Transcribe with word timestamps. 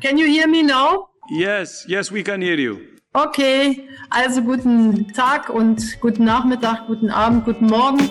Can 0.00 0.18
you 0.18 0.26
hear 0.26 0.46
me 0.46 0.62
now? 0.62 1.08
Yes, 1.30 1.86
yes, 1.88 2.10
we 2.10 2.22
can 2.22 2.42
hear 2.42 2.58
you. 2.58 2.98
Okay, 3.14 3.88
also 4.10 4.42
guten 4.42 5.10
Tag 5.14 5.48
und 5.48 5.80
guten 6.00 6.24
Nachmittag, 6.24 6.86
guten 6.86 7.10
Abend, 7.10 7.46
guten 7.46 7.66
Morgen. 7.66 8.10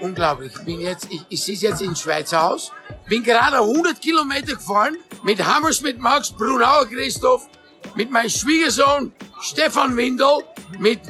Unglaublich. 0.00 0.52
Ich 0.56 0.64
bin 0.64 0.80
jetzt, 0.80 1.06
ich, 1.10 1.24
ich 1.28 1.42
sitze 1.42 1.68
jetzt 1.68 1.82
in 1.82 1.94
Schweizer 1.94 2.42
Haus, 2.42 2.72
bin 3.08 3.22
gerade 3.22 3.58
100 3.58 4.00
Kilometer 4.00 4.54
gefahren 4.54 4.96
mit 5.22 5.38
Hammersmith 5.44 5.98
Max, 5.98 6.32
Brunauer 6.32 6.86
Christoph, 6.86 7.48
mit 7.94 8.10
meinem 8.10 8.30
Schwiegersohn 8.30 9.12
Stefan 9.40 9.96
Windel, 9.96 10.42
mit, 10.80 11.00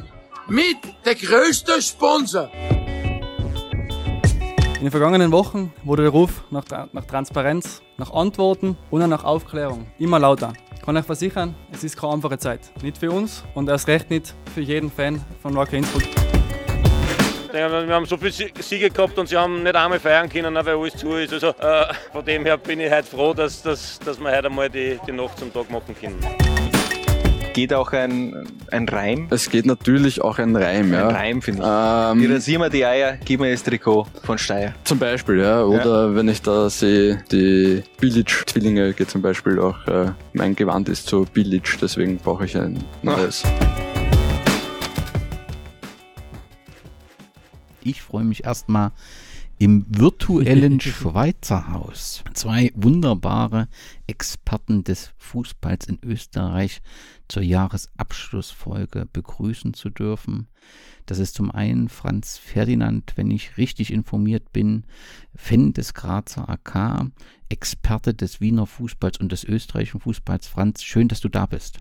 mit 0.48 0.76
der 1.06 1.14
größte 1.14 1.80
Sponsor. 1.80 2.50
In 4.80 4.86
den 4.86 4.92
vergangenen 4.92 5.30
Wochen 5.30 5.74
wurde 5.84 6.04
der 6.04 6.10
Ruf 6.10 6.42
nach, 6.50 6.64
nach 6.94 7.04
Transparenz, 7.04 7.82
nach 7.98 8.14
Antworten 8.14 8.78
und 8.90 9.06
nach 9.10 9.24
Aufklärung 9.24 9.86
immer 9.98 10.18
lauter. 10.18 10.54
Ich 10.74 10.80
kann 10.80 10.96
euch 10.96 11.04
versichern, 11.04 11.54
es 11.70 11.84
ist 11.84 11.98
keine 12.00 12.14
einfache 12.14 12.38
Zeit. 12.38 12.72
Nicht 12.82 12.96
für 12.96 13.10
uns 13.10 13.44
und 13.52 13.68
erst 13.68 13.88
recht 13.88 14.08
nicht 14.08 14.34
für 14.54 14.62
jeden 14.62 14.90
Fan 14.90 15.22
von 15.42 15.54
Wacker 15.54 15.74
Innsbruck. 15.74 16.04
Wir 17.52 17.94
haben 17.94 18.06
so 18.06 18.16
viele 18.16 18.32
Siege 18.32 18.88
gehabt 18.88 19.18
und 19.18 19.28
sie 19.28 19.36
haben 19.36 19.62
nicht 19.62 19.76
einmal 19.76 20.00
feiern 20.00 20.30
können, 20.30 20.54
weil 20.54 20.68
alles 20.68 20.96
zu 20.96 21.12
ist. 21.12 21.34
Also 21.34 21.48
äh, 21.48 21.92
von 22.10 22.24
dem 22.24 22.46
her 22.46 22.56
bin 22.56 22.80
ich 22.80 22.90
heute 22.90 23.06
froh, 23.06 23.34
dass, 23.34 23.60
dass, 23.60 23.98
dass 23.98 24.18
wir 24.18 24.34
heute 24.34 24.46
einmal 24.46 24.70
die, 24.70 24.98
die 25.06 25.12
Nacht 25.12 25.38
zum 25.38 25.52
Tag 25.52 25.70
machen 25.70 25.94
können. 25.94 26.49
Geht 27.52 27.72
auch 27.74 27.90
ein, 27.92 28.46
ein 28.70 28.88
Reim? 28.88 29.26
Es 29.30 29.50
geht 29.50 29.66
natürlich 29.66 30.20
auch 30.22 30.38
ein 30.38 30.54
Reim, 30.54 30.92
ja. 30.92 31.08
Ein 31.08 31.14
Reim, 31.16 31.42
finde 31.42 31.62
ich. 31.62 31.66
Ähm, 31.66 32.20
Wir 32.28 32.34
rasieren 32.36 32.62
wir 32.62 32.70
die 32.70 32.84
Eier, 32.86 33.16
gib 33.24 33.40
mir 33.40 33.50
das 33.50 33.62
Trikot 33.64 34.06
von 34.22 34.38
Steyr. 34.38 34.72
zum 34.84 34.98
Beispiel, 35.00 35.40
ja. 35.40 35.64
Oder 35.64 36.14
wenn 36.14 36.28
ich 36.28 36.40
da 36.42 36.70
sehe, 36.70 37.22
die 37.32 37.82
Billich-Zwillinge 38.00 38.92
geht 38.94 39.10
zum 39.10 39.20
Beispiel 39.20 39.58
auch, 39.58 39.84
äh, 39.88 40.12
mein 40.32 40.54
Gewand 40.54 40.88
ist 40.88 41.08
so 41.08 41.24
billig, 41.32 41.62
deswegen 41.82 42.18
brauche 42.18 42.44
ich 42.44 42.56
ein 42.56 42.78
neues. 43.02 43.42
Ich 47.82 48.00
freue 48.02 48.24
mich 48.24 48.44
erstmal 48.44 48.92
im 49.60 49.84
virtuellen 49.90 50.80
Schweizer 50.80 51.70
Haus 51.70 52.24
zwei 52.32 52.72
wunderbare 52.74 53.68
Experten 54.06 54.84
des 54.84 55.12
Fußballs 55.18 55.86
in 55.86 55.98
Österreich 56.02 56.80
zur 57.28 57.42
Jahresabschlussfolge 57.42 59.06
begrüßen 59.12 59.74
zu 59.74 59.90
dürfen. 59.90 60.48
Das 61.04 61.18
ist 61.18 61.34
zum 61.34 61.50
einen 61.50 61.90
Franz 61.90 62.38
Ferdinand, 62.38 63.12
wenn 63.16 63.30
ich 63.30 63.58
richtig 63.58 63.92
informiert 63.92 64.50
bin, 64.50 64.84
Fan 65.36 65.74
des 65.74 65.92
Grazer 65.92 66.48
AK, 66.48 67.10
Experte 67.50 68.14
des 68.14 68.40
Wiener 68.40 68.66
Fußballs 68.66 69.18
und 69.18 69.30
des 69.30 69.44
österreichischen 69.44 70.00
Fußballs. 70.00 70.48
Franz, 70.48 70.82
schön, 70.82 71.08
dass 71.08 71.20
du 71.20 71.28
da 71.28 71.44
bist. 71.44 71.80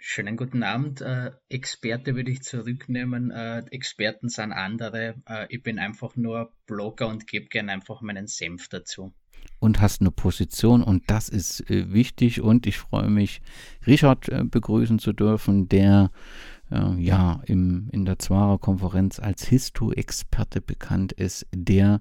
Schönen 0.00 0.36
guten 0.36 0.62
Abend. 0.62 1.00
Äh, 1.00 1.32
Experte 1.48 2.14
würde 2.14 2.30
ich 2.30 2.42
zurücknehmen. 2.42 3.32
Äh, 3.32 3.64
Experten 3.70 4.28
sind 4.28 4.52
andere. 4.52 5.16
Äh, 5.28 5.46
ich 5.48 5.62
bin 5.62 5.80
einfach 5.80 6.14
nur 6.14 6.52
Blogger 6.66 7.08
und 7.08 7.26
gebe 7.26 7.48
gerne 7.48 7.72
einfach 7.72 8.00
meinen 8.00 8.28
Senf 8.28 8.68
dazu. 8.68 9.12
und 9.60 9.80
hast 9.80 10.00
eine 10.00 10.12
Position 10.12 10.82
und 10.82 11.10
das 11.10 11.28
ist 11.28 11.68
äh, 11.68 11.92
wichtig 11.92 12.40
und 12.40 12.66
ich 12.66 12.78
freue 12.78 13.10
mich, 13.10 13.40
Richard 13.86 14.28
äh, 14.28 14.44
begrüßen 14.44 15.00
zu 15.00 15.12
dürfen, 15.12 15.68
der 15.68 16.10
äh, 16.70 16.94
ja 17.00 17.42
im, 17.46 17.88
in 17.92 18.04
der 18.04 18.20
Zwarer 18.20 18.58
Konferenz 18.58 19.18
als 19.18 19.44
Histo-Experte 19.44 20.60
bekannt 20.60 21.12
ist, 21.12 21.46
der 21.52 22.00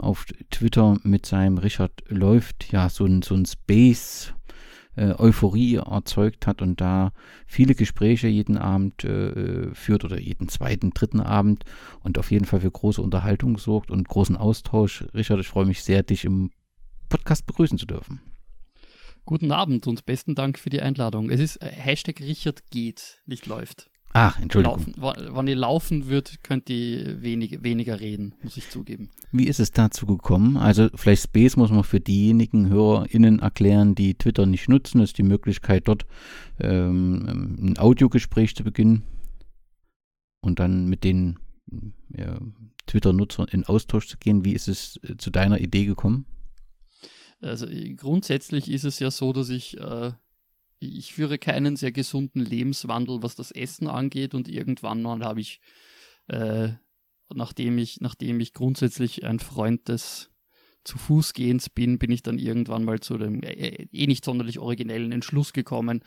auf 0.00 0.26
Twitter 0.50 0.98
mit 1.02 1.24
seinem 1.24 1.56
Richard 1.56 2.02
läuft, 2.08 2.70
ja, 2.72 2.90
so 2.90 3.06
ein, 3.06 3.22
so 3.22 3.34
ein 3.34 3.46
Space 3.46 4.34
äh, 4.96 5.14
Euphorie 5.18 5.76
erzeugt 5.76 6.46
hat 6.46 6.62
und 6.62 6.80
da 6.80 7.12
viele 7.46 7.74
Gespräche 7.74 8.28
jeden 8.28 8.58
Abend 8.58 9.04
äh, 9.04 9.74
führt 9.74 10.04
oder 10.04 10.20
jeden 10.20 10.48
zweiten, 10.48 10.90
dritten 10.90 11.20
Abend 11.20 11.64
und 12.00 12.18
auf 12.18 12.30
jeden 12.30 12.44
Fall 12.44 12.60
für 12.60 12.70
große 12.70 13.00
Unterhaltung 13.00 13.58
sorgt 13.58 13.90
und 13.90 14.08
großen 14.08 14.36
Austausch. 14.36 15.04
Richard, 15.14 15.40
ich 15.40 15.48
freue 15.48 15.66
mich 15.66 15.82
sehr, 15.82 16.02
dich 16.02 16.24
im 16.24 16.50
Podcast 17.08 17.46
begrüßen 17.46 17.78
zu 17.78 17.86
dürfen. 17.86 18.20
Guten 19.24 19.52
Abend 19.52 19.86
und 19.86 20.04
besten 20.04 20.34
Dank 20.34 20.58
für 20.58 20.70
die 20.70 20.82
Einladung. 20.82 21.30
Es 21.30 21.40
ist 21.40 21.62
äh, 21.62 21.66
Hashtag 21.66 22.20
Richard 22.20 22.70
geht, 22.70 23.22
nicht 23.26 23.46
läuft. 23.46 23.91
Ach, 24.14 24.38
Entschuldigung. 24.40 24.78
Laufen, 24.78 24.94
wa- 24.98 25.16
wann 25.30 25.46
ihr 25.48 25.56
laufen 25.56 26.08
wird, 26.08 26.42
könnt 26.42 26.68
ihr 26.68 27.22
wenig, 27.22 27.62
weniger 27.62 27.98
reden, 28.00 28.34
muss 28.42 28.58
ich 28.58 28.68
zugeben. 28.68 29.08
Wie 29.32 29.46
ist 29.46 29.58
es 29.58 29.70
dazu 29.70 30.04
gekommen? 30.04 30.58
Also 30.58 30.90
vielleicht 30.94 31.22
Space 31.24 31.56
muss 31.56 31.70
man 31.70 31.82
für 31.82 31.98
diejenigen 32.00 32.68
HörerInnen 32.68 33.38
erklären, 33.38 33.94
die 33.94 34.14
Twitter 34.14 34.44
nicht 34.44 34.68
nutzen. 34.68 35.00
Ist 35.00 35.16
die 35.16 35.22
Möglichkeit, 35.22 35.88
dort 35.88 36.04
ähm, 36.60 37.56
ein 37.58 37.78
Audiogespräch 37.78 38.54
zu 38.54 38.64
beginnen 38.64 39.02
und 40.42 40.58
dann 40.58 40.88
mit 40.88 41.04
den 41.04 41.38
ja, 42.14 42.38
Twitter-Nutzern 42.86 43.48
in 43.50 43.64
Austausch 43.64 44.08
zu 44.08 44.18
gehen. 44.18 44.44
Wie 44.44 44.52
ist 44.52 44.68
es 44.68 45.00
äh, 45.04 45.16
zu 45.16 45.30
deiner 45.30 45.58
Idee 45.58 45.86
gekommen? 45.86 46.26
Also 47.40 47.66
äh, 47.66 47.94
grundsätzlich 47.94 48.70
ist 48.70 48.84
es 48.84 48.98
ja 48.98 49.10
so, 49.10 49.32
dass 49.32 49.48
ich, 49.48 49.78
äh, 49.80 50.12
ich 50.82 51.14
führe 51.14 51.38
keinen 51.38 51.76
sehr 51.76 51.92
gesunden 51.92 52.40
Lebenswandel, 52.40 53.22
was 53.22 53.34
das 53.34 53.50
Essen 53.50 53.88
angeht 53.88 54.34
und 54.34 54.48
irgendwann 54.48 55.02
mal 55.02 55.24
habe 55.24 55.40
ich, 55.40 55.60
äh, 56.28 56.70
nachdem 57.32 57.78
ich, 57.78 58.00
nachdem 58.00 58.40
ich 58.40 58.52
grundsätzlich 58.52 59.24
ein 59.24 59.38
Freund 59.38 59.88
des 59.88 60.30
zu 60.84 60.98
Fußgehens 60.98 61.70
bin, 61.70 61.98
bin 61.98 62.10
ich 62.10 62.22
dann 62.22 62.38
irgendwann 62.38 62.84
mal 62.84 63.00
zu 63.00 63.16
dem 63.16 63.42
äh, 63.42 63.86
eh 63.92 64.06
nicht 64.06 64.24
sonderlich 64.24 64.58
originellen 64.58 65.12
Entschluss 65.12 65.52
gekommen, 65.52 66.02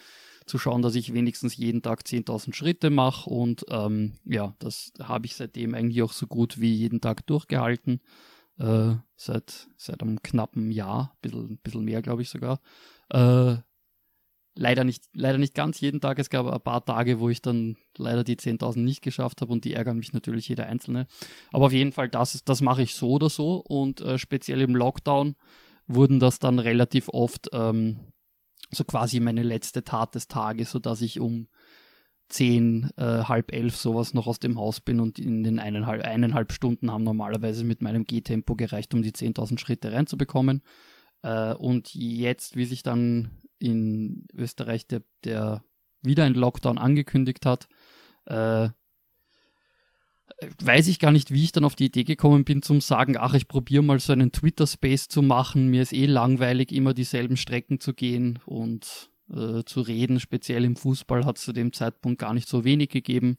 zu 0.45 0.57
schauen, 0.57 0.81
dass 0.81 0.95
ich 0.95 1.13
wenigstens 1.13 1.55
jeden 1.55 1.81
Tag 1.81 2.01
10.000 2.01 2.53
Schritte 2.53 2.89
mache 2.89 3.29
und 3.29 3.65
ähm, 3.69 4.13
ja, 4.25 4.55
das 4.59 4.91
habe 5.01 5.25
ich 5.25 5.35
seitdem 5.35 5.73
eigentlich 5.73 6.01
auch 6.03 6.11
so 6.11 6.27
gut 6.27 6.59
wie 6.59 6.73
jeden 6.73 7.01
Tag 7.01 7.25
durchgehalten. 7.25 8.01
Äh, 8.57 8.95
seit, 9.15 9.67
seit 9.75 10.01
einem 10.01 10.21
knappen 10.21 10.71
Jahr, 10.71 11.17
bisschen, 11.21 11.57
bisschen 11.57 11.83
mehr, 11.83 12.01
glaube 12.01 12.21
ich 12.21 12.29
sogar. 12.29 12.61
Äh, 13.09 13.57
leider, 14.55 14.83
nicht, 14.83 15.03
leider 15.13 15.37
nicht 15.37 15.53
ganz 15.53 15.79
jeden 15.81 16.01
Tag. 16.01 16.17
Es 16.19 16.29
gab 16.29 16.47
ein 16.47 16.61
paar 16.61 16.83
Tage, 16.83 17.19
wo 17.19 17.29
ich 17.29 17.41
dann 17.41 17.77
leider 17.97 18.23
die 18.23 18.37
10.000 18.37 18.79
nicht 18.79 19.01
geschafft 19.01 19.41
habe 19.41 19.51
und 19.51 19.65
die 19.65 19.73
ärgern 19.73 19.97
mich 19.97 20.13
natürlich 20.13 20.47
jeder 20.47 20.67
Einzelne. 20.67 21.07
Aber 21.51 21.65
auf 21.65 21.73
jeden 21.73 21.91
Fall, 21.91 22.09
das, 22.09 22.43
das 22.43 22.61
mache 22.61 22.83
ich 22.83 22.95
so 22.95 23.11
oder 23.11 23.29
so 23.29 23.57
und 23.57 24.01
äh, 24.01 24.17
speziell 24.17 24.61
im 24.61 24.75
Lockdown 24.75 25.35
wurden 25.87 26.19
das 26.19 26.39
dann 26.39 26.59
relativ 26.59 27.09
oft 27.09 27.49
ähm, 27.53 27.99
so 28.71 28.83
quasi 28.83 29.19
meine 29.19 29.43
letzte 29.43 29.83
Tat 29.83 30.15
des 30.15 30.27
Tages, 30.27 30.71
sodass 30.71 31.01
ich 31.01 31.19
um 31.19 31.47
zehn, 32.27 32.89
äh, 32.97 33.23
halb 33.23 33.53
elf 33.53 33.75
sowas 33.75 34.13
noch 34.15 34.25
aus 34.25 34.39
dem 34.39 34.57
Haus 34.57 34.81
bin 34.81 34.99
und 34.99 35.19
in 35.19 35.43
den 35.43 35.59
eineinhalb, 35.59 36.03
eineinhalb 36.03 36.51
Stunden 36.51 36.91
haben 36.91 37.03
normalerweise 37.03 37.63
mit 37.63 37.81
meinem 37.83 38.05
Gehtempo 38.05 38.55
gereicht, 38.55 38.93
um 38.95 39.03
die 39.03 39.11
10.000 39.11 39.59
Schritte 39.59 39.91
reinzubekommen. 39.91 40.63
Äh, 41.21 41.53
und 41.53 41.93
jetzt, 41.93 42.55
wie 42.55 42.65
sich 42.65 42.81
dann 42.81 43.29
in 43.65 44.25
Österreich 44.33 44.87
der, 44.87 45.01
der 45.23 45.63
wieder 46.01 46.23
ein 46.23 46.33
Lockdown 46.33 46.77
angekündigt 46.77 47.45
hat, 47.45 47.67
äh, 48.25 48.69
weiß 50.63 50.87
ich 50.87 50.99
gar 50.99 51.11
nicht, 51.11 51.31
wie 51.31 51.43
ich 51.43 51.51
dann 51.51 51.65
auf 51.65 51.75
die 51.75 51.85
Idee 51.85 52.03
gekommen 52.03 52.43
bin, 52.43 52.61
zum 52.61 52.81
sagen, 52.81 53.15
ach, 53.17 53.33
ich 53.33 53.47
probiere 53.47 53.83
mal 53.83 53.99
so 53.99 54.13
einen 54.13 54.31
Twitter-Space 54.31 55.07
zu 55.07 55.21
machen. 55.21 55.67
Mir 55.69 55.81
ist 55.81 55.93
eh 55.93 56.05
langweilig, 56.05 56.71
immer 56.71 56.93
dieselben 56.93 57.37
Strecken 57.37 57.79
zu 57.79 57.93
gehen 57.93 58.39
und 58.45 59.09
äh, 59.31 59.63
zu 59.63 59.81
reden. 59.81 60.19
Speziell 60.19 60.65
im 60.65 60.75
Fußball 60.75 61.25
hat 61.25 61.37
es 61.37 61.43
zu 61.43 61.53
dem 61.53 61.73
Zeitpunkt 61.73 62.19
gar 62.19 62.33
nicht 62.33 62.49
so 62.49 62.63
wenig 62.63 62.89
gegeben. 62.89 63.37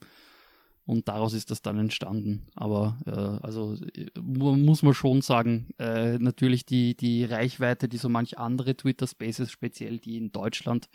Und 0.87 1.09
daraus 1.09 1.35
ist 1.35 1.51
das 1.51 1.61
dann 1.63 1.81
entstanden. 1.81 2.47
Aber 2.55 2.97
äh, 3.07 3.45
also 3.45 3.75
äh, 3.75 4.07
mu- 4.21 4.57
muss 4.57 4.85
man 4.85 4.95
schon 4.95 5.21
sagen, 5.21 5.71
äh, 5.79 6.17
natürlich 6.19 6.65
die, 6.65 6.97
die 6.97 7.25
Reichweite, 7.25 7.89
die 7.89 7.97
so 7.97 8.09
manch 8.09 8.39
andere 8.39 8.77
Twitter-Spaces, 8.77 9.51
speziell 9.51 9.99
die 9.99 10.17
in 10.17 10.31
Deutschland 10.31 10.89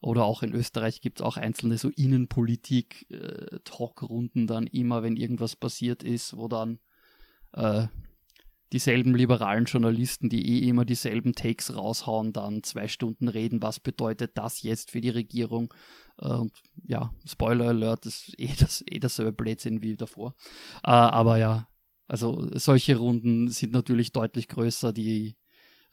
oder 0.00 0.24
auch 0.24 0.44
in 0.44 0.54
Österreich 0.54 1.00
gibt 1.00 1.18
es 1.18 1.26
auch 1.26 1.38
einzelne 1.38 1.76
so 1.76 1.88
Innenpolitik-Talkrunden 1.88 4.46
dann 4.46 4.68
immer, 4.68 5.02
wenn 5.02 5.16
irgendwas 5.16 5.56
passiert 5.56 6.04
ist, 6.04 6.36
wo 6.36 6.46
dann 6.46 6.78
äh, 7.52 7.88
dieselben 8.72 9.14
liberalen 9.14 9.64
Journalisten, 9.64 10.28
die 10.28 10.64
eh 10.64 10.68
immer 10.68 10.84
dieselben 10.84 11.34
Takes 11.34 11.74
raushauen, 11.74 12.32
dann 12.32 12.62
zwei 12.62 12.86
Stunden 12.88 13.26
reden, 13.28 13.62
was 13.62 13.80
bedeutet 13.80 14.38
das 14.38 14.62
jetzt 14.62 14.92
für 14.92 15.00
die 15.00 15.10
Regierung. 15.10 15.74
Und 16.18 16.52
ja, 16.86 17.12
Spoiler 17.26 17.68
Alert, 17.68 18.06
das 18.06 18.28
ist 18.28 18.38
eh, 18.38 18.54
das, 18.58 18.84
eh 18.88 18.98
dasselbe 18.98 19.32
Blödsinn 19.32 19.82
wie 19.82 19.96
davor. 19.96 20.34
Äh, 20.82 20.90
aber 20.90 21.36
ja, 21.38 21.68
also 22.08 22.48
solche 22.54 22.96
Runden 22.96 23.48
sind 23.48 23.72
natürlich 23.72 24.12
deutlich 24.12 24.48
größer, 24.48 24.92
die 24.92 25.36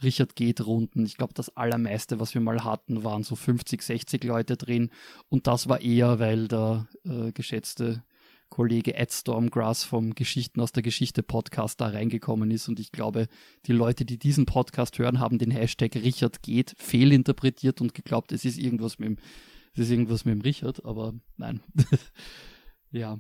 Richard 0.02 0.36
geht 0.36 0.66
Runden. 0.66 1.06
Ich 1.06 1.18
glaube, 1.18 1.34
das 1.34 1.56
allermeiste, 1.56 2.20
was 2.20 2.34
wir 2.34 2.42
mal 2.42 2.64
hatten, 2.64 3.04
waren 3.04 3.24
so 3.24 3.36
50, 3.36 3.82
60 3.82 4.24
Leute 4.24 4.58
drin. 4.58 4.90
Und 5.30 5.48
das 5.48 5.70
war 5.70 5.82
eher, 5.82 6.20
weil 6.20 6.48
der 6.48 6.88
äh, 7.06 7.32
geschätzte 7.32 8.04
Kollege 8.50 8.94
Ed 8.96 9.12
Stormgrass 9.12 9.84
vom 9.84 10.14
Geschichten 10.14 10.62
aus 10.62 10.72
der 10.72 10.84
Geschichte 10.84 11.24
Podcast 11.24 11.82
da 11.82 11.88
reingekommen 11.88 12.52
ist. 12.52 12.68
Und 12.68 12.80
ich 12.80 12.92
glaube, 12.92 13.28
die 13.66 13.72
Leute, 13.72 14.06
die 14.06 14.20
diesen 14.20 14.46
Podcast 14.46 15.00
hören, 15.00 15.20
haben 15.20 15.40
den 15.40 15.50
Hashtag 15.50 15.96
Richard 15.96 16.44
geht 16.44 16.76
fehlinterpretiert 16.78 17.82
und 17.82 17.96
geglaubt, 17.96 18.32
es 18.32 18.46
ist 18.46 18.60
irgendwas 18.60 19.00
mit 19.00 19.10
dem, 19.10 19.18
es 19.74 19.80
ist 19.82 19.92
irgendwas 19.92 20.26
mit 20.26 20.36
dem 20.36 20.42
Richard, 20.42 20.86
aber 20.86 21.14
nein. 21.38 21.62
ja. 22.92 23.20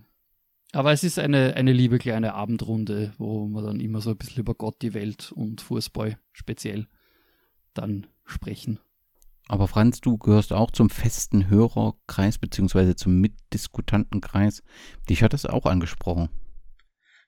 Aber 0.71 0.91
es 0.91 1.03
ist 1.03 1.19
eine, 1.19 1.55
eine 1.55 1.71
liebe 1.71 2.00
kleine 2.00 2.33
Abendrunde, 2.33 3.13
wo 3.17 3.47
wir 3.47 3.61
dann 3.61 3.79
immer 3.79 4.01
so 4.01 4.11
ein 4.11 4.17
bisschen 4.17 4.41
über 4.41 4.55
Gott, 4.55 4.81
die 4.81 4.94
Welt 4.94 5.31
und 5.31 5.61
Fußball 5.61 6.17
speziell 6.31 6.88
dann 7.73 8.07
sprechen. 8.25 8.79
Aber 9.47 9.67
Franz, 9.67 10.00
du 10.01 10.17
gehörst 10.17 10.53
auch 10.53 10.71
zum 10.71 10.89
festen 10.89 11.50
Hörerkreis 11.50 12.38
beziehungsweise 12.38 12.95
zum 12.95 13.19
Mitdiskutantenkreis. 13.19 14.63
Dich 15.09 15.21
hat 15.21 15.33
das 15.33 15.45
auch 15.45 15.65
angesprochen. 15.65 16.29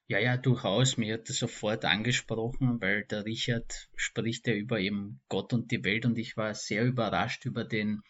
Ja, 0.07 0.19
ja, 0.19 0.38
durchaus. 0.38 0.98
Mir 0.98 1.16
hat 1.16 1.30
das 1.30 1.38
sofort 1.38 1.83
angesprochen, 1.83 2.80
weil 2.80 3.06
der 3.06 3.25
Richard 3.25 3.89
spricht 3.95 4.48
ja 4.48 4.54
über 4.54 4.80
eben 4.80 5.19
Gott 5.30 5.51
und 5.51 5.72
die 5.72 5.83
Welt 5.83 6.06
und 6.06 6.18
ich 6.18 6.38
war 6.38 6.54
sehr 6.54 6.86
überrascht 6.86 7.45
über 7.45 7.63
den, 7.63 8.01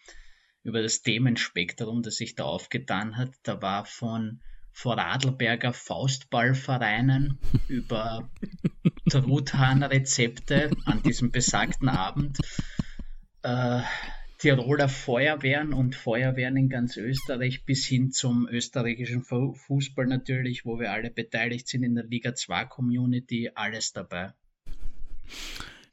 über 0.65 0.81
das 0.81 1.03
Themenspektrum, 1.03 2.01
das 2.01 2.17
sich 2.17 2.35
da 2.35 2.43
aufgetan 2.43 3.15
hat. 3.15 3.29
Da 3.43 3.61
war 3.61 3.85
von 3.85 4.41
Vorarlberger 4.73 5.71
Faustballvereinen 5.71 7.37
über 7.69 8.29
Truthahn-Rezepte 9.09 10.71
an 10.83 11.01
diesem 11.01 11.31
besagten 11.31 11.87
Abend 11.87 12.39
äh, 13.43 13.81
Tiroler 14.39 14.89
Feuerwehren 14.89 15.71
und 15.71 15.95
Feuerwehren 15.95 16.57
in 16.57 16.67
ganz 16.67 16.97
Österreich 16.97 17.63
bis 17.63 17.85
hin 17.85 18.11
zum 18.11 18.47
österreichischen 18.49 19.23
Fußball 19.23 20.07
natürlich, 20.07 20.65
wo 20.65 20.77
wir 20.77 20.91
alle 20.91 21.09
beteiligt 21.09 21.67
sind 21.67 21.83
in 21.83 21.95
der 21.95 22.03
Liga 22.03 22.35
2 22.35 22.65
Community, 22.65 23.51
alles 23.55 23.93
dabei. 23.93 24.33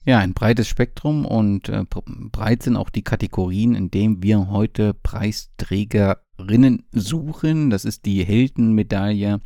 Ja, 0.05 0.19
ein 0.19 0.35
breites 0.35 0.67
Spektrum 0.67 1.25
und 1.25 1.69
äh, 1.69 1.85
breit 1.87 2.65
sind 2.65 2.77
auch 2.77 2.91
die 2.91 3.05
Kategorien, 3.05 3.77
in 3.77 3.93
denen 3.93 4.21
wir 4.21 4.49
heute 4.49 4.95
Preisträgerinnen 4.95 6.85
suchen. 6.91 7.71
Das 7.71 7.85
ist 7.85 8.05
die 8.05 8.25
Heldenmedaille 8.25 9.41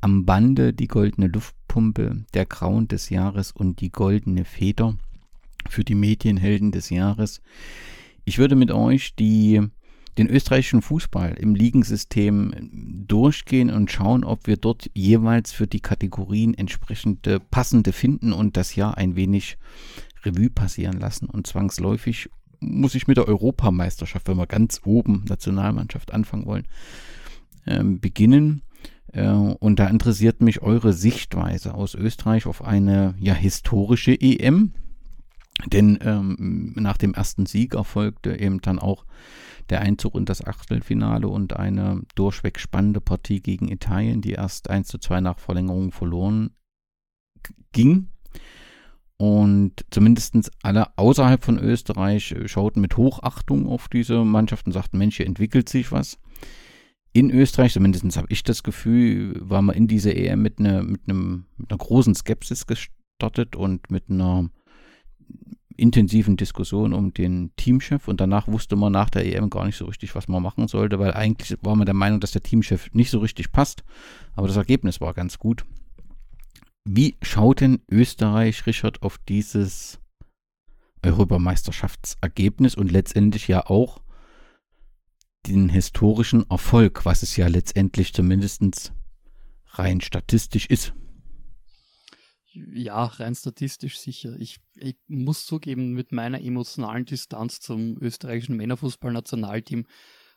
am 0.00 0.26
Bande, 0.26 0.72
die 0.72 0.88
goldene 0.88 1.28
Luftpumpe, 1.28 2.24
der 2.34 2.46
Grauen 2.46 2.88
des 2.88 3.10
Jahres 3.10 3.52
und 3.52 3.80
die 3.80 3.92
goldene 3.92 4.44
Feder 4.44 4.96
für 5.68 5.84
die 5.84 5.94
Medienhelden 5.94 6.72
des 6.72 6.90
Jahres. 6.90 7.40
Ich 8.24 8.38
würde 8.38 8.56
mit 8.56 8.72
euch 8.72 9.14
die, 9.14 9.60
den 10.18 10.28
österreichischen 10.28 10.82
Fußball 10.82 11.34
im 11.38 11.54
Ligensystem 11.54 12.52
durchgehen 13.06 13.70
und 13.70 13.90
schauen, 13.90 14.24
ob 14.24 14.46
wir 14.46 14.56
dort 14.56 14.90
jeweils 14.94 15.52
für 15.52 15.66
die 15.66 15.80
Kategorien 15.80 16.54
entsprechende 16.54 17.40
passende 17.40 17.92
finden 17.92 18.32
und 18.32 18.56
das 18.56 18.76
Jahr 18.76 18.98
ein 18.98 19.16
wenig 19.16 19.56
Revue 20.24 20.50
passieren 20.50 21.00
lassen. 21.00 21.26
Und 21.26 21.46
zwangsläufig 21.46 22.28
muss 22.60 22.94
ich 22.94 23.08
mit 23.08 23.16
der 23.16 23.26
Europameisterschaft, 23.26 24.28
wenn 24.28 24.36
wir 24.36 24.46
ganz 24.46 24.80
oben 24.84 25.24
Nationalmannschaft 25.28 26.12
anfangen 26.12 26.46
wollen, 26.46 26.68
ähm, 27.66 28.00
beginnen. 28.00 28.62
Äh, 29.12 29.28
und 29.30 29.78
da 29.78 29.88
interessiert 29.88 30.42
mich 30.42 30.62
eure 30.62 30.92
Sichtweise 30.92 31.74
aus 31.74 31.94
Österreich 31.94 32.46
auf 32.46 32.62
eine 32.62 33.14
ja 33.18 33.34
historische 33.34 34.12
EM. 34.20 34.72
Denn 35.66 35.98
ähm, 36.02 36.72
nach 36.76 36.96
dem 36.96 37.14
ersten 37.14 37.46
Sieg 37.46 37.74
erfolgte 37.74 38.38
eben 38.38 38.60
dann 38.60 38.78
auch 38.78 39.04
der 39.70 39.80
Einzug 39.80 40.14
in 40.14 40.24
das 40.24 40.44
Achtelfinale 40.44 41.28
und 41.28 41.56
eine 41.56 42.02
durchweg 42.14 42.58
spannende 42.58 43.00
Partie 43.00 43.40
gegen 43.40 43.68
Italien, 43.68 44.20
die 44.20 44.32
erst 44.32 44.70
1 44.70 44.88
zu 44.88 44.98
2 44.98 45.20
nach 45.20 45.38
Verlängerung 45.38 45.92
verloren 45.92 46.50
ging. 47.72 48.08
Und 49.16 49.84
zumindest 49.90 50.50
alle 50.62 50.98
außerhalb 50.98 51.44
von 51.44 51.58
Österreich 51.58 52.34
schauten 52.46 52.80
mit 52.80 52.96
Hochachtung 52.96 53.68
auf 53.68 53.88
diese 53.88 54.24
Mannschaft 54.24 54.66
und 54.66 54.72
sagten, 54.72 54.98
Mensch, 54.98 55.16
hier 55.16 55.26
entwickelt 55.26 55.68
sich 55.68 55.92
was. 55.92 56.18
In 57.12 57.30
Österreich, 57.30 57.74
zumindest 57.74 58.16
habe 58.16 58.26
ich 58.30 58.42
das 58.42 58.62
Gefühl, 58.62 59.36
war 59.38 59.62
man 59.62 59.76
in 59.76 59.86
diese 59.86 60.14
EM 60.14 60.42
mit, 60.42 60.58
eine, 60.58 60.82
mit, 60.82 61.02
einem, 61.06 61.46
mit 61.56 61.70
einer 61.70 61.78
großen 61.78 62.14
Skepsis 62.14 62.66
gestartet 62.66 63.54
und 63.54 63.90
mit 63.90 64.10
einer 64.10 64.50
intensiven 65.76 66.36
Diskussion 66.36 66.92
um 66.92 67.12
den 67.12 67.52
Teamchef 67.56 68.08
und 68.08 68.20
danach 68.20 68.48
wusste 68.48 68.76
man 68.76 68.92
nach 68.92 69.10
der 69.10 69.26
EM 69.26 69.50
gar 69.50 69.66
nicht 69.66 69.76
so 69.76 69.86
richtig, 69.86 70.14
was 70.14 70.28
man 70.28 70.42
machen 70.42 70.68
sollte, 70.68 70.98
weil 70.98 71.12
eigentlich 71.12 71.58
war 71.62 71.76
man 71.76 71.86
der 71.86 71.94
Meinung, 71.94 72.20
dass 72.20 72.32
der 72.32 72.42
Teamchef 72.42 72.90
nicht 72.92 73.10
so 73.10 73.18
richtig 73.18 73.52
passt, 73.52 73.84
aber 74.34 74.48
das 74.48 74.56
Ergebnis 74.56 75.00
war 75.00 75.14
ganz 75.14 75.38
gut. 75.38 75.64
Wie 76.84 77.16
schaut 77.22 77.60
denn 77.60 77.80
Österreich, 77.90 78.66
Richard, 78.66 79.02
auf 79.02 79.18
dieses 79.18 80.00
Europameisterschaftsergebnis 81.04 82.74
und 82.74 82.90
letztendlich 82.90 83.48
ja 83.48 83.66
auch 83.66 84.00
den 85.46 85.68
historischen 85.68 86.48
Erfolg, 86.50 87.04
was 87.04 87.22
es 87.22 87.36
ja 87.36 87.48
letztendlich 87.48 88.12
zumindest 88.12 88.92
rein 89.70 90.00
statistisch 90.00 90.66
ist? 90.66 90.92
Ja, 92.54 93.04
rein 93.04 93.34
statistisch 93.34 93.98
sicher. 93.98 94.36
Ich, 94.38 94.60
ich, 94.74 94.96
muss 95.08 95.46
zugeben, 95.46 95.92
mit 95.92 96.12
meiner 96.12 96.40
emotionalen 96.42 97.06
Distanz 97.06 97.60
zum 97.60 97.96
österreichischen 98.00 98.56
Männerfußballnationalteam 98.56 99.86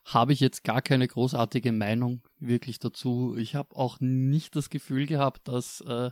habe 0.05 0.33
ich 0.33 0.39
jetzt 0.39 0.63
gar 0.63 0.81
keine 0.81 1.07
großartige 1.07 1.71
Meinung 1.71 2.21
wirklich 2.39 2.79
dazu. 2.79 3.35
Ich 3.37 3.55
habe 3.55 3.75
auch 3.75 3.99
nicht 3.99 4.55
das 4.55 4.69
Gefühl 4.69 5.07
gehabt, 5.07 5.47
dass, 5.47 5.81
äh, 5.81 6.11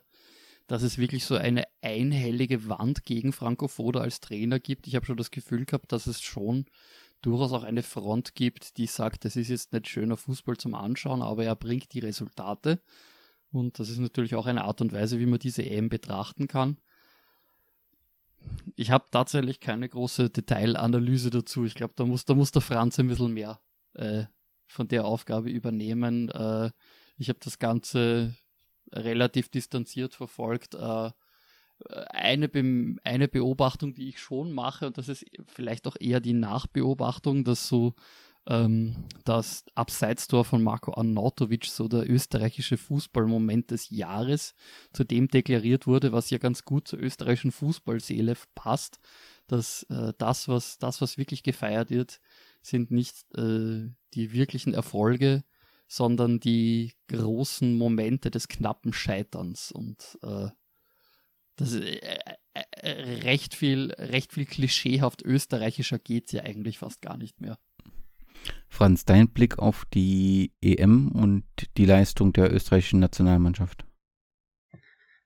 dass 0.68 0.82
es 0.82 0.98
wirklich 0.98 1.26
so 1.26 1.36
eine 1.36 1.66
einhellige 1.82 2.68
Wand 2.68 3.06
gegen 3.06 3.32
Franco 3.32 3.68
Foda 3.68 4.02
als 4.02 4.20
Trainer 4.20 4.60
gibt. 4.60 4.88
Ich 4.88 4.96
habe 4.96 5.06
schon 5.06 5.18
das 5.18 5.32
Gefühl 5.32 5.66
gehabt, 5.66 5.92
dass 5.92 6.08
es 6.08 6.22
schon 6.22 6.66
durchaus 7.22 7.54
auch 7.54 7.64
eine 7.64 7.84
Front 7.84 8.36
gibt, 8.36 8.78
die 8.78 8.88
sagt, 8.88 9.26
das 9.26 9.36
ist 9.36 9.50
jetzt 9.50 9.72
nicht 9.74 9.88
schöner 9.88 10.18
Fußball 10.18 10.58
zum 10.58 10.74
Anschauen, 10.74 11.22
aber 11.22 11.46
er 11.46 11.56
bringt 11.56 11.94
die 11.94 12.00
Resultate. 12.00 12.82
Und 13.54 13.80
das 13.80 13.90
ist 13.90 14.00
natürlich 14.00 14.36
auch 14.36 14.48
eine 14.48 14.64
Art 14.64 14.82
und 14.82 14.94
Weise, 14.94 15.20
wie 15.20 15.26
man 15.26 15.40
diese 15.40 15.64
EM 15.64 15.90
betrachten 15.90 16.48
kann. 16.48 16.78
Ich 18.76 18.92
habe 18.92 19.06
tatsächlich 19.12 19.60
keine 19.60 19.88
große 19.88 20.30
Detailanalyse 20.30 21.30
dazu. 21.30 21.64
Ich 21.64 21.76
glaube, 21.76 21.94
da 21.96 22.06
muss, 22.06 22.26
da 22.26 22.34
muss 22.34 22.52
der 22.52 22.62
Franz 22.62 23.00
ein 23.00 23.08
bisschen 23.08 23.34
mehr 23.34 23.62
äh, 23.94 24.26
von 24.68 24.88
der 24.88 25.06
Aufgabe 25.06 25.50
übernehmen. 25.50 26.30
Äh, 26.30 26.72
ich 27.18 27.30
habe 27.30 27.40
das 27.42 27.60
Ganze 27.60 28.36
relativ 28.92 29.50
distanziert 29.50 30.14
verfolgt. 30.16 30.74
Äh, 30.74 31.12
eine, 32.10 32.50
Be 32.50 32.96
eine 33.04 33.28
Beobachtung, 33.28 33.94
die 33.94 34.10
ich 34.10 34.20
schon 34.20 34.52
mache, 34.52 34.88
und 34.88 34.98
das 34.98 35.10
ist 35.10 35.26
vielleicht 35.48 35.88
auch 35.88 35.96
eher 36.00 36.20
die 36.20 36.34
Nachbeobachtung, 36.34 37.44
dass 37.44 37.68
so 37.68 37.94
ähm, 38.48 38.96
das 39.26 39.66
Abseitstor 39.76 40.46
von 40.46 40.64
Marco 40.64 40.94
Arnautovic 40.94 41.66
so 41.66 41.88
der 41.88 42.10
österreichische 42.10 42.78
Fußballmoment 42.78 43.72
des 43.72 43.90
Jahres 43.90 44.56
zu 44.92 45.04
dem 45.04 45.28
deklariert 45.28 45.88
wurde, 45.88 46.12
was 46.12 46.30
ja 46.30 46.38
ganz 46.38 46.66
gut 46.66 46.88
zur 46.88 47.00
österreichischen 47.00 47.52
Fußballseele 47.52 48.36
passt, 48.56 49.00
dass 49.48 49.84
äh, 49.84 50.14
das, 50.18 50.48
was, 50.48 50.78
das, 50.78 51.02
was 51.02 51.18
wirklich 51.18 51.44
gefeiert 51.44 51.90
wird, 51.90 52.20
sind 52.62 52.92
nicht 52.92 53.26
äh, 53.36 53.90
die 54.14 54.34
wirklichen 54.34 54.74
Erfolge, 54.74 55.44
sondern 55.88 56.40
die 56.40 56.94
großen 57.08 57.78
Momente 57.78 58.32
des 58.32 58.48
knappen 58.48 58.94
Scheiterns 58.94 59.72
und 59.72 60.18
äh, 60.24 60.50
das 61.56 61.74
ist 61.74 61.84
äh, 61.84 62.20
äh, 62.54 62.64
äh, 62.72 63.20
recht 63.22 63.54
viel, 63.56 63.92
recht 63.94 64.34
viel 64.34 64.46
klischeehaft 64.46 65.22
österreichischer 65.22 66.00
geht 66.00 66.28
es 66.28 66.32
ja 66.34 66.44
eigentlich 66.44 66.80
fast 66.80 67.02
gar 67.02 67.18
nicht 67.18 67.42
mehr. 67.42 67.58
Franz, 68.68 69.06
dein 69.06 69.30
Blick 69.30 69.60
auf 69.60 69.86
die 69.94 70.52
EM 70.62 71.10
und 71.12 71.44
die 71.78 71.86
Leistung 71.86 72.34
der 72.34 72.52
österreichischen 72.52 73.00
Nationalmannschaft? 73.00 73.86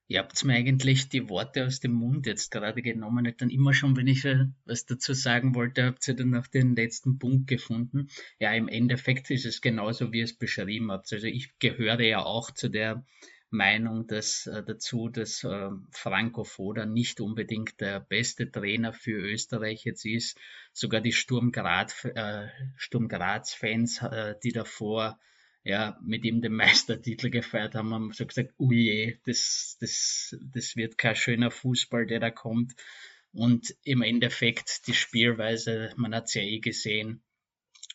Ihr 0.10 0.20
habt 0.20 0.42
mir 0.46 0.54
eigentlich 0.54 1.10
die 1.10 1.28
Worte 1.28 1.66
aus 1.66 1.82
dem 1.82 1.92
Mund 1.92 2.28
jetzt 2.28 2.50
gerade 2.50 2.82
genommen. 2.82 3.28
Und 3.28 3.42
dann 3.42 3.50
immer 3.50 3.74
schon, 3.74 3.98
wenn 3.98 4.08
ich 4.08 4.24
was 4.66 4.86
dazu 4.86 5.14
sagen 5.14 5.54
wollte, 5.54 5.86
habt 5.86 6.08
ihr 6.08 6.14
dann 6.14 6.30
noch 6.30 6.48
den 6.48 6.76
letzten 6.76 7.20
Punkt 7.20 7.48
gefunden. 7.48 8.08
Ja, 8.40 8.54
im 8.54 8.70
Endeffekt 8.70 9.30
ist 9.32 9.46
es 9.46 9.60
genauso, 9.60 10.14
wie 10.14 10.20
ihr 10.20 10.24
es 10.24 10.38
beschrieben 10.38 10.92
habt. 10.92 11.12
Also 11.12 11.28
ich 11.28 11.60
gehöre 11.60 12.00
ja 12.02 12.24
auch 12.24 12.52
zu 12.52 12.70
der 12.70 13.06
Meinung 13.50 14.08
dass, 14.08 14.46
äh, 14.48 14.64
dazu, 14.64 15.10
dass 15.10 15.44
äh, 15.44 15.70
Franco 15.92 16.44
Foda 16.44 16.86
nicht 16.86 17.22
unbedingt 17.22 17.80
der 17.80 18.00
beste 18.00 18.52
Trainer 18.52 18.94
für 18.94 19.18
Österreich 19.18 19.86
jetzt 19.86 20.06
ist. 20.06 20.38
Sogar 20.74 21.02
die 21.02 21.14
Sturm, 21.14 21.52
Graz, 21.52 22.06
äh, 22.06 22.48
Sturm 22.76 23.08
Graz-Fans, 23.08 24.02
äh, 24.02 24.36
die 24.44 24.52
davor 24.52 25.20
ja, 25.64 26.00
mit 26.02 26.24
ihm 26.24 26.42
den 26.42 26.54
Meistertitel 26.54 27.30
gefeiert 27.30 27.76
haben, 27.76 27.94
haben 27.94 28.14
so 28.14 28.26
gesagt, 28.26 28.54
uje, 28.58 29.20
das, 29.26 29.78
das, 29.82 30.38
das 30.54 30.76
wird 30.76 30.98
kein 30.98 31.16
schöner 31.16 31.52
Fußball, 31.52 32.06
der 32.06 32.20
da 32.20 32.32
kommt. 32.32 32.76
Und 33.34 33.76
im 33.84 34.02
Endeffekt 34.02 34.88
die 34.88 34.94
Spielweise, 34.94 35.94
man 35.98 36.16
hat 36.16 36.26
es 36.26 36.36
ja 36.36 36.42
eh 36.42 36.60
gesehen. 36.60 37.22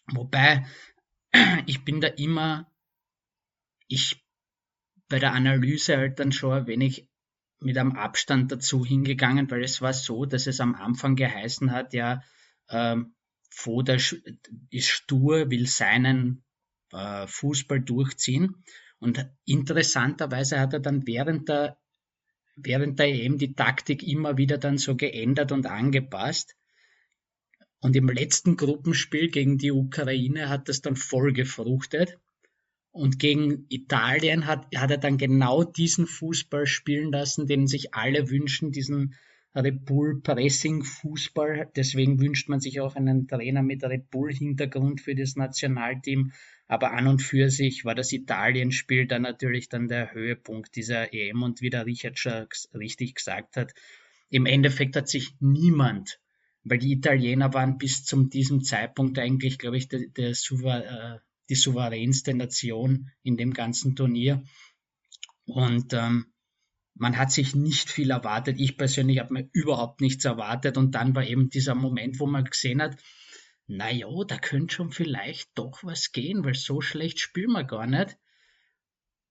Wobei, 0.06 0.66
ich 1.66 1.84
bin 1.84 2.00
da 2.00 2.08
immer 2.08 2.72
ich 3.92 4.21
bei 5.12 5.18
der 5.18 5.34
Analyse 5.34 5.98
halt 5.98 6.18
dann 6.18 6.32
schon 6.32 6.54
ein 6.54 6.66
wenig 6.66 7.06
mit 7.60 7.76
einem 7.76 7.92
Abstand 7.92 8.50
dazu 8.50 8.82
hingegangen, 8.82 9.50
weil 9.50 9.62
es 9.62 9.82
war 9.82 9.92
so, 9.92 10.24
dass 10.24 10.46
es 10.46 10.58
am 10.58 10.74
Anfang 10.74 11.16
geheißen 11.16 11.70
hat, 11.70 11.92
ja, 11.92 12.22
ähm, 12.70 13.14
Foda 13.50 13.96
ist 14.70 14.88
stur, 14.88 15.50
will 15.50 15.66
seinen 15.66 16.42
äh, 16.92 17.26
Fußball 17.26 17.80
durchziehen. 17.80 18.64
Und 19.00 19.28
interessanterweise 19.44 20.58
hat 20.58 20.72
er 20.72 20.80
dann 20.80 21.06
während 21.06 21.50
der, 21.50 21.76
während 22.56 22.98
der 22.98 23.08
EM 23.08 23.36
die 23.36 23.52
Taktik 23.54 24.02
immer 24.02 24.38
wieder 24.38 24.56
dann 24.56 24.78
so 24.78 24.96
geändert 24.96 25.52
und 25.52 25.66
angepasst. 25.66 26.56
Und 27.80 27.96
im 27.96 28.08
letzten 28.08 28.56
Gruppenspiel 28.56 29.30
gegen 29.30 29.58
die 29.58 29.72
Ukraine 29.72 30.48
hat 30.48 30.70
das 30.70 30.80
dann 30.80 30.96
voll 30.96 31.34
gefruchtet. 31.34 32.18
Und 32.92 33.18
gegen 33.18 33.64
Italien 33.70 34.46
hat, 34.46 34.66
hat 34.76 34.90
er 34.90 34.98
dann 34.98 35.16
genau 35.16 35.64
diesen 35.64 36.06
Fußball 36.06 36.66
spielen 36.66 37.10
lassen, 37.10 37.46
den 37.46 37.66
sich 37.66 37.94
alle 37.94 38.30
wünschen, 38.30 38.70
diesen 38.70 39.14
Red 39.54 39.84
Bull 39.84 40.20
Pressing 40.22 40.82
Fußball. 40.82 41.70
Deswegen 41.74 42.20
wünscht 42.20 42.48
man 42.48 42.60
sich 42.60 42.80
auch 42.80 42.94
einen 42.94 43.28
Trainer 43.28 43.62
mit 43.62 43.82
Red 43.82 44.10
Bull 44.10 44.32
Hintergrund 44.32 45.00
für 45.00 45.14
das 45.14 45.36
Nationalteam. 45.36 46.32
Aber 46.68 46.92
an 46.92 47.06
und 47.06 47.20
für 47.20 47.50
sich 47.50 47.84
war 47.84 47.94
das 47.94 48.12
Italien-Spiel 48.12 49.06
dann 49.06 49.22
natürlich 49.22 49.68
dann 49.68 49.88
der 49.88 50.12
Höhepunkt 50.12 50.74
dieser 50.76 51.12
EM 51.12 51.42
und 51.42 51.60
wie 51.60 51.70
der 51.70 51.84
Richard 51.84 52.18
schon 52.18 52.46
richtig 52.74 53.14
gesagt 53.14 53.56
hat, 53.56 53.74
im 54.30 54.46
Endeffekt 54.46 54.96
hat 54.96 55.08
sich 55.08 55.34
niemand, 55.40 56.18
weil 56.64 56.78
die 56.78 56.92
Italiener 56.92 57.52
waren 57.52 57.76
bis 57.76 58.04
zu 58.04 58.24
diesem 58.24 58.62
Zeitpunkt 58.62 59.18
eigentlich, 59.18 59.58
glaube 59.58 59.76
ich, 59.76 59.88
der, 59.88 60.06
der 60.16 60.34
Souver, 60.34 60.84
äh, 60.84 61.18
die 61.48 61.54
souveränste 61.54 62.34
Nation 62.34 63.10
in 63.22 63.36
dem 63.36 63.52
ganzen 63.52 63.96
Turnier. 63.96 64.42
Und 65.44 65.92
ähm, 65.92 66.32
man 66.94 67.16
hat 67.16 67.32
sich 67.32 67.54
nicht 67.54 67.90
viel 67.90 68.10
erwartet. 68.10 68.60
Ich 68.60 68.76
persönlich 68.76 69.18
habe 69.18 69.34
mir 69.34 69.48
überhaupt 69.52 70.00
nichts 70.00 70.24
erwartet. 70.24 70.76
Und 70.76 70.94
dann 70.94 71.14
war 71.14 71.24
eben 71.24 71.50
dieser 71.50 71.74
Moment, 71.74 72.20
wo 72.20 72.26
man 72.26 72.44
gesehen 72.44 72.82
hat, 72.82 72.96
naja, 73.66 74.08
da 74.26 74.38
könnte 74.38 74.74
schon 74.74 74.90
vielleicht 74.90 75.50
doch 75.54 75.82
was 75.82 76.12
gehen, 76.12 76.44
weil 76.44 76.54
so 76.54 76.80
schlecht 76.80 77.20
spielen 77.20 77.52
wir 77.52 77.64
gar 77.64 77.86
nicht. 77.86 78.18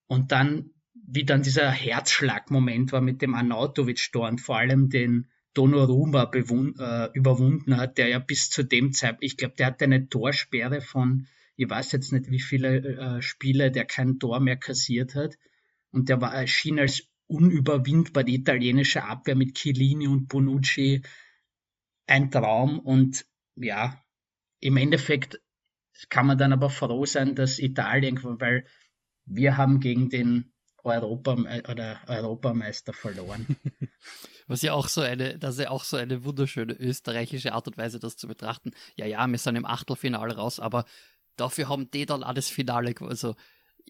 Und 0.08 0.32
dann, 0.32 0.72
wie 0.94 1.25
dann 1.25 1.44
dieser 1.44 1.70
Herzschlagmoment 1.70 2.91
war 2.91 3.01
mit 3.01 3.22
dem 3.22 3.36
Arnautovic-Tor 3.36 4.27
und 4.27 4.41
vor 4.41 4.58
allem 4.58 4.89
den 4.89 5.30
Donnarumma 5.53 6.32
äh, 6.34 7.10
überwunden 7.13 7.77
hat, 7.77 7.98
der 7.98 8.08
ja 8.08 8.20
bis 8.20 8.50
zu 8.50 8.63
dem 8.63 8.94
Zeitpunkt, 8.94 9.24
ich 9.24 9.38
glaube, 9.38 9.56
der 9.58 9.68
hatte 9.68 9.86
eine 9.86 10.08
Torsperre 10.08 10.82
von 10.82 11.27
ich 11.55 11.70
weiß 11.70 11.91
jetzt 11.91 12.12
nicht, 12.12 12.29
wie 12.31 12.39
viele 12.39 12.77
äh, 12.77 13.22
Spiele 13.22 13.72
der 13.72 13.86
kein 13.86 14.20
Tor 14.20 14.39
mehr 14.39 14.58
kassiert 14.58 15.15
hat. 15.15 15.38
Und 15.91 16.10
der 16.10 16.22
war, 16.22 16.34
erschien 16.34 16.79
als 16.79 17.03
unüberwindbar 17.27 18.24
die 18.24 18.36
italienische 18.36 19.03
Abwehr 19.03 19.36
mit 19.36 19.55
Chiellini 19.55 20.08
und 20.08 20.27
Bonucci 20.27 21.01
ein 22.08 22.31
Traum. 22.31 22.79
Und 22.79 23.25
ja, 23.55 24.01
im 24.60 24.77
Endeffekt 24.77 25.39
kann 26.10 26.27
man 26.27 26.38
dann 26.38 26.53
aber 26.53 26.70
froh 26.70 27.05
sein, 27.05 27.36
dass 27.36 27.60
Italien, 27.60 28.20
weil 28.24 28.65
wir 29.25 29.58
haben 29.58 29.79
gegen 29.79 30.10
den 30.10 30.51
Europa 30.84 31.34
oder 31.70 32.00
Europameister 32.08 32.93
verloren. 32.93 33.55
Was 34.48 34.63
ja 34.63 34.74
auch 34.74 34.88
so 34.88 35.01
eine, 35.01 35.38
das 35.38 35.55
ist 35.55 35.62
ja 35.62 35.70
auch 35.70 35.84
so 35.84 35.96
eine 35.96 36.24
wunderschöne 36.24 36.74
österreichische 36.74 37.53
Art 37.53 37.67
und 37.67 37.77
Weise, 37.77 38.00
das 38.00 38.17
zu 38.17 38.27
betrachten. 38.27 38.72
Ja, 38.96 39.05
ja, 39.05 39.25
wir 39.27 39.38
sind 39.38 39.55
im 39.55 39.65
Achtelfinale 39.65 40.36
raus, 40.36 40.60
aber 40.60 40.86
dafür 41.38 41.70
haben 41.70 41.90
die 41.92 42.06
dann 42.06 42.22
das 42.36 42.50
Finale, 42.50 42.94
also 43.02 43.36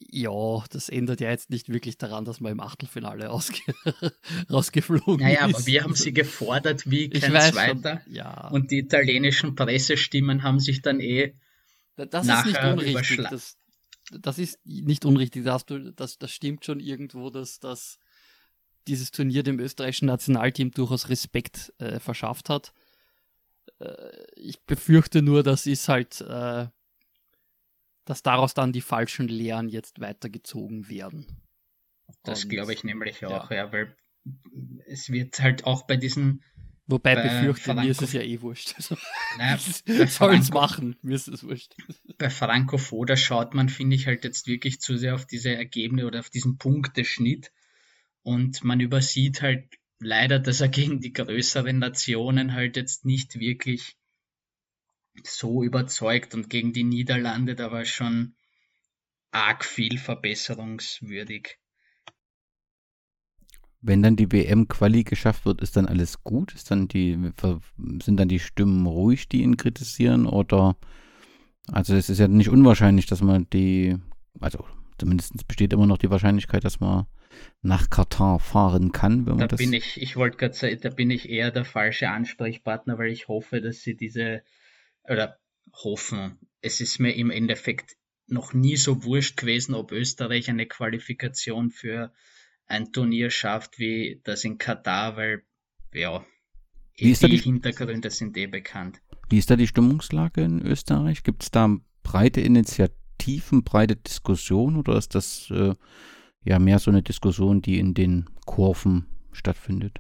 ja, 0.10 0.64
das 0.72 0.90
ändert 0.90 1.22
ja 1.22 1.30
jetzt 1.30 1.50
nicht 1.50 1.70
wirklich 1.70 1.98
daran, 1.98 2.26
dass 2.26 2.40
man 2.40 2.54
im 2.54 2.60
Achtelfinale 2.60 3.30
ausge 3.30 3.60
rausgeflogen 4.50 5.26
naja, 5.26 5.46
ist. 5.48 5.56
aber 5.56 5.66
wir 5.68 5.84
haben 5.84 5.96
sie 5.96 6.14
gefordert 6.14 6.90
wie 6.90 7.10
kein 7.10 7.32
Zweiter. 7.54 8.02
Schon, 8.04 8.14
ja. 8.14 8.48
Und 8.50 8.72
die 8.72 8.80
italienischen 8.80 9.56
Pressestimmen 9.56 10.44
haben 10.44 10.60
sich 10.60 10.82
dann 10.82 11.00
eh 11.00 11.36
das 11.96 12.28
ist 12.28 12.46
nicht 12.46 12.64
unrichtig. 12.64 13.18
Das, 13.30 13.58
das, 14.12 14.38
ist 14.40 14.60
nicht 14.66 15.06
unrichtig. 15.06 15.44
Das, 15.44 15.66
das, 15.66 16.18
das 16.18 16.32
stimmt 16.32 16.66
schon 16.66 16.80
irgendwo, 16.80 17.30
dass, 17.30 17.60
dass 17.60 18.00
dieses 18.88 19.12
Turnier 19.12 19.44
dem 19.44 19.60
österreichischen 19.60 20.08
Nationalteam 20.08 20.72
durchaus 20.72 21.10
Respekt 21.10 21.74
äh, 21.78 22.00
verschafft 22.00 22.50
hat. 22.50 22.74
Äh, 23.80 24.12
ich 24.36 24.60
befürchte 24.62 25.22
nur, 25.22 25.44
das 25.44 25.66
ist 25.66 25.88
halt 25.88 26.22
äh, 26.22 26.68
dass 28.12 28.24
daraus 28.24 28.54
dann 28.54 28.74
die 28.74 28.82
falschen 28.82 29.30
Lehren 29.30 29.70
jetzt 29.70 30.02
weitergezogen 30.02 30.90
werden. 30.90 31.26
Das 32.24 32.50
glaube 32.50 32.74
ich 32.74 32.84
nämlich 32.84 33.26
auch, 33.26 33.50
ja. 33.50 33.68
ja. 33.68 33.72
weil 33.72 33.96
es 34.86 35.10
wird 35.10 35.40
halt 35.40 35.64
auch 35.64 35.88
bei 35.88 35.96
diesen. 35.96 36.44
Wobei 36.88 37.16
bei 37.16 37.24
befürchte, 37.24 37.64
Franco 37.64 37.84
mir 37.84 37.90
ist 37.90 38.02
es 38.02 38.12
ja 38.12 38.22
eh 38.22 38.42
wurscht. 38.42 38.74
Also, 38.76 38.98
naja, 39.38 39.58
Sollen 40.08 40.42
es 40.42 40.52
machen, 40.52 40.98
mir 41.02 41.16
ist 41.16 41.30
es 41.30 41.46
wurscht. 41.46 41.74
Bei 42.18 42.30
Franco 42.30 42.78
Foda 42.78 43.16
schaut 43.16 43.54
man, 43.54 43.70
finde 43.70 43.96
ich, 43.96 44.08
halt 44.08 44.26
jetzt 44.26 44.46
wirklich 44.46 44.82
zu 44.82 44.98
sehr 44.98 45.16
auf 45.16 45.26
diese 45.26 45.56
Ergebnisse 45.56 46.06
oder 46.06 46.20
auf 46.20 46.30
diesen 46.30 46.58
Punkteschnitt. 46.58 47.54
Und 48.24 48.62
man 48.66 48.82
übersieht 48.82 49.42
halt 49.42 49.70
leider, 50.00 50.38
dass 50.38 50.60
er 50.60 50.68
gegen 50.68 51.00
die 51.00 51.14
größeren 51.14 51.80
Nationen 51.80 52.52
halt 52.52 52.76
jetzt 52.76 53.06
nicht 53.06 53.40
wirklich 53.40 53.96
so 55.24 55.64
überzeugt 55.64 56.34
und 56.34 56.50
gegen 56.50 56.74
die 56.74 56.84
Niederlande, 56.84 57.56
da 57.56 57.72
war 57.72 57.86
schon 57.86 58.36
arg 59.32 59.66
viel 59.66 59.98
verbesserungswürdig. 59.98 61.58
Wenn 63.84 64.04
dann 64.04 64.16
die 64.16 64.32
WM-Quali 64.32 65.04
geschafft 65.04 65.46
wird, 65.46 65.62
ist 65.62 65.76
dann 65.76 65.88
alles 65.88 66.24
gut? 66.24 66.54
Ist 66.54 66.70
dann 66.70 66.88
die, 66.88 67.18
sind 68.04 68.18
dann 68.18 68.28
die 68.28 68.40
Stimmen 68.40 68.86
ruhig, 68.86 69.28
die 69.28 69.42
ihn 69.42 69.58
kritisieren? 69.58 70.28
Oder, 70.28 70.78
also 71.68 71.96
es 71.96 72.10
ist 72.10 72.20
ja 72.20 72.28
nicht 72.28 72.50
unwahrscheinlich, 72.50 73.08
dass 73.08 73.22
man 73.22 73.50
die, 73.50 73.98
also 74.40 74.66
zumindest 75.00 75.48
besteht 75.48 75.74
immer 75.74 75.88
noch 75.88 75.98
die 75.98 76.12
Wahrscheinlichkeit, 76.12 76.64
dass 76.64 76.80
man 76.80 77.08
nach 77.64 77.90
Katar 77.90 78.40
fahren 78.40 78.92
kann, 78.92 79.26
wenn 79.26 79.34
man 79.34 79.40
da 79.40 79.48
das. 79.48 79.58
Bin 79.58 79.74
ich, 79.74 80.00
ich 80.00 80.16
wollte 80.16 80.38
gerade 80.38 80.54
sagen, 80.54 80.78
da 80.82 80.90
bin 80.90 81.10
ich 81.10 81.30
eher 81.30 81.50
der 81.50 81.66
falsche 81.66 82.10
Ansprechpartner, 82.10 83.00
weil 83.00 83.12
ich 83.12 83.28
hoffe, 83.28 83.62
dass 83.62 83.82
sie 83.82 83.96
diese 83.96 84.44
oder 85.04 85.38
hoffen. 85.74 86.40
Es 86.62 86.82
ist 86.82 87.00
mir 87.00 87.16
im 87.16 87.32
Endeffekt 87.32 87.98
noch 88.28 88.54
nie 88.54 88.78
so 88.78 89.04
wurscht 89.04 89.38
gewesen, 89.38 89.76
ob 89.76 89.92
Österreich 89.92 90.50
eine 90.50 90.66
Qualifikation 90.66 91.70
für 91.72 92.14
ein 92.66 92.92
Turnier 92.94 93.30
schafft 93.30 93.80
wie 93.80 94.22
das 94.24 94.44
in 94.44 94.58
Katar, 94.58 95.18
weil 95.18 95.44
ja, 95.94 96.26
die, 97.00 97.14
die 97.14 97.38
Hintergründe 97.38 98.10
sind 98.10 98.38
eh 98.38 98.48
bekannt. 98.48 99.02
Wie 99.30 99.38
ist 99.38 99.50
da 99.50 99.56
die 99.56 99.68
Stimmungslage 99.68 100.42
in 100.42 100.62
Österreich? 100.62 101.24
Gibt 101.24 101.44
es 101.44 101.52
da 101.52 101.78
breite 102.04 102.42
Initiativen, 102.42 103.64
breite 103.64 103.96
Diskussionen 103.96 104.78
oder 104.78 104.98
ist 104.98 105.16
das 105.16 105.50
äh, 105.52 105.76
ja 106.44 106.60
mehr 106.60 106.80
so 106.80 106.92
eine 106.92 107.04
Diskussion, 107.04 107.62
die 107.62 107.80
in 107.80 107.94
den 107.94 108.30
Kurven 108.46 109.08
stattfindet? 109.32 110.00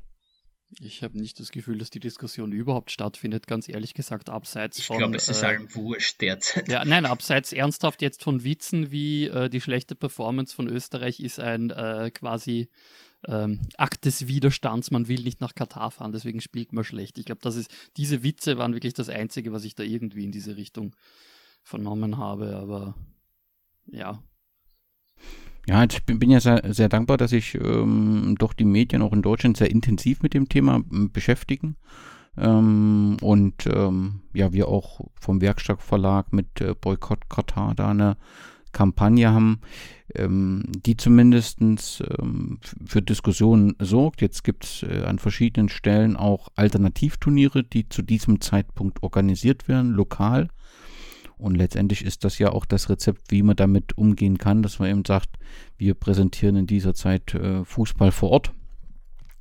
Ich 0.80 1.04
habe 1.04 1.18
nicht 1.18 1.40
das 1.40 1.52
Gefühl, 1.52 1.78
dass 1.78 1.90
die 1.90 2.00
Diskussion 2.00 2.52
überhaupt 2.52 2.92
stattfindet, 2.92 3.46
ganz 3.46 3.68
ehrlich 3.68 3.94
gesagt, 3.94 4.30
abseits 4.30 4.80
ich 4.80 4.88
von. 4.88 4.96
Ich 4.96 5.00
glaube, 5.00 5.18
es 5.18 5.28
ist 5.28 5.44
äh, 5.44 5.48
allen 5.48 5.76
wurscht 5.76 6.22
derzeit. 6.22 6.70
Ja, 6.70 6.86
nein, 6.86 7.06
abseits 7.06 7.52
ernsthaft 7.52 8.02
jetzt 8.02 8.24
von 8.24 8.44
Witzen 8.44 8.92
wie 8.92 9.26
äh, 9.28 9.50
die 9.50 9.60
schlechte 9.60 9.96
Performance 9.96 10.56
von 10.56 10.68
Österreich 10.68 11.20
ist 11.20 11.40
ein 11.40 11.72
äh, 11.72 12.10
quasi 12.14 12.70
ähm, 13.28 13.60
Akt 13.78 14.06
des 14.06 14.28
Widerstands, 14.28 14.92
man 14.92 15.08
will 15.08 15.22
nicht 15.22 15.42
nach 15.42 15.56
Katar 15.56 15.92
fahren, 15.92 16.12
deswegen 16.12 16.42
spielt 16.42 16.74
man 16.74 16.84
schlecht. 16.84 17.18
Ich 17.18 17.26
glaube, 17.26 17.42
das 17.42 17.56
ist, 17.56 17.72
diese 17.98 18.24
Witze 18.24 18.58
waren 18.58 18.74
wirklich 18.74 18.94
das 18.94 19.10
Einzige, 19.10 19.52
was 19.52 19.64
ich 19.64 19.76
da 19.76 19.84
irgendwie 19.84 20.24
in 20.24 20.32
diese 20.32 20.56
Richtung 20.56 20.96
vernommen 21.64 22.18
habe, 22.18 22.56
aber 22.56 22.96
ja, 23.86 24.24
ja, 25.68 25.84
ich 25.84 26.04
bin, 26.06 26.20
bin 26.20 26.32
ja 26.32 26.40
sehr, 26.40 26.62
sehr, 26.74 26.90
dankbar, 26.90 27.18
dass 27.18 27.32
sich 27.32 27.56
ähm, 27.56 28.36
doch 28.40 28.54
die 28.54 28.66
Medien 28.66 29.02
auch 29.02 29.14
in 29.14 29.22
Deutschland 29.22 29.58
sehr 29.58 29.70
intensiv 29.70 30.22
mit 30.24 30.34
dem 30.34 30.50
Thema 30.50 30.82
ähm, 30.92 31.12
beschäftigen. 31.12 31.76
Ähm, 32.38 33.18
und 33.22 33.68
ähm, 33.68 34.22
ja, 34.34 34.54
wir 34.54 34.68
auch 34.68 35.02
vom 35.20 35.42
Werkstatt 35.42 35.82
Verlag 35.82 36.34
mit 36.34 36.62
äh, 36.62 36.74
Boykott 36.80 37.30
Katar 37.30 37.76
da 37.76 37.90
eine 37.90 38.18
Kampagne 38.72 39.32
haben, 39.32 39.60
ähm, 40.16 40.64
die 40.86 40.98
zumindest 40.98 41.60
ähm, 41.62 42.60
für 42.86 43.02
Diskussionen 43.02 43.76
sorgt. 43.80 44.22
Jetzt 44.22 44.44
gibt 44.44 44.66
es 44.66 44.84
äh, 44.84 45.04
an 45.04 45.20
verschiedenen 45.20 45.70
Stellen 45.70 46.16
auch 46.16 46.48
Alternativturniere, 46.56 47.64
die 47.64 47.90
zu 47.90 48.02
diesem 48.02 48.42
Zeitpunkt 48.42 49.04
organisiert 49.04 49.68
werden, 49.68 49.92
lokal. 49.92 50.48
Und 51.42 51.56
letztendlich 51.56 52.06
ist 52.06 52.24
das 52.24 52.38
ja 52.38 52.52
auch 52.52 52.66
das 52.66 52.90
Rezept, 52.90 53.32
wie 53.32 53.42
man 53.42 53.56
damit 53.56 53.98
umgehen 53.98 54.38
kann, 54.38 54.62
dass 54.62 54.80
man 54.80 54.90
eben 54.90 55.06
sagt, 55.06 55.30
wir 55.78 55.96
präsentieren 55.96 56.56
in 56.56 56.68
dieser 56.68 56.94
Zeit 56.94 57.34
äh, 57.34 57.66
Fußball 57.66 58.12
vor 58.12 58.30
Ort. 58.30 58.54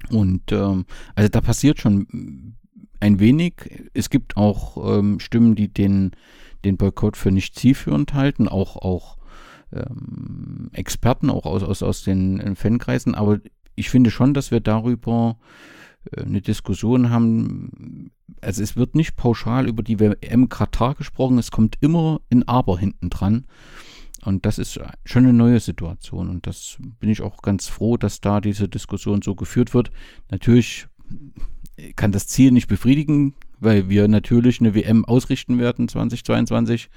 Und 0.08 0.50
ähm, 0.50 0.86
also 1.14 1.28
da 1.28 1.40
passiert 1.42 1.78
schon 1.78 2.56
ein 3.00 3.20
wenig. 3.20 3.90
Es 3.92 4.08
gibt 4.08 4.38
auch 4.38 4.98
ähm, 4.98 5.20
Stimmen, 5.20 5.54
die 5.54 5.68
den, 5.68 6.12
den 6.64 6.78
Boykott 6.78 7.18
für 7.18 7.30
nicht 7.30 7.58
zielführend 7.58 8.14
halten, 8.14 8.48
auch, 8.48 8.76
auch 8.76 9.18
ähm, 9.72 10.70
Experten, 10.72 11.28
auch 11.28 11.44
aus, 11.44 11.62
aus, 11.62 11.82
aus 11.82 12.02
den 12.02 12.56
Fankreisen. 12.56 13.14
Aber 13.14 13.40
ich 13.74 13.90
finde 13.90 14.10
schon, 14.10 14.32
dass 14.32 14.50
wir 14.50 14.60
darüber 14.60 15.36
äh, 15.38 15.79
eine 16.16 16.40
Diskussion 16.40 17.10
haben. 17.10 18.10
Also 18.40 18.62
es 18.62 18.76
wird 18.76 18.94
nicht 18.94 19.16
pauschal 19.16 19.68
über 19.68 19.82
die 19.82 20.00
WM 20.00 20.48
Katar 20.48 20.94
gesprochen, 20.94 21.38
es 21.38 21.50
kommt 21.50 21.76
immer 21.80 22.20
ein 22.30 22.46
Aber 22.48 22.78
hinten 22.78 23.10
dran. 23.10 23.46
Und 24.22 24.44
das 24.44 24.58
ist 24.58 24.78
schon 25.04 25.24
eine 25.24 25.32
neue 25.32 25.60
Situation. 25.60 26.28
Und 26.28 26.46
das 26.46 26.76
bin 26.98 27.08
ich 27.08 27.22
auch 27.22 27.42
ganz 27.42 27.68
froh, 27.68 27.96
dass 27.96 28.20
da 28.20 28.40
diese 28.40 28.68
Diskussion 28.68 29.22
so 29.22 29.34
geführt 29.34 29.72
wird. 29.72 29.90
Natürlich 30.30 30.88
kann 31.96 32.12
das 32.12 32.26
Ziel 32.26 32.50
nicht 32.50 32.68
befriedigen, 32.68 33.34
weil 33.58 33.88
wir 33.88 34.08
natürlich 34.08 34.60
eine 34.60 34.74
WM 34.74 35.04
ausrichten 35.04 35.58
werden 35.58 35.88
2022. 35.88 36.90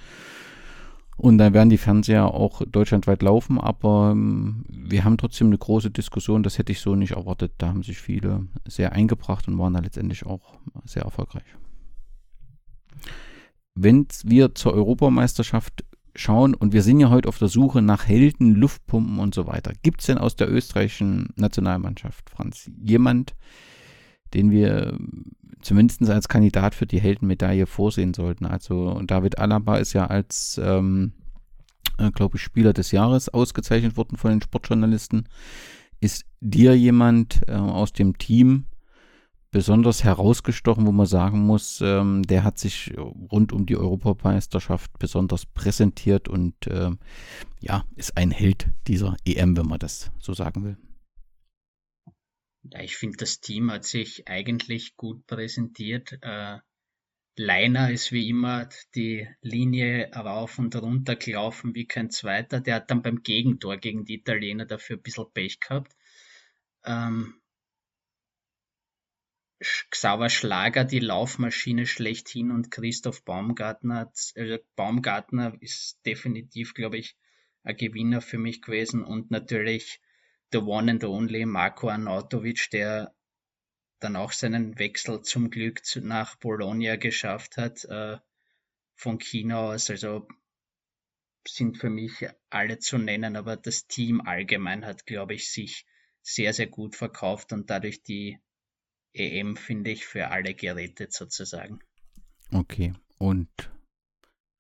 Und 1.15 1.38
dann 1.38 1.53
werden 1.53 1.70
die 1.70 1.77
Fernseher 1.77 2.34
auch 2.34 2.62
deutschlandweit 2.65 3.22
laufen, 3.22 3.60
aber 3.60 4.12
ähm, 4.12 4.65
wir 4.67 5.03
haben 5.03 5.17
trotzdem 5.17 5.48
eine 5.48 5.58
große 5.58 5.91
Diskussion, 5.91 6.43
das 6.43 6.58
hätte 6.58 6.72
ich 6.72 6.79
so 6.79 6.96
nicht 6.96 7.12
erwartet. 7.12 7.53
Da 7.60 7.67
haben 7.67 7.84
sich 7.84 8.00
viele 8.00 8.48
sehr 8.67 8.93
eingebracht 8.93 9.48
und 9.48 9.58
waren 9.60 9.74
da 9.74 9.79
letztendlich 9.79 10.25
auch 10.25 10.55
sehr 10.86 11.03
erfolgreich. 11.03 11.43
Wenn 13.75 14.08
wir 14.24 14.55
zur 14.55 14.74
Europameisterschaft 14.74 15.84
schauen, 16.15 16.53
und 16.53 16.74
wir 16.74 16.84
sind 16.84 17.00
ja 17.00 17.10
heute 17.10 17.29
auf 17.29 17.39
der 17.39 17.48
Suche 17.48 17.82
nach 17.82 18.08
Helden, 18.08 18.55
Luftpumpen 18.55 19.20
und 19.20 19.34
so 19.34 19.48
weiter, 19.48 19.74
gibt 19.82 20.01
es 20.01 20.08
denn 20.08 20.17
aus 20.17 20.36
der 20.36 20.51
österreichischen 20.51 21.29
Nationalmannschaft, 21.36 22.29
Franz, 22.29 22.70
jemand, 22.82 23.36
den 24.33 24.51
wir 24.51 24.97
zumindest 25.61 26.09
als 26.09 26.27
Kandidat 26.27 26.75
für 26.75 26.85
die 26.85 26.99
Heldenmedaille 26.99 27.65
vorsehen 27.65 28.13
sollten. 28.13 28.45
Also 28.45 29.01
David 29.03 29.39
Alaba 29.39 29.77
ist 29.77 29.93
ja 29.93 30.07
als, 30.07 30.59
ähm, 30.63 31.13
äh, 31.97 32.11
glaube 32.11 32.37
ich, 32.37 32.43
Spieler 32.43 32.73
des 32.73 32.91
Jahres 32.91 33.29
ausgezeichnet 33.29 33.97
worden 33.97 34.17
von 34.17 34.31
den 34.31 34.41
Sportjournalisten. 34.41 35.27
Ist 35.99 36.25
dir 36.41 36.77
jemand 36.77 37.41
äh, 37.47 37.53
aus 37.53 37.93
dem 37.93 38.17
Team 38.17 38.65
besonders 39.51 40.03
herausgestochen, 40.03 40.85
wo 40.85 40.91
man 40.91 41.05
sagen 41.05 41.39
muss, 41.39 41.79
ähm, 41.81 42.23
der 42.23 42.43
hat 42.43 42.57
sich 42.57 42.93
rund 43.31 43.53
um 43.53 43.65
die 43.67 43.77
Europameisterschaft 43.77 44.97
besonders 44.97 45.45
präsentiert 45.45 46.27
und 46.27 46.67
äh, 46.67 46.89
ja, 47.61 47.85
ist 47.95 48.17
ein 48.17 48.31
Held 48.31 48.69
dieser 48.87 49.15
EM, 49.25 49.55
wenn 49.55 49.67
man 49.67 49.79
das 49.79 50.11
so 50.19 50.33
sagen 50.33 50.65
will. 50.65 50.77
Ich 52.79 52.96
finde, 52.96 53.17
das 53.17 53.41
Team 53.41 53.72
hat 53.72 53.84
sich 53.84 54.27
eigentlich 54.27 54.96
gut 54.96 55.27
präsentiert. 55.27 56.17
Äh, 56.22 56.60
Leiner 57.36 57.91
ist 57.91 58.12
wie 58.12 58.29
immer 58.29 58.70
die 58.93 59.27
Linie 59.41 60.12
rauf 60.13 60.60
und 60.60 60.75
runter 60.75 61.15
gelaufen 61.15 61.74
wie 61.74 61.88
kein 61.88 62.10
zweiter. 62.12 62.62
Der 62.62 62.75
hat 62.75 62.91
dann 62.91 63.01
beim 63.01 63.24
Gegentor 63.24 63.77
gegen 63.77 64.05
die 64.05 64.15
Italiener 64.15 64.65
dafür 64.65 64.98
ein 64.98 65.01
bisschen 65.01 65.32
Pech 65.34 65.60
gehabt. 65.60 65.96
Ähm, 66.86 67.41
Xaver 69.89 70.29
Schlager, 70.29 70.84
die 70.84 71.00
Laufmaschine 71.00 71.86
schlechthin 71.86 72.51
und 72.51 72.70
Christoph 72.70 73.24
Baumgartner, 73.24 74.12
äh, 74.36 74.60
Baumgartner 74.75 75.58
ist 75.62 76.05
definitiv, 76.05 76.74
glaube 76.74 76.98
ich, 76.98 77.17
ein 77.63 77.77
Gewinner 77.77 78.22
für 78.22 78.38
mich 78.38 78.62
gewesen 78.62 79.03
und 79.03 79.32
natürlich 79.32 80.01
the 80.53 80.60
one 80.60 80.89
and 80.89 81.03
only 81.03 81.45
Marco 81.45 81.89
Arnautovic, 81.89 82.69
der 82.72 83.13
dann 84.00 84.15
auch 84.15 84.31
seinen 84.31 84.77
Wechsel 84.79 85.22
zum 85.22 85.50
Glück 85.50 85.81
nach 85.95 86.36
Bologna 86.36 86.95
geschafft 86.95 87.57
hat, 87.57 87.83
äh, 87.86 88.17
von 88.95 89.17
China 89.17 89.72
aus. 89.72 89.89
Also 89.89 90.27
sind 91.48 91.77
für 91.77 91.89
mich 91.89 92.25
alle 92.50 92.79
zu 92.79 92.98
nennen, 92.98 93.36
aber 93.36 93.57
das 93.57 93.88
Team 93.88 94.22
allgemein 94.22 94.86
hat, 94.86 95.05
glaube 95.05 95.33
ich, 95.33 95.51
sich 95.51 95.86
sehr, 96.22 96.53
sehr 96.53 96.67
gut 96.67 96.95
verkauft 96.95 97.51
und 97.51 97.69
dadurch 97.69 98.03
die 98.03 98.38
EM, 99.13 99.57
finde 99.57 99.91
ich, 99.91 100.05
für 100.05 100.29
alle 100.29 100.53
gerettet 100.53 101.12
sozusagen. 101.13 101.79
Okay, 102.51 102.93
und 103.17 103.50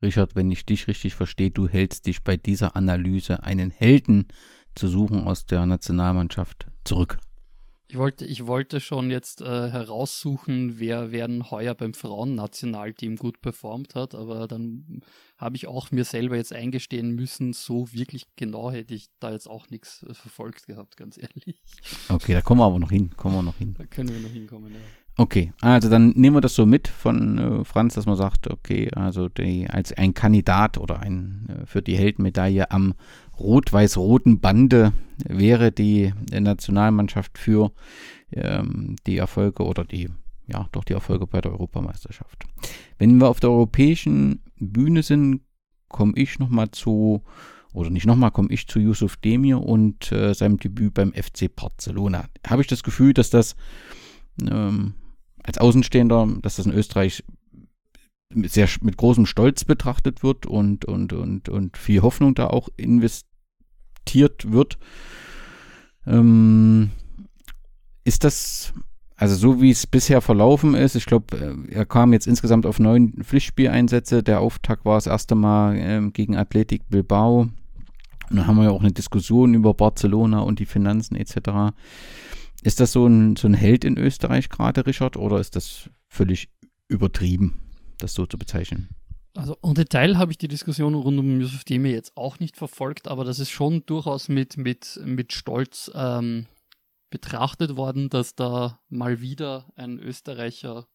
Richard, 0.01 0.35
wenn 0.35 0.51
ich 0.51 0.65
dich 0.65 0.87
richtig 0.87 1.15
verstehe, 1.15 1.51
du 1.51 1.69
hältst 1.69 2.07
dich 2.07 2.23
bei 2.23 2.35
dieser 2.35 2.75
Analyse 2.75 3.43
einen 3.43 3.71
Helden 3.71 4.27
zu 4.75 4.87
suchen 4.87 5.27
aus 5.27 5.45
der 5.45 5.65
Nationalmannschaft 5.65 6.67
zurück. 6.83 7.17
Ich 7.93 7.99
wollte, 7.99 8.25
ich 8.25 8.47
wollte 8.47 8.79
schon 8.79 9.11
jetzt 9.11 9.41
äh, 9.41 9.69
heraussuchen, 9.69 10.79
wer, 10.79 11.11
wer 11.11 11.27
heuer 11.51 11.75
beim 11.75 11.93
Frauennationalteam 11.93 13.17
gut 13.17 13.39
performt 13.39 13.93
hat, 13.93 14.15
aber 14.15 14.47
dann 14.47 15.01
habe 15.37 15.57
ich 15.57 15.67
auch 15.67 15.91
mir 15.91 16.03
selber 16.03 16.35
jetzt 16.35 16.53
eingestehen 16.53 17.13
müssen, 17.13 17.53
so 17.53 17.91
wirklich 17.93 18.25
genau 18.35 18.71
hätte 18.71 18.95
ich 18.95 19.09
da 19.19 19.31
jetzt 19.31 19.47
auch 19.47 19.69
nichts 19.69 20.01
äh, 20.09 20.13
verfolgt 20.15 20.65
gehabt, 20.65 20.97
ganz 20.97 21.19
ehrlich. 21.19 21.61
Okay, 22.09 22.33
da 22.33 22.41
kommen 22.41 22.61
wir 22.61 22.65
aber 22.65 22.79
noch 22.79 22.89
hin, 22.89 23.11
kommen 23.15 23.35
wir 23.35 23.43
noch 23.43 23.57
hin. 23.57 23.75
Da 23.77 23.85
können 23.85 24.09
wir 24.09 24.21
noch 24.21 24.31
hinkommen, 24.31 24.73
ja. 24.73 24.79
Okay, 25.15 25.53
also 25.61 25.89
dann 25.89 26.09
nehmen 26.11 26.37
wir 26.37 26.41
das 26.41 26.55
so 26.55 26.65
mit 26.65 26.87
von 26.87 27.37
äh, 27.37 27.65
Franz, 27.65 27.93
dass 27.93 28.07
man 28.07 28.15
sagt, 28.15 28.49
okay, 28.49 28.89
also 28.95 29.29
die, 29.29 29.69
als 29.69 29.93
ein 29.93 30.15
Kandidat 30.15 30.79
oder 30.79 31.01
ein 31.01 31.45
äh, 31.49 31.65
für 31.67 31.83
die 31.83 31.95
Heldenmedaille 31.95 32.71
am 32.71 32.95
rot-weiß-roten 33.39 34.39
Bande 34.39 34.93
wäre 35.23 35.71
die 35.71 36.13
Nationalmannschaft 36.31 37.37
für 37.37 37.71
ähm, 38.31 38.95
die 39.05 39.17
Erfolge 39.17 39.63
oder 39.63 39.83
die, 39.83 40.09
ja, 40.47 40.67
doch 40.71 40.83
die 40.83 40.93
Erfolge 40.93 41.27
bei 41.27 41.41
der 41.41 41.51
Europameisterschaft. 41.51 42.45
Wenn 42.97 43.17
wir 43.19 43.29
auf 43.29 43.39
der 43.39 43.51
europäischen 43.51 44.41
Bühne 44.59 45.03
sind, 45.03 45.41
komme 45.89 46.13
ich 46.15 46.39
nochmal 46.39 46.71
zu, 46.71 47.21
oder 47.71 47.91
nicht 47.91 48.07
nochmal, 48.07 48.31
komme 48.31 48.49
ich 48.49 48.67
zu 48.67 48.79
Yusuf 48.79 49.17
Demir 49.17 49.61
und 49.61 50.11
äh, 50.11 50.33
seinem 50.33 50.57
Debüt 50.57 50.95
beim 50.95 51.13
FC 51.13 51.55
Barcelona. 51.55 52.25
Habe 52.47 52.63
ich 52.63 52.67
das 52.67 52.81
Gefühl, 52.81 53.13
dass 53.13 53.29
das 53.29 53.55
ähm, 54.49 54.95
als 55.43 55.57
Außenstehender, 55.57 56.27
dass 56.41 56.55
das 56.55 56.65
in 56.65 56.73
Österreich 56.73 57.23
sehr 58.35 58.67
mit 58.81 58.97
großem 58.97 59.25
Stolz 59.25 59.63
betrachtet 59.65 60.23
wird 60.23 60.45
und, 60.45 60.85
und, 60.85 61.13
und, 61.13 61.49
und 61.49 61.77
viel 61.77 62.01
Hoffnung 62.01 62.33
da 62.35 62.47
auch 62.47 62.69
investiert 62.77 64.51
wird. 64.51 64.77
Ähm, 66.05 66.91
ist 68.03 68.23
das, 68.23 68.73
also 69.15 69.35
so 69.35 69.61
wie 69.61 69.71
es 69.71 69.87
bisher 69.87 70.21
verlaufen 70.21 70.73
ist, 70.73 70.95
ich 70.95 71.05
glaube, 71.05 71.37
äh, 71.37 71.73
er 71.73 71.85
kam 71.85 72.13
jetzt 72.13 72.27
insgesamt 72.27 72.65
auf 72.65 72.79
neun 72.79 73.23
Pflichtspieleinsätze. 73.23 74.23
Der 74.23 74.41
Auftakt 74.41 74.85
war 74.85 74.95
das 74.95 75.07
erste 75.07 75.35
Mal 75.35 75.75
ähm, 75.77 76.13
gegen 76.13 76.35
Athletic 76.35 76.89
Bilbao. 76.89 77.49
Und 78.29 78.37
dann 78.37 78.47
haben 78.47 78.57
wir 78.57 78.65
ja 78.65 78.71
auch 78.71 78.81
eine 78.81 78.91
Diskussion 78.91 79.53
über 79.53 79.73
Barcelona 79.73 80.39
und 80.39 80.59
die 80.59 80.65
Finanzen 80.65 81.15
etc. 81.15 81.73
Ist 82.63 82.79
das 82.79 82.93
so 82.93 83.05
ein, 83.05 83.35
so 83.35 83.47
ein 83.47 83.53
Held 83.53 83.83
in 83.83 83.97
Österreich 83.97 84.49
gerade, 84.49 84.85
Richard, 84.85 85.17
oder 85.17 85.39
ist 85.39 85.55
das 85.55 85.89
völlig 86.07 86.49
übertrieben, 86.87 87.59
das 87.97 88.13
so 88.13 88.25
zu 88.25 88.37
bezeichnen? 88.37 88.89
Also 89.35 89.57
im 89.63 89.73
Detail 89.73 90.17
habe 90.17 90.31
ich 90.31 90.37
die 90.37 90.47
Diskussion 90.47 90.93
rund 90.93 91.19
um 91.19 91.41
Yusuf 91.41 91.63
Demir 91.63 91.91
jetzt 91.91 92.15
auch 92.15 92.39
nicht 92.39 92.55
verfolgt, 92.55 93.07
aber 93.07 93.25
das 93.25 93.39
ist 93.39 93.49
schon 93.49 93.85
durchaus 93.85 94.29
mit, 94.29 94.57
mit, 94.57 94.99
mit 95.03 95.33
Stolz 95.33 95.91
ähm, 95.93 96.45
betrachtet 97.09 97.75
worden, 97.75 98.09
dass 98.09 98.35
da 98.35 98.79
mal 98.89 99.21
wieder 99.21 99.71
ein 99.75 99.99
Österreicher 99.99 100.87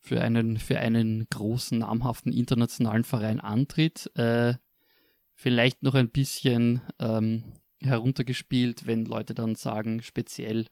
für 0.00 0.20
einen, 0.20 0.56
für 0.56 0.78
einen 0.78 1.26
großen, 1.30 1.78
namhaften 1.78 2.32
internationalen 2.32 3.04
Verein 3.04 3.38
antritt. 3.38 4.10
Äh, 4.16 4.54
vielleicht 5.34 5.82
noch 5.82 5.94
ein 5.94 6.10
bisschen 6.10 6.80
ähm, 6.98 7.44
heruntergespielt, 7.86 8.86
wenn 8.86 9.04
Leute 9.04 9.34
dann 9.34 9.54
sagen, 9.54 10.02
speziell 10.02 10.66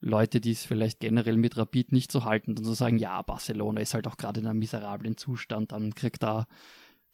Leute, 0.00 0.40
die 0.40 0.50
es 0.52 0.64
vielleicht 0.64 1.00
generell 1.00 1.36
mit 1.36 1.56
Rapid 1.56 1.92
nicht 1.92 2.10
so 2.10 2.24
halten, 2.24 2.54
dann 2.54 2.64
so 2.64 2.74
sagen, 2.74 2.98
ja, 2.98 3.22
Barcelona 3.22 3.80
ist 3.80 3.94
halt 3.94 4.06
auch 4.08 4.16
gerade 4.16 4.40
in 4.40 4.46
einem 4.46 4.58
miserablen 4.58 5.16
Zustand, 5.16 5.72
dann 5.72 5.94
kriegt 5.94 6.22
da 6.22 6.46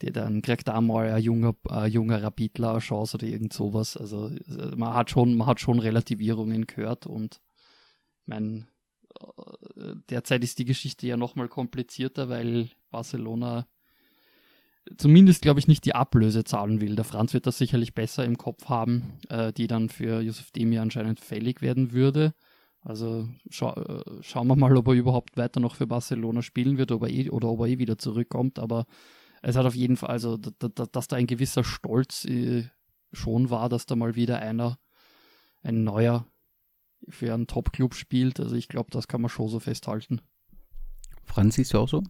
dann 0.00 0.42
kriegt 0.42 0.68
da 0.68 0.80
mal 0.80 1.10
ein 1.10 1.22
junger, 1.22 1.56
ein 1.68 1.90
junger 1.90 2.22
Rapidler 2.22 2.70
eine 2.70 2.78
Chance 2.78 3.16
oder 3.16 3.26
irgend 3.26 3.52
sowas. 3.52 3.96
Also 3.96 4.30
man 4.76 4.94
hat 4.94 5.10
schon, 5.10 5.36
man 5.36 5.48
hat 5.48 5.60
schon 5.60 5.80
Relativierungen 5.80 6.66
gehört 6.66 7.06
und 7.06 7.40
mein 8.26 8.68
äh, 9.76 9.94
derzeit 10.08 10.44
ist 10.44 10.58
die 10.58 10.64
Geschichte 10.64 11.06
ja 11.06 11.16
nochmal 11.16 11.48
komplizierter, 11.48 12.28
weil 12.28 12.70
Barcelona 12.90 13.66
zumindest, 14.96 15.42
glaube 15.42 15.60
ich, 15.60 15.68
nicht 15.68 15.84
die 15.84 15.94
Ablöse 15.94 16.44
zahlen 16.44 16.80
will. 16.80 16.96
Der 16.96 17.04
Franz 17.04 17.34
wird 17.34 17.46
das 17.46 17.58
sicherlich 17.58 17.94
besser 17.94 18.24
im 18.24 18.38
Kopf 18.38 18.68
haben, 18.68 19.18
äh, 19.28 19.52
die 19.52 19.66
dann 19.66 19.88
für 19.88 20.20
Josef 20.20 20.50
Demir 20.50 20.82
anscheinend 20.82 21.20
fällig 21.20 21.62
werden 21.62 21.92
würde. 21.92 22.34
Also 22.80 23.28
scha 23.50 23.72
äh, 23.74 24.22
schauen 24.22 24.46
wir 24.46 24.56
mal, 24.56 24.76
ob 24.76 24.88
er 24.88 24.94
überhaupt 24.94 25.36
weiter 25.36 25.60
noch 25.60 25.74
für 25.74 25.86
Barcelona 25.86 26.42
spielen 26.42 26.78
wird 26.78 26.92
ob 26.92 27.06
eh, 27.08 27.28
oder 27.30 27.48
ob 27.48 27.60
er 27.60 27.66
eh 27.66 27.78
wieder 27.78 27.98
zurückkommt. 27.98 28.58
Aber 28.58 28.86
es 29.42 29.56
hat 29.56 29.66
auf 29.66 29.74
jeden 29.74 29.96
Fall, 29.96 30.10
also 30.10 30.36
dass 30.36 31.08
da 31.08 31.16
ein 31.16 31.26
gewisser 31.26 31.64
Stolz 31.64 32.24
äh, 32.24 32.68
schon 33.12 33.50
war, 33.50 33.68
dass 33.68 33.86
da 33.86 33.96
mal 33.96 34.16
wieder 34.16 34.38
einer, 34.38 34.78
ein 35.62 35.84
neuer 35.84 36.26
für 37.08 37.32
einen 37.32 37.46
Top-Club 37.46 37.94
spielt. 37.94 38.40
Also 38.40 38.56
ich 38.56 38.68
glaube, 38.68 38.90
das 38.90 39.08
kann 39.08 39.20
man 39.20 39.28
schon 39.28 39.48
so 39.48 39.60
festhalten. 39.60 40.20
Franz, 41.24 41.56
siehst 41.56 41.74
du 41.74 41.78
auch 41.78 41.88
so? 41.88 42.02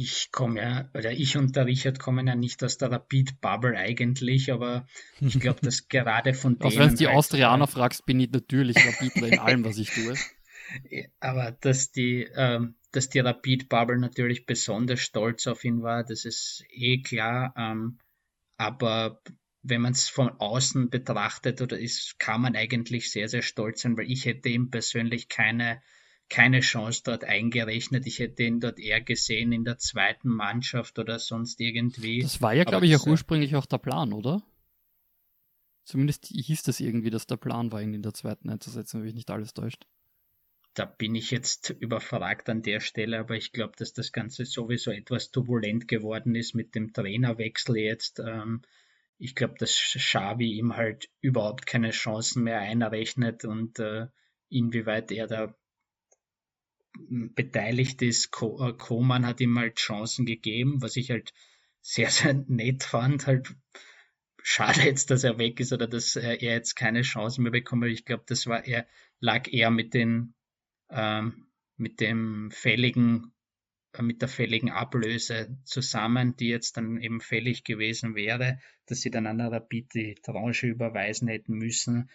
Ich 0.00 0.30
komme 0.30 0.60
ja, 0.60 0.90
oder 0.94 1.10
ich 1.10 1.36
und 1.36 1.56
der 1.56 1.66
Richard 1.66 1.98
kommen 1.98 2.28
ja 2.28 2.36
nicht 2.36 2.62
aus 2.62 2.78
der 2.78 2.92
Rapid-Bubble 2.92 3.76
eigentlich, 3.76 4.52
aber 4.52 4.86
ich 5.20 5.40
glaube, 5.40 5.58
dass 5.62 5.88
gerade 5.88 6.34
von 6.34 6.56
denen. 6.56 6.72
Auch 6.72 6.78
wenn 6.78 6.90
du 6.90 6.96
die 6.96 7.08
halt, 7.08 7.16
Austrianer 7.16 7.64
äh, 7.64 7.68
fragst, 7.68 8.06
bin 8.06 8.20
ich 8.20 8.30
natürlich 8.30 8.76
Rapidler 8.76 9.26
in 9.26 9.38
allem, 9.40 9.64
was 9.64 9.76
ich 9.76 9.90
tue. 9.90 10.14
Aber 11.20 11.50
dass 11.50 11.92
die, 11.92 12.28
ähm, 12.34 12.76
dass 12.92 13.08
die 13.08 13.20
Rapid-Bubble 13.20 13.98
natürlich 13.98 14.44
besonders 14.44 15.00
stolz 15.00 15.46
auf 15.46 15.64
ihn 15.64 15.82
war, 15.82 16.04
das 16.04 16.26
ist 16.26 16.62
eh 16.70 17.00
klar. 17.00 17.54
Ähm, 17.56 17.98
aber 18.58 19.22
wenn 19.62 19.80
man 19.80 19.92
es 19.92 20.10
von 20.10 20.28
außen 20.28 20.90
betrachtet 20.90 21.62
oder 21.62 21.78
ist, 21.78 22.18
kann 22.18 22.42
man 22.42 22.54
eigentlich 22.54 23.10
sehr, 23.10 23.28
sehr 23.28 23.40
stolz 23.40 23.80
sein, 23.80 23.96
weil 23.96 24.10
ich 24.10 24.26
hätte 24.26 24.50
ihm 24.50 24.68
persönlich 24.68 25.28
keine, 25.28 25.80
keine 26.28 26.60
Chance 26.60 27.02
dort 27.04 27.24
eingerechnet. 27.24 28.06
Ich 28.06 28.18
hätte 28.18 28.42
ihn 28.42 28.60
dort 28.60 28.78
eher 28.78 29.00
gesehen 29.00 29.52
in 29.52 29.64
der 29.64 29.78
zweiten 29.78 30.28
Mannschaft 30.28 30.98
oder 30.98 31.18
sonst 31.18 31.60
irgendwie. 31.60 32.20
Das 32.20 32.42
war 32.42 32.54
ja, 32.54 32.64
glaube 32.64 32.86
ich, 32.86 32.96
auch 32.96 33.06
ursprünglich 33.06 33.56
auch 33.56 33.66
der 33.66 33.78
Plan, 33.78 34.12
oder? 34.12 34.42
Zumindest 35.84 36.26
hieß 36.26 36.64
das 36.64 36.80
irgendwie, 36.80 37.10
dass 37.10 37.26
der 37.26 37.38
Plan 37.38 37.72
war, 37.72 37.80
ihn 37.80 37.94
in 37.94 38.02
der 38.02 38.12
zweiten 38.12 38.50
einzusetzen, 38.50 38.98
wenn 38.98 39.06
mich 39.06 39.14
nicht 39.14 39.30
alles 39.30 39.54
täuscht 39.54 39.86
da 40.78 40.84
bin 40.84 41.16
ich 41.16 41.32
jetzt 41.32 41.70
überfragt 41.70 42.48
an 42.48 42.62
der 42.62 42.78
Stelle, 42.78 43.18
aber 43.18 43.34
ich 43.34 43.50
glaube, 43.50 43.72
dass 43.76 43.92
das 43.94 44.12
Ganze 44.12 44.44
sowieso 44.44 44.92
etwas 44.92 45.32
turbulent 45.32 45.88
geworden 45.88 46.36
ist 46.36 46.54
mit 46.54 46.76
dem 46.76 46.92
Trainerwechsel 46.92 47.78
jetzt. 47.78 48.20
Ähm, 48.20 48.62
ich 49.18 49.34
glaube, 49.34 49.54
dass 49.58 49.72
Xavi 49.72 50.52
ihm 50.52 50.76
halt 50.76 51.08
überhaupt 51.20 51.66
keine 51.66 51.90
Chancen 51.90 52.44
mehr 52.44 52.60
einrechnet 52.60 53.44
und 53.44 53.80
äh, 53.80 54.06
inwieweit 54.50 55.10
er 55.10 55.26
da 55.26 55.54
beteiligt 56.94 58.02
ist. 58.02 58.30
Äh, 58.40 58.72
Koman 58.72 59.26
hat 59.26 59.40
ihm 59.40 59.58
halt 59.58 59.76
Chancen 59.76 60.26
gegeben, 60.26 60.82
was 60.82 60.96
ich 60.96 61.10
halt 61.10 61.32
sehr, 61.80 62.10
sehr 62.10 62.34
nett 62.48 62.84
fand. 62.84 63.26
Halt 63.26 63.54
schade 64.42 64.82
jetzt, 64.82 65.10
dass 65.10 65.24
er 65.24 65.38
weg 65.38 65.60
ist 65.60 65.72
oder 65.72 65.86
dass 65.86 66.16
er 66.16 66.40
jetzt 66.42 66.74
keine 66.74 67.02
Chance 67.02 67.40
mehr 67.40 67.52
bekommt. 67.52 67.84
Ich 67.86 68.04
glaube, 68.04 68.24
das 68.26 68.46
war 68.46 68.64
er, 68.66 68.86
lag 69.20 69.52
eher 69.52 69.70
mit 69.70 69.94
den 69.94 70.34
ähm, 70.90 71.48
mit 71.76 72.00
dem 72.00 72.50
fälligen, 72.50 73.32
äh, 73.92 74.02
mit 74.02 74.20
der 74.20 74.28
fälligen 74.28 74.70
Ablöse 74.70 75.56
zusammen, 75.64 76.36
die 76.36 76.48
jetzt 76.48 76.76
dann 76.76 77.00
eben 77.00 77.20
fällig 77.20 77.64
gewesen 77.64 78.14
wäre, 78.14 78.58
dass 78.86 79.00
sie 79.00 79.10
dann 79.10 79.26
an 79.26 79.40
Rapid 79.40 79.94
die 79.94 80.14
Tranche 80.16 80.66
überweisen 80.66 81.28
hätten 81.28 81.54
müssen 81.54 82.10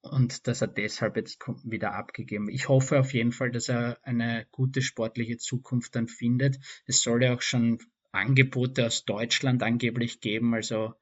und 0.00 0.46
dass 0.46 0.60
er 0.60 0.68
deshalb 0.68 1.16
jetzt 1.16 1.38
wieder 1.64 1.94
abgegeben. 1.94 2.48
Ich 2.48 2.68
hoffe 2.68 3.00
auf 3.00 3.12
jeden 3.14 3.32
Fall, 3.32 3.50
dass 3.50 3.68
er 3.68 3.98
eine 4.02 4.46
gute 4.50 4.82
sportliche 4.82 5.38
Zukunft 5.38 5.96
dann 5.96 6.08
findet. 6.08 6.58
Es 6.86 7.02
soll 7.02 7.22
ja 7.22 7.34
auch 7.34 7.42
schon 7.42 7.78
Angebote 8.12 8.86
aus 8.86 9.04
Deutschland 9.04 9.62
angeblich 9.62 10.20
geben, 10.20 10.54
also 10.54 10.94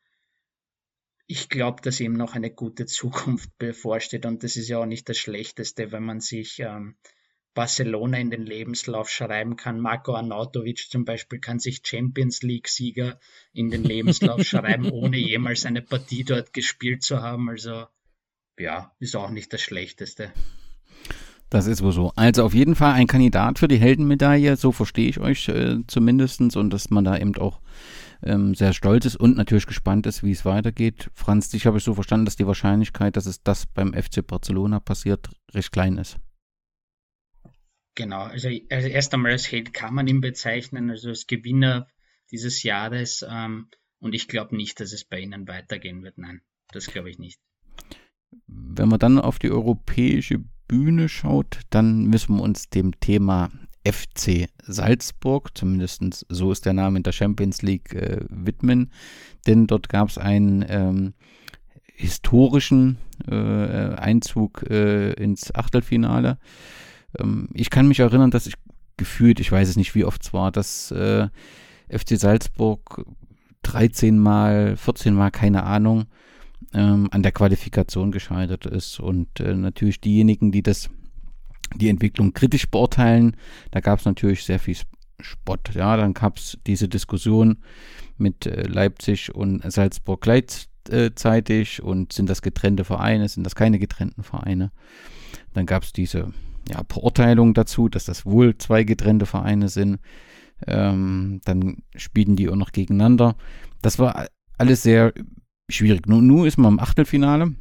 ich 1.28 1.48
glaube, 1.48 1.82
dass 1.82 2.00
ihm 2.00 2.12
noch 2.12 2.34
eine 2.34 2.50
gute 2.50 2.86
Zukunft 2.86 3.50
bevorsteht 3.58 4.26
und 4.26 4.44
das 4.44 4.56
ist 4.56 4.68
ja 4.68 4.78
auch 4.78 4.86
nicht 4.86 5.08
das 5.08 5.18
Schlechteste, 5.18 5.92
wenn 5.92 6.04
man 6.04 6.20
sich 6.20 6.60
ähm, 6.60 6.96
Barcelona 7.54 8.18
in 8.18 8.30
den 8.30 8.44
Lebenslauf 8.44 9.08
schreiben 9.10 9.56
kann. 9.56 9.80
Marco 9.80 10.14
Arnautovic 10.14 10.88
zum 10.90 11.04
Beispiel 11.04 11.40
kann 11.40 11.58
sich 11.58 11.80
Champions 11.84 12.42
League-Sieger 12.42 13.18
in 13.52 13.70
den 13.70 13.82
Lebenslauf 13.82 14.42
schreiben, 14.44 14.90
ohne 14.90 15.16
jemals 15.16 15.64
eine 15.64 15.82
Partie 15.82 16.22
dort 16.22 16.52
gespielt 16.52 17.02
zu 17.02 17.22
haben. 17.22 17.48
Also 17.48 17.86
ja, 18.58 18.92
ist 18.98 19.16
auch 19.16 19.30
nicht 19.30 19.52
das 19.52 19.60
Schlechteste. 19.60 20.32
Das 21.48 21.66
ist 21.66 21.82
wohl 21.82 21.92
so. 21.92 22.12
Also 22.16 22.44
auf 22.44 22.54
jeden 22.54 22.74
Fall 22.74 22.92
ein 22.94 23.06
Kandidat 23.06 23.58
für 23.58 23.68
die 23.68 23.78
Heldenmedaille, 23.78 24.56
so 24.56 24.72
verstehe 24.72 25.08
ich 25.08 25.20
euch 25.20 25.48
äh, 25.48 25.78
zumindest 25.86 26.40
und 26.56 26.70
dass 26.72 26.90
man 26.90 27.04
da 27.04 27.16
eben 27.16 27.36
auch 27.36 27.60
ähm, 28.22 28.54
sehr 28.54 28.72
stolz 28.72 29.04
ist 29.04 29.16
und 29.16 29.36
natürlich 29.36 29.66
gespannt 29.66 30.06
ist, 30.06 30.24
wie 30.24 30.32
es 30.32 30.44
weitergeht. 30.44 31.10
Franz, 31.14 31.48
dich 31.48 31.66
habe 31.66 31.78
ich 31.78 31.84
so 31.84 31.94
verstanden, 31.94 32.24
dass 32.24 32.36
die 32.36 32.46
Wahrscheinlichkeit, 32.46 33.16
dass 33.16 33.26
es 33.26 33.42
das 33.42 33.66
beim 33.66 33.94
FC 33.94 34.26
Barcelona 34.26 34.80
passiert, 34.80 35.28
recht 35.52 35.70
klein 35.70 35.98
ist. 35.98 36.16
Genau, 37.94 38.24
also, 38.24 38.48
also 38.70 38.88
erst 38.88 39.14
einmal 39.14 39.32
als 39.32 39.50
Held 39.50 39.72
kann 39.72 39.94
man 39.94 40.06
ihn 40.06 40.20
bezeichnen, 40.20 40.90
also 40.90 41.10
als 41.10 41.26
Gewinner 41.26 41.86
dieses 42.30 42.62
Jahres. 42.62 43.24
Ähm, 43.28 43.68
und 44.00 44.14
ich 44.14 44.28
glaube 44.28 44.56
nicht, 44.56 44.80
dass 44.80 44.92
es 44.92 45.04
bei 45.04 45.20
ihnen 45.20 45.48
weitergehen 45.48 46.02
wird. 46.02 46.18
Nein, 46.18 46.42
das 46.72 46.86
glaube 46.86 47.10
ich 47.10 47.18
nicht. 47.18 47.40
Wenn 48.46 48.88
man 48.88 48.98
dann 48.98 49.18
auf 49.18 49.38
die 49.38 49.50
europäische 49.50 50.40
Bühne 50.68 51.08
schaut, 51.08 51.60
dann 51.70 52.06
müssen 52.06 52.36
wir 52.36 52.42
uns 52.42 52.68
dem 52.68 52.98
Thema 53.00 53.50
FC 53.86 54.48
Salzburg, 54.62 55.56
zumindest 55.56 56.26
so 56.28 56.50
ist 56.50 56.66
der 56.66 56.72
Name 56.72 56.98
in 56.98 57.02
der 57.02 57.12
Champions 57.12 57.62
League, 57.62 57.94
äh, 57.94 58.20
widmen. 58.28 58.90
Denn 59.46 59.66
dort 59.66 59.88
gab 59.88 60.08
es 60.08 60.18
einen 60.18 60.64
ähm, 60.68 61.14
historischen 61.94 62.98
äh, 63.28 63.34
Einzug 63.34 64.64
äh, 64.68 65.12
ins 65.12 65.54
Achtelfinale. 65.54 66.38
Ähm, 67.18 67.48
ich 67.54 67.70
kann 67.70 67.88
mich 67.88 68.00
erinnern, 68.00 68.30
dass 68.30 68.46
ich 68.46 68.54
gefühlt, 68.96 69.40
ich 69.40 69.52
weiß 69.52 69.68
es 69.68 69.76
nicht, 69.76 69.94
wie 69.94 70.04
oft 70.04 70.22
es 70.22 70.32
war, 70.32 70.50
dass 70.50 70.90
äh, 70.90 71.28
FC 71.88 72.18
Salzburg 72.18 73.04
13 73.62 74.18
Mal, 74.18 74.76
14 74.76 75.14
Mal, 75.14 75.30
keine 75.30 75.64
Ahnung, 75.64 76.06
ähm, 76.72 77.08
an 77.10 77.22
der 77.22 77.32
Qualifikation 77.32 78.12
gescheitert 78.12 78.66
ist. 78.66 79.00
Und 79.00 79.40
äh, 79.40 79.54
natürlich 79.54 80.00
diejenigen, 80.00 80.52
die 80.52 80.62
das 80.62 80.90
die 81.74 81.88
Entwicklung 81.88 82.32
kritisch 82.32 82.68
beurteilen. 82.68 83.36
Da 83.70 83.80
gab 83.80 83.98
es 83.98 84.04
natürlich 84.04 84.44
sehr 84.44 84.58
viel 84.58 84.76
Spott. 85.20 85.74
Ja, 85.74 85.96
dann 85.96 86.14
gab 86.14 86.38
es 86.38 86.58
diese 86.66 86.88
Diskussion 86.88 87.58
mit 88.18 88.46
äh, 88.46 88.62
Leipzig 88.62 89.34
und 89.34 89.62
Salzburg 89.70 90.20
gleichzeitig 90.20 91.82
und 91.82 92.12
sind 92.12 92.30
das 92.30 92.42
getrennte 92.42 92.84
Vereine, 92.84 93.28
sind 93.28 93.44
das 93.44 93.54
keine 93.54 93.78
getrennten 93.78 94.22
Vereine. 94.22 94.70
Dann 95.54 95.66
gab 95.66 95.82
es 95.82 95.92
diese 95.92 96.32
ja, 96.68 96.82
Beurteilung 96.82 97.54
dazu, 97.54 97.88
dass 97.88 98.04
das 98.04 98.26
wohl 98.26 98.56
zwei 98.58 98.84
getrennte 98.84 99.26
Vereine 99.26 99.68
sind. 99.68 99.98
Ähm, 100.66 101.40
dann 101.44 101.82
spielen 101.96 102.36
die 102.36 102.48
auch 102.48 102.56
noch 102.56 102.72
gegeneinander. 102.72 103.36
Das 103.82 103.98
war 103.98 104.26
alles 104.58 104.82
sehr 104.82 105.12
schwierig. 105.68 106.06
Nun, 106.06 106.26
nun 106.26 106.46
ist 106.46 106.58
man 106.58 106.74
im 106.74 106.80
Achtelfinale 106.80 107.54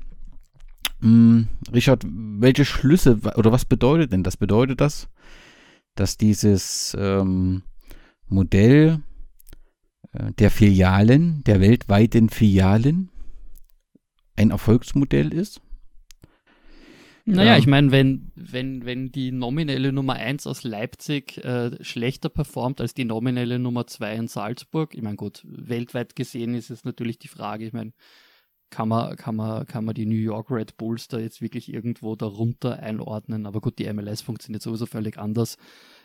hm, 1.02 1.48
Richard, 1.74 2.04
welche 2.08 2.65
Schlüsse 2.65 3.20
oder 3.36 3.52
was 3.52 3.65
bedeutet 3.65 4.12
denn 4.12 4.24
das? 4.24 4.38
Bedeutet 4.38 4.82
das, 4.82 5.08
dass 5.96 6.18
dieses 6.18 6.96
ähm, 7.00 7.63
Modell 8.28 9.02
äh, 10.13 10.32
der 10.39 10.52
Filialen, 10.52 11.44
der 11.44 11.60
weltweiten 11.60 12.30
Filialen, 12.30 13.10
ein 14.36 14.52
Erfolgsmodell 14.52 15.34
ist? 15.34 15.62
Naja, 17.27 17.53
ja. 17.53 17.57
ich 17.57 17.65
meine, 17.65 17.91
wenn, 17.91 18.31
wenn, 18.35 18.85
wenn 18.85 19.11
die 19.11 19.31
nominelle 19.31 19.91
Nummer 19.91 20.13
1 20.13 20.45
aus 20.45 20.63
Leipzig 20.63 21.43
äh, 21.43 21.83
schlechter 21.83 22.29
performt 22.29 22.79
als 22.79 22.93
die 22.93 23.05
nominelle 23.05 23.57
Nummer 23.57 23.88
2 23.88 24.15
in 24.15 24.27
Salzburg, 24.27 24.93
ich 24.93 25.01
meine, 25.01 25.15
gut, 25.15 25.41
weltweit 25.43 26.15
gesehen 26.15 26.53
ist 26.53 26.69
es 26.69 26.85
natürlich 26.85 27.17
die 27.17 27.27
Frage, 27.27 27.65
ich 27.65 27.73
meine, 27.73 27.93
kann 28.69 28.89
man, 28.89 29.15
kann 29.15 29.35
man, 29.35 29.65
kann 29.65 29.85
man 29.85 29.95
die 29.95 30.05
New 30.05 30.15
York 30.15 30.51
Red 30.51 30.77
Bulls 30.77 31.07
da 31.07 31.17
jetzt 31.17 31.41
wirklich 31.41 31.73
irgendwo 31.73 32.15
darunter 32.15 32.79
einordnen. 32.79 33.45
Aber 33.45 33.61
gut, 33.61 33.79
die 33.79 33.91
MLS 33.91 34.21
funktioniert 34.21 34.61
sowieso 34.61 34.85
völlig 34.85 35.17
anders. 35.17 35.57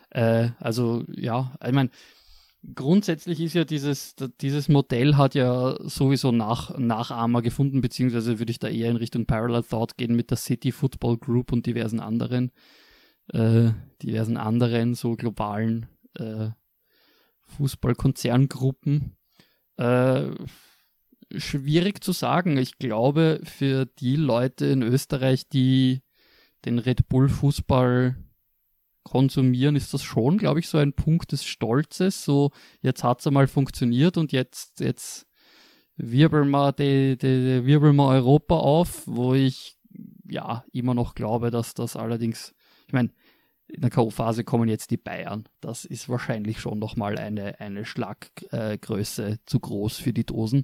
Äh, 0.09 0.49
also 0.59 1.03
ja, 1.07 1.53
ich 1.65 1.73
meine, 1.73 1.89
grundsätzlich 2.75 3.39
ist 3.39 3.53
ja 3.53 3.63
dieses, 3.63 4.15
dieses 4.41 4.69
Modell 4.69 5.15
hat 5.15 5.35
ja 5.35 5.77
sowieso 5.81 6.31
Nach, 6.31 6.77
Nachahmer 6.77 7.41
gefunden, 7.41 7.81
beziehungsweise 7.81 8.39
würde 8.39 8.51
ich 8.51 8.59
da 8.59 8.67
eher 8.67 8.89
in 8.89 8.97
Richtung 8.97 9.25
Parallel 9.25 9.63
Thought 9.63 9.97
gehen 9.97 10.15
mit 10.15 10.29
der 10.29 10.37
City 10.37 10.71
Football 10.71 11.17
Group 11.17 11.51
und 11.51 11.65
diversen 11.65 11.99
anderen, 11.99 12.51
äh, 13.33 13.71
diversen 14.01 14.37
anderen 14.37 14.93
so 14.93 15.15
globalen 15.15 15.87
äh, 16.15 16.49
Fußballkonzerngruppen. 17.57 19.17
Äh, 19.77 20.29
schwierig 21.35 22.03
zu 22.03 22.11
sagen. 22.11 22.57
Ich 22.57 22.77
glaube, 22.77 23.41
für 23.43 23.85
die 23.85 24.15
Leute 24.15 24.65
in 24.67 24.81
Österreich, 24.83 25.47
die 25.49 26.01
den 26.65 26.79
Red 26.79 27.07
Bull 27.09 27.29
Fußball 27.29 28.15
konsumieren, 29.11 29.75
ist 29.75 29.93
das 29.93 30.03
schon, 30.03 30.37
glaube 30.37 30.61
ich, 30.61 30.69
so 30.69 30.77
ein 30.77 30.93
Punkt 30.93 31.33
des 31.33 31.43
Stolzes. 31.43 32.23
So, 32.23 32.51
jetzt 32.81 33.03
hat 33.03 33.19
es 33.19 33.27
einmal 33.27 33.47
funktioniert 33.47 34.17
und 34.17 34.31
jetzt, 34.31 34.79
jetzt 34.79 35.27
wirbeln 35.97 36.49
wir, 36.49 36.71
die, 36.71 37.17
die, 37.17 37.65
wirbeln 37.65 37.97
wir 37.97 38.07
Europa 38.07 38.55
auf, 38.55 39.05
wo 39.07 39.33
ich 39.33 39.77
ja 40.29 40.63
immer 40.71 40.93
noch 40.93 41.13
glaube, 41.13 41.51
dass 41.51 41.73
das 41.73 41.97
allerdings, 41.97 42.53
ich 42.87 42.93
meine, 42.93 43.09
in 43.67 43.81
der 43.81 43.89
K.O.-Phase 43.89 44.45
kommen 44.45 44.69
jetzt 44.69 44.91
die 44.91 44.97
Bayern. 44.97 45.47
Das 45.59 45.83
ist 45.83 46.07
wahrscheinlich 46.07 46.61
schon 46.61 46.79
nochmal 46.79 47.17
eine, 47.17 47.59
eine 47.59 47.83
Schlaggröße 47.83 49.25
äh, 49.25 49.37
zu 49.45 49.59
groß 49.59 49.97
für 49.97 50.13
die 50.13 50.25
Dosen. 50.25 50.63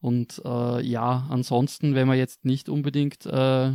Und 0.00 0.40
äh, 0.46 0.80
ja, 0.82 1.26
ansonsten, 1.28 1.94
wenn 1.94 2.08
man 2.08 2.16
jetzt 2.16 2.46
nicht 2.46 2.68
unbedingt 2.68 3.26
äh, 3.26 3.72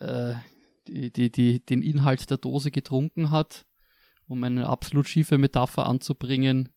äh, 0.00 0.34
die, 0.88 1.12
die, 1.12 1.30
die, 1.30 1.64
den 1.64 1.82
Inhalt 1.82 2.30
der 2.30 2.38
Dose 2.38 2.70
getrunken 2.70 3.30
hat 3.30 3.66
um 4.32 4.42
eine 4.44 4.68
absolut 4.68 5.08
schiefe 5.08 5.38
Metapher 5.38 5.86
anzubringen, 5.86 6.70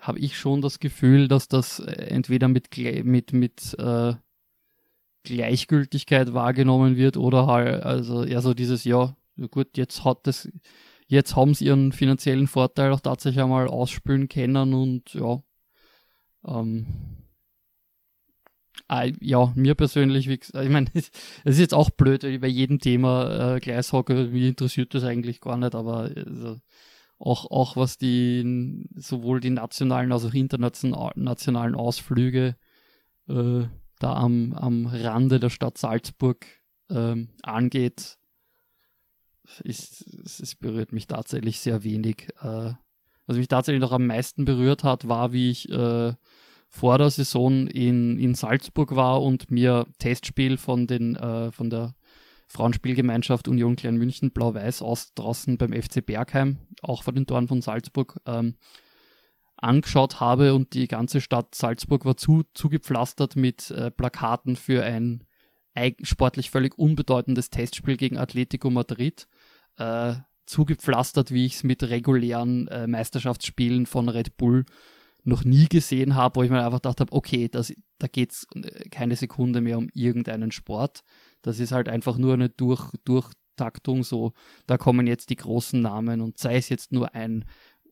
habe 0.00 0.18
ich 0.18 0.36
schon 0.36 0.60
das 0.60 0.80
Gefühl, 0.80 1.28
dass 1.28 1.48
das 1.48 1.78
äh, 1.78 1.92
entweder 1.92 2.48
mit, 2.48 2.76
mit, 3.04 3.32
mit 3.32 3.76
äh, 3.78 4.14
Gleichgültigkeit 5.22 6.34
wahrgenommen 6.34 6.96
wird 6.96 7.16
oder 7.16 7.46
halt, 7.46 7.82
also 7.82 8.24
eher 8.24 8.42
so 8.42 8.54
dieses, 8.54 8.84
ja, 8.84 9.16
gut, 9.50 9.76
jetzt 9.76 10.04
hat 10.04 10.26
das, 10.26 10.50
jetzt 11.06 11.36
haben 11.36 11.54
sie 11.54 11.66
ihren 11.66 11.92
finanziellen 11.92 12.46
Vorteil 12.46 12.92
auch 12.92 13.00
tatsächlich 13.00 13.42
einmal 13.42 13.68
ausspülen 13.68 14.28
können 14.28 14.74
und 14.74 15.14
ja, 15.14 15.42
ähm, 16.46 16.86
ah, 18.88 19.06
ja, 19.20 19.52
mir 19.54 19.74
persönlich, 19.74 20.28
wie 20.28 20.38
gesagt, 20.38 20.64
ich 20.64 20.70
meine, 20.70 20.88
es 20.94 21.10
ist 21.44 21.58
jetzt 21.58 21.74
auch 21.74 21.90
blöd, 21.90 22.22
bei 22.22 22.48
jedem 22.48 22.78
Thema 22.78 23.56
äh, 23.56 23.60
Gleishockey, 23.60 24.28
mich 24.28 24.44
interessiert 24.44 24.94
das 24.94 25.04
eigentlich 25.04 25.40
gar 25.40 25.56
nicht, 25.56 25.74
aber 25.74 26.10
also, 26.14 26.60
auch, 27.18 27.50
auch 27.50 27.76
was 27.76 27.96
die 27.98 28.86
sowohl 28.96 29.40
die 29.40 29.50
nationalen 29.50 30.12
als 30.12 30.24
auch 30.24 30.34
internationalen 30.34 31.74
Ausflüge 31.74 32.56
äh, 33.28 33.64
da 33.98 34.14
am, 34.14 34.52
am 34.52 34.86
Rande 34.86 35.40
der 35.40 35.50
Stadt 35.50 35.78
Salzburg 35.78 36.44
ähm, 36.90 37.28
angeht, 37.42 38.18
ist, 39.62 40.02
es 40.24 40.54
berührt 40.56 40.92
mich 40.92 41.06
tatsächlich 41.06 41.60
sehr 41.60 41.84
wenig. 41.84 42.28
Äh, 42.40 42.72
was 43.26 43.36
mich 43.36 43.48
tatsächlich 43.48 43.80
noch 43.80 43.92
am 43.92 44.06
meisten 44.06 44.44
berührt 44.44 44.84
hat, 44.84 45.08
war, 45.08 45.32
wie 45.32 45.50
ich 45.50 45.70
äh, 45.70 46.14
vor 46.74 46.98
der 46.98 47.08
Saison 47.08 47.68
in, 47.68 48.18
in 48.18 48.34
Salzburg 48.34 48.96
war 48.96 49.22
und 49.22 49.48
mir 49.48 49.86
Testspiel 49.98 50.56
von, 50.56 50.88
den, 50.88 51.14
äh, 51.14 51.52
von 51.52 51.70
der 51.70 51.94
Frauenspielgemeinschaft 52.48 53.46
Union 53.46 53.76
Klein 53.76 53.96
München 53.96 54.32
Blau-Weiß 54.32 54.82
aus 54.82 55.14
draußen 55.14 55.56
beim 55.56 55.72
FC 55.72 56.04
Bergheim, 56.04 56.58
auch 56.82 57.04
vor 57.04 57.12
den 57.12 57.26
Toren 57.26 57.46
von 57.46 57.62
Salzburg, 57.62 58.20
ähm, 58.26 58.56
angeschaut 59.56 60.18
habe 60.18 60.52
und 60.52 60.74
die 60.74 60.88
ganze 60.88 61.20
Stadt 61.20 61.54
Salzburg 61.54 62.04
war 62.04 62.16
zu, 62.16 62.42
zugepflastert 62.54 63.36
mit 63.36 63.70
äh, 63.70 63.92
Plakaten 63.92 64.56
für 64.56 64.82
ein 64.82 65.22
sportlich 66.02 66.50
völlig 66.50 66.76
unbedeutendes 66.76 67.50
Testspiel 67.50 67.96
gegen 67.96 68.18
Atletico 68.18 68.70
Madrid. 68.70 69.28
Äh, 69.76 70.14
zugepflastert, 70.46 71.30
wie 71.30 71.46
ich 71.46 71.54
es 71.54 71.62
mit 71.62 71.84
regulären 71.84 72.66
äh, 72.66 72.88
Meisterschaftsspielen 72.88 73.86
von 73.86 74.08
Red 74.08 74.36
Bull 74.36 74.64
noch 75.24 75.44
nie 75.44 75.68
gesehen 75.68 76.14
habe, 76.14 76.36
wo 76.36 76.42
ich 76.42 76.50
mir 76.50 76.64
einfach 76.64 76.82
gedacht 76.82 77.00
habe, 77.00 77.12
okay, 77.12 77.48
das, 77.48 77.72
da 77.98 78.06
geht 78.06 78.32
es 78.32 78.46
äh, 78.54 78.88
keine 78.90 79.16
Sekunde 79.16 79.60
mehr 79.60 79.78
um 79.78 79.88
irgendeinen 79.94 80.52
Sport. 80.52 81.02
Das 81.42 81.58
ist 81.58 81.72
halt 81.72 81.88
einfach 81.88 82.18
nur 82.18 82.34
eine 82.34 82.50
Durch, 82.50 82.90
Durchtaktung, 83.04 84.04
so, 84.04 84.32
da 84.66 84.76
kommen 84.76 85.06
jetzt 85.06 85.30
die 85.30 85.36
großen 85.36 85.80
Namen 85.80 86.20
und 86.20 86.38
sei 86.38 86.56
es 86.56 86.68
jetzt 86.68 86.92
nur 86.92 87.14
ein 87.14 87.44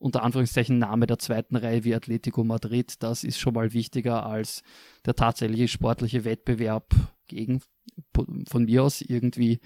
unter 0.03 0.23
Anführungszeichen 0.23 0.79
Name 0.79 1.07
der 1.07 1.17
zweiten 1.17 1.55
Reihe 1.55 1.85
wie 1.85 1.95
Atletico 1.95 2.43
Madrid, 2.43 3.01
das 3.01 3.23
ist 3.23 3.39
schon 3.39 3.53
mal 3.53 3.71
wichtiger 3.71 4.25
als 4.25 4.61
der 5.05 5.15
tatsächliche 5.15 5.69
sportliche 5.69 6.25
Wettbewerb 6.25 6.93
gegen 7.27 7.61
von 8.49 8.65
mir 8.65 8.83
aus 8.83 9.01
irgendwie 9.01 9.61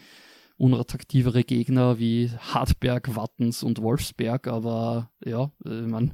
unattraktivere 0.57 1.43
Gegner 1.43 1.97
wie 1.97 2.29
Hartberg, 2.29 3.15
Wattens 3.15 3.63
und 3.63 3.81
Wolfsberg, 3.81 4.47
aber 4.47 5.11
ja, 5.23 5.51
äh, 5.65 5.81
man, 5.81 6.13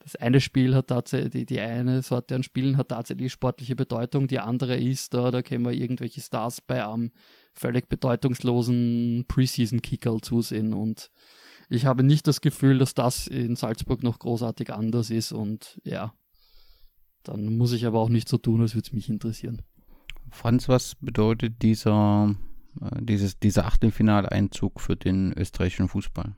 das 0.00 0.16
eine 0.16 0.40
Spiel 0.40 0.74
hat 0.74 0.88
tatsächlich, 0.88 1.30
die, 1.30 1.46
die 1.46 1.60
eine 1.60 2.02
Sorte 2.02 2.34
an 2.34 2.42
Spielen 2.42 2.76
hat 2.76 2.88
tatsächlich 2.88 3.32
sportliche 3.32 3.76
Bedeutung, 3.76 4.28
die 4.28 4.38
andere 4.38 4.76
ist, 4.76 5.14
da, 5.14 5.30
da 5.30 5.42
können 5.42 5.64
wir 5.64 5.72
irgendwelche 5.72 6.20
Stars 6.20 6.60
bei 6.60 6.86
einem 6.86 7.12
völlig 7.52 7.88
bedeutungslosen 7.88 9.26
Preseason-Kickerl 9.28 10.20
zusehen 10.22 10.72
und 10.72 11.10
ich 11.68 11.84
habe 11.84 12.02
nicht 12.02 12.26
das 12.26 12.40
Gefühl, 12.40 12.78
dass 12.78 12.94
das 12.94 13.26
in 13.26 13.56
Salzburg 13.56 14.02
noch 14.02 14.18
großartig 14.18 14.72
anders 14.72 15.10
ist 15.10 15.32
und 15.32 15.80
ja, 15.84 16.14
dann 17.22 17.56
muss 17.56 17.72
ich 17.72 17.84
aber 17.86 18.00
auch 18.00 18.08
nicht 18.08 18.28
so 18.28 18.38
tun, 18.38 18.62
als 18.62 18.74
würde 18.74 18.86
es 18.86 18.92
mich 18.92 19.08
interessieren. 19.10 19.62
Franz, 20.30 20.68
was 20.68 20.94
bedeutet 20.94 21.60
dieser, 21.60 22.34
äh, 22.80 23.02
dieses, 23.02 23.38
dieser 23.38 23.66
Achtelfinaleinzug 23.66 24.80
für 24.80 24.96
den 24.96 25.32
österreichischen 25.36 25.88
Fußball? 25.88 26.34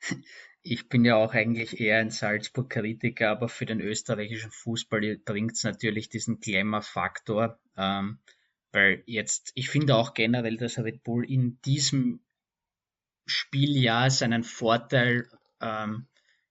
Ich 0.66 0.88
bin 0.88 1.04
ja 1.04 1.16
auch 1.16 1.34
eigentlich 1.34 1.78
eher 1.78 1.98
ein 1.98 2.08
Salzburg-Kritiker, 2.08 3.28
aber 3.28 3.50
für 3.50 3.66
den 3.66 3.82
österreichischen 3.82 4.50
Fußball 4.50 5.18
bringt 5.18 5.52
es 5.52 5.62
natürlich 5.62 6.08
diesen 6.08 6.40
Glamour-Faktor. 6.40 7.60
Ähm, 7.76 8.18
weil 8.72 9.02
jetzt, 9.04 9.52
ich 9.54 9.68
finde 9.68 9.94
auch 9.94 10.14
generell, 10.14 10.56
dass 10.56 10.78
Red 10.78 11.04
Bull 11.04 11.30
in 11.30 11.60
diesem 11.66 12.20
Spieljahr 13.26 14.08
seinen 14.10 14.42
Vorteil 14.42 15.28
ähm, 15.60 16.06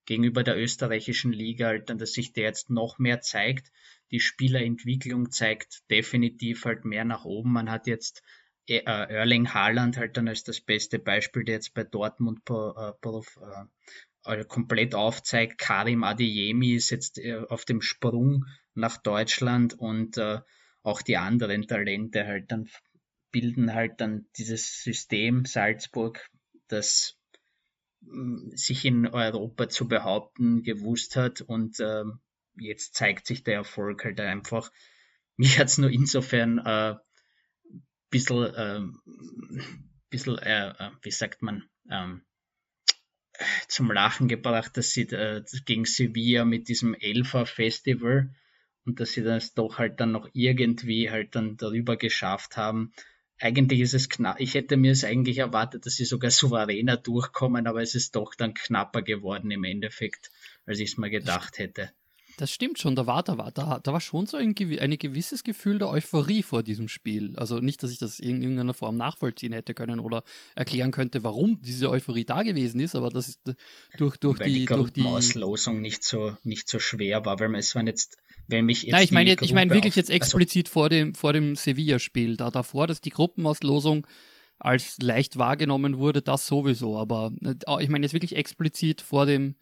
gegenüber 0.05 0.43
der 0.43 0.61
österreichischen 0.61 1.33
Liga, 1.33 1.67
halt 1.67 1.89
dann, 1.89 1.97
dass 1.97 2.13
sich 2.13 2.33
der 2.33 2.43
jetzt 2.43 2.69
noch 2.69 2.99
mehr 2.99 3.21
zeigt. 3.21 3.71
Die 4.11 4.19
Spielerentwicklung 4.19 5.31
zeigt 5.31 5.89
definitiv 5.89 6.65
halt 6.65 6.85
mehr 6.85 7.03
nach 7.03 7.25
oben. 7.25 7.51
Man 7.51 7.71
hat 7.71 7.87
jetzt 7.87 8.21
Erling 8.67 9.53
Haaland 9.53 9.97
halt 9.97 10.17
dann 10.17 10.27
als 10.27 10.43
das 10.43 10.61
beste 10.61 10.99
Beispiel, 10.99 11.43
der 11.43 11.55
jetzt 11.55 11.73
bei 11.73 11.83
Dortmund 11.83 12.41
äh, 12.49 13.65
äh, 14.25 14.45
komplett 14.45 14.95
aufzeigt. 14.95 15.57
Karim 15.57 16.03
Adeyemi 16.03 16.73
ist 16.73 16.89
jetzt 16.89 17.17
äh, 17.17 17.41
auf 17.49 17.65
dem 17.65 17.81
Sprung 17.81 18.45
nach 18.73 18.97
Deutschland 18.97 19.73
und 19.73 20.17
äh, 20.17 20.39
auch 20.81 21.01
die 21.01 21.17
anderen 21.17 21.67
Talente 21.67 22.25
halt 22.25 22.51
dann 22.51 22.69
bilden 23.31 23.73
halt 23.73 23.99
dann 23.99 24.27
dieses 24.37 24.83
System 24.83 25.45
Salzburg 25.45 26.25
das 26.67 27.17
mm, 28.01 28.51
sich 28.51 28.85
in 28.85 29.07
Europa 29.07 29.69
zu 29.69 29.87
behaupten 29.87 30.63
gewusst 30.63 31.15
hat 31.15 31.41
und 31.41 31.79
äh, 31.79 32.03
jetzt 32.55 32.95
zeigt 32.95 33.27
sich 33.27 33.43
der 33.43 33.55
Erfolg 33.55 34.05
halt 34.05 34.19
einfach. 34.19 34.71
Mich 35.35 35.59
hat 35.59 35.67
es 35.67 35.77
nur 35.79 35.89
insofern 35.89 36.59
äh, 36.59 36.95
bisschen, 38.13 38.45
äh, 38.55 38.81
bisschen 40.09 40.37
äh, 40.37 40.69
äh, 40.69 40.91
wie 41.01 41.11
sagt 41.11 41.41
man, 41.41 41.63
ähm, 41.89 42.21
zum 43.67 43.91
Lachen 43.91 44.27
gebracht, 44.27 44.77
dass 44.77 44.91
sie 44.91 45.01
äh, 45.09 45.43
gegen 45.65 45.85
Sevilla 45.85 46.45
mit 46.45 46.69
diesem 46.69 46.93
Elfer-Festival 46.93 48.33
und 48.85 48.99
dass 48.99 49.13
sie 49.13 49.23
das 49.23 49.55
doch 49.55 49.79
halt 49.79 49.99
dann 49.99 50.11
noch 50.11 50.29
irgendwie 50.33 51.09
halt 51.09 51.35
dann 51.35 51.57
darüber 51.57 51.97
geschafft 51.97 52.57
haben, 52.57 52.93
eigentlich 53.39 53.81
ist 53.81 53.95
es 53.95 54.09
knapp. 54.09 54.39
Ich 54.39 54.53
hätte 54.53 54.77
mir 54.77 54.91
es 54.91 55.03
eigentlich 55.03 55.39
erwartet, 55.39 55.85
dass 55.85 55.95
sie 55.95 56.05
sogar 56.05 56.29
souveräner 56.29 56.97
durchkommen, 56.97 57.65
aber 57.65 57.81
es 57.81 57.95
ist 57.95 58.15
doch 58.15 58.35
dann 58.35 58.53
knapper 58.53 59.01
geworden 59.01 59.49
im 59.49 59.63
Endeffekt, 59.63 60.31
als 60.65 60.79
ich 60.79 60.91
es 60.91 60.97
mal 60.97 61.09
gedacht 61.09 61.57
hätte. 61.57 61.91
Das 62.37 62.51
stimmt 62.51 62.79
schon, 62.79 62.95
da 62.95 63.05
war, 63.05 63.21
da 63.23 63.37
war, 63.37 63.51
da, 63.51 63.79
da 63.79 63.93
war 63.93 64.01
schon 64.01 64.25
so 64.25 64.37
ein, 64.37 64.55
ein 64.57 64.97
gewisses 64.97 65.43
Gefühl 65.43 65.77
der 65.77 65.89
Euphorie 65.89 66.41
vor 66.41 66.63
diesem 66.63 66.87
Spiel. 66.87 67.35
Also 67.37 67.59
nicht, 67.59 67.83
dass 67.83 67.91
ich 67.91 67.99
das 67.99 68.19
in 68.19 68.41
irgendeiner 68.41 68.73
Form 68.73 68.97
nachvollziehen 68.97 69.53
hätte 69.53 69.73
können 69.73 69.99
oder 69.99 70.23
erklären 70.55 70.91
könnte, 70.91 71.23
warum 71.23 71.61
diese 71.61 71.89
Euphorie 71.89 72.25
da 72.25 72.43
gewesen 72.43 72.79
ist, 72.79 72.95
aber 72.95 73.09
das 73.09 73.27
ist 73.27 73.39
durch, 73.97 74.17
durch 74.17 74.39
weil 74.39 74.47
die, 74.47 74.59
die 74.59 74.65
durch 74.65 74.91
die 74.91 75.03
Auslosung 75.03 75.81
nicht 75.81 76.03
so, 76.03 76.35
nicht 76.43 76.67
so 76.67 76.79
schwer 76.79 77.25
war, 77.25 77.39
weil 77.39 77.53
es 77.55 77.75
waren 77.75 77.87
jetzt 77.87 78.17
wenn 78.47 78.65
mich 78.65 78.83
jetzt 78.83 78.91
Nein, 78.91 79.03
ich 79.03 79.11
meine 79.11 79.29
jetzt, 79.29 79.41
ich 79.41 79.53
meine 79.53 79.73
wirklich 79.73 79.95
jetzt 79.95 80.09
also 80.09 80.17
explizit 80.17 80.67
also, 80.67 80.73
vor 80.73 80.89
dem, 80.89 81.15
vor 81.15 81.33
dem 81.33 81.55
Sevilla-Spiel. 81.55 82.37
Da 82.37 82.51
davor, 82.51 82.87
dass 82.87 82.99
die 82.99 83.09
Gruppenauslosung 83.09 84.05
als 84.59 84.97
leicht 85.01 85.37
wahrgenommen 85.37 85.97
wurde, 85.97 86.21
das 86.21 86.47
sowieso. 86.47 86.97
Aber 86.97 87.31
äh, 87.43 87.83
ich 87.83 87.89
meine 87.89 88.05
jetzt 88.05 88.13
wirklich 88.13 88.35
explizit 88.35 89.01
vor 89.01 89.25
dem, 89.25 89.55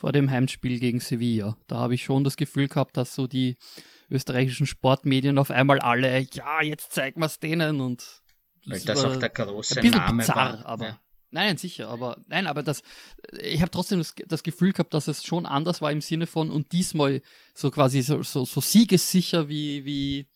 vor 0.00 0.12
dem 0.12 0.30
Heimspiel 0.30 0.80
gegen 0.80 0.98
Sevilla. 0.98 1.58
Da 1.66 1.76
habe 1.76 1.94
ich 1.94 2.04
schon 2.04 2.24
das 2.24 2.38
Gefühl 2.38 2.68
gehabt, 2.68 2.96
dass 2.96 3.14
so 3.14 3.26
die 3.26 3.56
österreichischen 4.08 4.66
Sportmedien 4.66 5.36
auf 5.36 5.50
einmal 5.50 5.78
alle, 5.78 6.26
ja, 6.32 6.62
jetzt 6.62 6.92
zeigen 6.92 7.20
wir 7.20 7.26
es 7.26 7.38
denen 7.38 7.82
und 7.82 8.22
das, 8.64 8.84
das 8.84 9.04
auch 9.04 9.16
der 9.16 9.28
große 9.28 9.76
ein 9.76 9.82
bisschen 9.82 9.98
Name 9.98 10.22
bizarr, 10.22 10.54
war. 10.60 10.66
aber 10.66 10.86
ja. 10.86 11.00
Nein, 11.32 11.58
sicher, 11.58 11.88
aber 11.88 12.16
nein, 12.28 12.46
aber 12.46 12.62
das, 12.62 12.82
ich 13.40 13.60
habe 13.60 13.70
trotzdem 13.70 13.98
das, 13.98 14.14
das, 14.26 14.42
Gefühl 14.42 14.72
gehabt, 14.72 14.94
dass 14.94 15.06
es 15.06 15.22
schon 15.22 15.44
anders 15.44 15.82
war 15.82 15.92
im 15.92 16.00
Sinne 16.00 16.26
von 16.26 16.50
und 16.50 16.72
diesmal 16.72 17.20
so 17.54 17.70
quasi 17.70 18.00
so, 18.00 18.22
so, 18.22 18.46
so 18.46 18.60
siegessicher, 18.60 19.48
wie, 19.48 19.84
wie, 19.84 20.26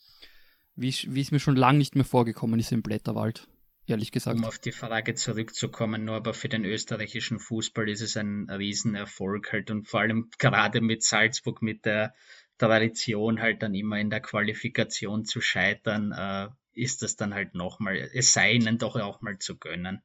wie, 0.77 0.95
wie 1.07 1.21
es 1.23 1.33
mir 1.33 1.41
schon 1.41 1.57
lange 1.57 1.79
nicht 1.79 1.97
mehr 1.97 2.05
vorgekommen 2.05 2.61
ist 2.61 2.71
im 2.71 2.83
Blätterwald, 2.83 3.49
ehrlich 3.87 4.13
gesagt. 4.13 4.39
Um 4.39 4.45
auf 4.45 4.59
die 4.59 4.73
Frage 4.73 5.15
zurückzukommen, 5.15 6.05
nur 6.05 6.17
aber 6.17 6.35
für 6.35 6.49
den 6.49 6.65
österreichischen 6.65 7.39
Fußball 7.39 7.89
ist 7.89 8.01
es 8.01 8.17
ein 8.17 8.49
Riesenerfolg 8.51 9.53
halt 9.53 9.71
und 9.71 9.89
vor 9.89 10.01
allem 10.01 10.31
gerade 10.39 10.81
mit 10.81 11.03
Salzburg, 11.03 11.63
mit 11.63 11.85
der 11.85 12.15
Tradition 12.59 13.41
halt 13.41 13.63
dann 13.63 13.75
immer 13.75 13.99
in 13.99 14.11
der 14.11 14.21
Qualifikation 14.21 15.25
zu 15.25 15.41
scheitern, 15.41 16.13
äh, 16.13 16.49
ist 16.73 17.03
das 17.03 17.17
dann 17.17 17.35
halt 17.35 17.55
nochmal, 17.55 17.97
es 18.13 18.33
sei 18.33 18.53
ihnen 18.53 18.79
doch 18.79 18.97
auch 18.97 19.21
mal 19.23 19.39
zu 19.39 19.57
gönnen. 19.57 20.03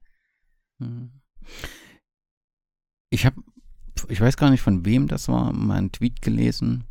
Mhm. 0.79 1.11
Ich 3.09 3.25
habe, 3.25 3.41
ich 4.07 4.21
weiß 4.21 4.37
gar 4.37 4.51
nicht 4.51 4.61
von 4.61 4.85
wem 4.85 5.07
das 5.07 5.27
war, 5.27 5.51
mal 5.51 5.77
einen 5.77 5.91
Tweet 5.91 6.21
gelesen, 6.21 6.85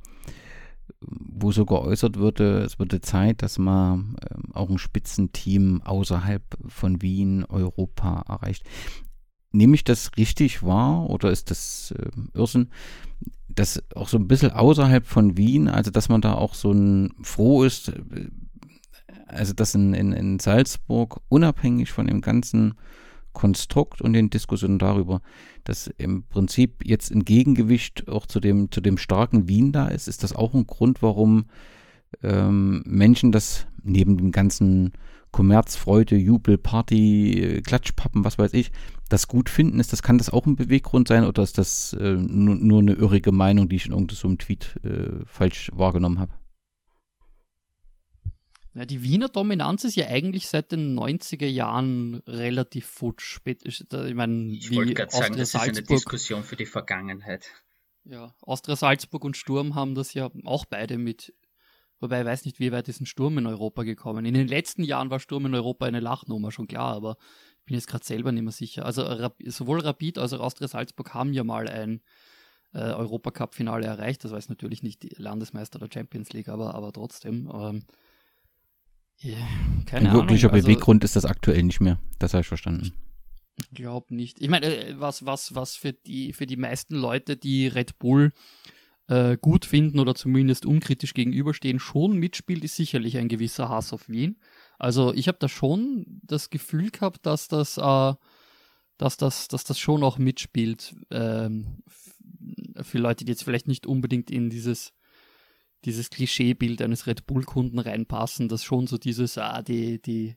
wo 1.00 1.52
so 1.52 1.64
geäußert 1.64 2.18
wurde, 2.18 2.62
es 2.62 2.78
würde 2.78 3.00
Zeit, 3.00 3.42
dass 3.42 3.58
man 3.58 4.16
ähm, 4.30 4.52
auch 4.52 4.68
ein 4.68 4.78
Spitzenteam 4.78 5.82
außerhalb 5.82 6.42
von 6.66 7.02
Wien, 7.02 7.44
Europa 7.44 8.24
erreicht. 8.28 8.64
nehme 9.52 9.74
ich 9.74 9.84
das 9.84 10.16
richtig 10.16 10.62
wahr 10.62 11.08
oder 11.08 11.30
ist 11.30 11.50
das 11.50 11.94
äh, 11.96 12.10
Irrsinn, 12.34 12.70
dass 13.48 13.82
auch 13.94 14.08
so 14.08 14.18
ein 14.18 14.28
bisschen 14.28 14.50
außerhalb 14.50 15.06
von 15.06 15.36
Wien, 15.36 15.68
also 15.68 15.90
dass 15.90 16.08
man 16.08 16.20
da 16.20 16.34
auch 16.34 16.54
so 16.54 16.72
ein 16.72 17.14
froh 17.22 17.64
ist, 17.64 17.88
äh, 17.90 18.30
also 19.26 19.52
dass 19.52 19.74
in, 19.74 19.94
in, 19.94 20.12
in 20.12 20.38
Salzburg 20.38 21.20
unabhängig 21.28 21.92
von 21.92 22.06
dem 22.06 22.20
ganzen 22.20 22.74
Konstrukt 23.38 24.02
und 24.02 24.14
den 24.14 24.30
Diskussionen 24.30 24.80
darüber, 24.80 25.22
dass 25.62 25.86
im 25.96 26.24
Prinzip 26.24 26.84
jetzt 26.84 27.12
ein 27.12 27.24
Gegengewicht 27.24 28.08
auch 28.08 28.26
zu 28.26 28.40
dem, 28.40 28.72
zu 28.72 28.80
dem 28.80 28.98
starken 28.98 29.46
Wien 29.46 29.70
da 29.70 29.86
ist, 29.86 30.08
ist 30.08 30.24
das 30.24 30.34
auch 30.34 30.54
ein 30.54 30.66
Grund, 30.66 31.02
warum 31.02 31.46
ähm, 32.24 32.82
Menschen 32.84 33.30
das 33.30 33.68
neben 33.84 34.16
dem 34.16 34.32
ganzen 34.32 34.92
Kommerz, 35.30 35.76
Freude, 35.76 36.16
Jubel, 36.16 36.58
Party, 36.58 37.62
Klatschpappen, 37.64 38.24
was 38.24 38.38
weiß 38.38 38.54
ich, 38.54 38.72
das 39.08 39.28
gut 39.28 39.48
finden 39.48 39.78
ist, 39.78 39.92
das 39.92 40.02
kann 40.02 40.18
das 40.18 40.30
auch 40.30 40.46
ein 40.46 40.56
Beweggrund 40.56 41.06
sein 41.06 41.24
oder 41.24 41.44
ist 41.44 41.58
das 41.58 41.92
äh, 41.92 42.14
nur, 42.14 42.56
nur, 42.56 42.80
eine 42.80 42.94
irrige 42.94 43.30
Meinung, 43.30 43.68
die 43.68 43.76
ich 43.76 43.86
in 43.86 43.92
irgendeinem 43.92 44.38
Tweet 44.38 44.80
äh, 44.82 45.24
falsch 45.26 45.70
wahrgenommen 45.74 46.18
habe? 46.18 46.32
Ja, 48.78 48.86
die 48.86 49.02
Wiener 49.02 49.28
Dominanz 49.28 49.82
ist 49.82 49.96
ja 49.96 50.06
eigentlich 50.06 50.46
seit 50.46 50.70
den 50.70 50.96
90er 50.96 51.48
Jahren 51.48 52.22
relativ 52.28 52.86
futsch. 52.86 53.40
Ich 53.44 54.14
meine, 54.14 54.52
ich 54.52 54.72
wollte 54.72 54.94
gerade 54.94 55.10
sagen, 55.10 55.36
das 55.36 55.48
ist 55.48 55.56
eine 55.56 55.82
Diskussion 55.82 56.44
für 56.44 56.54
die 56.54 56.64
Vergangenheit. 56.64 57.48
Ja, 58.04 58.36
Austria 58.40 58.76
Salzburg 58.76 59.24
und 59.24 59.36
Sturm 59.36 59.74
haben 59.74 59.96
das 59.96 60.14
ja 60.14 60.30
auch 60.44 60.64
beide 60.64 60.96
mit 60.96 61.34
Wobei 61.98 62.20
ich 62.20 62.26
weiß 62.26 62.44
nicht, 62.44 62.60
wie 62.60 62.70
weit 62.70 62.86
ist 62.86 63.00
ein 63.00 63.06
Sturm 63.06 63.38
in 63.38 63.48
Europa 63.48 63.82
gekommen. 63.82 64.24
In 64.24 64.34
den 64.34 64.46
letzten 64.46 64.84
Jahren 64.84 65.10
war 65.10 65.18
Sturm 65.18 65.46
in 65.46 65.54
Europa 65.56 65.86
eine 65.86 65.98
Lachnummer, 65.98 66.52
schon 66.52 66.68
klar, 66.68 66.94
aber 66.94 67.16
ich 67.58 67.64
bin 67.64 67.74
jetzt 67.74 67.88
gerade 67.88 68.04
selber 68.04 68.30
nicht 68.30 68.44
mehr 68.44 68.52
sicher. 68.52 68.86
Also 68.86 69.04
sowohl 69.46 69.80
Rapid 69.80 70.18
als 70.18 70.32
auch 70.32 70.38
Austria 70.38 70.68
Salzburg 70.68 71.12
haben 71.14 71.32
ja 71.32 71.42
mal 71.42 71.66
ein 71.66 72.00
äh, 72.72 72.78
Europacup-Finale 72.78 73.84
erreicht. 73.84 74.22
Das 74.22 74.30
war 74.30 74.38
jetzt 74.38 74.48
natürlich 74.48 74.84
nicht 74.84 75.02
die 75.02 75.12
Landesmeister 75.16 75.80
der 75.80 75.88
Champions 75.92 76.32
League, 76.32 76.48
aber, 76.48 76.76
aber 76.76 76.92
trotzdem. 76.92 77.50
Ähm, 77.52 77.82
yeah, 79.24 79.36
keine 79.86 80.10
ein 80.10 80.14
wirklicher 80.14 80.48
Ahnung. 80.48 80.54
Also 80.56 80.66
Beweggrund 80.66 81.04
ist 81.04 81.16
das 81.16 81.24
aktuell 81.24 81.62
nicht 81.62 81.80
mehr. 81.80 81.98
Das 82.18 82.34
habe 82.34 82.42
ich 82.42 82.48
verstanden. 82.48 82.92
Ich 83.60 83.70
glaube 83.70 84.14
nicht. 84.14 84.40
Ich 84.40 84.48
meine, 84.48 84.66
äh, 84.66 85.00
was, 85.00 85.26
was, 85.26 85.54
was 85.54 85.76
für 85.76 85.92
die, 85.92 86.32
für 86.32 86.46
die 86.46 86.56
meisten 86.56 86.94
Leute, 86.94 87.36
die 87.36 87.66
Red 87.66 87.98
Bull 87.98 88.32
äh, 89.08 89.36
gut 89.36 89.64
finden 89.64 89.98
oder 89.98 90.14
zumindest 90.14 90.66
unkritisch 90.66 91.14
gegenüberstehen, 91.14 91.80
schon 91.80 92.16
mitspielt, 92.16 92.62
ist 92.64 92.76
sicherlich 92.76 93.16
ein 93.16 93.28
gewisser 93.28 93.68
Hass 93.68 93.92
auf 93.92 94.08
Wien. 94.08 94.38
Also 94.78 95.12
ich 95.12 95.28
habe 95.28 95.38
da 95.40 95.48
schon 95.48 96.20
das 96.22 96.50
Gefühl 96.50 96.90
gehabt, 96.90 97.26
dass 97.26 97.48
das, 97.48 97.78
äh, 97.78 98.14
dass 98.96 99.16
das, 99.16 99.48
dass 99.48 99.64
das 99.64 99.78
schon 99.78 100.02
auch 100.02 100.18
mitspielt 100.18 100.94
ähm, 101.10 101.82
für 102.80 102.98
Leute, 102.98 103.24
die 103.24 103.32
jetzt 103.32 103.44
vielleicht 103.44 103.66
nicht 103.66 103.86
unbedingt 103.86 104.30
in 104.30 104.50
dieses 104.50 104.92
dieses 105.84 106.10
Klischeebild 106.10 106.82
eines 106.82 107.06
Red 107.06 107.26
Bull-Kunden 107.26 107.78
reinpassen, 107.78 108.48
dass 108.48 108.64
schon 108.64 108.86
so 108.86 108.98
dieses, 108.98 109.38
ah, 109.38 109.62
die, 109.62 110.00
die, 110.00 110.36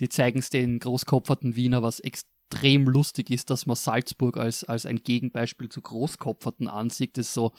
die 0.00 0.08
zeigen 0.08 0.38
es 0.38 0.50
den 0.50 0.78
großkopferten 0.78 1.56
Wiener, 1.56 1.82
was 1.82 2.00
extrem 2.00 2.86
lustig 2.88 3.30
ist, 3.30 3.50
dass 3.50 3.66
man 3.66 3.76
Salzburg 3.76 4.38
als, 4.38 4.64
als 4.64 4.86
ein 4.86 5.02
Gegenbeispiel 5.02 5.68
zu 5.68 5.82
Großkopferten 5.82 6.68
ansieht, 6.68 7.18
das 7.18 7.26
ist 7.26 7.34
so, 7.34 7.52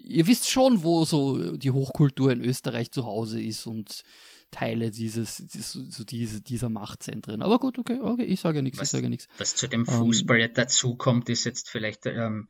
ihr 0.00 0.26
wisst 0.26 0.50
schon, 0.50 0.82
wo 0.82 1.04
so 1.04 1.56
die 1.56 1.70
Hochkultur 1.70 2.32
in 2.32 2.42
Österreich 2.42 2.90
zu 2.90 3.04
Hause 3.04 3.42
ist 3.42 3.66
und 3.66 4.02
Teile 4.50 4.90
dieses, 4.90 5.36
so 5.36 6.04
diese, 6.04 6.40
dieser 6.40 6.68
Machtzentren. 6.68 7.42
Aber 7.42 7.58
gut, 7.58 7.78
okay, 7.78 7.98
okay, 8.00 8.24
ich 8.24 8.40
sage 8.40 8.62
nichts, 8.62 8.80
ich 8.80 8.88
sage 8.88 9.10
nichts. 9.10 9.26
Was 9.38 9.56
zu 9.56 9.68
dem 9.68 9.80
ähm, 9.80 9.86
Fußball 9.86 10.40
ähm, 10.40 10.50
dazu 10.54 10.94
kommt, 10.94 11.28
ist 11.28 11.44
jetzt 11.44 11.68
vielleicht 11.68 12.06
ähm, 12.06 12.48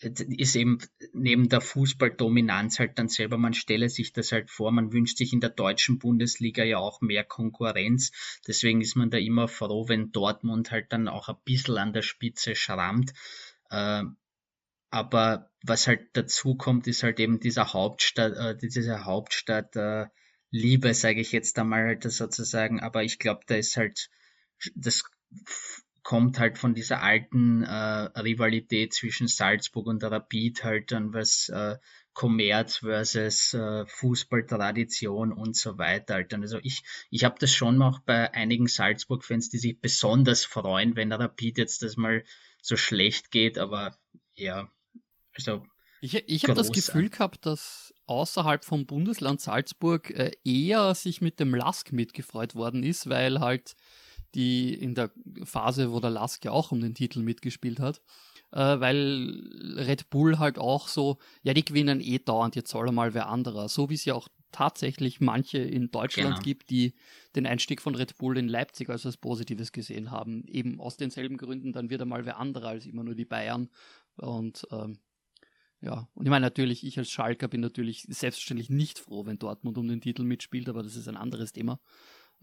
ist 0.00 0.56
eben 0.56 0.78
neben 1.12 1.48
der 1.48 1.60
Fußballdominanz 1.60 2.78
halt 2.78 2.98
dann 2.98 3.08
selber, 3.08 3.36
man 3.36 3.52
stelle 3.52 3.88
sich 3.88 4.12
das 4.12 4.32
halt 4.32 4.50
vor, 4.50 4.72
man 4.72 4.92
wünscht 4.92 5.18
sich 5.18 5.32
in 5.32 5.40
der 5.40 5.50
deutschen 5.50 5.98
Bundesliga 5.98 6.64
ja 6.64 6.78
auch 6.78 7.00
mehr 7.00 7.24
Konkurrenz. 7.24 8.10
Deswegen 8.46 8.80
ist 8.80 8.96
man 8.96 9.10
da 9.10 9.18
immer 9.18 9.46
froh, 9.46 9.88
wenn 9.88 10.10
Dortmund 10.10 10.70
halt 10.70 10.92
dann 10.92 11.08
auch 11.08 11.28
ein 11.28 11.36
bisschen 11.44 11.76
an 11.76 11.92
der 11.92 12.02
Spitze 12.02 12.54
schrammt. 12.54 13.12
Äh, 13.70 14.04
aber 14.90 15.50
was 15.62 15.86
halt 15.86 16.08
dazu 16.14 16.54
kommt, 16.54 16.86
ist 16.86 17.02
halt 17.02 17.20
eben 17.20 17.40
dieser 17.40 17.72
Hauptstadt, 17.72 18.32
äh, 18.36 18.56
diese 18.56 19.04
Hauptstadt 19.04 19.76
äh, 19.76 20.06
Liebe, 20.50 20.94
sage 20.94 21.20
ich 21.20 21.32
jetzt 21.32 21.58
einmal 21.58 21.84
halt 21.84 22.04
sozusagen. 22.04 22.80
Aber 22.80 23.02
ich 23.02 23.18
glaube, 23.18 23.40
da 23.46 23.56
ist 23.56 23.76
halt, 23.76 24.08
das 24.76 25.02
kommt 26.04 26.38
halt 26.38 26.58
von 26.58 26.74
dieser 26.74 27.02
alten 27.02 27.64
äh, 27.64 27.72
Rivalität 28.20 28.92
zwischen 28.92 29.26
Salzburg 29.26 29.86
und 29.86 30.04
Rapid 30.04 30.62
halt 30.62 30.92
dann 30.92 31.14
was 31.14 31.48
äh, 31.48 31.76
Kommerz 32.12 32.76
versus 32.76 33.54
äh, 33.54 33.86
Fußballtradition 33.86 35.32
und 35.32 35.56
so 35.56 35.78
weiter. 35.78 36.14
Halt. 36.14 36.32
Also 36.34 36.58
ich, 36.62 36.84
ich 37.10 37.24
habe 37.24 37.36
das 37.40 37.52
schon 37.52 37.82
auch 37.82 38.00
bei 38.00 38.32
einigen 38.34 38.68
Salzburg-Fans, 38.68 39.48
die 39.48 39.58
sich 39.58 39.80
besonders 39.80 40.44
freuen, 40.44 40.94
wenn 40.94 41.10
Rapid 41.10 41.56
jetzt 41.58 41.82
das 41.82 41.96
mal 41.96 42.22
so 42.62 42.76
schlecht 42.76 43.30
geht, 43.30 43.58
aber 43.58 43.96
ja, 44.36 44.70
also 45.34 45.64
ich, 46.04 46.28
ich 46.28 46.44
habe 46.44 46.54
das 46.54 46.70
Gefühl 46.70 47.08
gehabt, 47.08 47.46
dass 47.46 47.94
außerhalb 48.06 48.62
vom 48.62 48.84
Bundesland 48.84 49.40
Salzburg 49.40 50.10
äh, 50.10 50.32
eher 50.44 50.94
sich 50.94 51.22
mit 51.22 51.40
dem 51.40 51.54
Lask 51.54 51.92
mitgefreut 51.92 52.54
worden 52.54 52.82
ist, 52.82 53.08
weil 53.08 53.40
halt 53.40 53.74
die 54.34 54.74
in 54.74 54.94
der 54.94 55.10
Phase, 55.44 55.92
wo 55.92 56.00
der 56.00 56.10
Lask 56.10 56.44
ja 56.44 56.50
auch 56.50 56.72
um 56.72 56.80
den 56.80 56.94
Titel 56.94 57.20
mitgespielt 57.20 57.80
hat, 57.80 58.00
äh, 58.52 58.58
weil 58.58 59.42
Red 59.76 60.10
Bull 60.10 60.38
halt 60.38 60.58
auch 60.58 60.88
so, 60.88 61.18
ja, 61.42 61.54
die 61.54 61.64
gewinnen 61.64 62.00
eh 62.00 62.18
dauernd, 62.18 62.56
jetzt 62.56 62.70
soll 62.70 62.88
er 62.88 62.92
mal 62.92 63.14
wer 63.14 63.28
anderer. 63.28 63.68
So 63.68 63.90
wie 63.90 63.94
es 63.94 64.04
ja 64.04 64.14
auch 64.14 64.28
tatsächlich 64.52 65.20
manche 65.20 65.58
in 65.58 65.90
Deutschland 65.90 66.36
genau. 66.36 66.42
gibt, 66.42 66.70
die 66.70 66.94
den 67.34 67.46
Einstieg 67.46 67.82
von 67.82 67.96
Red 67.96 68.16
Bull 68.18 68.38
in 68.38 68.48
Leipzig 68.48 68.88
als 68.88 69.04
was 69.04 69.16
Positives 69.16 69.72
gesehen 69.72 70.12
haben. 70.12 70.44
Eben 70.46 70.80
aus 70.80 70.96
denselben 70.96 71.36
Gründen, 71.36 71.72
dann 71.72 71.90
wird 71.90 72.02
er 72.02 72.06
mal 72.06 72.24
wer 72.24 72.38
anderer 72.38 72.68
als 72.68 72.86
immer 72.86 73.02
nur 73.02 73.16
die 73.16 73.24
Bayern. 73.24 73.68
Und 74.16 74.66
ähm, 74.70 74.98
ja, 75.80 76.08
und 76.14 76.24
ich 76.24 76.30
meine 76.30 76.46
natürlich, 76.46 76.86
ich 76.86 76.96
als 76.98 77.10
Schalker 77.10 77.48
bin 77.48 77.60
natürlich 77.60 78.06
selbstverständlich 78.08 78.70
nicht 78.70 78.98
froh, 78.98 79.26
wenn 79.26 79.38
Dortmund 79.38 79.76
um 79.76 79.88
den 79.88 80.00
Titel 80.00 80.22
mitspielt, 80.22 80.68
aber 80.68 80.82
das 80.82 80.94
ist 80.94 81.08
ein 81.08 81.16
anderes 81.16 81.52
Thema. 81.52 81.80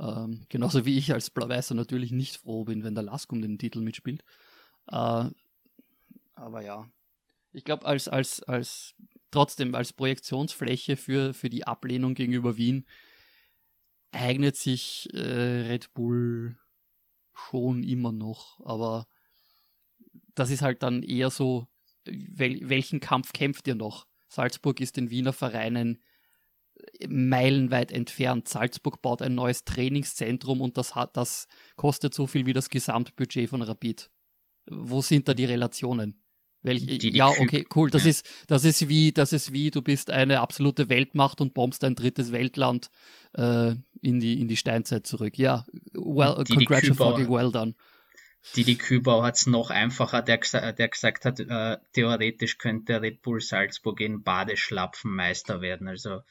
Ähm, 0.01 0.45
genauso 0.49 0.85
wie 0.85 0.97
ich 0.97 1.13
als 1.13 1.29
Blau-Weißer 1.29 1.75
natürlich 1.75 2.11
nicht 2.11 2.37
froh 2.37 2.63
bin, 2.63 2.83
wenn 2.83 2.95
der 2.95 3.03
Lask 3.03 3.31
um 3.31 3.41
den 3.41 3.59
Titel 3.59 3.81
mitspielt. 3.81 4.23
Äh, 4.87 5.29
aber 6.33 6.61
ja, 6.63 6.89
ich 7.53 7.63
glaube, 7.63 7.85
als, 7.85 8.07
als, 8.07 8.41
als 8.43 8.95
trotzdem 9.29 9.75
als 9.75 9.93
Projektionsfläche 9.93 10.97
für, 10.97 11.35
für 11.35 11.51
die 11.51 11.67
Ablehnung 11.67 12.15
gegenüber 12.15 12.57
Wien 12.57 12.87
eignet 14.11 14.55
sich 14.55 15.07
äh, 15.13 15.67
Red 15.67 15.93
Bull 15.93 16.57
schon 17.33 17.83
immer 17.83 18.11
noch, 18.11 18.59
aber 18.65 19.07
das 20.33 20.49
ist 20.49 20.61
halt 20.61 20.83
dann 20.83 21.03
eher 21.03 21.29
so 21.29 21.67
wel, 22.05 22.59
welchen 22.69 22.99
Kampf 22.99 23.33
kämpft 23.33 23.67
ihr 23.67 23.75
noch? 23.75 24.07
Salzburg 24.27 24.79
ist 24.79 24.97
den 24.97 25.11
Wiener 25.11 25.33
Vereinen 25.33 26.01
meilenweit 27.07 27.91
entfernt. 27.91 28.47
Salzburg 28.47 29.01
baut 29.01 29.21
ein 29.21 29.35
neues 29.35 29.63
Trainingszentrum 29.63 30.61
und 30.61 30.77
das 30.77 30.95
hat, 30.95 31.17
das 31.17 31.47
kostet 31.75 32.13
so 32.13 32.27
viel 32.27 32.45
wie 32.45 32.53
das 32.53 32.69
Gesamtbudget 32.69 33.49
von 33.49 33.61
Rapid. 33.61 34.09
Wo 34.69 35.01
sind 35.01 35.27
da 35.27 35.33
die 35.33 35.45
Relationen? 35.45 36.21
Welch, 36.63 36.85
die, 36.85 37.15
ja, 37.15 37.27
okay, 37.27 37.65
cool. 37.75 37.89
Das 37.89 38.03
ja. 38.03 38.11
ist, 38.11 38.29
das 38.47 38.65
ist 38.65 38.87
wie, 38.87 39.11
das 39.11 39.33
ist 39.33 39.51
wie, 39.51 39.71
du 39.71 39.81
bist 39.81 40.11
eine 40.11 40.41
absolute 40.41 40.89
Weltmacht 40.89 41.41
und 41.41 41.55
bombst 41.55 41.83
ein 41.83 41.95
drittes 41.95 42.31
Weltland 42.31 42.91
äh, 43.33 43.73
in 44.01 44.19
die 44.19 44.39
in 44.39 44.47
die 44.47 44.57
Steinzeit 44.57 45.07
zurück. 45.07 45.39
Ja, 45.39 45.65
well, 45.93 46.43
die, 46.43 46.53
congratulations, 46.53 47.29
well 47.29 47.51
done. 47.51 47.73
Didi 48.55 48.75
Kübau 48.75 49.23
hat 49.23 49.35
es 49.35 49.47
noch 49.47 49.69
einfacher, 49.69 50.21
der, 50.21 50.39
der 50.73 50.87
gesagt 50.87 51.25
hat, 51.25 51.39
äh, 51.39 51.77
theoretisch 51.93 52.57
könnte 52.57 53.01
Red 53.01 53.21
Bull 53.21 53.39
Salzburg 53.39 53.99
in 53.99 54.23
Badeschlapfen 54.23 55.13
Meister 55.13 55.61
werden. 55.61 55.87
Also 55.87 56.21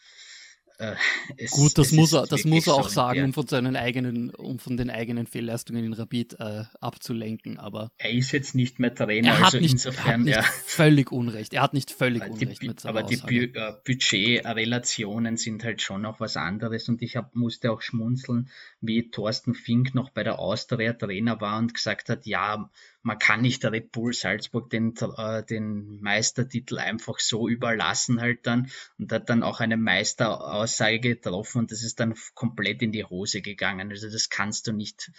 äh, 0.81 0.97
es, 1.37 1.51
Gut, 1.51 1.77
das 1.77 1.93
muss 1.93 2.15
er, 2.15 2.27
das 2.27 2.45
muss 2.45 2.67
er 2.67 2.75
auch 2.75 2.89
sagen, 2.89 3.25
um 3.25 3.33
von 3.35 3.47
seinen 3.47 3.77
eigenen, 3.77 4.31
um 4.31 4.59
von 4.59 4.77
den 4.77 4.89
eigenen 4.89 5.27
Fehlleistungen 5.27 5.85
in 5.85 5.93
Rapid 5.93 6.41
äh, 6.41 6.65
abzulenken. 6.81 7.59
Aber 7.59 7.93
er 7.99 8.11
ist 8.11 8.33
jetzt 8.33 8.55
nicht 8.55 8.79
mehr 8.79 8.95
Trainer, 8.95 9.29
er 9.29 9.39
hat 9.39 9.45
also 9.47 9.59
nicht, 9.59 9.73
insofern 9.73 10.27
er 10.27 10.39
hat 10.39 10.45
nicht 10.47 10.65
völlig 10.65 11.13
Unrecht. 11.13 11.53
Er 11.53 11.63
hat 11.63 11.75
nicht 11.75 11.91
völlig 11.91 12.25
die, 12.25 12.31
Unrecht 12.31 12.63
mit 12.63 12.87
Aber 12.87 13.03
die 13.03 13.17
Bu 13.17 13.59
äh, 13.59 13.75
Budgetrelationen 13.85 15.37
sind 15.37 15.65
halt 15.65 15.83
schon 15.83 16.03
noch 16.03 16.19
was 16.19 16.37
anderes 16.37 16.89
und 16.89 17.03
ich 17.03 17.17
hab, 17.17 17.35
musste 17.37 17.71
auch 17.71 17.83
schmunzeln, 17.83 18.49
wie 18.81 19.11
Thorsten 19.11 19.55
Fink 19.55 19.95
noch 19.95 20.11
bei 20.11 20.23
der 20.23 20.39
Austria 20.39 20.95
Trainer 20.95 21.41
war 21.43 21.59
und 21.59 21.75
gesagt 21.75 22.09
hat, 22.09 22.25
ja, 22.25 22.71
man 23.03 23.19
kann 23.19 23.41
nicht 23.41 23.63
der 23.63 23.73
Red 23.73 23.93
Bull 23.93 24.13
Salzburg 24.13 24.71
den, 24.71 24.95
äh, 24.97 25.45
den 25.45 26.01
Meistertitel 26.01 26.79
einfach 26.79 27.19
so 27.19 27.49
überlassen 27.49 28.21
halt 28.21 28.47
dann 28.47 28.71
und 28.99 29.11
hat 29.13 29.31
dann 29.31 29.43
auch 29.43 29.61
einen 29.61 29.83
Meister 29.83 30.41
aus 30.41 30.71
Aussage 30.71 31.01
getroffen 31.01 31.59
und 31.59 31.73
das 31.73 31.83
ist 31.83 32.01
dann 32.01 32.15
komplett 32.35 32.83
in 32.83 32.93
die 32.93 33.05
Hose 33.05 33.43
gegangen. 33.43 33.91
Also 33.91 34.11
das 34.11 34.29
kannst 34.29 34.67
du 34.67 34.73
nicht. 34.73 35.11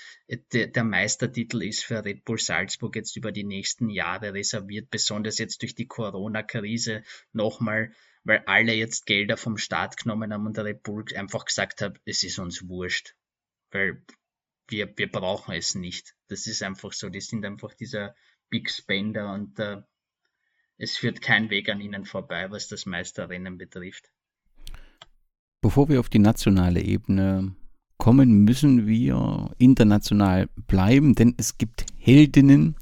Der, 0.54 0.68
der 0.68 0.84
Meistertitel 0.84 1.62
ist 1.62 1.84
für 1.84 2.04
Red 2.04 2.24
Bull 2.26 2.40
Salzburg 2.40 2.96
jetzt 2.96 3.16
über 3.18 3.32
die 3.32 3.44
nächsten 3.44 3.90
Jahre 3.90 4.34
reserviert, 4.34 4.90
besonders 4.90 5.38
jetzt 5.40 5.62
durch 5.62 5.76
die 5.76 5.88
Corona-Krise 5.88 7.04
nochmal, 7.34 7.92
weil 8.24 8.44
alle 8.46 8.74
jetzt 8.74 9.06
Gelder 9.06 9.38
vom 9.38 9.58
Staat 9.58 9.98
genommen 9.98 10.34
haben 10.34 10.46
und 10.46 10.58
der 10.58 10.66
Red 10.66 10.84
Bull 10.84 11.06
einfach 11.16 11.46
gesagt 11.46 11.82
hat, 11.82 12.00
es 12.06 12.24
ist 12.24 12.40
uns 12.40 12.68
wurscht. 12.68 13.16
Weil 13.72 14.04
wir, 14.72 14.92
wir 14.96 15.12
brauchen 15.12 15.54
es 15.54 15.76
nicht. 15.76 16.16
Das 16.28 16.48
ist 16.48 16.64
einfach 16.64 16.94
so. 16.94 17.10
Die 17.10 17.22
sind 17.22 17.46
einfach 17.46 17.74
dieser 17.74 18.16
Big 18.50 18.70
Spender 18.70 19.34
und 19.34 19.60
äh, 19.60 19.82
es 20.78 20.98
führt 20.98 21.22
kein 21.22 21.50
Weg 21.50 21.70
an 21.70 21.82
ihnen 21.82 22.06
vorbei, 22.06 22.50
was 22.50 22.68
das 22.68 22.86
Meisterrennen 22.86 23.58
betrifft. 23.58 24.12
Bevor 25.62 25.90
wir 25.90 26.00
auf 26.00 26.10
die 26.10 26.20
nationale 26.20 26.82
Ebene 26.82 27.56
kommen, 27.98 28.44
müssen 28.46 28.88
wir 28.88 29.54
international 29.60 30.50
bleiben, 30.56 31.14
denn 31.14 31.36
es 31.38 31.60
gibt 31.60 31.86
Heldinnen 31.98 32.76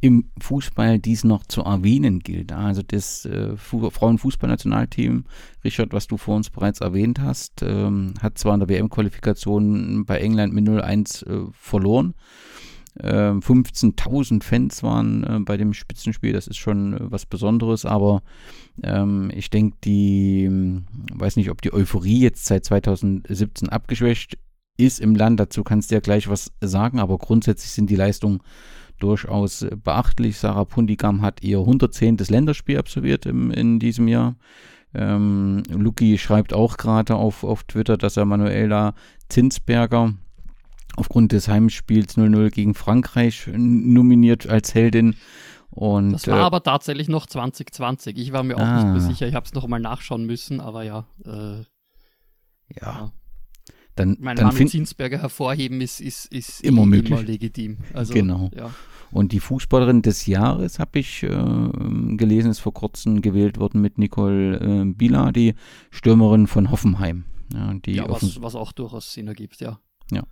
im 0.00 0.30
Fußball, 0.40 0.98
die 0.98 1.12
es 1.12 1.24
noch 1.24 1.44
zu 1.44 1.62
erwähnen 1.62 2.20
gilt. 2.20 2.52
Also 2.52 2.82
das 2.82 3.24
äh, 3.24 3.56
Frauenfußballnationalteam, 3.56 5.24
Richard, 5.64 5.92
was 5.92 6.06
du 6.06 6.16
vor 6.16 6.36
uns 6.36 6.50
bereits 6.50 6.80
erwähnt 6.80 7.20
hast, 7.20 7.62
ähm, 7.62 8.14
hat 8.20 8.38
zwar 8.38 8.54
in 8.54 8.60
der 8.60 8.68
WM-Qualifikation 8.68 10.04
bei 10.04 10.18
England 10.18 10.54
mit 10.54 10.68
0-1 10.68 11.26
äh, 11.26 11.50
verloren, 11.52 12.14
15.000 13.00 14.32
ähm, 14.32 14.40
Fans 14.40 14.82
waren 14.82 15.24
äh, 15.24 15.38
bei 15.40 15.56
dem 15.56 15.72
Spitzenspiel, 15.72 16.32
das 16.32 16.48
ist 16.48 16.56
schon 16.56 16.94
äh, 16.94 16.98
was 17.00 17.26
Besonderes, 17.26 17.84
aber 17.84 18.22
ähm, 18.82 19.30
ich 19.34 19.50
denke, 19.50 19.76
die, 19.84 20.46
hm, 20.46 20.84
weiß 21.14 21.36
nicht, 21.36 21.50
ob 21.50 21.62
die 21.62 21.72
Euphorie 21.72 22.20
jetzt 22.20 22.46
seit 22.46 22.64
2017 22.64 23.68
abgeschwächt 23.68 24.38
ist 24.76 25.00
im 25.00 25.14
Land, 25.14 25.38
dazu 25.38 25.62
kannst 25.62 25.90
du 25.90 25.94
ja 25.94 26.00
gleich 26.00 26.28
was 26.28 26.52
sagen, 26.60 26.98
aber 26.98 27.18
grundsätzlich 27.18 27.70
sind 27.70 27.88
die 27.88 27.96
Leistungen 27.96 28.40
durchaus 28.98 29.62
äh, 29.62 29.76
beachtlich. 29.76 30.38
Sarah 30.38 30.64
Pundigam 30.64 31.22
hat 31.22 31.42
ihr 31.42 31.58
110. 31.58 32.16
Länderspiel 32.28 32.78
absolviert 32.78 33.26
im, 33.26 33.50
in 33.50 33.78
diesem 33.78 34.08
Jahr. 34.08 34.36
Ähm, 34.94 35.62
Luki 35.68 36.18
schreibt 36.18 36.52
auch 36.52 36.76
gerade 36.76 37.14
auf, 37.14 37.44
auf 37.44 37.64
Twitter, 37.64 37.96
dass 37.96 38.16
er 38.16 38.24
Manuela 38.24 38.94
Zinsberger 39.28 40.14
aufgrund 40.96 41.32
des 41.32 41.48
Heimspiels 41.48 42.16
0-0 42.16 42.50
gegen 42.50 42.74
Frankreich 42.74 43.48
nominiert 43.52 44.48
als 44.48 44.74
Heldin. 44.74 45.14
Und, 45.70 46.12
das 46.12 46.26
war 46.26 46.38
äh, 46.38 46.42
aber 46.42 46.62
tatsächlich 46.62 47.08
noch 47.08 47.26
2020. 47.26 48.18
Ich 48.18 48.32
war 48.32 48.42
mir 48.42 48.56
auch 48.56 48.60
ah, 48.60 48.76
nicht 48.76 48.92
mehr 48.92 49.00
sicher. 49.00 49.28
Ich 49.28 49.34
habe 49.34 49.46
es 49.46 49.52
noch 49.52 49.66
mal 49.68 49.78
nachschauen 49.78 50.24
müssen, 50.24 50.60
aber 50.60 50.82
ja. 50.82 51.06
Äh, 51.24 51.58
ja. 52.74 52.82
ja. 52.82 53.12
Dann, 53.98 54.16
mein 54.20 54.36
dann 54.36 54.46
Manu 54.54 54.66
Zinsberger 54.66 55.20
hervorheben 55.20 55.80
ist, 55.80 56.00
ist, 56.00 56.26
ist 56.26 56.60
immer, 56.62 56.86
möglich. 56.86 57.10
immer 57.10 57.22
legitim. 57.22 57.78
Also, 57.94 58.14
genau. 58.14 58.50
Ja. 58.56 58.70
Und 59.10 59.32
die 59.32 59.40
Fußballerin 59.40 60.02
des 60.02 60.26
Jahres, 60.26 60.78
habe 60.78 60.98
ich 60.98 61.22
äh, 61.22 61.28
gelesen, 61.28 62.50
ist 62.50 62.58
vor 62.60 62.74
kurzem 62.74 63.22
gewählt 63.22 63.58
worden 63.58 63.80
mit 63.80 63.98
Nicole 63.98 64.58
äh, 64.58 64.84
Bila, 64.84 65.32
die 65.32 65.54
Stürmerin 65.90 66.46
von 66.46 66.70
Hoffenheim. 66.70 67.24
Ja, 67.52 67.72
die 67.74 67.92
ja 67.92 68.08
was, 68.08 68.42
was 68.42 68.54
auch 68.54 68.72
durchaus 68.72 69.12
Sinn 69.12 69.26
ergibt, 69.26 69.60
ja. 69.60 69.80
Ja. 70.10 70.24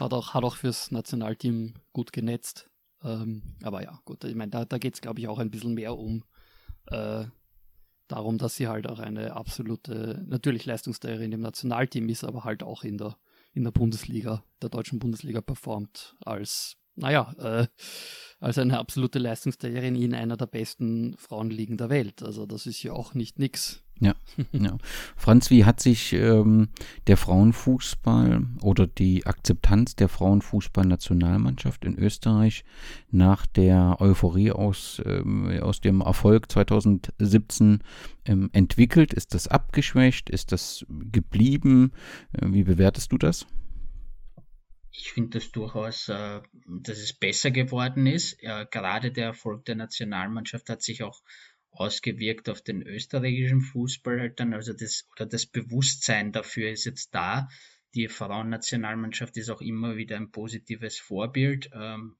Hat 0.00 0.12
auch, 0.12 0.34
hat 0.34 0.44
auch 0.44 0.56
fürs 0.56 0.90
Nationalteam 0.90 1.74
gut 1.92 2.12
genetzt. 2.12 2.68
Ähm, 3.02 3.42
aber 3.62 3.82
ja, 3.82 4.00
gut, 4.04 4.24
ich 4.24 4.34
meine, 4.34 4.50
da, 4.50 4.64
da 4.64 4.78
geht 4.78 4.94
es, 4.94 5.00
glaube 5.00 5.20
ich, 5.20 5.28
auch 5.28 5.38
ein 5.38 5.50
bisschen 5.50 5.74
mehr 5.74 5.96
um 5.96 6.24
äh, 6.86 7.24
darum, 8.08 8.38
dass 8.38 8.56
sie 8.56 8.68
halt 8.68 8.88
auch 8.88 8.98
eine 8.98 9.34
absolute, 9.34 10.24
natürlich 10.26 10.66
Leistungsträgerin 10.66 11.32
im 11.32 11.40
Nationalteam 11.40 12.08
ist, 12.08 12.24
aber 12.24 12.44
halt 12.44 12.62
auch 12.62 12.84
in 12.84 12.98
der, 12.98 13.16
in 13.52 13.64
der 13.64 13.70
Bundesliga, 13.70 14.44
der 14.62 14.70
deutschen 14.70 14.98
Bundesliga 14.98 15.40
performt 15.40 16.16
als, 16.20 16.76
naja, 16.96 17.32
äh, 17.38 17.66
als 18.40 18.58
eine 18.58 18.78
absolute 18.78 19.18
Leistungsträgerin 19.18 19.96
in 19.96 20.14
einer 20.14 20.36
der 20.36 20.46
besten 20.46 21.16
Frauenligen 21.16 21.76
der 21.76 21.90
Welt. 21.90 22.22
Also 22.22 22.46
das 22.46 22.66
ist 22.66 22.82
ja 22.82 22.92
auch 22.92 23.14
nicht 23.14 23.38
nix. 23.38 23.83
Ja, 24.00 24.14
ja. 24.52 24.76
Franz, 25.16 25.50
wie 25.50 25.64
hat 25.64 25.80
sich 25.80 26.12
ähm, 26.12 26.68
der 27.06 27.16
Frauenfußball 27.16 28.44
oder 28.60 28.86
die 28.86 29.24
Akzeptanz 29.26 29.94
der 29.94 30.08
Frauenfußballnationalmannschaft 30.08 31.84
in 31.84 31.96
Österreich 31.98 32.64
nach 33.10 33.46
der 33.46 33.96
Euphorie 34.00 34.50
aus, 34.50 35.00
ähm, 35.04 35.48
aus 35.60 35.80
dem 35.80 36.00
Erfolg 36.00 36.50
2017 36.50 37.80
ähm, 38.24 38.50
entwickelt? 38.52 39.14
Ist 39.14 39.34
das 39.34 39.46
abgeschwächt? 39.46 40.28
Ist 40.28 40.50
das 40.50 40.84
geblieben? 40.88 41.92
Äh, 42.32 42.46
wie 42.48 42.64
bewertest 42.64 43.12
du 43.12 43.18
das? 43.18 43.46
Ich 44.96 45.12
finde 45.12 45.38
das 45.38 45.50
durchaus, 45.50 46.08
äh, 46.08 46.40
dass 46.66 46.98
es 46.98 47.12
besser 47.12 47.50
geworden 47.50 48.06
ist. 48.06 48.40
Ja, 48.42 48.64
gerade 48.64 49.10
der 49.10 49.26
Erfolg 49.26 49.64
der 49.64 49.74
Nationalmannschaft 49.74 50.68
hat 50.70 50.82
sich 50.82 51.02
auch 51.02 51.22
ausgewirkt 51.74 52.48
auf 52.48 52.62
den 52.62 52.82
österreichischen 52.82 53.60
Fußball 53.60 54.20
halt 54.20 54.40
dann, 54.40 54.54
also 54.54 54.72
das, 54.72 55.06
oder 55.12 55.26
das 55.26 55.46
Bewusstsein 55.46 56.32
dafür 56.32 56.70
ist 56.70 56.84
jetzt 56.84 57.14
da. 57.14 57.48
Die 57.94 58.08
Frauennationalmannschaft 58.08 59.36
ist 59.36 59.50
auch 59.50 59.60
immer 59.60 59.96
wieder 59.96 60.16
ein 60.16 60.30
positives 60.30 60.98
Vorbild. 60.98 61.70
Ähm, 61.72 62.16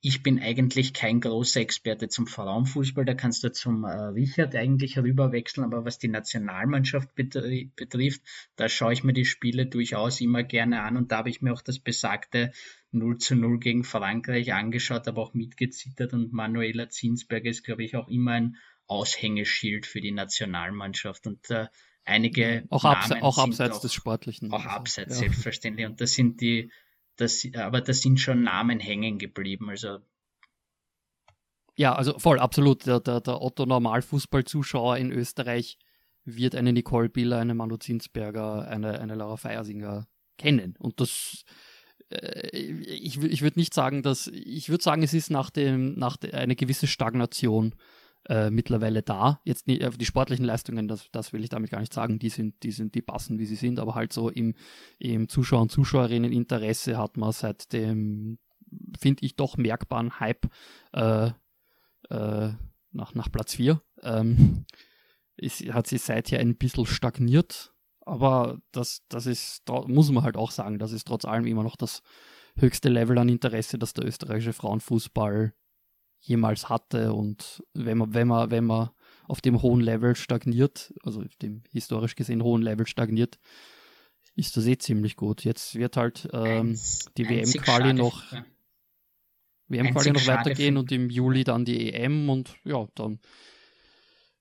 ich 0.00 0.22
bin 0.22 0.38
eigentlich 0.38 0.92
kein 0.92 1.20
großer 1.20 1.60
Experte 1.60 2.08
zum 2.08 2.26
Frauenfußball, 2.26 3.06
da 3.06 3.14
kannst 3.14 3.42
du 3.42 3.50
zum 3.50 3.84
äh, 3.84 3.88
Richard 3.88 4.54
eigentlich 4.54 4.98
rüberwechseln, 4.98 5.64
aber 5.64 5.84
was 5.84 5.98
die 5.98 6.08
Nationalmannschaft 6.08 7.14
betri 7.14 7.72
betrifft, 7.74 8.22
da 8.56 8.68
schaue 8.68 8.92
ich 8.92 9.02
mir 9.02 9.14
die 9.14 9.24
Spiele 9.24 9.66
durchaus 9.66 10.20
immer 10.20 10.42
gerne 10.42 10.82
an 10.82 10.98
und 10.98 11.10
da 11.10 11.18
habe 11.18 11.30
ich 11.30 11.40
mir 11.40 11.54
auch 11.54 11.62
das 11.62 11.78
besagte 11.78 12.52
0 12.94 13.18
zu 13.18 13.36
0 13.36 13.58
gegen 13.58 13.84
Frankreich 13.84 14.52
angeschaut, 14.52 15.08
aber 15.08 15.22
auch 15.22 15.34
mitgezittert 15.34 16.12
und 16.12 16.32
Manuela 16.32 16.88
Zinsberger 16.88 17.50
ist, 17.50 17.64
glaube 17.64 17.84
ich, 17.84 17.96
auch 17.96 18.08
immer 18.08 18.32
ein 18.32 18.56
Aushängeschild 18.86 19.86
für 19.86 20.00
die 20.00 20.12
Nationalmannschaft 20.12 21.26
und 21.26 21.50
äh, 21.50 21.66
einige 22.04 22.64
auch, 22.70 22.84
abse 22.84 23.22
auch 23.22 23.38
abseits 23.38 23.76
auch, 23.76 23.80
des 23.80 23.94
Sportlichen. 23.94 24.52
Auch 24.52 24.64
also, 24.64 24.68
abseits, 24.68 25.14
ja. 25.14 25.20
selbstverständlich. 25.20 25.86
Und 25.86 26.00
das 26.00 26.12
sind 26.12 26.40
die 26.40 26.70
das, 27.16 27.46
aber 27.54 27.80
da 27.80 27.92
sind 27.92 28.18
schon 28.18 28.42
Namen 28.42 28.80
hängen 28.80 29.18
geblieben. 29.18 29.70
Also 29.70 29.98
ja, 31.76 31.94
also 31.94 32.18
voll, 32.18 32.38
absolut. 32.38 32.86
Der, 32.86 33.00
der, 33.00 33.20
der 33.20 33.40
Otto 33.42 33.66
Normalfußballzuschauer 33.66 34.96
in 34.98 35.10
Österreich 35.10 35.78
wird 36.24 36.54
eine 36.54 36.72
Nicole 36.72 37.08
Biller, 37.08 37.38
eine 37.38 37.54
Manu 37.54 37.76
Zinsberger, 37.76 38.68
eine, 38.68 39.00
eine 39.00 39.14
Laura 39.14 39.36
Feiersinger 39.36 40.06
kennen. 40.38 40.76
Und 40.78 41.00
das, 41.00 41.44
ich, 42.52 43.22
ich 43.22 43.42
würde 43.42 43.58
nicht 43.58 43.74
sagen, 43.74 44.02
dass, 44.02 44.28
ich 44.28 44.68
würde 44.68 44.84
sagen, 44.84 45.02
es 45.02 45.14
ist 45.14 45.30
nach 45.30 45.50
dem, 45.50 45.94
nach 45.98 46.16
de, 46.16 46.32
eine 46.32 46.56
gewisse 46.56 46.86
Stagnation 46.86 47.74
äh, 48.28 48.50
mittlerweile 48.50 49.02
da. 49.02 49.40
Jetzt 49.44 49.66
nicht, 49.66 49.82
äh, 49.82 49.90
die 49.90 50.06
sportlichen 50.06 50.44
Leistungen, 50.44 50.88
das, 50.88 51.10
das 51.12 51.32
will 51.32 51.42
ich 51.42 51.50
damit 51.50 51.70
gar 51.70 51.80
nicht 51.80 51.92
sagen, 51.92 52.18
die 52.18 52.28
sind, 52.28 52.62
die 52.62 52.70
sind, 52.70 52.94
die 52.94 53.02
passen, 53.02 53.38
wie 53.38 53.46
sie 53.46 53.56
sind, 53.56 53.78
aber 53.78 53.94
halt 53.94 54.12
so 54.12 54.30
im, 54.30 54.54
im 54.98 55.28
Zuschauer- 55.28 55.62
und 55.62 55.72
Zuschauerinnen-Interesse 55.72 56.96
hat 56.96 57.16
man 57.16 57.32
seit 57.32 57.72
dem, 57.72 58.38
finde 58.98 59.24
ich, 59.24 59.36
doch 59.36 59.56
merkbaren 59.56 60.20
Hype 60.20 60.46
äh, 60.92 61.30
äh, 62.10 62.52
nach, 62.92 63.14
nach 63.14 63.30
Platz 63.30 63.54
4. 63.54 63.82
Ähm, 64.02 64.64
ist, 65.36 65.60
hat 65.72 65.86
sie 65.86 65.98
seither 65.98 66.38
ein 66.38 66.56
bisschen 66.56 66.86
stagniert, 66.86 67.73
aber 68.06 68.60
das, 68.72 69.02
das 69.08 69.26
ist, 69.26 69.62
muss 69.86 70.10
man 70.10 70.24
halt 70.24 70.36
auch 70.36 70.50
sagen, 70.50 70.78
das 70.78 70.92
ist 70.92 71.06
trotz 71.06 71.24
allem 71.24 71.46
immer 71.46 71.62
noch 71.62 71.76
das 71.76 72.02
höchste 72.56 72.88
Level 72.88 73.18
an 73.18 73.28
Interesse, 73.28 73.78
das 73.78 73.94
der 73.94 74.04
österreichische 74.04 74.52
Frauenfußball 74.52 75.54
jemals 76.20 76.68
hatte. 76.68 77.12
Und 77.12 77.62
wenn 77.74 77.98
man, 77.98 78.14
wenn 78.14 78.28
man, 78.28 78.50
wenn 78.50 78.64
man 78.64 78.90
auf 79.26 79.40
dem 79.40 79.62
hohen 79.62 79.80
Level 79.80 80.16
stagniert, 80.16 80.92
also 81.02 81.20
auf 81.20 81.36
dem 81.36 81.62
historisch 81.70 82.14
gesehen 82.14 82.42
hohen 82.42 82.62
Level 82.62 82.86
stagniert, 82.86 83.38
ist 84.36 84.56
das 84.56 84.66
eh 84.66 84.76
ziemlich 84.76 85.16
gut. 85.16 85.44
Jetzt 85.44 85.74
wird 85.76 85.96
halt 85.96 86.28
ähm, 86.32 86.78
die 87.16 87.28
WM-Quali 87.28 87.94
noch, 87.94 88.22
WM-Quali 89.68 90.12
noch 90.12 90.26
weitergehen 90.26 90.76
und 90.76 90.90
im 90.92 91.08
Juli 91.08 91.44
dann 91.44 91.64
die 91.64 91.92
EM 91.92 92.28
und 92.28 92.56
ja, 92.64 92.86
dann 92.94 93.20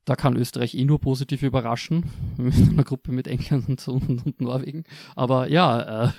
da 0.06 0.16
kann 0.16 0.36
Österreich 0.36 0.76
eh 0.76 0.86
nur 0.86 1.00
positiv 1.00 1.44
überraschen, 1.44 2.12
mit 2.38 2.56
einer 2.56 2.84
Gruppe 2.84 3.12
mit 3.12 3.28
England 3.28 3.88
und, 3.88 4.10
und, 4.10 4.42
Norwegen. 4.42 4.84
Aber 5.16 5.50
ja, 5.50 6.08
äh, 6.08 6.12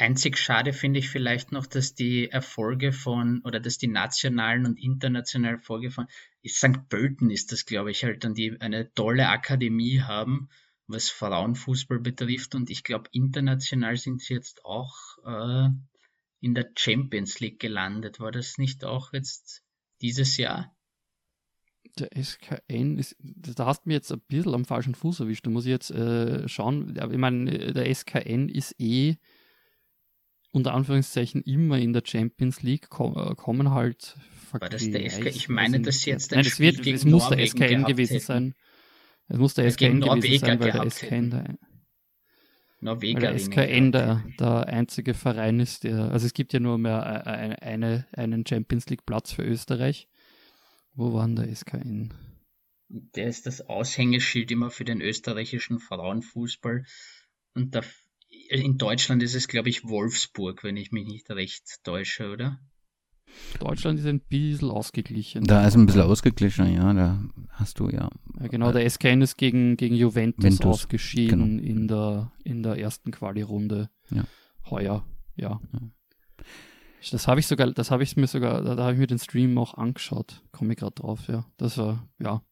Einzig 0.00 0.38
schade 0.38 0.72
finde 0.72 1.00
ich 1.00 1.08
vielleicht 1.08 1.50
noch, 1.50 1.66
dass 1.66 1.92
die 1.92 2.30
Erfolge 2.30 2.92
von 2.92 3.40
oder 3.44 3.58
dass 3.58 3.78
die 3.78 3.88
nationalen 3.88 4.64
und 4.64 4.78
internationalen 4.78 5.56
Erfolge 5.56 5.90
von 5.90 6.06
St. 6.46 6.88
Pölten 6.88 7.30
ist 7.30 7.50
das, 7.50 7.66
glaube 7.66 7.90
ich, 7.90 8.04
halt 8.04 8.22
dann 8.22 8.34
die 8.34 8.60
eine 8.60 8.92
tolle 8.94 9.28
Akademie 9.28 10.00
haben, 10.00 10.50
was 10.86 11.10
Frauenfußball 11.10 11.98
betrifft. 11.98 12.54
Und 12.54 12.70
ich 12.70 12.84
glaube, 12.84 13.08
international 13.10 13.96
sind 13.96 14.22
sie 14.22 14.34
jetzt 14.34 14.64
auch 14.64 14.94
äh, 15.26 15.68
in 16.40 16.54
der 16.54 16.70
Champions 16.76 17.40
League 17.40 17.58
gelandet. 17.58 18.20
War 18.20 18.30
das 18.30 18.56
nicht 18.56 18.84
auch 18.84 19.12
jetzt 19.12 19.64
dieses 20.00 20.36
Jahr? 20.36 20.72
Der 21.98 22.10
SKN 22.22 22.98
ist, 22.98 23.16
da 23.20 23.66
hast 23.66 23.84
du 23.84 23.88
mir 23.88 23.94
jetzt 23.94 24.12
ein 24.12 24.20
bisschen 24.28 24.54
am 24.54 24.64
falschen 24.64 24.94
Fuß 24.94 25.20
erwischt. 25.20 25.46
Da 25.46 25.50
muss 25.50 25.64
ich 25.64 25.70
jetzt 25.70 25.90
äh, 25.90 26.48
schauen. 26.48 26.96
Ich 26.96 27.18
meine, 27.18 27.72
der 27.72 27.92
SKN 27.94 28.48
ist 28.48 28.74
eh 28.78 29.16
unter 30.52 30.74
Anführungszeichen 30.74 31.42
immer 31.42 31.78
in 31.78 31.92
der 31.92 32.02
Champions 32.04 32.62
League, 32.62 32.88
äh, 32.90 33.34
kommen 33.34 33.70
halt 33.70 34.16
War 34.52 34.68
das 34.68 34.90
der 34.90 35.08
SK? 35.08 35.26
Ich 35.26 35.48
meine, 35.48 35.80
dass 35.80 36.04
jetzt 36.04 36.32
ein 36.32 36.38
Nein, 36.38 36.44
das 36.44 36.58
wird, 36.58 36.86
es 36.86 37.04
muss 37.04 37.28
der 37.28 37.46
SKN 37.46 37.84
gewesen 37.84 38.14
hätten. 38.14 38.24
sein. 38.24 38.54
Es 39.28 39.38
muss 39.38 39.54
der 39.54 39.70
SKN 39.70 40.00
gewesen 40.00 40.38
sein, 40.38 40.60
weil 40.60 40.72
der 40.72 40.90
SKN 40.90 41.30
der, 41.30 41.58
weil 42.80 43.14
der 43.14 43.38
SKN 43.38 43.92
der, 43.92 44.24
der 44.38 44.66
einzige 44.68 45.14
Verein 45.14 45.60
ist, 45.60 45.84
der, 45.84 46.10
also 46.10 46.26
es 46.26 46.32
gibt 46.32 46.52
ja 46.52 46.60
nur 46.60 46.78
mehr 46.78 47.26
eine, 47.26 48.06
einen 48.12 48.46
Champions 48.46 48.88
League 48.88 49.04
Platz 49.04 49.32
für 49.32 49.42
Österreich. 49.42 50.08
Wo 50.98 51.12
war 51.12 51.28
denn 51.28 51.36
der 51.36 51.54
SKN? 51.54 52.12
Der 52.88 53.28
ist 53.28 53.46
das 53.46 53.60
Aushängeschild 53.60 54.50
immer 54.50 54.68
für 54.68 54.84
den 54.84 55.00
österreichischen 55.00 55.78
Frauenfußball. 55.78 56.84
Und 57.54 57.74
da, 57.76 57.82
in 58.48 58.78
Deutschland 58.78 59.22
ist 59.22 59.36
es, 59.36 59.46
glaube 59.46 59.68
ich, 59.68 59.84
Wolfsburg, 59.84 60.64
wenn 60.64 60.76
ich 60.76 60.90
mich 60.90 61.06
nicht 61.06 61.30
recht 61.30 61.84
täusche, 61.84 62.32
oder? 62.32 62.58
Deutschland 63.60 64.00
ist 64.00 64.06
ein 64.06 64.18
bisschen 64.18 64.72
ausgeglichen. 64.72 65.44
Da 65.44 65.68
ist 65.68 65.76
ein 65.76 65.86
bisschen 65.86 66.02
ausgeglichen, 66.02 66.74
ja, 66.74 66.92
da 66.92 67.22
hast 67.50 67.78
du 67.78 67.90
ja. 67.90 68.10
ja 68.40 68.48
genau, 68.48 68.72
der 68.72 68.84
SKN 68.90 69.22
ist 69.22 69.36
gegen, 69.36 69.76
gegen 69.76 69.94
Juventus, 69.94 70.42
Ventus, 70.42 70.66
ausgeschieden 70.66 71.58
genau. 71.58 71.62
in, 71.62 71.86
der, 71.86 72.32
in 72.42 72.62
der 72.64 72.76
ersten 72.76 73.12
Quali-Runde. 73.12 73.88
Ja. 74.10 74.24
Heuer, 74.68 75.06
ja. 75.36 75.60
ja. 75.72 75.80
Das 77.12 77.28
habe 77.28 77.40
ich 77.40 77.46
sogar, 77.46 77.70
das 77.72 77.90
habe 77.90 78.02
ich 78.02 78.16
mir 78.16 78.26
sogar, 78.26 78.62
da, 78.62 78.74
da 78.74 78.82
habe 78.82 78.94
ich 78.94 78.98
mir 78.98 79.06
den 79.06 79.18
Stream 79.18 79.56
auch 79.58 79.74
angeschaut. 79.74 80.42
Komme 80.52 80.72
ich 80.72 80.78
gerade 80.78 80.94
drauf, 80.94 81.28
ja. 81.28 81.44
Das 81.56 81.78
war, 81.78 82.06
ja. 82.18 82.42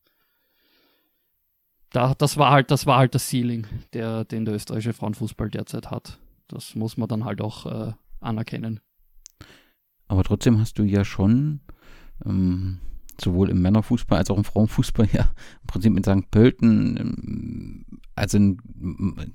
Da, 1.91 2.15
das 2.15 2.37
war 2.37 2.51
halt, 2.51 2.71
das 2.71 2.87
war 2.87 2.99
halt 2.99 3.15
das 3.15 3.29
Ceiling, 3.29 3.67
der, 3.93 4.25
den 4.25 4.45
der 4.45 4.55
österreichische 4.55 4.93
Frauenfußball 4.93 5.51
derzeit 5.51 5.91
hat. 5.91 6.19
Das 6.49 6.75
muss 6.75 6.97
man 6.97 7.09
dann 7.09 7.25
halt 7.25 7.41
auch 7.41 7.67
äh, 7.67 7.93
anerkennen. 8.21 8.81
Aber 10.09 10.23
trotzdem 10.23 10.61
hast 10.61 10.79
du 10.79 10.85
ja 10.85 11.05
schon 11.05 11.61
ähm, 12.25 12.79
sowohl 13.21 13.51
im 13.51 13.63
Männerfußball 13.63 14.19
als 14.19 14.31
auch 14.31 14.37
im 14.37 14.45
Frauenfußball 14.45 15.09
ja 15.13 15.33
im 15.63 15.67
Prinzip 15.67 15.93
mit 15.93 16.07
St. 16.07 16.31
Pölten 16.31 16.97
ähm, 16.97 17.87
also 18.15 18.39
ein, 18.39 18.59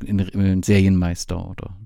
ein, 0.08 0.20
ein 0.20 0.64
Serienmeister 0.64 1.48
oder 1.48 1.78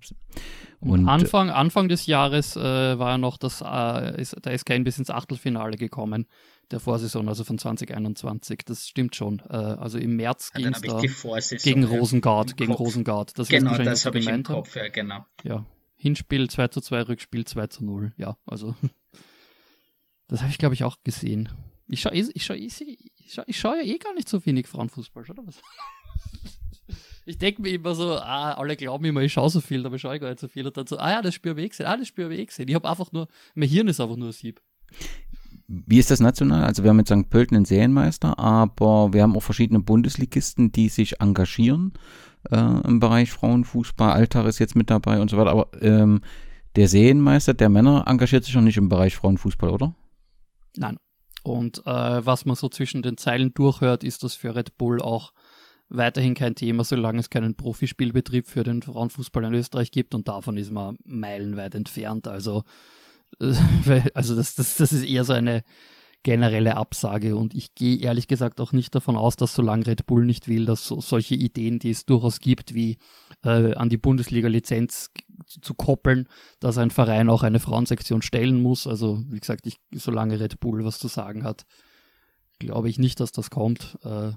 und 0.85 1.09
Anfang, 1.09 1.49
Anfang 1.49 1.89
des 1.89 2.05
Jahres 2.05 2.55
äh, 2.55 2.59
war 2.99 3.11
ja 3.11 3.17
noch 3.17 3.37
das, 3.37 3.61
äh, 3.61 4.21
ist, 4.21 4.35
der 4.45 4.57
SK 4.57 4.83
bis 4.83 4.97
ins 4.97 5.09
Achtelfinale 5.09 5.77
gekommen, 5.77 6.27
der 6.71 6.79
Vorsaison, 6.79 7.27
also 7.27 7.43
von 7.43 7.57
2021. 7.57 8.59
Das 8.65 8.87
stimmt 8.87 9.15
schon. 9.15 9.41
Äh, 9.49 9.55
also 9.55 9.97
im 9.97 10.15
März 10.15 10.51
ja, 10.53 10.61
ging 10.61 10.73
es 10.73 10.81
da 10.81 11.01
gegen 11.63 11.83
Rosengard, 11.83 12.57
gegen 12.57 12.71
Rosengard. 12.71 13.37
Das 13.37 13.47
genau, 13.47 13.77
das 13.77 14.05
habe 14.05 14.19
ich 14.19 14.27
im 14.27 14.43
Kopf, 14.43 14.75
ja, 14.75 14.87
genau. 14.89 15.25
Ja, 15.43 15.65
Hinspiel 15.95 16.49
2 16.49 16.67
zu 16.69 16.81
2, 16.81 17.01
Rückspiel 17.03 17.45
2 17.45 17.67
zu 17.67 17.85
0. 17.85 18.13
Ja, 18.17 18.37
also 18.45 18.75
das 20.27 20.41
habe 20.41 20.51
ich, 20.51 20.57
glaube 20.57 20.75
ich, 20.75 20.83
auch 20.83 20.97
gesehen. 21.03 21.49
Ich 21.87 22.01
schaue 22.01 22.13
eh, 22.13 22.25
ich 22.33 22.45
schau, 22.45 22.53
ich, 22.53 22.75
schau, 23.27 23.43
ich 23.45 23.59
schau 23.59 23.73
ja 23.73 23.81
eh 23.81 23.97
gar 23.97 24.13
nicht 24.13 24.29
so 24.29 24.45
wenig 24.45 24.67
Frauenfußball, 24.67 25.23
oder 25.29 25.45
was? 25.45 25.61
ich 27.25 27.37
denke 27.37 27.61
mir 27.61 27.69
immer 27.69 27.95
so, 27.95 28.17
ah, 28.17 28.53
alle 28.53 28.75
glauben 28.75 29.05
immer, 29.05 29.21
ich 29.21 29.33
schaue 29.33 29.49
so 29.49 29.59
viel, 29.59 29.85
aber 29.85 29.95
ich 29.95 30.01
schaue 30.01 30.19
gar 30.19 30.29
nicht 30.29 30.39
so 30.39 30.47
viel. 30.47 30.65
Und 30.65 30.77
dann 30.77 30.87
so, 30.87 30.97
ah 30.97 31.11
ja, 31.11 31.21
das 31.21 31.33
Spiel 31.33 31.51
habe 31.51 31.61
ich 31.61 31.71
gesehen, 31.71 31.87
ah, 31.87 31.97
das 31.97 32.07
Spiel 32.07 32.25
habe 32.25 32.35
ich 32.35 32.47
gesehen. 32.47 32.67
Ich 32.67 32.75
habe 32.75 32.87
einfach 32.87 33.11
nur, 33.11 33.27
mein 33.55 33.67
Hirn 33.67 33.87
ist 33.87 33.99
einfach 33.99 34.15
nur 34.15 34.29
ein 34.29 34.33
Sieb. 34.33 34.61
Wie 35.67 35.97
ist 35.97 36.11
das 36.11 36.19
national? 36.19 36.63
Also 36.63 36.83
wir 36.83 36.89
haben 36.89 36.97
mit 36.97 37.07
St. 37.07 37.29
Pölten 37.29 37.55
einen 37.55 37.65
Serienmeister, 37.65 38.37
aber 38.37 39.13
wir 39.13 39.23
haben 39.23 39.35
auch 39.35 39.41
verschiedene 39.41 39.79
Bundesligisten, 39.79 40.71
die 40.71 40.89
sich 40.89 41.19
engagieren 41.19 41.93
äh, 42.51 42.87
im 42.87 42.99
Bereich 42.99 43.31
Frauenfußball. 43.31 44.11
Altar 44.11 44.45
ist 44.45 44.59
jetzt 44.59 44.75
mit 44.75 44.91
dabei 44.91 45.19
und 45.19 45.31
so 45.31 45.37
weiter. 45.37 45.49
Aber 45.49 45.69
ähm, 45.81 46.21
der 46.75 46.87
Serienmeister 46.87 47.55
der 47.55 47.69
Männer 47.69 48.03
engagiert 48.05 48.43
sich 48.43 48.53
noch 48.53 48.61
nicht 48.61 48.77
im 48.77 48.89
Bereich 48.89 49.15
Frauenfußball, 49.15 49.71
oder? 49.71 49.95
Nein. 50.77 50.97
Und 51.41 51.79
äh, 51.85 52.25
was 52.25 52.45
man 52.45 52.55
so 52.55 52.69
zwischen 52.69 53.01
den 53.01 53.17
Zeilen 53.17 53.53
durchhört, 53.53 54.03
ist 54.03 54.23
das 54.23 54.35
für 54.35 54.55
Red 54.55 54.77
Bull 54.77 55.01
auch 55.01 55.31
weiterhin 55.89 56.33
kein 56.33 56.55
Thema, 56.55 56.83
solange 56.83 57.19
es 57.19 57.29
keinen 57.29 57.55
Profispielbetrieb 57.55 58.47
für 58.47 58.63
den 58.63 58.81
Frauenfußball 58.81 59.43
in 59.45 59.53
Österreich 59.53 59.91
gibt 59.91 60.15
und 60.15 60.27
davon 60.27 60.57
ist 60.57 60.71
man 60.71 60.97
meilenweit 61.05 61.75
entfernt. 61.75 62.27
Also, 62.27 62.63
also 64.13 64.35
das, 64.35 64.55
das, 64.55 64.77
das 64.77 64.93
ist 64.93 65.05
eher 65.05 65.23
so 65.23 65.33
eine 65.33 65.63
generelle 66.25 66.75
Absage 66.75 67.35
und 67.35 67.53
ich 67.53 67.75
gehe 67.75 67.99
ehrlich 67.99 68.27
gesagt 68.27 68.59
auch 68.59 68.71
nicht 68.71 68.95
davon 68.95 69.15
aus, 69.15 69.35
dass 69.35 69.53
solange 69.53 69.85
Red 69.85 70.07
Bull 70.07 70.25
nicht 70.25 70.47
will, 70.47 70.65
dass 70.65 70.87
so, 70.87 70.99
solche 70.99 71.35
Ideen, 71.35 71.77
die 71.77 71.91
es 71.91 72.07
durchaus 72.07 72.39
gibt, 72.39 72.73
wie 72.73 72.97
äh, 73.43 73.75
an 73.75 73.89
die 73.89 73.97
Bundesliga-Lizenz 73.97 75.11
zu 75.61 75.75
koppeln, 75.75 76.27
dass 76.59 76.79
ein 76.79 76.89
Verein 76.89 77.29
auch 77.29 77.43
eine 77.43 77.59
Frauensektion 77.59 78.23
stellen 78.23 78.59
muss. 78.59 78.87
Also 78.87 79.23
wie 79.27 79.39
gesagt, 79.39 79.67
ich, 79.67 79.77
solange 79.93 80.39
Red 80.39 80.59
Bull 80.59 80.83
was 80.83 80.97
zu 80.97 81.07
sagen 81.09 81.43
hat, 81.43 81.67
glaube 82.57 82.89
ich 82.89 82.97
nicht, 82.97 83.19
dass 83.19 83.31
das 83.31 83.51
kommt. 83.51 83.99
Äh, 84.03 84.31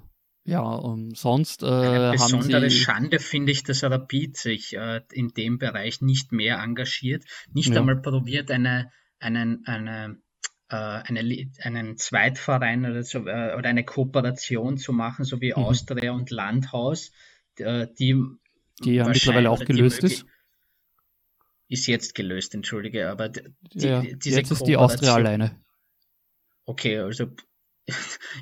ja, 0.48 0.62
und 0.62 1.14
sonst 1.14 1.62
äh, 1.62 1.66
Eine 1.66 2.12
besondere 2.12 2.70
Sie... 2.70 2.80
Schande 2.80 3.18
finde 3.18 3.52
ich, 3.52 3.64
dass 3.64 3.84
Rapid 3.84 4.34
sich 4.34 4.74
äh, 4.74 5.02
in 5.12 5.28
dem 5.28 5.58
Bereich 5.58 6.00
nicht 6.00 6.32
mehr 6.32 6.58
engagiert, 6.58 7.24
nicht 7.52 7.74
ja. 7.74 7.80
einmal 7.80 8.00
probiert, 8.00 8.50
eine, 8.50 8.90
einen, 9.18 9.66
eine, 9.66 10.16
äh, 10.70 10.74
eine, 10.74 11.50
einen 11.60 11.98
Zweitverein 11.98 12.86
oder, 12.86 13.02
so, 13.02 13.26
äh, 13.26 13.54
oder 13.58 13.68
eine 13.68 13.84
Kooperation 13.84 14.78
zu 14.78 14.94
machen, 14.94 15.26
so 15.26 15.42
wie 15.42 15.50
mhm. 15.50 15.64
Austria 15.64 16.12
und 16.12 16.30
Landhaus, 16.30 17.12
äh, 17.56 17.86
die, 17.98 18.16
die 18.82 18.94
ja 18.94 19.06
mittlerweile 19.06 19.50
auch 19.50 19.62
gelöst 19.62 20.02
ist. 20.02 20.24
Ist 21.68 21.86
jetzt 21.88 22.14
gelöst, 22.14 22.54
entschuldige, 22.54 23.10
aber 23.10 23.28
die, 23.28 23.42
ja, 23.74 24.00
diese 24.00 24.38
jetzt 24.38 24.50
ist 24.50 24.66
die 24.66 24.78
Austria 24.78 25.14
alleine. 25.14 25.60
Okay, 26.64 27.00
also 27.00 27.26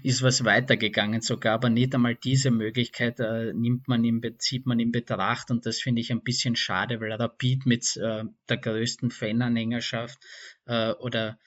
ist 0.02 0.22
was 0.22 0.44
weitergegangen 0.44 1.20
sogar, 1.20 1.54
aber 1.54 1.70
nicht 1.70 1.94
einmal 1.94 2.14
diese 2.14 2.50
Möglichkeit 2.50 3.20
äh, 3.20 3.52
nimmt 3.52 3.88
man 3.88 4.04
in, 4.04 4.20
zieht 4.38 4.66
man 4.66 4.80
in 4.80 4.92
Betracht 4.92 5.50
und 5.50 5.66
das 5.66 5.80
finde 5.80 6.00
ich 6.00 6.10
ein 6.10 6.22
bisschen 6.22 6.56
schade, 6.56 7.00
weil 7.00 7.12
Rapid 7.12 7.66
mit 7.66 7.96
äh, 7.96 8.24
der 8.48 8.56
größten 8.56 9.10
Fananhängerschaft 9.10 10.18
äh, 10.66 10.92
oder 10.92 11.38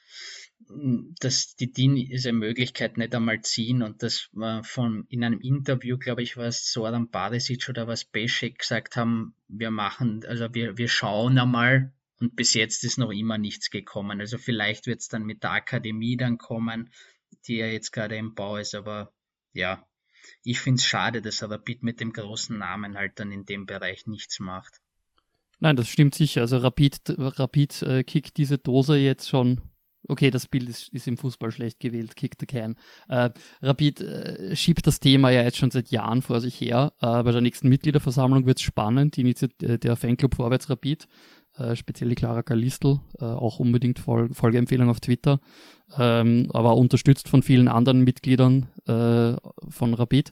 hm, 0.67 1.15
dass 1.19 1.55
die 1.55 1.71
diese 1.71 2.31
Möglichkeit 2.31 2.97
nicht 2.97 3.15
einmal 3.15 3.41
ziehen 3.41 3.81
und 3.81 4.03
das 4.03 4.29
war 4.33 4.63
von 4.63 5.05
in 5.09 5.23
einem 5.23 5.41
Interview, 5.41 5.97
glaube 5.97 6.21
ich, 6.21 6.37
was 6.37 6.71
Soran 6.71 7.09
Barisic 7.09 7.69
oder 7.69 7.87
was 7.87 8.05
Beschek 8.05 8.59
gesagt 8.59 8.95
haben, 8.95 9.33
wir 9.47 9.71
machen, 9.71 10.23
also 10.27 10.53
wir, 10.53 10.77
wir 10.77 10.87
schauen 10.87 11.37
einmal 11.37 11.93
und 12.19 12.35
bis 12.35 12.53
jetzt 12.53 12.83
ist 12.83 12.97
noch 12.97 13.11
immer 13.11 13.37
nichts 13.37 13.69
gekommen. 13.69 14.19
Also 14.19 14.37
vielleicht 14.37 14.87
wird 14.87 14.99
es 14.99 15.07
dann 15.07 15.23
mit 15.23 15.43
der 15.43 15.51
Akademie 15.51 16.17
dann 16.17 16.37
kommen, 16.37 16.89
die 17.47 17.57
ja 17.57 17.67
jetzt 17.67 17.91
gerade 17.91 18.15
im 18.15 18.35
Bau 18.35 18.57
ist, 18.57 18.75
aber 18.75 19.13
ja, 19.53 19.85
ich 20.43 20.59
finde 20.59 20.79
es 20.79 20.85
schade, 20.85 21.21
dass 21.21 21.43
Rapid 21.43 21.83
mit 21.83 21.99
dem 21.99 22.13
großen 22.13 22.57
Namen 22.57 22.97
halt 22.97 23.19
dann 23.19 23.31
in 23.31 23.45
dem 23.45 23.65
Bereich 23.65 24.05
nichts 24.07 24.39
macht. 24.39 24.81
Nein, 25.59 25.75
das 25.75 25.89
stimmt 25.89 26.15
sicher. 26.15 26.41
Also 26.41 26.57
Rapid, 26.57 27.15
Rapid 27.17 27.81
äh, 27.81 28.03
kickt 28.03 28.37
diese 28.37 28.57
Dose 28.57 28.97
jetzt 28.97 29.27
schon. 29.27 29.61
Okay, 30.07 30.31
das 30.31 30.47
Bild 30.47 30.69
ist, 30.69 30.89
ist 30.89 31.07
im 31.07 31.17
Fußball 31.17 31.51
schlecht 31.51 31.79
gewählt, 31.79 32.15
kickt 32.15 32.39
der 32.39 32.47
kein. 32.47 32.75
Äh, 33.09 33.31
Rapid 33.61 33.99
äh, 33.99 34.55
schiebt 34.55 34.87
das 34.87 35.01
Thema 35.01 35.29
ja 35.29 35.43
jetzt 35.43 35.57
schon 35.57 35.71
seit 35.71 35.89
Jahren 35.89 36.21
vor 36.21 36.39
sich 36.39 36.59
her. 36.61 36.93
Äh, 37.01 37.23
bei 37.23 37.31
der 37.31 37.41
nächsten 37.41 37.67
Mitgliederversammlung 37.67 38.45
wird 38.45 38.59
es 38.59 38.63
spannend. 38.63 39.17
Die 39.17 39.21
Initiat 39.21 39.61
äh, 39.61 39.77
der 39.77 39.97
Fanclub 39.97 40.35
Vorwärts 40.35 40.69
Rapid 40.69 41.07
äh, 41.59 41.75
speziell 41.75 42.09
die 42.09 42.15
Clara 42.15 42.43
Kalistel, 42.43 42.99
äh, 43.19 43.25
auch 43.25 43.59
unbedingt 43.59 43.99
Fol 43.99 44.33
Folgeempfehlung 44.33 44.89
auf 44.89 44.99
Twitter, 44.99 45.39
ähm, 45.97 46.47
aber 46.53 46.75
unterstützt 46.75 47.27
von 47.29 47.43
vielen 47.43 47.67
anderen 47.67 48.03
Mitgliedern 48.03 48.67
äh, 48.87 49.35
von 49.69 49.93
Rapid, 49.93 50.31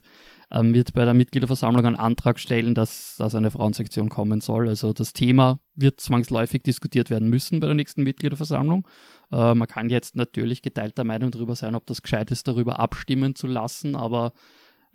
ähm, 0.50 0.72
wird 0.72 0.94
bei 0.94 1.04
der 1.04 1.14
Mitgliederversammlung 1.14 1.84
einen 1.84 1.96
Antrag 1.96 2.38
stellen, 2.38 2.74
dass, 2.74 3.16
dass 3.18 3.34
eine 3.34 3.50
Frauensektion 3.50 4.08
kommen 4.08 4.40
soll. 4.40 4.68
Also 4.68 4.92
das 4.92 5.12
Thema 5.12 5.60
wird 5.74 6.00
zwangsläufig 6.00 6.62
diskutiert 6.62 7.10
werden 7.10 7.28
müssen 7.28 7.60
bei 7.60 7.66
der 7.66 7.74
nächsten 7.76 8.02
Mitgliederversammlung. 8.02 8.86
Äh, 9.30 9.54
man 9.54 9.68
kann 9.68 9.90
jetzt 9.90 10.16
natürlich 10.16 10.62
geteilter 10.62 11.04
Meinung 11.04 11.30
darüber 11.30 11.54
sein, 11.54 11.74
ob 11.74 11.86
das 11.86 12.02
gescheit 12.02 12.30
ist, 12.30 12.48
darüber 12.48 12.78
abstimmen 12.78 13.34
zu 13.34 13.46
lassen, 13.46 13.94
aber 13.94 14.32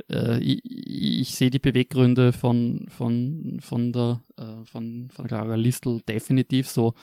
äh, 0.10 0.40
ich, 0.40 0.62
ich 0.66 1.36
sehe 1.36 1.50
die 1.50 1.60
Beweggründe 1.60 2.34
von, 2.34 2.86
von, 2.90 3.60
von 3.62 3.92
der 3.92 4.24
äh, 4.38 4.66
von, 4.66 5.10
von 5.12 5.28
Clara 5.28 5.56
Listel 5.56 6.02
definitiv 6.08 6.68
so. 6.68 6.94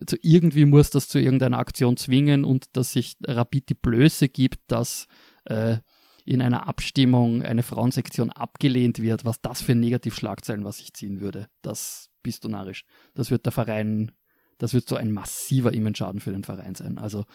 Also 0.00 0.16
irgendwie 0.22 0.64
muss 0.64 0.90
das 0.90 1.08
zu 1.08 1.18
irgendeiner 1.18 1.58
Aktion 1.58 1.96
zwingen 1.96 2.44
und 2.44 2.76
dass 2.76 2.92
sich 2.92 3.16
Rapid 3.26 3.68
die 3.68 3.74
Blöße 3.74 4.28
gibt, 4.28 4.60
dass 4.68 5.06
äh, 5.44 5.76
in 6.24 6.40
einer 6.40 6.66
Abstimmung 6.66 7.42
eine 7.42 7.62
Frauensektion 7.62 8.30
abgelehnt 8.30 9.00
wird, 9.00 9.24
was 9.24 9.40
das 9.42 9.60
für 9.60 9.74
Negativschlagzeilen, 9.74 10.64
was 10.64 10.80
ich 10.80 10.94
ziehen 10.94 11.20
würde. 11.20 11.48
Das 11.60 12.08
bist 12.22 12.44
du 12.44 12.48
narrisch. 12.48 12.84
Das 13.14 13.30
wird 13.30 13.44
der 13.44 13.52
Verein, 13.52 14.12
das 14.56 14.72
wird 14.72 14.88
so 14.88 14.96
ein 14.96 15.12
massiver 15.12 15.74
Image-Schaden 15.74 16.20
für 16.20 16.32
den 16.32 16.44
Verein 16.44 16.74
sein. 16.74 16.96
Also 16.96 17.26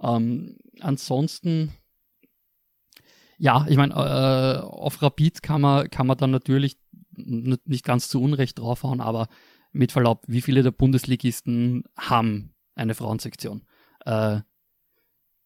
ähm, 0.00 0.56
ansonsten 0.80 1.72
ja, 3.38 3.66
ich 3.68 3.76
meine, 3.76 3.94
äh, 3.94 4.60
auf 4.62 5.02
Rapid 5.02 5.42
kann 5.42 5.60
man, 5.60 5.90
kann 5.90 6.06
man 6.06 6.16
dann 6.16 6.30
natürlich 6.30 6.78
nicht 7.16 7.84
ganz 7.84 8.08
zu 8.08 8.20
Unrecht 8.20 8.58
draufhauen, 8.58 9.00
aber 9.00 9.28
mit 9.72 9.92
Verlaub, 9.92 10.24
wie 10.26 10.42
viele 10.42 10.62
der 10.62 10.70
Bundesligisten 10.70 11.84
haben 11.98 12.54
eine 12.74 12.94
Frauensektion? 12.94 13.64
Äh, 14.04 14.40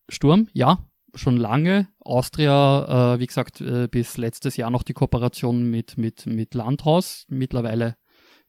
Sturm, 0.08 0.48
ja, 0.52 0.86
schon 1.14 1.36
lange. 1.36 1.88
Austria, 2.00 3.14
äh, 3.14 3.20
wie 3.20 3.26
gesagt, 3.26 3.60
äh, 3.60 3.88
bis 3.88 4.16
letztes 4.16 4.56
Jahr 4.56 4.70
noch 4.70 4.82
die 4.82 4.92
Kooperation 4.92 5.70
mit, 5.70 5.98
mit, 5.98 6.26
mit 6.26 6.54
Landhaus. 6.54 7.24
Mittlerweile, 7.28 7.96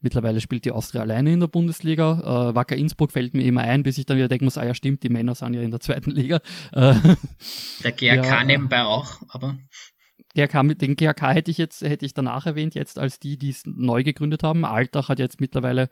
mittlerweile 0.02 0.40
spielt 0.40 0.64
die 0.64 0.72
Austria 0.72 1.02
alleine 1.02 1.32
in 1.32 1.40
der 1.40 1.48
Bundesliga. 1.48 2.50
Äh, 2.50 2.54
Wacker 2.54 2.76
Innsbruck 2.76 3.12
fällt 3.12 3.34
mir 3.34 3.44
immer 3.44 3.62
ein, 3.62 3.82
bis 3.82 3.98
ich 3.98 4.06
dann 4.06 4.16
wieder 4.16 4.28
denken 4.28 4.44
muss, 4.44 4.58
ah 4.58 4.66
ja 4.66 4.74
stimmt, 4.74 5.02
die 5.02 5.08
Männer 5.08 5.34
sind 5.34 5.54
ja 5.54 5.62
in 5.62 5.70
der 5.70 5.80
zweiten 5.80 6.10
Liga. 6.10 6.40
Äh, 6.72 6.94
der 7.84 7.92
GRK 7.92 8.24
ja, 8.24 8.44
nebenbei 8.44 8.82
auch, 8.82 9.20
aber. 9.28 9.58
GRK, 10.34 10.74
den 10.74 10.96
GRK 10.96 11.32
hätte 11.32 11.50
ich 11.50 11.58
jetzt, 11.58 11.82
hätte 11.82 12.06
ich 12.06 12.14
danach 12.14 12.46
erwähnt, 12.46 12.74
jetzt 12.74 12.98
als 12.98 13.18
die, 13.18 13.36
die 13.36 13.50
es 13.50 13.64
neu 13.66 14.02
gegründet 14.02 14.42
haben. 14.42 14.64
Altach 14.64 15.08
hat 15.08 15.18
jetzt 15.18 15.40
mittlerweile, 15.40 15.88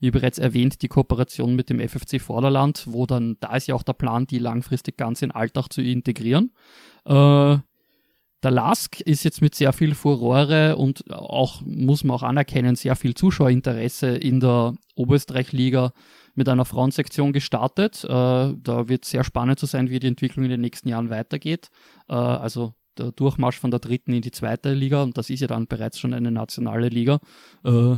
wie 0.00 0.10
bereits 0.10 0.38
erwähnt, 0.38 0.82
die 0.82 0.88
Kooperation 0.88 1.54
mit 1.54 1.70
dem 1.70 1.80
FFC 1.80 2.20
Vorderland, 2.20 2.84
wo 2.88 3.06
dann, 3.06 3.36
da 3.40 3.54
ist 3.54 3.68
ja 3.68 3.74
auch 3.74 3.84
der 3.84 3.92
Plan, 3.92 4.26
die 4.26 4.38
langfristig 4.38 4.96
ganz 4.96 5.22
in 5.22 5.30
Altach 5.30 5.68
zu 5.68 5.80
integrieren. 5.82 6.52
Äh, 7.04 7.58
der 8.44 8.50
Lask 8.50 9.00
ist 9.00 9.24
jetzt 9.24 9.40
mit 9.40 9.54
sehr 9.54 9.72
viel 9.72 9.94
Furore 9.94 10.76
und 10.76 11.10
auch, 11.10 11.62
muss 11.62 12.04
man 12.04 12.16
auch 12.16 12.22
anerkennen, 12.22 12.76
sehr 12.76 12.94
viel 12.94 13.14
Zuschauerinteresse 13.14 14.08
in 14.08 14.40
der 14.40 14.74
Oberösterreich-Liga 14.96 15.92
mit 16.34 16.48
einer 16.48 16.64
Frauensektion 16.64 17.32
gestartet. 17.32 18.04
Äh, 18.04 18.08
da 18.08 18.88
wird 18.88 19.04
sehr 19.04 19.24
spannend 19.24 19.58
zu 19.58 19.66
sein, 19.66 19.88
wie 19.88 19.98
die 19.98 20.08
Entwicklung 20.08 20.44
in 20.44 20.50
den 20.50 20.60
nächsten 20.60 20.88
Jahren 20.88 21.10
weitergeht. 21.10 21.70
Äh, 22.08 22.14
also 22.14 22.74
der 22.98 23.12
Durchmarsch 23.12 23.58
von 23.58 23.70
der 23.70 23.80
dritten 23.80 24.12
in 24.12 24.22
die 24.22 24.30
zweite 24.30 24.72
Liga, 24.74 25.02
und 25.02 25.16
das 25.16 25.30
ist 25.30 25.40
ja 25.40 25.46
dann 25.46 25.66
bereits 25.66 25.98
schon 25.98 26.12
eine 26.14 26.30
nationale 26.30 26.88
Liga, 26.88 27.20
äh, 27.64 27.96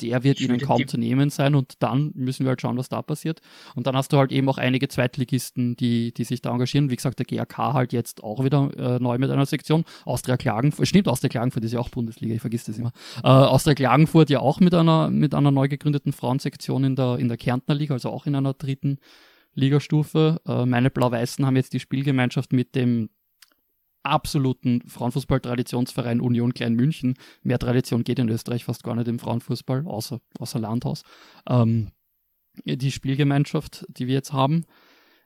der 0.00 0.22
wird 0.24 0.40
ihnen 0.40 0.60
kaum 0.60 0.86
zu 0.86 0.98
nehmen 0.98 1.30
sein 1.30 1.54
und 1.54 1.82
dann 1.82 2.12
müssen 2.14 2.44
wir 2.44 2.50
halt 2.50 2.60
schauen, 2.60 2.76
was 2.76 2.88
da 2.88 3.02
passiert. 3.02 3.40
Und 3.74 3.86
dann 3.86 3.96
hast 3.96 4.12
du 4.12 4.18
halt 4.18 4.32
eben 4.32 4.48
auch 4.48 4.58
einige 4.58 4.88
Zweitligisten, 4.88 5.76
die, 5.76 6.12
die 6.12 6.24
sich 6.24 6.42
da 6.42 6.50
engagieren. 6.50 6.90
Wie 6.90 6.96
gesagt, 6.96 7.18
der 7.18 7.26
GAK 7.26 7.58
halt 7.58 7.92
jetzt 7.92 8.22
auch 8.22 8.44
wieder 8.44 8.70
äh, 8.76 8.98
neu 8.98 9.18
mit 9.18 9.30
einer 9.30 9.46
Sektion. 9.46 9.84
Austria 10.04 10.36
Klagenfurt, 10.36 10.88
stimmt, 10.88 11.08
Austria 11.08 11.28
Klagenfurt 11.28 11.64
ist 11.64 11.72
ja 11.72 11.80
auch 11.80 11.88
Bundesliga, 11.88 12.34
ich 12.34 12.40
vergesse 12.40 12.70
das 12.70 12.78
immer. 12.78 12.92
Äh, 13.22 13.28
Austria 13.28 13.74
Klagenfurt 13.74 14.30
ja 14.30 14.40
auch 14.40 14.60
mit 14.60 14.74
einer, 14.74 15.10
mit 15.10 15.34
einer 15.34 15.50
neu 15.50 15.68
gegründeten 15.68 16.12
Frauensektion 16.12 16.84
in 16.84 16.96
der, 16.96 17.18
in 17.18 17.28
der 17.28 17.36
Kärntner 17.36 17.74
Liga, 17.74 17.94
also 17.94 18.10
auch 18.10 18.26
in 18.26 18.34
einer 18.34 18.54
dritten 18.54 18.98
Ligastufe. 19.54 20.40
Äh, 20.46 20.66
meine 20.66 20.90
Blau-Weißen 20.90 21.44
haben 21.46 21.56
jetzt 21.56 21.72
die 21.72 21.80
Spielgemeinschaft 21.80 22.52
mit 22.52 22.74
dem 22.74 23.10
absoluten 24.04 24.82
Frauenfußball-Traditionsverein 24.86 26.20
Union 26.20 26.54
Klein 26.54 26.74
München. 26.74 27.14
Mehr 27.42 27.58
Tradition 27.58 28.04
geht 28.04 28.18
in 28.18 28.28
Österreich 28.28 28.64
fast 28.64 28.84
gar 28.84 28.94
nicht 28.94 29.08
im 29.08 29.18
Frauenfußball, 29.18 29.86
außer, 29.86 30.20
außer 30.38 30.58
Landhaus. 30.58 31.02
Ähm, 31.48 31.90
die 32.64 32.92
Spielgemeinschaft, 32.92 33.84
die 33.88 34.06
wir 34.06 34.14
jetzt 34.14 34.32
haben. 34.32 34.64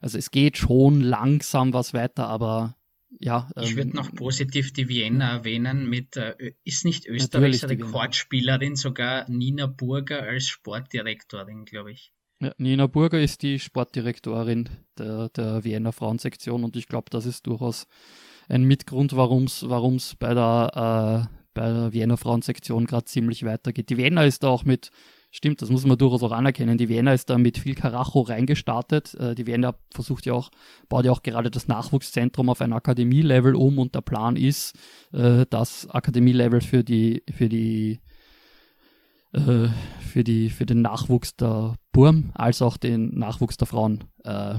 Also 0.00 0.16
es 0.16 0.30
geht 0.30 0.56
schon 0.56 1.00
langsam 1.00 1.72
was 1.72 1.92
weiter, 1.92 2.28
aber 2.28 2.76
ja. 3.20 3.50
Ähm, 3.56 3.64
ich 3.64 3.76
würde 3.76 3.96
noch 3.96 4.14
positiv 4.14 4.72
die 4.72 4.88
Vienna 4.88 5.32
erwähnen 5.32 5.88
mit, 5.88 6.16
äh, 6.16 6.54
ist 6.64 6.84
nicht 6.84 7.06
Österreichs 7.06 7.68
Rekordspielerin 7.68 8.76
sogar 8.76 9.28
Nina 9.28 9.66
Burger 9.66 10.22
als 10.22 10.46
Sportdirektorin, 10.48 11.64
glaube 11.64 11.92
ich. 11.92 12.12
Ja, 12.40 12.54
Nina 12.58 12.86
Burger 12.86 13.20
ist 13.20 13.42
die 13.42 13.58
Sportdirektorin 13.58 14.68
der, 14.96 15.28
der 15.30 15.64
Vienna 15.64 15.90
Frauensektion 15.90 16.62
und 16.62 16.76
ich 16.76 16.86
glaube, 16.86 17.10
das 17.10 17.26
ist 17.26 17.46
durchaus 17.46 17.86
ein 18.48 18.64
Mitgrund, 18.64 19.14
warum 19.14 19.44
es 19.44 20.16
bei 20.18 20.34
der, 20.34 21.28
äh, 21.30 21.36
bei 21.54 21.72
der 21.72 21.92
Wiener 21.92 22.16
Frauensektion 22.16 22.86
gerade 22.86 23.04
ziemlich 23.04 23.44
weitergeht. 23.44 23.90
Die 23.90 23.96
Wiener 23.96 24.24
ist 24.24 24.42
da 24.42 24.48
auch 24.48 24.64
mit, 24.64 24.90
stimmt, 25.30 25.60
das 25.60 25.70
muss 25.70 25.84
man 25.84 25.98
durchaus 25.98 26.22
auch 26.22 26.32
anerkennen, 26.32 26.78
die 26.78 26.88
Wiener 26.88 27.14
ist 27.14 27.28
da 27.30 27.36
mit 27.36 27.58
viel 27.58 27.74
Karacho 27.74 28.22
reingestartet. 28.22 29.14
Äh, 29.14 29.34
die 29.34 29.46
Wiener 29.46 29.74
versucht 29.92 30.26
ja 30.26 30.32
auch, 30.32 30.50
baut 30.88 31.04
ja 31.04 31.12
auch 31.12 31.22
gerade 31.22 31.50
das 31.50 31.68
Nachwuchszentrum 31.68 32.48
auf 32.48 32.60
ein 32.60 32.72
Akademielevel 32.72 33.54
um 33.54 33.78
und 33.78 33.94
der 33.94 34.00
Plan 34.00 34.36
ist, 34.36 34.74
äh, 35.12 35.44
das 35.50 35.88
Akademielevel 35.90 36.60
für 36.60 36.84
die, 36.84 37.22
für 37.30 37.48
die 37.48 38.00
äh, 39.32 39.68
für, 40.00 40.24
die, 40.24 40.48
für 40.48 40.64
den 40.64 40.80
Nachwuchs 40.80 41.36
der 41.36 41.74
Burm 41.92 42.30
als 42.34 42.62
auch 42.62 42.78
den 42.78 43.18
Nachwuchs 43.18 43.58
der 43.58 43.66
Frauen 43.66 44.04
äh, 44.24 44.54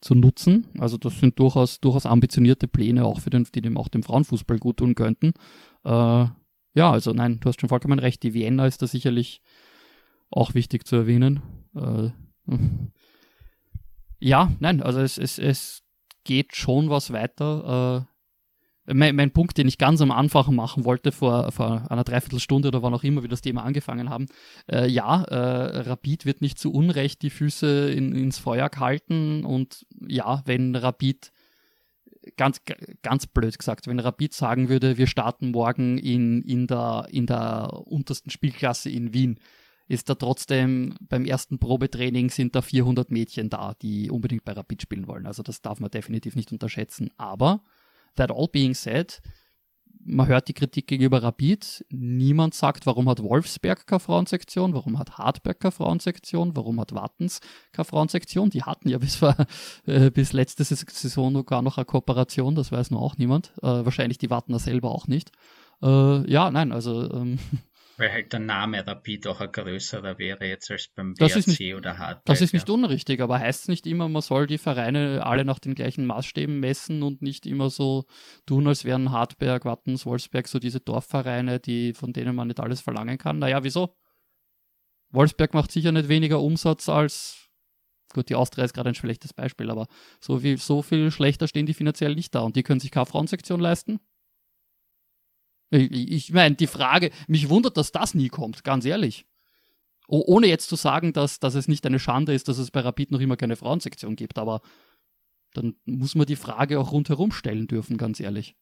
zu 0.00 0.14
nutzen. 0.14 0.66
Also 0.78 0.96
das 0.96 1.18
sind 1.20 1.38
durchaus, 1.38 1.80
durchaus 1.80 2.06
ambitionierte 2.06 2.68
Pläne 2.68 3.04
auch 3.04 3.20
für 3.20 3.30
den, 3.30 3.46
die 3.54 3.60
dem 3.60 3.76
auch 3.76 3.88
dem 3.88 4.02
Frauenfußball 4.02 4.58
gut 4.58 4.78
tun 4.78 4.94
könnten. 4.94 5.32
Äh, 5.84 6.26
ja, 6.74 6.90
also 6.90 7.12
nein, 7.12 7.38
du 7.40 7.48
hast 7.48 7.60
schon 7.60 7.68
vollkommen 7.68 7.98
recht. 7.98 8.22
Die 8.22 8.34
Vienna 8.34 8.66
ist 8.66 8.82
da 8.82 8.86
sicherlich 8.86 9.42
auch 10.30 10.54
wichtig 10.54 10.86
zu 10.86 10.96
erwähnen. 10.96 11.42
Äh, 11.74 12.10
ja, 14.20 14.52
nein, 14.60 14.82
also 14.82 15.00
es, 15.00 15.18
es, 15.18 15.38
es 15.38 15.82
geht 16.24 16.54
schon 16.54 16.90
was 16.90 17.12
weiter. 17.12 18.08
Mein, 18.86 19.14
mein, 19.14 19.30
Punkt, 19.30 19.58
den 19.58 19.68
ich 19.68 19.78
ganz 19.78 20.00
am 20.00 20.10
Anfang 20.10 20.54
machen 20.54 20.84
wollte, 20.84 21.12
vor, 21.12 21.52
vor 21.52 21.90
einer 21.90 22.02
Dreiviertelstunde 22.02 22.68
oder 22.68 22.82
wann 22.82 22.94
auch 22.94 23.04
immer 23.04 23.22
wir 23.22 23.28
das 23.28 23.42
Thema 23.42 23.62
angefangen 23.62 24.08
haben, 24.08 24.26
äh, 24.70 24.88
ja, 24.88 25.22
äh, 25.24 25.80
Rapid 25.80 26.24
wird 26.24 26.40
nicht 26.40 26.58
zu 26.58 26.72
Unrecht 26.72 27.22
die 27.22 27.30
Füße 27.30 27.90
in, 27.90 28.12
ins 28.14 28.38
Feuer 28.38 28.68
gehalten 28.68 29.44
und 29.44 29.86
ja, 30.08 30.42
wenn 30.46 30.74
Rapid 30.74 31.30
ganz, 32.36 32.60
ganz 33.02 33.26
blöd 33.26 33.58
gesagt, 33.58 33.86
wenn 33.86 33.98
Rapid 33.98 34.32
sagen 34.32 34.68
würde, 34.68 34.98
wir 34.98 35.06
starten 35.06 35.50
morgen 35.50 35.98
in, 35.98 36.42
in, 36.42 36.66
der, 36.66 37.06
in 37.10 37.26
der 37.26 37.86
untersten 37.86 38.30
Spielklasse 38.30 38.90
in 38.90 39.12
Wien, 39.12 39.38
ist 39.88 40.08
da 40.08 40.14
trotzdem 40.14 40.94
beim 41.00 41.24
ersten 41.24 41.58
Probetraining 41.58 42.30
sind 42.30 42.54
da 42.54 42.62
400 42.62 43.10
Mädchen 43.10 43.50
da, 43.50 43.74
die 43.82 44.10
unbedingt 44.10 44.44
bei 44.44 44.52
Rapid 44.52 44.82
spielen 44.82 45.08
wollen. 45.08 45.26
Also 45.26 45.42
das 45.42 45.62
darf 45.62 45.80
man 45.80 45.90
definitiv 45.90 46.36
nicht 46.36 46.52
unterschätzen. 46.52 47.10
Aber 47.16 47.62
That 48.16 48.30
all 48.30 48.48
being 48.48 48.74
said, 48.74 49.20
man 50.04 50.26
hört 50.26 50.48
die 50.48 50.54
Kritik 50.54 50.86
gegenüber 50.86 51.22
Rapid. 51.22 51.84
Niemand 51.90 52.54
sagt, 52.54 52.86
warum 52.86 53.08
hat 53.08 53.22
Wolfsberg 53.22 53.86
keine 53.86 54.00
Frauensektion, 54.00 54.74
warum 54.74 54.98
hat 54.98 55.18
Hartberg 55.18 55.60
keine 55.60 55.72
Frauensektion, 55.72 56.56
warum 56.56 56.80
hat 56.80 56.94
Wattens 56.94 57.40
keine 57.72 57.84
Frauensektion. 57.84 58.50
Die 58.50 58.62
hatten 58.62 58.88
ja 58.88 58.98
bis, 58.98 59.20
äh, 59.86 60.10
bis 60.10 60.32
letzte 60.32 60.64
Saison 60.64 61.44
gar 61.44 61.62
noch 61.62 61.78
eine 61.78 61.84
Kooperation, 61.84 62.54
das 62.54 62.72
weiß 62.72 62.90
nur 62.90 63.02
auch 63.02 63.16
niemand. 63.16 63.52
Äh, 63.62 63.84
wahrscheinlich 63.84 64.18
die 64.18 64.30
Wattener 64.30 64.58
selber 64.58 64.90
auch 64.90 65.06
nicht. 65.06 65.30
Äh, 65.82 66.30
ja, 66.30 66.50
nein, 66.50 66.72
also 66.72 67.10
ähm, 67.10 67.38
weil 68.00 68.12
halt 68.12 68.32
der 68.32 68.40
Name 68.40 68.86
Rapid 68.86 69.26
auch 69.26 69.40
ein 69.40 69.52
größerer 69.52 70.18
wäre 70.18 70.46
jetzt 70.46 70.70
als 70.70 70.88
beim 70.88 71.18
WRC 71.18 71.46
nicht, 71.46 71.74
oder 71.74 71.98
Hartberg. 71.98 72.24
Das 72.24 72.40
ist 72.40 72.52
nicht 72.52 72.68
ja. 72.68 72.74
unrichtig, 72.74 73.20
aber 73.20 73.38
heißt 73.38 73.62
es 73.62 73.68
nicht 73.68 73.86
immer, 73.86 74.08
man 74.08 74.22
soll 74.22 74.46
die 74.46 74.58
Vereine 74.58 75.24
alle 75.24 75.44
nach 75.44 75.58
den 75.58 75.74
gleichen 75.74 76.06
Maßstäben 76.06 76.58
messen 76.58 77.02
und 77.02 77.22
nicht 77.22 77.46
immer 77.46 77.70
so 77.70 78.06
tun, 78.46 78.66
als 78.66 78.84
wären 78.84 79.12
Hartberg, 79.12 79.64
Wattens, 79.64 80.06
Wolfsberg 80.06 80.48
so 80.48 80.58
diese 80.58 80.80
Dorfvereine, 80.80 81.60
die, 81.60 81.92
von 81.92 82.12
denen 82.12 82.34
man 82.34 82.48
nicht 82.48 82.60
alles 82.60 82.80
verlangen 82.80 83.18
kann. 83.18 83.38
Naja, 83.38 83.62
wieso? 83.62 83.94
Wolfsberg 85.10 85.54
macht 85.54 85.70
sicher 85.70 85.92
nicht 85.92 86.08
weniger 86.08 86.40
Umsatz 86.40 86.88
als 86.88 87.40
Gut, 88.12 88.28
die 88.28 88.34
Austria 88.34 88.64
ist 88.64 88.74
gerade 88.74 88.88
ein 88.88 88.94
schlechtes 88.96 89.32
Beispiel, 89.32 89.70
aber 89.70 89.86
so 90.20 90.40
viel, 90.40 90.58
so 90.58 90.82
viel 90.82 91.12
schlechter 91.12 91.46
stehen 91.46 91.66
die 91.66 91.74
finanziell 91.74 92.14
nicht 92.16 92.34
da 92.34 92.40
und 92.40 92.56
die 92.56 92.64
können 92.64 92.80
sich 92.80 92.90
keine 92.90 93.06
Frauensektion 93.06 93.60
leisten. 93.60 94.00
Ich, 95.70 96.32
meine, 96.32 96.56
die 96.56 96.66
Frage, 96.66 97.10
mich 97.28 97.48
wundert, 97.48 97.76
dass 97.76 97.92
das 97.92 98.14
nie 98.14 98.28
kommt, 98.28 98.64
ganz 98.64 98.84
ehrlich. 98.84 99.26
Oh, 100.08 100.24
ohne 100.26 100.48
jetzt 100.48 100.68
zu 100.68 100.74
sagen, 100.74 101.12
dass, 101.12 101.38
dass 101.38 101.54
es 101.54 101.68
nicht 101.68 101.86
eine 101.86 102.00
Schande 102.00 102.34
ist, 102.34 102.48
dass 102.48 102.58
es 102.58 102.72
bei 102.72 102.80
Rapid 102.80 103.12
noch 103.12 103.20
immer 103.20 103.36
keine 103.36 103.54
Frauensektion 103.54 104.16
gibt, 104.16 104.38
aber 104.38 104.60
dann 105.54 105.76
muss 105.84 106.16
man 106.16 106.26
die 106.26 106.36
Frage 106.36 106.80
auch 106.80 106.90
rundherum 106.90 107.30
stellen 107.30 107.68
dürfen, 107.68 107.96
ganz 107.96 108.18
ehrlich. 108.18 108.56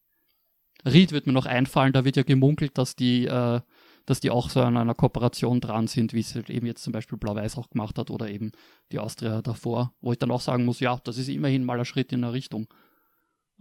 Ried 0.85 1.11
wird 1.11 1.27
mir 1.27 1.33
noch 1.33 1.47
einfallen, 1.47 1.93
da 1.93 2.05
wird 2.05 2.15
ja 2.15 2.23
gemunkelt, 2.23 2.77
dass 2.77 2.95
die, 2.95 3.25
äh, 3.25 3.61
dass 4.05 4.19
die 4.19 4.29
auch 4.29 4.49
so 4.49 4.61
an 4.61 4.77
einer 4.77 4.95
Kooperation 4.95 5.59
dran 5.59 5.87
sind, 5.87 6.13
wie 6.13 6.21
es 6.21 6.35
halt 6.35 6.49
eben 6.49 6.67
jetzt 6.67 6.83
zum 6.83 6.93
Beispiel 6.93 7.17
Blau-Weiß 7.17 7.57
auch 7.57 7.69
gemacht 7.69 7.97
hat 7.97 8.11
oder 8.11 8.29
eben 8.29 8.51
die 8.91 8.99
Austria 8.99 9.41
davor, 9.41 9.93
wo 10.01 10.11
ich 10.11 10.19
dann 10.19 10.31
auch 10.31 10.41
sagen 10.41 10.65
muss, 10.65 10.79
ja, 10.79 10.99
das 11.03 11.17
ist 11.17 11.29
immerhin 11.29 11.65
mal 11.65 11.79
ein 11.79 11.85
Schritt 11.85 12.11
in 12.11 12.23
eine 12.23 12.33
Richtung. 12.33 12.67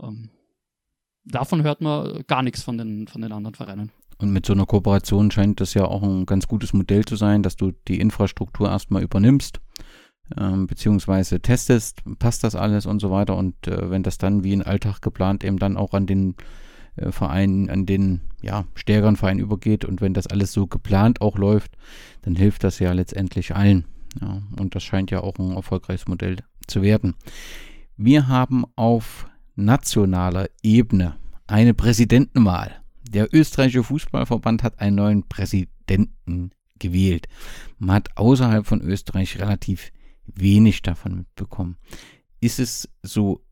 Ähm, 0.00 0.30
davon 1.24 1.62
hört 1.62 1.80
man 1.80 2.24
gar 2.26 2.42
nichts 2.42 2.62
von 2.62 2.78
den, 2.78 3.08
von 3.08 3.22
den 3.22 3.32
anderen 3.32 3.54
Vereinen. 3.54 3.92
Und 4.18 4.32
mit 4.32 4.46
so 4.46 4.52
einer 4.52 4.66
Kooperation 4.66 5.30
scheint 5.30 5.60
das 5.60 5.74
ja 5.74 5.84
auch 5.84 6.02
ein 6.02 6.26
ganz 6.26 6.48
gutes 6.48 6.72
Modell 6.72 7.04
zu 7.04 7.16
sein, 7.16 7.42
dass 7.42 7.56
du 7.56 7.72
die 7.86 8.00
Infrastruktur 8.00 8.68
erstmal 8.68 9.02
übernimmst, 9.02 9.60
ähm, 10.36 10.66
beziehungsweise 10.66 11.40
testest, 11.40 12.02
passt 12.18 12.42
das 12.42 12.56
alles 12.56 12.86
und 12.86 13.00
so 13.00 13.10
weiter. 13.10 13.36
Und 13.36 13.68
äh, 13.68 13.90
wenn 13.90 14.02
das 14.02 14.18
dann 14.18 14.42
wie 14.42 14.52
ein 14.52 14.62
Alltag 14.62 15.00
geplant 15.02 15.44
eben 15.44 15.58
dann 15.58 15.76
auch 15.76 15.94
an 15.94 16.06
den 16.06 16.34
äh, 16.96 17.12
Verein, 17.12 17.70
an 17.70 17.86
den 17.86 18.22
ja, 18.42 18.64
stärkeren 18.74 19.16
Verein 19.16 19.38
übergeht 19.38 19.84
und 19.84 20.00
wenn 20.00 20.14
das 20.14 20.26
alles 20.26 20.52
so 20.52 20.66
geplant 20.66 21.20
auch 21.20 21.38
läuft, 21.38 21.76
dann 22.22 22.34
hilft 22.34 22.64
das 22.64 22.80
ja 22.80 22.92
letztendlich 22.92 23.54
allen. 23.54 23.84
Ja, 24.20 24.42
und 24.58 24.74
das 24.74 24.82
scheint 24.82 25.10
ja 25.12 25.20
auch 25.20 25.38
ein 25.38 25.52
erfolgreiches 25.52 26.08
Modell 26.08 26.36
zu 26.66 26.82
werden. 26.82 27.14
Wir 27.96 28.26
haben 28.26 28.64
auf 28.74 29.28
nationaler 29.58 30.48
Ebene 30.62 31.16
eine 31.46 31.74
Präsidentenwahl. 31.74 32.82
Der 33.10 33.34
österreichische 33.34 33.84
Fußballverband 33.84 34.62
hat 34.62 34.80
einen 34.80 34.96
neuen 34.96 35.28
Präsidenten 35.28 36.50
gewählt. 36.78 37.26
Man 37.78 37.96
hat 37.96 38.16
außerhalb 38.16 38.66
von 38.66 38.80
Österreich 38.80 39.38
relativ 39.40 39.90
wenig 40.26 40.82
davon 40.82 41.16
mitbekommen. 41.16 41.76
Ist 42.40 42.60
es 42.60 42.88
so 43.02 43.42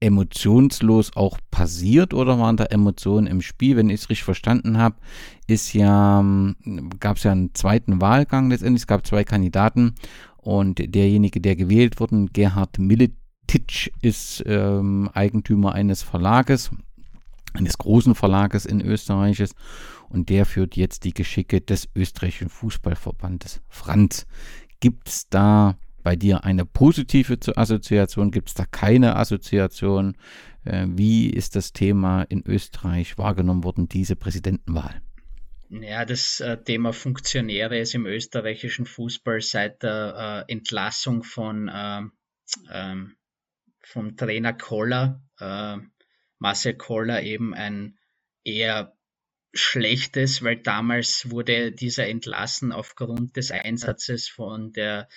emotionslos 0.00 1.14
auch 1.14 1.38
passiert 1.50 2.14
oder 2.14 2.38
waren 2.38 2.56
da 2.56 2.64
Emotionen 2.64 3.26
im 3.26 3.42
Spiel? 3.42 3.76
Wenn 3.76 3.90
ich 3.90 4.00
es 4.00 4.10
richtig 4.10 4.24
verstanden 4.24 4.78
habe, 4.78 4.96
ist 5.46 5.74
ja, 5.74 6.24
gab 6.98 7.18
es 7.18 7.22
ja 7.22 7.32
einen 7.32 7.54
zweiten 7.54 8.00
Wahlgang 8.00 8.50
letztendlich. 8.50 8.82
Es 8.82 8.86
gab 8.86 9.06
zwei 9.06 9.24
Kandidaten 9.24 9.94
und 10.38 10.94
derjenige, 10.94 11.40
der 11.40 11.54
gewählt 11.54 12.00
wurde, 12.00 12.26
Gerhard 12.32 12.78
Milletitsch, 13.50 13.90
ist 14.00 14.44
ähm, 14.46 15.10
Eigentümer 15.12 15.72
eines 15.72 16.02
Verlages, 16.02 16.70
eines 17.52 17.78
großen 17.78 18.14
Verlages 18.14 18.64
in 18.64 18.80
Österreich 18.80 19.42
und 20.08 20.28
der 20.28 20.46
führt 20.46 20.76
jetzt 20.76 21.04
die 21.04 21.14
Geschicke 21.14 21.60
des 21.60 21.88
österreichischen 21.96 22.48
Fußballverbandes 22.48 23.60
Franz. 23.68 24.26
Gibt 24.78 25.08
es 25.08 25.28
da 25.28 25.76
bei 26.04 26.14
dir 26.14 26.44
eine 26.44 26.64
positive 26.64 27.38
Assoziation? 27.56 28.30
Gibt 28.30 28.50
es 28.50 28.54
da 28.54 28.66
keine 28.70 29.16
Assoziation? 29.16 30.16
Äh, 30.64 30.86
wie 30.88 31.28
ist 31.28 31.56
das 31.56 31.72
Thema 31.72 32.22
in 32.22 32.46
Österreich 32.46 33.18
wahrgenommen 33.18 33.64
worden, 33.64 33.88
diese 33.88 34.14
Präsidentenwahl? 34.14 35.02
Ja, 35.70 36.04
das 36.04 36.40
äh, 36.40 36.56
Thema 36.62 36.92
Funktionäre 36.92 37.78
ist 37.78 37.94
im 37.94 38.06
österreichischen 38.06 38.86
Fußball 38.86 39.40
seit 39.40 39.82
der 39.82 40.46
äh, 40.48 40.52
Entlassung 40.52 41.24
von 41.24 41.70
ähm, 41.72 42.12
ähm 42.72 43.16
vom 43.82 44.16
Trainer 44.16 44.52
Koller, 44.52 45.22
äh, 45.38 45.76
Marcel 46.38 46.74
Koller, 46.74 47.22
eben 47.22 47.54
ein 47.54 47.98
eher 48.44 48.96
schlechtes, 49.52 50.42
weil 50.42 50.56
damals 50.56 51.30
wurde 51.30 51.72
dieser 51.72 52.06
entlassen 52.06 52.72
aufgrund 52.72 53.36
des 53.36 53.50
Einsatzes 53.50 54.28
von 54.28 54.72
der 54.72 55.08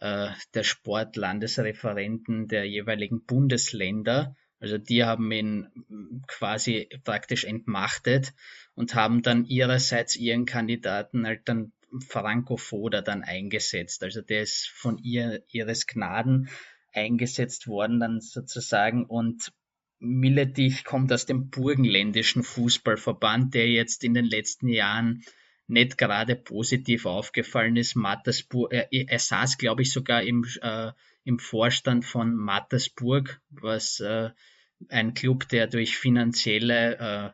äh, 0.00 0.30
der 0.54 0.62
Sportlandesreferenten 0.62 2.48
der 2.48 2.64
jeweiligen 2.64 3.24
Bundesländer. 3.24 4.36
Also 4.58 4.78
die 4.78 5.04
haben 5.04 5.30
ihn 5.32 5.68
quasi 6.26 6.88
praktisch 7.04 7.44
entmachtet 7.44 8.32
und 8.74 8.94
haben 8.94 9.22
dann 9.22 9.44
ihrerseits 9.44 10.16
ihren 10.16 10.46
Kandidaten 10.46 11.26
halt 11.26 11.48
dann 11.48 11.72
Franco 12.06 12.56
Foda 12.56 13.02
dann 13.02 13.22
eingesetzt. 13.22 14.02
Also 14.02 14.20
der 14.22 14.42
ist 14.42 14.68
von 14.68 14.98
ihr, 14.98 15.42
ihres 15.48 15.86
Gnaden 15.86 16.48
eingesetzt 16.92 17.66
worden 17.66 18.00
dann 18.00 18.20
sozusagen 18.20 19.04
und 19.04 19.52
Milletich 19.98 20.84
kommt 20.84 21.12
aus 21.12 21.26
dem 21.26 21.50
burgenländischen 21.50 22.42
Fußballverband, 22.42 23.52
der 23.54 23.68
jetzt 23.68 24.02
in 24.02 24.14
den 24.14 24.24
letzten 24.24 24.68
Jahren 24.68 25.22
nicht 25.66 25.98
gerade 25.98 26.36
positiv 26.36 27.04
aufgefallen 27.04 27.76
ist. 27.76 27.96
Mattersburg, 27.96 28.72
er, 28.72 28.88
er 28.90 29.18
saß, 29.18 29.58
glaube 29.58 29.82
ich, 29.82 29.92
sogar 29.92 30.22
im, 30.22 30.46
äh, 30.62 30.92
im 31.24 31.38
Vorstand 31.38 32.06
von 32.06 32.34
Mattersburg, 32.34 33.40
was 33.50 34.00
äh, 34.00 34.30
ein 34.88 35.12
Club, 35.12 35.48
der 35.48 35.66
durch 35.66 35.98
finanzielle 35.98 36.98
äh, 36.98 37.30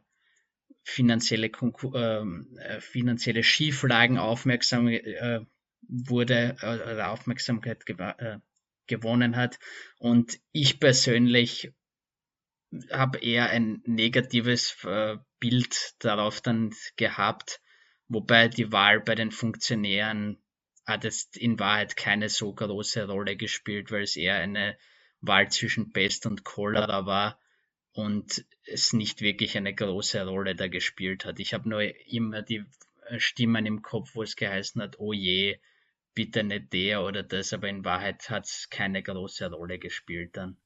finanzielle, 0.83 1.51
ähm, 1.95 2.59
äh, 2.61 2.81
finanzielle 2.81 3.43
Schieflagen 3.43 4.19
aufmerksam 4.19 4.87
äh, 4.87 5.41
wurde 5.89 6.57
äh, 6.61 7.03
Aufmerksamkeit 7.03 7.89
äh, 7.89 8.39
gewonnen 8.87 9.37
hat. 9.37 9.59
Und 9.99 10.39
ich 10.53 10.81
persönlich 10.81 11.73
habe 12.91 13.19
eher 13.19 13.51
ein 13.51 13.83
negatives 13.87 14.77
äh, 14.85 15.17
Bild 15.39 15.95
darauf 16.01 16.41
dann 16.41 16.75
gehabt, 16.97 17.61
Wobei 18.09 18.49
die 18.49 18.71
Wahl 18.71 19.01
bei 19.01 19.15
den 19.15 19.33
Funktionären 19.33 20.39
hat 20.87 21.03
jetzt 21.03 21.37
in 21.37 21.59
Wahrheit 21.59 21.97
keine 21.97 22.29
so 22.29 22.53
große 22.53 23.09
Rolle 23.09 23.37
gespielt, 23.37 23.91
weil 23.91 24.05
es 24.05 24.17
eher 24.17 24.37
eine 24.37 24.79
Wahl 25.21 25.51
zwischen 25.51 25.93
Pest 25.93 26.27
und 26.27 26.45
Cholera 26.45 27.07
war 27.07 27.41
und 27.93 28.45
es 28.65 28.93
nicht 28.93 29.23
wirklich 29.23 29.57
eine 29.57 29.75
große 29.75 30.25
Rolle 30.25 30.55
da 30.55 30.69
gespielt 30.69 31.25
hat. 31.25 31.41
Ich 31.41 31.53
habe 31.53 31.69
nur 31.69 31.83
immer 32.07 32.43
die 32.43 32.65
Stimmen 33.19 33.67
im 33.67 33.83
Kopf, 33.83 34.15
wo 34.15 34.23
es 34.23 34.37
geheißen 34.37 34.81
hat, 34.81 35.01
oh 35.01 35.13
je, 35.13 35.59
bitte 36.17 36.43
nicht 36.43 36.73
der 36.73 37.05
oder 37.05 37.23
das, 37.23 37.53
aber 37.53 37.69
in 37.69 37.85
Wahrheit 37.85 38.29
hat 38.31 38.47
es 38.47 38.69
keine 38.71 39.05
große 39.05 39.49
Rolle 39.51 39.79
gespielt 39.79 40.37
dann. 40.37 40.57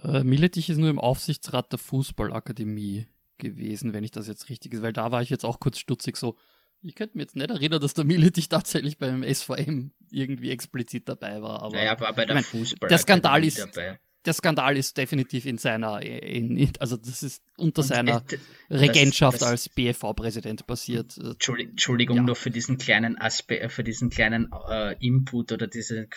Äh, 0.00 0.22
Milletich 0.22 0.70
ist 0.70 0.78
nur 0.78 0.90
im 0.90 1.00
Aufsichtsrat 1.00 1.72
der 1.72 1.80
Fußballakademie 1.80 3.08
gewesen, 3.38 3.92
wenn 3.94 4.04
ich 4.04 4.12
das 4.12 4.28
jetzt 4.28 4.48
richtig 4.48 4.74
ist, 4.74 4.82
weil 4.82 4.92
da 4.92 5.10
war 5.10 5.22
ich 5.22 5.30
jetzt 5.30 5.44
auch 5.44 5.58
kurz 5.58 5.78
stutzig 5.78 6.16
so. 6.16 6.38
Ich 6.82 6.94
könnte 6.94 7.16
mir 7.16 7.22
jetzt 7.22 7.36
nicht 7.36 7.50
erinnern, 7.50 7.80
dass 7.80 7.94
der 7.94 8.04
Militich 8.04 8.48
tatsächlich 8.48 8.98
beim 8.98 9.22
SVM 9.22 9.92
irgendwie 10.10 10.50
explizit 10.50 11.08
dabei 11.08 11.40
war. 11.40 11.62
Aber 11.62 11.76
naja, 11.76 11.98
war 11.98 12.12
bei 12.12 12.26
der 12.26 12.36
ich 12.36 12.42
mein, 12.42 12.60
Fußball 12.60 12.88
der 12.88 12.98
Skandal 12.98 13.44
ist 13.44 13.58
dabei. 13.58 13.98
Der 14.24 14.34
Skandal 14.34 14.76
ist 14.76 14.96
definitiv 14.96 15.46
in 15.46 15.58
seiner, 15.58 16.00
in, 16.02 16.70
also 16.78 16.96
das 16.96 17.22
ist 17.22 17.42
unter 17.56 17.82
Und 17.82 17.88
seiner 17.88 18.24
äh, 18.28 18.76
Regentschaft 18.76 19.36
das, 19.36 19.40
das, 19.40 19.48
als 19.50 19.68
BFV-Präsident 19.68 20.66
passiert. 20.66 21.18
Entschuldigung 21.18 22.18
ja. 22.18 22.22
nur 22.22 22.36
für 22.36 22.50
diesen 22.50 22.78
kleinen 22.78 23.18
Aspekt, 23.18 23.72
für 23.72 23.82
diesen 23.82 24.10
kleinen 24.10 24.50
äh, 24.68 24.94
Input 25.04 25.52
oder 25.52 25.66
diese, 25.66 26.08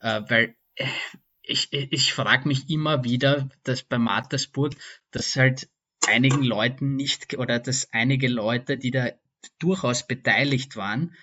äh, 0.00 0.22
weil 0.28 0.56
äh, 0.74 0.86
ich, 1.42 1.72
ich, 1.72 1.92
ich 1.92 2.12
frage 2.12 2.48
mich 2.48 2.68
immer 2.70 3.04
wieder, 3.04 3.48
dass 3.62 3.82
bei 3.82 3.98
Mattersburg, 3.98 4.74
dass 5.10 5.36
halt 5.36 5.68
einigen 6.06 6.42
Leuten 6.42 6.96
nicht 6.96 7.36
oder 7.38 7.58
dass 7.58 7.92
einige 7.92 8.28
Leute, 8.28 8.76
die 8.76 8.90
da 8.90 9.10
durchaus 9.58 10.06
beteiligt 10.06 10.76
waren, 10.76 11.14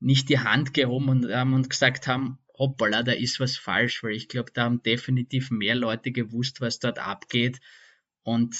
nicht 0.00 0.28
die 0.28 0.38
Hand 0.38 0.74
gehoben 0.74 1.08
und, 1.08 1.26
ähm, 1.30 1.54
und 1.54 1.70
gesagt 1.70 2.06
haben, 2.06 2.38
hoppala, 2.60 3.02
da 3.02 3.12
ist 3.12 3.40
was 3.40 3.56
falsch, 3.56 4.02
weil 4.04 4.12
ich 4.12 4.28
glaube, 4.28 4.52
da 4.52 4.64
haben 4.64 4.82
definitiv 4.82 5.50
mehr 5.50 5.74
Leute 5.74 6.12
gewusst, 6.12 6.60
was 6.60 6.78
dort 6.78 6.98
abgeht. 6.98 7.58
Und 8.22 8.54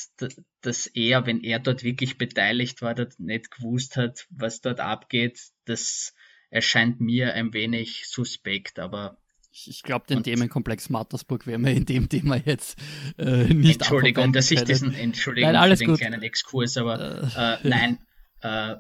dass 0.62 0.86
er, 0.86 1.26
wenn 1.26 1.44
er 1.44 1.59
dort 1.59 1.84
wirklich 1.84 2.16
beteiligt 2.16 2.80
war, 2.80 2.94
dort 2.94 3.20
nicht 3.20 3.51
gewusst 3.51 3.96
hat, 3.96 4.26
was 4.30 4.62
dort 4.62 4.80
abgeht, 4.80 5.38
das 5.66 6.14
erscheint 6.48 7.01
mir 7.01 7.34
ein 7.34 7.53
wenig 7.53 8.09
suspekt, 8.09 8.78
aber 8.78 9.18
ich, 9.53 9.82
glaube, 9.82 10.07
den 10.07 10.22
Themenkomplex 10.22 10.90
Mattersburg 10.90 11.46
werden 11.46 11.66
wir 11.66 11.72
in 11.72 11.84
dem 11.84 12.09
Thema 12.09 12.36
jetzt 12.36 12.78
äh, 13.18 13.53
nicht 13.53 13.80
Entschuldigung, 13.80 14.32
dass 14.32 14.51
ich 14.51 14.62
diesen, 14.62 14.94
Entschuldigung 14.94 15.53
nein, 15.53 15.61
alles 15.61 15.80
für 15.80 15.86
den 15.86 15.90
gut. 15.90 16.01
kleinen 16.01 16.22
Exkurs, 16.22 16.76
aber 16.76 17.22
äh, 17.36 17.57
äh, 17.64 17.68
nein, 17.68 17.98
äh, 18.42 18.76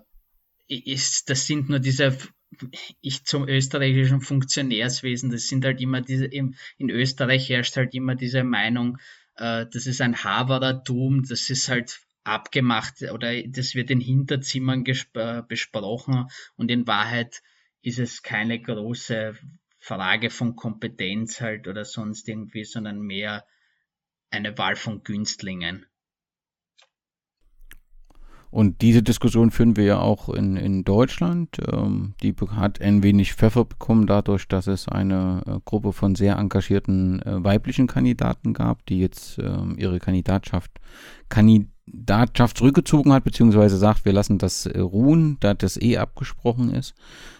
ist, 0.68 1.28
das 1.28 1.46
sind 1.46 1.68
nur 1.68 1.80
diese, 1.80 2.16
ich 3.00 3.24
zum 3.24 3.48
österreichischen 3.48 4.20
Funktionärswesen, 4.20 5.30
das 5.30 5.46
sind 5.46 5.64
halt 5.64 5.80
immer 5.80 6.00
diese, 6.00 6.26
in, 6.26 6.56
in 6.78 6.90
Österreich 6.90 7.48
herrscht 7.48 7.76
halt 7.76 7.94
immer 7.94 8.14
diese 8.14 8.44
Meinung, 8.44 8.98
äh, 9.36 9.66
das 9.72 9.86
ist 9.86 10.00
ein 10.00 10.22
Haverertum, 10.24 11.24
das 11.24 11.48
ist 11.50 11.68
halt 11.68 12.00
abgemacht 12.24 13.02
oder 13.02 13.42
das 13.44 13.74
wird 13.74 13.90
in 13.90 14.00
Hinterzimmern 14.00 14.84
äh, 14.84 15.42
besprochen 15.46 16.26
und 16.56 16.70
in 16.70 16.86
Wahrheit 16.86 17.42
ist 17.82 17.98
es 17.98 18.22
keine 18.22 18.60
große 18.60 19.36
Frage 19.78 20.28
von 20.28 20.54
Kompetenz 20.56 21.40
halt 21.40 21.66
oder 21.66 21.84
sonst 21.84 22.28
irgendwie, 22.28 22.64
sondern 22.64 23.00
mehr 23.00 23.46
eine 24.30 24.56
Wahl 24.58 24.76
von 24.76 25.02
Günstlingen. 25.02 25.86
Und 28.50 28.82
diese 28.82 29.02
Diskussion 29.02 29.52
führen 29.52 29.76
wir 29.76 29.84
ja 29.84 30.00
auch 30.00 30.28
in, 30.28 30.56
in 30.56 30.82
Deutschland. 30.82 31.56
Ähm, 31.72 32.14
die 32.20 32.34
hat 32.50 32.80
ein 32.80 33.02
wenig 33.02 33.34
Pfeffer 33.34 33.64
bekommen 33.64 34.06
dadurch, 34.06 34.48
dass 34.48 34.66
es 34.66 34.88
eine 34.88 35.42
äh, 35.46 35.58
Gruppe 35.64 35.92
von 35.92 36.16
sehr 36.16 36.36
engagierten 36.36 37.22
äh, 37.22 37.44
weiblichen 37.44 37.86
Kandidaten 37.86 38.52
gab, 38.52 38.84
die 38.86 38.98
jetzt 38.98 39.38
ähm, 39.38 39.76
ihre 39.78 40.00
Kandidatschaft, 40.00 40.72
Kandidatschaft 41.28 42.58
zurückgezogen 42.58 43.12
hat, 43.12 43.22
beziehungsweise 43.22 43.76
sagt, 43.76 44.04
wir 44.04 44.12
lassen 44.12 44.38
das 44.38 44.66
äh, 44.66 44.80
ruhen, 44.80 45.36
da 45.38 45.54
das 45.54 45.80
eh 45.80 45.98
abgesprochen 45.98 46.74
ist. 46.74 46.94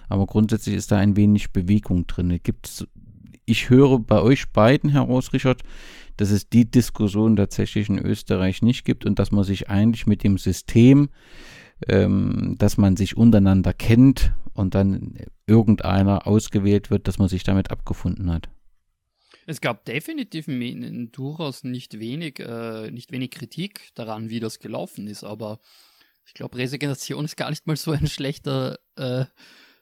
Aber 0.09 0.27
grundsätzlich 0.27 0.77
ist 0.77 0.93
da 0.93 0.99
ein 0.99 1.17
wenig 1.17 1.53
Bewegung 1.53 2.07
drin. 2.07 2.39
Gibt's, 2.41 2.87
ich 3.47 3.69
höre 3.69 3.99
bei 3.99 4.21
euch 4.23 4.51
beiden 4.51 4.91
heraus, 4.91 5.33
Richard, 5.33 5.63
dass 6.21 6.31
es 6.31 6.51
die 6.51 6.71
Diskussion 6.71 7.35
tatsächlich 7.35 7.89
in 7.89 7.99
Österreich 7.99 8.61
nicht 8.61 8.85
gibt 8.85 9.07
und 9.07 9.19
dass 9.19 9.31
man 9.31 9.43
sich 9.43 9.71
eigentlich 9.71 10.07
mit 10.07 10.23
dem 10.23 10.37
System, 10.37 11.09
ähm, 11.89 12.57
dass 12.59 12.77
man 12.77 12.97
sich 12.97 13.17
untereinander 13.17 13.73
kennt 13.73 14.35
und 14.53 14.75
dann 14.75 15.17
irgendeiner 15.47 16.27
ausgewählt 16.27 16.91
wird, 16.91 17.09
dass 17.09 17.19
man 17.19 17.29
sich 17.29 17.43
damit 17.43 17.71
abgefunden 17.71 18.31
hat. 18.31 18.51
Es 19.47 19.63
gab 19.63 19.87
definitiv 19.87 20.45
durchaus 21.11 21.65
nicht 21.65 21.99
wenig, 21.99 22.39
äh, 22.39 22.91
nicht 22.91 23.13
wenig 23.13 23.31
Kritik 23.31 23.89
daran, 23.95 24.29
wie 24.29 24.41
das 24.41 24.59
gelaufen 24.59 25.07
ist, 25.07 25.25
aber 25.25 25.59
ich 26.27 26.35
glaube, 26.35 26.59
Resignation 26.59 27.25
ist 27.25 27.39
gar 27.39 27.49
nicht 27.49 27.67
mal 27.67 27.77
so 27.77 27.93
ein 27.93 28.07
schlechter 28.07 28.79
äh, 28.97 29.25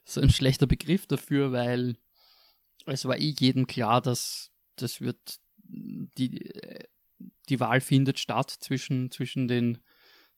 so 0.04 0.20
ein 0.20 0.30
schlechter 0.30 0.68
Begriff 0.68 1.08
dafür, 1.08 1.50
weil 1.50 1.96
es 2.86 3.04
war 3.06 3.18
eh 3.18 3.34
jedem 3.36 3.66
klar, 3.66 4.00
dass 4.00 4.52
das 4.76 5.00
wird 5.00 5.40
die, 5.68 6.50
die 7.48 7.60
Wahl 7.60 7.80
findet 7.80 8.18
statt 8.18 8.50
zwischen, 8.50 9.10
zwischen 9.10 9.48
den 9.48 9.78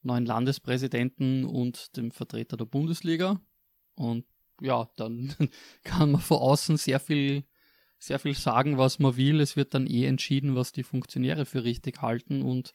neuen 0.03 0.27
Landespräsidenten 0.27 1.45
und 1.45 1.97
dem 1.97 2.11
Vertreter 2.11 2.57
der 2.57 2.65
Bundesliga. 2.65 3.41
Und 3.95 4.25
ja, 4.61 4.89
dann 4.97 5.35
kann 5.85 6.13
man 6.13 6.21
von 6.21 6.39
außen 6.39 6.77
sehr 6.77 7.01
viel, 7.01 7.45
sehr 7.99 8.19
viel 8.19 8.35
sagen, 8.35 8.79
was 8.79 8.99
man 8.99 9.17
will. 9.17 9.41
Es 9.41 9.57
wird 9.57 9.75
dann 9.75 9.87
eh 9.87 10.07
entschieden, 10.07 10.55
was 10.55 10.73
die 10.73 10.83
Funktionäre 10.83 11.47
für 11.47 11.65
richtig 11.65 12.03
halten 12.03 12.43
und 12.43 12.73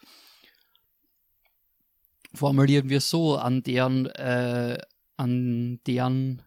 formulieren 2.33 2.89
wir 2.89 3.01
so, 3.01 3.37
an 3.37 3.63
deren, 3.63 4.07
äh, 4.07 4.77
an 5.17 5.79
deren 5.87 6.41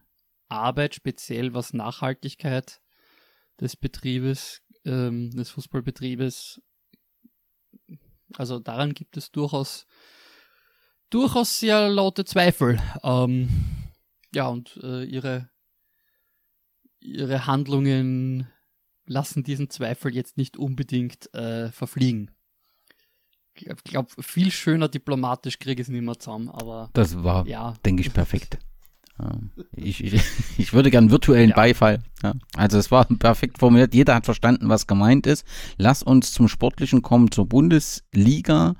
Arbeit, 0.47 0.95
speziell 0.95 1.53
was 1.53 1.73
Nachhaltigkeit 1.73 2.81
des 3.59 3.75
Betriebes, 3.75 4.61
ähm, 4.85 5.31
des 5.31 5.49
Fußballbetriebes, 5.51 6.61
also 8.35 8.59
daran 8.59 8.93
gibt 8.93 9.17
es 9.17 9.31
durchaus, 9.31 9.85
durchaus 11.09 11.59
sehr 11.59 11.89
laute 11.89 12.25
Zweifel. 12.25 12.79
Ähm, 13.03 13.49
ja, 14.33 14.47
und 14.47 14.79
äh, 14.83 15.03
ihre, 15.03 15.49
ihre 16.99 17.47
Handlungen 17.47 18.47
lassen 19.05 19.43
diesen 19.43 19.69
Zweifel 19.69 20.13
jetzt 20.13 20.37
nicht 20.37 20.57
unbedingt 20.57 21.33
äh, 21.33 21.71
verfliegen. 21.71 22.31
Ich 23.55 23.65
glaube, 23.83 24.09
viel 24.21 24.51
schöner 24.51 24.87
diplomatisch 24.87 25.59
kriege 25.59 25.81
ich 25.81 25.87
es 25.87 25.91
nicht 25.91 26.03
mehr 26.03 26.17
zusammen, 26.17 26.49
aber. 26.49 26.89
Das 26.93 27.23
war, 27.23 27.45
ja. 27.45 27.73
denke 27.85 28.01
ich, 28.01 28.13
perfekt. 28.13 28.59
Ich, 29.75 30.03
ich, 30.03 30.21
ich 30.57 30.73
würde 30.73 30.91
gern 30.91 31.11
virtuellen 31.11 31.51
ja. 31.51 31.55
Beifall. 31.55 31.99
Ja. 32.23 32.33
Also 32.55 32.77
es 32.77 32.91
war 32.91 33.05
perfekt 33.19 33.59
formuliert. 33.59 33.93
Jeder 33.93 34.15
hat 34.15 34.25
verstanden, 34.25 34.67
was 34.69 34.87
gemeint 34.87 35.27
ist. 35.27 35.45
Lass 35.77 36.03
uns 36.03 36.31
zum 36.31 36.47
Sportlichen 36.47 37.01
kommen, 37.01 37.29
zur 37.31 37.47
Bundesliga. 37.47 38.75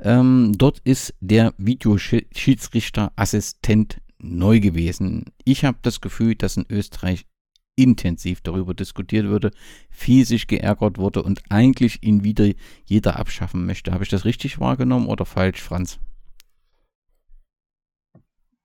Ähm, 0.00 0.54
dort 0.56 0.78
ist 0.80 1.14
der 1.20 1.52
Videoschiedsrichterassistent 1.58 3.98
neu 4.18 4.60
gewesen. 4.60 5.26
Ich 5.44 5.64
habe 5.64 5.78
das 5.82 6.00
Gefühl, 6.00 6.34
dass 6.34 6.56
in 6.56 6.66
Österreich 6.68 7.26
intensiv 7.74 8.42
darüber 8.42 8.74
diskutiert 8.74 9.28
wurde, 9.28 9.50
viel 9.90 10.26
sich 10.26 10.46
geärgert 10.46 10.98
wurde 10.98 11.22
und 11.22 11.42
eigentlich 11.48 12.02
ihn 12.02 12.22
wieder 12.22 12.50
jeder 12.84 13.18
abschaffen 13.18 13.66
möchte. 13.66 13.92
Habe 13.92 14.04
ich 14.04 14.10
das 14.10 14.24
richtig 14.24 14.60
wahrgenommen 14.60 15.06
oder 15.06 15.24
falsch, 15.24 15.62
Franz? 15.62 15.98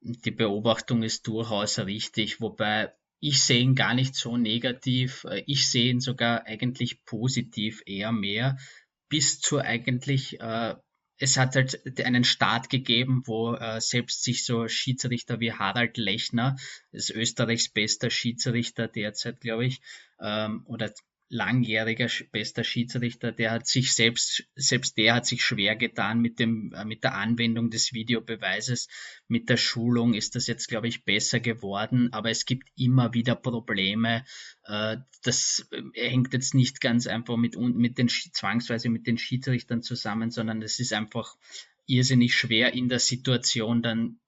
Die 0.08 0.32
Beobachtung 0.32 1.04
ist 1.04 1.28
durchaus 1.28 1.80
richtig, 1.80 2.40
wobei 2.40 2.94
ich 3.20 3.44
sehe 3.44 3.62
ihn 3.62 3.76
gar 3.76 3.94
nicht 3.94 4.16
so 4.16 4.38
negativ. 4.38 5.26
Ich 5.46 5.70
sehe 5.70 5.92
ihn 5.92 6.00
sogar 6.00 6.46
eigentlich 6.46 7.04
positiv 7.04 7.82
eher 7.86 8.12
mehr, 8.12 8.58
bis 9.10 9.40
zu 9.40 9.60
eigentlich 9.60 10.40
äh, 10.40 10.76
es 11.20 11.38
hat 11.38 11.56
halt 11.56 12.00
einen 12.00 12.24
Start 12.24 12.70
gegeben, 12.70 13.24
wo 13.26 13.54
äh, 13.56 13.82
selbst 13.82 14.24
sich 14.24 14.46
so 14.46 14.68
Schiedsrichter 14.68 15.40
wie 15.40 15.52
Harald 15.52 15.98
Lechner, 15.98 16.58
ist 16.92 17.10
Österreichs 17.10 17.70
bester 17.70 18.10
Schiedsrichter 18.10 18.88
derzeit, 18.88 19.42
glaube 19.42 19.66
ich, 19.66 19.82
ähm, 20.20 20.64
oder 20.68 20.94
langjähriger 21.30 22.10
bester 22.32 22.64
Schiedsrichter, 22.64 23.32
der 23.32 23.52
hat 23.52 23.68
sich 23.68 23.94
selbst, 23.94 24.46
selbst 24.56 24.98
der 24.98 25.16
hat 25.16 25.26
sich 25.26 25.44
schwer 25.44 25.76
getan 25.76 26.20
mit 26.20 26.40
dem, 26.40 26.74
äh, 26.74 26.86
mit 26.86 27.04
der 27.04 27.16
Anwendung 27.16 27.70
des 27.70 27.94
Videobeweises. 27.94 28.88
Mit 29.28 29.50
der 29.50 29.58
Schulung 29.58 30.14
ist 30.14 30.36
das 30.36 30.48
jetzt, 30.48 30.68
glaube 30.68 30.88
ich, 30.88 31.04
besser 31.04 31.40
geworden, 31.40 32.14
aber 32.14 32.30
es 32.30 32.46
gibt 32.46 32.70
immer 32.78 33.14
wieder 33.14 33.36
Probleme. 33.36 34.26
Äh, 34.64 34.98
das 35.24 35.68
äh, 35.72 36.10
hängt 36.10 36.34
jetzt 36.34 36.54
nicht 36.54 36.80
ganz 36.80 37.08
einfach 37.08 37.36
mit, 37.36 37.58
mit 37.58 37.98
den, 37.98 38.08
zwangsweise 38.08 38.90
mit 38.90 39.06
den 39.08 39.18
Schiedsrichtern 39.18 39.82
zusammen, 39.82 40.32
sondern 40.32 40.62
es 40.62 40.80
ist 40.80 40.94
einfach 40.94 41.36
irrsinnig 41.88 42.36
schwer 42.36 42.74
in 42.74 42.90
der 42.90 43.00
Situation 43.00 43.82
dann 43.82 44.20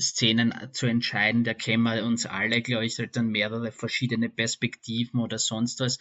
Szenen 0.00 0.54
zu 0.72 0.86
entscheiden. 0.86 1.44
Da 1.44 1.54
kennen 1.54 1.82
wir 1.82 2.04
uns 2.04 2.26
alle, 2.26 2.62
glaube 2.62 2.86
ich, 2.86 2.98
halt 2.98 3.16
dann 3.16 3.28
mehrere 3.28 3.72
verschiedene 3.72 4.28
Perspektiven 4.28 5.20
oder 5.20 5.38
sonst 5.38 5.80
was. 5.80 5.98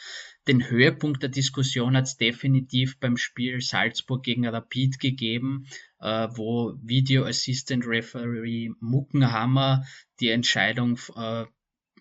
Den 0.48 0.70
Höhepunkt 0.70 1.22
der 1.22 1.30
Diskussion 1.30 1.96
hat 1.96 2.06
es 2.06 2.18
definitiv 2.18 3.00
beim 3.00 3.18
Spiel 3.18 3.62
Salzburg 3.62 4.24
gegen 4.24 4.48
Rapid 4.48 5.00
gegeben, 5.00 5.68
äh, 6.00 6.28
wo 6.32 6.74
Video 6.82 7.26
Assistant 7.26 7.86
Referee 7.86 8.72
Muckenhammer 8.80 9.86
die 10.20 10.30
Entscheidung 10.30 10.98
äh, 11.16 11.46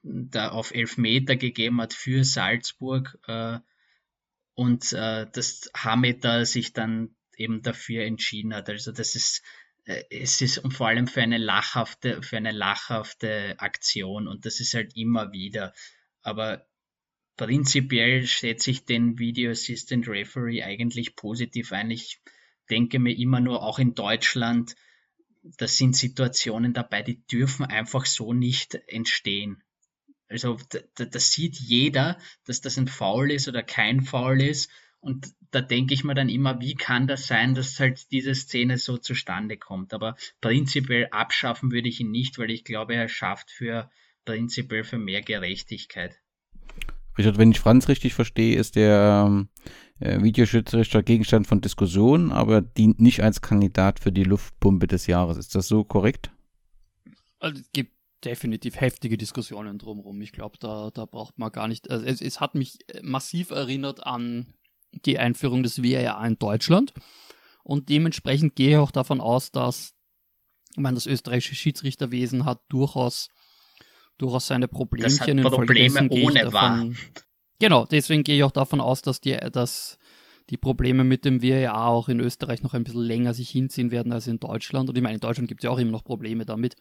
da 0.03 0.49
auf 0.51 0.75
Elfmeter 0.75 1.37
gegeben 1.37 1.81
hat 1.81 1.93
für 1.93 2.25
Salzburg 2.25 3.19
äh, 3.27 3.59
und 4.55 4.93
äh, 4.93 5.27
das 5.33 5.71
Hameter 5.77 6.47
sich 6.47 6.73
dann 6.73 7.15
eben 7.37 7.63
dafür 7.63 8.05
entschieden 8.05 8.55
hat. 8.55 8.69
Also 8.69 8.93
das 8.93 9.15
ist 9.15 9.43
es 9.85 10.41
ist 10.41 10.63
vor 10.73 10.89
allem 10.89 11.07
für 11.07 11.23
eine 11.23 11.39
lachhafte, 11.39 12.23
für 12.23 12.37
eine 12.37 12.53
lachhafte 12.53 13.55
Aktion 13.59 14.29
und 14.29 14.47
das 14.47 14.61
ist 14.61 14.75
halt 14.75 14.97
immer 14.97 15.33
wieder. 15.33 15.73
Aber 16.23 16.67
prinzipiell 17.37 18.27
schätze 18.27 18.71
ich 18.71 18.85
den 18.85 19.19
Video 19.19 19.51
Assistant 19.51 20.07
Referee 20.09 20.63
eigentlich 20.63 21.17
positiv 21.17 21.73
ein. 21.73 21.91
Ich 21.91 22.21
denke 22.69 22.99
mir 22.99 23.17
immer 23.17 23.41
nur, 23.41 23.63
auch 23.63 23.79
in 23.79 23.95
Deutschland, 23.95 24.77
da 25.43 25.67
sind 25.67 25.97
Situationen 25.97 26.75
dabei, 26.75 27.03
die 27.03 27.25
dürfen 27.27 27.65
einfach 27.65 28.07
so 28.07 28.33
nicht 28.33 28.75
entstehen. 28.87 29.63
Also 30.29 30.59
da, 30.69 31.05
da 31.05 31.19
sieht 31.19 31.57
jeder, 31.57 32.19
dass 32.45 32.61
das 32.61 32.79
ein 32.79 32.87
Foul 32.87 33.33
ist 33.33 33.49
oder 33.49 33.63
kein 33.63 34.03
Foul 34.03 34.41
ist 34.43 34.71
und 35.01 35.33
da 35.51 35.61
denke 35.61 35.95
ich 35.95 36.05
mir 36.05 36.15
dann 36.15 36.29
immer, 36.29 36.61
wie 36.61 36.75
kann 36.75 37.07
das 37.07 37.27
sein, 37.27 37.55
dass 37.55 37.81
halt 37.81 38.13
diese 38.13 38.35
Szene 38.35 38.79
so 38.79 38.99
zustande 38.99 39.57
kommt. 39.57 39.93
Aber 39.95 40.17
prinzipiell 40.41 41.09
abschaffen 41.11 41.73
würde 41.73 41.89
ich 41.89 42.01
ihn 42.01 42.11
nicht, 42.11 42.39
weil 42.39 42.51
ich 42.51 42.65
glaube, 42.65 42.95
er 42.95 43.09
schafft 43.09 43.51
für 43.51 43.91
prinzipiell 44.25 44.85
für 44.85 44.99
mehr 44.99 45.23
Gerechtigkeit. 45.23 46.21
Richard, 47.19 47.39
wenn 47.39 47.51
ich 47.51 47.61
Franz 47.61 47.89
richtig 47.89 48.15
verstehe, 48.15 48.57
ist 48.57 48.77
der 48.77 49.25
ähm, 49.27 49.49
äh, 49.99 50.23
Videoschiedsrichter 50.23 51.03
Gegenstand 51.03 51.47
von 51.47 51.61
Diskussionen, 51.61 52.31
aber 52.31 52.61
dient 52.61 53.01
nicht 53.01 53.23
als 53.23 53.41
Kandidat 53.41 53.99
für 53.99 54.13
die 54.13 54.25
Luftpumpe 54.25 54.87
des 54.87 55.07
Jahres. 55.07 55.37
Ist 55.37 55.55
das 55.55 55.67
so 55.67 55.83
korrekt? 55.83 56.31
Also, 57.41 57.61
es 57.61 57.73
gibt 57.73 57.93
definitiv 58.25 58.81
heftige 58.81 59.17
Diskussionen 59.17 59.79
drumherum. 59.79 60.21
Ich 60.21 60.33
glaube, 60.33 60.59
da, 60.61 60.91
da 60.93 61.07
braucht 61.07 61.39
man 61.39 61.51
gar 61.51 61.69
nicht. 61.69 61.91
Also 61.91 62.05
es, 62.05 62.21
es 62.21 62.39
hat 62.39 62.55
mich 62.55 62.79
massiv 63.03 63.51
erinnert 63.51 64.07
an 64.07 64.55
die 64.93 65.19
Einführung 65.19 65.63
des 65.63 65.83
WRA 65.83 66.27
in 66.27 66.39
Deutschland. 66.39 66.93
Und 67.63 67.89
dementsprechend 67.89 68.57
gehe 68.57 68.71
ich 68.71 68.77
auch 68.77 68.91
davon 68.91 69.21
aus, 69.21 69.53
dass 69.53 69.95
ich 70.73 70.79
meine, 70.79 70.95
das 70.95 71.07
österreichische 71.07 71.55
Schiedsrichterwesen 71.55 72.45
hat 72.45 72.61
durchaus, 72.69 73.29
durchaus 74.19 74.47
seine 74.47 74.69
Problemchen. 74.69 75.39
Das 75.39 75.47
hat 75.47 75.53
Probleme 75.53 76.09
ohne 76.09 76.53
war. 76.53 76.87
Genau, 77.59 77.85
deswegen 77.87 78.23
gehe 78.23 78.37
ich 78.37 78.45
auch 78.45 78.53
davon 78.53 78.81
aus, 78.81 79.03
dass 79.03 79.21
die, 79.21 79.37
dass 79.53 79.99
die 80.49 80.57
Probleme 80.57 81.05
mit 81.05 81.25
dem 81.25 81.43
WRA 81.43 81.87
auch 81.87 82.09
in 82.09 82.19
Österreich 82.19 82.63
noch 82.63 82.75
ein 82.75 82.83
bisschen 82.83 83.03
länger 83.03 83.35
sich 83.35 83.51
hinziehen 83.51 83.91
werden 83.91 84.13
als 84.13 84.27
in 84.27 84.41
Deutschland. 84.41 84.89
Und 84.89 84.97
ich 84.97 85.03
meine, 85.03 85.15
in 85.15 85.21
Deutschland 85.21 85.49
gibt 85.49 85.61
es 85.61 85.65
ja 85.65 85.71
auch 85.71 85.79
immer 85.79 85.93
noch 85.93 86.03
Probleme 86.03 86.45
damit. 86.45 86.77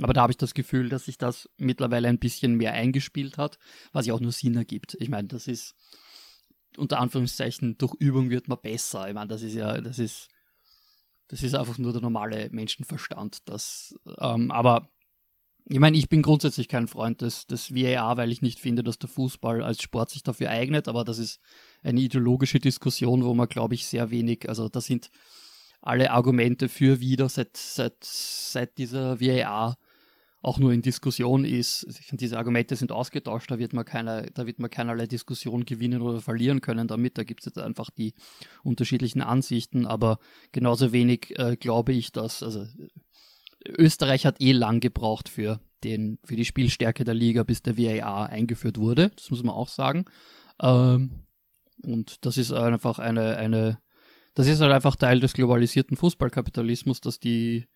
Aber 0.00 0.12
da 0.12 0.22
habe 0.22 0.32
ich 0.32 0.36
das 0.36 0.52
Gefühl, 0.52 0.88
dass 0.88 1.06
sich 1.06 1.16
das 1.16 1.48
mittlerweile 1.56 2.08
ein 2.08 2.18
bisschen 2.18 2.56
mehr 2.56 2.72
eingespielt 2.72 3.38
hat, 3.38 3.58
was 3.92 4.06
ja 4.06 4.14
auch 4.14 4.20
nur 4.20 4.32
Sinn 4.32 4.56
ergibt. 4.56 4.96
Ich 5.00 5.08
meine, 5.08 5.28
das 5.28 5.46
ist, 5.46 5.74
unter 6.78 6.98
Anführungszeichen, 6.98 7.78
durch 7.78 7.94
Übung 7.94 8.30
wird 8.30 8.48
man 8.48 8.58
besser. 8.60 9.08
Ich 9.08 9.14
meine, 9.14 9.28
das 9.28 9.42
ist 9.42 9.54
ja, 9.54 9.80
das 9.80 9.98
ist, 9.98 10.28
das 11.28 11.42
ist 11.42 11.54
einfach 11.54 11.78
nur 11.78 11.92
der 11.92 12.02
normale 12.02 12.48
Menschenverstand. 12.50 13.48
Das, 13.48 13.94
ähm, 14.18 14.50
aber 14.50 14.88
ich 15.66 15.78
meine, 15.78 15.96
ich 15.96 16.08
bin 16.08 16.20
grundsätzlich 16.20 16.68
kein 16.68 16.88
Freund 16.88 17.22
des, 17.22 17.46
des 17.46 17.74
VAR, 17.74 18.16
weil 18.18 18.30
ich 18.30 18.42
nicht 18.42 18.60
finde, 18.60 18.82
dass 18.82 18.98
der 18.98 19.08
Fußball 19.08 19.62
als 19.62 19.80
Sport 19.80 20.10
sich 20.10 20.22
dafür 20.22 20.50
eignet, 20.50 20.88
aber 20.88 21.04
das 21.04 21.18
ist 21.18 21.40
eine 21.82 22.00
ideologische 22.00 22.58
Diskussion, 22.58 23.24
wo 23.24 23.32
man, 23.32 23.48
glaube 23.48 23.74
ich, 23.74 23.86
sehr 23.86 24.10
wenig, 24.10 24.48
also 24.48 24.68
da 24.68 24.82
sind 24.82 25.10
alle 25.80 26.10
Argumente 26.10 26.68
für 26.68 27.00
wieder 27.00 27.28
seit, 27.28 27.56
seit, 27.56 27.96
seit 28.02 28.76
dieser 28.76 29.20
VAR 29.20 29.76
auch 30.44 30.58
nur 30.58 30.72
in 30.72 30.82
Diskussion 30.82 31.44
ist. 31.44 31.86
Diese 32.12 32.36
Argumente 32.36 32.76
sind 32.76 32.92
ausgetauscht, 32.92 33.50
da 33.50 33.58
wird 33.58 33.72
man 33.72 33.84
keine, 33.84 34.30
da 34.34 34.46
wird 34.46 34.58
man 34.58 34.70
keinerlei 34.70 35.06
Diskussion 35.06 35.64
gewinnen 35.64 36.02
oder 36.02 36.20
verlieren 36.20 36.60
können 36.60 36.86
damit. 36.86 37.16
Da 37.16 37.24
gibt 37.24 37.40
es 37.40 37.46
jetzt 37.46 37.58
einfach 37.58 37.90
die 37.90 38.14
unterschiedlichen 38.62 39.22
Ansichten, 39.22 39.86
aber 39.86 40.18
genauso 40.52 40.92
wenig 40.92 41.38
äh, 41.38 41.56
glaube 41.56 41.92
ich, 41.92 42.12
dass, 42.12 42.42
also 42.42 42.66
Österreich 43.66 44.26
hat 44.26 44.40
eh 44.40 44.52
lang 44.52 44.80
gebraucht 44.80 45.30
für 45.30 45.60
den, 45.82 46.18
für 46.24 46.36
die 46.36 46.44
Spielstärke 46.44 47.04
der 47.04 47.14
Liga, 47.14 47.42
bis 47.42 47.62
der 47.62 47.78
VAR 47.78 48.28
eingeführt 48.28 48.78
wurde. 48.78 49.10
Das 49.16 49.30
muss 49.30 49.42
man 49.42 49.54
auch 49.54 49.68
sagen. 49.68 50.04
Ähm, 50.60 51.24
und 51.82 52.24
das 52.26 52.36
ist 52.36 52.52
einfach 52.52 52.98
eine, 52.98 53.36
eine, 53.36 53.78
das 54.34 54.46
ist 54.46 54.60
halt 54.60 54.72
einfach 54.72 54.96
Teil 54.96 55.20
des 55.20 55.32
globalisierten 55.32 55.96
Fußballkapitalismus, 55.96 57.00
dass 57.00 57.18
die 57.18 57.66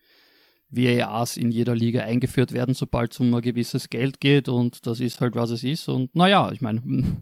VARs 0.71 1.37
in 1.37 1.51
jeder 1.51 1.75
Liga 1.75 2.01
eingeführt 2.01 2.51
werden, 2.51 2.73
sobald 2.73 3.13
es 3.13 3.19
um 3.19 3.33
ein 3.33 3.41
gewisses 3.41 3.89
Geld 3.89 4.19
geht 4.19 4.49
und 4.49 4.85
das 4.85 4.99
ist 4.99 5.21
halt, 5.21 5.35
was 5.35 5.49
es 5.49 5.63
ist. 5.63 5.87
Und 5.89 6.15
naja, 6.15 6.51
ich 6.51 6.61
meine, 6.61 6.81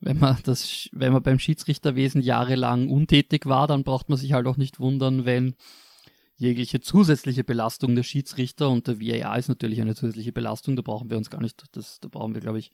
wenn 0.00 0.18
man 0.18 0.38
das, 0.44 0.88
wenn 0.92 1.12
man 1.12 1.22
beim 1.22 1.38
Schiedsrichterwesen 1.38 2.22
jahrelang 2.22 2.88
untätig 2.88 3.46
war, 3.46 3.66
dann 3.66 3.84
braucht 3.84 4.08
man 4.08 4.18
sich 4.18 4.32
halt 4.32 4.46
auch 4.46 4.56
nicht 4.56 4.80
wundern, 4.80 5.24
wenn 5.24 5.54
jegliche 6.36 6.80
zusätzliche 6.80 7.44
Belastung 7.44 7.94
der 7.94 8.02
Schiedsrichter 8.02 8.70
und 8.70 8.86
der 8.86 8.98
VAR 8.98 9.38
ist 9.38 9.48
natürlich 9.48 9.80
eine 9.80 9.94
zusätzliche 9.94 10.32
Belastung, 10.32 10.74
da 10.74 10.82
brauchen 10.82 11.10
wir 11.10 11.18
uns 11.18 11.28
gar 11.30 11.42
nicht, 11.42 11.64
das, 11.72 12.00
da 12.00 12.08
brauchen 12.08 12.34
wir, 12.34 12.40
glaube 12.40 12.58
ich, 12.58 12.72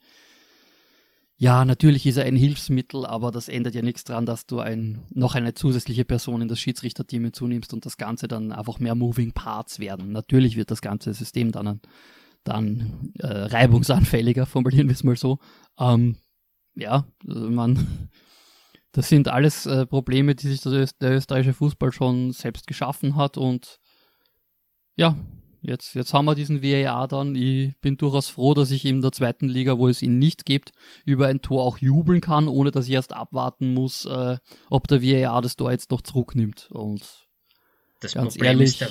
ja, 1.39 1.66
natürlich 1.66 2.07
ist 2.07 2.16
er 2.16 2.24
ein 2.24 2.37
Hilfsmittel, 2.37 3.05
aber 3.05 3.30
das 3.30 3.49
ändert 3.49 3.74
ja 3.74 3.82
nichts 3.82 4.05
daran, 4.05 4.24
dass 4.24 4.47
du 4.47 4.61
ein, 4.61 5.05
noch 5.11 5.34
eine 5.34 5.53
zusätzliche 5.53 6.07
Person 6.07 6.41
in 6.41 6.49
das 6.49 6.59
Schiedsrichterteam 6.59 7.24
hinzunimmst 7.24 7.74
und 7.74 7.84
das 7.84 7.99
Ganze 7.99 8.26
dann 8.26 8.53
einfach 8.53 8.78
mehr 8.78 8.95
Moving 8.95 9.32
Parts 9.32 9.78
werden. 9.78 10.12
Natürlich 10.12 10.57
wird 10.57 10.70
das 10.70 10.80
ganze 10.80 11.12
System 11.12 11.53
dann, 11.53 11.80
dann 12.43 13.12
äh, 13.18 13.26
reibungsanfälliger, 13.26 14.47
formulieren 14.47 14.89
wir 14.89 14.95
es 14.95 15.05
mal 15.05 15.16
so. 15.16 15.39
Ähm, 15.78 16.16
ja, 16.74 17.07
also 17.28 17.51
man, 17.51 18.09
das 18.93 19.11
sind 19.11 19.28
alles 19.28 19.66
äh, 19.66 19.84
Probleme, 19.84 20.34
die 20.34 20.49
sich 20.49 20.62
das, 20.62 20.97
der 20.97 21.16
österreichische 21.16 21.53
Fußball 21.53 21.93
schon 21.93 22.32
selbst 22.32 22.66
geschaffen 22.66 23.14
hat 23.14 23.37
und 23.37 23.78
ja, 24.97 25.16
jetzt, 25.66 25.94
jetzt 25.94 26.14
haben 26.14 26.24
wir 26.24 26.34
diesen 26.34 26.62
VAR 26.62 27.08
dann. 27.08 27.34
Ich 27.34 27.76
bin 27.80 27.96
durchaus 27.96 28.28
froh, 28.28 28.54
dass 28.54 28.70
ich 28.70 28.84
in 28.84 29.02
der 29.02 29.12
zweiten 29.12 29.48
Liga, 29.48 29.78
wo 29.78 29.88
es 29.88 30.02
ihn 30.02 30.18
nicht 30.18 30.44
gibt, 30.44 30.72
über 31.04 31.26
ein 31.26 31.42
Tor 31.42 31.64
auch 31.64 31.78
jubeln 31.78 32.20
kann, 32.20 32.48
ohne 32.48 32.70
dass 32.70 32.86
ich 32.86 32.94
erst 32.94 33.12
abwarten 33.12 33.74
muss, 33.74 34.04
äh, 34.04 34.38
ob 34.70 34.88
der 34.88 35.02
VAR 35.02 35.42
das 35.42 35.56
Tor 35.56 35.70
jetzt 35.70 35.90
noch 35.90 36.02
zurücknimmt. 36.02 36.68
Und 36.70 37.02
das 38.00 38.14
Problem, 38.14 38.44
ehrlich, 38.44 38.80
ist, 38.80 38.80
der, 38.80 38.90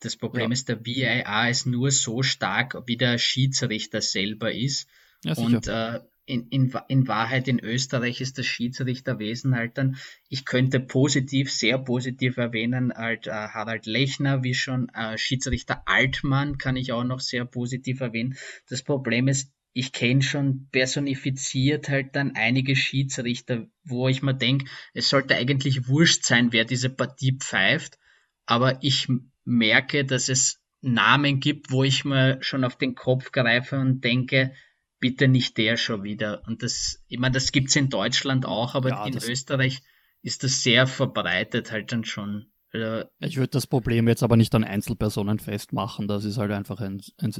das 0.00 0.16
Problem 0.16 0.50
ja. 0.50 0.52
ist, 0.52 0.68
der 0.68 0.80
VAR 0.84 1.50
ist 1.50 1.66
nur 1.66 1.90
so 1.90 2.22
stark, 2.22 2.82
wie 2.86 2.96
der 2.96 3.18
Schiedsrichter 3.18 4.00
selber 4.00 4.52
ist. 4.52 4.88
Ja, 5.24 5.34
und 5.34 5.66
äh, 5.66 6.00
in, 6.26 6.46
in, 6.48 6.72
in 6.88 7.08
Wahrheit 7.08 7.48
in 7.48 7.58
Österreich 7.58 8.20
ist 8.20 8.38
das 8.38 8.46
Schiedsrichterwesen 8.46 9.54
halt 9.54 9.78
dann, 9.78 9.96
ich 10.28 10.44
könnte 10.44 10.80
positiv, 10.80 11.50
sehr 11.50 11.78
positiv 11.78 12.36
erwähnen, 12.36 12.92
halt 12.94 13.26
äh, 13.26 13.30
Harald 13.30 13.86
Lechner, 13.86 14.42
wie 14.44 14.54
schon 14.54 14.88
äh, 14.90 15.18
Schiedsrichter 15.18 15.82
Altmann 15.86 16.58
kann 16.58 16.76
ich 16.76 16.92
auch 16.92 17.04
noch 17.04 17.20
sehr 17.20 17.44
positiv 17.44 18.00
erwähnen. 18.00 18.36
Das 18.68 18.82
Problem 18.82 19.28
ist, 19.28 19.52
ich 19.72 19.92
kenne 19.92 20.22
schon 20.22 20.68
personifiziert 20.72 21.88
halt 21.88 22.16
dann 22.16 22.32
einige 22.34 22.74
Schiedsrichter, 22.74 23.66
wo 23.84 24.08
ich 24.08 24.22
mir 24.22 24.34
denke, 24.34 24.66
es 24.94 25.08
sollte 25.08 25.36
eigentlich 25.36 25.88
wurscht 25.88 26.24
sein, 26.24 26.52
wer 26.52 26.64
diese 26.64 26.90
Partie 26.90 27.36
pfeift, 27.38 27.98
aber 28.46 28.82
ich 28.82 29.08
merke, 29.44 30.04
dass 30.04 30.28
es 30.28 30.60
Namen 30.80 31.40
gibt, 31.40 31.70
wo 31.70 31.84
ich 31.84 32.04
mir 32.04 32.38
schon 32.40 32.64
auf 32.64 32.76
den 32.76 32.94
Kopf 32.94 33.32
greife 33.32 33.78
und 33.78 34.02
denke, 34.02 34.52
bitte 35.00 35.28
nicht 35.28 35.56
der 35.56 35.76
schon 35.76 36.04
wieder. 36.04 36.42
Und 36.46 36.62
das, 36.62 37.02
ich 37.08 37.18
meine, 37.18 37.32
das 37.32 37.52
gibt's 37.52 37.74
in 37.74 37.88
Deutschland 37.88 38.46
auch, 38.46 38.74
aber 38.74 38.90
ja, 38.90 39.06
in 39.06 39.16
Österreich 39.16 39.80
ist 40.22 40.44
das 40.44 40.62
sehr 40.62 40.86
verbreitet 40.86 41.72
halt 41.72 41.92
dann 41.92 42.04
schon. 42.04 42.52
Äh, 42.72 43.06
ich 43.18 43.36
würde 43.36 43.48
das 43.48 43.66
Problem 43.66 44.06
jetzt 44.06 44.22
aber 44.22 44.36
nicht 44.36 44.54
an 44.54 44.62
Einzelpersonen 44.62 45.38
festmachen, 45.38 46.06
das 46.06 46.24
ist 46.24 46.38
halt 46.38 46.52
einfach 46.52 46.80
ein, 46.80 47.02
ein 47.18 47.32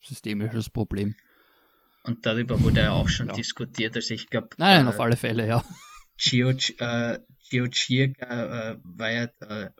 systemisches 0.00 0.70
Problem. 0.70 1.14
Und 2.02 2.24
darüber 2.24 2.60
wurde 2.62 2.80
ja 2.80 2.92
auch 2.92 3.08
schon 3.08 3.28
ja. 3.28 3.34
diskutiert, 3.34 3.96
also 3.96 4.14
ich 4.14 4.28
glaube. 4.28 4.48
Nein, 4.58 4.86
äh, 4.86 4.88
auf 4.88 5.00
alle 5.00 5.16
Fälle, 5.16 5.46
ja. 5.46 5.64
Gio, 6.18 6.50
äh, 6.50 7.18
Gio 7.50 7.66
Chirka 7.70 8.72
äh, 8.72 8.78
war 8.82 9.10
ja, 9.10 9.24
äh, 9.40 9.70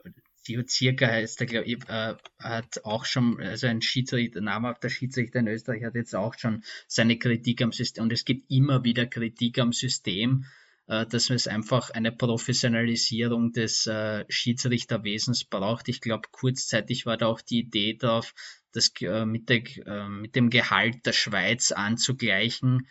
Theo 0.47 0.63
Zirka 0.63 1.07
heißt 1.07 1.41
der, 1.41 1.47
glaube 1.47 1.65
ich, 1.65 1.77
äh, 1.89 2.15
hat 2.39 2.85
auch 2.85 3.03
schon, 3.03 3.37
also 3.41 3.67
ein 3.67 3.81
Schiedsrichter, 3.81 4.39
namhafter 4.39 4.89
Schiedsrichter 4.89 5.39
in 5.39 5.49
Österreich 5.49 5.83
hat 5.83 5.95
jetzt 5.95 6.15
auch 6.15 6.35
schon 6.37 6.63
seine 6.87 7.19
Kritik 7.19 7.61
am 7.61 7.73
System 7.73 8.05
und 8.05 8.13
es 8.13 8.23
gibt 8.23 8.49
immer 8.49 8.85
wieder 8.85 9.05
Kritik 9.05 9.59
am 9.59 9.73
System, 9.73 10.45
äh, 10.87 11.05
dass 11.05 11.29
es 11.29 11.49
einfach 11.49 11.89
eine 11.89 12.13
Professionalisierung 12.13 13.51
des 13.51 13.87
äh, 13.87 14.23
Schiedsrichterwesens 14.29 15.43
braucht. 15.43 15.89
Ich 15.89 15.99
glaube, 15.99 16.29
kurzzeitig 16.31 17.05
war 17.05 17.17
da 17.17 17.27
auch 17.27 17.41
die 17.41 17.59
Idee 17.59 17.95
drauf, 17.95 18.33
das 18.71 18.93
äh, 19.01 19.25
mit, 19.25 19.49
der, 19.49 19.63
äh, 19.85 20.07
mit 20.07 20.37
dem 20.37 20.49
Gehalt 20.49 21.05
der 21.05 21.13
Schweiz 21.13 21.73
anzugleichen. 21.73 22.87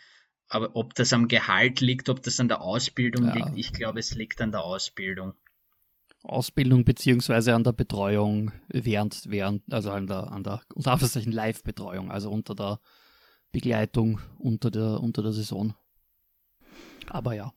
Aber 0.47 0.75
ob 0.75 0.93
das 0.93 1.11
am 1.11 1.27
Gehalt 1.27 1.81
liegt, 1.81 2.07
ob 2.07 2.21
das 2.21 2.39
an 2.39 2.49
der 2.49 2.61
Ausbildung 2.61 3.25
ja. 3.25 3.33
liegt, 3.33 3.57
ich 3.57 3.73
glaube, 3.73 3.99
es 3.99 4.13
liegt 4.13 4.41
an 4.41 4.51
der 4.51 4.63
Ausbildung. 4.63 5.33
Ausbildung 6.27 6.83
beziehungsweise 6.83 7.55
an 7.55 7.63
der 7.63 7.73
Betreuung 7.73 8.51
während, 8.69 9.23
während, 9.27 9.61
also 9.71 9.91
an 9.91 10.07
der, 10.07 10.31
an 10.31 10.43
der, 10.43 10.61
unter 10.73 10.91
Anführungszeichen 10.91 11.31
Live-Betreuung, 11.31 12.11
also 12.11 12.29
unter 12.29 12.55
der 12.55 12.79
Begleitung 13.51 14.19
unter 14.37 14.69
der, 14.71 15.01
unter 15.01 15.23
der 15.23 15.33
Saison. 15.33 15.73
Aber 17.09 17.33
ja. 17.33 17.53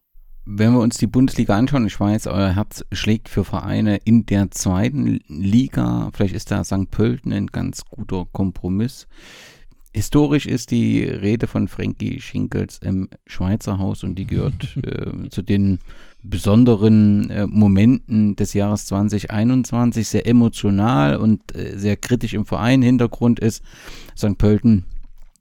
Wenn 0.46 0.72
wir 0.72 0.80
uns 0.80 0.96
die 0.96 1.06
Bundesliga 1.06 1.56
anschauen, 1.56 1.86
ich 1.86 2.00
weiß, 2.00 2.26
euer 2.26 2.54
Herz 2.54 2.84
schlägt 2.92 3.28
für 3.28 3.44
Vereine 3.44 3.98
in 4.04 4.24
der 4.26 4.50
zweiten 4.50 5.20
Liga. 5.28 6.10
Vielleicht 6.14 6.34
ist 6.34 6.50
da 6.50 6.64
St. 6.64 6.90
Pölten 6.90 7.32
ein 7.32 7.48
ganz 7.48 7.84
guter 7.84 8.26
Kompromiss. 8.32 9.06
Historisch 9.92 10.46
ist 10.46 10.70
die 10.70 11.02
Rede 11.02 11.46
von 11.46 11.68
Frankie 11.68 12.20
Schinkels 12.20 12.78
im 12.78 13.10
Schweizer 13.26 13.78
Haus 13.78 14.04
und 14.04 14.14
die 14.14 14.26
gehört 14.26 14.76
äh, 14.82 15.28
zu 15.28 15.42
den 15.42 15.80
besonderen 16.22 17.30
äh, 17.30 17.46
Momenten 17.46 18.36
des 18.36 18.54
Jahres 18.54 18.86
2021, 18.86 20.08
sehr 20.08 20.26
emotional 20.26 21.16
und 21.16 21.54
äh, 21.54 21.76
sehr 21.78 21.96
kritisch 21.96 22.34
im 22.34 22.46
Verein. 22.46 22.82
Hintergrund 22.82 23.40
ist, 23.40 23.62
St. 24.16 24.36
Pölten 24.36 24.84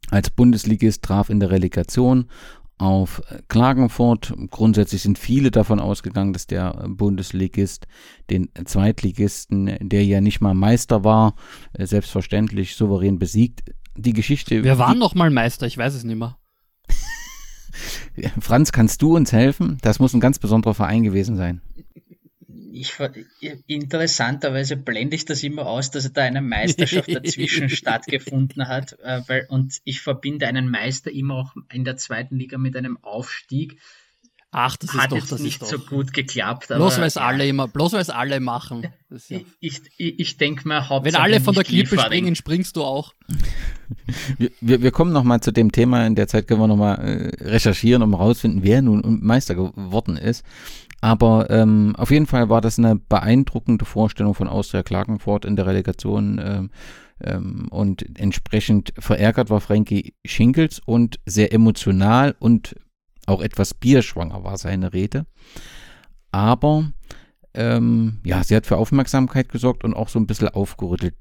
als 0.09 0.29
Bundesligist 0.29 1.03
traf 1.03 1.29
in 1.29 1.39
der 1.39 1.51
Relegation 1.51 2.25
auf 2.79 3.21
Klagenfurt. 3.49 4.33
Grundsätzlich 4.49 5.01
sind 5.01 5.19
viele 5.19 5.51
davon 5.51 5.79
ausgegangen, 5.79 6.33
dass 6.33 6.47
der 6.47 6.87
Bundesligist 6.87 7.87
den 8.29 8.49
Zweitligisten, 8.65 9.75
der 9.81 10.05
ja 10.05 10.21
nicht 10.21 10.39
mal 10.39 10.53
Meister 10.53 11.03
war, 11.03 11.35
äh, 11.73 11.85
selbstverständlich 11.85 12.75
souverän 12.75 13.19
besiegt 13.19 13.63
die 13.97 14.13
Geschichte. 14.13 14.63
Wir 14.63 14.77
waren 14.77 14.97
noch 14.97 15.13
mal 15.13 15.29
Meister, 15.29 15.67
ich 15.67 15.77
weiß 15.77 15.93
es 15.93 16.03
nicht 16.05 16.17
mehr. 16.17 16.38
Franz, 18.39 18.71
kannst 18.71 19.01
du 19.01 19.15
uns 19.15 19.31
helfen? 19.31 19.77
Das 19.81 19.99
muss 19.99 20.13
ein 20.13 20.19
ganz 20.19 20.39
besonderer 20.39 20.73
Verein 20.73 21.03
gewesen 21.03 21.35
sein. 21.35 21.61
Ich, 22.71 22.93
interessanterweise 23.67 24.77
blende 24.77 25.15
ich 25.15 25.25
das 25.25 25.43
immer 25.43 25.65
aus, 25.65 25.91
dass 25.91 26.11
da 26.13 26.21
eine 26.21 26.41
Meisterschaft 26.41 27.13
dazwischen 27.13 27.69
stattgefunden 27.69 28.67
hat. 28.67 28.97
Äh, 29.03 29.21
weil, 29.27 29.45
und 29.49 29.79
ich 29.83 30.01
verbinde 30.01 30.47
einen 30.47 30.69
Meister 30.69 31.11
immer 31.11 31.35
auch 31.35 31.55
in 31.73 31.83
der 31.83 31.97
zweiten 31.97 32.37
Liga 32.37 32.57
mit 32.57 32.77
einem 32.77 32.97
Aufstieg. 33.03 33.79
Ach, 34.51 34.75
das 34.77 34.93
Hat 34.93 35.03
ist 35.05 35.11
doch, 35.11 35.17
jetzt 35.17 35.31
das 35.31 35.41
nicht 35.41 35.61
ist 35.61 35.69
so 35.69 35.77
gut 35.77 36.11
geklappt. 36.13 36.67
Bloß 36.67 36.97
weil 36.97 37.05
es 37.05 37.15
ja. 37.15 37.21
alle 37.21 37.47
immer, 37.47 37.67
bloß 37.67 37.93
weil 37.93 38.01
es 38.01 38.09
alle 38.09 38.39
machen. 38.39 38.83
Ja 38.83 38.89
ich, 39.59 39.81
ich, 39.97 40.19
ich 40.19 40.37
denke 40.37 40.67
mal, 40.67 40.87
Wenn 41.03 41.15
alle 41.15 41.41
von 41.41 41.55
der 41.55 41.63
Klippe 41.63 41.95
liefern. 41.95 42.05
springen, 42.05 42.35
springst 42.35 42.75
du 42.75 42.83
auch. 42.83 43.13
Wir, 44.37 44.51
wir, 44.61 44.81
wir 44.83 44.91
kommen 44.91 45.11
nochmal 45.11 45.41
zu 45.41 45.51
dem 45.51 45.71
Thema. 45.71 46.05
In 46.05 46.15
der 46.15 46.27
Zeit 46.27 46.47
können 46.47 46.61
wir 46.61 46.67
nochmal 46.67 46.99
äh, 46.99 47.43
recherchieren, 47.43 48.03
um 48.03 48.15
herauszufinden, 48.15 48.63
wer 48.63 48.81
nun 48.81 49.19
Meister 49.21 49.55
geworden 49.55 50.15
ist. 50.15 50.45
Aber 51.01 51.49
ähm, 51.49 51.95
auf 51.97 52.11
jeden 52.11 52.27
Fall 52.27 52.49
war 52.49 52.61
das 52.61 52.77
eine 52.77 52.95
beeindruckende 52.95 53.85
Vorstellung 53.85 54.35
von 54.35 54.47
Austria 54.47 54.83
Klagenfurt 54.83 55.45
in 55.45 55.55
der 55.55 55.65
Relegation. 55.65 56.39
Ähm, 56.43 56.69
ähm, 57.21 57.67
und 57.69 58.05
entsprechend 58.19 58.93
verärgert 58.99 59.49
war 59.49 59.59
Frankie 59.59 60.13
Schinkels 60.25 60.81
und 60.85 61.19
sehr 61.25 61.51
emotional 61.51 62.35
und 62.39 62.75
auch 63.29 63.41
etwas 63.41 63.73
bierschwanger 63.73 64.43
war 64.43 64.57
seine 64.57 64.93
Rede. 64.93 65.25
Aber 66.31 66.91
ähm, 67.53 68.19
ja, 68.23 68.43
sie 68.43 68.55
hat 68.55 68.65
für 68.65 68.77
Aufmerksamkeit 68.77 69.49
gesorgt 69.49 69.83
und 69.83 69.93
auch 69.93 70.09
so 70.09 70.19
ein 70.19 70.27
bisschen 70.27 70.49
aufgerüttelt. 70.49 71.15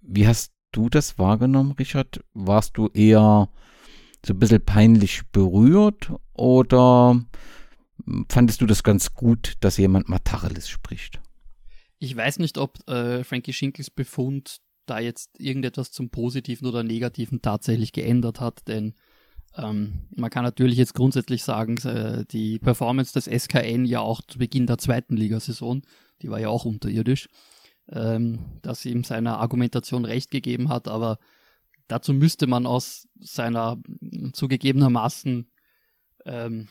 Wie 0.00 0.26
hast 0.26 0.52
du 0.72 0.88
das 0.88 1.18
wahrgenommen, 1.18 1.72
Richard? 1.72 2.24
Warst 2.34 2.76
du 2.76 2.88
eher 2.88 3.48
so 4.24 4.32
ein 4.32 4.38
bisschen 4.38 4.64
peinlich 4.64 5.22
berührt 5.32 6.12
oder 6.32 7.20
fandest 8.28 8.60
du 8.60 8.66
das 8.66 8.82
ganz 8.82 9.14
gut, 9.14 9.54
dass 9.60 9.76
jemand 9.76 10.08
Matacheles 10.08 10.68
spricht? 10.68 11.20
Ich 11.98 12.14
weiß 12.14 12.38
nicht, 12.38 12.58
ob 12.58 12.86
äh, 12.88 13.24
Frankie 13.24 13.52
Schinkels 13.52 13.90
Befund 13.90 14.58
da 14.86 15.00
jetzt 15.00 15.40
irgendetwas 15.40 15.90
zum 15.90 16.10
Positiven 16.10 16.66
oder 16.66 16.82
Negativen 16.82 17.42
tatsächlich 17.42 17.92
geändert 17.92 18.40
hat, 18.40 18.68
denn 18.68 18.94
ähm, 19.56 20.06
man 20.14 20.30
kann 20.30 20.44
natürlich 20.44 20.76
jetzt 20.76 20.94
grundsätzlich 20.94 21.42
sagen, 21.42 21.76
äh, 21.86 22.24
die 22.30 22.58
Performance 22.58 23.12
des 23.12 23.26
SKN 23.26 23.84
ja 23.84 24.00
auch 24.00 24.20
zu 24.22 24.38
Beginn 24.38 24.66
der 24.66 24.78
zweiten 24.78 25.16
Ligasaison, 25.16 25.82
die 26.22 26.30
war 26.30 26.40
ja 26.40 26.48
auch 26.48 26.64
unterirdisch, 26.64 27.28
ähm, 27.90 28.38
dass 28.62 28.84
ihm 28.84 29.04
seiner 29.04 29.38
Argumentation 29.38 30.04
recht 30.04 30.30
gegeben 30.30 30.68
hat, 30.68 30.88
aber 30.88 31.18
dazu 31.88 32.12
müsste 32.12 32.46
man 32.46 32.66
aus 32.66 33.08
seiner 33.18 33.78
zugegebenermaßen 34.32 35.50
ähm, 36.26 36.68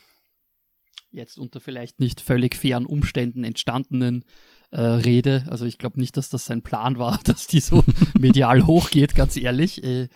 jetzt 1.11 1.39
unter 1.39 1.59
vielleicht 1.59 1.99
nicht 1.99 2.21
völlig 2.21 2.55
fairen 2.55 2.85
Umständen 2.85 3.43
entstandenen 3.43 4.25
äh, 4.71 4.81
Rede, 4.81 5.45
also 5.47 5.65
ich 5.65 5.77
glaube 5.77 5.99
nicht, 5.99 6.17
dass 6.17 6.29
das 6.29 6.45
sein 6.45 6.61
Plan 6.61 6.99
war, 6.99 7.19
dass 7.23 7.47
die 7.47 7.61
so 7.61 7.83
medial 8.19 8.67
hochgeht, 8.67 9.15
ganz 9.15 9.37
ehrlich. 9.37 9.83
Äh, 9.83 10.09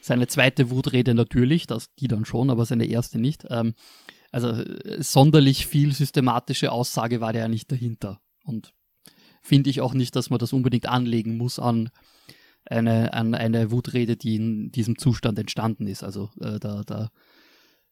seine 0.00 0.26
zweite 0.26 0.70
Wutrede 0.70 1.14
natürlich, 1.14 1.66
das, 1.66 1.94
die 1.94 2.08
dann 2.08 2.24
schon, 2.24 2.50
aber 2.50 2.64
seine 2.64 2.86
erste 2.86 3.18
nicht. 3.18 3.46
Ähm, 3.50 3.74
also 4.32 4.48
äh, 4.48 5.02
sonderlich 5.02 5.66
viel 5.66 5.92
systematische 5.92 6.72
Aussage 6.72 7.20
war 7.20 7.32
da 7.32 7.40
ja 7.40 7.48
nicht 7.48 7.70
dahinter. 7.70 8.20
Und 8.44 8.72
finde 9.42 9.70
ich 9.70 9.80
auch 9.80 9.94
nicht, 9.94 10.16
dass 10.16 10.30
man 10.30 10.38
das 10.38 10.52
unbedingt 10.52 10.86
anlegen 10.86 11.36
muss 11.36 11.58
an 11.58 11.90
eine, 12.64 13.12
an 13.14 13.34
eine 13.34 13.70
Wutrede, 13.70 14.16
die 14.16 14.36
in 14.36 14.70
diesem 14.70 14.98
Zustand 14.98 15.38
entstanden 15.38 15.86
ist. 15.86 16.04
Also 16.04 16.30
äh, 16.40 16.58
da, 16.58 16.82
da 16.84 17.10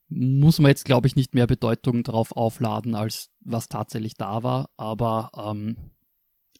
muss 0.09 0.59
man 0.59 0.71
jetzt, 0.71 0.85
glaube 0.85 1.07
ich, 1.07 1.17
nicht 1.17 1.35
mehr 1.35 1.47
Bedeutung 1.47 2.03
drauf 2.03 2.33
aufladen, 2.33 2.95
als 2.95 3.31
was 3.41 3.69
tatsächlich 3.69 4.15
da 4.15 4.43
war. 4.43 4.71
Aber 4.77 5.31
ähm, 5.37 5.77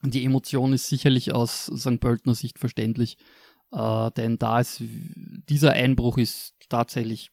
die 0.03 0.25
Emotion 0.25 0.73
ist 0.73 0.89
sicherlich 0.89 1.33
aus 1.33 1.67
St. 1.67 2.01
Pöltener 2.01 2.35
Sicht 2.35 2.59
verständlich. 2.59 3.17
Äh, 3.73 4.11
denn 4.13 4.39
da 4.39 4.61
ist 4.61 4.83
dieser 5.49 5.73
Einbruch 5.73 6.19
ist 6.19 6.55
tatsächlich 6.69 7.31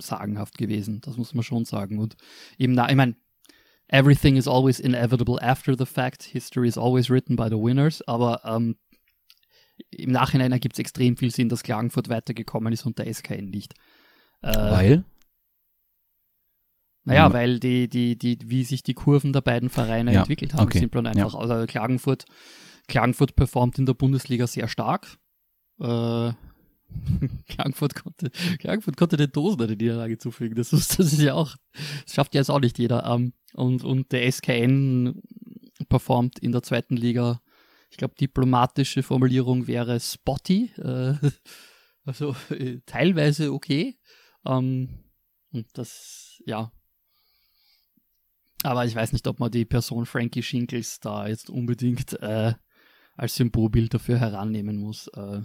sagenhaft 0.00 0.58
gewesen. 0.58 1.00
Das 1.02 1.16
muss 1.16 1.34
man 1.34 1.42
schon 1.42 1.64
sagen. 1.64 1.98
Und 1.98 2.16
eben, 2.58 2.72
ich 2.72 2.94
meine, 2.94 3.16
everything 3.88 4.36
is 4.36 4.48
always 4.48 4.80
inevitable 4.80 5.40
after 5.42 5.76
the 5.76 5.86
fact. 5.86 6.22
History 6.22 6.68
is 6.68 6.78
always 6.78 7.10
written 7.10 7.36
by 7.36 7.48
the 7.48 7.56
winners. 7.56 8.06
Aber 8.06 8.42
ähm, 8.44 8.76
im 9.90 10.12
Nachhinein 10.12 10.52
ergibt 10.52 10.74
es 10.74 10.78
extrem 10.78 11.16
viel 11.16 11.30
Sinn, 11.30 11.48
dass 11.48 11.62
Klagenfurt 11.62 12.08
weitergekommen 12.08 12.72
ist 12.72 12.84
und 12.84 12.98
der 12.98 13.12
SKN 13.12 13.46
nicht. 13.46 13.74
Äh, 14.42 14.54
weil? 14.56 15.04
Naja, 17.04 17.28
mhm. 17.28 17.32
weil 17.32 17.60
die, 17.60 17.88
die, 17.88 18.18
die, 18.18 18.38
wie 18.44 18.64
sich 18.64 18.82
die 18.82 18.94
Kurven 18.94 19.32
der 19.32 19.40
beiden 19.40 19.70
Vereine 19.70 20.12
ja, 20.12 20.20
entwickelt 20.20 20.52
haben, 20.52 20.64
okay. 20.64 20.80
simpel 20.80 20.98
und 20.98 21.06
einfach. 21.06 21.32
Ja. 21.32 21.38
Also 21.38 21.66
Klagenfurt, 21.66 22.26
Klagenfurt 22.86 23.34
performt 23.34 23.78
in 23.78 23.86
der 23.86 23.94
Bundesliga 23.94 24.46
sehr 24.46 24.68
stark. 24.68 25.16
Äh, 25.80 26.32
Klagenfurt 27.48 27.94
konnte, 27.94 28.30
Klagenfurt 28.58 28.96
konnte 28.96 29.16
den 29.16 29.30
Dosen 29.30 29.62
eine 29.62 29.76
Niederlage 29.76 30.18
zufügen. 30.18 30.56
Das 30.56 30.72
ist, 30.72 30.98
das 30.98 31.12
ist 31.12 31.20
ja 31.20 31.34
auch, 31.34 31.56
das 32.04 32.14
schafft 32.14 32.34
ja 32.34 32.40
jetzt 32.40 32.50
auch 32.50 32.60
nicht 32.60 32.78
jeder. 32.78 33.12
Um, 33.12 33.32
und, 33.54 33.84
und 33.84 34.12
der 34.12 34.30
SKN 34.30 35.22
performt 35.88 36.38
in 36.38 36.52
der 36.52 36.62
zweiten 36.62 36.96
Liga, 36.96 37.40
ich 37.90 37.96
glaube, 37.96 38.14
diplomatische 38.14 39.02
Formulierung 39.02 39.66
wäre 39.66 39.98
spotty, 40.00 40.72
äh, 40.76 41.14
also 42.04 42.34
äh, 42.50 42.80
teilweise 42.86 43.52
okay. 43.52 43.98
Um, 44.44 44.88
und 45.52 45.66
das, 45.74 46.42
ja. 46.46 46.72
Aber 48.64 48.84
ich 48.84 48.94
weiß 48.94 49.12
nicht, 49.12 49.26
ob 49.28 49.38
man 49.38 49.50
die 49.50 49.64
Person 49.64 50.04
Frankie 50.04 50.42
Schinkels 50.42 51.00
da 51.00 51.28
jetzt 51.28 51.48
unbedingt 51.48 52.14
äh, 52.20 52.54
als 53.16 53.36
Symbolbild 53.36 53.94
dafür 53.94 54.18
herannehmen 54.18 54.76
muss. 54.76 55.08
Äh, 55.08 55.42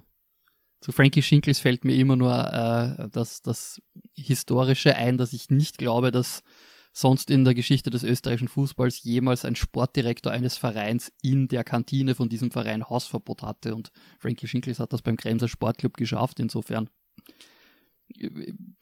zu 0.84 0.92
Frankie 0.92 1.22
Schinkels 1.22 1.60
fällt 1.60 1.86
mir 1.86 1.96
immer 1.96 2.18
nur 2.18 2.34
äh, 2.34 3.08
das, 3.10 3.42
das 3.42 3.82
Historische 4.16 4.98
ein, 4.98 5.18
dass 5.18 5.32
ich 5.32 5.50
nicht 5.50 5.78
glaube, 5.78 6.12
dass 6.12 6.44
sonst 6.92 7.32
in 7.32 7.46
der 7.46 7.54
Geschichte 7.54 7.90
des 7.90 8.04
österreichischen 8.04 8.50
Fußballs 8.50 9.02
jemals 9.04 9.46
ein 9.46 9.56
Sportdirektor 9.56 10.34
eines 10.34 10.58
Vereins 10.58 11.10
in 11.22 11.48
der 11.48 11.64
Kantine 11.64 12.16
von 12.16 12.28
diesem 12.28 12.52
Verein 12.52 12.90
Hausverbot 12.90 13.44
hatte. 13.44 13.76
Und 13.76 13.92
Frankie 14.20 14.46
Schinkels 14.46 14.80
hat 14.80 14.92
das 14.92 15.02
beim 15.02 15.16
Kremser 15.16 15.48
Sportclub 15.48 15.96
geschafft. 15.96 16.42
Insofern, 16.42 16.90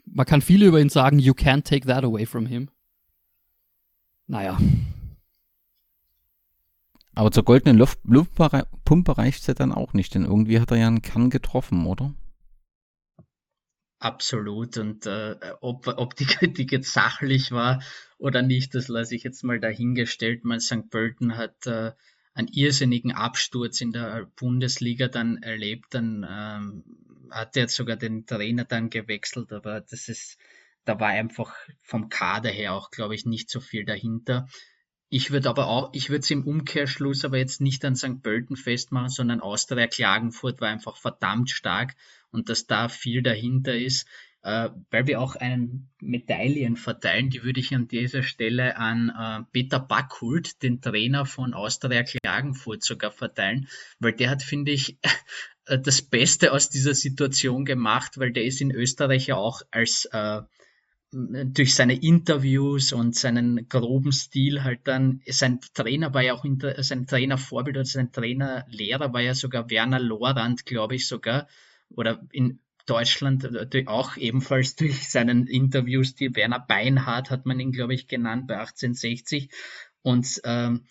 man 0.04 0.26
kann 0.26 0.42
viel 0.42 0.64
über 0.64 0.82
ihn 0.82 0.90
sagen, 0.90 1.20
you 1.20 1.34
can't 1.34 1.64
take 1.66 1.86
that 1.86 2.04
away 2.04 2.26
from 2.26 2.48
him. 2.48 2.72
Naja, 4.26 4.58
aber 7.14 7.32
zur 7.32 7.44
goldenen 7.44 7.78
Luft 7.78 8.00
Luftpumpe 8.04 9.18
reicht 9.18 9.42
es 9.42 9.48
ja 9.48 9.54
dann 9.54 9.74
auch 9.74 9.94
nicht, 9.94 10.16
denn 10.16 10.26
irgendwie 10.26 10.60
hat 10.60 10.72
er 10.72 10.78
ja 10.78 10.88
einen 10.88 11.02
Kern 11.02 11.30
getroffen, 11.30 11.86
oder? 11.86 12.14
Absolut. 14.02 14.78
Und 14.78 15.06
äh, 15.06 15.36
ob, 15.62 15.88
ob 15.88 16.16
die 16.16 16.26
Kritik 16.38 16.72
jetzt 16.72 16.92
sachlich 16.92 17.52
war 17.52 17.84
oder 18.18 18.42
nicht, 18.42 18.74
das 18.74 18.88
lasse 18.88 19.16
ich 19.16 19.24
jetzt 19.24 19.44
mal 19.44 19.60
dahingestellt. 19.60 20.44
Mein 20.44 20.60
St. 20.60 20.90
Pölten 20.90 21.38
hat 21.38 21.68
äh, 21.68 21.92
einen 22.34 22.48
irrsinnigen 22.48 23.12
Absturz 23.12 23.80
in 23.80 23.92
der 23.92 24.28
Bundesliga 24.38 25.08
dann 25.08 25.38
erlebt. 25.44 25.94
Dann 25.94 26.26
ähm, 26.28 26.84
hat 27.30 27.56
er 27.56 27.68
sogar 27.68 27.96
den 27.96 28.26
Trainer 28.26 28.66
dann 28.66 28.90
gewechselt, 28.90 29.52
aber 29.54 29.82
das 29.82 30.08
ist, 30.08 30.40
da 30.84 31.00
war 31.00 31.10
einfach 31.10 31.54
vom 31.82 32.10
Kader 32.10 32.50
her 32.50 32.74
auch, 32.74 32.90
glaube 32.90 33.14
ich, 33.14 33.26
nicht 33.26 33.52
so 33.52 33.60
viel 33.60 33.86
dahinter. 33.86 34.48
Ich 35.14 35.30
würde 35.30 35.50
aber 35.50 35.68
auch, 35.68 35.90
ich 35.92 36.10
würde 36.10 36.22
es 36.22 36.32
im 36.32 36.48
Umkehrschluss 36.48 37.26
aber 37.26 37.38
jetzt 37.38 37.60
nicht 37.60 37.84
an 37.84 37.98
St. 37.98 38.24
Pölten 38.24 38.56
festmachen, 38.56 39.10
sondern 39.10 39.42
Austria 39.42 39.88
Klagenfurt 39.88 40.62
war 40.62 40.70
einfach 40.70 40.96
verdammt 40.96 41.50
stark 41.50 41.98
und 42.32 42.48
dass 42.48 42.66
da 42.66 42.88
viel 42.88 43.22
dahinter 43.22 43.76
ist, 43.76 44.08
äh, 44.44 44.70
weil 44.90 45.08
wir 45.08 45.20
auch 45.20 45.36
einen 45.36 45.90
Medaillen 46.00 46.78
verteilen, 46.78 47.30
die 47.30 47.44
würde 47.44 47.60
ich 47.60 47.76
an 47.76 47.90
dieser 47.90 48.24
Stelle 48.24 48.78
an 48.78 49.10
äh, 49.10 49.44
Peter 49.52 49.82
Backhult, 49.82 50.64
den 50.64 50.80
Trainer 50.80 51.26
von 51.26 51.54
Austria 51.54 52.04
Klagenfurt 52.04 52.82
sogar 52.82 53.12
verteilen, 53.12 53.68
weil 54.00 54.14
der 54.14 54.30
hat, 54.30 54.44
finde 54.44 54.72
ich, 54.72 54.98
das 55.66 56.02
Beste 56.04 56.54
aus 56.54 56.70
dieser 56.70 56.96
Situation 56.96 57.66
gemacht, 57.66 58.18
weil 58.18 58.32
der 58.32 58.46
ist 58.46 58.62
in 58.62 58.72
Österreich 58.72 59.28
ja 59.28 59.36
auch 59.36 59.62
als 59.72 60.06
äh, 60.14 60.42
durch 61.12 61.76
seine 61.76 62.02
Interviews 62.02 62.94
und 62.94 63.16
seinen 63.16 63.68
groben 63.68 64.14
Stil 64.14 64.64
halt 64.64 64.82
dann, 64.86 65.22
sein 65.28 65.60
Trainer 65.74 66.14
war 66.14 66.22
ja 66.22 66.34
auch, 66.34 66.46
sein 66.78 67.06
Trainervorbild 67.06 67.78
oder 67.78 67.86
sein 67.86 68.12
Trainerlehrer 68.12 69.14
war 69.14 69.22
ja 69.22 69.34
sogar 69.34 69.70
Werner 69.70 70.00
Lorand, 70.00 70.66
glaube 70.66 70.96
ich 70.96 71.08
sogar, 71.08 71.48
oder 71.90 72.26
in 72.32 72.60
Deutschland 72.86 73.48
auch 73.88 74.16
ebenfalls 74.18 74.76
durch 74.78 75.10
seinen 75.10 75.48
Interviewstil. 75.48 76.36
Werner 76.36 76.60
Beinhardt 76.60 77.30
hat 77.30 77.46
man 77.46 77.60
ihn, 77.60 77.72
glaube 77.72 77.94
ich, 77.94 78.08
genannt 78.08 78.48
bei 78.48 78.56
1860. 78.56 79.50
Und 80.02 80.42
ähm, 80.46 80.86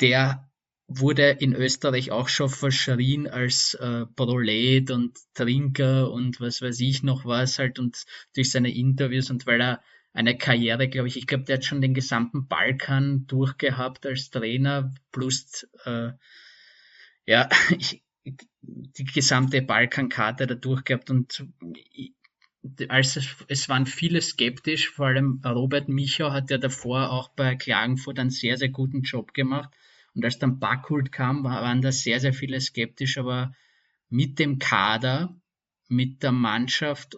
der 0.00 0.50
wurde 0.98 1.30
in 1.30 1.54
Österreich 1.54 2.10
auch 2.10 2.28
schon 2.28 2.48
verschrien 2.48 3.28
als 3.28 3.74
äh, 3.74 4.06
Prolet 4.06 4.90
und 4.90 5.18
Trinker 5.34 6.10
und 6.10 6.40
was 6.40 6.62
weiß 6.62 6.80
ich 6.80 7.02
noch 7.02 7.24
was 7.24 7.58
halt 7.58 7.78
und 7.78 8.04
durch 8.34 8.50
seine 8.50 8.74
Interviews 8.74 9.30
und 9.30 9.46
weil 9.46 9.60
er 9.60 9.82
eine 10.12 10.36
Karriere, 10.36 10.88
glaube 10.88 11.08
ich, 11.08 11.16
ich 11.16 11.26
glaube, 11.26 11.44
der 11.44 11.56
hat 11.56 11.64
schon 11.64 11.80
den 11.80 11.94
gesamten 11.94 12.46
Balkan 12.46 13.26
durchgehabt 13.26 14.04
als 14.04 14.30
Trainer 14.30 14.94
plus 15.10 15.66
äh, 15.84 16.10
ja, 17.26 17.48
ich, 17.78 18.02
die 18.24 19.04
gesamte 19.04 19.62
Balkankarte 19.62 20.46
da 20.46 20.54
durchgehabt 20.54 21.10
und 21.10 21.44
als 22.88 23.16
es, 23.16 23.26
es 23.48 23.68
waren 23.68 23.86
viele 23.86 24.20
skeptisch, 24.20 24.90
vor 24.90 25.06
allem 25.06 25.40
Robert 25.44 25.88
Michau 25.88 26.30
hat 26.30 26.50
ja 26.50 26.58
davor 26.58 27.10
auch 27.10 27.28
bei 27.30 27.56
Klagenfurt 27.56 28.18
einen 28.18 28.30
sehr, 28.30 28.56
sehr 28.56 28.68
guten 28.68 29.02
Job 29.02 29.34
gemacht 29.34 29.70
und 30.14 30.24
als 30.24 30.38
dann 30.38 30.58
Backhult 30.58 31.12
kam, 31.12 31.44
waren 31.44 31.80
da 31.82 31.92
sehr, 31.92 32.20
sehr 32.20 32.32
viele 32.32 32.60
skeptisch, 32.60 33.18
aber 33.18 33.54
mit 34.08 34.38
dem 34.38 34.58
Kader, 34.58 35.40
mit 35.88 36.22
der 36.22 36.32
Mannschaft 36.32 37.16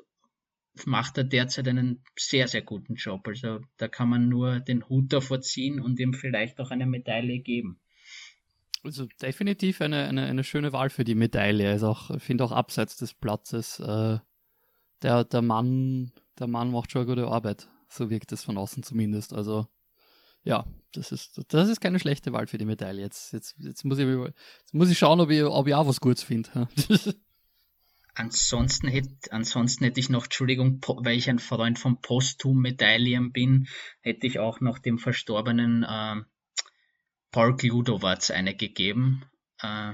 macht 0.87 1.19
er 1.19 1.25
derzeit 1.25 1.69
einen 1.69 2.03
sehr, 2.17 2.49
sehr 2.49 2.63
guten 2.63 2.95
Job. 2.95 3.27
Also 3.27 3.61
da 3.77 3.89
kann 3.89 4.09
man 4.09 4.29
nur 4.29 4.61
den 4.61 4.89
Hut 4.89 5.13
davor 5.13 5.41
ziehen 5.41 5.81
und 5.81 5.99
ihm 6.01 6.15
vielleicht 6.15 6.61
auch 6.61 6.71
eine 6.71 6.87
Medaille 6.87 7.41
geben. 7.41 7.81
Also 8.83 9.07
definitiv 9.21 9.81
eine, 9.81 10.05
eine, 10.09 10.27
eine 10.27 10.45
schöne 10.45 10.73
Wahl 10.73 10.91
für 10.91 11.05
die 11.05 11.15
Medaille. 11.15 11.71
Also 11.71 11.89
auch, 11.89 12.11
ich 12.11 12.23
finde 12.23 12.45
auch 12.45 12.53
abseits 12.53 12.97
des 12.97 13.15
Platzes, 13.15 13.81
äh, 13.81 14.19
der, 15.03 15.25
der 15.25 15.43
Mann, 15.43 16.13
der 16.39 16.49
Mann 16.49 16.71
macht 16.71 16.93
schon 16.93 17.03
eine 17.03 17.11
gute 17.11 17.29
Arbeit. 17.29 17.69
So 17.89 18.11
wirkt 18.11 18.33
es 18.33 18.45
von 18.45 18.59
außen 18.59 18.83
zumindest. 18.83 19.33
Also 19.33 19.69
ja, 20.45 20.65
das 20.93 21.11
ist, 21.11 21.41
das 21.49 21.69
ist 21.69 21.81
keine 21.81 21.99
schlechte 21.99 22.33
Wahl 22.33 22.47
für 22.47 22.59
die 22.59 22.65
Medaille. 22.65 23.03
Jetzt, 23.03 23.33
jetzt, 23.33 23.57
jetzt, 23.59 23.85
muss, 23.85 23.99
ich, 23.99 24.07
jetzt 24.07 24.75
muss 24.75 24.91
ich 24.91 24.99
schauen, 24.99 25.21
ob 25.21 25.31
ich, 25.31 25.43
ob 25.43 25.67
ich 25.67 25.75
auch 25.75 25.87
was 25.87 26.01
Gutes 26.01 26.23
finde. 26.23 26.69
ansonsten, 28.15 28.89
hätte, 28.89 29.11
ansonsten 29.31 29.85
hätte 29.85 30.01
ich 30.01 30.09
noch, 30.09 30.25
Entschuldigung, 30.25 30.81
weil 30.87 31.19
ich 31.19 31.29
ein 31.29 31.39
Freund 31.39 31.79
von 31.79 32.01
Posthum-Medaillen 32.01 33.33
bin, 33.33 33.67
hätte 34.03 34.27
ich 34.27 34.39
auch 34.39 34.61
noch 34.61 34.79
dem 34.79 34.99
verstorbenen 34.99 35.83
äh, 35.83 36.23
Paul 37.33 37.57
Gludowatz 37.57 38.31
eine 38.31 38.55
gegeben. 38.55 39.25
Äh, 39.61 39.93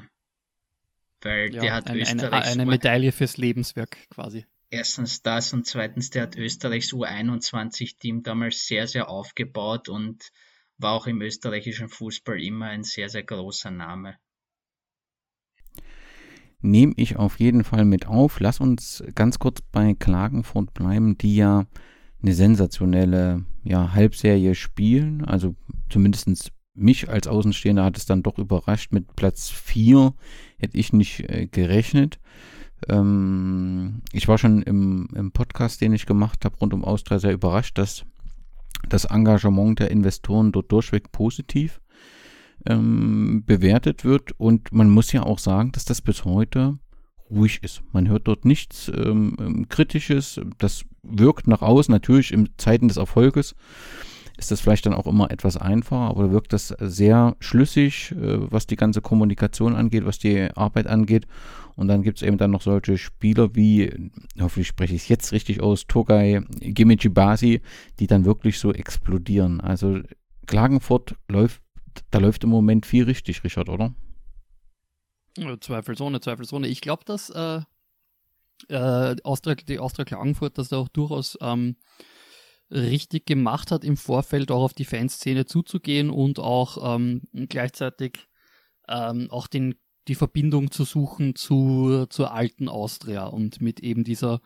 weil 1.23 1.55
ja, 1.55 1.61
der 1.61 1.75
hat 1.75 1.91
eine. 1.91 2.07
Eine, 2.07 2.33
eine 2.33 2.67
Medaille 2.67 3.13
fürs 3.13 3.37
Lebenswerk 3.37 3.97
quasi 4.11 4.47
erstens 4.71 5.23
das 5.23 5.53
und 5.53 5.67
zweitens, 5.67 6.11
der 6.11 6.23
hat 6.23 6.37
Österreichs 6.37 6.93
U21-Team 6.93 8.23
damals 8.23 8.67
sehr, 8.67 8.87
sehr 8.87 9.09
aufgebaut 9.09 9.89
und 9.89 10.31
war 10.79 10.93
auch 10.93 11.07
im 11.07 11.21
österreichischen 11.21 11.89
Fußball 11.89 12.41
immer 12.43 12.67
ein 12.67 12.85
sehr, 12.85 13.09
sehr 13.09 13.23
großer 13.23 13.71
Name. 13.71 14.17
Nehme 16.63 16.95
ich 16.97 17.17
auf 17.17 17.41
jeden 17.41 17.65
Fall 17.65 17.85
mit 17.85 18.07
auf. 18.07 18.41
Lass 18.41 18.61
uns 18.61 19.03
ganz 19.15 19.39
kurz 19.39 19.63
bei 19.63 19.95
Klagenfurt 19.95 20.75
bleiben, 20.75 21.17
die 21.17 21.37
ja 21.37 21.67
eine 22.23 22.35
sensationelle 22.35 23.47
ja, 23.65 23.93
Halbserie 23.93 24.55
spielen. 24.55 25.25
Also 25.25 25.57
zumindest 25.89 26.53
mich 26.75 27.09
als 27.09 27.27
Außenstehender 27.27 27.85
hat 27.85 27.97
es 27.97 28.07
dann 28.07 28.23
doch 28.23 28.39
überrascht. 28.39 28.93
Mit 28.93 29.17
Platz 29.17 29.49
4 29.49 30.15
hätte 30.59 30.77
ich 30.77 30.93
nicht 30.93 31.21
äh, 31.21 31.47
gerechnet. 31.47 32.21
Ähm, 32.89 34.03
ich 34.13 34.29
war 34.29 34.39
schon 34.39 34.63
im, 34.63 35.09
im 35.15 35.33
Podcast, 35.33 35.81
den 35.81 35.93
ich 35.93 36.07
gemacht 36.07 36.45
habe, 36.45 36.57
rund 36.57 36.75
um 36.75 36.85
Austria 36.85 37.19
sehr 37.19 37.33
überrascht, 37.33 37.79
dass 37.79 38.05
das 38.89 39.05
Engagement 39.05 39.79
der 39.79 39.91
Investoren 39.91 40.53
dort 40.53 40.73
durchweg 40.73 41.13
positiv 41.13 41.81
ähm, 42.67 43.45
bewertet 43.47 44.05
wird. 44.05 44.33
Und 44.39 44.73
man 44.73 44.91
muss 44.91 45.13
ja 45.13 45.23
auch 45.23 45.39
sagen, 45.39 45.73
dass 45.73 45.85
das 45.85 46.01
bis 46.01 46.25
heute 46.25 46.79
ruhig 47.31 47.63
ist. 47.63 47.83
Man 47.93 48.09
hört 48.09 48.27
dort 48.27 48.45
nichts 48.45 48.91
ähm, 48.95 49.37
ähm 49.39 49.69
Kritisches. 49.69 50.41
Das 50.59 50.85
wirkt 51.03 51.47
nach 51.47 51.63
außen 51.63 51.93
natürlich 51.93 52.33
in 52.33 52.51
Zeiten 52.57 52.89
des 52.89 52.97
Erfolges 52.97 53.55
ist 54.41 54.51
das 54.51 54.61
vielleicht 54.61 54.87
dann 54.87 54.95
auch 54.95 55.07
immer 55.07 55.31
etwas 55.31 55.57
einfacher, 55.57 56.09
aber 56.09 56.33
wirkt 56.33 56.53
das 56.53 56.75
sehr 56.81 57.37
schlüssig, 57.41 58.13
äh, 58.13 58.51
was 58.51 58.67
die 58.67 58.77
ganze 58.77 59.03
Kommunikation 59.03 59.77
angeht, 59.77 60.07
was 60.07 60.19
die 60.19 60.49
Arbeit 60.57 60.87
angeht. 60.87 61.27
Und 61.77 61.89
dann 61.89 62.03
gibt 62.03 62.19
es 62.19 62.23
eben 62.23 62.39
dann 62.39 62.51
noch 62.51 62.63
solche 62.63 62.99
Spieler 62.99 63.55
wie, 63.55 64.11
hoffentlich 64.41 64.69
spreche 64.69 64.95
ich 64.95 65.03
es 65.03 65.09
jetzt 65.09 65.33
richtig 65.33 65.61
aus, 65.61 65.87
Togai 65.87 66.43
Basi, 67.11 67.61
die 67.99 68.07
dann 68.07 68.25
wirklich 68.25 68.59
so 68.59 68.73
explodieren. 68.73 69.61
Also 69.61 70.01
Klagenfurt 70.47 71.15
läuft, 71.29 71.63
da 72.11 72.19
läuft 72.19 72.45
im 72.45 72.51
Moment 72.51 72.87
viel 72.87 73.05
richtig, 73.05 73.45
Richard, 73.45 73.69
oder? 73.69 73.95
Zweifelsohne, 75.61 76.21
Zweifelsohne. 76.21 76.67
Ich 76.67 76.81
glaube, 76.81 77.05
dass 77.05 77.31
äh, 77.31 77.61
äh, 78.69 79.17
Austria, 79.23 79.55
die 79.55 79.79
Austria 79.79 80.05
Klagenfurt, 80.05 80.59
dass 80.59 80.69
da 80.69 80.79
auch 80.79 80.89
durchaus 80.89 81.39
ähm, 81.41 81.77
richtig 82.71 83.27
gemacht 83.27 83.71
hat, 83.71 83.85
im 83.85 83.97
Vorfeld 83.97 84.51
auch 84.51 84.63
auf 84.63 84.75
die 84.75 84.85
Fanszene 84.85 85.45
zuzugehen 85.45 86.11
und 86.11 86.39
auch 86.39 86.95
ähm, 86.97 87.23
gleichzeitig 87.33 88.29
ähm, 88.89 89.29
auch 89.31 89.47
den, 89.47 89.75
die 90.09 90.15
Verbindung 90.15 90.71
zu 90.71 90.85
suchen 90.85 91.35
zu, 91.35 92.07
zur 92.09 92.33
alten 92.33 92.69
Austria 92.69 93.27
und 93.27 93.61
mit 93.61 93.81
eben 93.81 94.05
dieser, 94.05 94.41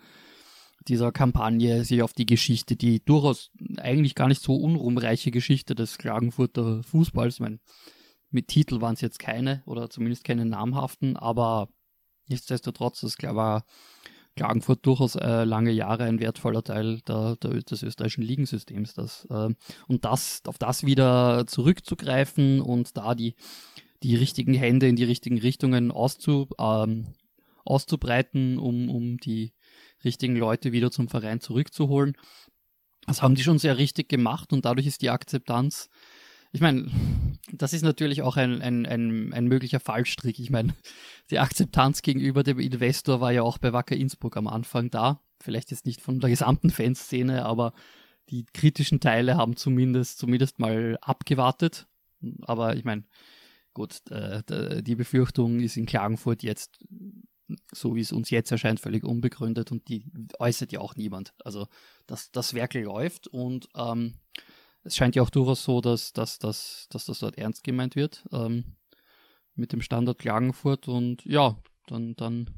dieser 0.88 1.12
Kampagne 1.12 1.84
sich 1.84 2.02
auf 2.02 2.12
die 2.12 2.26
Geschichte, 2.26 2.76
die 2.76 3.04
durchaus 3.04 3.50
eigentlich 3.76 4.14
gar 4.14 4.28
nicht 4.28 4.42
so 4.42 4.56
unruhmreiche 4.56 5.30
Geschichte 5.30 5.74
des 5.74 5.98
Klagenfurter 5.98 6.82
Fußballs, 6.82 7.34
ich 7.34 7.40
meine, 7.40 7.58
mit 8.30 8.48
Titel 8.48 8.80
waren 8.80 8.94
es 8.94 9.00
jetzt 9.00 9.20
keine 9.20 9.62
oder 9.64 9.88
zumindest 9.90 10.24
keine 10.24 10.44
namhaften, 10.44 11.16
aber 11.16 11.68
nichtsdestotrotz, 12.28 13.00
das 13.00 13.16
war 13.22 13.64
Klagenfurt 14.36 14.84
durchaus 14.84 15.14
äh, 15.14 15.44
lange 15.44 15.70
Jahre 15.70 16.04
ein 16.04 16.18
wertvoller 16.18 16.62
Teil 16.62 17.00
der, 17.02 17.36
der, 17.36 17.62
des 17.62 17.82
österreichischen 17.82 18.24
Ligensystems. 18.24 18.94
Das, 18.94 19.26
äh, 19.30 19.54
und 19.86 20.04
das, 20.04 20.42
auf 20.46 20.58
das 20.58 20.84
wieder 20.84 21.46
zurückzugreifen 21.46 22.60
und 22.60 22.96
da 22.96 23.14
die, 23.14 23.34
die 24.02 24.16
richtigen 24.16 24.54
Hände 24.54 24.88
in 24.88 24.96
die 24.96 25.04
richtigen 25.04 25.38
Richtungen 25.38 25.90
auszu, 25.90 26.48
ähm, 26.58 27.14
auszubreiten, 27.64 28.58
um, 28.58 28.90
um 28.90 29.18
die 29.18 29.52
richtigen 30.04 30.36
Leute 30.36 30.72
wieder 30.72 30.90
zum 30.90 31.08
Verein 31.08 31.40
zurückzuholen. 31.40 32.16
Das 33.06 33.22
haben 33.22 33.34
die 33.34 33.42
schon 33.42 33.58
sehr 33.58 33.78
richtig 33.78 34.08
gemacht 34.08 34.52
und 34.52 34.64
dadurch 34.64 34.86
ist 34.86 35.02
die 35.02 35.10
Akzeptanz 35.10 35.88
ich 36.54 36.60
meine, 36.60 36.88
das 37.50 37.72
ist 37.72 37.82
natürlich 37.82 38.22
auch 38.22 38.36
ein, 38.36 38.62
ein, 38.62 38.86
ein, 38.86 39.32
ein 39.32 39.46
möglicher 39.46 39.80
Fallstrick. 39.80 40.38
Ich 40.38 40.50
meine, 40.50 40.72
die 41.32 41.40
Akzeptanz 41.40 42.00
gegenüber 42.00 42.44
dem 42.44 42.60
Investor 42.60 43.20
war 43.20 43.32
ja 43.32 43.42
auch 43.42 43.58
bei 43.58 43.72
Wacker 43.72 43.96
Innsbruck 43.96 44.36
am 44.36 44.46
Anfang 44.46 44.88
da. 44.88 45.20
Vielleicht 45.40 45.72
jetzt 45.72 45.84
nicht 45.84 46.00
von 46.00 46.20
der 46.20 46.30
gesamten 46.30 46.70
Fanszene, 46.70 47.44
aber 47.44 47.72
die 48.28 48.46
kritischen 48.54 49.00
Teile 49.00 49.36
haben 49.36 49.56
zumindest, 49.56 50.18
zumindest 50.20 50.60
mal 50.60 50.96
abgewartet. 51.00 51.88
Aber 52.42 52.76
ich 52.76 52.84
meine, 52.84 53.02
gut, 53.74 54.08
äh, 54.10 54.82
die 54.82 54.94
Befürchtung 54.94 55.60
ist 55.60 55.76
in 55.76 55.86
Klagenfurt 55.86 56.42
jetzt, 56.42 56.78
so 57.72 57.94
wie 57.94 58.00
es 58.00 58.12
uns 58.12 58.30
jetzt 58.30 58.50
erscheint, 58.50 58.80
völlig 58.80 59.04
unbegründet 59.04 59.70
und 59.72 59.88
die 59.88 60.06
äußert 60.38 60.72
ja 60.72 60.80
auch 60.80 60.96
niemand. 60.96 61.34
Also 61.44 61.66
das, 62.06 62.30
das 62.30 62.54
Werkel 62.54 62.84
läuft 62.84 63.26
und 63.28 63.68
ähm, 63.76 64.14
es 64.84 64.96
scheint 64.96 65.16
ja 65.16 65.22
auch 65.22 65.30
durchaus 65.30 65.64
so, 65.64 65.80
dass, 65.80 66.12
dass, 66.12 66.38
dass, 66.38 66.86
dass 66.90 67.06
das 67.06 67.18
dort 67.18 67.36
ernst 67.36 67.64
gemeint 67.64 67.96
wird 67.96 68.24
ähm, 68.32 68.76
mit 69.54 69.72
dem 69.72 69.82
Standort 69.82 70.18
Klagenfurt 70.18 70.88
und 70.88 71.24
ja, 71.24 71.58
dann, 71.86 72.14
dann, 72.16 72.48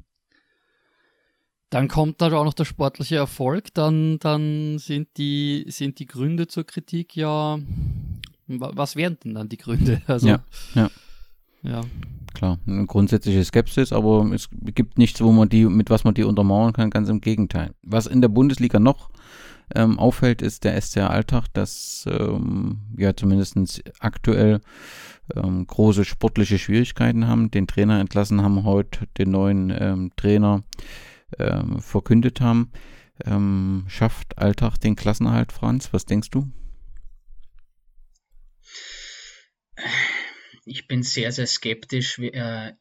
dann 1.69 1.87
kommt 1.87 2.21
da 2.21 2.31
auch 2.31 2.45
noch 2.45 2.53
der 2.53 2.65
sportliche 2.65 3.17
Erfolg, 3.17 3.73
dann, 3.73 4.19
dann 4.19 4.77
sind, 4.77 5.09
die, 5.17 5.65
sind 5.67 5.99
die 5.99 6.05
Gründe 6.05 6.47
zur 6.47 6.65
Kritik 6.65 7.15
ja, 7.15 7.59
was 8.47 8.95
wären 8.95 9.17
denn 9.23 9.33
dann 9.35 9.49
die 9.49 9.57
Gründe? 9.57 10.01
Also, 10.07 10.27
ja, 10.27 10.43
ja. 10.73 10.89
Ja. 11.63 11.81
Klar, 12.33 12.59
eine 12.67 12.85
grundsätzliche 12.85 13.43
Skepsis, 13.43 13.91
aber 13.91 14.29
es 14.31 14.49
gibt 14.51 14.99
nichts, 14.99 15.21
wo 15.21 15.31
man 15.31 15.49
die, 15.49 15.65
mit 15.65 15.89
was 15.89 16.03
man 16.03 16.13
die 16.13 16.23
untermauern 16.23 16.71
kann, 16.71 16.91
ganz 16.91 17.09
im 17.09 17.19
Gegenteil. 17.19 17.73
Was 17.81 18.05
in 18.05 18.21
der 18.21 18.27
Bundesliga 18.27 18.79
noch 18.79 19.09
ähm, 19.73 19.97
auffällt, 19.97 20.43
ist 20.43 20.63
der 20.63 20.79
SCR 20.79 21.09
Alltag, 21.09 21.47
dass 21.53 22.05
ähm, 22.07 22.81
ja 22.95 23.15
zumindest 23.15 23.81
aktuell 23.99 24.61
ähm, 25.35 25.65
große 25.65 26.05
sportliche 26.05 26.59
Schwierigkeiten 26.59 27.27
haben, 27.27 27.51
den 27.51 27.67
Trainer 27.67 27.99
entlassen 27.99 28.41
haben, 28.41 28.63
heute 28.63 29.07
den 29.17 29.31
neuen 29.31 29.73
ähm, 29.77 30.11
Trainer 30.15 30.63
ähm, 31.39 31.79
verkündet 31.79 32.39
haben. 32.39 32.71
Ähm, 33.25 33.85
schafft 33.87 34.37
Alltag 34.37 34.77
den 34.77 34.95
Klassenerhalt, 34.95 35.51
Franz? 35.51 35.91
Was 35.91 36.05
denkst 36.05 36.29
du? 36.29 36.47
Ich 40.67 40.87
bin 40.87 41.03
sehr, 41.03 41.31
sehr 41.31 41.47
skeptisch. 41.47 42.19
Äh, 42.19 42.73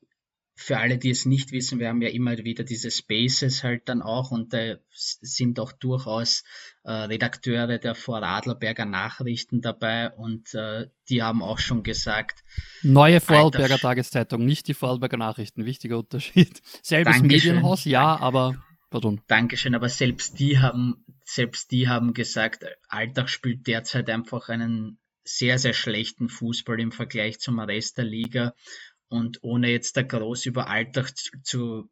für 0.58 0.78
alle, 0.78 0.96
die 0.96 1.10
es 1.10 1.26
nicht 1.26 1.52
wissen, 1.52 1.78
wir 1.78 1.88
haben 1.88 2.00
ja 2.00 2.08
immer 2.08 2.38
wieder 2.38 2.64
diese 2.64 2.90
Spaces 2.90 3.62
halt 3.62 3.90
dann 3.90 4.00
auch 4.00 4.30
und 4.30 4.54
da 4.54 4.76
sind 4.90 5.60
auch 5.60 5.70
durchaus 5.70 6.44
äh, 6.82 6.92
Redakteure 6.92 7.78
der 7.78 7.94
Vorarlberger 7.94 8.86
Nachrichten 8.86 9.60
dabei 9.60 10.10
und 10.10 10.54
äh, 10.54 10.86
die 11.10 11.22
haben 11.22 11.42
auch 11.42 11.58
schon 11.58 11.82
gesagt. 11.82 12.42
Neue 12.82 13.20
Vorarlberger 13.20 13.78
Tageszeitung, 13.78 14.46
nicht 14.46 14.66
die 14.66 14.74
Vorarlberger 14.74 15.18
Nachrichten, 15.18 15.66
wichtiger 15.66 15.98
Unterschied. 15.98 16.62
Selbes 16.82 17.18
Dankeschön. 17.18 17.56
Medienhaus, 17.56 17.84
ja, 17.84 18.18
aber 18.18 18.56
pardon. 18.88 19.20
Dankeschön, 19.26 19.74
aber 19.74 19.90
selbst 19.90 20.38
die 20.38 20.58
haben, 20.58 21.04
selbst 21.22 21.70
die 21.70 21.86
haben 21.86 22.14
gesagt, 22.14 22.64
Alltag 22.88 23.28
spielt 23.28 23.66
derzeit 23.66 24.08
einfach 24.08 24.48
einen 24.48 24.98
sehr, 25.28 25.58
sehr 25.58 25.74
schlechten 25.74 26.28
Fußball 26.28 26.80
im 26.80 26.92
Vergleich 26.92 27.38
zum 27.38 27.58
Rest 27.58 27.98
der 27.98 28.04
Liga 28.04 28.54
und 29.08 29.42
ohne 29.42 29.70
jetzt 29.70 29.96
da 29.96 30.02
groß 30.02 30.46
über 30.46 30.68
Alltag 30.68 31.12
zu, 31.44 31.88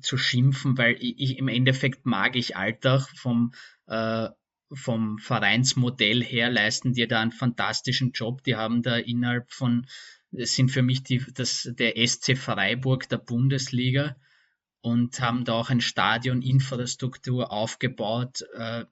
zu, 0.00 0.16
schimpfen, 0.16 0.76
weil 0.78 0.96
ich, 1.00 1.38
im 1.38 1.48
Endeffekt 1.48 2.06
mag 2.06 2.36
ich 2.36 2.56
Alltag 2.56 3.08
vom, 3.16 3.52
äh, 3.86 4.28
vom 4.72 5.18
Vereinsmodell 5.18 6.22
her, 6.22 6.50
leisten 6.50 6.92
die 6.92 7.06
da 7.06 7.20
einen 7.20 7.32
fantastischen 7.32 8.12
Job. 8.12 8.42
Die 8.44 8.56
haben 8.56 8.82
da 8.82 8.96
innerhalb 8.96 9.52
von, 9.52 9.86
sind 10.32 10.70
für 10.70 10.82
mich 10.82 11.02
die, 11.02 11.24
das, 11.34 11.70
der 11.78 11.94
SC 12.06 12.36
Freiburg 12.36 13.08
der 13.08 13.18
Bundesliga 13.18 14.16
und 14.80 15.20
haben 15.20 15.44
da 15.44 15.54
auch 15.54 15.70
ein 15.70 15.80
Stadion, 15.80 16.42
Infrastruktur 16.42 17.52
aufgebaut, 17.52 18.44
äh, 18.54 18.84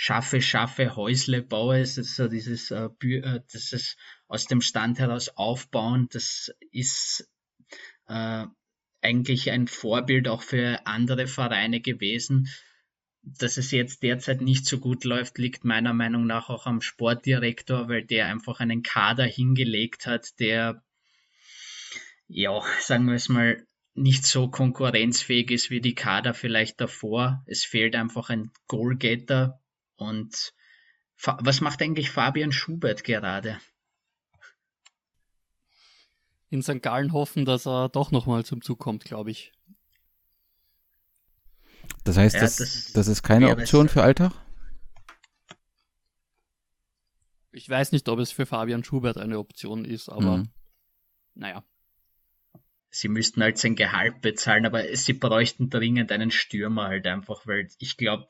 schaffe, 0.00 0.40
schaffe, 0.40 0.94
Häusle 0.94 1.42
baue. 1.42 1.80
Es 1.80 1.98
ist 1.98 2.14
so 2.14 2.28
dieses, 2.28 2.70
äh, 2.70 2.88
äh, 3.02 3.40
das 3.52 3.72
ist 3.72 3.96
aus 4.28 4.46
dem 4.46 4.60
Stand 4.60 5.00
heraus 5.00 5.28
aufbauen. 5.30 6.06
Das 6.12 6.52
ist 6.70 7.28
äh, 8.06 8.46
eigentlich 9.00 9.50
ein 9.50 9.66
Vorbild 9.66 10.28
auch 10.28 10.42
für 10.42 10.86
andere 10.86 11.26
Vereine 11.26 11.80
gewesen. 11.80 12.48
Dass 13.22 13.56
es 13.56 13.72
jetzt 13.72 14.04
derzeit 14.04 14.40
nicht 14.40 14.66
so 14.66 14.78
gut 14.78 15.02
läuft, 15.02 15.36
liegt 15.36 15.64
meiner 15.64 15.92
Meinung 15.92 16.26
nach 16.26 16.48
auch 16.48 16.66
am 16.66 16.80
Sportdirektor, 16.80 17.88
weil 17.88 18.04
der 18.04 18.26
einfach 18.26 18.60
einen 18.60 18.84
Kader 18.84 19.24
hingelegt 19.24 20.06
hat, 20.06 20.38
der, 20.38 20.80
ja, 22.28 22.62
sagen 22.80 23.06
wir 23.06 23.14
es 23.14 23.28
mal, 23.28 23.66
nicht 23.94 24.24
so 24.24 24.48
konkurrenzfähig 24.48 25.50
ist 25.50 25.70
wie 25.70 25.80
die 25.80 25.96
Kader 25.96 26.34
vielleicht 26.34 26.80
davor. 26.80 27.42
Es 27.46 27.64
fehlt 27.64 27.96
einfach 27.96 28.30
ein 28.30 28.52
Goalgetter, 28.68 29.60
und 29.98 30.54
was 31.20 31.60
macht 31.60 31.82
eigentlich 31.82 32.10
Fabian 32.10 32.52
Schubert 32.52 33.04
gerade? 33.04 33.58
In 36.50 36.62
St. 36.62 36.80
Gallen 36.80 37.12
hoffen, 37.12 37.44
dass 37.44 37.66
er 37.66 37.88
doch 37.88 38.10
nochmal 38.10 38.44
zum 38.44 38.62
Zug 38.62 38.78
kommt, 38.78 39.04
glaube 39.04 39.30
ich. 39.30 39.52
Das 42.04 42.16
heißt, 42.16 42.36
ja, 42.36 42.40
das, 42.40 42.56
das, 42.56 42.92
das, 42.92 43.08
ist 43.08 43.22
keine 43.22 43.50
Option 43.50 43.88
für 43.88 44.02
Alltag? 44.02 44.32
Ich 47.50 47.68
weiß 47.68 47.92
nicht, 47.92 48.08
ob 48.08 48.18
es 48.20 48.30
für 48.30 48.46
Fabian 48.46 48.84
Schubert 48.84 49.18
eine 49.18 49.38
Option 49.38 49.84
ist, 49.84 50.08
aber 50.08 50.38
mhm. 50.38 50.48
naja. 51.34 51.64
Sie 52.90 53.08
müssten 53.08 53.42
halt 53.42 53.58
sein 53.58 53.74
Gehalt 53.76 54.22
bezahlen, 54.22 54.64
aber 54.64 54.84
sie 54.96 55.12
bräuchten 55.12 55.68
dringend 55.68 56.10
einen 56.10 56.30
Stürmer 56.30 56.84
halt 56.84 57.06
einfach, 57.06 57.46
weil 57.46 57.68
ich 57.78 57.96
glaube, 57.98 58.28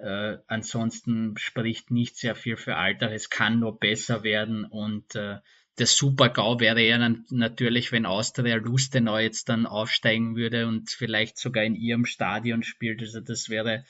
äh, 0.00 0.38
ansonsten 0.46 1.36
spricht 1.38 1.90
nicht 1.90 2.16
sehr 2.16 2.34
viel 2.34 2.56
für 2.56 2.76
Alter. 2.76 3.12
Es 3.12 3.30
kann 3.30 3.58
nur 3.58 3.78
besser 3.78 4.22
werden 4.22 4.64
und 4.64 5.14
äh, 5.14 5.38
der 5.78 5.86
Super-GAU 5.86 6.60
wäre 6.60 6.82
ja 6.82 6.98
dann 6.98 7.24
natürlich, 7.30 7.92
wenn 7.92 8.06
Austria 8.06 8.56
Lustenau 8.56 9.18
jetzt 9.18 9.48
dann 9.48 9.66
aufsteigen 9.66 10.34
würde 10.34 10.66
und 10.66 10.90
vielleicht 10.90 11.38
sogar 11.38 11.64
in 11.64 11.76
ihrem 11.76 12.04
Stadion 12.04 12.62
spielt. 12.62 13.00
Also 13.00 13.20
das 13.20 13.48
wäre 13.48 13.84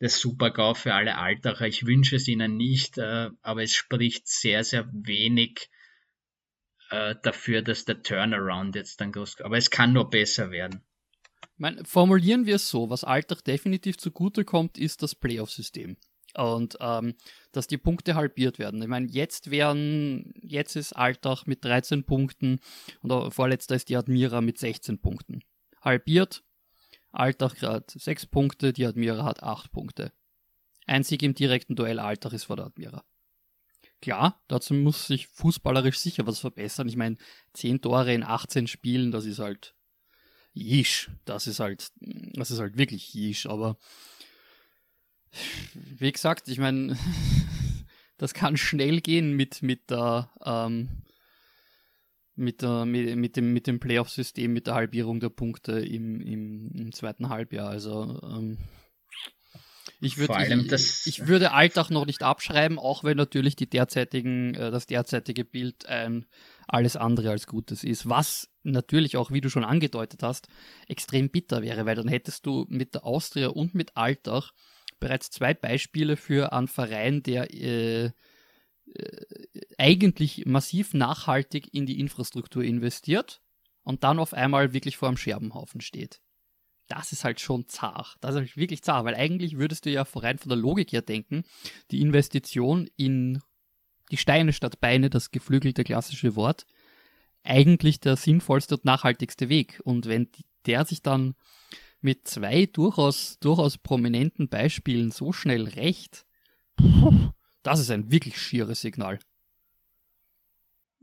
der 0.00 0.08
Super-GAU 0.08 0.74
für 0.74 0.94
alle 0.94 1.16
Altacher. 1.16 1.66
Ich 1.66 1.86
wünsche 1.86 2.16
es 2.16 2.28
ihnen 2.28 2.56
nicht, 2.56 2.98
äh, 2.98 3.30
aber 3.42 3.62
es 3.62 3.74
spricht 3.74 4.26
sehr, 4.26 4.64
sehr 4.64 4.88
wenig 4.92 5.70
äh, 6.90 7.14
dafür, 7.22 7.62
dass 7.62 7.84
der 7.84 8.02
Turnaround 8.02 8.74
jetzt 8.74 9.00
dann 9.00 9.12
groß, 9.12 9.40
aber 9.40 9.56
es 9.56 9.70
kann 9.70 9.92
nur 9.92 10.10
besser 10.10 10.50
werden. 10.50 10.82
Meine, 11.56 11.84
formulieren 11.84 12.46
wir 12.46 12.56
es 12.56 12.68
so, 12.68 12.90
was 12.90 13.04
Altach 13.04 13.40
definitiv 13.40 13.98
zugute 13.98 14.44
kommt, 14.44 14.78
ist 14.78 15.02
das 15.02 15.14
Playoff-System. 15.14 15.96
Und 16.36 16.76
ähm, 16.80 17.14
dass 17.52 17.68
die 17.68 17.78
Punkte 17.78 18.16
halbiert 18.16 18.58
werden. 18.58 18.82
Ich 18.82 18.88
meine, 18.88 19.06
jetzt 19.06 19.50
wären, 19.50 20.34
jetzt 20.42 20.74
ist 20.74 20.92
Altach 20.94 21.46
mit 21.46 21.64
13 21.64 22.04
Punkten 22.04 22.58
und 23.02 23.32
vorletzter 23.32 23.76
ist 23.76 23.88
die 23.88 23.96
Admira 23.96 24.40
mit 24.40 24.58
16 24.58 24.98
Punkten. 25.00 25.44
Halbiert, 25.80 26.42
Altach 27.12 27.62
hat 27.62 27.92
6 27.92 28.26
Punkte, 28.26 28.72
die 28.72 28.84
Admira 28.84 29.24
hat 29.24 29.44
8 29.44 29.70
Punkte. 29.70 30.12
Einzig 30.86 31.22
im 31.22 31.34
direkten 31.34 31.76
Duell 31.76 32.00
Altach 32.00 32.32
ist 32.32 32.44
vor 32.44 32.56
der 32.56 32.66
Admira. 32.66 33.04
Klar, 34.02 34.42
dazu 34.48 34.74
muss 34.74 35.06
sich 35.06 35.28
fußballerisch 35.28 35.98
sicher 35.98 36.26
was 36.26 36.40
verbessern. 36.40 36.88
Ich 36.88 36.96
meine, 36.96 37.16
10 37.54 37.80
Tore 37.80 38.12
in 38.12 38.24
18 38.24 38.66
Spielen, 38.66 39.12
das 39.12 39.24
ist 39.24 39.38
halt 39.38 39.74
jisch. 40.54 41.10
Das 41.24 41.46
ist 41.46 41.60
halt, 41.60 41.92
das 42.00 42.50
ist 42.50 42.60
halt 42.60 42.78
wirklich 42.78 43.12
jisch, 43.12 43.46
aber 43.46 43.76
wie 45.74 46.12
gesagt, 46.12 46.48
ich 46.48 46.58
meine, 46.58 46.96
das 48.16 48.34
kann 48.34 48.56
schnell 48.56 49.00
gehen 49.00 49.32
mit, 49.32 49.62
mit 49.62 49.90
der, 49.90 50.30
ähm, 50.44 51.02
mit, 52.36 52.62
der, 52.62 52.84
mit, 52.84 53.16
mit 53.16 53.36
dem, 53.36 53.52
mit 53.52 53.66
dem 53.66 53.80
Playoff-System, 53.80 54.52
mit 54.52 54.66
der 54.66 54.74
Halbierung 54.74 55.20
der 55.20 55.28
Punkte 55.28 55.80
im, 55.80 56.20
im, 56.20 56.70
im 56.72 56.92
zweiten 56.92 57.28
Halbjahr. 57.28 57.68
Also 57.68 58.20
ähm, 58.22 58.58
ich, 60.00 60.18
würd, 60.18 60.30
ich, 60.30 61.06
ich, 61.06 61.26
würde 61.26 61.52
Alltag 61.52 61.90
noch 61.90 62.06
nicht 62.06 62.22
abschreiben, 62.22 62.78
auch 62.78 63.04
wenn 63.04 63.16
natürlich 63.16 63.56
die 63.56 63.68
derzeitigen, 63.68 64.54
äh, 64.54 64.70
das 64.70 64.86
derzeitige 64.86 65.44
Bild 65.44 65.86
ein 65.86 66.26
alles 66.66 66.96
andere 66.96 67.30
als 67.30 67.46
Gutes 67.46 67.84
ist. 67.84 68.08
Was 68.08 68.48
natürlich 68.62 69.16
auch, 69.16 69.30
wie 69.30 69.40
du 69.40 69.50
schon 69.50 69.64
angedeutet 69.64 70.22
hast, 70.22 70.48
extrem 70.88 71.30
bitter 71.30 71.62
wäre, 71.62 71.86
weil 71.86 71.96
dann 71.96 72.08
hättest 72.08 72.46
du 72.46 72.66
mit 72.68 72.94
der 72.94 73.04
Austria 73.04 73.48
und 73.48 73.74
mit 73.74 73.96
Alltag 73.96 74.52
bereits 75.00 75.30
zwei 75.30 75.54
Beispiele 75.54 76.16
für 76.16 76.52
einen 76.52 76.68
Verein, 76.68 77.22
der 77.22 77.52
äh, 77.52 78.04
äh, 78.06 78.12
eigentlich 79.78 80.46
massiv 80.46 80.94
nachhaltig 80.94 81.72
in 81.72 81.86
die 81.86 82.00
Infrastruktur 82.00 82.62
investiert 82.62 83.42
und 83.82 84.04
dann 84.04 84.18
auf 84.18 84.34
einmal 84.34 84.72
wirklich 84.72 84.96
vor 84.96 85.08
einem 85.08 85.16
Scherbenhaufen 85.16 85.80
steht. 85.80 86.20
Das 86.88 87.12
ist 87.12 87.24
halt 87.24 87.40
schon 87.40 87.66
zart. 87.66 88.16
Das 88.20 88.34
ist 88.34 88.56
wirklich 88.56 88.82
zart, 88.82 89.04
weil 89.04 89.14
eigentlich 89.14 89.56
würdest 89.56 89.86
du 89.86 89.90
ja 89.90 90.06
rein 90.14 90.38
von 90.38 90.50
der 90.50 90.58
Logik 90.58 90.92
her 90.92 91.02
denken, 91.02 91.44
die 91.90 92.00
Investition 92.00 92.88
in 92.96 93.40
die 94.10 94.16
Steine 94.16 94.52
statt 94.52 94.80
Beine, 94.80 95.10
das 95.10 95.30
geflügelte 95.30 95.84
klassische 95.84 96.36
Wort, 96.36 96.66
eigentlich 97.42 98.00
der 98.00 98.16
sinnvollste 98.16 98.76
und 98.76 98.84
nachhaltigste 98.84 99.48
Weg. 99.48 99.80
Und 99.84 100.06
wenn 100.06 100.28
der 100.66 100.84
sich 100.84 101.02
dann 101.02 101.34
mit 102.00 102.26
zwei 102.28 102.66
durchaus, 102.66 103.38
durchaus 103.38 103.78
prominenten 103.78 104.48
Beispielen 104.48 105.10
so 105.10 105.32
schnell 105.32 105.68
rächt, 105.68 106.26
das 107.62 107.80
ist 107.80 107.90
ein 107.90 108.10
wirklich 108.10 108.38
schieres 108.38 108.80
Signal. 108.80 109.18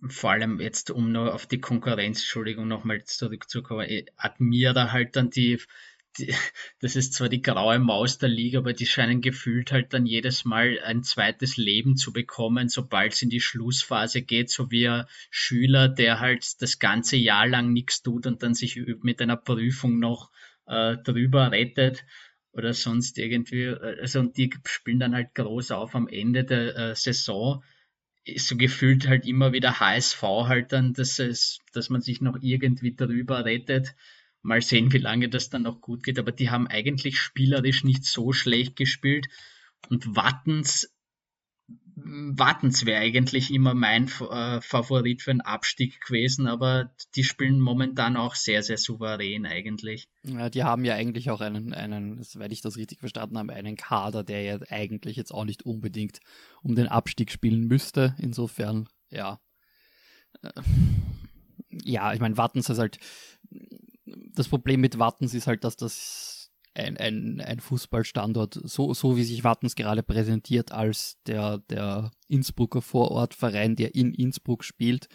Vor 0.07 0.32
allem 0.32 0.60
jetzt, 0.60 0.90
um 0.90 1.11
nur 1.11 1.34
auf 1.34 1.45
die 1.45 1.60
Konkurrenz, 1.60 2.19
Entschuldigung, 2.19 2.68
nochmal 2.68 3.03
zurückzukommen, 3.03 3.88
Admira 4.15 4.91
halt 4.91 5.15
dann 5.15 5.30
die, 5.30 5.61
die, 6.18 6.34
das 6.80 6.96
ist 6.96 7.14
zwar 7.14 7.30
die 7.30 7.42
graue 7.42 7.80
Maus 7.80 8.18
der 8.18 8.30
Liga, 8.30 8.60
aber 8.60 8.74
die 8.74 8.86
scheinen 8.86 9.22
gefühlt 9.22 9.72
halt 9.72 9.94
dann 9.94 10.06
jedes 10.06 10.46
Mal 10.46 10.80
ein 10.84 11.04
zweites 11.04 11.58
Leben 11.58 11.96
zu 11.96 12.14
bekommen, 12.14 12.70
sobald 12.70 13.14
es 13.14 13.22
in 13.22 13.30
die 13.30 13.42
Schlussphase 13.42 14.22
geht, 14.22 14.50
so 14.50 14.72
wie 14.72 14.88
ein 14.88 15.06
Schüler, 15.30 15.88
der 15.88 16.20
halt 16.20 16.62
das 16.62 16.80
ganze 16.80 17.18
Jahr 17.18 17.48
lang 17.48 17.74
nichts 17.74 18.02
tut 18.02 18.28
und 18.28 18.44
dann 18.44 18.54
sich 18.54 18.80
mit 19.02 19.22
einer 19.22 19.38
Prüfung 19.38 20.00
noch 20.00 20.32
äh, 20.68 20.98
drüber 20.98 21.52
rettet 21.52 22.06
oder 22.54 22.74
sonst 22.74 23.18
irgendwie. 23.18 23.64
Äh, 23.64 24.02
also 24.02 24.20
und 24.20 24.38
die 24.38 24.52
spielen 24.66 25.00
dann 25.00 25.16
halt 25.16 25.36
groß 25.36 25.72
auf 25.72 25.96
am 25.96 26.08
Ende 26.08 26.44
der 26.44 26.76
äh, 26.76 26.96
Saison. 26.96 27.64
Ist 28.24 28.48
so 28.48 28.56
gefühlt 28.56 29.08
halt 29.08 29.26
immer 29.26 29.52
wieder 29.52 29.80
HSV 29.80 30.22
halt 30.22 30.74
dann, 30.74 30.94
dass 30.94 31.18
es, 31.18 31.60
dass 31.74 31.90
man 31.90 32.02
sich 32.02 32.22
noch 32.22 32.38
irgendwie 32.42 32.96
drüber 32.96 33.46
rettet. 33.46 33.96
Mal 34.42 34.62
sehen, 34.62 34.92
wie 34.92 34.98
lange 34.98 35.30
das 35.30 35.50
dann 35.50 35.64
noch 35.64 35.82
gut 35.82 36.04
geht. 36.04 36.20
Aber 36.20 36.32
die 36.32 36.50
haben 36.50 36.68
eigentlich 36.68 37.20
spielerisch 37.20 37.84
nicht 37.84 38.06
so 38.06 38.34
schlecht 38.34 38.76
gespielt. 38.76 39.28
Und 39.90 40.16
Wattens 40.16 40.90
Wattens 42.04 42.86
wäre 42.86 43.02
eigentlich 43.02 43.54
immer 43.54 43.74
mein 43.74 44.08
äh, 44.08 44.62
Favorit 44.62 45.22
für 45.22 45.32
einen 45.32 45.42
Abstieg 45.42 46.02
gewesen, 46.02 46.48
aber 46.48 46.92
die 47.16 47.24
spielen 47.24 47.60
momentan 47.60 48.18
auch 48.18 48.36
sehr, 48.36 48.64
sehr 48.64 48.78
souverän 48.78 49.46
eigentlich. 49.46 50.10
Ja, 50.24 50.50
die 50.50 50.64
haben 50.64 50.86
ja 50.86 50.96
eigentlich 50.96 51.30
auch 51.30 51.42
einen, 51.42 51.74
einen, 51.74 52.26
weil 52.36 52.52
ich 52.52 52.62
das 52.62 52.78
richtig 52.78 53.00
verstanden 53.00 53.38
habe, 53.38 53.54
einen 53.54 53.76
Kader, 53.76 54.24
der 54.24 54.42
ja 54.42 54.60
eigentlich 54.70 55.16
jetzt 55.16 55.32
auch 55.32 55.46
nicht 55.46 55.64
unbedingt 55.64 56.20
um 56.64 56.76
den 56.76 56.88
Abstieg 56.88 57.32
spielen 57.32 57.68
müsste. 57.68 58.16
Insofern, 58.18 58.88
ja. 59.10 59.40
Äh, 60.42 60.62
ja, 61.84 62.14
ich 62.14 62.20
meine, 62.20 62.38
Wattens 62.38 62.70
ist 62.70 62.80
halt, 62.80 63.00
das 64.36 64.48
Problem 64.48 64.82
mit 64.82 64.99
Wattens 64.99 65.34
ist 65.34 65.48
halt, 65.48 65.64
dass 65.64 65.76
das 65.76 66.52
ein, 66.74 66.98
ein, 66.98 67.41
ein 67.41 67.60
Fußballstandort, 67.60 68.60
so, 68.64 68.94
so 68.94 69.18
wie 69.18 69.24
sich 69.24 69.44
Wattens 69.44 69.76
gerade 69.76 70.03
präsentiert 70.03 70.72
als 70.72 71.18
der, 71.26 71.60
der 71.70 72.12
Innsbrucker 72.28 72.82
Vorortverein, 72.82 73.76
der 73.76 73.95
in 73.95 74.14
Innsbruck 74.14 74.64
spielt. 74.64 75.08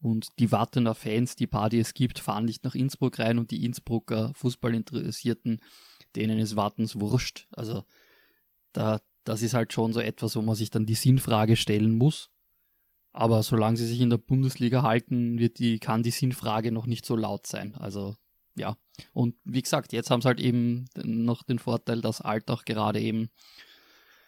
Und 0.00 0.28
die 0.38 0.52
Wattener 0.52 0.94
Fans, 0.94 1.34
die 1.36 1.48
die 1.70 1.78
es 1.78 1.94
gibt, 1.94 2.18
fahren 2.18 2.44
nicht 2.44 2.64
nach 2.64 2.74
Innsbruck 2.74 3.18
rein 3.20 3.38
und 3.38 3.50
die 3.50 3.64
Innsbrucker 3.64 4.32
Fußballinteressierten, 4.34 5.60
denen 6.14 6.38
ist 6.38 6.56
Wattens 6.56 7.00
wurscht. 7.00 7.46
Also 7.52 7.84
da, 8.72 9.00
das 9.24 9.40
ist 9.42 9.54
halt 9.54 9.72
schon 9.72 9.92
so 9.92 10.00
etwas, 10.00 10.36
wo 10.36 10.42
man 10.42 10.56
sich 10.56 10.70
dann 10.70 10.84
die 10.84 10.94
Sinnfrage 10.94 11.56
stellen 11.56 11.96
muss. 11.96 12.30
Aber 13.12 13.42
solange 13.44 13.76
sie 13.76 13.86
sich 13.86 14.00
in 14.00 14.10
der 14.10 14.18
Bundesliga 14.18 14.82
halten, 14.82 15.38
wird 15.38 15.60
die, 15.60 15.78
kann 15.78 16.02
die 16.02 16.10
Sinnfrage 16.10 16.72
noch 16.72 16.86
nicht 16.86 17.06
so 17.06 17.14
laut 17.14 17.46
sein. 17.46 17.76
Also 17.76 18.16
ja, 18.56 18.76
und 19.12 19.34
wie 19.44 19.62
gesagt, 19.62 19.92
jetzt 19.92 20.10
haben 20.10 20.22
sie 20.22 20.28
halt 20.28 20.40
eben 20.40 20.86
noch 21.02 21.42
den 21.42 21.58
Vorteil, 21.58 22.00
dass 22.00 22.20
Altach 22.20 22.64
gerade 22.64 23.00
eben 23.00 23.30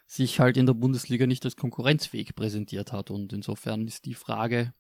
sich 0.07 0.41
halt 0.41 0.57
in 0.57 0.67
der 0.67 0.75
Bundesliga 0.75 1.27
nicht 1.27 1.45
als 1.45 1.57
konkurrenzfähig 1.57 2.35
präsentiert 2.35 2.93
hat. 2.93 3.11
Und 3.11 3.33
insofern 3.33 3.87
ist 3.87 4.05
die 4.05 4.15
Frage, 4.15 4.73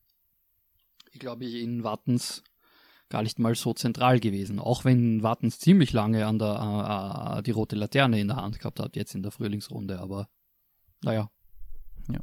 ich 1.12 1.18
glaube, 1.18 1.46
in 1.46 1.82
Wattens 1.82 2.42
gar 3.08 3.22
nicht 3.22 3.38
mal 3.38 3.54
so 3.54 3.72
zentral 3.72 4.20
gewesen. 4.20 4.58
Auch 4.58 4.84
wenn 4.84 5.22
Wattens 5.22 5.58
ziemlich 5.58 5.92
lange 5.92 6.26
an 6.26 6.38
der 6.38 7.36
äh, 7.36 7.38
äh 7.38 7.42
die 7.42 7.52
rote 7.52 7.76
Laterne 7.76 8.20
in 8.20 8.28
der 8.28 8.36
Hand 8.36 8.58
gehabt 8.58 8.80
hat, 8.80 8.96
jetzt 8.96 9.14
in 9.14 9.22
der 9.22 9.32
Frühlingsrunde, 9.32 10.00
aber 10.00 10.28
naja. 11.02 11.30
Ja. 12.10 12.20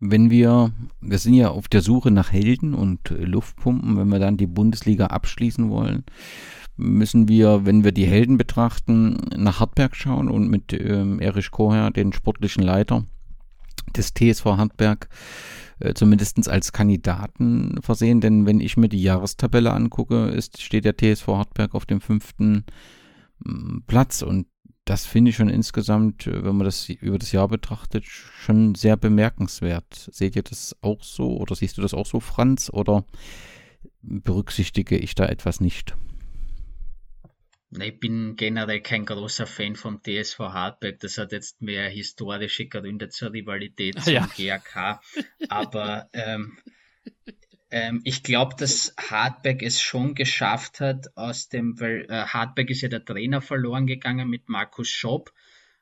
Wenn 0.00 0.30
wir, 0.30 0.72
wir 1.00 1.18
sind 1.18 1.34
ja 1.34 1.50
auf 1.50 1.68
der 1.68 1.82
Suche 1.82 2.10
nach 2.10 2.32
Helden 2.32 2.74
und 2.74 3.10
äh, 3.10 3.24
Luftpumpen, 3.24 3.98
wenn 3.98 4.08
wir 4.08 4.18
dann 4.18 4.38
die 4.38 4.46
Bundesliga 4.46 5.06
abschließen 5.06 5.68
wollen, 5.70 6.04
müssen 6.76 7.28
wir, 7.28 7.66
wenn 7.66 7.84
wir 7.84 7.92
die 7.92 8.06
Helden 8.06 8.38
betrachten, 8.38 9.18
nach 9.36 9.60
Hartberg 9.60 9.94
schauen 9.94 10.30
und 10.30 10.48
mit 10.48 10.72
ähm, 10.72 11.20
Erich 11.20 11.50
Koher, 11.50 11.90
den 11.90 12.14
sportlichen 12.14 12.62
Leiter 12.62 13.04
des 13.94 14.14
TSV 14.14 14.44
Hartberg, 14.44 15.08
äh, 15.80 15.92
zumindest 15.92 16.48
als 16.48 16.72
Kandidaten 16.72 17.78
versehen. 17.82 18.22
Denn 18.22 18.46
wenn 18.46 18.60
ich 18.60 18.78
mir 18.78 18.88
die 18.88 19.02
Jahrestabelle 19.02 19.72
angucke, 19.72 20.28
ist, 20.28 20.62
steht 20.62 20.86
der 20.86 20.96
TSV 20.96 21.28
Hartberg 21.28 21.74
auf 21.74 21.84
dem 21.84 22.00
fünften 22.00 22.64
Platz 23.86 24.22
und 24.22 24.46
das 24.90 25.06
finde 25.06 25.28
ich 25.30 25.36
schon 25.36 25.48
insgesamt, 25.48 26.26
äh, 26.26 26.44
wenn 26.44 26.56
man 26.56 26.64
das 26.64 26.88
über 26.88 27.16
das 27.16 27.30
Jahr 27.30 27.46
betrachtet, 27.46 28.04
schon 28.06 28.74
sehr 28.74 28.96
bemerkenswert. 28.96 30.08
Seht 30.10 30.34
ihr 30.34 30.42
das 30.42 30.76
auch 30.80 31.04
so 31.04 31.36
oder 31.36 31.54
siehst 31.54 31.78
du 31.78 31.82
das 31.82 31.94
auch 31.94 32.06
so, 32.06 32.18
Franz, 32.18 32.70
oder 32.70 33.04
berücksichtige 34.02 34.98
ich 34.98 35.14
da 35.14 35.26
etwas 35.26 35.60
nicht? 35.60 35.94
Ich 37.78 38.00
bin 38.00 38.34
generell 38.34 38.80
kein 38.80 39.06
großer 39.06 39.46
Fan 39.46 39.76
vom 39.76 40.00
TSV 40.02 40.40
Hartberg. 40.40 40.98
Das 40.98 41.18
hat 41.18 41.30
jetzt 41.30 41.62
mehr 41.62 41.88
historische 41.88 42.66
Gründe 42.66 43.10
zur 43.10 43.32
Rivalität 43.32 44.02
zum 44.02 44.12
ja. 44.12 44.28
GAK. 44.36 45.00
Aber 45.48 46.08
ähm, 46.12 46.58
ähm, 47.70 48.00
ich 48.04 48.22
glaube, 48.22 48.56
dass 48.58 48.94
Hartberg 48.98 49.62
es 49.62 49.80
schon 49.80 50.14
geschafft 50.14 50.80
hat, 50.80 51.16
aus 51.16 51.48
dem, 51.48 51.78
weil 51.80 52.06
äh, 52.08 52.24
Hartberg 52.26 52.70
ist 52.70 52.80
ja 52.80 52.88
der 52.88 53.04
Trainer 53.04 53.40
verloren 53.40 53.86
gegangen 53.86 54.28
mit 54.28 54.48
Markus 54.48 54.88
Schopp, 54.88 55.32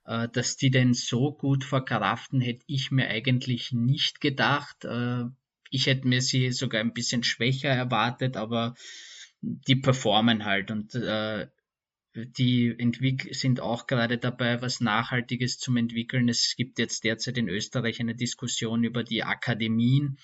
äh, 0.05 0.29
dass 0.29 0.57
die 0.57 0.71
den 0.71 0.95
so 0.95 1.33
gut 1.33 1.65
verkraften, 1.65 2.41
hätte 2.41 2.65
ich 2.67 2.91
mir 2.91 3.09
eigentlich 3.09 3.73
nicht 3.73 4.21
gedacht. 4.21 4.85
Äh, 4.85 5.25
ich 5.71 5.87
hätte 5.87 6.09
mir 6.09 6.23
sie 6.23 6.53
sogar 6.53 6.81
ein 6.81 6.95
bisschen 6.95 7.23
schwächer 7.23 7.71
erwartet, 7.71 8.37
aber 8.37 8.75
die 9.41 9.77
performen 9.77 10.45
halt 10.45 10.71
und 10.71 10.95
äh, 10.95 11.47
die 12.15 12.75
Entwick 12.77 13.35
sind 13.35 13.61
auch 13.61 13.87
gerade 13.87 14.19
dabei, 14.19 14.61
was 14.61 14.81
Nachhaltiges 14.81 15.59
zu 15.59 15.77
entwickeln. 15.77 16.29
Es 16.29 16.55
gibt 16.57 16.79
jetzt 16.79 17.05
derzeit 17.05 17.39
in 17.39 17.49
Österreich 17.49 18.01
eine 18.01 18.17
Diskussion 18.17 18.83
über 18.83 19.05
die 19.05 19.23
Akademien 19.23 20.19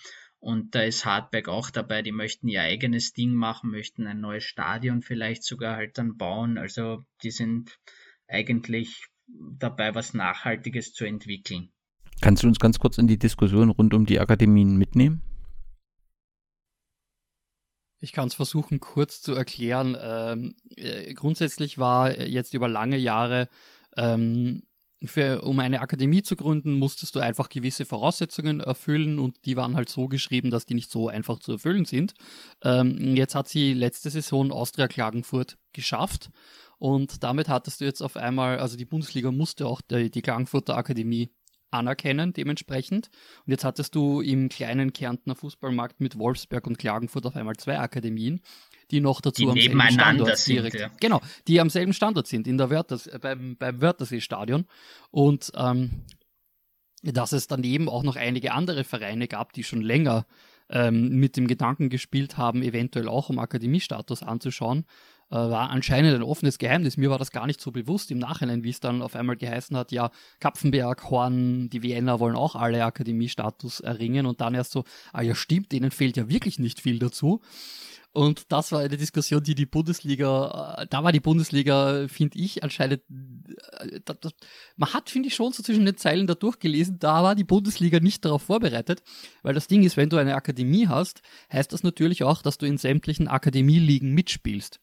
und 0.44 0.74
da 0.74 0.82
ist 0.82 1.06
Hardback 1.06 1.48
auch 1.48 1.70
dabei. 1.70 2.02
Die 2.02 2.12
möchten 2.12 2.48
ihr 2.48 2.60
eigenes 2.60 3.14
Ding 3.14 3.32
machen, 3.32 3.70
möchten 3.70 4.06
ein 4.06 4.20
neues 4.20 4.44
Stadion 4.44 5.00
vielleicht 5.00 5.42
sogar 5.42 5.74
halt 5.76 5.96
dann 5.96 6.18
bauen. 6.18 6.58
Also 6.58 7.02
die 7.22 7.30
sind 7.30 7.78
eigentlich 8.28 9.06
dabei, 9.26 9.94
was 9.94 10.12
Nachhaltiges 10.12 10.92
zu 10.92 11.06
entwickeln. 11.06 11.70
Kannst 12.20 12.42
du 12.42 12.46
uns 12.46 12.58
ganz 12.60 12.78
kurz 12.78 12.98
in 12.98 13.06
die 13.06 13.18
Diskussion 13.18 13.70
rund 13.70 13.94
um 13.94 14.04
die 14.04 14.20
Akademien 14.20 14.76
mitnehmen? 14.76 15.22
Ich 18.00 18.12
kann 18.12 18.28
es 18.28 18.34
versuchen 18.34 18.80
kurz 18.80 19.22
zu 19.22 19.32
erklären. 19.32 19.96
Ähm, 19.98 20.56
äh, 20.76 21.14
grundsätzlich 21.14 21.78
war 21.78 22.20
jetzt 22.20 22.52
über 22.52 22.68
lange 22.68 22.98
Jahre, 22.98 23.48
ähm, 23.96 24.64
für, 25.06 25.42
um 25.42 25.58
eine 25.60 25.80
Akademie 25.80 26.22
zu 26.22 26.36
gründen, 26.36 26.78
musstest 26.78 27.14
du 27.14 27.20
einfach 27.20 27.48
gewisse 27.48 27.84
Voraussetzungen 27.84 28.60
erfüllen 28.60 29.18
und 29.18 29.44
die 29.44 29.56
waren 29.56 29.76
halt 29.76 29.88
so 29.88 30.08
geschrieben, 30.08 30.50
dass 30.50 30.66
die 30.66 30.74
nicht 30.74 30.90
so 30.90 31.08
einfach 31.08 31.38
zu 31.38 31.52
erfüllen 31.52 31.84
sind. 31.84 32.14
Ähm, 32.62 33.16
jetzt 33.16 33.34
hat 33.34 33.48
sie 33.48 33.74
letzte 33.74 34.10
Saison 34.10 34.52
Austria 34.52 34.88
Klagenfurt 34.88 35.58
geschafft 35.72 36.30
und 36.78 37.22
damit 37.22 37.48
hattest 37.48 37.80
du 37.80 37.84
jetzt 37.84 38.02
auf 38.02 38.16
einmal, 38.16 38.58
also 38.58 38.76
die 38.76 38.84
Bundesliga 38.84 39.30
musste 39.30 39.66
auch 39.66 39.80
die, 39.80 40.10
die 40.10 40.22
Klagenfurter 40.22 40.76
Akademie 40.76 41.30
anerkennen 41.70 42.32
dementsprechend. 42.32 43.10
Und 43.44 43.50
jetzt 43.50 43.64
hattest 43.64 43.94
du 43.94 44.20
im 44.20 44.48
kleinen 44.48 44.92
Kärntner 44.92 45.34
Fußballmarkt 45.34 46.00
mit 46.00 46.18
Wolfsberg 46.18 46.66
und 46.66 46.78
Klagenfurt 46.78 47.26
auf 47.26 47.36
einmal 47.36 47.56
zwei 47.56 47.78
Akademien, 47.78 48.40
die 48.90 49.00
noch 49.00 49.20
dazu 49.20 49.42
die 49.42 49.48
am 49.50 49.58
selben 49.58 49.92
Standort 49.92 50.38
sind, 50.38 50.56
direkt, 50.56 50.80
ja. 50.80 50.90
genau, 51.00 51.20
die 51.46 51.60
am 51.60 51.70
selben 51.70 51.92
Standort 51.92 52.26
sind 52.26 52.46
in 52.46 52.58
der 52.58 52.70
Wörthers, 52.70 53.06
äh, 53.06 53.18
beim, 53.20 53.56
beim 53.56 53.80
Wörthersee-Stadion 53.80 54.66
und 55.10 55.52
ähm, 55.56 56.02
dass 57.02 57.32
es 57.32 57.46
daneben 57.46 57.88
auch 57.88 58.02
noch 58.02 58.16
einige 58.16 58.52
andere 58.52 58.84
Vereine 58.84 59.28
gab, 59.28 59.52
die 59.52 59.64
schon 59.64 59.82
länger 59.82 60.26
ähm, 60.70 61.08
mit 61.20 61.36
dem 61.36 61.46
Gedanken 61.46 61.90
gespielt 61.90 62.38
haben, 62.38 62.62
eventuell 62.62 63.08
auch 63.08 63.28
um 63.28 63.38
Akademiestatus 63.38 64.22
anzuschauen, 64.22 64.86
äh, 65.30 65.34
war 65.34 65.70
anscheinend 65.70 66.14
ein 66.14 66.22
offenes 66.22 66.58
Geheimnis. 66.58 66.96
Mir 66.96 67.10
war 67.10 67.18
das 67.18 67.30
gar 67.30 67.46
nicht 67.46 67.60
so 67.60 67.70
bewusst 67.70 68.10
im 68.10 68.18
Nachhinein, 68.18 68.64
wie 68.64 68.70
es 68.70 68.80
dann 68.80 69.02
auf 69.02 69.14
einmal 69.16 69.36
geheißen 69.36 69.76
hat, 69.76 69.92
ja, 69.92 70.10
Kapfenberg, 70.40 71.10
Horn, 71.10 71.68
die 71.68 71.82
Vienna 71.82 72.20
wollen 72.20 72.36
auch 72.36 72.56
alle 72.56 72.84
Akademiestatus 72.84 73.80
erringen 73.80 74.26
und 74.26 74.40
dann 74.40 74.54
erst 74.54 74.72
so, 74.72 74.84
ah 75.12 75.22
ja 75.22 75.34
stimmt, 75.34 75.72
denen 75.72 75.90
fehlt 75.90 76.16
ja 76.16 76.28
wirklich 76.28 76.58
nicht 76.58 76.80
viel 76.80 76.98
dazu. 76.98 77.40
Und 78.14 78.52
das 78.52 78.70
war 78.70 78.78
eine 78.78 78.96
Diskussion, 78.96 79.42
die 79.42 79.56
die 79.56 79.66
Bundesliga, 79.66 80.76
äh, 80.78 80.86
da 80.88 81.02
war 81.02 81.10
die 81.10 81.18
Bundesliga, 81.18 82.06
finde 82.06 82.38
ich, 82.38 82.62
anscheinend, 82.62 83.02
äh, 83.10 84.00
das, 84.04 84.20
das, 84.20 84.32
man 84.76 84.94
hat, 84.94 85.10
finde 85.10 85.26
ich, 85.26 85.34
schon 85.34 85.52
so 85.52 85.64
zwischen 85.64 85.84
den 85.84 85.96
Zeilen 85.96 86.28
da 86.28 86.36
durchgelesen, 86.36 87.00
da 87.00 87.24
war 87.24 87.34
die 87.34 87.42
Bundesliga 87.42 87.98
nicht 87.98 88.24
darauf 88.24 88.42
vorbereitet, 88.42 89.02
weil 89.42 89.52
das 89.52 89.66
Ding 89.66 89.82
ist, 89.82 89.96
wenn 89.96 90.10
du 90.10 90.16
eine 90.16 90.36
Akademie 90.36 90.86
hast, 90.86 91.22
heißt 91.52 91.72
das 91.72 91.82
natürlich 91.82 92.22
auch, 92.22 92.40
dass 92.40 92.56
du 92.56 92.66
in 92.66 92.78
sämtlichen 92.78 93.26
Akademieligen 93.26 94.12
mitspielst. 94.12 94.78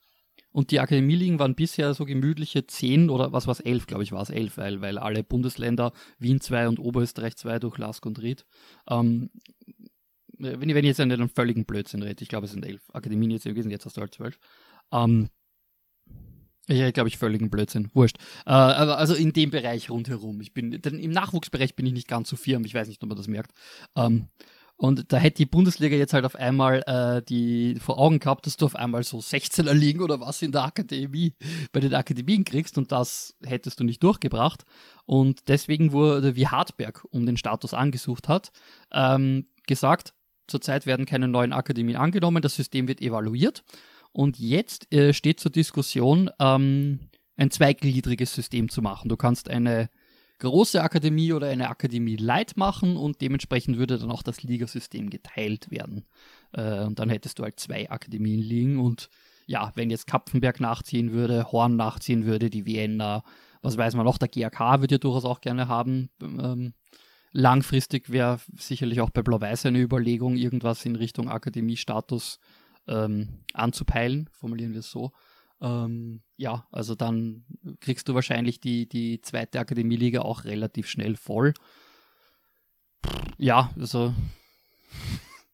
Und 0.51 0.71
die 0.71 0.81
Akademieligen 0.81 1.39
waren 1.39 1.55
bisher 1.55 1.93
so 1.93 2.03
gemütliche 2.03 2.67
zehn 2.67 3.09
oder 3.09 3.31
was 3.31 3.47
war 3.47 3.53
es, 3.53 3.61
elf, 3.61 3.87
glaube 3.87 4.03
ich, 4.03 4.11
war 4.11 4.23
es 4.23 4.29
elf, 4.29 4.57
weil, 4.57 4.81
weil 4.81 4.97
alle 4.97 5.23
Bundesländer, 5.23 5.93
Wien 6.19 6.41
2 6.41 6.67
und 6.67 6.79
Oberösterreich 6.79 7.37
2 7.37 7.59
durch 7.59 7.77
Lask 7.77 8.05
und 8.05 8.21
Ried, 8.21 8.45
ähm, 8.89 9.29
wenn 10.41 10.69
ich, 10.69 10.75
wenn 10.75 10.83
ich 10.83 10.89
jetzt 10.89 10.99
einen 10.99 11.29
völligen 11.29 11.65
Blödsinn 11.65 12.03
rede, 12.03 12.21
ich 12.21 12.29
glaube, 12.29 12.45
es 12.45 12.51
sind 12.51 12.65
elf 12.65 12.81
Akademien 12.93 13.31
jetzt 13.31 13.43
gewesen, 13.43 13.71
jetzt 13.71 13.85
hast 13.85 13.97
du 13.97 14.01
halt 14.01 14.13
zwölf. 14.13 14.39
Ähm, 14.91 15.29
ich 16.67 16.93
glaube 16.93 17.09
ich 17.09 17.17
völligen 17.17 17.49
Blödsinn, 17.49 17.89
wurscht. 17.93 18.17
Äh, 18.45 18.51
aber 18.51 18.97
also 18.97 19.13
in 19.13 19.33
dem 19.33 19.51
Bereich 19.51 19.89
rundherum. 19.89 20.41
Ich 20.41 20.53
bin, 20.53 20.81
denn 20.81 20.99
im 20.99 21.11
Nachwuchsbereich 21.11 21.75
bin 21.75 21.85
ich 21.85 21.93
nicht 21.93 22.07
ganz 22.07 22.29
so 22.29 22.35
firm, 22.35 22.65
ich 22.65 22.73
weiß 22.73 22.87
nicht, 22.87 23.01
ob 23.03 23.09
man 23.09 23.17
das 23.17 23.27
merkt. 23.27 23.51
Ähm, 23.95 24.27
und 24.81 25.13
da 25.13 25.17
hätte 25.17 25.37
die 25.37 25.45
Bundesliga 25.45 25.95
jetzt 25.95 26.13
halt 26.13 26.25
auf 26.25 26.35
einmal 26.35 26.81
äh, 26.87 27.21
die 27.21 27.75
vor 27.79 27.99
Augen 27.99 28.17
gehabt, 28.17 28.47
dass 28.47 28.57
du 28.57 28.65
auf 28.65 28.75
einmal 28.75 29.03
so 29.03 29.19
16er 29.19 29.73
liegen 29.73 30.01
oder 30.01 30.19
was 30.19 30.41
in 30.41 30.51
der 30.51 30.63
Akademie, 30.63 31.35
bei 31.71 31.79
den 31.79 31.93
Akademien 31.93 32.45
kriegst 32.45 32.79
und 32.79 32.91
das 32.91 33.35
hättest 33.43 33.79
du 33.79 33.83
nicht 33.83 34.01
durchgebracht. 34.01 34.63
Und 35.05 35.49
deswegen 35.49 35.91
wurde, 35.91 36.35
wie 36.35 36.47
Hartberg 36.47 37.05
um 37.11 37.27
den 37.27 37.37
Status 37.37 37.75
angesucht 37.75 38.27
hat, 38.27 38.51
ähm, 38.91 39.45
gesagt, 39.67 40.15
zurzeit 40.51 40.85
werden 40.85 41.05
keine 41.05 41.27
neuen 41.27 41.53
Akademien 41.53 41.97
angenommen, 41.97 42.41
das 42.41 42.55
System 42.55 42.87
wird 42.87 43.01
evaluiert. 43.01 43.63
Und 44.11 44.37
jetzt 44.39 44.93
äh, 44.93 45.13
steht 45.13 45.39
zur 45.39 45.51
Diskussion, 45.51 46.29
ähm, 46.39 46.99
ein 47.37 47.49
zweigliedriges 47.49 48.33
System 48.33 48.69
zu 48.69 48.81
machen. 48.81 49.09
Du 49.09 49.17
kannst 49.17 49.49
eine 49.49 49.89
große 50.39 50.81
Akademie 50.81 51.33
oder 51.33 51.47
eine 51.47 51.69
Akademie 51.69 52.15
Light 52.15 52.57
machen 52.57 52.97
und 52.97 53.21
dementsprechend 53.21 53.77
würde 53.77 53.97
dann 53.97 54.11
auch 54.11 54.23
das 54.23 54.43
Ligasystem 54.43 55.09
geteilt 55.09 55.71
werden. 55.71 56.05
Äh, 56.51 56.83
und 56.83 56.99
dann 56.99 57.09
hättest 57.09 57.39
du 57.39 57.43
halt 57.43 57.59
zwei 57.59 57.89
Akademien 57.89 58.41
liegen 58.41 58.79
und 58.79 59.09
ja, 59.47 59.71
wenn 59.75 59.89
jetzt 59.89 60.07
Kapfenberg 60.07 60.59
nachziehen 60.59 61.11
würde, 61.11 61.51
Horn 61.51 61.75
nachziehen 61.75 62.25
würde, 62.25 62.49
die 62.49 62.65
Vienna, 62.65 63.23
was 63.61 63.77
weiß 63.77 63.95
man 63.95 64.05
noch, 64.05 64.17
der 64.17 64.29
GAK 64.29 64.81
würde 64.81 64.95
ja 64.95 64.99
durchaus 64.99 65.25
auch 65.25 65.41
gerne 65.41 65.67
haben. 65.67 66.09
Ähm, 66.21 66.73
langfristig 67.31 68.11
wäre 68.11 68.39
sicherlich 68.55 69.01
auch 69.01 69.09
bei 69.09 69.21
Blau-Weiß 69.21 69.65
eine 69.65 69.79
Überlegung, 69.79 70.35
irgendwas 70.35 70.85
in 70.85 70.95
Richtung 70.95 71.29
Akademiestatus 71.29 72.39
ähm, 72.87 73.43
anzupeilen, 73.53 74.29
formulieren 74.31 74.73
wir 74.73 74.79
es 74.79 74.91
so. 74.91 75.11
Ähm, 75.61 76.23
ja, 76.37 76.67
also 76.71 76.95
dann 76.95 77.45
kriegst 77.79 78.09
du 78.09 78.15
wahrscheinlich 78.15 78.59
die, 78.59 78.89
die 78.89 79.21
zweite 79.21 79.59
Akademieliga 79.59 80.21
auch 80.21 80.43
relativ 80.45 80.87
schnell 80.87 81.15
voll. 81.15 81.53
Ja, 83.37 83.71
also 83.79 84.13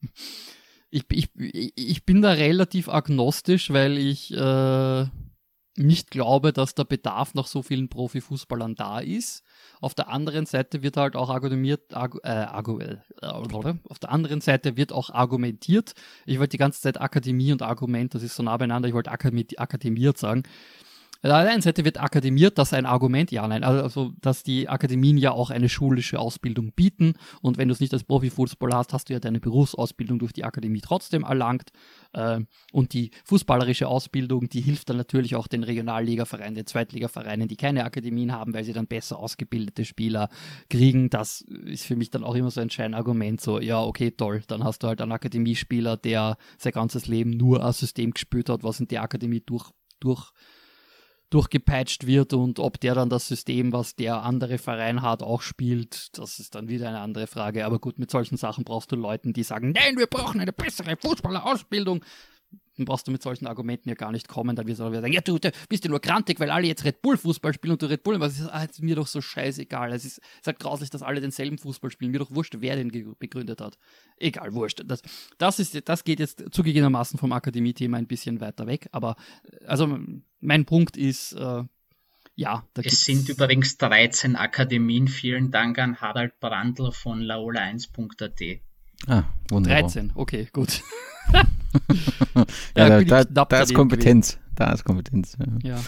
ich, 0.89 1.03
ich, 1.11 1.29
ich 1.75 2.05
bin 2.05 2.21
da 2.21 2.31
relativ 2.31 2.89
agnostisch, 2.89 3.71
weil 3.71 3.97
ich 3.97 4.33
äh, 4.33 5.05
nicht 5.75 6.09
glaube, 6.09 6.53
dass 6.53 6.73
der 6.73 6.85
Bedarf 6.85 7.33
nach 7.33 7.47
so 7.47 7.61
vielen 7.61 7.89
Profifußballern 7.89 8.75
da 8.75 8.99
ist. 8.99 9.43
Auf 9.81 9.93
der 9.93 10.09
anderen 10.09 10.45
Seite 10.45 10.81
wird 10.83 10.97
halt 10.97 11.15
auch 11.15 11.29
argumentiert, 11.29 11.93
argu, 11.93 12.19
äh, 12.23 12.29
argu, 12.29 12.79
äh, 12.79 12.97
auf 13.21 13.99
der 13.99 14.11
anderen 14.11 14.41
Seite 14.41 14.77
wird 14.77 14.91
auch 14.91 15.09
argumentiert. 15.09 15.93
Ich 16.25 16.39
wollte 16.39 16.51
die 16.51 16.57
ganze 16.57 16.81
Zeit 16.81 16.99
Akademie 16.99 17.51
und 17.51 17.61
Argument, 17.61 18.13
das 18.13 18.23
ist 18.23 18.35
so 18.35 18.43
nah 18.43 18.57
beieinander, 18.57 18.87
ich 18.87 18.93
wollte 18.93 19.11
akademiert 19.11 20.17
sagen. 20.17 20.43
Auf 21.17 21.29
der 21.29 21.35
einen 21.37 21.61
Seite 21.61 21.83
wird 21.85 21.99
akademiert, 21.99 22.57
das 22.57 22.69
ist 22.69 22.73
ein 22.73 22.85
Argument, 22.85 23.31
ja, 23.31 23.47
nein, 23.47 23.63
also, 23.63 24.13
dass 24.21 24.43
die 24.43 24.69
Akademien 24.69 25.17
ja 25.17 25.31
auch 25.31 25.49
eine 25.49 25.69
schulische 25.69 26.19
Ausbildung 26.19 26.71
bieten 26.73 27.13
und 27.41 27.57
wenn 27.57 27.67
du 27.67 27.73
es 27.73 27.79
nicht 27.79 27.93
als 27.93 28.03
Profifußballer 28.03 28.77
hast, 28.77 28.93
hast 28.93 29.09
du 29.09 29.13
ja 29.13 29.19
deine 29.19 29.39
Berufsausbildung 29.39 30.19
durch 30.19 30.33
die 30.33 30.43
Akademie 30.43 30.81
trotzdem 30.81 31.23
erlangt 31.23 31.71
äh, 32.13 32.39
und 32.71 32.93
die 32.93 33.11
fußballerische 33.25 33.87
Ausbildung, 33.87 34.49
die 34.49 34.61
hilft 34.61 34.89
dann 34.89 34.97
natürlich 34.97 35.35
auch 35.35 35.47
den 35.47 35.63
Regionalligavereinen, 35.63 36.55
den 36.55 36.65
Zweitligavereinen, 36.65 37.47
die 37.47 37.57
keine 37.57 37.85
Akademien 37.85 38.31
haben, 38.31 38.53
weil 38.53 38.63
sie 38.63 38.73
dann 38.73 38.87
besser 38.87 39.19
ausgebildete 39.19 39.85
Spieler 39.85 40.29
kriegen. 40.69 41.09
Das 41.09 41.41
ist 41.41 41.85
für 41.85 41.95
mich 41.95 42.11
dann 42.11 42.23
auch 42.23 42.35
immer 42.35 42.51
so 42.51 42.61
ein 42.61 42.69
Scheinargument, 42.69 43.41
so, 43.41 43.59
ja, 43.59 43.81
okay, 43.81 44.11
toll, 44.11 44.43
dann 44.47 44.63
hast 44.63 44.83
du 44.83 44.87
halt 44.87 45.01
einen 45.01 45.11
Akademiespieler, 45.11 45.97
der 45.97 46.37
sein 46.57 46.73
ganzes 46.73 47.07
Leben 47.07 47.31
nur 47.31 47.65
ein 47.65 47.73
System 47.73 48.11
gespürt 48.11 48.49
hat, 48.49 48.63
was 48.63 48.79
in 48.79 48.87
der 48.87 49.01
Akademie 49.01 49.41
durch, 49.45 49.71
durch 49.99 50.31
durchgepeitscht 51.29 52.07
wird 52.07 52.33
und 52.33 52.59
ob 52.59 52.79
der 52.79 52.95
dann 52.95 53.09
das 53.09 53.27
System, 53.27 53.73
was 53.73 53.95
der 53.95 54.23
andere 54.23 54.57
Verein 54.57 55.01
hat, 55.01 55.23
auch 55.23 55.41
spielt, 55.41 56.17
das 56.17 56.39
ist 56.39 56.55
dann 56.55 56.69
wieder 56.69 56.87
eine 56.87 56.99
andere 56.99 57.27
Frage. 57.27 57.65
Aber 57.65 57.79
gut, 57.79 57.99
mit 57.99 58.11
solchen 58.11 58.37
Sachen 58.37 58.63
brauchst 58.63 58.91
du 58.91 58.95
Leuten, 58.95 59.33
die 59.33 59.43
sagen, 59.43 59.71
nein, 59.71 59.97
wir 59.97 60.07
brauchen 60.07 60.39
eine 60.39 60.53
bessere 60.53 60.95
Fußballerausbildung 60.97 62.03
dann 62.77 62.85
brauchst 62.85 63.07
du 63.07 63.11
mit 63.11 63.23
solchen 63.23 63.47
Argumenten 63.47 63.89
ja 63.89 63.95
gar 63.95 64.11
nicht 64.11 64.27
kommen. 64.27 64.55
Dann 64.55 64.67
wirst 64.67 64.79
du 64.79 64.93
sagen, 64.93 65.11
ja, 65.11 65.21
du, 65.21 65.39
du 65.39 65.51
bist 65.67 65.83
ja 65.83 65.89
nur 65.89 65.99
grantig, 65.99 66.39
weil 66.39 66.51
alle 66.51 66.67
jetzt 66.67 66.85
Red 66.85 67.01
Bull 67.01 67.17
Fußball 67.17 67.53
spielen 67.53 67.73
und 67.73 67.81
du 67.81 67.87
Red 67.87 68.03
Bull, 68.03 68.19
was 68.19 68.39
ist, 68.39 68.47
ah, 68.49 68.63
ist 68.63 68.81
mir 68.81 68.95
doch 68.95 69.07
so 69.07 69.19
scheißegal. 69.19 69.91
Es 69.91 70.05
ist, 70.05 70.19
es 70.41 70.47
ist 70.47 70.59
grauslich, 70.59 70.89
dass 70.89 71.01
alle 71.01 71.19
denselben 71.19 71.57
Fußball 71.57 71.89
spielen. 71.89 72.11
Mir 72.11 72.19
doch 72.19 72.31
wurscht, 72.31 72.55
wer 72.59 72.75
den 72.75 73.15
begründet 73.17 73.61
hat. 73.61 73.77
Egal, 74.17 74.53
wurscht. 74.53 74.83
Das, 74.85 75.01
das, 75.39 75.59
ist, 75.59 75.89
das 75.89 76.03
geht 76.03 76.19
jetzt 76.19 76.45
zugegebenermaßen 76.51 77.17
vom 77.17 77.31
Akademie-Thema 77.31 77.97
ein 77.97 78.07
bisschen 78.07 78.41
weiter 78.41 78.67
weg. 78.67 78.87
Aber, 78.91 79.15
also, 79.65 79.97
mein 80.39 80.65
Punkt 80.65 80.97
ist, 80.97 81.33
äh, 81.33 81.63
ja, 82.35 82.63
da 82.73 82.81
Es 82.83 83.03
sind 83.03 83.27
übrigens 83.29 83.77
13 83.77 84.35
Akademien. 84.35 85.07
Vielen 85.07 85.49
Dank 85.49 85.79
an 85.79 85.99
Harald 85.99 86.39
Brandl 86.39 86.91
von 86.91 87.21
laola1.at. 87.21 88.59
Ah, 89.07 89.23
wunderbar. 89.49 89.81
13, 89.81 90.11
okay, 90.15 90.47
gut. 90.53 90.81
ja, 92.75 93.01
da, 93.03 93.23
da, 93.23 93.45
da 93.45 93.61
ist 93.61 93.73
Kompetenz. 93.73 94.33
Gewesen. 94.33 94.53
Da 94.55 94.71
ist 94.71 94.83
Kompetenz. 94.83 95.37
Ja. 95.63 95.75
ja. 95.75 95.83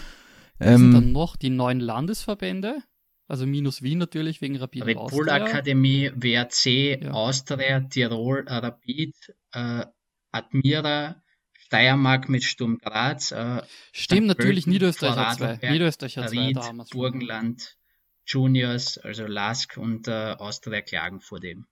Ähm, 0.60 0.78
sind 0.78 0.94
dann 0.94 1.12
noch 1.12 1.36
die 1.36 1.50
neuen 1.50 1.80
Landesverbände, 1.80 2.84
also 3.28 3.46
minus 3.46 3.82
Wien 3.82 3.98
natürlich 4.00 4.42
wegen 4.42 4.58
Rapid 4.58 4.86
Red 4.86 4.98
Bull 5.10 5.30
Akademie, 5.30 6.12
WRC, 6.16 7.04
ja. 7.04 7.12
Austria, 7.12 7.80
Tirol, 7.82 8.46
Rapid, 8.48 9.16
äh, 9.54 9.86
Admira, 10.32 11.22
Steiermark 11.70 12.30
mit 12.30 12.44
Sturm 12.44 12.80
Graz. 12.80 13.32
Äh, 13.32 13.62
Stimmt, 13.92 14.26
natürlich 14.26 14.66
Niederösterreich 14.66 15.16
hat 15.16 15.38
zwei. 15.38 15.70
Niederösterreich 15.70 16.18
hat 16.18 16.32
zwei. 16.32 16.52
Da 16.52 16.72
Burgenland, 16.92 17.78
Juniors, 18.26 18.98
also 18.98 19.28
Lask 19.28 19.78
und 19.78 20.08
äh, 20.08 20.36
Austria 20.40 20.82
klagen 20.82 21.22
vor 21.22 21.40
dem. 21.40 21.68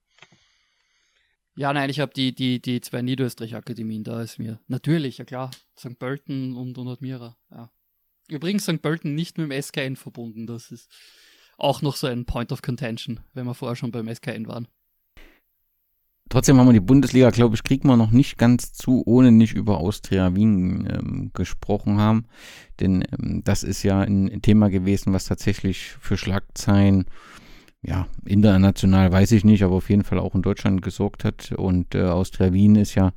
Ja, 1.56 1.72
nein, 1.72 1.90
ich 1.90 1.98
habe 1.98 2.12
die, 2.14 2.32
die, 2.32 2.62
die 2.62 2.80
zwei 2.80 3.02
Niederösterreich-Akademien, 3.02 4.04
da 4.04 4.22
ist 4.22 4.38
mir. 4.38 4.60
Natürlich, 4.68 5.18
ja 5.18 5.24
klar. 5.24 5.50
St. 5.76 5.98
Pölten 5.98 6.54
und, 6.54 6.78
und 6.78 6.86
Admira, 6.86 7.36
ja. 7.50 7.72
Übrigens 8.28 8.62
St. 8.62 8.80
Pölten 8.80 9.16
nicht 9.16 9.36
mit 9.36 9.50
dem 9.50 9.60
SKN 9.60 9.96
verbunden, 9.96 10.46
das 10.46 10.70
ist 10.70 10.88
auch 11.56 11.82
noch 11.82 11.96
so 11.96 12.06
ein 12.06 12.24
Point 12.24 12.52
of 12.52 12.62
Contention, 12.62 13.18
wenn 13.34 13.46
wir 13.46 13.54
vorher 13.54 13.74
schon 13.74 13.90
beim 13.90 14.06
SKN 14.06 14.46
waren. 14.46 14.68
Trotzdem 16.28 16.58
haben 16.58 16.66
wir 16.66 16.74
die 16.74 16.80
Bundesliga, 16.80 17.30
glaube 17.30 17.54
ich, 17.54 17.62
kriegen 17.62 17.88
wir 17.88 17.96
noch 17.96 18.10
nicht 18.10 18.36
ganz 18.36 18.72
zu, 18.72 19.02
ohne 19.06 19.32
nicht 19.32 19.54
über 19.54 19.78
Austria 19.78 20.34
Wien 20.34 20.86
ähm, 20.90 21.30
gesprochen 21.32 21.98
haben. 21.98 22.26
Denn 22.80 23.04
ähm, 23.18 23.42
das 23.44 23.62
ist 23.62 23.82
ja 23.82 24.00
ein, 24.00 24.42
Thema 24.42 24.68
gewesen, 24.68 25.12
was 25.12 25.24
tatsächlich 25.24 25.96
für 26.00 26.18
Schlagzeilen, 26.18 27.06
ja, 27.80 28.08
international 28.26 29.12
weiß 29.12 29.32
ich 29.32 29.44
nicht, 29.44 29.62
aber 29.62 29.76
auf 29.76 29.88
jeden 29.88 30.04
Fall 30.04 30.18
auch 30.18 30.34
in 30.34 30.42
Deutschland 30.42 30.82
gesorgt 30.82 31.24
hat. 31.24 31.52
Und 31.52 31.94
äh, 31.94 32.02
Austria 32.02 32.52
Wien 32.52 32.76
ist 32.76 32.94
ja 32.94 33.12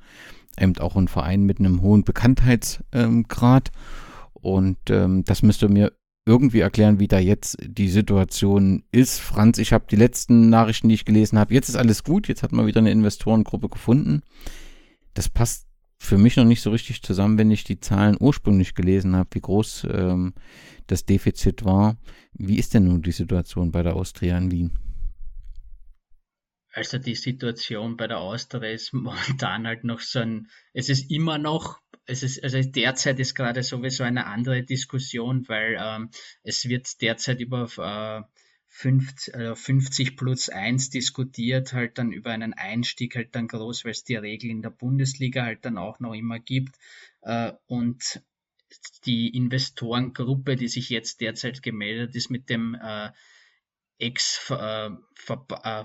eben 0.57 0.77
auch 0.77 0.95
ein 0.95 1.07
Verein 1.07 1.43
mit 1.43 1.59
einem 1.59 1.81
hohen 1.81 2.03
Bekanntheitsgrad. 2.03 3.71
Ähm, 3.73 4.41
und 4.43 4.79
das 4.89 5.43
müsste 5.43 5.69
mir 5.69 5.91
irgendwie 6.25 6.59
erklären, 6.59 6.99
wie 6.99 7.07
da 7.07 7.19
jetzt 7.19 7.57
die 7.61 7.89
Situation 7.89 8.83
ist. 8.91 9.19
Franz, 9.19 9.57
ich 9.57 9.73
habe 9.73 9.85
die 9.89 9.95
letzten 9.95 10.49
Nachrichten, 10.49 10.89
die 10.89 10.95
ich 10.95 11.05
gelesen 11.05 11.39
habe, 11.39 11.53
jetzt 11.53 11.69
ist 11.69 11.75
alles 11.75 12.03
gut, 12.03 12.27
jetzt 12.27 12.43
hat 12.43 12.51
man 12.51 12.67
wieder 12.67 12.79
eine 12.79 12.91
Investorengruppe 12.91 13.69
gefunden. 13.69 14.21
Das 15.13 15.29
passt 15.29 15.67
für 15.97 16.17
mich 16.17 16.35
noch 16.35 16.45
nicht 16.45 16.61
so 16.61 16.71
richtig 16.71 17.01
zusammen, 17.03 17.37
wenn 17.37 17.51
ich 17.51 17.63
die 17.63 17.79
Zahlen 17.79 18.17
ursprünglich 18.19 18.73
gelesen 18.73 19.15
habe, 19.15 19.29
wie 19.33 19.41
groß 19.41 19.87
ähm, 19.91 20.33
das 20.87 21.05
Defizit 21.05 21.63
war. 21.63 21.97
Wie 22.33 22.57
ist 22.57 22.73
denn 22.73 22.85
nun 22.85 23.01
die 23.01 23.11
Situation 23.11 23.71
bei 23.71 23.83
der 23.83 23.95
Austria 23.95 24.37
in 24.37 24.51
Wien? 24.51 24.71
Also 26.73 26.97
die 26.97 27.15
Situation 27.15 27.97
bei 27.97 28.07
der 28.07 28.19
Austria 28.19 28.71
ist 28.71 28.93
momentan 28.93 29.67
halt 29.67 29.83
noch 29.83 29.99
so 29.99 30.19
ein, 30.19 30.47
es 30.73 30.89
ist 30.89 31.11
immer 31.11 31.37
noch 31.37 31.80
es 32.05 32.23
ist, 32.23 32.43
also 32.43 32.61
derzeit 32.61 33.19
ist 33.19 33.35
gerade 33.35 33.63
sowieso 33.63 34.03
eine 34.03 34.25
andere 34.25 34.63
Diskussion, 34.63 35.47
weil 35.47 35.77
ähm, 35.79 36.09
es 36.43 36.67
wird 36.67 37.01
derzeit 37.01 37.39
über 37.39 37.67
äh, 37.77 38.23
50, 38.67 39.33
äh, 39.33 39.55
50 39.55 40.17
plus 40.17 40.49
1 40.49 40.89
diskutiert, 40.89 41.73
halt 41.73 41.97
dann 41.97 42.11
über 42.11 42.31
einen 42.31 42.53
Einstieg 42.53 43.15
halt 43.15 43.35
dann 43.35 43.47
groß, 43.47 43.83
weil 43.83 43.91
es 43.91 44.03
die 44.03 44.15
Regel 44.15 44.49
in 44.49 44.61
der 44.61 44.69
Bundesliga 44.69 45.43
halt 45.43 45.65
dann 45.65 45.77
auch 45.77 45.99
noch 45.99 46.13
immer 46.13 46.39
gibt. 46.39 46.77
Äh, 47.21 47.51
und 47.67 48.21
die 49.05 49.35
Investorengruppe, 49.35 50.55
die 50.55 50.69
sich 50.69 50.89
jetzt 50.89 51.19
derzeit 51.21 51.61
gemeldet 51.61 52.15
ist 52.15 52.29
mit 52.29 52.49
dem 52.49 52.75
äh, 52.81 53.09
Ex 53.99 54.49
äh, 54.49 54.87
äh 54.87 55.83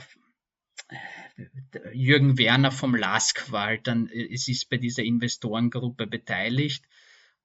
Jürgen 1.93 2.39
Werner 2.39 2.71
vom 2.71 2.95
LASK 2.95 3.51
war 3.51 3.67
halt 3.67 3.87
dann, 3.87 4.09
es 4.09 4.49
ist 4.49 4.71
bei 4.71 4.77
dieser 4.77 5.03
Investorengruppe 5.03 6.07
beteiligt 6.07 6.85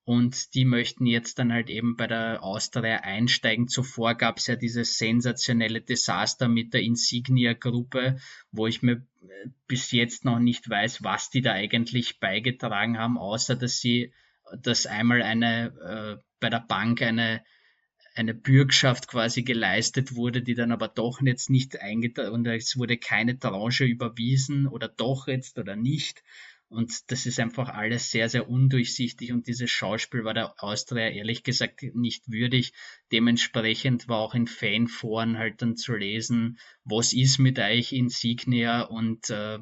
und 0.03 0.55
die 0.55 0.65
möchten 0.65 1.05
jetzt 1.05 1.39
dann 1.39 1.53
halt 1.53 1.69
eben 1.69 1.95
bei 1.95 2.07
der 2.07 2.43
Austria 2.43 2.97
einsteigen. 2.97 3.67
Zuvor 3.67 4.15
gab 4.15 4.37
es 4.37 4.47
ja 4.47 4.55
dieses 4.55 4.97
sensationelle 4.97 5.81
Desaster 5.81 6.47
mit 6.47 6.73
der 6.73 6.81
Insignia-Gruppe, 6.81 8.19
wo 8.51 8.67
ich 8.67 8.81
mir 8.81 9.05
äh, 9.21 9.49
bis 9.67 9.91
jetzt 9.91 10.25
noch 10.25 10.39
nicht 10.39 10.69
weiß, 10.69 11.03
was 11.03 11.29
die 11.29 11.41
da 11.41 11.53
eigentlich 11.53 12.19
beigetragen 12.19 12.97
haben, 12.97 13.17
außer 13.17 13.55
dass 13.55 13.79
sie, 13.79 14.13
dass 14.57 14.85
einmal 14.85 15.21
eine 15.21 16.17
äh, 16.19 16.23
bei 16.39 16.49
der 16.49 16.65
Bank 16.67 17.01
eine 17.01 17.43
eine 18.15 18.33
Bürgschaft 18.33 19.07
quasi 19.07 19.43
geleistet 19.43 20.15
wurde, 20.15 20.41
die 20.41 20.55
dann 20.55 20.71
aber 20.71 20.87
doch 20.87 21.21
jetzt 21.21 21.49
nicht 21.49 21.79
eingetragen 21.79 22.31
und 22.31 22.47
es 22.47 22.77
wurde 22.77 22.97
keine 22.97 23.39
Tranche 23.39 23.85
überwiesen 23.85 24.67
oder 24.67 24.87
doch 24.87 25.27
jetzt 25.27 25.57
oder 25.57 25.75
nicht. 25.75 26.23
Und 26.67 27.11
das 27.11 27.25
ist 27.25 27.37
einfach 27.39 27.67
alles 27.67 28.11
sehr, 28.11 28.29
sehr 28.29 28.49
undurchsichtig 28.49 29.33
und 29.33 29.47
dieses 29.47 29.69
Schauspiel 29.69 30.23
war 30.23 30.33
der 30.33 30.63
Austria 30.63 31.09
ehrlich 31.09 31.43
gesagt 31.43 31.83
nicht 31.93 32.31
würdig. 32.31 32.71
Dementsprechend 33.11 34.07
war 34.07 34.19
auch 34.19 34.35
in 34.35 34.47
Fanforen 34.47 35.37
halt 35.37 35.61
dann 35.61 35.75
zu 35.75 35.93
lesen, 35.93 36.57
was 36.85 37.11
ist 37.11 37.39
mit 37.39 37.59
euch 37.59 37.91
Insignia 37.91 38.83
und 38.83 39.29
äh, 39.29 39.59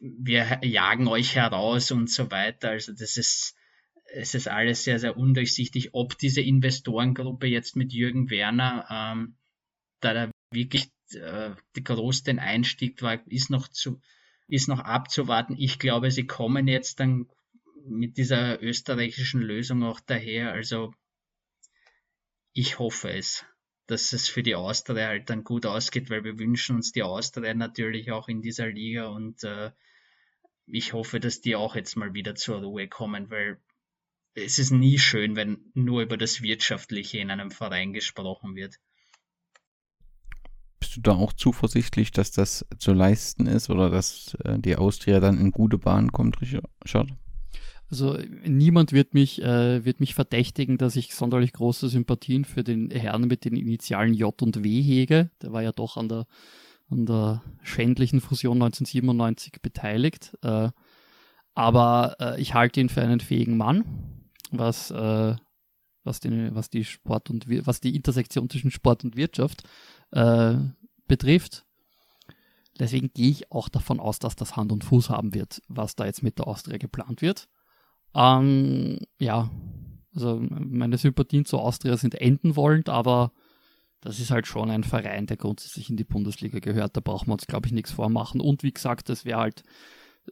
wir 0.00 0.60
jagen 0.62 1.08
euch 1.08 1.34
heraus 1.34 1.90
und 1.90 2.10
so 2.10 2.30
weiter. 2.30 2.70
Also 2.70 2.92
das 2.92 3.16
ist 3.16 3.55
es 4.12 4.34
ist 4.34 4.48
alles 4.48 4.84
sehr, 4.84 4.98
sehr 4.98 5.16
undurchsichtig, 5.16 5.90
ob 5.92 6.18
diese 6.18 6.40
Investorengruppe 6.40 7.46
jetzt 7.46 7.76
mit 7.76 7.92
Jürgen 7.92 8.30
Werner, 8.30 8.86
ähm, 8.90 9.36
da 10.00 10.14
da 10.14 10.30
wirklich 10.52 10.88
äh, 11.12 11.50
groß 11.74 12.22
den 12.22 12.38
Einstieg 12.38 13.02
war, 13.02 13.20
ist 13.26 13.50
noch 13.50 13.68
zu, 13.68 14.00
ist 14.48 14.68
noch 14.68 14.80
abzuwarten. 14.80 15.56
Ich 15.58 15.78
glaube, 15.78 16.10
sie 16.10 16.26
kommen 16.26 16.68
jetzt 16.68 17.00
dann 17.00 17.26
mit 17.84 18.16
dieser 18.16 18.62
österreichischen 18.62 19.40
Lösung 19.40 19.82
auch 19.82 20.00
daher. 20.00 20.52
Also 20.52 20.92
ich 22.52 22.78
hoffe 22.78 23.10
es, 23.10 23.44
dass 23.86 24.12
es 24.12 24.28
für 24.28 24.42
die 24.42 24.54
Austria 24.54 25.08
halt 25.08 25.30
dann 25.30 25.44
gut 25.44 25.66
ausgeht, 25.66 26.10
weil 26.10 26.24
wir 26.24 26.38
wünschen 26.38 26.76
uns 26.76 26.92
die 26.92 27.02
Austria 27.02 27.54
natürlich 27.54 28.10
auch 28.10 28.28
in 28.28 28.42
dieser 28.42 28.68
Liga 28.68 29.08
und 29.08 29.44
äh, 29.44 29.70
ich 30.66 30.92
hoffe, 30.92 31.20
dass 31.20 31.40
die 31.40 31.54
auch 31.54 31.76
jetzt 31.76 31.96
mal 31.96 32.12
wieder 32.12 32.34
zur 32.34 32.60
Ruhe 32.60 32.88
kommen, 32.88 33.30
weil 33.30 33.60
es 34.36 34.58
ist 34.58 34.70
nie 34.70 34.98
schön, 34.98 35.34
wenn 35.34 35.58
nur 35.74 36.02
über 36.02 36.16
das 36.16 36.42
Wirtschaftliche 36.42 37.18
in 37.18 37.30
einem 37.30 37.50
Verein 37.50 37.92
gesprochen 37.92 38.54
wird. 38.54 38.76
Bist 40.78 40.96
du 40.96 41.00
da 41.00 41.12
auch 41.12 41.32
zuversichtlich, 41.32 42.10
dass 42.10 42.30
das 42.32 42.66
zu 42.78 42.92
leisten 42.92 43.46
ist 43.46 43.70
oder 43.70 43.88
dass 43.88 44.36
äh, 44.44 44.58
die 44.58 44.76
Austria 44.76 45.20
dann 45.20 45.40
in 45.40 45.52
gute 45.52 45.78
Bahn 45.78 46.12
kommt, 46.12 46.40
Richard? 46.42 47.08
Also 47.90 48.18
niemand 48.44 48.92
wird 48.92 49.14
mich, 49.14 49.40
äh, 49.42 49.84
wird 49.84 50.00
mich 50.00 50.14
verdächtigen, 50.14 50.76
dass 50.76 50.96
ich 50.96 51.14
sonderlich 51.14 51.52
große 51.52 51.88
Sympathien 51.88 52.44
für 52.44 52.62
den 52.62 52.90
Herrn 52.90 53.22
mit 53.22 53.44
den 53.44 53.56
Initialen 53.56 54.12
J 54.12 54.40
und 54.42 54.62
W 54.62 54.82
hege. 54.82 55.30
Der 55.40 55.52
war 55.52 55.62
ja 55.62 55.72
doch 55.72 55.96
an 55.96 56.08
der, 56.08 56.26
an 56.90 57.06
der 57.06 57.42
schändlichen 57.62 58.20
Fusion 58.20 58.60
1997 58.60 59.62
beteiligt. 59.62 60.36
Äh, 60.42 60.70
aber 61.54 62.16
äh, 62.20 62.40
ich 62.40 62.52
halte 62.52 62.80
ihn 62.80 62.90
für 62.90 63.00
einen 63.00 63.20
fähigen 63.20 63.56
Mann 63.56 64.15
was, 64.50 64.90
äh, 64.90 65.36
was, 66.04 66.20
den, 66.20 66.54
was 66.54 66.70
die 66.70 66.84
Sport 66.84 67.30
und 67.30 67.46
was 67.66 67.80
die 67.80 67.94
Intersektion 67.94 68.48
zwischen 68.50 68.70
Sport 68.70 69.04
und 69.04 69.16
Wirtschaft 69.16 69.62
äh, 70.12 70.54
betrifft. 71.06 71.64
Deswegen 72.78 73.10
gehe 73.14 73.30
ich 73.30 73.50
auch 73.50 73.68
davon 73.68 74.00
aus, 74.00 74.18
dass 74.18 74.36
das 74.36 74.56
Hand 74.56 74.70
und 74.70 74.84
Fuß 74.84 75.10
haben 75.10 75.34
wird, 75.34 75.62
was 75.68 75.96
da 75.96 76.04
jetzt 76.04 76.22
mit 76.22 76.38
der 76.38 76.46
Austria 76.46 76.76
geplant 76.76 77.22
wird. 77.22 77.48
Ähm, 78.14 78.98
ja, 79.18 79.50
also 80.14 80.40
meine 80.40 80.98
Sympathien 80.98 81.44
zur 81.44 81.62
Austria 81.62 81.96
sind 81.96 82.14
enden 82.14 82.56
wollend, 82.56 82.88
aber 82.88 83.32
das 84.00 84.20
ist 84.20 84.30
halt 84.30 84.46
schon 84.46 84.70
ein 84.70 84.84
Verein, 84.84 85.26
der 85.26 85.36
grundsätzlich 85.36 85.90
in 85.90 85.96
die 85.96 86.04
Bundesliga 86.04 86.58
gehört. 86.58 86.96
Da 86.96 87.00
brauchen 87.00 87.28
wir 87.28 87.32
uns, 87.32 87.46
glaube 87.46 87.66
ich, 87.66 87.72
nichts 87.72 87.92
vormachen. 87.92 88.40
Und 88.40 88.62
wie 88.62 88.72
gesagt, 88.72 89.08
das 89.08 89.24
wäre 89.24 89.40
halt 89.40 89.62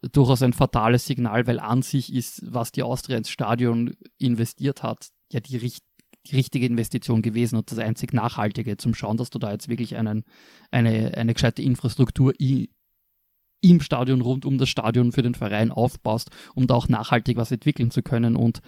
durchaus 0.03 0.43
ein 0.43 0.53
fatales 0.53 1.07
Signal, 1.07 1.47
weil 1.47 1.61
an 1.61 1.83
sich 1.83 2.12
ist, 2.12 2.43
was 2.47 2.73
die 2.73 2.83
Austria 2.83 3.16
ins 3.16 3.31
Stadion 3.31 3.95
investiert 4.19 4.83
hat, 4.83 5.09
ja 5.33 5.41
die, 5.41 5.59
die 5.59 6.37
richtige 6.37 6.66
Investition 6.66 7.23
gewesen 7.23 7.57
und 7.57 7.71
das 7.71 7.79
einzig 7.79 8.12
Nachhaltige, 8.12 8.77
zum 8.77 8.95
Schauen, 8.95 9.16
dass 9.16 9.31
du 9.31 9.39
da 9.39 9.53
jetzt 9.53 9.69
wirklich 9.69 9.97
einen, 9.97 10.25
eine, 10.71 11.16
eine 11.16 11.35
gescheite 11.35 11.62
Infrastruktur 11.62 12.33
im 12.39 13.81
Stadion, 13.81 14.21
rund 14.21 14.45
um 14.45 14.59
das 14.59 14.69
Stadion 14.69 15.12
für 15.12 15.23
den 15.23 15.35
Verein 15.35 15.71
aufbaust, 15.71 16.31
um 16.55 16.66
da 16.66 16.75
auch 16.75 16.89
nachhaltig 16.89 17.37
was 17.37 17.51
entwickeln 17.51 17.91
zu 17.91 18.03
können. 18.03 18.37
Und 18.37 18.61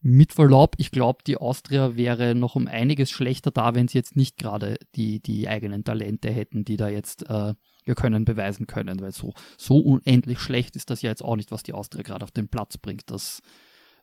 mit 0.00 0.34
Verlaub, 0.34 0.74
ich 0.76 0.90
glaube, 0.90 1.20
die 1.26 1.38
Austria 1.38 1.96
wäre 1.96 2.34
noch 2.34 2.56
um 2.56 2.68
einiges 2.68 3.10
schlechter 3.10 3.50
da, 3.50 3.74
wenn 3.74 3.88
sie 3.88 3.96
jetzt 3.96 4.16
nicht 4.16 4.36
gerade 4.36 4.76
die, 4.94 5.20
die 5.20 5.48
eigenen 5.48 5.82
Talente 5.82 6.30
hätten, 6.30 6.64
die 6.64 6.76
da 6.76 6.88
jetzt 6.88 7.28
äh, 7.28 7.54
wir 7.84 7.94
können 7.94 8.24
beweisen 8.24 8.66
können, 8.66 9.00
weil 9.00 9.12
so, 9.12 9.34
so 9.56 9.78
unendlich 9.78 10.40
schlecht 10.40 10.76
ist 10.76 10.90
das 10.90 11.02
ja 11.02 11.10
jetzt 11.10 11.22
auch 11.22 11.36
nicht, 11.36 11.50
was 11.50 11.62
die 11.62 11.72
Austria 11.72 12.02
gerade 12.02 12.24
auf 12.24 12.30
den 12.30 12.48
Platz 12.48 12.78
bringt. 12.78 13.10
dass, 13.10 13.42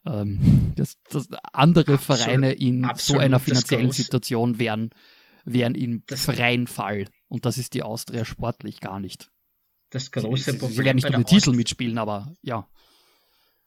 ähm, 0.05 0.73
dass, 0.75 1.01
dass 1.09 1.29
andere 1.53 1.93
absolut, 1.93 2.19
Vereine 2.19 2.53
in 2.53 2.85
absolut, 2.85 3.19
so 3.19 3.25
einer 3.25 3.39
finanziellen 3.39 3.91
Situation 3.91 4.59
wären, 4.59 4.91
wären 5.45 5.75
im 5.75 6.03
freien 6.07 6.67
Fall. 6.67 7.07
Und 7.27 7.45
das 7.45 7.57
ist 7.57 7.73
die 7.73 7.83
Austria 7.83 8.25
sportlich 8.25 8.79
gar 8.79 8.99
nicht. 8.99 9.31
Das 9.89 10.11
große 10.11 10.53
Problem. 10.53 10.71
Ich 10.71 10.77
will 10.77 10.85
ja 10.85 10.93
nicht 10.93 11.07
um 11.07 11.13
den 11.13 11.25
Titel 11.25 11.51
mitspielen, 11.53 11.97
aber 11.97 12.33
ja 12.41 12.67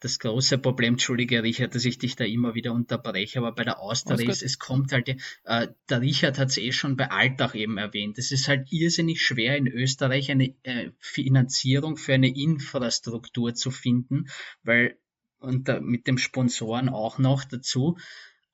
das 0.05 0.19
große 0.19 0.59
Problem, 0.59 0.95
entschuldige 0.95 1.43
Richard, 1.43 1.75
dass 1.75 1.85
ich 1.85 1.99
dich 1.99 2.15
da 2.15 2.25
immer 2.25 2.55
wieder 2.55 2.73
unterbreche, 2.73 3.39
aber 3.39 3.53
bei 3.53 3.65
der 3.65 3.81
Austria 3.81 4.17
ist, 4.29 4.43
es 4.43 4.59
kommt 4.59 4.93
halt, 4.93 5.09
äh, 5.09 5.69
der 5.89 6.01
Richard 6.01 6.39
hat 6.39 6.51
es 6.51 6.59
eh 6.59 6.73
schon 6.73 6.97
bei 6.97 7.11
Alltag 7.11 7.55
eben 7.55 7.79
erwähnt, 7.79 8.19
es 8.19 8.31
ist 8.31 8.49
halt 8.49 8.71
irrsinnig 8.71 9.23
schwer 9.23 9.57
in 9.57 9.67
Österreich 9.67 10.31
eine 10.31 10.55
äh, 10.63 10.91
Finanzierung 10.99 11.97
für 11.97 12.15
eine 12.15 12.29
Infrastruktur 12.29 13.55
zu 13.55 13.71
finden, 13.71 14.27
weil 14.63 14.99
und 15.39 15.69
da, 15.69 15.81
mit 15.81 16.07
dem 16.07 16.19
Sponsoren 16.19 16.89
auch 16.89 17.19
noch 17.19 17.45
dazu. 17.45 17.99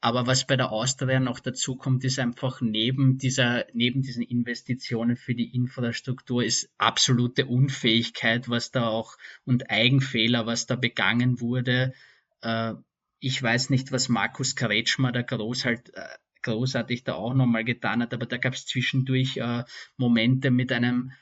Aber 0.02 0.26
was 0.26 0.46
bei 0.46 0.56
der 0.56 0.72
Austria 0.72 1.20
noch 1.20 1.40
dazu 1.40 1.76
kommt, 1.76 2.04
ist 2.04 2.18
einfach 2.18 2.62
neben 2.62 3.18
dieser, 3.18 3.66
neben 3.74 4.00
diesen 4.00 4.22
Investitionen 4.22 5.16
für 5.16 5.34
die 5.34 5.54
Infrastruktur 5.54 6.42
ist 6.42 6.70
absolute 6.78 7.44
Unfähigkeit, 7.44 8.48
was 8.48 8.70
da 8.70 8.88
auch 8.88 9.18
und 9.44 9.70
Eigenfehler, 9.70 10.46
was 10.46 10.66
da 10.66 10.76
begangen 10.76 11.40
wurde. 11.40 11.92
Äh, 12.40 12.74
ich 13.18 13.42
weiß 13.42 13.68
nicht, 13.68 13.92
was 13.92 14.08
Markus 14.08 14.56
Kretschmer 14.56 15.12
da 15.12 15.20
groß 15.20 15.66
halt, 15.66 15.92
äh, 15.94 16.08
großartig 16.42 17.04
da 17.04 17.14
auch 17.14 17.34
nochmal 17.34 17.64
getan 17.64 18.00
hat, 18.00 18.14
aber 18.14 18.24
da 18.24 18.38
gab 18.38 18.54
es 18.54 18.64
zwischendurch 18.64 19.36
äh, 19.36 19.64
Momente 19.98 20.50
mit 20.50 20.72
einem 20.72 21.12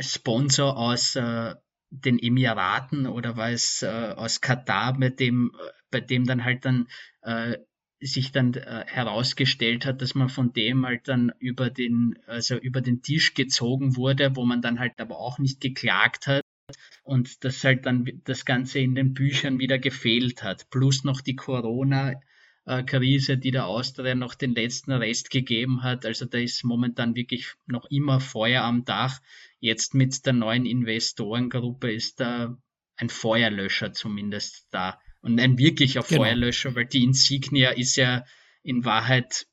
Sponsor 0.00 0.76
aus 0.76 1.16
den 1.90 2.18
Emiraten 2.18 3.06
oder 3.06 3.36
war 3.36 3.50
es 3.50 3.82
äh, 3.82 4.14
aus 4.16 4.40
Katar, 4.40 4.96
mit 4.98 5.20
dem, 5.20 5.52
bei 5.90 6.00
dem 6.00 6.26
dann 6.26 6.44
halt 6.44 6.64
dann 6.64 6.88
äh, 7.22 7.58
sich 8.00 8.30
dann 8.30 8.54
äh, 8.54 8.84
herausgestellt 8.86 9.84
hat, 9.84 10.02
dass 10.02 10.14
man 10.14 10.28
von 10.28 10.52
dem 10.52 10.86
halt 10.86 11.08
dann 11.08 11.32
über 11.38 11.70
den, 11.70 12.18
also 12.26 12.56
über 12.56 12.80
den 12.80 13.02
Tisch 13.02 13.34
gezogen 13.34 13.96
wurde, 13.96 14.36
wo 14.36 14.44
man 14.44 14.62
dann 14.62 14.78
halt 14.78 15.00
aber 15.00 15.18
auch 15.18 15.38
nicht 15.38 15.60
geklagt 15.60 16.26
hat 16.26 16.42
und 17.02 17.44
dass 17.44 17.64
halt 17.64 17.86
dann 17.86 18.06
das 18.24 18.44
Ganze 18.44 18.78
in 18.78 18.94
den 18.94 19.14
Büchern 19.14 19.58
wieder 19.58 19.78
gefehlt 19.78 20.42
hat. 20.42 20.70
Plus 20.70 21.04
noch 21.04 21.20
die 21.20 21.36
Corona-Krise, 22.68 23.38
die 23.38 23.50
der 23.50 23.66
Austria 23.66 24.14
noch 24.14 24.34
den 24.34 24.54
letzten 24.54 24.92
Rest 24.92 25.30
gegeben 25.30 25.82
hat. 25.82 26.04
Also 26.04 26.26
da 26.26 26.38
ist 26.38 26.64
momentan 26.64 27.16
wirklich 27.16 27.54
noch 27.66 27.86
immer 27.90 28.20
Feuer 28.20 28.62
am 28.62 28.84
Dach. 28.84 29.20
Jetzt 29.58 29.94
mit 29.94 30.24
der 30.26 30.34
neuen 30.34 30.66
Investorengruppe 30.66 31.90
ist 31.90 32.20
da 32.20 32.56
ein 32.96 33.08
Feuerlöscher 33.08 33.92
zumindest 33.92 34.66
da. 34.70 35.00
Und 35.20 35.40
ein 35.40 35.58
wirklicher 35.58 36.02
genau. 36.02 36.22
Feuerlöscher, 36.22 36.74
weil 36.74 36.86
die 36.86 37.02
Insignia 37.02 37.70
ist 37.70 37.96
ja 37.96 38.24
in 38.62 38.84
Wahrheit 38.84 39.46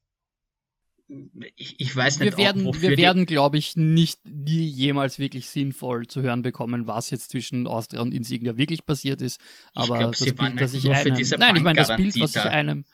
ich, 1.56 1.80
ich, 1.80 1.96
weiß 1.96 2.20
nicht, 2.20 2.38
wir 2.38 2.44
werden, 2.44 2.68
auch, 2.68 2.82
wir 2.82 2.98
werden, 2.98 3.26
glaube 3.26 3.58
ich, 3.58 3.76
nicht 3.76 4.26
nie 4.26 4.66
jemals 4.66 5.20
wirklich 5.20 5.48
sinnvoll 5.48 6.08
zu 6.08 6.22
hören 6.22 6.42
bekommen, 6.42 6.88
was 6.88 7.12
jetzt 7.12 7.30
zwischen 7.30 7.68
Austria 7.68 8.02
und 8.02 8.14
Insignia 8.14 8.58
wirklich 8.58 8.86
passiert 8.86 9.22
ist. 9.22 9.40
Aber 9.76 10.00
glaub, 10.00 10.12
das 10.18 10.34
Bild, 10.34 10.60
das 10.62 10.74
ich 10.74 10.90
einem, 10.90 11.40
nein, 11.40 11.56
ich 11.56 11.64
meine, 11.64 11.78
das 11.78 11.96
Bild, 11.96 12.20
was 12.20 12.36
ich 12.36 12.42
einem, 12.42 12.86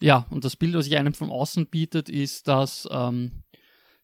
ja, 0.00 0.26
und 0.30 0.44
das 0.44 0.56
Bild, 0.56 0.74
was 0.74 0.86
ich 0.86 0.96
einem 0.96 1.12
von 1.12 1.30
außen 1.30 1.66
bietet, 1.66 2.08
ist, 2.08 2.46
dass 2.46 2.88
ähm, 2.90 3.42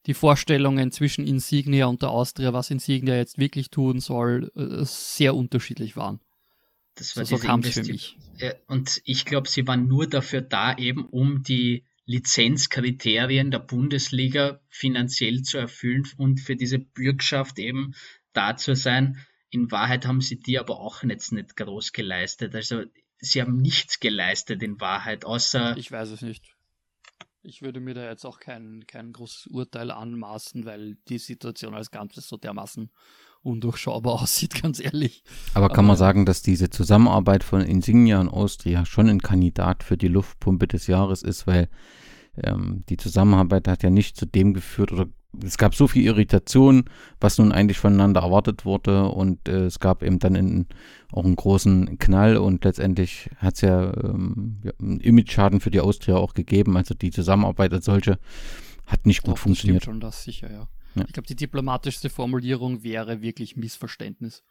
die 0.07 0.15
Vorstellungen 0.15 0.91
zwischen 0.91 1.27
Insignia 1.27 1.87
und 1.87 2.03
der 2.03 2.11
Austria, 2.11 2.53
was 2.53 2.71
Insignia 2.71 3.17
jetzt 3.17 3.39
wirklich 3.39 3.71
tun 3.71 4.01
soll, 4.01 4.51
äh, 4.57 4.85
sehr 4.85 5.37
unterschiedlich 5.37 5.97
waren. 5.97 6.21
Das 6.97 7.17
war 7.17 7.25
so, 7.25 7.37
so 7.37 7.47
kam 7.47 7.61
es 7.61 7.75
für 7.75 7.85
mich. 7.85 8.17
Und 8.67 9.01
ich 9.05 9.25
glaube, 9.25 9.49
sie 9.49 9.67
waren 9.67 9.87
nur 9.87 10.09
dafür 10.09 10.41
da, 10.41 10.77
eben 10.77 11.05
um 11.07 11.43
die 11.43 11.85
Lizenzkriterien 12.07 13.51
der 13.51 13.59
Bundesliga 13.59 14.61
finanziell 14.69 15.43
zu 15.43 15.59
erfüllen 15.59 16.05
und 16.17 16.41
für 16.41 16.57
diese 16.57 16.79
Bürgschaft 16.79 17.59
eben 17.59 17.95
da 18.33 18.57
zu 18.57 18.75
sein. 18.75 19.19
In 19.51 19.71
Wahrheit 19.71 20.07
haben 20.07 20.21
sie 20.21 20.39
die 20.39 20.59
aber 20.59 20.81
auch 20.81 21.03
jetzt 21.03 21.33
nicht 21.33 21.57
groß 21.57 21.93
geleistet. 21.93 22.55
Also 22.55 22.85
sie 23.19 23.41
haben 23.41 23.61
nichts 23.61 24.01
geleistet 24.01 24.63
in 24.63 24.81
Wahrheit, 24.81 25.25
außer. 25.25 25.77
Ich 25.77 25.91
weiß 25.91 26.11
es 26.11 26.23
nicht. 26.23 26.45
Ich 27.43 27.63
würde 27.63 27.81
mir 27.81 27.95
da 27.95 28.09
jetzt 28.09 28.25
auch 28.25 28.41
kein, 28.41 28.87
kein 28.87 29.13
großes 29.13 29.49
Urteil 29.49 29.91
anmaßen, 29.91 30.65
weil 30.65 30.97
die 31.09 31.19
Situation 31.19 31.75
als 31.75 31.91
Ganzes 31.91 32.29
so 32.29 32.37
dermaßen 32.37 32.91
undurchschaubar 33.47 34.15
aussieht, 34.23 34.61
ganz 34.63 34.81
ehrlich. 34.81 35.23
Aber 35.55 35.69
kann 35.69 35.79
Aber, 35.79 35.89
man 35.89 35.97
sagen, 35.97 36.27
dass 36.27 36.43
diese 36.43 36.71
Zusammenarbeit 36.71 37.45
von 37.45 37.61
Insignia 37.61 38.21
und 38.21 38.29
Austria 38.29 38.85
schon 38.85 39.09
ein 39.09 39.23
Kandidat 39.23 39.83
für 39.83 39.97
die 39.97 40.09
Luftpumpe 40.09 40.67
des 40.67 40.87
Jahres 40.87 41.23
ist, 41.23 41.47
weil 41.47 41.69
ähm, 42.43 42.85
die 42.89 42.97
Zusammenarbeit 42.97 43.69
hat 43.69 43.83
ja 43.83 43.91
nicht 43.91 44.17
zu 44.17 44.27
dem 44.27 44.53
geführt 44.53 44.93
oder 44.93 45.07
es 45.45 45.59
gab 45.59 45.75
so 45.75 45.87
viel 45.87 46.05
Irritation, 46.05 46.85
was 47.21 47.39
nun 47.39 47.53
eigentlich 47.53 47.79
voneinander 47.79 48.23
erwartet 48.23 48.65
wurde 48.65 49.09
und 49.09 49.49
äh, 49.49 49.67
es 49.67 49.81
gab 49.81 50.03
eben 50.03 50.19
dann 50.19 50.35
in, 50.35 50.67
auch 51.13 51.25
einen 51.25 51.37
großen 51.37 51.99
Knall 51.99 52.37
und 52.37 52.65
letztendlich 52.65 53.31
hat 53.37 53.57
es 53.57 53.61
ja, 53.61 53.93
ähm, 54.03 54.61
ja 54.65 54.73
einen 54.81 55.01
Image-Schaden 55.01 55.61
für 55.61 55.71
die 55.71 55.81
Austria 55.81 56.17
auch 56.17 56.35
gegeben. 56.35 56.77
Also 56.77 56.95
die 56.95 57.11
Zusammenarbeit 57.11 57.73
als 57.73 57.85
solche 57.85 58.19
hat 58.87 59.05
nicht 59.05 59.23
gut 59.23 59.35
Doch, 59.35 59.39
funktioniert. 59.39 59.83
Das 59.83 59.85
stimmt 59.85 59.95
schon, 59.95 60.01
das 60.01 60.23
sicher, 60.25 60.51
ja. 60.51 60.69
Ja. 60.97 61.05
Ich 61.07 61.13
glaube, 61.13 61.27
die 61.27 61.37
diplomatischste 61.37 62.11
Formulierung 62.11 62.83
wäre 62.83 63.23
wirklich 63.23 63.57
Missverständnis. 63.57 64.43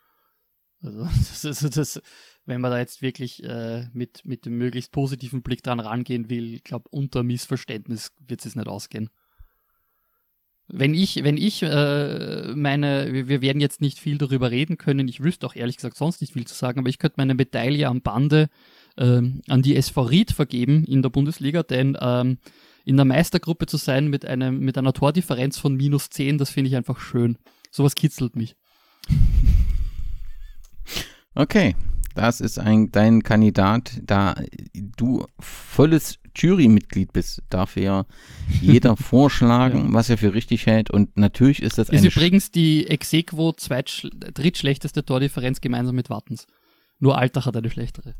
Also, 0.81 1.03
das 1.43 1.45
ist, 1.45 1.77
das, 1.77 2.01
wenn 2.45 2.61
man 2.61 2.71
da 2.71 2.79
jetzt 2.79 3.01
wirklich 3.01 3.43
äh, 3.43 3.87
mit, 3.93 4.25
mit 4.25 4.45
dem 4.45 4.57
möglichst 4.57 4.91
positiven 4.91 5.41
Blick 5.41 5.63
dran 5.63 5.79
rangehen 5.79 6.29
will, 6.29 6.53
ich 6.53 6.63
glaube, 6.63 6.89
unter 6.91 7.23
Missverständnis 7.23 8.13
wird 8.19 8.45
es 8.45 8.55
nicht 8.55 8.67
ausgehen. 8.67 9.09
Wenn 10.67 10.95
ich, 10.95 11.23
wenn 11.23 11.37
ich 11.37 11.61
äh, 11.61 12.53
meine, 12.55 13.27
wir 13.27 13.41
werden 13.41 13.61
jetzt 13.61 13.81
nicht 13.81 13.99
viel 13.99 14.17
darüber 14.17 14.49
reden 14.49 14.79
können, 14.79 15.07
ich 15.07 15.21
wüsste 15.21 15.45
auch 15.45 15.55
ehrlich 15.55 15.75
gesagt 15.75 15.95
sonst 15.95 16.21
nicht 16.21 16.33
viel 16.33 16.47
zu 16.47 16.55
sagen, 16.55 16.79
aber 16.79 16.89
ich 16.89 16.97
könnte 16.97 17.17
meine 17.17 17.35
Medaille 17.35 17.87
am 17.87 18.01
Bande 18.01 18.49
äh, 18.97 19.21
an 19.47 19.61
die 19.61 19.75
SV 19.75 20.01
Ried 20.01 20.31
vergeben 20.31 20.83
in 20.85 21.03
der 21.03 21.09
Bundesliga, 21.09 21.61
denn 21.61 21.95
ähm, 22.01 22.39
in 22.85 22.97
der 22.97 23.05
Meistergruppe 23.05 23.65
zu 23.65 23.77
sein 23.77 24.07
mit, 24.07 24.25
einem, 24.25 24.59
mit 24.59 24.77
einer 24.77 24.93
Tordifferenz 24.93 25.57
von 25.57 25.75
minus 25.75 26.09
10, 26.09 26.37
das 26.37 26.51
finde 26.51 26.69
ich 26.69 26.75
einfach 26.75 26.99
schön. 26.99 27.37
Sowas 27.71 27.95
kitzelt 27.95 28.35
mich. 28.35 28.55
Okay, 31.33 31.75
das 32.13 32.39
ist 32.39 32.59
ein, 32.59 32.91
dein 32.91 33.23
Kandidat. 33.23 33.99
Da 34.03 34.35
du 34.73 35.25
volles 35.39 36.19
Jurymitglied 36.35 37.11
bist, 37.11 37.41
darf 37.49 37.75
ja 37.75 38.05
jeder 38.61 38.95
vorschlagen, 38.97 39.87
ja. 39.87 39.93
was 39.93 40.09
er 40.09 40.17
für 40.17 40.33
richtig 40.33 40.65
hält. 40.67 40.91
Und 40.91 41.17
natürlich 41.17 41.61
ist 41.61 41.77
das 41.77 41.89
ist 41.89 41.97
eine. 41.97 42.07
Ist 42.07 42.15
übrigens 42.15 42.51
die 42.51 42.87
Exequo 42.87 43.53
drittschlechteste 43.53 45.03
Tordifferenz 45.03 45.59
gemeinsam 45.59 45.95
mit 45.95 46.09
Wattens. 46.09 46.47
Nur 46.99 47.17
Alltag 47.17 47.47
hat 47.47 47.57
eine 47.57 47.69
schlechtere. 47.69 48.15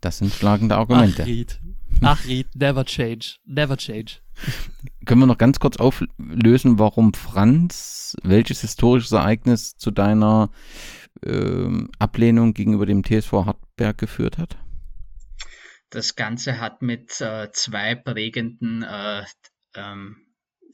Das 0.00 0.18
sind 0.18 0.34
schlagende 0.34 0.76
Argumente. 0.76 1.22
Ach. 1.22 1.74
Ach, 2.04 2.24
Ried, 2.26 2.46
never 2.54 2.84
change. 2.84 3.38
Never 3.44 3.76
change. 3.76 4.20
Können 5.06 5.20
wir 5.20 5.26
noch 5.26 5.38
ganz 5.38 5.58
kurz 5.58 5.76
auflösen, 5.76 6.78
warum 6.78 7.14
Franz, 7.14 8.16
welches 8.22 8.60
historisches 8.60 9.12
Ereignis 9.12 9.76
zu 9.76 9.90
deiner 9.90 10.50
äh, 11.24 11.68
Ablehnung 11.98 12.54
gegenüber 12.54 12.86
dem 12.86 13.04
TSV 13.04 13.32
Hartberg 13.32 13.98
geführt 13.98 14.38
hat? 14.38 14.56
Das 15.90 16.16
Ganze 16.16 16.60
hat 16.60 16.82
mit 16.82 17.20
äh, 17.20 17.50
zwei 17.52 17.94
prägenden 17.94 18.82
äh, 18.82 19.22
ähm, 19.74 20.16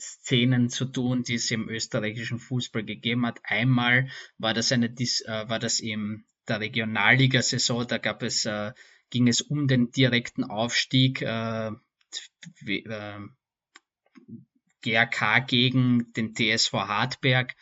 Szenen 0.01 0.71
zu 0.71 0.87
tun, 0.87 1.23
die 1.23 1.35
es 1.35 1.51
im 1.51 1.69
österreichischen 1.69 2.39
Fußball 2.39 2.85
gegeben 2.85 3.27
hat. 3.27 3.41
Einmal 3.45 4.09
war 4.39 4.55
das 4.55 4.73
eine, 4.73 4.87
äh, 4.87 5.49
war 5.49 5.59
das 5.59 5.81
in 5.81 6.25
der 6.49 6.61
Regionalliga-Saison, 6.61 7.87
da 7.87 7.99
gab 7.99 8.23
es, 8.23 8.47
äh, 8.47 8.73
ging 9.11 9.29
es 9.29 9.43
um 9.43 9.69
den 9.69 9.91
direkten 9.91 10.45
Aufstieg 10.45 11.23
äh, 11.23 11.71
GRK 14.83 15.41
gegen 15.47 16.13
den 16.15 16.35
TSV 16.35 16.73
Hartberg 16.73 17.55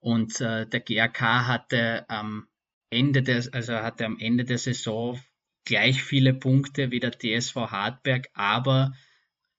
und 0.00 0.40
äh, 0.40 0.66
der 0.66 0.80
GRK 0.80 1.46
hatte 1.46 2.08
am 2.08 2.46
Ende 2.90 3.22
des, 3.22 3.52
also 3.52 3.74
hatte 3.74 4.04
am 4.04 4.18
Ende 4.18 4.44
der 4.44 4.58
Saison 4.58 5.18
gleich 5.64 6.02
viele 6.02 6.34
Punkte 6.34 6.90
wie 6.90 7.00
der 7.00 7.12
TSV 7.12 7.56
Hartberg, 7.56 8.28
aber 8.34 8.92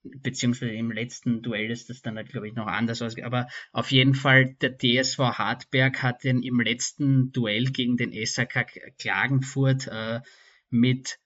beziehungsweise 0.03 0.71
im 0.71 0.91
letzten 0.91 1.41
Duell 1.41 1.69
ist 1.69 1.89
das 1.89 2.01
dann 2.01 2.15
halt, 2.15 2.29
glaube 2.29 2.47
ich, 2.47 2.55
noch 2.55 2.67
anders 2.67 3.01
ausgegangen. 3.01 3.33
Aber 3.33 3.49
auf 3.73 3.91
jeden 3.91 4.15
Fall, 4.15 4.55
der 4.61 4.77
TSV 4.77 5.19
Hartberg 5.19 6.01
hat 6.01 6.23
den 6.23 6.43
im 6.43 6.61
letzten 6.61 7.31
Duell 7.31 7.65
gegen 7.65 7.97
den 7.97 8.13
SAK 8.25 8.95
Klagenfurt 8.97 9.87
äh, 9.87 10.21
mit 10.69 11.19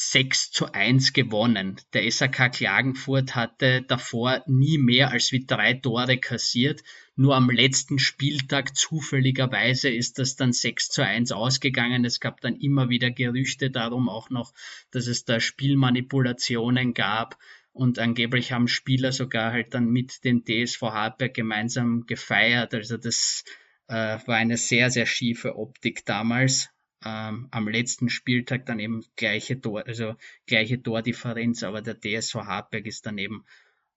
6 0.00 0.52
zu 0.52 0.72
1 0.72 1.12
gewonnen. 1.12 1.80
Der 1.92 2.08
SAK 2.08 2.52
Klagenfurt 2.52 3.34
hatte 3.34 3.82
davor 3.82 4.44
nie 4.46 4.78
mehr 4.78 5.10
als 5.10 5.32
wie 5.32 5.44
drei 5.44 5.74
Tore 5.74 6.18
kassiert. 6.18 6.84
Nur 7.16 7.34
am 7.34 7.50
letzten 7.50 7.98
Spieltag 7.98 8.76
zufälligerweise 8.76 9.90
ist 9.90 10.20
das 10.20 10.36
dann 10.36 10.52
6 10.52 10.90
zu 10.90 11.02
1 11.02 11.32
ausgegangen. 11.32 12.04
Es 12.04 12.20
gab 12.20 12.40
dann 12.42 12.54
immer 12.54 12.90
wieder 12.90 13.10
Gerüchte 13.10 13.72
darum 13.72 14.08
auch 14.08 14.30
noch, 14.30 14.54
dass 14.92 15.08
es 15.08 15.24
da 15.24 15.40
Spielmanipulationen 15.40 16.94
gab. 16.94 17.36
Und 17.72 17.98
angeblich 17.98 18.52
haben 18.52 18.68
Spieler 18.68 19.10
sogar 19.10 19.50
halt 19.50 19.74
dann 19.74 19.90
mit 19.90 20.22
dem 20.22 20.44
DSV 20.44 20.80
Hartberg 20.80 21.34
gemeinsam 21.34 22.06
gefeiert. 22.06 22.72
Also 22.72 22.98
das 22.98 23.42
äh, 23.88 23.94
war 23.94 24.36
eine 24.36 24.58
sehr, 24.58 24.90
sehr 24.90 25.06
schiefe 25.06 25.56
Optik 25.56 26.06
damals 26.06 26.70
ähm, 27.04 27.48
am 27.50 27.68
letzten 27.68 28.08
Spieltag 28.08 28.66
dann 28.66 28.78
eben 28.78 29.04
gleiche 29.16 29.60
Tor, 29.60 29.86
also 29.86 30.16
gleiche 30.46 30.82
Tordifferenz, 30.82 31.62
aber 31.62 31.82
der 31.82 31.98
DSV 31.98 32.34
Hartberg 32.34 32.86
ist 32.86 33.06
dann 33.06 33.18
eben 33.18 33.44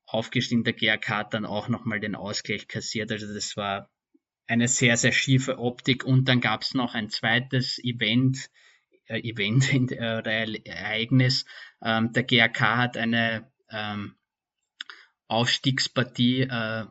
aufgestiegen, 0.06 0.64
der 0.64 0.74
GRK 0.74 1.18
hat 1.18 1.34
dann 1.34 1.46
auch 1.46 1.68
nochmal 1.68 2.00
den 2.00 2.16
Ausgleich 2.16 2.68
kassiert, 2.68 3.12
also 3.12 3.34
das 3.34 3.58
war 3.58 3.90
eine 4.52 4.68
sehr, 4.68 4.98
sehr 4.98 5.14
schiefe 5.14 5.60
Optik. 5.60 6.04
Und 6.04 6.28
dann 6.28 6.42
gab 6.42 6.64
es 6.64 6.74
noch 6.74 6.94
ein 6.94 7.10
zweites 7.10 7.80
Event, 7.80 8.50
äh, 9.08 9.22
Event 9.22 9.72
äh, 9.92 10.18
oder 10.18 10.32
Ereignis. 10.66 11.46
Ähm, 11.82 12.12
der 12.12 12.24
GRK 12.24 12.78
hat 12.78 12.98
eine 12.98 13.50
ähm, 13.70 14.16
Aufstiegspartie, 15.28 16.42
äh, 16.42 16.86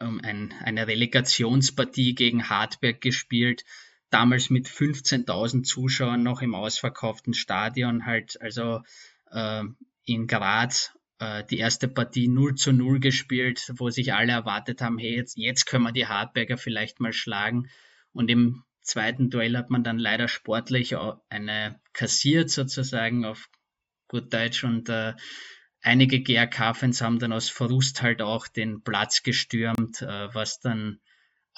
ein, 0.00 0.54
eine 0.60 0.86
Relegationspartie 0.88 2.16
gegen 2.16 2.48
Hartberg 2.48 3.00
gespielt. 3.00 3.64
Damals 4.10 4.50
mit 4.50 4.66
15.000 4.66 5.64
Zuschauern 5.64 6.22
noch 6.22 6.40
im 6.42 6.54
ausverkauften 6.54 7.34
Stadion 7.34 8.06
halt, 8.06 8.40
also 8.40 8.80
äh, 9.30 9.64
in 10.04 10.26
Graz 10.26 10.96
äh, 11.18 11.44
die 11.44 11.58
erste 11.58 11.88
Partie 11.88 12.28
0 12.28 12.54
zu 12.54 12.72
0 12.72 13.00
gespielt, 13.00 13.72
wo 13.76 13.90
sich 13.90 14.14
alle 14.14 14.32
erwartet 14.32 14.80
haben, 14.80 14.98
hey, 14.98 15.16
jetzt, 15.16 15.36
jetzt 15.36 15.66
können 15.66 15.84
wir 15.84 15.92
die 15.92 16.06
Hartberger 16.06 16.56
vielleicht 16.56 17.00
mal 17.00 17.12
schlagen. 17.12 17.68
Und 18.12 18.30
im 18.30 18.64
zweiten 18.80 19.28
Duell 19.30 19.56
hat 19.56 19.70
man 19.70 19.84
dann 19.84 19.98
leider 19.98 20.28
sportlich 20.28 20.96
eine 21.28 21.80
kassiert 21.92 22.50
sozusagen 22.50 23.24
auf 23.24 23.48
gut 24.08 24.32
Deutsch 24.32 24.64
und 24.64 24.88
äh, 24.88 25.14
einige 25.82 26.22
GRK-Fans 26.22 27.02
haben 27.02 27.18
dann 27.18 27.32
aus 27.32 27.50
Frust 27.50 28.02
halt 28.02 28.22
auch 28.22 28.48
den 28.48 28.82
Platz 28.82 29.22
gestürmt, 29.22 30.00
äh, 30.00 30.34
was 30.34 30.60
dann 30.60 31.00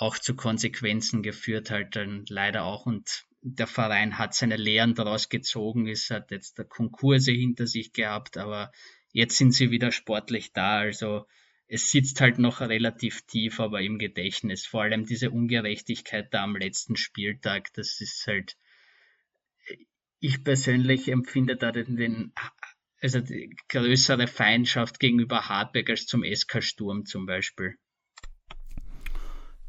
auch 0.01 0.19
zu 0.19 0.35
Konsequenzen 0.35 1.23
geführt 1.23 1.71
halt 1.71 1.97
dann 1.97 2.25
leider 2.29 2.65
auch 2.65 2.87
und 2.87 3.25
der 3.43 3.67
Verein 3.67 4.19
hat 4.19 4.35
seine 4.35 4.57
Lehren 4.57 4.95
daraus 4.95 5.29
gezogen, 5.29 5.87
ist 5.87 6.11
hat 6.11 6.31
jetzt 6.31 6.61
Konkurse 6.69 7.33
hinter 7.33 7.67
sich 7.67 7.93
gehabt, 7.93 8.37
aber 8.37 8.71
Jetzt 9.13 9.39
sind 9.39 9.53
sie 9.53 9.71
wieder 9.71 9.91
sportlich 9.93 10.53
da. 10.53 10.79
Also 10.79 11.27
es 11.67 11.91
sitzt 11.91 12.21
halt 12.21 12.39
noch 12.39 12.61
relativ 12.61 13.23
tief, 13.23 13.61
aber 13.61 13.81
im 13.83 13.99
Gedächtnis. 13.99 14.67
Vor 14.67 14.83
allem 14.83 15.07
diese 15.07 15.31
Ungerechtigkeit 15.31 16.33
da 16.33 16.45
am 16.45 16.57
letzten 16.57 16.97
Spieltag, 16.97 17.73
das 17.75 18.01
ist 18.01 18.27
halt. 18.27 18.57
Ich 20.21 20.45
persönlich 20.45 21.09
empfinde 21.09 21.57
da 21.57 21.73
den, 21.73 21.97
den 21.97 22.33
also 23.01 23.21
größere 23.69 24.27
Feindschaft 24.27 25.01
gegenüber 25.01 25.49
Hartberg 25.49 25.89
als 25.91 26.07
zum 26.07 26.23
SK 26.23 26.63
Sturm 26.63 27.07
zum 27.07 27.25
Beispiel. 27.25 27.77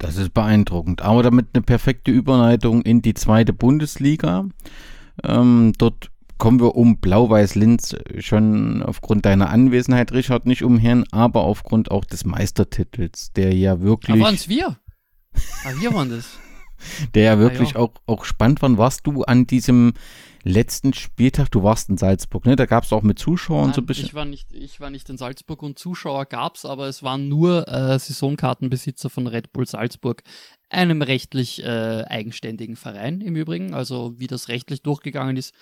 Das 0.02 0.18
ist 0.18 0.34
beeindruckend. 0.34 1.03
Aber 1.03 1.22
damit 1.22 1.49
eine 1.53 1.61
perfekte 1.61 2.10
Überleitung 2.10 2.82
in 2.82 3.03
die 3.03 3.14
zweite 3.14 3.53
Bundesliga. 3.53 4.45
Ähm, 5.23 5.73
dort 5.78 6.10
kommen 6.40 6.60
wir 6.60 6.76
um 6.76 6.98
Blau-Weiß-Linz 6.98 7.95
schon 8.18 8.82
aufgrund 8.82 9.28
deiner 9.28 9.52
Anwesenheit, 9.52 10.11
Richard, 10.11 10.48
nicht 10.48 10.64
umher, 10.64 11.03
aber 11.11 11.41
aufgrund 11.41 11.91
auch 11.91 12.03
des 12.03 12.26
Meistertitels, 12.26 13.32
der 13.34 13.53
ja 13.53 13.82
wirklich. 13.82 14.18
Da 14.18 14.26
waren 14.26 14.34
es 14.34 14.49
wir. 14.49 14.76
Ah, 15.64 15.73
wir 15.80 15.94
waren 15.94 16.10
das. 16.10 16.26
Der 17.14 17.23
ja 17.23 17.38
wirklich 17.38 17.76
ah, 17.76 17.80
ja. 17.80 17.80
Auch, 17.82 17.91
auch 18.07 18.26
spannend 18.26 18.64
war. 18.64 18.76
Warst 18.76 19.06
du 19.06 19.22
an 19.22 19.45
diesem 19.45 19.94
letzten 20.43 20.93
Spieltag, 20.93 21.49
du 21.51 21.63
warst 21.63 21.89
in 21.89 21.97
Salzburg, 21.97 22.45
ne? 22.45 22.55
Da 22.55 22.65
gab 22.65 22.84
es 22.84 22.93
auch 22.93 23.03
mit 23.03 23.19
Zuschauern 23.19 23.68
Nein, 23.68 23.73
so 23.73 23.81
ein 23.81 23.85
bisschen. 23.85 24.05
Ich 24.05 24.13
war 24.13 24.26
nicht, 24.26 24.53
ich 24.53 24.80
war 24.80 24.89
nicht 24.89 25.09
in 25.09 25.18
Salzburg 25.18 25.61
und 25.63 25.77
Zuschauer 25.77 26.26
gab 26.26 26.55
es, 26.55 26.65
aber 26.65 26.88
es 26.88 27.03
waren 27.03 27.27
nur 27.30 27.68
äh, 27.68 27.97
Saisonkartenbesitzer 27.99 29.09
von 29.09 29.27
Red 29.27 29.53
Bull 29.53 29.68
Salzburg, 29.68 30.23
einem 30.69 31.01
rechtlich 31.01 31.63
äh, 31.63 32.03
eigenständigen 32.03 32.76
Verein 32.76 33.22
im 33.22 33.35
Übrigen. 33.35 33.73
Also 33.73 34.13
wie 34.18 34.27
das 34.27 34.47
rechtlich 34.47 34.81
durchgegangen 34.81 35.38
ist, 35.38 35.53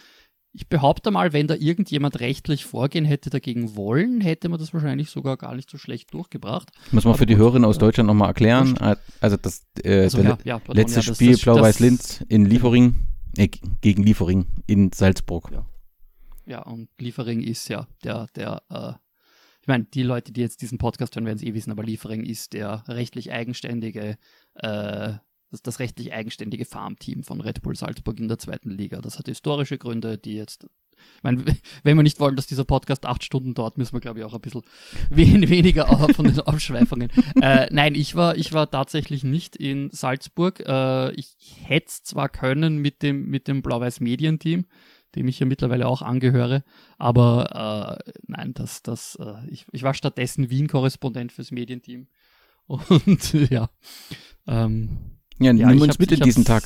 ich 0.51 0.68
behaupte 0.68 1.11
mal, 1.11 1.31
wenn 1.31 1.47
da 1.47 1.53
irgendjemand 1.53 2.19
rechtlich 2.19 2.65
vorgehen 2.65 3.06
hätte 3.06 3.30
dagegen 3.30 3.76
wollen, 3.76 4.19
hätte 4.19 4.49
man 4.49 4.60
das 4.60 4.73
wahrscheinlich 4.73 5.11
sogar 5.11 5.38
gar 5.38 5.56
nicht 5.56 5.69
so 5.69 5.77
schlecht 5.77 6.11
durchgebracht. 6.14 6.72
Muss 6.91 7.06
man 7.06 7.14
für 7.14 7.27
die 7.27 7.38
Hörerinnen 7.38 7.65
aus 7.65 7.77
Deutschland 7.77 8.07
nochmal 8.07 8.30
erklären. 8.30 8.76
Also 9.22 9.38
das 9.38 9.68
äh, 9.84 10.01
also, 10.01 10.22
ja, 10.22 10.38
ja, 10.43 10.57
pardon, 10.57 10.76
letzte 10.76 11.01
ja, 11.01 11.14
Spiel 11.14 11.38
Blau-Weiß-Linz 11.38 12.26
in 12.30 12.45
Liefering, 12.45 12.95
äh, 13.40 13.49
gegen 13.82 14.03
Liefering 14.03 14.45
in 14.68 14.91
Salzburg. 14.91 15.52
Ja. 15.52 15.66
ja, 16.45 16.61
und 16.61 16.90
Liefering 16.99 17.41
ist 17.41 17.68
ja 17.70 17.88
der, 18.03 18.28
der 18.36 18.61
äh, 18.70 18.94
ich 19.61 19.68
meine, 19.68 19.86
die 19.86 20.03
Leute, 20.03 20.32
die 20.32 20.41
jetzt 20.41 20.61
diesen 20.61 20.78
Podcast 20.78 21.16
hören, 21.16 21.26
werden 21.26 21.38
es 21.38 21.44
eh 21.44 21.53
wissen, 21.53 21.72
aber 21.72 21.84
Liefering 21.84 22.24
ist 22.24 22.53
der 22.53 22.84
rechtlich 22.88 23.32
eigenständige 23.32 24.18
äh, 24.56 25.14
das, 25.51 25.61
das 25.61 25.80
rechtlich 25.80 26.13
eigenständige 26.13 26.65
Farmteam 26.65 27.23
von 27.23 27.41
Red 27.41 27.61
Bull 27.61 27.76
Salzburg 27.76 28.19
in 28.19 28.27
der 28.27 28.39
zweiten 28.39 28.71
Liga. 28.71 29.01
Das 29.01 29.19
hat 29.19 29.27
historische 29.27 29.77
Gründe, 29.77 30.17
die 30.17 30.35
jetzt 30.35 30.67
ich 31.17 31.23
meine, 31.23 31.43
wenn 31.84 31.97
wir 31.97 32.03
nicht 32.03 32.19
wollen, 32.19 32.35
dass 32.35 32.47
dieser 32.47 32.65
Podcast 32.65 33.05
acht 33.05 33.23
Stunden 33.23 33.53
dauert, 33.53 33.77
müssen 33.77 33.93
wir, 33.93 33.99
glaube 33.99 34.19
ich, 34.19 34.26
auch 34.26 34.34
ein 34.34 34.41
bisschen 34.41 34.63
weniger 35.09 35.88
von 36.13 36.26
den 36.26 36.39
Abschweifungen. 36.45 37.09
äh, 37.41 37.67
nein, 37.71 37.95
ich 37.95 38.15
war, 38.15 38.35
ich 38.38 38.53
war 38.53 38.69
tatsächlich 38.69 39.23
nicht 39.23 39.55
in 39.55 39.89
Salzburg. 39.91 40.61
Äh, 40.65 41.11
ich 41.13 41.35
hätte 41.63 41.88
es 41.88 42.03
zwar 42.03 42.30
können 42.30 42.80
mit 42.80 43.01
dem, 43.01 43.30
mit 43.30 43.47
dem 43.47 43.61
Blau-Weiß-Medien-Team, 43.61 44.65
dem 45.15 45.27
ich 45.27 45.39
ja 45.39 45.45
mittlerweile 45.45 45.88
auch 45.88 46.01
angehöre, 46.01 46.63
aber 46.97 47.99
äh, 48.05 48.11
nein, 48.27 48.53
das, 48.53 48.84
das, 48.84 49.17
äh, 49.19 49.49
ich, 49.49 49.65
ich 49.71 49.84
war 49.84 49.93
stattdessen 49.93 50.49
Wien-Korrespondent 50.49 51.31
fürs 51.31 51.51
Medienteam. 51.51 52.07
Und 52.67 53.34
ja, 53.49 53.71
ähm, 54.45 55.19
ja, 55.40 55.53
ja 55.53 55.68
nimm 55.68 55.82
uns 55.82 55.99
mit 55.99 56.11
in 56.11 56.20
diesen 56.22 56.45
Tag. 56.45 56.64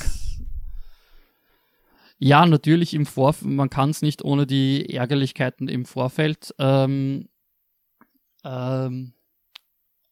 Ja, 2.18 2.46
natürlich 2.46 2.94
im 2.94 3.06
Vorfeld, 3.06 3.52
man 3.52 3.70
kann 3.70 3.90
es 3.90 4.02
nicht 4.02 4.24
ohne 4.24 4.46
die 4.46 4.94
Ärgerlichkeiten 4.94 5.68
im 5.68 5.84
Vorfeld 5.84 6.54
ähm, 6.58 7.28
ähm, 8.44 9.14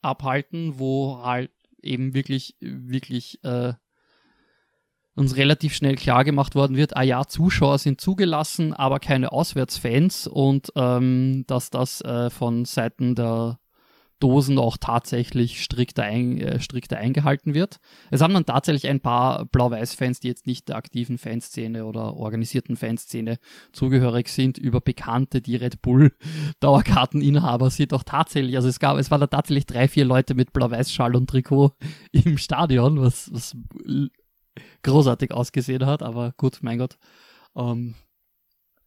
abhalten, 0.03 0.79
wo 0.79 1.23
halt 1.23 1.53
eben 1.81 2.13
wirklich, 2.13 2.57
wirklich 2.61 3.43
äh, 3.45 3.75
uns 5.15 5.37
relativ 5.37 5.75
schnell 5.75 5.97
klar 5.97 6.25
gemacht 6.25 6.55
worden 6.55 6.77
wird, 6.77 6.97
ah 6.97 7.03
ja, 7.03 7.27
Zuschauer 7.27 7.79
sind 7.79 8.01
zugelassen, 8.01 8.73
aber 8.73 8.99
keine 8.99 9.33
Auswärtsfans 9.33 10.27
und 10.27 10.73
ähm, 10.75 11.45
dass 11.47 11.71
das 11.71 12.01
äh, 12.01 12.31
von 12.31 12.65
Seiten 12.65 13.15
der 13.15 13.59
Dosen 14.23 14.59
auch 14.59 14.77
tatsächlich 14.77 15.65
strikter, 15.65 16.05
ein, 16.05 16.41
äh, 16.41 16.61
strikter 16.61 16.97
eingehalten 16.97 17.55
wird. 17.55 17.81
Es 18.13 18.21
haben 18.21 18.35
dann 18.35 18.47
tatsächlich 18.47 18.89
ein 18.89 19.01
paar 19.01 19.47
Blau-Weiß-Fans, 19.47 20.21
die 20.21 20.29
jetzt 20.29 20.47
nicht 20.47 20.69
der 20.69 20.77
aktiven 20.77 21.19
Fanszene 21.19 21.85
oder 21.85 22.15
organisierten 22.15 22.77
Fanszene 22.77 23.39
zugehörig 23.73 24.29
sind, 24.29 24.59
über 24.59 24.81
Bekannte, 24.81 25.41
die 25.41 25.57
Red 25.57 25.83
Bull 25.83 26.13
Dauerkarteninhaber 26.61 27.71
sind, 27.71 27.93
auch 27.93 28.05
tatsächlich, 28.05 28.55
also 28.55 28.69
es 28.69 28.79
gab, 28.79 28.97
es 28.99 29.11
waren 29.11 29.21
da 29.21 29.27
tatsächlich 29.27 29.67
drei, 29.67 29.89
vier 29.89 30.05
Leute 30.05 30.35
mit 30.35 30.53
Blau-Weiß-Schall 30.53 31.17
und 31.17 31.29
Trikot 31.29 31.73
im 32.13 32.39
Stadion, 32.39 33.01
was, 33.01 33.33
was 33.33 33.57
großartig 34.85 35.33
ausgesehen 35.33 35.85
hat, 35.85 36.03
aber 36.03 36.33
gut, 36.37 36.59
mein 36.63 36.79
Gott. 36.79 36.97
Ähm, 37.57 37.95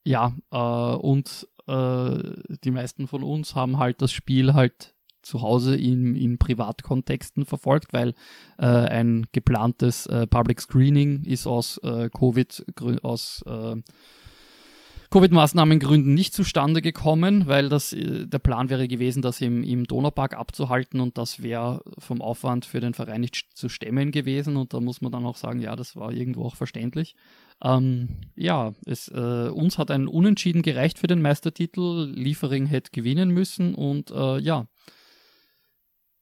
ja, 0.06 0.34
äh, 0.52 0.96
und 0.96 1.48
äh, 1.68 2.18
die 2.64 2.72
meisten 2.72 3.08
von 3.08 3.24
uns 3.24 3.56
haben 3.56 3.80
halt 3.80 4.02
das 4.02 4.14
Spiel 4.14 4.54
halt 4.54 4.95
zu 5.26 5.42
Hause 5.42 5.76
in, 5.76 6.16
in 6.16 6.38
Privatkontexten 6.38 7.46
verfolgt, 7.46 7.94
weil 7.94 8.14
äh, 8.58 8.66
ein 8.66 9.26
geplantes 9.32 10.06
äh, 10.06 10.28
Public 10.28 10.62
Screening 10.62 11.24
ist 11.24 11.48
aus 11.48 11.78
äh, 11.80 12.10
Covid 12.10 12.66
aus 13.04 13.44
äh, 13.48 13.76
Covid-Maßnahmengründen 15.12 16.14
nicht 16.14 16.34
zustande 16.34 16.82
gekommen, 16.82 17.48
weil 17.48 17.70
das 17.70 17.94
äh, 17.94 18.28
der 18.28 18.40
Plan 18.40 18.70
wäre 18.70 18.88
gewesen, 18.88 19.22
das 19.22 19.40
im, 19.40 19.64
im 19.64 19.86
Donaupark 19.86 20.36
abzuhalten 20.36 21.00
und 21.00 21.18
das 21.18 21.42
wäre 21.42 21.82
vom 21.98 22.22
Aufwand 22.22 22.66
für 22.66 22.80
den 22.80 22.94
Verein 22.94 23.22
nicht 23.22 23.46
zu 23.54 23.70
stemmen 23.70 24.12
gewesen 24.12 24.58
und 24.58 24.74
da 24.74 24.80
muss 24.80 25.02
man 25.02 25.12
dann 25.12 25.26
auch 25.26 25.38
sagen, 25.38 25.62
ja, 25.62 25.76
das 25.76 25.96
war 25.96 26.12
irgendwo 26.12 26.44
auch 26.44 26.56
verständlich. 26.56 27.16
Ähm, 27.64 28.10
ja, 28.36 28.74
es, 28.86 29.08
äh, 29.08 29.50
uns 29.50 29.78
hat 29.78 29.90
ein 29.90 30.08
Unentschieden 30.08 30.62
gereicht 30.62 31.00
für 31.00 31.08
den 31.08 31.22
Meistertitel. 31.22 32.12
Liefering 32.14 32.66
hätte 32.66 32.92
gewinnen 32.92 33.30
müssen 33.30 33.74
und 33.74 34.12
äh, 34.12 34.40
ja, 34.40 34.68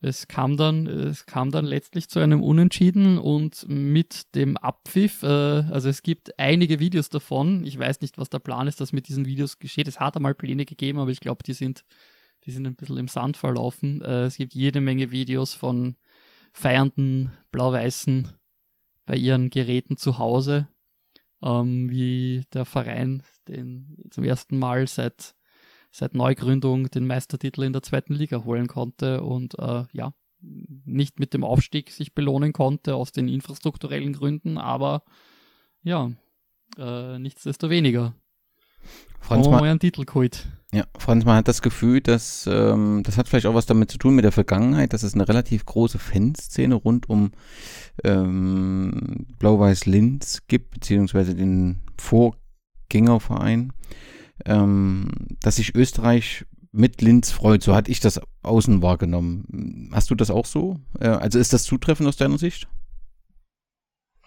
es 0.03 0.27
kam 0.27 0.57
dann, 0.57 0.85
es 0.85 1.25
kam 1.25 1.49
dann 1.49 1.65
letztlich 1.65 2.09
zu 2.09 2.19
einem 2.19 2.43
Unentschieden 2.43 3.17
und 3.17 3.65
mit 3.69 4.35
dem 4.35 4.57
Abpfiff, 4.57 5.23
äh, 5.23 5.27
also 5.27 5.87
es 5.87 6.03
gibt 6.03 6.37
einige 6.37 6.79
Videos 6.79 7.09
davon. 7.09 7.65
Ich 7.65 7.79
weiß 7.79 8.01
nicht, 8.01 8.17
was 8.17 8.29
der 8.29 8.39
Plan 8.39 8.67
ist, 8.67 8.81
dass 8.81 8.91
mit 8.91 9.07
diesen 9.07 9.25
Videos 9.25 9.59
geschieht. 9.59 9.87
Es 9.87 10.01
hat 10.01 10.17
einmal 10.17 10.35
Pläne 10.35 10.65
gegeben, 10.65 10.99
aber 10.99 11.11
ich 11.11 11.21
glaube, 11.21 11.43
die 11.43 11.53
sind, 11.53 11.85
die 12.43 12.51
sind 12.51 12.67
ein 12.67 12.75
bisschen 12.75 12.97
im 12.97 13.07
Sand 13.07 13.37
verlaufen. 13.37 14.01
Äh, 14.01 14.25
es 14.25 14.35
gibt 14.35 14.53
jede 14.53 14.81
Menge 14.81 15.11
Videos 15.11 15.53
von 15.53 15.95
feiernden 16.51 17.31
Blau-Weißen 17.51 18.27
bei 19.05 19.15
ihren 19.15 19.49
Geräten 19.49 19.95
zu 19.95 20.17
Hause, 20.17 20.67
ähm, 21.41 21.89
wie 21.89 22.43
der 22.53 22.65
Verein 22.65 23.23
den 23.47 23.97
zum 24.11 24.25
ersten 24.25 24.59
Mal 24.59 24.85
seit 24.87 25.33
seit 25.93 26.15
Neugründung 26.15 26.89
den 26.89 27.05
Meistertitel 27.05 27.63
in 27.63 27.71
der 27.71 27.83
zweiten 27.83 28.13
Liga 28.15 28.43
holen 28.43 28.67
konnte 28.67 29.21
und 29.21 29.57
äh, 29.59 29.83
ja, 29.93 30.13
nicht 30.41 31.19
mit 31.19 31.33
dem 31.33 31.43
Aufstieg 31.43 31.91
sich 31.91 32.13
belohnen 32.13 32.51
konnte 32.51 32.95
aus 32.95 33.11
den 33.11 33.29
infrastrukturellen 33.29 34.13
Gründen, 34.13 34.57
aber 34.57 35.03
ja, 35.83 36.11
äh, 36.77 37.19
nichtsdestoweniger. 37.19 38.15
Franz, 39.19 39.47
Ma 39.47 39.61
euren 39.61 39.79
Titel 39.79 40.03
geholt. 40.03 40.47
Ja, 40.73 40.85
Franz, 40.97 41.23
man 41.23 41.37
hat 41.37 41.47
das 41.47 41.61
Gefühl, 41.61 42.01
dass 42.01 42.49
ähm, 42.51 43.03
das 43.05 43.17
hat 43.17 43.29
vielleicht 43.29 43.45
auch 43.45 43.53
was 43.53 43.67
damit 43.67 43.91
zu 43.91 43.99
tun 43.99 44.15
mit 44.15 44.25
der 44.25 44.31
Vergangenheit, 44.31 44.91
dass 44.91 45.03
es 45.03 45.13
eine 45.13 45.27
relativ 45.27 45.65
große 45.65 45.99
Fanszene 45.99 46.73
rund 46.73 47.07
um 47.07 47.31
ähm, 48.03 49.27
Blau-Weiß 49.37 49.85
Linz 49.85 50.41
gibt, 50.47 50.71
beziehungsweise 50.71 51.35
den 51.35 51.81
Vorgängerverein, 51.99 53.71
ähm, 54.45 55.09
dass 55.41 55.57
sich 55.57 55.75
Österreich 55.75 56.45
mit 56.71 57.01
Linz 57.01 57.31
freut. 57.31 57.63
So 57.63 57.75
hatte 57.75 57.91
ich 57.91 57.99
das 57.99 58.19
außen 58.41 58.81
wahrgenommen. 58.81 59.89
Hast 59.93 60.09
du 60.09 60.15
das 60.15 60.31
auch 60.31 60.45
so? 60.45 60.79
Äh, 60.99 61.07
also 61.07 61.39
ist 61.39 61.53
das 61.53 61.63
zutreffend 61.63 62.09
aus 62.09 62.17
deiner 62.17 62.37
Sicht? 62.37 62.67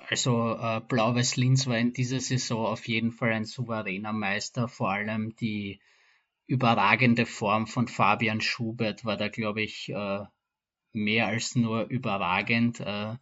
Also 0.08 0.56
äh, 0.56 0.80
Blau-Weiß 0.80 1.36
Linz 1.36 1.66
war 1.66 1.78
in 1.78 1.92
dieser 1.92 2.20
Saison 2.20 2.66
auf 2.66 2.86
jeden 2.86 3.10
Fall 3.10 3.32
ein 3.32 3.44
souveräner 3.44 4.12
Meister, 4.12 4.68
vor 4.68 4.90
allem 4.90 5.34
die 5.36 5.80
überragende 6.46 7.26
Form 7.26 7.66
von 7.66 7.88
Fabian 7.88 8.40
Schubert 8.40 9.04
war 9.04 9.16
da, 9.16 9.28
glaube 9.28 9.62
ich, 9.62 9.88
äh, 9.88 10.24
mehr 10.92 11.26
als 11.26 11.56
nur 11.56 11.86
überragend. 11.88 12.78
Äh, 12.78 13.16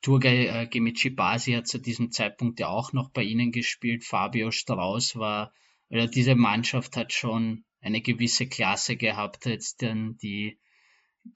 Turgay 0.00 0.46
äh, 0.46 0.66
Gemici 0.66 1.10
Basi 1.10 1.52
hat 1.52 1.66
zu 1.66 1.78
diesem 1.78 2.10
Zeitpunkt 2.10 2.58
ja 2.60 2.68
auch 2.68 2.94
noch 2.94 3.10
bei 3.10 3.22
ihnen 3.22 3.52
gespielt. 3.52 4.04
Fabio 4.04 4.50
Strauß 4.50 5.16
war, 5.16 5.52
also 5.90 6.06
diese 6.06 6.34
Mannschaft 6.34 6.96
hat 6.96 7.12
schon 7.12 7.64
eine 7.80 8.00
gewisse 8.00 8.46
Klasse 8.46 8.96
gehabt, 8.96 9.46
jetzt 9.46 9.80
denn 9.82 10.16
die 10.22 10.58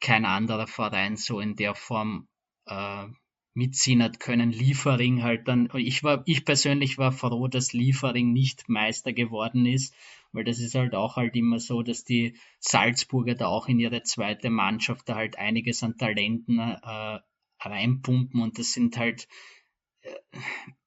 kein 0.01 0.25
anderer 0.25 0.67
Verein 0.67 1.17
so 1.17 1.41
in 1.41 1.57
der 1.57 1.75
Form 1.75 2.29
äh, 2.67 3.07
mitziehen 3.55 4.03
hat 4.03 4.21
können. 4.21 4.51
Liefering 4.51 5.23
halt 5.23 5.49
dann, 5.49 5.69
ich 5.75 6.03
war, 6.03 6.23
ich 6.27 6.45
persönlich 6.45 6.99
war 6.99 7.13
froh, 7.13 7.49
dass 7.49 7.73
Liefering 7.73 8.33
nicht 8.33 8.69
Meister 8.69 9.13
geworden 9.13 9.67
ist, 9.67 9.95
weil 10.33 10.45
das 10.45 10.59
ist 10.59 10.75
halt 10.75 10.95
auch 10.95 11.17
halt 11.17 11.37
immer 11.37 11.59
so, 11.59 11.83
dass 11.83 12.05
die 12.05 12.37
Salzburger 12.59 13.35
da 13.35 13.47
auch 13.47 13.69
in 13.69 13.79
ihre 13.79 14.03
zweite 14.03 14.51
Mannschaft 14.51 15.09
da 15.09 15.17
halt 15.17 15.39
einiges 15.39 15.83
an 15.83 15.99
Talenten 15.99 16.59
äh, 16.59 17.21
reinpumpen 17.61 18.41
und 18.41 18.59
das 18.59 18.73
sind 18.73 18.97
halt 18.97 19.29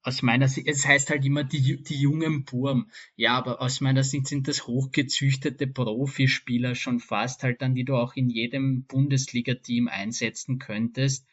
aus 0.02 0.22
meiner 0.22 0.48
Sicht, 0.48 0.68
es 0.68 0.86
heißt 0.86 1.10
halt 1.10 1.26
immer 1.26 1.44
die, 1.44 1.82
die 1.84 2.00
jungen 2.00 2.46
Burm. 2.46 2.92
Ja, 3.16 3.38
aber 3.38 3.62
aus 3.62 3.82
meiner 3.82 4.04
Sicht 4.04 4.28
sind 4.28 4.48
das 4.48 4.68
hochgezüchtete 4.68 5.68
Profispieler 5.68 6.76
schon 6.76 7.00
fast 7.00 7.44
halt 7.44 7.62
dann, 7.62 7.74
die 7.74 7.86
du 7.86 7.96
auch 7.96 8.16
in 8.16 8.30
jedem 8.30 8.86
Bundesliga-Team 8.86 9.88
einsetzen 9.88 10.60
könntest. 10.60 11.28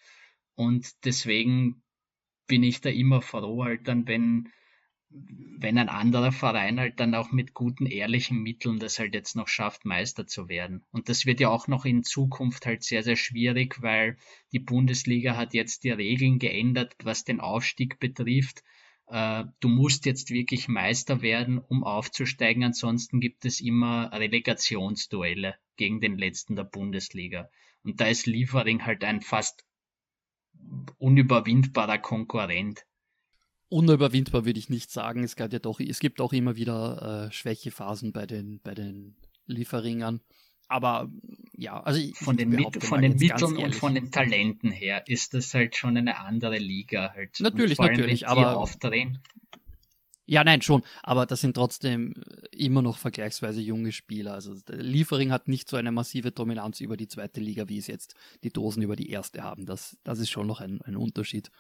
Und 0.54 1.04
deswegen 1.04 1.82
bin 2.46 2.62
ich 2.62 2.80
da 2.80 2.88
immer 2.88 3.20
froh 3.20 3.64
halt 3.64 3.88
dann, 3.88 4.06
wenn, 4.06 4.48
wenn 5.62 5.78
ein 5.78 5.88
anderer 5.88 6.32
Verein 6.32 6.80
halt 6.80 6.98
dann 6.98 7.14
auch 7.14 7.30
mit 7.30 7.54
guten, 7.54 7.86
ehrlichen 7.86 8.38
Mitteln 8.38 8.78
das 8.78 8.98
halt 8.98 9.14
jetzt 9.14 9.36
noch 9.36 9.48
schafft, 9.48 9.84
Meister 9.84 10.26
zu 10.26 10.48
werden. 10.48 10.82
Und 10.90 11.08
das 11.08 11.24
wird 11.24 11.40
ja 11.40 11.50
auch 11.50 11.68
noch 11.68 11.84
in 11.84 12.02
Zukunft 12.02 12.66
halt 12.66 12.82
sehr, 12.82 13.02
sehr 13.02 13.16
schwierig, 13.16 13.80
weil 13.80 14.16
die 14.52 14.58
Bundesliga 14.58 15.36
hat 15.36 15.54
jetzt 15.54 15.84
die 15.84 15.90
Regeln 15.90 16.38
geändert, 16.38 16.96
was 17.04 17.24
den 17.24 17.40
Aufstieg 17.40 18.00
betrifft. 18.00 18.64
Äh, 19.06 19.44
du 19.60 19.68
musst 19.68 20.04
jetzt 20.04 20.30
wirklich 20.30 20.68
Meister 20.68 21.22
werden, 21.22 21.58
um 21.58 21.84
aufzusteigen. 21.84 22.64
Ansonsten 22.64 23.20
gibt 23.20 23.44
es 23.44 23.60
immer 23.60 24.10
Relegationsduelle 24.12 25.54
gegen 25.76 26.00
den 26.00 26.18
letzten 26.18 26.56
der 26.56 26.64
Bundesliga. 26.64 27.48
Und 27.84 28.00
da 28.00 28.06
ist 28.06 28.26
Liefering 28.26 28.84
halt 28.84 29.04
ein 29.04 29.20
fast 29.20 29.64
unüberwindbarer 30.98 31.98
Konkurrent. 31.98 32.84
Unüberwindbar 33.72 34.44
würde 34.44 34.58
ich 34.58 34.68
nicht 34.68 34.90
sagen. 34.90 35.24
Es, 35.24 35.34
ja 35.38 35.48
doch, 35.48 35.80
es 35.80 35.98
gibt 35.98 36.20
auch 36.20 36.34
immer 36.34 36.56
wieder 36.56 37.28
äh, 37.28 37.32
Schwächephasen 37.32 38.12
bei 38.12 38.26
den, 38.26 38.60
bei 38.62 38.74
den 38.74 39.16
Lieferringern. 39.46 40.20
Aber 40.68 41.10
ja, 41.56 41.82
also 41.82 41.98
ich, 41.98 42.16
von 42.16 42.36
den, 42.36 42.50
Mit 42.50 42.84
von 42.84 43.00
den 43.00 43.16
Mitteln 43.16 43.56
und 43.56 43.74
von 43.74 43.94
den 43.94 44.10
Talenten 44.10 44.70
her 44.70 45.04
ist 45.06 45.34
das 45.34 45.52
halt 45.54 45.76
schon 45.76 45.96
eine 45.96 46.18
andere 46.18 46.58
Liga 46.58 47.12
halt. 47.14 47.40
Natürlich, 47.40 47.78
natürlich, 47.78 48.28
aber 48.28 48.56
aufdrehen. 48.56 49.22
Ja, 50.26 50.44
nein, 50.44 50.62
schon. 50.62 50.82
Aber 51.02 51.26
das 51.26 51.40
sind 51.40 51.54
trotzdem 51.54 52.14
immer 52.52 52.80
noch 52.80 52.96
vergleichsweise 52.98 53.60
junge 53.60 53.92
Spieler. 53.92 54.34
Also 54.34 54.54
der 54.54 54.76
Liefering 54.76 55.32
hat 55.32 55.48
nicht 55.48 55.68
so 55.68 55.76
eine 55.76 55.92
massive 55.92 56.30
Dominanz 56.30 56.80
über 56.80 56.96
die 56.96 57.08
zweite 57.08 57.40
Liga, 57.40 57.68
wie 57.68 57.78
es 57.78 57.86
jetzt 57.86 58.14
die 58.44 58.52
Dosen 58.52 58.82
über 58.82 58.96
die 58.96 59.10
erste 59.10 59.42
haben. 59.42 59.66
Das, 59.66 59.98
das 60.04 60.20
ist 60.20 60.30
schon 60.30 60.46
noch 60.46 60.60
ein, 60.60 60.80
ein 60.82 60.96
Unterschied. 60.96 61.50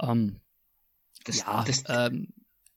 Ähm, 0.00 0.40
das, 1.22 1.38
ja, 1.38 1.64
das, 1.64 1.84
ähm, 1.88 2.28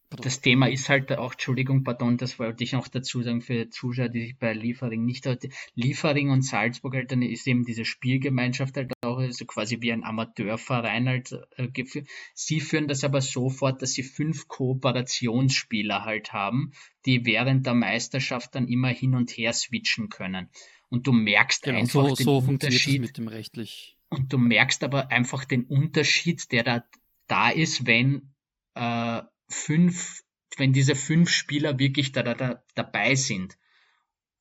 das 0.09 0.41
Thema 0.41 0.67
ist 0.67 0.87
halt 0.89 1.11
auch, 1.11 1.33
Entschuldigung, 1.33 1.83
pardon, 1.83 2.17
das 2.17 2.39
wollte 2.39 2.63
ich 2.63 2.73
noch 2.73 2.87
dazu 2.87 3.21
sagen 3.23 3.41
für 3.41 3.69
Zuschauer, 3.69 4.09
die 4.09 4.21
sich 4.21 4.37
bei 4.37 4.53
Liefering 4.53 5.03
nicht 5.03 5.25
heute. 5.25 5.49
Liefering 5.73 6.29
und 6.29 6.43
Salzburg 6.43 6.93
halt 6.93 7.11
dann 7.11 7.21
ist 7.21 7.47
eben 7.47 7.65
diese 7.65 7.85
Spielgemeinschaft 7.85 8.77
halt 8.77 8.93
auch 9.03 9.17
also 9.17 9.45
quasi 9.45 9.81
wie 9.81 9.91
ein 9.91 10.03
Amateurverein 10.03 11.07
halt 11.07 11.37
äh, 11.57 11.67
geführt. 11.67 12.07
Sie 12.33 12.61
führen 12.61 12.87
das 12.87 13.03
aber 13.03 13.21
so 13.21 13.49
fort, 13.49 13.81
dass 13.81 13.93
sie 13.93 14.03
fünf 14.03 14.47
Kooperationsspieler 14.47 16.05
halt 16.05 16.33
haben, 16.33 16.71
die 17.05 17.25
während 17.25 17.65
der 17.65 17.73
Meisterschaft 17.73 18.55
dann 18.55 18.67
immer 18.67 18.89
hin 18.89 19.15
und 19.15 19.31
her 19.31 19.53
switchen 19.53 20.09
können. 20.09 20.49
Und 20.89 21.07
du 21.07 21.11
merkst 21.11 21.63
genau, 21.63 21.79
einfach 21.79 22.09
so, 22.09 22.15
den 22.15 22.25
so 22.25 22.37
Unterschied. 22.37 23.01
mit 23.01 23.17
dem 23.17 23.27
rechtlich. 23.27 23.97
Und 24.09 24.31
du 24.31 24.37
merkst 24.37 24.83
aber 24.83 25.11
einfach 25.11 25.45
den 25.45 25.63
Unterschied, 25.63 26.51
der 26.51 26.63
da 26.63 26.83
da 27.27 27.49
ist, 27.49 27.87
wenn 27.87 28.34
äh, 28.75 29.21
fünf, 29.49 30.23
wenn 30.57 30.73
diese 30.73 30.95
fünf 30.95 31.29
Spieler 31.29 31.79
wirklich 31.79 32.11
da, 32.11 32.23
da, 32.23 32.33
da 32.33 32.63
dabei 32.75 33.15
sind. 33.15 33.57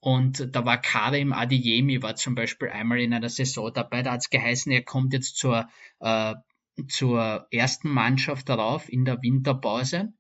Und 0.01 0.55
da 0.55 0.66
war 0.66 0.81
Karim 0.81 1.32
Adiyemi, 1.32 2.02
war 2.02 2.15
zum 2.15 2.35
Beispiel 2.35 2.69
einmal 2.69 3.01
in 3.01 3.15
einer 3.15 3.31
Saison 3.31 3.73
dabei, 3.73 4.02
da 4.02 4.12
hat 4.12 4.20
es 4.20 4.31
geheißen, 4.31 4.70
er 4.70 4.82
kommt 4.82 5.15
jetzt 5.15 5.39
zur, 5.39 5.66
äh, 6.01 6.35
zur 6.89 7.47
ersten 7.51 7.89
Mannschaft 7.89 8.48
darauf 8.51 8.93
in 8.93 9.06
der 9.06 9.23
Winterpause. 9.23 10.12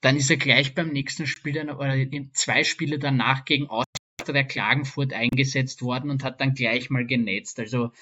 Dann 0.00 0.16
ist 0.16 0.30
er 0.30 0.36
gleich 0.36 0.74
beim 0.74 0.88
nächsten 0.88 1.26
Spiel, 1.26 1.70
oder 1.70 1.94
zwei 2.32 2.64
Spiele 2.64 2.98
danach 2.98 3.44
gegen 3.44 3.68
Austria 3.68 4.42
Klagenfurt 4.42 5.12
eingesetzt 5.12 5.82
worden 5.82 6.10
und 6.10 6.24
hat 6.24 6.40
dann 6.40 6.54
gleich 6.54 6.90
mal 6.90 7.06
genetzt. 7.06 7.60
Also 7.60 7.92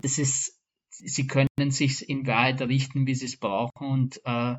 das 0.00 0.18
ist, 0.18 0.58
sie 0.90 1.26
können 1.26 1.70
sich 1.70 2.08
in 2.08 2.26
Wahrheit 2.26 2.60
richten, 2.62 3.06
wie 3.06 3.14
sie 3.14 3.26
es 3.26 3.36
brauchen 3.36 3.86
und 3.86 4.20
äh, 4.24 4.56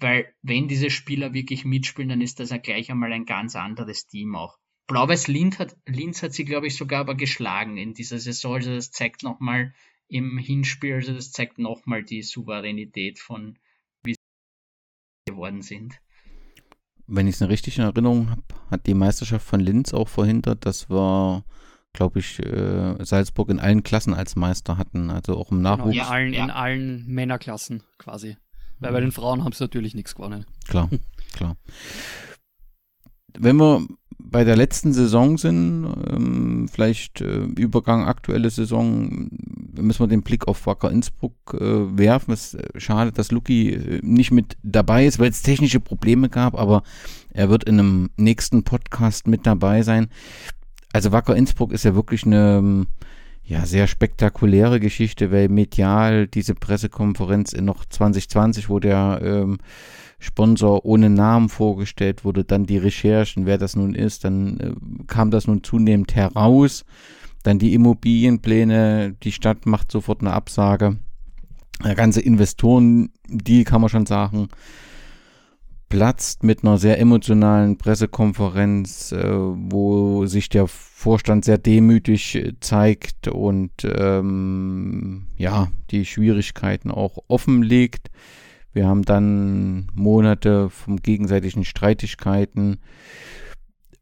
weil 0.00 0.32
wenn 0.42 0.68
diese 0.68 0.90
Spieler 0.90 1.32
wirklich 1.32 1.64
mitspielen, 1.64 2.08
dann 2.08 2.20
ist 2.20 2.40
das 2.40 2.50
ja 2.50 2.58
gleich 2.58 2.90
einmal 2.90 3.12
ein 3.12 3.26
ganz 3.26 3.56
anderes 3.56 4.06
Team 4.06 4.34
auch. 4.34 4.58
Blau-Weiß 4.86 5.28
Linz 5.28 5.58
hat, 5.58 5.76
Linz 5.86 6.22
hat 6.22 6.32
sie, 6.32 6.44
glaube 6.44 6.66
ich, 6.66 6.76
sogar 6.76 7.00
aber 7.00 7.14
geschlagen 7.14 7.76
in 7.76 7.94
dieser 7.94 8.18
Saison. 8.18 8.54
Also 8.54 8.74
das 8.74 8.90
zeigt 8.90 9.22
nochmal 9.22 9.74
im 10.08 10.38
Hinspiel, 10.38 10.94
also 10.94 11.12
das 11.12 11.30
zeigt 11.30 11.58
nochmal 11.58 12.02
die 12.02 12.22
Souveränität 12.22 13.18
von, 13.18 13.58
wie 14.02 14.14
sie 14.14 15.32
geworden 15.32 15.60
sind. 15.60 16.00
Wenn 17.06 17.26
ich 17.26 17.36
es 17.36 17.42
eine 17.42 17.50
richtige 17.50 17.82
Erinnerung 17.82 18.30
habe, 18.30 18.42
hat 18.70 18.86
die 18.86 18.94
Meisterschaft 18.94 19.46
von 19.46 19.60
Linz 19.60 19.92
auch 19.92 20.08
verhindert, 20.08 20.64
dass 20.64 20.88
wir, 20.88 21.44
glaube 21.92 22.20
ich, 22.20 22.38
äh, 22.40 23.02
Salzburg 23.04 23.50
in 23.50 23.60
allen 23.60 23.82
Klassen 23.82 24.14
als 24.14 24.36
Meister 24.36 24.78
hatten, 24.78 25.10
also 25.10 25.36
auch 25.36 25.50
im 25.50 25.60
Nachwuchs. 25.60 25.92
Genau, 25.92 26.04
in, 26.04 26.10
allen, 26.10 26.32
ja. 26.32 26.44
in 26.44 26.50
allen 26.50 27.06
Männerklassen 27.06 27.82
quasi. 27.98 28.36
Weil 28.80 28.92
bei 28.92 29.00
den 29.00 29.12
Frauen 29.12 29.44
haben 29.44 29.52
sie 29.52 29.64
natürlich 29.64 29.94
nichts 29.94 30.14
gewonnen. 30.14 30.44
Klar, 30.68 30.88
klar. 31.32 31.56
Wenn 33.36 33.56
wir 33.56 33.86
bei 34.18 34.44
der 34.44 34.56
letzten 34.56 34.92
Saison 34.92 35.38
sind, 35.38 35.86
ähm, 36.10 36.68
vielleicht 36.70 37.20
äh, 37.20 37.44
Übergang 37.56 38.04
aktuelle 38.04 38.50
Saison, 38.50 39.30
müssen 39.76 40.00
wir 40.00 40.06
den 40.08 40.22
Blick 40.22 40.48
auf 40.48 40.66
Wacker 40.66 40.90
Innsbruck 40.90 41.34
äh, 41.54 41.96
werfen. 41.96 42.32
Es 42.32 42.54
ist 42.54 42.60
äh, 42.60 42.80
schade, 42.80 43.12
dass 43.12 43.30
äh, 43.30 44.00
nicht 44.02 44.30
mit 44.30 44.56
dabei 44.62 45.06
ist, 45.06 45.18
weil 45.18 45.30
es 45.30 45.42
technische 45.42 45.80
Probleme 45.80 46.28
gab, 46.28 46.58
aber 46.58 46.82
er 47.30 47.48
wird 47.48 47.64
in 47.64 47.78
einem 47.78 48.10
nächsten 48.16 48.64
Podcast 48.64 49.26
mit 49.28 49.46
dabei 49.46 49.82
sein. 49.82 50.08
Also 50.92 51.12
Wacker 51.12 51.36
Innsbruck 51.36 51.72
ist 51.72 51.84
ja 51.84 51.94
wirklich 51.94 52.24
eine 52.24 52.86
ja, 53.48 53.64
sehr 53.64 53.86
spektakuläre 53.86 54.78
Geschichte, 54.78 55.32
weil 55.32 55.48
medial 55.48 56.26
diese 56.26 56.54
Pressekonferenz 56.54 57.54
in 57.54 57.64
noch 57.64 57.86
2020, 57.86 58.68
wo 58.68 58.78
der 58.78 59.20
ähm, 59.22 59.56
Sponsor 60.18 60.84
ohne 60.84 61.08
Namen 61.08 61.48
vorgestellt 61.48 62.26
wurde, 62.26 62.44
dann 62.44 62.66
die 62.66 62.76
Recherchen, 62.76 63.46
wer 63.46 63.56
das 63.56 63.74
nun 63.74 63.94
ist, 63.94 64.24
dann 64.24 64.60
äh, 64.60 64.72
kam 65.06 65.30
das 65.30 65.46
nun 65.46 65.64
zunehmend 65.64 66.14
heraus. 66.14 66.84
Dann 67.42 67.58
die 67.58 67.72
Immobilienpläne, 67.72 69.16
die 69.22 69.32
Stadt 69.32 69.64
macht 69.64 69.90
sofort 69.90 70.20
eine 70.20 70.34
Absage. 70.34 70.98
Der 71.82 71.94
ganze 71.94 72.20
Investoren, 72.20 73.12
die 73.28 73.64
kann 73.64 73.80
man 73.80 73.88
schon 73.88 74.04
sagen, 74.04 74.48
platzt 75.88 76.44
mit 76.44 76.64
einer 76.64 76.78
sehr 76.78 76.98
emotionalen 76.98 77.78
Pressekonferenz, 77.78 79.12
äh, 79.12 79.24
wo 79.28 80.26
sich 80.26 80.48
der 80.48 80.66
Vorstand 80.66 81.44
sehr 81.44 81.58
demütig 81.58 82.34
äh, 82.34 82.52
zeigt 82.60 83.28
und 83.28 83.72
ähm, 83.84 85.26
ja, 85.36 85.68
die 85.90 86.04
Schwierigkeiten 86.04 86.90
auch 86.90 87.18
offenlegt. 87.28 88.10
Wir 88.72 88.86
haben 88.86 89.02
dann 89.02 89.88
Monate 89.94 90.70
von 90.70 90.98
gegenseitigen 90.98 91.64
Streitigkeiten. 91.64 92.78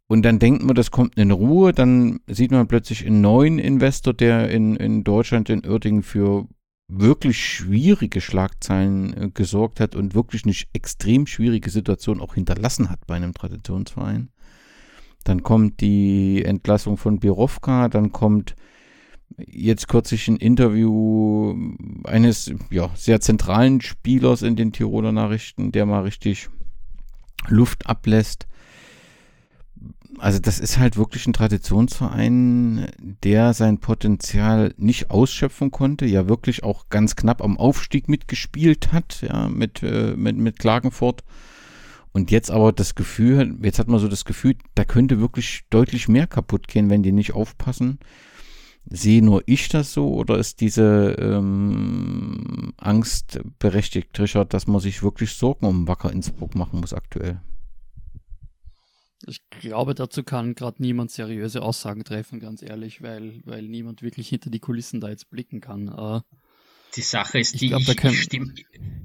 Und 0.08 0.22
dann 0.22 0.38
denkt 0.38 0.62
man, 0.62 0.76
das 0.76 0.90
kommt 0.90 1.16
in 1.16 1.32
Ruhe, 1.32 1.72
dann 1.72 2.20
sieht 2.28 2.52
man 2.52 2.68
plötzlich 2.68 3.04
einen 3.06 3.20
neuen 3.20 3.58
Investor, 3.58 4.14
der 4.14 4.50
in, 4.50 4.76
in 4.76 5.02
Deutschland, 5.02 5.50
in 5.50 5.66
Uerdingen 5.66 6.02
für 6.02 6.46
wirklich 6.88 7.44
schwierige 7.44 8.20
Schlagzeilen 8.20 9.14
äh, 9.14 9.30
gesorgt 9.30 9.80
hat 9.80 9.94
und 9.94 10.14
wirklich 10.14 10.44
eine 10.44 10.54
extrem 10.72 11.26
schwierige 11.26 11.70
Situation 11.70 12.20
auch 12.20 12.34
hinterlassen 12.34 12.90
hat 12.90 13.06
bei 13.06 13.16
einem 13.16 13.34
Traditionsverein. 13.34 14.30
Dann 15.24 15.42
kommt 15.42 15.80
die 15.80 16.44
Entlassung 16.44 16.96
von 16.96 17.18
Birovka, 17.18 17.88
dann 17.88 18.12
kommt 18.12 18.54
jetzt 19.36 19.88
kürzlich 19.88 20.28
ein 20.28 20.36
Interview 20.36 21.54
eines 22.04 22.52
ja, 22.70 22.90
sehr 22.94 23.20
zentralen 23.20 23.80
Spielers 23.80 24.42
in 24.42 24.54
den 24.54 24.72
Tiroler 24.72 25.10
Nachrichten, 25.10 25.72
der 25.72 25.84
mal 25.84 26.02
richtig 26.02 26.48
Luft 27.48 27.86
ablässt 27.86 28.46
also 30.18 30.38
das 30.38 30.58
ist 30.60 30.78
halt 30.78 30.96
wirklich 30.96 31.26
ein 31.26 31.32
Traditionsverein, 31.32 32.88
der 32.98 33.54
sein 33.54 33.78
Potenzial 33.78 34.74
nicht 34.76 35.10
ausschöpfen 35.10 35.70
konnte, 35.70 36.06
ja 36.06 36.28
wirklich 36.28 36.62
auch 36.62 36.88
ganz 36.88 37.16
knapp 37.16 37.42
am 37.42 37.58
Aufstieg 37.58 38.08
mitgespielt 38.08 38.92
hat, 38.92 39.22
ja, 39.22 39.48
mit, 39.48 39.82
äh, 39.82 40.14
mit, 40.16 40.36
mit 40.36 40.58
Klagenfurt. 40.58 41.24
Und 42.12 42.30
jetzt 42.30 42.50
aber 42.50 42.72
das 42.72 42.94
Gefühl, 42.94 43.58
jetzt 43.62 43.78
hat 43.78 43.88
man 43.88 44.00
so 44.00 44.08
das 44.08 44.24
Gefühl, 44.24 44.56
da 44.74 44.84
könnte 44.84 45.20
wirklich 45.20 45.64
deutlich 45.68 46.08
mehr 46.08 46.26
kaputt 46.26 46.66
gehen, 46.66 46.88
wenn 46.88 47.02
die 47.02 47.12
nicht 47.12 47.34
aufpassen. 47.34 47.98
Sehe 48.88 49.22
nur 49.22 49.42
ich 49.46 49.68
das 49.68 49.92
so 49.92 50.14
oder 50.14 50.38
ist 50.38 50.60
diese 50.60 51.16
ähm, 51.18 52.72
Angst 52.78 53.40
berechtigt, 53.58 54.18
Richard, 54.18 54.54
dass 54.54 54.66
man 54.66 54.80
sich 54.80 55.02
wirklich 55.02 55.32
Sorgen 55.32 55.66
um 55.66 55.88
Wacker 55.88 56.12
Innsbruck 56.12 56.54
machen 56.54 56.80
muss 56.80 56.94
aktuell? 56.94 57.40
Ich 59.26 59.40
glaube, 59.50 59.94
dazu 59.94 60.22
kann 60.22 60.54
gerade 60.54 60.80
niemand 60.80 61.10
seriöse 61.10 61.62
Aussagen 61.62 62.04
treffen, 62.04 62.38
ganz 62.40 62.62
ehrlich, 62.62 63.02
weil, 63.02 63.40
weil 63.44 63.62
niemand 63.62 64.02
wirklich 64.02 64.28
hinter 64.28 64.50
die 64.50 64.60
Kulissen 64.60 65.00
da 65.00 65.08
jetzt 65.08 65.30
blicken 65.30 65.60
kann. 65.60 65.88
Äh, 65.88 66.20
die 66.94 67.02
Sache 67.02 67.38
ist, 67.38 67.60
die, 67.60 67.66
ich, 67.66 67.70
glaub, 67.70 67.82
ich, 67.82 68.04
ich, 68.04 68.22
stimme, 68.22 68.54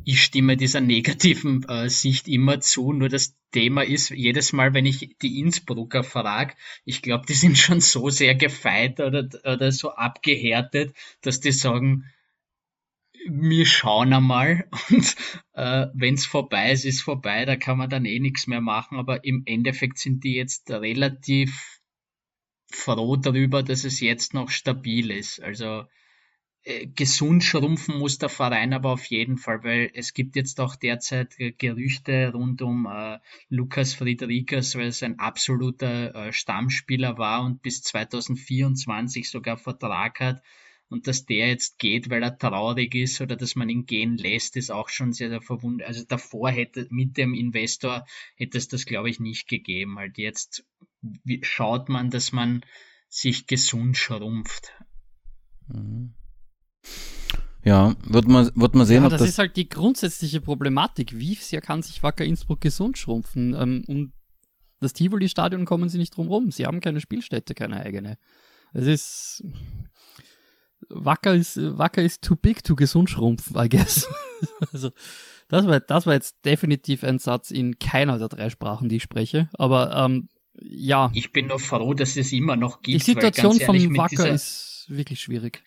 ich, 0.05 0.23
stimme, 0.23 0.57
dieser 0.57 0.79
negativen 0.79 1.67
äh, 1.67 1.89
Sicht 1.89 2.27
immer 2.27 2.61
zu, 2.61 2.93
nur 2.93 3.09
das 3.09 3.35
Thema 3.51 3.81
ist, 3.81 4.11
jedes 4.11 4.53
Mal, 4.53 4.73
wenn 4.73 4.85
ich 4.85 5.17
die 5.21 5.39
Innsbrucker 5.39 6.03
frage, 6.03 6.53
ich 6.85 7.01
glaube, 7.01 7.25
die 7.27 7.33
sind 7.33 7.57
schon 7.57 7.81
so 7.81 8.09
sehr 8.09 8.35
gefeit 8.35 8.99
oder, 8.99 9.27
oder 9.43 9.71
so 9.71 9.91
abgehärtet, 9.91 10.95
dass 11.21 11.41
die 11.41 11.51
sagen, 11.51 12.05
wir 13.29 13.65
schauen 13.65 14.13
einmal 14.13 14.67
und 14.89 15.15
äh, 15.53 15.87
wenn 15.93 16.15
es 16.15 16.25
vorbei 16.25 16.71
ist, 16.71 16.85
ist 16.85 17.01
vorbei, 17.01 17.45
da 17.45 17.55
kann 17.55 17.77
man 17.77 17.89
dann 17.89 18.05
eh 18.05 18.19
nichts 18.19 18.47
mehr 18.47 18.61
machen, 18.61 18.97
aber 18.97 19.23
im 19.23 19.43
Endeffekt 19.45 19.97
sind 19.97 20.23
die 20.23 20.35
jetzt 20.35 20.69
relativ 20.69 21.79
froh 22.71 23.17
darüber, 23.17 23.63
dass 23.63 23.83
es 23.83 23.99
jetzt 23.99 24.33
noch 24.33 24.49
stabil 24.49 25.11
ist. 25.11 25.41
Also 25.41 25.85
äh, 26.63 26.87
gesund 26.87 27.43
schrumpfen 27.43 27.97
muss 27.97 28.17
der 28.17 28.29
Verein 28.29 28.73
aber 28.73 28.91
auf 28.91 29.05
jeden 29.05 29.37
Fall, 29.37 29.63
weil 29.63 29.91
es 29.93 30.13
gibt 30.13 30.35
jetzt 30.35 30.59
auch 30.59 30.75
derzeit 30.75 31.35
Gerüchte 31.57 32.31
rund 32.33 32.61
um 32.61 32.85
äh, 32.85 33.19
Lukas 33.49 33.93
Friedrichs, 33.93 34.75
weil 34.75 34.87
es 34.87 35.03
ein 35.03 35.19
absoluter 35.19 36.15
äh, 36.15 36.33
Stammspieler 36.33 37.17
war 37.17 37.43
und 37.43 37.61
bis 37.61 37.81
2024 37.81 39.29
sogar 39.29 39.57
Vertrag 39.57 40.19
hat 40.19 40.43
und 40.91 41.07
dass 41.07 41.25
der 41.25 41.47
jetzt 41.47 41.79
geht, 41.79 42.09
weil 42.09 42.21
er 42.21 42.37
traurig 42.37 42.93
ist 42.95 43.21
oder 43.21 43.37
dass 43.37 43.55
man 43.55 43.69
ihn 43.69 43.85
gehen 43.85 44.17
lässt, 44.17 44.57
ist 44.57 44.71
auch 44.71 44.89
schon 44.89 45.13
sehr, 45.13 45.29
sehr 45.29 45.41
verwundert. 45.41 45.87
Also 45.87 46.03
davor 46.05 46.51
hätte 46.51 46.85
mit 46.89 47.15
dem 47.15 47.33
Investor 47.33 48.05
hätte 48.35 48.57
es 48.57 48.67
das, 48.67 48.85
glaube 48.85 49.09
ich, 49.09 49.21
nicht 49.21 49.47
gegeben. 49.47 49.97
Halt 49.97 50.17
jetzt 50.17 50.65
schaut 51.43 51.87
man, 51.87 52.09
dass 52.09 52.33
man 52.33 52.65
sich 53.07 53.47
gesund 53.47 53.95
schrumpft. 53.95 54.73
Mhm. 55.67 56.13
Ja, 57.63 57.95
wird 58.03 58.27
man, 58.27 58.51
wird 58.55 58.75
man 58.75 58.85
sehen, 58.85 59.03
ja, 59.03 59.05
ob 59.05 59.11
das, 59.11 59.21
das 59.21 59.29
ist 59.29 59.37
halt 59.37 59.55
die 59.55 59.69
grundsätzliche 59.69 60.41
Problematik. 60.41 61.17
Wie 61.17 61.35
sehr 61.35 61.61
kann 61.61 61.83
sich 61.83 62.03
Wacker 62.03 62.25
Innsbruck 62.25 62.59
gesund 62.59 62.97
schrumpfen? 62.97 63.55
Ähm, 63.57 63.83
um 63.87 64.13
das 64.81 64.91
Tivoli-Stadion 64.91 65.63
kommen 65.63 65.87
sie 65.87 65.99
nicht 65.99 66.17
drum 66.17 66.27
rum. 66.27 66.51
Sie 66.51 66.65
haben 66.65 66.81
keine 66.81 66.99
Spielstätte, 66.99 67.53
keine 67.53 67.77
eigene. 67.77 68.17
Es 68.73 68.87
ist, 68.87 69.43
Wacker 70.89 71.33
ist, 71.33 71.57
Wacker 71.57 72.01
ist 72.01 72.21
too 72.21 72.35
big 72.35 72.63
to 72.63 72.75
gesund 72.75 73.09
schrumpfen, 73.09 73.55
I 73.57 73.69
guess. 73.69 74.07
also, 74.73 74.91
das 75.47 75.67
war, 75.67 75.79
das 75.79 76.05
war 76.05 76.13
jetzt 76.13 76.45
definitiv 76.45 77.03
ein 77.03 77.19
Satz 77.19 77.51
in 77.51 77.77
keiner 77.79 78.17
der 78.17 78.29
drei 78.29 78.49
Sprachen, 78.49 78.89
die 78.89 78.97
ich 78.97 79.03
spreche. 79.03 79.49
Aber 79.53 79.95
ähm, 79.95 80.29
ja. 80.53 81.11
Ich 81.13 81.31
bin 81.31 81.47
nur 81.47 81.59
froh, 81.59 81.93
dass 81.93 82.17
es 82.17 82.31
immer 82.31 82.55
noch 82.55 82.81
gibt. 82.81 83.01
Die 83.01 83.03
Situation 83.03 83.57
ehrlich, 83.57 83.87
von 83.87 83.97
Wacker 83.97 84.29
ist 84.29 84.85
wirklich 84.87 85.21
schwierig. 85.21 85.63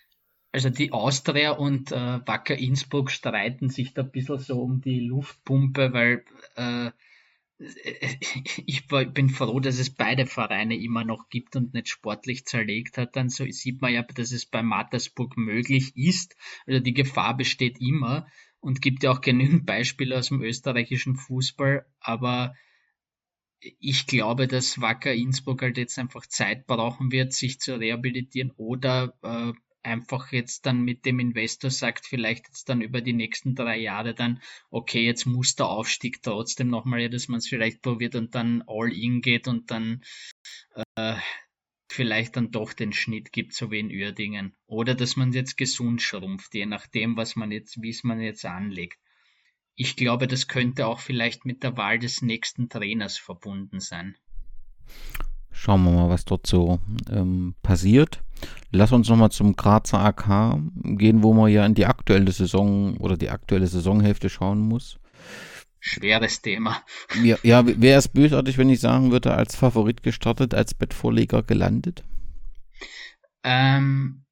Also 0.52 0.70
die 0.70 0.92
Austria 0.92 1.50
und 1.50 1.90
äh, 1.90 2.20
Wacker 2.26 2.56
Innsbruck 2.56 3.10
streiten 3.10 3.70
sich 3.70 3.92
da 3.92 4.02
ein 4.02 4.10
bisschen 4.10 4.38
so 4.38 4.62
um 4.62 4.80
die 4.80 5.00
Luftpumpe, 5.00 5.92
weil 5.92 6.24
äh, 6.54 6.92
ich 8.66 8.86
bin 8.86 9.28
froh, 9.28 9.60
dass 9.60 9.78
es 9.78 9.90
beide 9.90 10.26
Vereine 10.26 10.76
immer 10.76 11.04
noch 11.04 11.28
gibt 11.28 11.56
und 11.56 11.74
nicht 11.74 11.88
sportlich 11.88 12.44
zerlegt 12.44 12.98
hat. 12.98 13.16
Dann 13.16 13.28
so 13.28 13.44
sieht 13.50 13.80
man 13.80 13.92
ja, 13.92 14.02
dass 14.02 14.32
es 14.32 14.46
bei 14.46 14.62
Mattersburg 14.62 15.36
möglich 15.36 15.96
ist. 15.96 16.36
Also 16.66 16.80
die 16.80 16.94
Gefahr 16.94 17.36
besteht 17.36 17.80
immer 17.80 18.26
und 18.60 18.80
gibt 18.80 19.02
ja 19.02 19.10
auch 19.10 19.20
genügend 19.20 19.66
Beispiele 19.66 20.18
aus 20.18 20.28
dem 20.28 20.42
österreichischen 20.42 21.16
Fußball. 21.16 21.86
Aber 22.00 22.54
ich 23.60 24.06
glaube, 24.06 24.46
dass 24.46 24.80
Wacker 24.80 25.12
Innsbruck 25.12 25.62
halt 25.62 25.78
jetzt 25.78 25.98
einfach 25.98 26.26
Zeit 26.26 26.66
brauchen 26.66 27.12
wird, 27.12 27.32
sich 27.32 27.60
zu 27.60 27.78
rehabilitieren 27.78 28.50
oder 28.56 29.14
äh, 29.22 29.52
einfach 29.84 30.32
jetzt 30.32 30.66
dann 30.66 30.82
mit 30.82 31.04
dem 31.04 31.18
Investor 31.18 31.70
sagt, 31.70 32.06
vielleicht 32.06 32.48
jetzt 32.48 32.68
dann 32.68 32.80
über 32.80 33.00
die 33.00 33.12
nächsten 33.12 33.54
drei 33.54 33.78
Jahre 33.78 34.14
dann, 34.14 34.40
okay, 34.70 35.04
jetzt 35.04 35.26
muss 35.26 35.54
der 35.54 35.66
Aufstieg 35.66 36.22
trotzdem 36.22 36.68
nochmal, 36.68 37.02
ja, 37.02 37.08
dass 37.08 37.28
man 37.28 37.38
es 37.38 37.48
vielleicht 37.48 37.82
probiert 37.82 38.14
und 38.14 38.34
dann 38.34 38.62
all 38.66 38.92
in 38.92 39.20
geht 39.20 39.48
und 39.48 39.70
dann 39.70 40.02
äh, 40.96 41.16
vielleicht 41.90 42.36
dann 42.36 42.50
doch 42.50 42.72
den 42.72 42.92
Schnitt 42.92 43.32
gibt, 43.32 43.54
so 43.54 43.70
wie 43.70 43.78
in 43.78 43.90
Uerdingen. 43.90 44.54
Oder 44.66 44.94
dass 44.94 45.16
man 45.16 45.32
jetzt 45.32 45.56
gesund 45.56 46.02
schrumpft, 46.02 46.54
je 46.54 46.66
nachdem, 46.66 47.16
was 47.16 47.36
man 47.36 47.52
jetzt, 47.52 47.80
wie 47.80 47.90
es 47.90 48.04
man 48.04 48.20
jetzt 48.20 48.44
anlegt. 48.44 48.98
Ich 49.76 49.96
glaube, 49.96 50.28
das 50.28 50.48
könnte 50.48 50.86
auch 50.86 51.00
vielleicht 51.00 51.44
mit 51.44 51.62
der 51.62 51.76
Wahl 51.76 51.98
des 51.98 52.22
nächsten 52.22 52.68
Trainers 52.68 53.18
verbunden 53.18 53.80
sein. 53.80 54.16
Schauen 55.64 55.82
wir 55.84 55.92
mal, 55.92 56.10
was 56.10 56.26
dort 56.26 56.46
so 56.46 56.78
ähm, 57.10 57.54
passiert. 57.62 58.22
Lass 58.70 58.92
uns 58.92 59.08
nochmal 59.08 59.30
zum 59.30 59.56
Grazer 59.56 59.98
AK 59.98 60.58
gehen, 60.98 61.22
wo 61.22 61.32
man 61.32 61.50
ja 61.50 61.64
in 61.64 61.72
die 61.72 61.86
aktuelle 61.86 62.30
Saison 62.32 62.98
oder 62.98 63.16
die 63.16 63.30
aktuelle 63.30 63.66
Saisonhälfte 63.66 64.28
schauen 64.28 64.60
muss. 64.60 64.98
Schweres 65.80 66.42
Thema. 66.42 66.82
Ja, 67.22 67.38
ja 67.42 67.64
wäre 67.66 67.98
es 67.98 68.08
bösartig, 68.08 68.58
wenn 68.58 68.68
ich 68.68 68.80
sagen 68.80 69.10
würde, 69.10 69.32
als 69.32 69.56
Favorit 69.56 70.02
gestartet, 70.02 70.52
als 70.52 70.74
Bettvorleger 70.74 71.42
gelandet? 71.42 72.04
Ähm, 73.42 74.26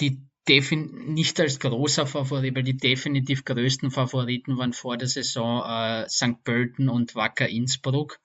die 0.00 0.26
Defin 0.48 1.14
nicht 1.14 1.38
als 1.38 1.60
großer 1.60 2.08
Favorit, 2.08 2.56
weil 2.56 2.64
die 2.64 2.76
definitiv 2.76 3.44
größten 3.44 3.92
Favoriten 3.92 4.58
waren 4.58 4.72
vor 4.72 4.96
der 4.96 5.08
Saison 5.08 5.62
äh, 5.64 6.08
St. 6.08 6.42
Pölten 6.42 6.88
und 6.88 7.14
Wacker 7.14 7.48
Innsbruck. 7.48 8.18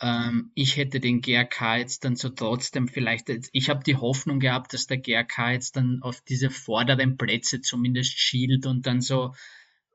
Ähm, 0.00 0.50
ich 0.54 0.76
hätte 0.76 1.00
den 1.00 1.20
GRK 1.22 1.78
jetzt 1.78 2.04
dann 2.04 2.16
so 2.16 2.28
trotzdem 2.28 2.88
vielleicht, 2.88 3.30
ich 3.52 3.70
habe 3.70 3.82
die 3.82 3.96
Hoffnung 3.96 4.40
gehabt, 4.40 4.74
dass 4.74 4.86
der 4.86 4.98
GRK 4.98 5.52
jetzt 5.52 5.76
dann 5.76 6.00
auf 6.02 6.20
diese 6.20 6.50
vorderen 6.50 7.16
Plätze 7.16 7.62
zumindest 7.62 8.18
schielt 8.18 8.66
und 8.66 8.86
dann 8.86 9.00
so 9.00 9.34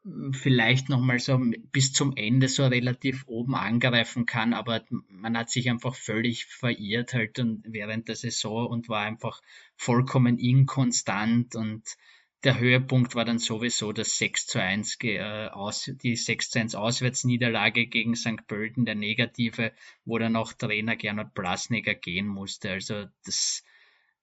hm, 0.03 0.33
vielleicht 0.33 0.89
nochmal 0.89 1.19
so 1.19 1.39
bis 1.71 1.93
zum 1.93 2.15
Ende 2.15 2.47
so 2.47 2.65
relativ 2.65 3.25
oben 3.27 3.55
angreifen 3.55 4.25
kann, 4.25 4.53
aber 4.53 4.83
man 5.07 5.37
hat 5.37 5.51
sich 5.51 5.69
einfach 5.69 5.95
völlig 5.95 6.45
verirrt 6.45 7.13
halt 7.13 7.37
und 7.37 7.63
während 7.67 8.07
der 8.07 8.15
Saison 8.15 8.67
und 8.67 8.89
war 8.89 9.01
einfach 9.01 9.41
vollkommen 9.75 10.39
inkonstant 10.39 11.55
und 11.55 11.83
der 12.43 12.59
Höhepunkt 12.59 13.13
war 13.15 13.25
dann 13.25 13.39
sowieso 13.39 13.91
das 13.91 14.17
6 14.17 14.47
zu 14.47 14.61
1, 14.61 14.97
äh, 15.03 15.47
aus, 15.49 15.91
die 16.01 16.15
6 16.15 16.49
zu 16.49 16.59
1 16.59 16.75
Auswärtsniederlage 16.75 17.87
gegen 17.87 18.15
St. 18.15 18.47
Pölten, 18.47 18.85
der 18.85 18.95
negative, 18.95 19.73
wo 20.05 20.17
dann 20.17 20.35
auch 20.35 20.53
Trainer 20.53 20.95
Gernot 20.95 21.33
Blasneger 21.33 21.93
gehen 21.93 22.27
musste. 22.27 22.71
Also 22.71 23.05
das, 23.25 23.63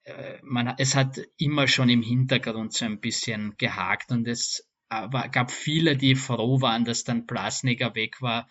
äh, 0.02 0.38
man, 0.42 0.74
es 0.78 0.96
hat 0.96 1.20
immer 1.36 1.68
schon 1.68 1.88
im 1.88 2.02
Hintergrund 2.02 2.72
so 2.72 2.86
ein 2.86 3.00
bisschen 3.00 3.54
gehakt 3.56 4.10
und 4.10 4.26
es 4.26 4.68
gab 4.88 5.50
viele, 5.50 5.96
die 5.96 6.14
froh 6.14 6.62
waren, 6.62 6.84
dass 6.84 7.04
dann 7.04 7.26
Blasneger 7.26 7.94
weg 7.94 8.22
war. 8.22 8.48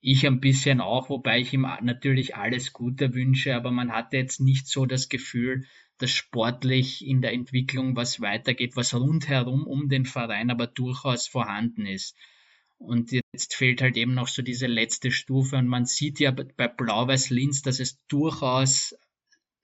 Ich 0.00 0.26
ein 0.26 0.38
bisschen 0.38 0.80
auch, 0.80 1.08
wobei 1.08 1.40
ich 1.40 1.52
ihm 1.52 1.66
natürlich 1.80 2.36
alles 2.36 2.72
Gute 2.72 3.14
wünsche, 3.14 3.56
aber 3.56 3.72
man 3.72 3.90
hatte 3.90 4.16
jetzt 4.16 4.38
nicht 4.38 4.68
so 4.68 4.86
das 4.86 5.08
Gefühl, 5.08 5.64
dass 5.98 6.10
sportlich 6.10 7.06
in 7.06 7.20
der 7.20 7.32
Entwicklung 7.32 7.96
was 7.96 8.20
weitergeht, 8.20 8.76
was 8.76 8.94
rundherum 8.94 9.66
um 9.66 9.88
den 9.88 10.06
Verein 10.06 10.50
aber 10.50 10.66
durchaus 10.66 11.26
vorhanden 11.26 11.86
ist. 11.86 12.14
Und 12.78 13.10
jetzt 13.10 13.54
fehlt 13.54 13.82
halt 13.82 13.96
eben 13.96 14.14
noch 14.14 14.28
so 14.28 14.40
diese 14.42 14.68
letzte 14.68 15.10
Stufe. 15.10 15.56
Und 15.56 15.66
man 15.66 15.84
sieht 15.84 16.20
ja 16.20 16.30
bei 16.30 16.68
Blau-Weiß-Linz, 16.68 17.62
dass 17.62 17.80
es 17.80 17.98
durchaus 18.06 18.94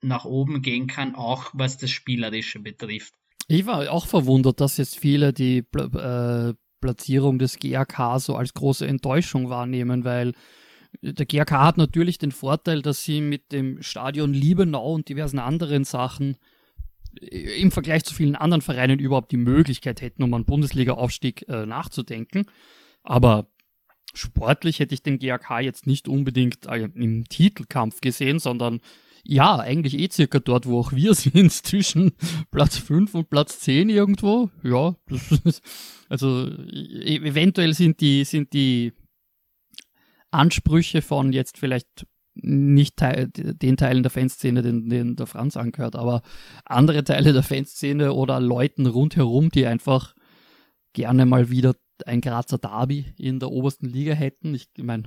nach 0.01 0.25
oben 0.25 0.61
gehen 0.61 0.87
kann, 0.87 1.15
auch 1.15 1.51
was 1.53 1.77
das 1.77 1.91
Spielerische 1.91 2.59
betrifft. 2.59 3.13
Ich 3.47 3.65
war 3.65 3.89
auch 3.91 4.05
verwundert, 4.05 4.59
dass 4.59 4.77
jetzt 4.77 4.97
viele 4.97 5.31
die 5.31 5.59
äh, 5.59 6.53
Platzierung 6.81 7.39
des 7.39 7.57
GAK 7.57 8.19
so 8.19 8.35
als 8.35 8.53
große 8.53 8.85
Enttäuschung 8.85 9.49
wahrnehmen, 9.49 10.03
weil 10.03 10.33
der 11.01 11.25
GAK 11.25 11.51
hat 11.51 11.77
natürlich 11.77 12.17
den 12.17 12.31
Vorteil, 12.31 12.81
dass 12.81 13.03
sie 13.03 13.21
mit 13.21 13.51
dem 13.51 13.81
Stadion 13.81 14.33
Liebenau 14.33 14.93
und 14.93 15.09
diversen 15.09 15.39
anderen 15.39 15.83
Sachen 15.83 16.37
äh, 17.19 17.61
im 17.61 17.71
Vergleich 17.71 18.03
zu 18.03 18.13
vielen 18.13 18.35
anderen 18.35 18.61
Vereinen 18.61 18.99
überhaupt 18.99 19.31
die 19.31 19.37
Möglichkeit 19.37 20.01
hätten, 20.01 20.23
um 20.23 20.33
einen 20.33 20.45
Bundesliga-Aufstieg 20.45 21.47
äh, 21.47 21.65
nachzudenken. 21.65 22.45
Aber 23.03 23.47
sportlich 24.13 24.79
hätte 24.79 24.93
ich 24.93 25.03
den 25.03 25.19
GAK 25.19 25.61
jetzt 25.61 25.87
nicht 25.87 26.07
unbedingt 26.07 26.65
äh, 26.65 26.89
im 26.93 27.25
Titelkampf 27.25 28.01
gesehen, 28.01 28.39
sondern 28.39 28.81
ja, 29.27 29.57
eigentlich 29.57 29.97
eh 29.97 30.09
circa 30.09 30.39
dort, 30.39 30.67
wo 30.67 30.79
auch 30.79 30.91
wir 30.91 31.13
sind, 31.15 31.51
zwischen 31.51 32.13
Platz 32.51 32.77
5 32.77 33.15
und 33.15 33.29
Platz 33.29 33.59
10 33.59 33.89
irgendwo. 33.89 34.49
Ja, 34.63 34.95
also 36.09 36.47
e-, 36.47 37.17
eventuell 37.17 37.73
sind 37.73 38.01
die, 38.01 38.23
sind 38.23 38.53
die 38.53 38.93
Ansprüche 40.35 41.01
von 41.01 41.33
jetzt 41.33 41.57
vielleicht 41.57 42.05
nicht 42.35 42.97
Teil, 42.97 43.29
den 43.29 43.77
Teilen 43.77 44.03
der 44.03 44.09
Fanszene, 44.09 44.61
den, 44.61 44.89
den 44.89 45.15
der 45.15 45.25
Franz 45.25 45.55
angehört, 45.55 45.95
aber 45.95 46.21
andere 46.65 47.03
Teile 47.03 47.33
der 47.33 47.43
Fanszene 47.43 48.13
oder 48.13 48.39
Leuten 48.39 48.85
rundherum, 48.85 49.49
die 49.49 49.65
einfach 49.65 50.13
gerne 50.93 51.25
mal 51.25 51.49
wieder 51.49 51.75
ein 52.05 52.21
Grazer 52.21 52.57
Derby 52.57 53.05
in 53.17 53.39
der 53.39 53.51
obersten 53.51 53.87
Liga 53.87 54.13
hätten. 54.13 54.53
Ich 54.53 54.67
meine, 54.77 55.03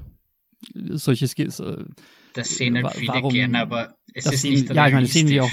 solches 0.75 1.35
äh, 1.61 1.85
das 2.33 2.57
sehen 2.57 2.83
halt 2.83 2.95
viele 2.95 3.13
warum, 3.13 3.33
gerne, 3.33 3.59
aber 3.59 3.97
es 4.15 4.27
ist 4.27 4.43
sehen, 4.43 4.53
nicht 4.53 4.75
Ja, 4.75 4.87
ich 4.87 4.93
meine, 4.95 5.07
das 5.07 5.13
sehen 5.13 5.29
wir 5.29 5.45
auch. 5.45 5.51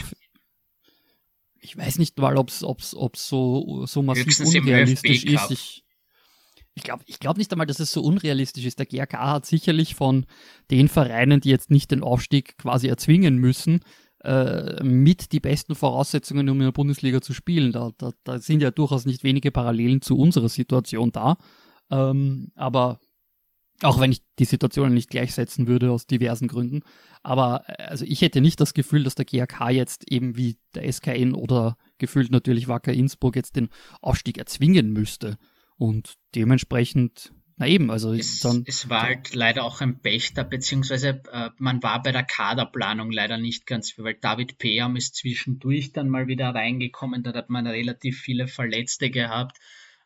Ich 1.59 1.75
weiß 1.75 1.97
nicht 1.97 2.17
mal, 2.19 2.37
ob 2.37 2.49
es 2.49 2.59
so, 2.59 3.85
so 3.85 4.03
massiv 4.03 4.27
Höchstens 4.27 4.55
unrealistisch 4.55 5.23
ist. 5.25 5.51
Ich, 5.51 5.84
ich 6.75 6.83
glaube 6.83 7.03
ich 7.07 7.19
glaub 7.19 7.37
nicht 7.37 7.51
einmal, 7.51 7.67
dass 7.67 7.79
es 7.79 7.91
so 7.91 8.01
unrealistisch 8.01 8.65
ist. 8.65 8.79
Der 8.79 8.85
GRK 8.85 9.31
hat 9.31 9.45
sicherlich 9.45 9.95
von 9.95 10.25
den 10.69 10.89
Vereinen, 10.89 11.39
die 11.39 11.49
jetzt 11.49 11.71
nicht 11.71 11.91
den 11.91 12.03
Aufstieg 12.03 12.57
quasi 12.57 12.87
erzwingen 12.87 13.37
müssen, 13.37 13.79
äh, 14.23 14.83
mit 14.83 15.31
die 15.31 15.39
besten 15.39 15.73
Voraussetzungen, 15.73 16.49
um 16.49 16.57
in 16.57 16.65
der 16.65 16.71
Bundesliga 16.73 17.21
zu 17.21 17.33
spielen. 17.33 17.71
Da, 17.71 17.91
da, 17.97 18.11
da 18.23 18.39
sind 18.39 18.61
ja 18.61 18.71
durchaus 18.71 19.05
nicht 19.05 19.23
wenige 19.23 19.51
Parallelen 19.51 20.01
zu 20.01 20.17
unserer 20.17 20.49
Situation 20.49 21.11
da. 21.11 21.37
Ähm, 21.89 22.51
aber 22.55 22.99
auch 23.81 23.99
wenn 23.99 24.11
ich 24.11 24.21
die 24.39 24.45
Situationen 24.45 24.93
nicht 24.93 25.09
gleichsetzen 25.09 25.67
würde 25.67 25.91
aus 25.91 26.07
diversen 26.07 26.47
Gründen. 26.47 26.81
Aber 27.23 27.63
äh, 27.67 27.83
also 27.83 28.03
ich 28.05 28.21
hätte 28.21 28.41
nicht 28.41 28.59
das 28.59 28.73
Gefühl, 28.73 29.03
dass 29.03 29.15
der 29.15 29.25
GAK 29.25 29.69
jetzt 29.71 30.11
eben 30.11 30.35
wie 30.35 30.57
der 30.73 30.91
SKN 30.91 31.33
oder 31.33 31.77
gefühlt 31.97 32.31
natürlich 32.31 32.67
Wacker 32.67 32.93
Innsbruck 32.93 33.35
jetzt 33.35 33.55
den 33.55 33.69
Aufstieg 34.01 34.37
erzwingen 34.37 34.91
müsste. 34.91 35.37
Und 35.77 36.15
dementsprechend, 36.35 37.33
na 37.57 37.67
eben, 37.67 37.91
also 37.91 38.13
es, 38.13 38.39
dann. 38.39 38.63
Es 38.65 38.89
war 38.89 39.03
halt 39.03 39.35
leider 39.35 39.63
auch 39.63 39.81
ein 39.81 39.99
Pech 39.99 40.33
da, 40.33 40.43
beziehungsweise 40.43 41.21
äh, 41.31 41.49
man 41.57 41.83
war 41.83 42.01
bei 42.01 42.11
der 42.11 42.23
Kaderplanung 42.23 43.11
leider 43.11 43.37
nicht 43.37 43.65
ganz, 43.65 43.97
weil 43.97 44.15
David 44.15 44.57
Peam 44.57 44.95
ist 44.95 45.15
zwischendurch 45.15 45.91
dann 45.91 46.09
mal 46.09 46.27
wieder 46.27 46.49
reingekommen, 46.49 47.23
da 47.23 47.33
hat 47.33 47.49
man 47.49 47.67
relativ 47.67 48.19
viele 48.19 48.47
Verletzte 48.47 49.09
gehabt. 49.09 49.57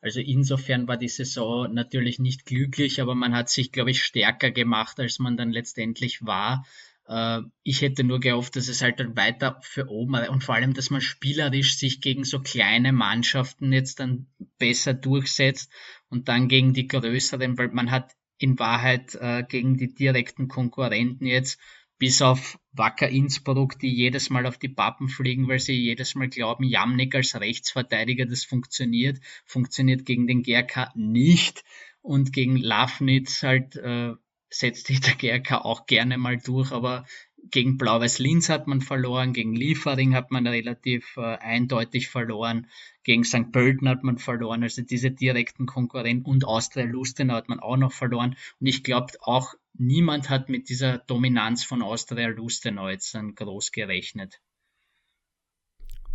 Also 0.02 0.22
insofern 0.22 0.88
war 0.88 0.98
die 0.98 1.10
Saison 1.10 1.74
natürlich 1.74 2.20
nicht 2.20 2.46
glücklich, 2.46 3.02
aber 3.02 3.16
man 3.16 3.36
hat 3.36 3.50
sich, 3.50 3.72
glaube 3.72 3.92
ich, 3.92 4.04
stärker 4.04 4.50
gemacht, 4.50 5.00
als 5.00 5.20
man 5.20 5.36
dann 5.36 5.52
letztendlich 5.52 6.26
war. 6.26 6.66
Äh, 7.10 7.42
ich 7.64 7.82
hätte 7.82 8.04
nur 8.04 8.20
gehofft, 8.20 8.56
dass 8.56 8.68
es 8.68 8.82
halt 8.82 9.00
dann 9.00 9.18
weiter 9.18 9.60
für 9.62 9.90
oben 9.90 10.16
und 10.30 10.44
vor 10.44 10.56
allem, 10.56 10.74
dass 10.74 10.92
man 10.92 11.02
spielerisch 11.02 11.78
sich 11.78 12.00
gegen 12.02 12.24
so 12.24 12.40
kleine 12.40 12.94
Mannschaften 12.94 13.74
jetzt 13.74 14.00
dann 14.00 14.28
besser 14.60 14.94
durchsetzt 14.94 15.72
und 16.10 16.30
dann 16.30 16.48
gegen 16.48 16.74
die 16.74 16.88
größeren, 16.88 17.58
weil 17.58 17.70
man 17.70 17.92
hat 17.92 18.16
in 18.38 18.58
Wahrheit 18.60 19.16
äh, 19.16 19.44
gegen 19.44 19.76
die 19.76 19.94
direkten 19.94 20.48
Konkurrenten 20.48 21.26
jetzt 21.26 21.60
bis 21.98 22.22
auf 22.22 22.58
Wacker 22.72 23.10
Innsbruck, 23.10 23.78
die 23.80 23.94
jedes 23.94 24.30
Mal 24.30 24.46
auf 24.46 24.58
die 24.58 24.70
Pappen 24.70 25.10
fliegen, 25.10 25.50
weil 25.50 25.60
sie 25.60 25.74
jedes 25.74 26.16
Mal 26.16 26.30
glauben, 26.30 26.64
Jamnik 26.64 27.14
als 27.16 27.38
Rechtsverteidiger, 27.38 28.26
das 28.26 28.46
funktioniert, 28.46 29.20
funktioniert 29.46 30.06
gegen 30.06 30.26
den 30.26 30.44
GRK 30.44 30.94
nicht 30.96 31.64
und 32.02 32.32
gegen 32.32 32.56
Lafnitz 32.56 33.44
halt 33.44 33.76
äh, 33.76 34.14
setzt 34.50 34.88
sich 34.88 35.00
der 35.02 35.16
GRK 35.16 35.60
auch 35.60 35.86
gerne 35.86 36.18
mal 36.18 36.38
durch, 36.38 36.72
aber 36.72 37.06
gegen 37.52 37.78
Blau-Weiß 37.78 38.20
Linz 38.20 38.50
hat 38.50 38.68
man 38.68 38.82
verloren, 38.82 39.34
gegen 39.34 39.56
Liefering 39.56 40.14
hat 40.14 40.32
man 40.32 40.46
relativ 40.46 41.16
äh, 41.18 41.38
eindeutig 41.38 42.10
verloren, 42.10 42.68
gegen 43.04 43.24
St. 43.24 43.52
Pölten 43.52 43.88
hat 43.88 44.04
man 44.04 44.18
verloren, 44.18 44.64
also 44.64 44.82
diese 44.82 45.12
direkten 45.12 45.66
Konkurrenten 45.66 46.30
und 46.30 46.46
Austria 46.46 46.86
Lustenau 46.86 47.36
hat 47.36 47.50
man 47.50 47.60
auch 47.60 47.78
noch 47.78 47.92
verloren. 47.92 48.36
Und 48.60 48.68
ich 48.68 48.84
glaube 48.84 49.14
auch, 49.22 49.54
niemand 49.74 50.30
hat 50.30 50.50
mit 50.50 50.70
dieser 50.70 50.98
Dominanz 51.00 51.64
von 51.64 51.82
Austria 51.82 52.28
Lustenau 52.28 52.90
jetzt 52.90 53.16
dann 53.16 53.36
groß 53.36 53.72
gerechnet. 53.72 54.42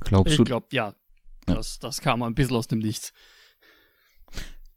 Glaubst 0.00 0.38
du? 0.38 0.42
Ich 0.42 0.46
glaube, 0.46 0.66
ja. 0.72 0.94
Das, 1.46 1.78
das 1.78 2.00
kam 2.00 2.22
ein 2.22 2.34
bisschen 2.34 2.56
aus 2.56 2.68
dem 2.68 2.78
Nichts. 2.78 3.12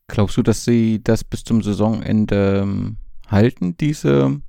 Glaubst 0.07 0.37
du, 0.37 0.41
dass 0.41 0.65
sie 0.65 1.01
das 1.01 1.23
bis 1.23 1.43
zum 1.43 1.61
Saisonende 1.61 2.61
ähm, 2.63 2.97
halten, 3.27 3.77
diese 3.77 4.41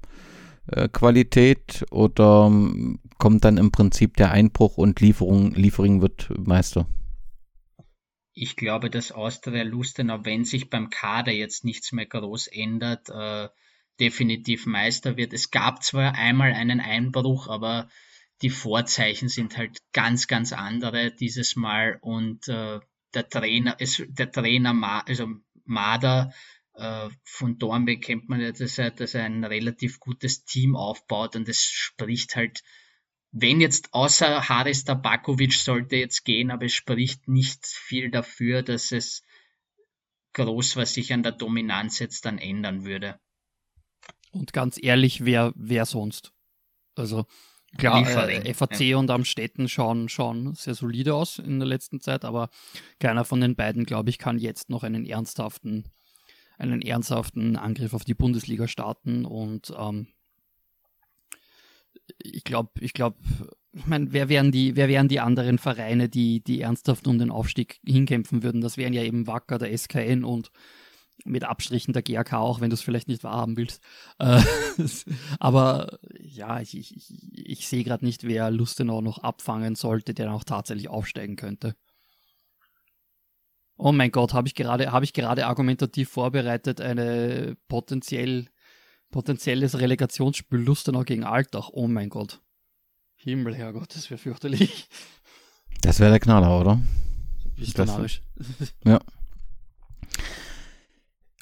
äh, 0.67 0.89
Qualität, 0.89 1.85
oder 1.91 2.47
ähm, 2.47 3.01
kommt 3.19 3.45
dann 3.45 3.57
im 3.57 3.71
Prinzip 3.71 4.17
der 4.17 4.31
Einbruch 4.31 4.79
und 4.79 5.01
Lieferung, 5.01 5.55
Liefering 5.55 6.01
wird 6.01 6.31
Meister? 6.39 6.87
Ich 8.33 8.55
glaube, 8.55 8.89
dass 8.89 9.11
Austria 9.11 9.65
Lustenau, 9.65 10.21
wenn 10.25 10.45
sich 10.45 10.71
beim 10.71 10.91
Kader 10.91 11.33
jetzt 11.33 11.65
nichts 11.65 11.91
mehr 11.91 12.07
groß 12.07 12.47
ändert, 12.47 13.09
äh, 13.09 13.49
definitiv 13.99 14.67
Meister 14.67 15.17
wird. 15.17 15.33
Es 15.33 15.51
gab 15.51 15.83
zwar 15.83 16.15
einmal 16.15 16.53
einen 16.53 16.81
Einbruch, 16.81 17.49
aber 17.49 17.89
die 18.43 18.51
Vorzeichen 18.51 19.29
sind 19.29 19.57
halt 19.57 19.79
ganz, 19.93 20.29
ganz 20.29 20.53
andere 20.53 21.11
dieses 21.11 21.57
Mal 21.57 21.99
und 22.01 22.47
äh, 22.47 22.79
der 23.15 23.29
Trainer, 23.29 23.77
es, 23.81 24.03
der 24.09 24.31
Trainer, 24.31 24.73
Ma, 24.73 25.01
also 25.01 25.27
Mader, 25.65 26.33
von 27.25 27.59
Dornbeck 27.59 28.05
kennt 28.05 28.29
man 28.29 28.41
ja, 28.41 28.53
dass 28.53 28.79
er, 28.79 28.91
dass 28.91 29.15
er 29.15 29.25
ein 29.25 29.45
relativ 29.45 29.99
gutes 29.99 30.45
Team 30.45 30.77
aufbaut 30.77 31.35
und 31.35 31.49
es 31.49 31.63
spricht 31.65 32.37
halt, 32.37 32.63
wenn 33.31 33.61
jetzt 33.61 33.93
außer 33.93 34.49
Haris 34.49 34.85
Tabakovic 34.85 35.55
sollte 35.55 35.97
jetzt 35.97 36.25
gehen, 36.25 36.51
aber 36.51 36.67
es 36.67 36.73
spricht 36.73 37.29
nicht 37.29 37.67
viel 37.67 38.11
dafür, 38.11 38.63
dass 38.63 38.93
es 38.93 39.23
groß 40.35 40.77
was 40.77 40.95
sich 40.95 41.13
an 41.13 41.23
der 41.23 41.33
Dominanz 41.33 41.99
jetzt 41.99 42.25
dann 42.25 42.39
ändern 42.39 42.85
würde. 42.85 43.19
Und 44.31 44.53
ganz 44.53 44.79
ehrlich, 44.81 45.25
wer, 45.25 45.53
wer 45.57 45.85
sonst? 45.85 46.33
Also 46.95 47.27
klar, 47.77 48.03
äh, 48.29 48.55
FAC 48.55 48.81
ja. 48.81 48.97
und 48.99 49.11
Amstetten 49.11 49.69
schauen, 49.69 50.09
schauen 50.09 50.55
sehr 50.55 50.75
solide 50.75 51.15
aus 51.15 51.39
in 51.39 51.59
der 51.59 51.69
letzten 51.69 52.01
Zeit, 52.01 52.25
aber 52.25 52.51
keiner 53.01 53.25
von 53.25 53.41
den 53.41 53.57
beiden, 53.57 53.85
glaube 53.85 54.11
ich, 54.11 54.19
kann 54.19 54.39
jetzt 54.39 54.71
noch 54.71 54.85
einen 54.85 55.07
ernsthaften 55.07 55.85
einen 56.59 56.83
ernsthaften 56.83 57.57
Angriff 57.57 57.95
auf 57.95 58.05
die 58.05 58.15
Bundesliga 58.15 58.69
starten 58.69 59.25
und 59.25 59.73
ähm, 59.79 60.09
ich 62.19 62.45
glaube, 62.45 62.71
ich 62.81 62.93
glaube, 62.93 63.19
ich 63.73 63.87
meine, 63.87 64.13
wer 64.13 64.29
wären 64.29 64.51
die, 64.51 64.77
wer 64.77 64.89
wären 64.89 65.09
die 65.09 65.21
anderen 65.21 65.59
Vereine, 65.59 66.09
die, 66.09 66.43
die 66.43 66.61
ernsthaft 66.63 67.07
um 67.07 67.19
den 67.19 67.31
Aufstieg 67.31 67.81
hinkämpfen 67.85 68.43
würden? 68.43 68.61
Das 68.61 68.77
wären 68.77 68.93
ja 68.93 69.03
eben 69.03 69.27
Wacker, 69.27 69.59
der 69.59 69.77
SKN 69.77 70.25
und 70.25 70.51
mit 71.25 71.45
Abstrichen 71.45 71.93
der 71.93 72.03
GAK 72.03 72.35
auch, 72.35 72.61
wenn 72.61 72.71
du 72.71 72.75
es 72.75 72.83
vielleicht 72.83 73.09
nicht 73.09 73.25
wahrhaben 73.25 73.57
willst. 73.57 73.83
Äh, 74.19 74.41
aber 75.39 75.99
ja, 76.21 76.61
ich, 76.61 76.77
ich, 76.77 76.97
ich, 76.97 77.23
ich 77.35 77.69
sehe 77.69 77.85
gerade 77.85 78.05
nicht, 78.05 78.25
wer 78.25 78.51
Lustenau 78.51 79.01
noch 79.01 79.19
abfangen 79.19 79.75
sollte, 79.75 80.15
der 80.15 80.33
auch 80.33 80.45
tatsächlich 80.45 80.89
aufsteigen 80.89 81.37
könnte. 81.37 81.75
Oh 83.79 83.93
mein 83.93 84.11
Gott, 84.11 84.35
habe 84.35 84.49
ich 84.49 84.57
gerade, 84.57 84.91
habe 84.91 85.05
ich 85.05 85.13
gerade 85.13 85.47
argumentativ 85.47 86.11
vorbereitet, 86.11 86.81
eine 86.81 87.57
potenziell, 87.69 88.49
potenzielles 89.11 89.79
Relegationsspiel 89.79 90.59
Lustenau 90.59 91.05
gegen 91.05 91.23
Altach. 91.23 91.71
Oh 91.73 91.87
mein 91.87 92.09
Gott. 92.09 92.41
Himmel, 93.15 93.55
Herrgott, 93.55 93.95
das 93.95 94.11
wäre 94.11 94.19
fürchterlich. 94.19 94.89
Das 95.81 96.01
wäre 96.01 96.11
der 96.11 96.21
Knaller, 96.21 96.59
oder? 96.59 96.81
Ist 97.57 97.79
das 97.79 98.21
Ja. 98.85 99.01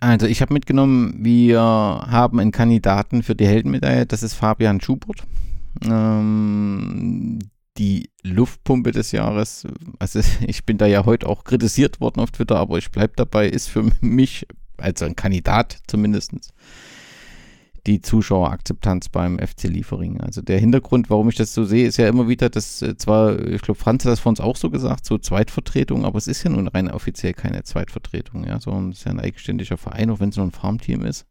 Also 0.00 0.26
ich 0.26 0.42
habe 0.42 0.52
mitgenommen, 0.52 1.24
wir 1.24 1.58
haben 1.58 2.38
einen 2.38 2.52
Kandidaten 2.52 3.22
für 3.22 3.34
die 3.34 3.46
Heldenmedaille, 3.46 4.04
das 4.04 4.22
ist 4.22 4.34
Fabian 4.34 4.80
Schubert. 4.80 5.24
Ähm, 5.82 7.38
die 7.78 8.10
Luftpumpe 8.22 8.92
des 8.92 9.12
Jahres, 9.12 9.66
also 9.98 10.20
ich 10.46 10.64
bin 10.64 10.78
da 10.78 10.86
ja 10.86 11.04
heute 11.04 11.28
auch 11.28 11.44
kritisiert 11.44 12.00
worden 12.00 12.20
auf 12.20 12.30
Twitter, 12.30 12.56
aber 12.56 12.78
ich 12.78 12.90
bleibe 12.90 13.14
dabei, 13.16 13.48
ist 13.48 13.68
für 13.68 13.90
mich 14.00 14.46
also 14.78 15.04
ein 15.04 15.16
Kandidat 15.16 15.78
zumindest, 15.86 16.32
die 17.86 18.02
Zuschauerakzeptanz 18.02 19.08
beim 19.08 19.38
FC 19.38 19.64
Liefering. 19.64 20.20
Also 20.20 20.42
der 20.42 20.58
Hintergrund, 20.58 21.08
warum 21.08 21.28
ich 21.28 21.36
das 21.36 21.54
so 21.54 21.64
sehe, 21.64 21.86
ist 21.86 21.98
ja 21.98 22.08
immer 22.08 22.28
wieder, 22.28 22.50
dass 22.50 22.82
äh, 22.82 22.96
zwar, 22.96 23.38
ich 23.46 23.62
glaube, 23.62 23.78
Franz 23.78 24.04
hat 24.04 24.12
das 24.12 24.20
von 24.20 24.30
uns 24.30 24.40
auch 24.40 24.56
so 24.56 24.70
gesagt, 24.70 25.06
so 25.06 25.18
Zweitvertretung, 25.18 26.04
aber 26.04 26.18
es 26.18 26.26
ist 26.26 26.42
ja 26.42 26.50
nun 26.50 26.68
rein 26.68 26.90
offiziell 26.90 27.32
keine 27.32 27.62
Zweitvertretung, 27.62 28.44
ja, 28.44 28.60
sondern 28.60 28.90
es 28.90 28.98
ist 28.98 29.04
ja 29.04 29.12
ein 29.12 29.20
eigenständiger 29.20 29.76
Verein, 29.76 30.10
auch 30.10 30.20
wenn 30.20 30.30
es 30.30 30.36
nur 30.36 30.46
ein 30.46 30.52
Farmteam 30.52 31.02
ist. 31.02 31.26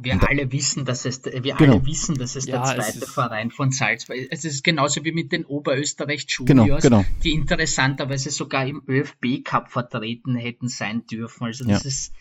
Wir 0.00 0.14
und 0.14 0.28
alle 0.28 0.50
wissen, 0.52 0.84
dass 0.84 1.04
es, 1.04 1.24
wir 1.24 1.54
genau. 1.54 1.74
alle 1.74 1.86
wissen, 1.86 2.16
dass 2.16 2.36
es 2.36 2.46
ja, 2.46 2.56
der 2.56 2.74
zweite 2.76 3.04
es 3.04 3.10
Verein 3.10 3.50
von 3.50 3.70
Salzburg 3.70 4.16
ist. 4.16 4.28
Es 4.30 4.44
ist 4.44 4.64
genauso 4.64 5.04
wie 5.04 5.12
mit 5.12 5.32
den 5.32 5.44
Oberösterreich 5.44 6.26
Juniors, 6.28 6.82
genau, 6.82 6.98
genau. 7.00 7.04
die 7.22 7.32
interessanterweise 7.32 8.30
sogar 8.30 8.66
im 8.66 8.82
ÖFB 8.88 9.44
Cup 9.44 9.70
vertreten 9.70 10.36
hätten 10.36 10.68
sein 10.68 11.06
dürfen. 11.06 11.44
Also 11.44 11.64
das 11.64 11.82
ja. 11.82 11.88
ist, 11.88 12.12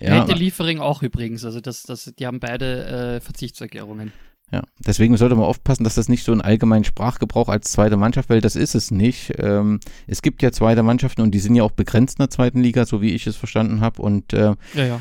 ja. 0.00 0.22
Hätte 0.22 0.34
Liefering 0.34 0.80
auch 0.80 1.02
übrigens. 1.02 1.44
Also 1.44 1.60
das, 1.60 1.82
das, 1.82 2.12
die 2.18 2.26
haben 2.26 2.40
beide 2.40 3.16
äh, 3.16 3.20
Verzichtserklärungen. 3.20 4.12
Ja, 4.50 4.62
deswegen 4.78 5.16
sollte 5.18 5.34
man 5.34 5.44
aufpassen, 5.44 5.84
dass 5.84 5.96
das 5.96 6.08
nicht 6.08 6.24
so 6.24 6.32
ein 6.32 6.40
allgemeinen 6.40 6.84
Sprachgebrauch 6.84 7.50
als 7.50 7.70
zweite 7.70 7.98
Mannschaft, 7.98 8.30
weil 8.30 8.40
das 8.40 8.56
ist 8.56 8.74
es 8.74 8.90
nicht. 8.90 9.34
Ähm, 9.38 9.80
es 10.06 10.22
gibt 10.22 10.42
ja 10.42 10.52
zweite 10.52 10.82
Mannschaften 10.82 11.20
und 11.20 11.32
die 11.32 11.38
sind 11.38 11.54
ja 11.54 11.64
auch 11.64 11.72
begrenzt 11.72 12.18
in 12.18 12.22
der 12.22 12.30
zweiten 12.30 12.62
Liga, 12.62 12.86
so 12.86 13.02
wie 13.02 13.10
ich 13.10 13.26
es 13.26 13.36
verstanden 13.36 13.82
habe. 13.82 14.00
Und 14.00 14.32
äh, 14.32 14.54
ja, 14.74 14.84
ja. 14.84 15.00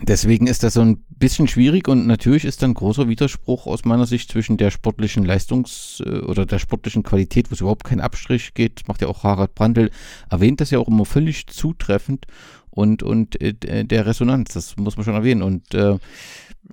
Deswegen 0.00 0.46
ist 0.46 0.62
das 0.62 0.74
so 0.74 0.80
ein 0.80 1.04
bisschen 1.10 1.48
schwierig 1.48 1.88
und 1.88 2.06
natürlich 2.06 2.44
ist 2.44 2.62
dann 2.62 2.74
großer 2.74 3.08
Widerspruch 3.08 3.66
aus 3.66 3.84
meiner 3.84 4.06
Sicht 4.06 4.30
zwischen 4.30 4.56
der 4.56 4.70
sportlichen 4.70 5.24
Leistungs- 5.24 6.02
äh, 6.04 6.20
oder 6.20 6.46
der 6.46 6.58
sportlichen 6.58 7.02
Qualität, 7.02 7.50
wo 7.50 7.54
es 7.54 7.60
überhaupt 7.60 7.84
keinen 7.84 8.00
Abstrich 8.00 8.54
geht, 8.54 8.88
macht 8.88 9.02
ja 9.02 9.08
auch 9.08 9.22
Harald 9.22 9.54
Brandl, 9.54 9.90
erwähnt 10.30 10.60
das 10.60 10.70
ja 10.70 10.78
auch 10.78 10.88
immer 10.88 11.04
völlig 11.04 11.46
zutreffend 11.46 12.26
und, 12.72 13.02
und 13.02 13.40
äh, 13.40 13.84
der 13.84 14.06
Resonanz, 14.06 14.52
das 14.52 14.76
muss 14.76 14.96
man 14.96 15.04
schon 15.04 15.14
erwähnen. 15.14 15.42
Und 15.42 15.74
äh, 15.74 15.98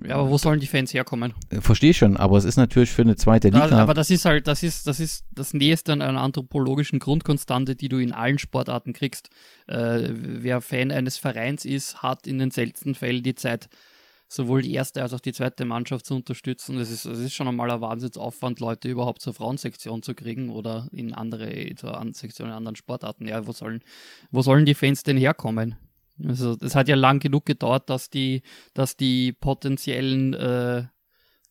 ja, 0.06 0.16
aber 0.16 0.30
wo 0.30 0.38
sollen 0.38 0.60
die 0.60 0.66
Fans 0.66 0.94
herkommen? 0.94 1.34
Verstehe 1.60 1.92
schon, 1.92 2.16
aber 2.16 2.38
es 2.38 2.44
ist 2.44 2.56
natürlich 2.56 2.90
für 2.90 3.02
eine 3.02 3.16
zweite 3.16 3.48
Liga. 3.48 3.68
Da, 3.68 3.78
aber 3.78 3.92
das 3.92 4.10
ist 4.10 4.24
halt, 4.24 4.46
das 4.46 4.62
ist, 4.62 4.86
das 4.86 5.00
ist 5.00 5.24
das 5.32 5.52
Nächste 5.52 5.92
an 5.92 6.00
einer 6.00 6.20
anthropologischen 6.20 7.00
Grundkonstante, 7.00 7.74
die 7.74 7.88
du 7.88 7.98
in 7.98 8.12
allen 8.12 8.38
Sportarten 8.38 8.92
kriegst. 8.92 9.30
Äh, 9.66 10.08
wer 10.10 10.60
Fan 10.60 10.90
eines 10.90 11.18
Vereins 11.18 11.64
ist, 11.64 12.02
hat 12.02 12.26
in 12.26 12.38
den 12.38 12.50
seltensten 12.50 12.94
Fällen 12.94 13.22
die 13.22 13.34
Zeit, 13.34 13.68
sowohl 14.28 14.62
die 14.62 14.72
erste 14.72 15.02
als 15.02 15.12
auch 15.12 15.20
die 15.20 15.32
zweite 15.32 15.64
Mannschaft 15.64 16.06
zu 16.06 16.14
unterstützen. 16.14 16.78
Das 16.78 16.90
ist, 16.90 17.04
das 17.04 17.18
ist 17.18 17.34
schon 17.34 17.48
einmal 17.48 17.70
ein 17.70 17.80
Wahnsinnsaufwand, 17.80 18.60
Leute 18.60 18.88
überhaupt 18.88 19.20
zur 19.20 19.34
Frauensektion 19.34 20.02
zu 20.02 20.14
kriegen 20.14 20.50
oder 20.50 20.86
in 20.92 21.12
andere, 21.12 21.74
zur 21.74 22.00
Sektion 22.12 22.48
in 22.48 22.54
anderen 22.54 22.76
Sportarten. 22.76 23.26
Ja, 23.26 23.44
wo 23.46 23.52
sollen, 23.52 23.82
wo 24.30 24.40
sollen 24.40 24.64
die 24.64 24.74
Fans 24.74 25.02
denn 25.02 25.16
herkommen? 25.16 25.74
Also 26.26 26.56
es 26.60 26.74
hat 26.74 26.88
ja 26.88 26.96
lang 26.96 27.20
genug 27.20 27.46
gedauert, 27.46 27.88
dass 27.90 28.10
die, 28.10 28.42
dass 28.74 28.96
die 28.96 29.32
potenziellen 29.32 30.34
äh, 30.34 30.84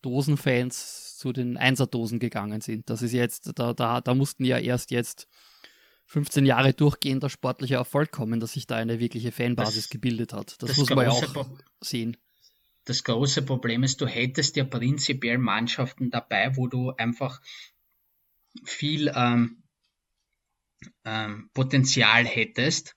Dosenfans 0.01 1.17
zu 1.17 1.33
den 1.33 1.57
Einserdosen 1.57 2.19
gegangen 2.19 2.61
sind. 2.61 2.89
Das 2.89 3.01
ist 3.01 3.13
jetzt, 3.13 3.51
da, 3.55 3.73
da, 3.73 4.01
da 4.01 4.15
mussten 4.15 4.45
ja 4.45 4.57
erst 4.57 4.91
jetzt 4.91 5.27
15 6.05 6.45
Jahre 6.45 6.73
durchgehender 6.73 7.29
sportlicher 7.29 7.77
Erfolg 7.77 8.11
kommen, 8.11 8.39
dass 8.39 8.53
sich 8.53 8.65
da 8.65 8.77
eine 8.77 8.99
wirkliche 8.99 9.31
Fanbasis 9.31 9.83
das, 9.83 9.89
gebildet 9.89 10.33
hat. 10.33 10.55
Das, 10.61 10.69
das 10.69 10.77
muss 10.77 10.89
man 10.89 11.05
ja 11.05 11.11
auch 11.11 11.33
Pro 11.33 11.45
sehen. 11.81 12.17
Das 12.85 13.03
große 13.03 13.43
Problem 13.43 13.83
ist, 13.83 14.01
du 14.01 14.07
hättest 14.07 14.55
ja 14.55 14.63
prinzipiell 14.63 15.37
Mannschaften 15.37 16.09
dabei, 16.09 16.55
wo 16.55 16.67
du 16.67 16.91
einfach 16.91 17.41
viel 18.63 19.11
ähm, 19.13 19.61
ähm, 21.05 21.51
Potenzial 21.53 22.25
hättest 22.25 22.95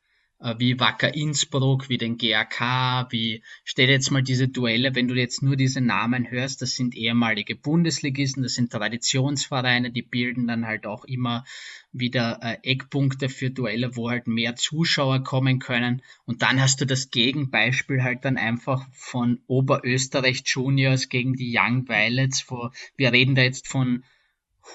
wie 0.59 0.81
Wacker 0.81 1.15
Innsbruck, 1.15 1.89
wie 1.89 1.99
den 1.99 2.19
GAK, 2.19 3.11
wie, 3.11 3.43
stell 3.65 3.89
jetzt 3.89 4.11
mal 4.11 4.23
diese 4.23 4.49
Duelle, 4.49 4.95
wenn 4.95 5.09
du 5.09 5.15
jetzt 5.15 5.43
nur 5.43 5.57
diese 5.57 5.81
Namen 5.81 6.31
hörst, 6.31 6.63
das 6.63 6.75
sind 6.75 6.97
ehemalige 6.97 7.55
Bundesligisten, 7.55 8.43
das 8.43 8.55
sind 8.55 8.73
Traditionsvereine, 8.73 9.93
die 9.93 10.03
bilden 10.03 10.49
dann 10.49 10.67
halt 10.67 10.87
auch 10.87 11.05
immer 11.05 11.45
wieder 11.93 12.41
äh, 12.43 12.59
Eckpunkte 12.63 13.29
für 13.29 13.51
Duelle, 13.51 13.97
wo 13.97 14.11
halt 14.11 14.27
mehr 14.27 14.57
Zuschauer 14.57 15.23
kommen 15.23 15.59
können. 15.59 16.03
Und 16.25 16.43
dann 16.43 16.61
hast 16.61 16.81
du 16.81 16.87
das 16.87 17.11
Gegenbeispiel 17.11 18.03
halt 18.03 18.25
dann 18.25 18.37
einfach 18.37 18.87
von 18.93 19.41
Oberösterreich 19.47 20.43
Juniors 20.47 21.09
gegen 21.09 21.35
die 21.35 21.57
Young 21.57 21.89
Violets. 21.89 22.41
Vor, 22.41 22.73
wir 22.97 23.13
reden 23.13 23.35
da 23.35 23.43
jetzt 23.43 23.69
von 23.69 24.05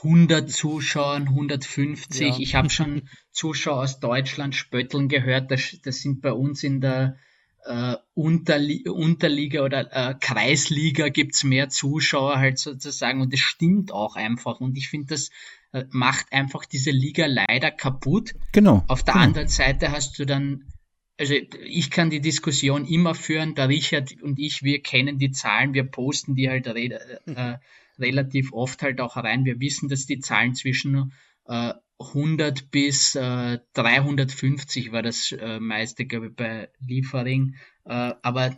100 0.04 0.50
Zuschauern, 0.50 1.30
150. 1.30 2.28
Ja. 2.28 2.40
Ich 2.40 2.56
habe 2.56 2.70
schon 2.70 3.10
Zuschauer 3.32 3.84
aus 3.84 4.00
Deutschland 4.00 4.56
spötteln 4.56 5.08
gehört. 5.08 5.50
Das, 5.52 5.78
das 5.84 6.02
sind 6.02 6.22
bei 6.22 6.34
uns 6.34 6.64
in 6.64 6.82
der 6.82 7.18
äh, 7.66 7.96
Unterli 8.14 8.88
Unterliga 8.88 9.64
oder 9.64 9.92
äh, 9.92 10.16
Kreisliga 10.20 11.10
gibt's 11.10 11.44
mehr 11.44 11.70
Zuschauer 11.70 12.38
halt 12.38 12.60
sozusagen 12.60 13.22
und 13.22 13.34
das 13.34 13.40
stimmt 13.40 13.92
auch 13.92 14.16
einfach. 14.16 14.60
Und 14.60 14.78
ich 14.78 14.90
finde, 14.90 15.08
das 15.08 15.30
äh, 15.72 15.86
macht 15.90 16.32
einfach 16.32 16.66
diese 16.66 16.92
Liga 16.92 17.26
leider 17.26 17.72
kaputt. 17.72 18.36
Genau. 18.52 18.84
Auf 18.88 19.04
der 19.04 19.14
genau. 19.14 19.26
anderen 19.26 19.48
Seite 19.48 19.92
hast 19.92 20.20
du 20.20 20.26
dann 20.26 20.66
also 21.20 21.34
ich 21.34 21.90
kann 21.90 22.12
die 22.12 22.22
Diskussion 22.22 22.86
immer 22.86 23.16
führen, 23.16 23.56
der 23.56 23.70
Richard 23.70 24.22
und 24.22 24.38
ich, 24.38 24.62
wir 24.62 24.84
kennen 24.84 25.18
die 25.18 25.32
Zahlen, 25.32 25.74
wir 25.74 25.84
posten 25.84 26.36
die 26.36 26.48
halt 26.48 26.68
äh, 26.68 27.58
relativ 28.00 28.54
oft 28.54 28.82
halt 28.82 29.02
auch 29.02 29.18
rein. 29.18 29.46
Wir 29.46 29.60
wissen, 29.60 29.90
dass 29.90 30.06
die 30.06 30.20
Zahlen 30.20 30.56
zwischen 30.56 31.12
äh, 31.46 31.74
100 32.00 32.70
bis 32.70 33.16
äh, 33.16 33.60
350 33.74 34.92
war 34.92 35.02
das 35.02 35.32
äh, 35.32 35.60
meiste, 35.60 36.06
glaube 36.06 36.28
ich, 36.28 36.36
bei 36.36 36.70
Liefering. 36.80 37.56
Äh, 37.86 38.14
aber 38.22 38.58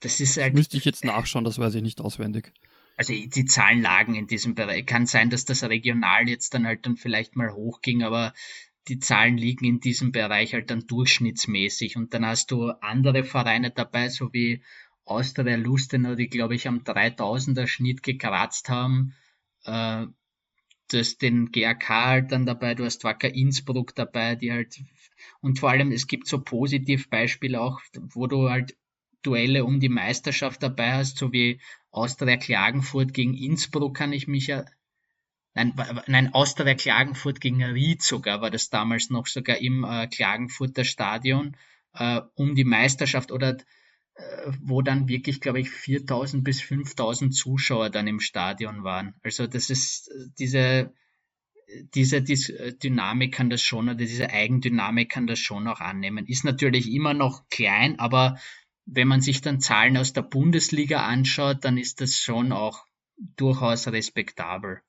das 0.00 0.20
ist 0.20 0.36
halt. 0.38 0.54
Müsste 0.54 0.76
ich 0.76 0.84
jetzt 0.84 1.04
nachschauen, 1.04 1.44
das 1.44 1.58
weiß 1.58 1.74
ich 1.76 1.82
nicht 1.82 2.00
auswendig. 2.00 2.52
Also 2.96 3.14
die 3.14 3.44
Zahlen 3.46 3.80
lagen 3.80 4.14
in 4.14 4.26
diesem 4.26 4.54
Bereich. 4.54 4.84
Kann 4.84 5.06
sein, 5.06 5.30
dass 5.30 5.44
das 5.44 5.62
regional 5.62 6.28
jetzt 6.28 6.52
dann 6.52 6.66
halt 6.66 6.84
dann 6.84 6.96
vielleicht 6.96 7.34
mal 7.34 7.52
hochging, 7.52 8.02
aber 8.02 8.34
die 8.88 8.98
Zahlen 8.98 9.38
liegen 9.38 9.64
in 9.64 9.80
diesem 9.80 10.12
Bereich 10.12 10.52
halt 10.52 10.70
dann 10.70 10.86
durchschnittsmäßig. 10.86 11.96
Und 11.96 12.12
dann 12.12 12.26
hast 12.26 12.50
du 12.50 12.70
andere 12.82 13.24
Vereine 13.24 13.70
dabei, 13.70 14.08
so 14.08 14.32
wie 14.32 14.62
Austria 15.04 15.56
Lustenau, 15.56 16.14
die 16.14 16.28
glaube 16.28 16.54
ich 16.54 16.68
am 16.68 16.80
3000er 16.80 17.66
Schnitt 17.66 18.02
gekratzt 18.02 18.68
haben. 18.68 19.14
Äh, 19.64 20.06
du 20.92 20.98
hast 20.98 21.22
den 21.22 21.50
GRK 21.52 22.04
halt 22.04 22.32
dann 22.32 22.46
dabei, 22.46 22.74
du 22.74 22.84
hast 22.84 23.04
Wacker 23.04 23.32
Innsbruck 23.32 23.94
dabei, 23.94 24.34
die 24.34 24.52
halt, 24.52 24.80
und 25.40 25.58
vor 25.58 25.70
allem 25.70 25.92
es 25.92 26.06
gibt 26.06 26.26
so 26.26 26.40
Positivbeispiele 26.40 27.60
auch, 27.60 27.80
wo 27.94 28.26
du 28.26 28.50
halt 28.50 28.76
Duelle 29.22 29.64
um 29.64 29.80
die 29.80 29.88
Meisterschaft 29.88 30.62
dabei 30.62 30.94
hast, 30.94 31.18
so 31.18 31.32
wie 31.32 31.60
Austria 31.90 32.36
Klagenfurt 32.36 33.12
gegen 33.12 33.34
Innsbruck 33.34 33.96
kann 33.96 34.12
ich 34.12 34.28
mich 34.28 34.46
ja, 34.46 34.64
nein, 35.54 35.74
nein 36.06 36.32
Austria 36.32 36.74
Klagenfurt 36.74 37.40
gegen 37.40 37.62
Ried 37.62 38.02
sogar, 38.02 38.40
war 38.40 38.50
das 38.50 38.70
damals 38.70 39.10
noch 39.10 39.26
sogar 39.26 39.58
im 39.58 39.84
äh, 39.84 40.06
Klagenfurter 40.06 40.84
Stadion, 40.84 41.56
äh, 41.94 42.20
um 42.34 42.54
die 42.54 42.64
Meisterschaft 42.64 43.30
oder 43.32 43.58
wo 44.62 44.82
dann 44.82 45.08
wirklich, 45.08 45.40
glaube 45.40 45.60
ich, 45.60 45.70
4000 45.70 46.44
bis 46.44 46.60
5000 46.60 47.34
Zuschauer 47.34 47.90
dann 47.90 48.06
im 48.06 48.20
Stadion 48.20 48.84
waren. 48.84 49.14
Also 49.22 49.46
das 49.46 49.70
ist 49.70 50.10
diese, 50.38 50.92
diese 51.94 52.16
äh, 52.18 52.72
Dynamik 52.74 53.34
kann 53.34 53.50
das 53.50 53.62
schon, 53.62 53.88
oder 53.88 53.94
diese 53.94 54.30
Eigendynamik 54.30 55.10
kann 55.10 55.26
das 55.26 55.38
schon 55.38 55.66
auch 55.68 55.80
annehmen. 55.80 56.26
Ist 56.26 56.44
natürlich 56.44 56.90
immer 56.90 57.14
noch 57.14 57.48
klein, 57.48 57.98
aber 57.98 58.38
wenn 58.86 59.08
man 59.08 59.20
sich 59.20 59.40
dann 59.40 59.60
Zahlen 59.60 59.96
aus 59.96 60.12
der 60.12 60.22
Bundesliga 60.22 61.06
anschaut, 61.06 61.64
dann 61.64 61.78
ist 61.78 62.00
das 62.00 62.16
schon 62.16 62.52
auch 62.52 62.84
durchaus 63.36 63.86
respektabel. 63.86 64.82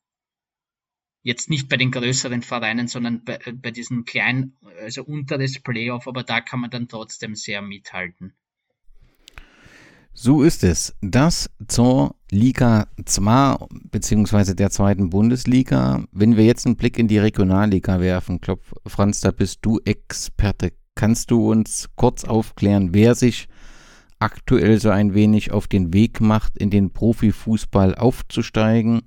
Jetzt 1.23 1.49
nicht 1.51 1.69
bei 1.69 1.77
den 1.77 1.91
größeren 1.91 2.41
Vereinen, 2.41 2.87
sondern 2.87 3.23
bei, 3.23 3.37
bei 3.53 3.69
diesen 3.69 4.05
kleinen, 4.05 4.57
also 4.79 5.03
unteres 5.03 5.61
Playoff, 5.61 6.07
aber 6.07 6.23
da 6.23 6.41
kann 6.41 6.61
man 6.61 6.71
dann 6.71 6.87
trotzdem 6.87 7.35
sehr 7.35 7.61
mithalten. 7.61 8.33
So 10.13 10.43
ist 10.43 10.63
es. 10.63 10.93
Das 11.01 11.49
zur 11.67 12.15
Liga 12.29 12.87
2 13.05 13.57
bzw. 13.91 14.53
der 14.55 14.69
zweiten 14.69 15.09
Bundesliga. 15.09 16.03
Wenn 16.11 16.35
wir 16.35 16.45
jetzt 16.45 16.65
einen 16.65 16.75
Blick 16.75 16.99
in 16.99 17.07
die 17.07 17.17
Regionalliga 17.17 17.99
werfen, 17.99 18.41
glaub, 18.41 18.61
Franz, 18.85 19.21
da 19.21 19.31
bist 19.31 19.59
du 19.61 19.79
Experte. 19.85 20.73
Kannst 20.95 21.31
du 21.31 21.49
uns 21.49 21.89
kurz 21.95 22.25
aufklären, 22.25 22.93
wer 22.93 23.15
sich 23.15 23.47
aktuell 24.19 24.79
so 24.79 24.89
ein 24.89 25.13
wenig 25.13 25.51
auf 25.51 25.67
den 25.67 25.93
Weg 25.93 26.19
macht, 26.19 26.57
in 26.57 26.69
den 26.69 26.91
Profifußball 26.91 27.95
aufzusteigen 27.95 29.01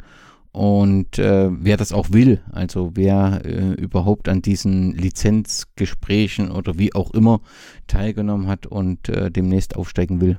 und 0.53 1.19
äh, 1.19 1.51
wer 1.51 1.77
das 1.77 1.93
auch 1.93 2.13
will, 2.13 2.43
also 2.51 2.93
wer 2.95 3.43
äh, 3.45 3.75
überhaupt 3.75 4.29
an 4.29 4.41
diesen 4.41 4.93
Lizenzgesprächen 4.93 6.51
oder 6.51 6.79
wie 6.79 6.95
auch 6.95 7.13
immer 7.13 7.41
teilgenommen 7.87 8.49
hat 8.49 8.67
und 8.67 9.09
äh, 9.09 9.31
demnächst 9.31 9.77
aufsteigen 9.77 10.21
will? 10.21 10.39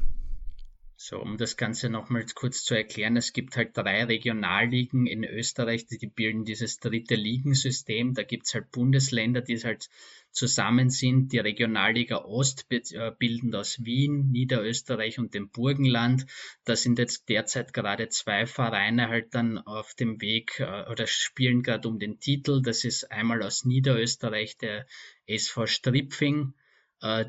So, 1.07 1.21
um 1.21 1.37
das 1.37 1.55
Ganze 1.55 1.91
nochmals 1.91 2.33
kurz 2.33 2.63
zu 2.63 2.73
erklären, 2.73 3.15
es 3.15 3.31
gibt 3.31 3.57
halt 3.57 3.77
drei 3.77 4.05
Regionalligen 4.05 5.05
in 5.05 5.23
Österreich, 5.23 5.85
die, 5.85 6.07
bilden 6.07 6.45
dieses 6.45 6.79
dritte 6.79 7.13
Ligensystem. 7.13 8.15
Da 8.15 8.23
gibt 8.23 8.47
es 8.47 8.55
halt 8.55 8.71
Bundesländer, 8.71 9.41
die 9.41 9.55
halt 9.63 9.87
zusammen 10.31 10.89
sind. 10.89 11.31
Die 11.31 11.37
Regionalliga 11.37 12.25
Ost 12.25 12.65
äh, 12.71 13.11
bilden 13.19 13.53
aus 13.53 13.85
Wien, 13.85 14.31
Niederösterreich 14.31 15.19
und 15.19 15.35
dem 15.35 15.51
Burgenland. 15.51 16.25
Da 16.63 16.75
sind 16.75 16.97
jetzt 16.97 17.29
derzeit 17.29 17.71
gerade 17.71 18.09
zwei 18.09 18.47
Vereine 18.47 19.07
halt 19.07 19.35
dann 19.35 19.59
auf 19.59 19.93
dem 19.93 20.19
Weg 20.21 20.59
äh, 20.59 20.89
oder 20.89 21.05
spielen 21.05 21.61
gerade 21.61 21.87
um 21.87 21.99
den 21.99 22.19
Titel. 22.19 22.63
Das 22.63 22.83
ist 22.83 23.11
einmal 23.11 23.43
aus 23.43 23.63
Niederösterreich 23.63 24.57
der 24.57 24.87
SV 25.27 25.67
Stripfing 25.67 26.55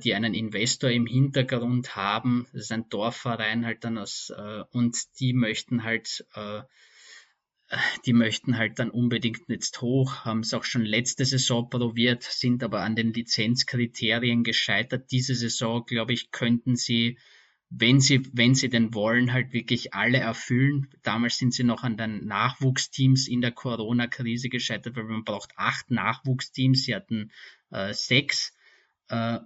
die 0.02 0.14
einen 0.14 0.34
Investor 0.34 0.90
im 0.90 1.06
Hintergrund 1.06 1.96
haben. 1.96 2.46
Das 2.52 2.62
ist 2.62 2.72
ein 2.72 2.88
Dorfverein 2.88 3.66
halt 3.66 3.84
dann 3.84 3.98
aus, 3.98 4.30
äh, 4.30 4.62
und 4.70 4.96
die 5.20 5.32
möchten 5.32 5.82
halt, 5.82 6.24
äh, 6.34 6.62
die 8.06 8.12
möchten 8.12 8.56
halt 8.56 8.78
dann 8.78 8.90
unbedingt 8.90 9.48
jetzt 9.48 9.80
hoch, 9.80 10.24
haben 10.24 10.40
es 10.40 10.54
auch 10.54 10.64
schon 10.64 10.84
letzte 10.84 11.24
Saison 11.24 11.68
probiert, 11.68 12.22
sind 12.22 12.62
aber 12.62 12.82
an 12.82 12.94
den 12.94 13.12
Lizenzkriterien 13.12 14.44
gescheitert. 14.44 15.10
Diese 15.10 15.34
Saison, 15.34 15.84
glaube 15.84 16.12
ich, 16.12 16.30
könnten 16.30 16.76
sie 16.76 17.18
wenn 17.68 18.00
sie, 18.00 18.22
wenn 18.32 18.54
sie 18.54 18.68
denn 18.68 18.94
wollen, 18.94 19.32
halt 19.32 19.52
wirklich 19.52 19.92
alle 19.92 20.18
erfüllen. 20.18 20.88
Damals 21.02 21.38
sind 21.38 21.52
sie 21.52 21.64
noch 21.64 21.82
an 21.82 21.96
den 21.96 22.24
Nachwuchsteams 22.26 23.26
in 23.26 23.40
der 23.40 23.52
Corona-Krise 23.52 24.48
gescheitert, 24.48 24.96
weil 24.96 25.04
man 25.04 25.24
braucht 25.24 25.52
acht 25.56 25.90
Nachwuchsteams. 25.90 26.84
Sie 26.84 26.94
hatten 26.94 27.32
äh, 27.70 27.92
sechs. 27.92 28.54
Äh, 29.08 29.40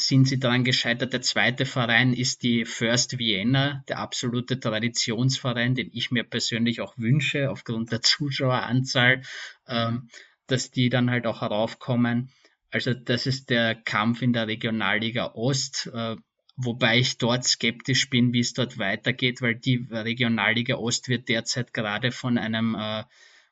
sind 0.00 0.26
sie 0.26 0.38
daran 0.38 0.64
gescheitert. 0.64 1.12
Der 1.12 1.22
zweite 1.22 1.66
Verein 1.66 2.12
ist 2.12 2.42
die 2.42 2.64
First 2.64 3.18
Vienna, 3.18 3.84
der 3.88 3.98
absolute 3.98 4.58
Traditionsverein, 4.58 5.74
den 5.74 5.90
ich 5.92 6.10
mir 6.10 6.24
persönlich 6.24 6.80
auch 6.80 6.96
wünsche, 6.98 7.50
aufgrund 7.50 7.92
der 7.92 8.02
Zuschaueranzahl, 8.02 9.22
ähm, 9.68 10.08
dass 10.46 10.70
die 10.70 10.88
dann 10.88 11.10
halt 11.10 11.26
auch 11.26 11.40
heraufkommen. 11.42 12.30
Also 12.70 12.94
das 12.94 13.26
ist 13.26 13.50
der 13.50 13.74
Kampf 13.74 14.22
in 14.22 14.32
der 14.32 14.46
Regionalliga 14.46 15.32
Ost, 15.34 15.90
äh, 15.92 16.16
wobei 16.56 16.98
ich 16.98 17.18
dort 17.18 17.44
skeptisch 17.44 18.10
bin, 18.10 18.32
wie 18.32 18.40
es 18.40 18.52
dort 18.52 18.78
weitergeht, 18.78 19.42
weil 19.42 19.56
die 19.56 19.86
Regionalliga 19.90 20.76
Ost 20.76 21.08
wird 21.08 21.28
derzeit 21.28 21.72
gerade 21.72 22.12
von 22.12 22.38
einem 22.38 22.76
äh, 22.78 23.04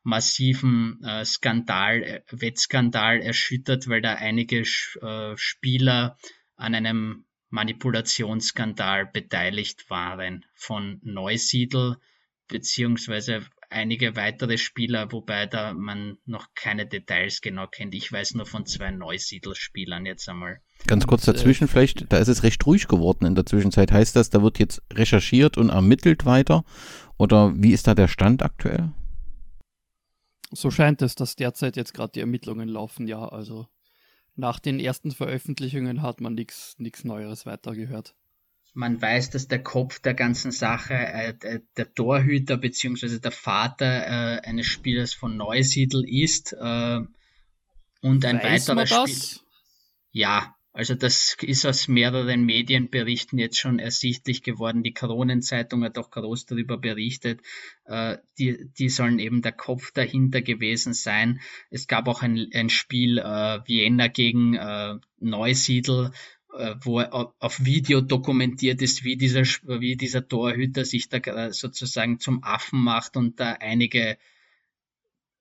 massiven 0.03 1.03
äh, 1.05 1.25
Skandal, 1.25 2.03
äh, 2.03 2.23
Wettskandal 2.31 3.21
erschüttert, 3.21 3.89
weil 3.89 4.01
da 4.01 4.15
einige 4.15 4.61
äh, 4.61 5.37
Spieler 5.37 6.17
an 6.59 6.75
einem 6.75 7.25
Manipulationsskandal 7.51 9.07
beteiligt 9.07 9.89
waren 9.89 10.45
von 10.55 11.01
Neusiedl 11.03 11.97
beziehungsweise 12.49 13.43
einige 13.71 14.17
weitere 14.17 14.59
Spieler, 14.59 15.13
wobei 15.13 15.47
da 15.47 15.75
man 15.75 16.19
noch 16.25 16.49
keine 16.55 16.87
Details 16.87 17.41
genau 17.41 17.67
kennt. 17.67 17.95
Ich 17.95 18.11
weiß 18.11 18.35
nur 18.35 18.47
von 18.47 18.67
zwei 18.67 18.91
Neusiedl-Spielern 18.91 20.07
jetzt 20.07 20.29
einmal. 20.29 20.61
Ganz 20.87 21.07
kurz 21.07 21.25
dazwischen 21.25 21.69
vielleicht, 21.69 22.11
da 22.13 22.19
ist 22.19 22.29
es 22.29 22.43
recht 22.43 22.65
ruhig 22.67 22.89
geworden 22.89 23.27
in 23.27 23.35
der 23.35 23.47
Zwischenzeit. 23.47 23.93
Heißt 23.93 24.17
das, 24.17 24.31
da 24.31 24.43
wird 24.43 24.59
jetzt 24.59 24.83
recherchiert 24.93 25.59
und 25.59 25.69
ermittelt 25.71 26.25
weiter? 26.25 26.65
Oder 27.19 27.53
wie 27.57 27.73
ist 27.73 27.87
da 27.87 27.95
der 27.95 28.09
Stand 28.09 28.43
aktuell? 28.43 28.93
So 30.51 30.71
scheint 30.71 31.03
es, 31.03 31.15
dass 31.15 31.37
derzeit 31.37 31.77
jetzt 31.77 31.93
gerade 31.93 32.13
die 32.13 32.21
Ermittlungen 32.21 32.69
laufen, 32.69 33.07
ja. 33.07 33.29
Also 33.29 33.69
nach 34.39 34.61
den 34.61 34.81
ersten 34.81 35.11
Veröffentlichungen 35.11 36.03
hat 36.03 36.21
man 36.21 36.35
nichts 36.35 37.05
Neueres 37.05 37.47
weitergehört. 37.47 38.15
Man 38.75 39.01
weiß, 39.03 39.31
dass 39.31 39.49
der 39.49 39.63
Kopf 39.63 39.99
der 39.99 40.15
ganzen 40.15 40.53
Sache 40.53 40.95
äh, 40.95 41.61
der 41.77 41.95
Torhüter 41.95 42.57
bzw. 42.57 43.19
der 43.19 43.33
Vater 43.33 44.07
äh, 44.07 44.41
eines 44.47 44.67
Spielers 44.67 45.15
von 45.15 45.37
Neusiedl 45.37 46.05
ist 46.07 46.53
äh, 46.53 47.01
und 48.03 48.25
ein 48.25 48.43
weiß 48.43 48.69
weiterer 48.69 48.87
Spieler. 48.87 49.45
Ja, 50.13 50.55
also 50.73 50.95
das 50.95 51.37
ist 51.41 51.67
aus 51.67 51.89
mehreren 51.89 52.45
Medienberichten 52.45 53.39
jetzt 53.39 53.59
schon 53.59 53.79
ersichtlich 53.79 54.43
geworden. 54.43 54.83
Die 54.83 54.93
Kronenzeitung 54.93 55.83
hat 55.83 55.99
auch 55.99 56.11
groß 56.11 56.47
darüber 56.47 56.79
berichtet. 56.79 57.41
Äh, 57.85 58.19
die, 58.39 58.71
die 58.79 58.89
sollen 58.89 59.19
eben 59.19 59.43
der 59.43 59.53
Kopf 59.53 59.91
dahinter 59.93 60.43
gewesen 60.43 60.93
sein. 60.93 61.41
Es 61.71 61.87
gab 61.87 62.07
auch 62.07 62.23
ein, 62.23 62.49
ein 62.55 62.69
Spiel 62.69 63.19
äh, 63.19 63.61
Vienna 63.67 64.09
gegen 64.09 64.55
äh, 64.55 64.97
Neusiedl, 65.19 66.13
äh, 66.57 66.75
wo 66.81 67.01
auf 67.01 67.65
Video 67.65 68.01
dokumentiert 68.01 68.83
ist, 68.83 69.05
wie 69.05 69.17
dieser, 69.17 69.43
wie 69.43 69.97
dieser 69.97 70.29
Torhüter 70.29 70.85
sich 70.85 71.09
da 71.09 71.53
sozusagen 71.53 72.21
zum 72.21 72.45
Affen 72.45 72.81
macht 72.81 73.17
und 73.17 73.41
da 73.41 73.53
einige 73.53 74.19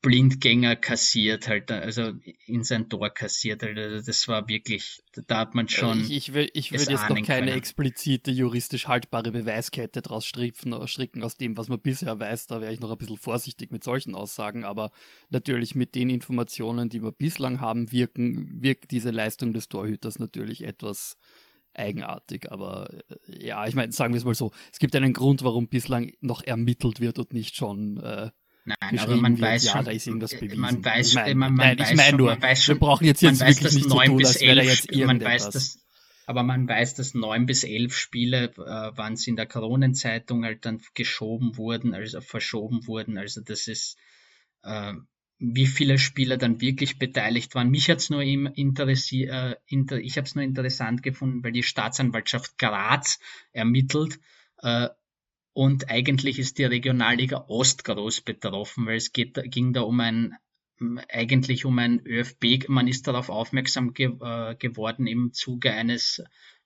Blindgänger 0.01 0.75
kassiert 0.75 1.47
halt, 1.47 1.71
also 1.71 2.13
in 2.45 2.63
sein 2.63 2.87
Tor 2.87 3.09
kassiert 3.09 3.63
halt. 3.63 3.77
Also 3.79 4.05
das 4.05 4.27
war 4.27 4.47
wirklich, 4.47 5.01
da 5.25 5.39
hat 5.39 5.55
man 5.55 5.67
schon. 5.67 6.01
Ich, 6.01 6.11
ich 6.11 6.33
will, 6.33 6.49
ich 6.53 6.71
will 6.71 6.79
jetzt 6.79 7.09
noch 7.09 7.15
keine 7.23 7.25
können. 7.25 7.47
explizite 7.47 8.29
juristisch 8.29 8.87
haltbare 8.87 9.31
Beweiskette 9.31 10.03
draus 10.03 10.25
stricken, 10.25 10.87
stricken 10.87 11.23
aus 11.23 11.37
dem, 11.37 11.57
was 11.57 11.67
man 11.67 11.81
bisher 11.81 12.19
weiß. 12.19 12.45
Da 12.45 12.61
wäre 12.61 12.71
ich 12.71 12.79
noch 12.79 12.91
ein 12.91 12.97
bisschen 12.97 13.17
vorsichtig 13.17 13.71
mit 13.71 13.83
solchen 13.83 14.13
Aussagen, 14.13 14.65
aber 14.65 14.91
natürlich 15.29 15.73
mit 15.73 15.95
den 15.95 16.11
Informationen, 16.11 16.89
die 16.89 17.01
wir 17.01 17.11
bislang 17.11 17.59
haben, 17.59 17.91
wirken, 17.91 18.61
wirkt 18.61 18.91
diese 18.91 19.09
Leistung 19.09 19.51
des 19.51 19.67
Torhüters 19.67 20.19
natürlich 20.19 20.63
etwas 20.63 21.17
eigenartig. 21.73 22.51
Aber 22.51 22.89
äh, 23.09 23.47
ja, 23.47 23.65
ich 23.67 23.73
meine, 23.73 23.91
sagen 23.91 24.13
wir 24.13 24.19
es 24.19 24.25
mal 24.25 24.35
so, 24.35 24.51
es 24.71 24.77
gibt 24.77 24.95
einen 24.95 25.13
Grund, 25.13 25.43
warum 25.43 25.69
bislang 25.69 26.13
noch 26.21 26.43
ermittelt 26.43 26.99
wird 26.99 27.17
und 27.17 27.33
nicht 27.33 27.55
schon 27.55 27.97
äh, 27.97 28.29
Nein, 28.67 28.99
aber 28.99 29.15
man 29.15 29.39
weiß 29.39 29.63
ja, 29.63 29.71
schon, 29.71 29.85
da 29.85 29.91
ist 29.91 30.07
irgendwas 30.07 30.31
bewiesen. 30.31 30.59
Man 30.59 30.83
weiß, 30.83 31.07
ich 31.09 31.15
mein, 31.15 31.37
man, 31.37 31.53
man 31.55 31.67
nein, 31.67 31.79
weiß 31.79 31.91
ich 31.91 31.95
meine 31.95 32.09
schon, 32.09 32.17
nur, 32.17 32.29
man 32.31 32.41
weiß 32.41 32.63
schon, 32.63 32.75
wir 32.75 32.79
brauchen 32.79 33.05
jetzt, 33.05 33.21
jetzt 33.21 33.39
wirklich 33.39 33.73
nicht 33.73 33.89
so 33.89 33.99
tun, 33.99 34.25
als 34.25 34.41
wäre 34.41 34.55
da 34.57 34.61
jetzt 34.63 34.93
man 34.93 35.21
weiß 35.21 35.49
das, 35.51 35.79
aber 36.25 36.43
man 36.43 36.67
weiß, 36.67 36.95
dass 36.95 37.13
neun 37.13 37.45
bis 37.45 37.63
elf 37.63 37.95
Spiele, 37.95 38.51
äh, 38.57 38.91
wann 38.93 39.15
sie 39.15 39.29
in 39.29 39.37
der 39.37 39.45
Kronenzeitung 39.45 40.43
halt 40.43 40.65
dann 40.65 40.81
geschoben 40.93 41.55
wurden, 41.55 41.93
also 41.93 42.19
verschoben 42.19 42.85
wurden. 42.87 43.17
Also 43.17 43.39
das 43.39 43.69
ist, 43.69 43.97
äh, 44.63 44.93
wie 45.39 45.67
viele 45.67 45.97
Spieler 45.97 46.35
dann 46.35 46.59
wirklich 46.59 46.99
beteiligt 46.99 47.55
waren. 47.55 47.69
Mich 47.69 47.89
hat's 47.89 48.09
nur 48.09 48.23
im 48.23 48.47
interessiert, 48.47 49.31
äh, 49.31 49.55
inter, 49.67 49.99
ich 49.99 50.17
habe 50.17 50.25
es 50.25 50.35
nur 50.35 50.43
interessant 50.43 51.03
gefunden, 51.03 51.41
weil 51.41 51.53
die 51.53 51.63
Staatsanwaltschaft 51.63 52.57
Graz 52.57 53.19
ermittelt, 53.53 54.19
äh, 54.61 54.89
und 55.57 55.89
eigentlich 55.89 56.37
ist 56.37 56.59
die 56.59 56.65
Regionalliga 56.65 57.45
Ost 57.47 57.83
groß 57.83 58.21
betroffen, 58.21 58.85
weil 58.85 58.97
es 58.97 59.11
geht, 59.11 59.41
ging 59.45 59.73
da 59.73 59.81
um 59.81 59.99
ein, 60.01 60.35
eigentlich 61.09 61.65
um 61.65 61.79
ein 61.79 61.99
ÖFB, 62.05 62.67
man 62.67 62.87
ist 62.87 63.07
darauf 63.07 63.29
aufmerksam 63.29 63.95
ge, 63.95 64.11
äh, 64.21 64.53
geworden 64.53 65.07
im 65.07 65.33
Zuge 65.33 65.73
eines 65.73 66.21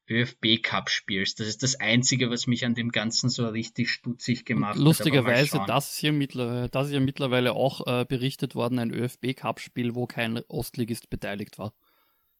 ÖFB-Cup-Spiels. 0.10 1.36
Das 1.36 1.48
ist 1.48 1.64
das 1.64 1.80
Einzige, 1.80 2.30
was 2.30 2.48
mich 2.48 2.66
an 2.66 2.76
dem 2.76 2.90
Ganzen 2.90 3.30
so 3.30 3.48
richtig 3.48 3.90
stutzig 3.90 4.44
gemacht 4.44 4.76
und 4.76 4.84
lustigerweise, 4.84 5.30
hat. 5.30 5.40
Lustigerweise, 5.40 5.68
das 5.74 5.92
ist 5.94 6.00
hier 6.00 6.12
mittlerweile, 6.12 6.68
das 6.68 6.88
ist 6.88 6.94
ja 6.94 7.00
mittlerweile 7.00 7.54
auch 7.54 7.88
äh, 7.88 8.04
berichtet 8.04 8.56
worden, 8.56 8.78
ein 8.78 8.92
ÖFB-Cup-Spiel, 8.92 9.96
wo 9.96 10.06
kein 10.06 10.42
Ostligist 10.50 11.10
beteiligt 11.10 11.58
war. 11.60 11.74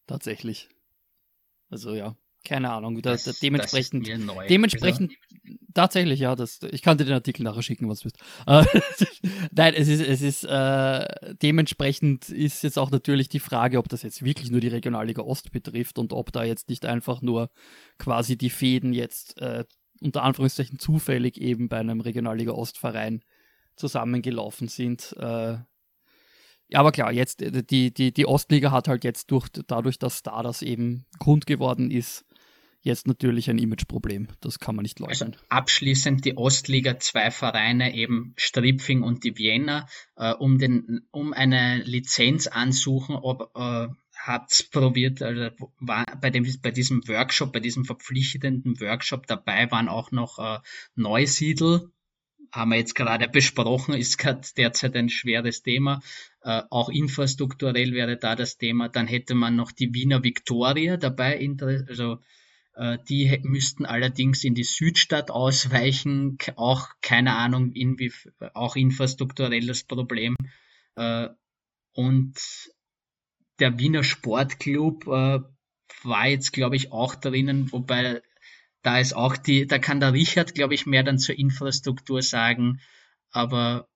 Tatsächlich. 0.06 0.68
Also 1.70 1.94
ja, 1.94 2.14
keine 2.44 2.70
Ahnung. 2.70 3.00
Da, 3.02 3.12
das, 3.12 3.24
dementsprechend, 3.40 4.08
das 4.08 4.18
neu, 4.18 4.46
dementsprechend, 4.46 5.12
also. 5.44 5.56
tatsächlich, 5.74 6.20
ja, 6.20 6.34
das, 6.34 6.60
ich 6.70 6.82
kann 6.82 6.98
dir 6.98 7.04
den 7.04 7.14
Artikel 7.14 7.42
nachher 7.42 7.62
schicken, 7.62 7.88
was 7.88 8.00
du 8.00 8.04
willst. 8.06 8.18
Äh, 8.46 8.64
Nein, 9.52 9.74
es 9.74 9.88
ist, 9.88 10.00
es 10.00 10.22
ist, 10.22 10.44
äh, 10.44 11.34
dementsprechend 11.42 12.28
ist 12.28 12.62
jetzt 12.62 12.78
auch 12.78 12.90
natürlich 12.90 13.28
die 13.28 13.40
Frage, 13.40 13.78
ob 13.78 13.88
das 13.88 14.02
jetzt 14.02 14.24
wirklich 14.24 14.50
nur 14.50 14.60
die 14.60 14.68
Regionalliga 14.68 15.22
Ost 15.22 15.52
betrifft 15.52 15.98
und 15.98 16.12
ob 16.12 16.32
da 16.32 16.44
jetzt 16.44 16.68
nicht 16.68 16.86
einfach 16.86 17.22
nur 17.22 17.50
quasi 17.98 18.36
die 18.36 18.50
Fäden 18.50 18.92
jetzt 18.92 19.40
äh, 19.40 19.64
unter 20.00 20.22
Anführungszeichen 20.22 20.78
zufällig 20.78 21.40
eben 21.40 21.68
bei 21.68 21.78
einem 21.78 22.00
Regionalliga 22.00 22.52
Ostverein 22.52 23.22
zusammengelaufen 23.76 24.68
sind. 24.68 25.14
Äh, 25.18 25.58
ja, 26.72 26.80
aber 26.80 26.92
klar, 26.92 27.12
jetzt 27.12 27.42
die, 27.70 27.92
die, 27.92 28.12
die 28.12 28.26
Ostliga 28.26 28.70
hat 28.70 28.88
halt 28.88 29.04
jetzt 29.04 29.30
durch, 29.30 29.48
dadurch, 29.66 29.98
dass 29.98 30.22
da 30.22 30.42
das 30.42 30.62
eben 30.62 31.04
Grund 31.18 31.46
geworden 31.46 31.90
ist, 31.90 32.24
jetzt 32.82 33.06
natürlich 33.06 33.48
ein 33.48 33.58
Imageproblem. 33.58 34.28
Das 34.40 34.58
kann 34.58 34.76
man 34.76 34.82
nicht 34.82 34.98
leugnen. 34.98 35.32
Also 35.32 35.44
abschließend 35.48 36.24
die 36.24 36.36
Ostliga, 36.36 36.98
zwei 36.98 37.30
Vereine, 37.30 37.94
eben 37.94 38.34
Stripfing 38.36 39.02
und 39.02 39.24
die 39.24 39.38
Vienna, 39.38 39.86
äh, 40.16 40.32
um, 40.32 40.58
den, 40.58 41.06
um 41.10 41.32
eine 41.32 41.82
Lizenz 41.84 42.48
ansuchen, 42.48 43.16
ob 43.16 43.52
äh, 43.54 43.88
hat 44.14 44.68
probiert, 44.70 45.20
also 45.22 45.50
war 45.80 46.04
bei, 46.20 46.30
dem, 46.30 46.46
bei 46.62 46.70
diesem 46.70 47.06
Workshop, 47.08 47.52
bei 47.52 47.60
diesem 47.60 47.84
verpflichtenden 47.84 48.80
Workshop 48.80 49.26
dabei 49.26 49.70
waren 49.70 49.88
auch 49.88 50.12
noch 50.12 50.38
äh, 50.38 50.60
Neusiedl, 50.94 51.90
haben 52.52 52.70
wir 52.70 52.76
jetzt 52.76 52.94
gerade 52.94 53.28
besprochen, 53.28 53.94
ist 53.94 54.18
gerade 54.18 54.46
derzeit 54.56 54.94
ein 54.94 55.08
schweres 55.08 55.62
Thema. 55.62 56.02
Äh, 56.42 56.62
auch 56.70 56.88
infrastrukturell 56.88 57.92
wäre 57.92 58.18
da 58.18 58.36
das 58.36 58.58
Thema. 58.58 58.88
Dann 58.88 59.06
hätte 59.06 59.34
man 59.34 59.56
noch 59.56 59.72
die 59.72 59.94
Wiener 59.94 60.22
Victoria 60.22 60.98
dabei, 60.98 61.38
also 61.88 62.18
die 63.08 63.38
müssten 63.42 63.84
allerdings 63.84 64.44
in 64.44 64.54
die 64.54 64.64
Südstadt 64.64 65.30
ausweichen, 65.30 66.38
auch 66.56 66.88
keine 67.02 67.36
Ahnung, 67.36 67.72
inwie, 67.72 68.12
auch 68.54 68.76
infrastrukturelles 68.76 69.84
Problem. 69.84 70.36
Äh, 70.96 71.28
und 71.92 72.34
der 73.58 73.78
Wiener 73.78 74.02
Sportclub 74.02 75.06
äh, 75.06 75.40
war 76.04 76.26
jetzt, 76.26 76.52
glaube 76.52 76.76
ich, 76.76 76.92
auch 76.92 77.14
drinnen, 77.14 77.70
wobei 77.72 78.22
da 78.82 78.98
ist 78.98 79.14
auch 79.14 79.36
die, 79.36 79.66
da 79.66 79.78
kann 79.78 80.00
der 80.00 80.12
Richard, 80.12 80.54
glaube 80.54 80.74
ich, 80.74 80.86
mehr 80.86 81.02
dann 81.02 81.18
zur 81.18 81.38
Infrastruktur 81.38 82.22
sagen, 82.22 82.80
aber 83.30 83.88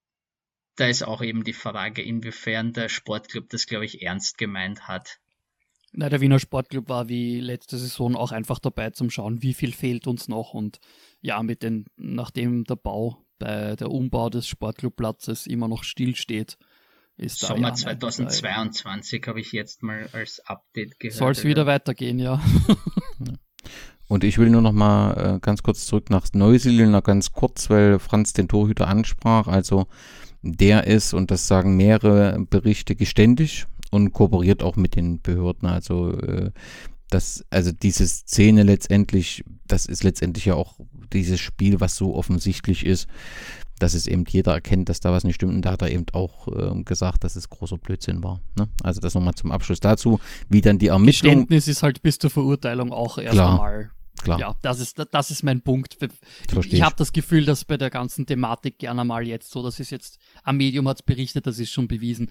da 0.77 0.87
ist 0.87 1.03
auch 1.03 1.23
eben 1.23 1.43
die 1.43 1.55
Frage, 1.55 2.03
inwiefern 2.03 2.73
der 2.73 2.89
Sportclub 2.89 3.49
das, 3.49 3.67
glaube 3.67 3.87
ich, 3.87 4.03
ernst 4.03 4.39
gemeint 4.39 4.87
hat. 4.87 5.19
Na, 5.99 6.11
der 6.11 6.21
Wiener 6.21 6.39
Sportclub 6.39 6.91
war 6.91 7.09
wie 7.09 7.41
letzte 7.41 7.79
Saison 7.79 8.17
auch 8.17 8.31
einfach 8.31 8.59
dabei 8.59 8.91
zum 8.91 9.09
Schauen, 9.09 9.43
wie 9.43 9.55
viel 9.55 9.73
fehlt 9.73 10.07
uns 10.07 10.29
noch 10.29 10.53
und 10.53 10.79
ja, 11.23 11.43
mit 11.43 11.63
den, 11.63 11.87
nachdem 11.97 12.65
der 12.65 12.77
Bau 12.77 13.25
bei 13.39 13.77
der 13.77 13.91
Umbau 13.91 14.29
des 14.29 14.47
Sportclubplatzes 14.47 15.47
immer 15.47 15.69
noch 15.69 15.85
stillsteht, 15.85 16.59
ist 17.17 17.39
Sommer 17.39 17.63
da 17.63 17.69
ja 17.69 17.75
2022 17.75 19.27
habe 19.27 19.41
ich 19.41 19.53
jetzt 19.53 19.83
mal 19.83 20.07
als 20.13 20.41
Update 20.41 21.01
gehört. 21.01 21.17
Soll 21.17 21.33
es 21.33 21.45
wieder 21.45 21.65
weitergehen, 21.65 22.19
ja. 22.19 22.43
Und 24.09 24.23
ich 24.23 24.37
will 24.37 24.51
nur 24.51 24.63
noch 24.63 24.73
mal 24.73 25.37
äh, 25.37 25.41
ganz 25.41 25.63
kurz 25.63 25.87
zurück 25.87 26.11
nach 26.11 26.27
Neusiedl, 26.33 26.87
noch 26.87 27.03
ganz 27.03 27.33
kurz, 27.33 27.71
weil 27.71 27.99
Franz 27.99 28.35
den 28.35 28.49
Torhüter 28.49 28.87
ansprach. 28.87 29.49
Also 29.49 29.87
der 30.43 30.87
ist, 30.87 31.15
und 31.15 31.31
das 31.31 31.49
sagen 31.49 31.77
mehrere 31.77 32.39
Berichte, 32.49 32.95
geständig 32.95 33.67
und 33.91 34.13
kooperiert 34.13 34.63
auch 34.63 34.77
mit 34.77 34.97
den 34.97 35.21
Behörden. 35.21 35.69
Also 35.69 36.13
äh, 36.13 36.51
das, 37.11 37.45
also 37.51 37.73
diese 37.73 38.07
Szene 38.07 38.63
letztendlich, 38.63 39.45
das 39.67 39.87
ist 39.87 40.05
letztendlich 40.05 40.47
ja 40.47 40.55
auch 40.55 40.75
dieses 41.13 41.41
Spiel, 41.41 41.81
was 41.81 41.97
so 41.97 42.15
offensichtlich 42.15 42.85
ist, 42.85 43.09
dass 43.79 43.95
es 43.95 44.07
eben 44.07 44.25
jeder 44.29 44.55
erkennt, 44.55 44.89
dass 44.89 45.01
da 45.01 45.13
was 45.13 45.25
nicht 45.25 45.37
stimmt. 45.37 45.55
Und 45.55 45.63
da 45.63 45.73
hat 45.73 45.83
er 45.83 45.91
eben 45.91 46.07
auch 46.13 46.49
äh, 46.49 46.83
gesagt, 46.83 47.25
dass 47.25 47.37
es 47.37 47.51
großer 47.51 47.79
Blödsinn 47.79 48.25
war. 48.25 48.41
Ne? 48.59 48.69
Also 48.83 49.01
das 49.01 49.15
nochmal 49.15 49.35
zum 49.35 49.53
Abschluss 49.53 49.81
dazu, 49.81 50.19
wie 50.49 50.61
dann 50.61 50.79
die 50.79 50.89
Ermittlung. 50.89 51.33
Geständnis 51.33 51.69
ist 51.69 51.83
halt 51.83 52.03
bis 52.03 52.19
zur 52.19 52.31
Verurteilung 52.31 52.93
auch 52.93 53.19
erst 53.19 53.35
Klar. 53.35 53.53
einmal 53.53 53.91
Klar. 54.23 54.41
Ja, 54.41 54.57
das 54.63 54.81
ist, 54.81 55.01
das 55.11 55.31
ist 55.31 55.43
mein 55.43 55.61
Punkt. 55.61 55.99
Ich, 56.01 56.73
ich 56.73 56.83
habe 56.83 56.95
das 56.97 57.13
Gefühl, 57.13 57.45
dass 57.45 57.65
bei 57.65 57.77
der 57.77 57.91
ganzen 57.91 58.27
Thematik 58.27 58.79
gerne 58.79 59.05
mal 59.05 59.27
jetzt 59.27 59.51
so, 59.51 59.63
das 59.63 59.79
ist 59.79 59.91
jetzt, 59.91 60.19
am 60.43 60.57
Medium 60.57 60.89
hat 60.89 60.97
es 60.97 61.03
berichtet, 61.03 61.47
das 61.47 61.59
ist 61.59 61.71
schon 61.71 61.87
bewiesen. 61.87 62.31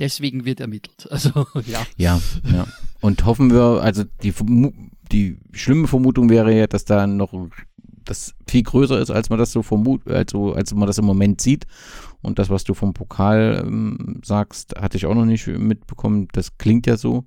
Deswegen 0.00 0.44
wird 0.44 0.60
ermittelt. 0.60 1.06
Also, 1.10 1.46
ja. 1.66 1.86
Ja, 1.96 2.20
ja. 2.52 2.66
Und 3.00 3.24
hoffen 3.24 3.50
wir, 3.50 3.82
also 3.82 4.04
die, 4.22 4.32
die 5.12 5.38
schlimme 5.52 5.86
Vermutung 5.86 6.28
wäre 6.28 6.56
ja, 6.56 6.66
dass 6.66 6.84
da 6.84 7.06
noch 7.06 7.32
das 8.04 8.34
viel 8.48 8.62
größer 8.62 8.98
ist, 8.98 9.10
als 9.10 9.30
man 9.30 9.38
das 9.38 9.52
so 9.52 9.62
vermut, 9.62 10.08
also 10.08 10.52
als 10.52 10.74
man 10.74 10.86
das 10.86 10.98
im 10.98 11.04
Moment 11.04 11.40
sieht. 11.40 11.66
Und 12.22 12.38
das, 12.38 12.50
was 12.50 12.64
du 12.64 12.74
vom 12.74 12.92
Pokal 12.92 13.62
ähm, 13.64 14.20
sagst, 14.24 14.74
hatte 14.78 14.96
ich 14.96 15.06
auch 15.06 15.14
noch 15.14 15.24
nicht 15.24 15.46
mitbekommen. 15.46 16.28
Das 16.32 16.58
klingt 16.58 16.86
ja 16.86 16.96
so. 16.96 17.24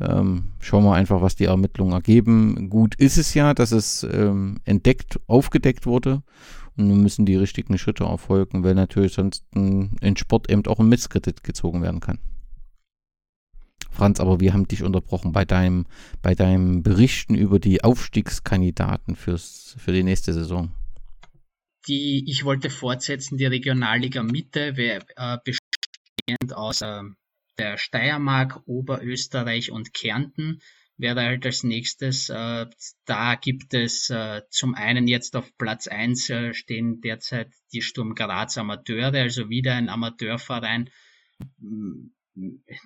Ähm, 0.00 0.52
schauen 0.60 0.84
wir 0.84 0.94
einfach, 0.94 1.20
was 1.20 1.36
die 1.36 1.44
Ermittlungen 1.44 1.92
ergeben. 1.92 2.70
Gut 2.70 2.94
ist 2.96 3.18
es 3.18 3.34
ja, 3.34 3.54
dass 3.54 3.72
es 3.72 4.04
ähm, 4.04 4.58
entdeckt, 4.64 5.20
aufgedeckt 5.26 5.86
wurde. 5.86 6.22
Nun 6.78 7.02
müssen 7.02 7.26
die 7.26 7.36
richtigen 7.36 7.76
Schritte 7.76 8.04
erfolgen, 8.04 8.62
weil 8.62 8.74
natürlich 8.74 9.14
sonst 9.14 9.44
in 9.52 10.16
Sport 10.16 10.48
eben 10.50 10.64
auch 10.66 10.78
ein 10.78 10.88
Misskredit 10.88 11.42
gezogen 11.42 11.82
werden 11.82 12.00
kann. 12.00 12.18
Franz, 13.90 14.20
aber 14.20 14.38
wir 14.38 14.52
haben 14.52 14.68
dich 14.68 14.84
unterbrochen 14.84 15.32
bei 15.32 15.44
deinem, 15.44 15.86
bei 16.22 16.36
deinem 16.36 16.84
Berichten 16.84 17.34
über 17.34 17.58
die 17.58 17.82
Aufstiegskandidaten 17.82 19.16
fürs, 19.16 19.74
für 19.78 19.92
die 19.92 20.04
nächste 20.04 20.32
Saison. 20.32 20.70
Die, 21.88 22.24
ich 22.28 22.44
wollte 22.44 22.70
fortsetzen, 22.70 23.38
die 23.38 23.46
Regionalliga 23.46 24.22
Mitte, 24.22 24.76
äh, 24.76 25.38
bestehend 25.42 26.54
aus 26.54 26.82
äh, 26.82 27.02
der 27.58 27.76
Steiermark, 27.76 28.62
Oberösterreich 28.66 29.72
und 29.72 29.92
Kärnten 29.94 30.60
wäre 30.98 31.22
halt 31.22 31.46
als 31.46 31.62
nächstes. 31.62 32.28
Äh, 32.28 32.66
da 33.06 33.34
gibt 33.36 33.72
es 33.72 34.10
äh, 34.10 34.42
zum 34.50 34.74
einen 34.74 35.06
jetzt 35.06 35.36
auf 35.36 35.56
Platz 35.56 35.86
1 35.86 36.30
äh, 36.30 36.54
stehen 36.54 37.00
derzeit 37.00 37.50
die 37.72 37.82
Sturm 37.82 38.14
Graz 38.14 38.58
Amateure, 38.58 39.14
also 39.14 39.48
wieder 39.48 39.74
ein 39.74 39.88
Amateurverein. 39.88 40.90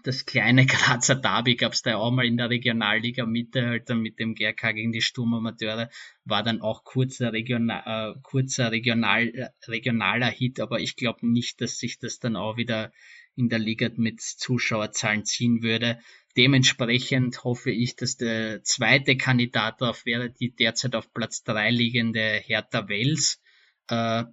Das 0.02 0.24
kleine 0.24 0.66
Grazer 0.66 1.14
Derby 1.14 1.56
gab 1.56 1.72
es 1.72 1.82
da 1.82 1.96
auch 1.96 2.10
mal 2.10 2.26
in 2.26 2.36
der 2.36 2.50
Regionalliga 2.50 3.26
Mitte, 3.26 3.66
halt 3.66 3.90
dann 3.90 4.00
mit 4.00 4.18
dem 4.18 4.34
GRK 4.34 4.72
gegen 4.72 4.92
die 4.92 5.02
Sturmamateure, 5.02 5.90
war 6.24 6.42
dann 6.42 6.60
auch 6.60 6.84
kurzer, 6.84 7.32
Regional, 7.32 8.14
äh, 8.16 8.20
kurzer 8.22 8.70
Regional, 8.70 9.52
regionaler 9.66 10.30
Hit, 10.30 10.60
aber 10.60 10.80
ich 10.80 10.96
glaube 10.96 11.26
nicht, 11.26 11.60
dass 11.60 11.78
sich 11.78 11.98
das 11.98 12.18
dann 12.18 12.36
auch 12.36 12.56
wieder 12.56 12.92
in 13.34 13.48
der 13.48 13.58
Liga 13.58 13.90
mit 13.96 14.20
Zuschauerzahlen 14.20 15.24
ziehen 15.24 15.62
würde. 15.62 15.98
Dementsprechend 16.36 17.44
hoffe 17.44 17.70
ich, 17.70 17.96
dass 17.96 18.16
der 18.16 18.62
zweite 18.62 19.16
Kandidat 19.16 19.80
darauf 19.80 20.06
wäre, 20.06 20.30
die 20.30 20.54
derzeit 20.54 20.94
auf 20.94 21.12
Platz 21.12 21.42
drei 21.42 21.70
liegende 21.70 22.40
Hertha 22.44 22.88
Wels, 22.88 23.40
äh, 23.88 24.24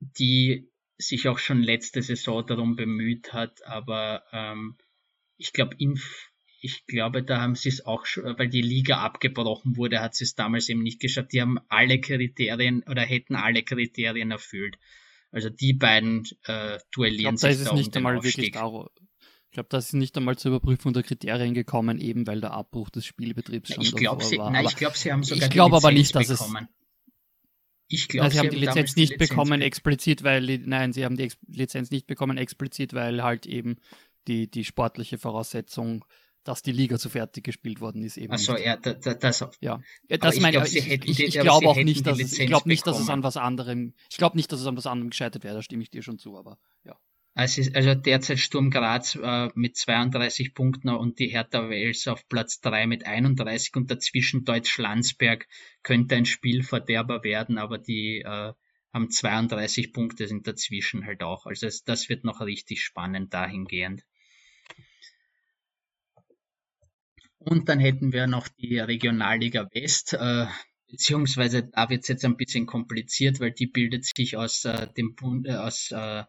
die 0.00 0.70
sich 0.96 1.28
auch 1.28 1.38
schon 1.38 1.62
letzte 1.62 2.02
Saison 2.02 2.46
darum 2.46 2.76
bemüht 2.76 3.32
hat, 3.32 3.64
aber 3.64 4.24
ähm, 4.32 4.76
ich 5.36 5.52
glaube, 5.52 5.76
ich 6.60 6.86
glaube, 6.86 7.22
da 7.22 7.40
haben 7.40 7.54
sie 7.54 7.68
es 7.68 7.86
auch 7.86 8.04
schon, 8.04 8.36
weil 8.38 8.48
die 8.48 8.62
Liga 8.62 8.98
abgebrochen 8.98 9.76
wurde, 9.76 10.00
hat 10.00 10.14
sie 10.14 10.24
es 10.24 10.34
damals 10.34 10.68
eben 10.68 10.82
nicht 10.82 11.00
geschafft. 11.00 11.32
Die 11.32 11.40
haben 11.40 11.58
alle 11.68 12.00
Kriterien 12.00 12.82
oder 12.88 13.02
hätten 13.02 13.36
alle 13.36 13.62
Kriterien 13.62 14.32
erfüllt. 14.32 14.76
Also 15.30 15.50
die 15.50 15.72
beiden 15.72 16.26
äh, 16.44 16.78
duellieren 16.90 17.36
ich 17.36 17.40
glaub, 17.40 17.52
sich 17.52 17.58
da, 17.58 17.64
da 17.64 17.70
um 17.70 17.76
nicht 17.76 17.94
den 17.94 17.98
einmal 17.98 18.16
Aufstieg. 18.16 18.54
Wirklich 18.54 18.56
ich 19.50 19.54
glaube, 19.54 19.68
das 19.70 19.86
ist 19.86 19.92
nicht 19.94 20.16
einmal 20.16 20.36
zur 20.36 20.50
Überprüfung 20.50 20.92
der 20.92 21.02
Kriterien 21.02 21.54
gekommen, 21.54 22.00
eben 22.00 22.26
weil 22.26 22.40
der 22.40 22.52
Abbruch 22.52 22.90
des 22.90 23.06
Spielbetriebs 23.06 23.72
schon 23.72 23.82
ich 23.82 23.94
glaub, 23.94 24.22
sie, 24.22 24.36
war. 24.36 24.50
Nein, 24.50 24.66
ich 24.66 24.76
glaube, 24.76 24.96
sie 24.96 25.10
haben 25.10 25.22
sogar 25.22 25.44
ich 25.44 25.48
die 25.48 25.58
Lizenz 25.58 25.84
aber 25.84 25.92
nicht, 25.92 26.14
dass 26.14 26.28
bekommen. 26.28 26.68
Ich 27.90 28.08
glaube, 28.08 28.28
sie, 28.28 28.34
sie, 28.34 28.38
haben 28.40 28.50
die 28.50 28.56
Lizenz 28.56 28.96
nicht 28.96 29.12
die 29.12 29.14
Lizenz 29.14 29.30
bekommen 29.30 29.62
explizit, 29.62 30.22
weil 30.22 30.58
nein, 30.58 30.92
sie 30.92 31.06
haben 31.06 31.16
die 31.16 31.32
Lizenz 31.46 31.90
nicht 31.90 32.06
bekommen 32.06 32.36
explizit, 32.36 32.92
weil 32.92 33.22
halt 33.22 33.46
eben 33.46 33.76
die, 34.26 34.50
die 34.50 34.64
sportliche 34.64 35.16
Voraussetzung 35.16 36.04
dass 36.44 36.62
die 36.62 36.72
Liga 36.72 36.98
zu 36.98 37.10
fertig 37.10 37.44
gespielt 37.44 37.82
worden 37.82 38.02
ist 38.02 38.16
eben. 38.16 38.32
Achso, 38.32 38.56
ja, 38.56 38.76
da, 38.76 38.94
da, 38.94 39.12
das, 39.12 39.44
ja. 39.60 39.82
das 40.08 40.34
ich 40.34 40.40
meine, 40.40 40.66
ich, 40.66 40.76
ich, 40.76 41.20
ich 41.20 41.38
glaube 41.38 41.68
auch 41.68 41.76
nicht, 41.76 42.06
dass 42.06 42.18
es, 42.18 42.38
ich 42.38 42.46
glaube 42.46 42.66
nicht, 42.68 42.86
dass 42.86 42.98
es 42.98 43.10
an 43.10 43.22
was 43.22 43.36
anderem, 43.36 43.92
ich 44.10 44.16
glaube 44.16 44.34
nicht, 44.34 44.50
dass 44.50 44.60
es 44.60 44.66
an 44.66 44.74
was 44.74 44.86
anderem 44.86 45.10
gescheitert 45.10 45.44
wäre, 45.44 45.56
da 45.56 45.62
stimme 45.62 45.82
ich 45.82 45.90
dir 45.90 46.02
schon 46.02 46.18
zu, 46.18 46.38
aber 46.38 46.58
ja. 46.84 46.98
Also, 47.34 47.62
also 47.72 47.94
derzeit 47.94 48.40
Sturm 48.40 48.70
Graz 48.70 49.14
äh, 49.14 49.48
mit 49.54 49.76
32 49.76 50.54
Punkten 50.54 50.88
und 50.88 51.18
die 51.20 51.28
Hertha 51.28 51.70
Wels 51.70 52.08
auf 52.08 52.28
Platz 52.28 52.60
3 52.60 52.86
mit 52.86 53.06
31 53.06 53.76
und 53.76 53.90
dazwischen 53.90 54.44
Deutsch-Landsberg 54.44 55.46
könnte 55.82 56.16
ein 56.16 56.26
Spielverderber 56.26 57.22
werden, 57.22 57.58
aber 57.58 57.78
die 57.78 58.22
äh, 58.24 58.52
haben 58.92 59.10
32 59.10 59.92
Punkte, 59.92 60.26
sind 60.26 60.46
dazwischen 60.46 61.04
halt 61.06 61.22
auch. 61.22 61.46
Also 61.46 61.66
es, 61.66 61.84
das 61.84 62.08
wird 62.08 62.24
noch 62.24 62.40
richtig 62.40 62.82
spannend 62.82 63.32
dahingehend. 63.32 64.02
Und 67.38 67.68
dann 67.68 67.78
hätten 67.78 68.12
wir 68.12 68.26
noch 68.26 68.48
die 68.48 68.78
Regionalliga 68.78 69.68
West, 69.72 70.14
äh, 70.14 70.46
beziehungsweise 70.90 71.68
da 71.68 71.88
wird 71.88 72.02
es 72.02 72.08
jetzt 72.08 72.24
ein 72.24 72.36
bisschen 72.36 72.66
kompliziert, 72.66 73.40
weil 73.40 73.52
die 73.52 73.66
bildet 73.66 74.04
sich 74.04 74.36
aus, 74.36 74.64
äh, 74.64 74.88
dem 74.96 75.14
Bund, 75.14 75.46
äh, 75.46 75.54
aus 75.54 75.90
äh, 75.92 76.24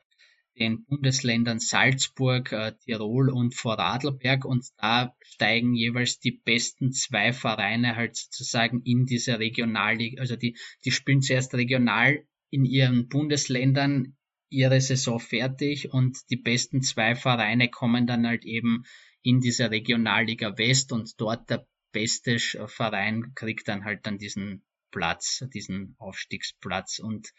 den 0.59 0.85
Bundesländern 0.85 1.59
Salzburg, 1.59 2.51
äh, 2.51 2.73
Tirol 2.83 3.29
und 3.29 3.55
Vorarlberg 3.55 4.45
und 4.45 4.65
da 4.77 5.15
steigen 5.21 5.73
jeweils 5.73 6.19
die 6.19 6.31
besten 6.31 6.91
zwei 6.91 7.33
Vereine 7.33 7.95
halt 7.95 8.15
sozusagen 8.15 8.81
in 8.83 9.05
diese 9.05 9.39
Regionalliga, 9.39 10.21
also 10.21 10.35
die, 10.35 10.57
die 10.85 10.91
spielen 10.91 11.21
zuerst 11.21 11.53
regional 11.53 12.23
in 12.49 12.65
ihren 12.65 13.07
Bundesländern 13.07 14.17
ihre 14.49 14.81
Saison 14.81 15.19
fertig 15.19 15.93
und 15.93 16.17
die 16.29 16.37
besten 16.37 16.81
zwei 16.81 17.15
Vereine 17.15 17.69
kommen 17.69 18.07
dann 18.07 18.27
halt 18.27 18.45
eben 18.45 18.83
in 19.21 19.39
dieser 19.41 19.71
Regionalliga 19.71 20.57
West 20.57 20.91
und 20.91 21.19
dort 21.21 21.49
der 21.49 21.67
beste 21.91 22.39
Verein 22.39 23.33
kriegt 23.35 23.67
dann 23.67 23.85
halt 23.85 24.05
dann 24.05 24.17
diesen 24.17 24.63
Platz, 24.91 25.45
diesen 25.53 25.95
Aufstiegsplatz 25.99 26.99
und 26.99 27.29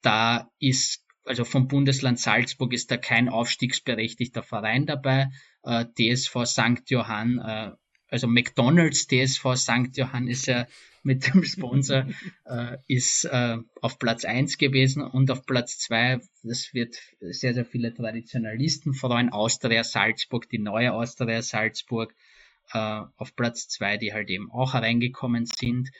da 0.00 0.50
ist 0.58 1.04
also 1.28 1.44
vom 1.44 1.68
Bundesland 1.68 2.18
Salzburg 2.18 2.72
ist 2.72 2.90
da 2.90 2.96
kein 2.96 3.28
aufstiegsberechtigter 3.28 4.42
Verein 4.42 4.86
dabei. 4.86 5.30
Äh, 5.62 5.84
DSV 5.98 6.44
St. 6.46 6.88
Johann, 6.88 7.38
äh, 7.38 7.72
also 8.08 8.26
McDonalds 8.26 9.06
DSV 9.06 9.54
St. 9.54 9.96
Johann 9.96 10.26
ist 10.28 10.46
ja 10.46 10.66
mit 11.02 11.32
dem 11.32 11.44
Sponsor, 11.44 12.06
äh, 12.44 12.76
ist 12.86 13.24
äh, 13.24 13.58
auf 13.80 13.98
Platz 13.98 14.24
1 14.24 14.58
gewesen 14.58 15.02
und 15.02 15.30
auf 15.30 15.46
Platz 15.46 15.78
2, 15.78 16.20
das 16.42 16.74
wird 16.74 16.96
sehr, 17.20 17.54
sehr 17.54 17.64
viele 17.64 17.94
Traditionalisten 17.94 18.94
freuen, 18.94 19.30
Austria 19.30 19.84
Salzburg, 19.84 20.48
die 20.48 20.58
neue 20.58 20.92
Austria 20.92 21.40
Salzburg, 21.42 22.14
äh, 22.72 23.02
auf 23.16 23.34
Platz 23.36 23.68
zwei, 23.68 23.96
die 23.96 24.12
halt 24.12 24.28
eben 24.30 24.50
auch 24.50 24.74
reingekommen 24.74 25.46
sind. 25.46 25.90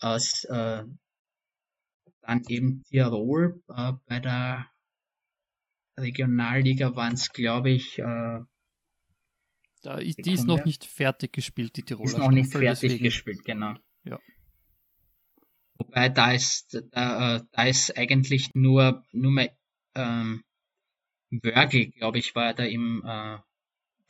Aus, 0.00 0.44
äh, 0.44 0.82
dann 2.22 2.42
eben 2.48 2.82
Tirol 2.84 3.62
äh, 3.68 3.92
bei 4.06 4.20
der 4.20 4.66
Regionalliga 5.98 6.94
waren 6.96 7.14
es, 7.14 7.30
glaube 7.32 7.70
ich, 7.70 7.98
äh, 7.98 8.40
da 9.82 9.96
ist, 9.98 10.18
die 10.24 10.32
ist 10.32 10.46
noch 10.46 10.64
nicht 10.64 10.84
fertig 10.84 11.32
gespielt, 11.32 11.76
die 11.76 11.82
Tiroler 11.82 12.04
Ist 12.10 12.18
noch 12.18 12.30
nicht 12.30 12.50
Staffel, 12.50 12.66
fertig 12.66 12.80
deswegen- 12.82 13.04
gespielt, 13.04 13.44
genau. 13.44 13.74
Ja. 14.04 14.18
Wobei 15.78 16.10
da 16.10 16.32
ist, 16.32 16.82
da, 16.92 17.36
äh, 17.36 17.40
da 17.52 17.62
ist 17.64 17.96
eigentlich 17.96 18.50
nur, 18.54 19.02
nur 19.12 19.30
mal, 19.32 19.50
ähm, 19.94 20.42
Wörgl, 21.30 21.86
glaube 21.92 22.18
ich, 22.18 22.34
war 22.34 22.52
da 22.54 22.64
im, 22.64 23.02
äh, 23.06 23.38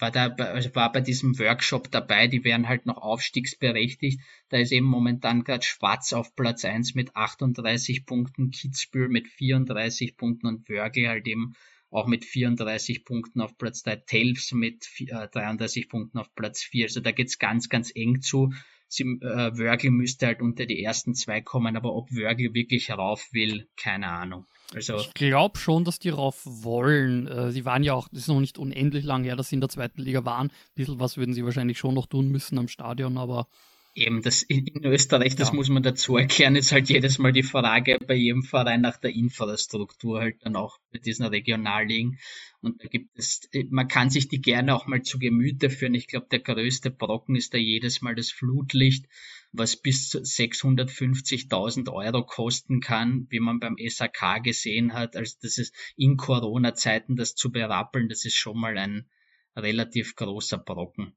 war 0.00 0.10
da, 0.10 0.28
also 0.28 0.74
war 0.74 0.92
bei 0.92 1.00
diesem 1.00 1.38
Workshop 1.38 1.90
dabei, 1.90 2.26
die 2.26 2.44
wären 2.44 2.68
halt 2.68 2.86
noch 2.86 2.98
aufstiegsberechtigt. 2.98 4.20
Da 4.48 4.58
ist 4.58 4.72
eben 4.72 4.86
momentan 4.86 5.44
gerade 5.44 5.64
Schwarz 5.64 6.12
auf 6.12 6.34
Platz 6.36 6.64
1 6.64 6.94
mit 6.94 7.14
38 7.16 8.06
Punkten, 8.06 8.50
Kitzbühel 8.50 9.08
mit 9.08 9.28
34 9.28 10.16
Punkten 10.16 10.46
und 10.46 10.68
Wörgl 10.68 11.08
halt 11.08 11.26
eben 11.26 11.54
auch 11.90 12.06
mit 12.06 12.24
34 12.24 13.04
Punkten 13.04 13.40
auf 13.40 13.58
Platz 13.58 13.82
3, 13.82 13.96
Telfs 13.96 14.52
mit 14.52 14.84
vi- 14.84 15.10
äh, 15.10 15.28
33 15.28 15.88
Punkten 15.88 16.18
auf 16.18 16.32
Platz 16.34 16.62
4. 16.62 16.86
Also 16.86 17.00
da 17.00 17.10
geht's 17.10 17.38
ganz, 17.38 17.68
ganz 17.68 17.90
eng 17.94 18.20
zu. 18.20 18.52
Sie, 18.88 19.04
äh, 19.04 19.56
Wörgl 19.58 19.90
müsste 19.90 20.26
halt 20.26 20.40
unter 20.40 20.66
die 20.66 20.82
ersten 20.82 21.14
zwei 21.14 21.40
kommen, 21.40 21.76
aber 21.76 21.94
ob 21.94 22.10
Wörgl 22.10 22.54
wirklich 22.54 22.90
rauf 22.90 23.28
will, 23.32 23.68
keine 23.76 24.08
Ahnung. 24.08 24.46
Also 24.74 24.96
Ich 24.98 25.14
glaube 25.14 25.58
schon, 25.58 25.84
dass 25.84 25.98
die 25.98 26.10
rauf 26.10 26.42
wollen. 26.44 27.26
Äh, 27.26 27.50
sie 27.50 27.64
waren 27.64 27.82
ja 27.82 27.94
auch, 27.94 28.08
das 28.08 28.20
ist 28.22 28.28
noch 28.28 28.40
nicht 28.40 28.58
unendlich 28.58 29.04
lang 29.04 29.24
her, 29.24 29.36
dass 29.36 29.48
sie 29.48 29.56
in 29.56 29.60
der 29.60 29.68
zweiten 29.70 30.00
Liga 30.02 30.24
waren. 30.24 30.48
Ein 30.48 30.52
bisschen 30.74 31.00
was 31.00 31.16
würden 31.16 31.34
sie 31.34 31.44
wahrscheinlich 31.44 31.78
schon 31.78 31.94
noch 31.94 32.06
tun 32.06 32.28
müssen 32.28 32.58
am 32.58 32.68
Stadion, 32.68 33.18
aber 33.18 33.48
Eben, 33.96 34.22
das 34.22 34.42
in 34.42 34.84
Österreich, 34.84 35.34
das 35.34 35.48
Ja. 35.48 35.54
muss 35.54 35.68
man 35.68 35.82
dazu 35.82 36.16
erklären, 36.16 36.54
ist 36.54 36.70
halt 36.70 36.88
jedes 36.88 37.18
Mal 37.18 37.32
die 37.32 37.42
Frage 37.42 37.98
bei 38.06 38.14
jedem 38.14 38.44
Verein 38.44 38.82
nach 38.82 38.98
der 38.98 39.12
Infrastruktur, 39.12 40.20
halt 40.20 40.36
dann 40.42 40.54
auch 40.54 40.78
bei 40.92 41.00
diesen 41.00 41.26
Regionalligen. 41.26 42.18
Und 42.60 42.84
da 42.84 42.88
gibt 42.88 43.18
es, 43.18 43.48
man 43.70 43.88
kann 43.88 44.08
sich 44.08 44.28
die 44.28 44.40
gerne 44.40 44.76
auch 44.76 44.86
mal 44.86 45.02
zu 45.02 45.18
Gemüte 45.18 45.70
führen. 45.70 45.94
Ich 45.94 46.06
glaube, 46.06 46.28
der 46.30 46.38
größte 46.38 46.92
Brocken 46.92 47.34
ist 47.34 47.52
da 47.52 47.58
jedes 47.58 48.00
Mal 48.00 48.14
das 48.14 48.30
Flutlicht, 48.30 49.06
was 49.52 49.76
bis 49.76 50.08
zu 50.08 50.18
650.000 50.18 51.92
Euro 51.92 52.24
kosten 52.24 52.80
kann, 52.80 53.26
wie 53.30 53.40
man 53.40 53.58
beim 53.58 53.76
SAK 53.78 54.42
gesehen 54.42 54.92
hat. 54.92 55.16
Also 55.16 55.36
das 55.42 55.58
ist 55.58 55.74
in 55.96 56.16
Corona-Zeiten 56.16 57.16
das 57.16 57.34
zu 57.34 57.50
berappeln, 57.50 58.08
das 58.08 58.24
ist 58.24 58.36
schon 58.36 58.58
mal 58.58 58.78
ein 58.78 59.08
relativ 59.56 60.14
großer 60.16 60.58
Brocken. 60.58 61.16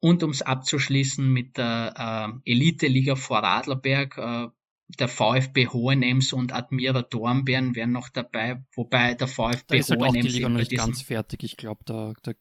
Und 0.00 0.22
ums 0.22 0.42
abzuschließen 0.42 1.28
mit 1.28 1.56
der 1.56 2.40
äh, 2.44 2.52
Elite-Liga 2.52 3.16
Vorarlberg, 3.16 4.16
äh, 4.18 4.48
der 4.98 5.08
VfB 5.08 5.66
Hohenems 5.66 6.32
und 6.32 6.52
Admira 6.52 7.02
Dornbirn 7.02 7.74
wären 7.74 7.92
noch 7.92 8.08
dabei, 8.08 8.64
wobei 8.74 9.08
der 9.08 9.16
da 9.16 9.26
VfB 9.26 9.78
ist 9.78 9.90
halt 9.90 10.00
auch 10.00 10.04
die 10.04 10.18
Hohenems 10.18 10.32
Liga 10.32 10.48
noch 10.48 10.58
nicht 10.58 10.76
ganz 10.76 11.02
fertig. 11.02 11.42
Ich 11.42 11.56
glaube, 11.56 11.82
da, 11.84 12.14
da 12.22 12.32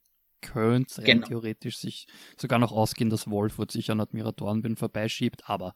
könnte 0.53 0.99
rein 0.99 1.05
Genau. 1.05 1.27
theoretisch 1.27 1.77
sich 1.77 2.07
sogar 2.37 2.59
noch 2.59 2.71
ausgehen, 2.71 3.09
dass 3.09 3.29
Wolfurt 3.29 3.71
sich 3.71 3.91
an 3.91 3.99
Admira 3.99 4.31
Dornbirn 4.31 4.75
vorbeischiebt, 4.75 5.49
aber 5.49 5.75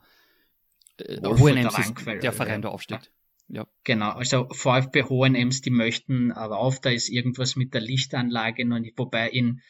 äh, 0.97 1.21
Hohenems 1.23 1.77
ist 1.77 2.05
der 2.05 2.31
Verein, 2.31 2.55
ja. 2.55 2.61
der 2.61 2.71
aufsteigt. 2.71 3.11
Ja. 3.47 3.67
Genau, 3.83 4.11
also 4.11 4.47
VfB 4.49 5.03
Hohenems, 5.03 5.61
die 5.61 5.71
möchten 5.71 6.31
rauf, 6.31 6.79
da 6.79 6.89
ist 6.89 7.09
irgendwas 7.09 7.57
mit 7.57 7.73
der 7.73 7.81
Lichtanlage 7.81 8.65
noch 8.65 8.79
nicht, 8.79 8.97
wobei 8.97 9.29
in, 9.29 9.61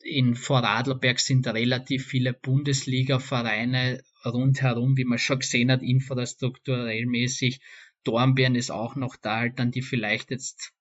in 0.00 0.36
Vorarlberg 0.36 1.18
sind 1.18 1.46
relativ 1.48 2.06
viele 2.06 2.32
Bundesliga-Vereine 2.32 4.02
rundherum, 4.24 4.96
wie 4.96 5.04
man 5.04 5.18
schon 5.18 5.40
gesehen 5.40 5.70
hat, 5.70 5.82
infrastrukturell 5.82 7.06
mäßig. 7.06 7.60
Dornbirn 8.04 8.54
ist 8.54 8.70
auch 8.70 8.94
noch 8.96 9.16
da, 9.16 9.38
halt 9.38 9.58
dann 9.58 9.70
die 9.70 9.82
vielleicht 9.82 10.30
jetzt 10.30 10.72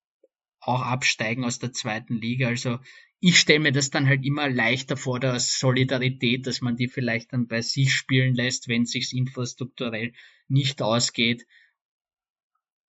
auch 0.60 0.82
absteigen 0.82 1.44
aus 1.44 1.60
der 1.60 1.74
zweiten 1.74 2.16
Liga. 2.16 2.48
Also 2.48 2.80
ich 3.26 3.40
stelle 3.40 3.62
mir 3.62 3.72
das 3.72 3.90
dann 3.90 4.10
halt 4.10 4.26
immer 4.26 4.50
leichter 4.50 4.98
vor, 4.98 5.18
der 5.18 5.40
Solidarität, 5.40 6.46
dass 6.46 6.60
man 6.60 6.76
die 6.76 6.90
vielleicht 6.90 7.32
dann 7.32 7.48
bei 7.48 7.62
sich 7.62 7.94
spielen 7.94 8.36
lässt, 8.36 8.68
wenn 8.68 8.86
sich's 8.86 9.14
infrastrukturell 9.14 10.12
nicht 10.50 10.82
ausgeht. 10.82 11.46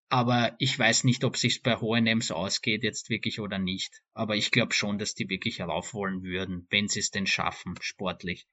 Aber 0.09 0.53
ich 0.59 0.77
weiß 0.77 1.05
nicht, 1.05 1.23
ob 1.23 1.37
sich's 1.37 1.61
bei 1.61 1.77
Hohenems 1.77 2.31
ausgeht 2.31 2.83
jetzt 2.83 3.09
wirklich 3.09 3.39
oder 3.39 3.59
nicht. 3.59 4.01
Aber 4.13 4.35
ich 4.35 4.51
glaube 4.51 4.73
schon, 4.73 4.97
dass 4.97 5.15
die 5.15 5.29
wirklich 5.29 5.59
herauf 5.59 5.93
wollen 5.93 6.21
würden, 6.21 6.67
wenn 6.69 6.89
sie 6.89 6.99
es 6.99 7.11
denn 7.11 7.27
schaffen, 7.27 7.75
sportlich. 7.79 8.45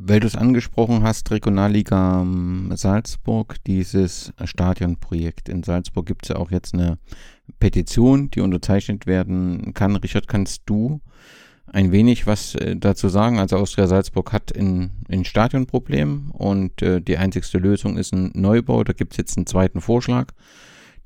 Weil 0.00 0.20
du 0.20 0.28
es 0.28 0.36
angesprochen 0.36 1.02
hast, 1.02 1.28
Regionalliga 1.32 2.22
ähm, 2.22 2.70
Salzburg, 2.76 3.56
dieses 3.66 4.32
Stadionprojekt 4.44 5.48
in 5.48 5.64
Salzburg 5.64 6.06
gibt 6.06 6.24
es 6.24 6.28
ja 6.28 6.36
auch 6.36 6.52
jetzt 6.52 6.72
eine 6.72 6.98
Petition, 7.58 8.30
die 8.30 8.40
unterzeichnet 8.40 9.06
werden 9.06 9.74
kann. 9.74 9.96
Richard, 9.96 10.28
kannst 10.28 10.62
du 10.66 11.00
ein 11.66 11.90
wenig 11.90 12.28
was 12.28 12.54
äh, 12.54 12.76
dazu 12.76 13.08
sagen? 13.08 13.40
Also 13.40 13.56
Austria 13.56 13.88
Salzburg 13.88 14.32
hat 14.32 14.56
ein, 14.56 14.92
ein 15.08 15.24
Stadionproblem 15.24 16.30
und 16.30 16.80
äh, 16.80 17.00
die 17.00 17.18
einzigste 17.18 17.58
Lösung 17.58 17.96
ist 17.96 18.12
ein 18.12 18.30
Neubau. 18.34 18.84
Da 18.84 18.92
gibt 18.92 19.14
es 19.14 19.16
jetzt 19.16 19.36
einen 19.36 19.46
zweiten 19.46 19.80
Vorschlag. 19.80 20.28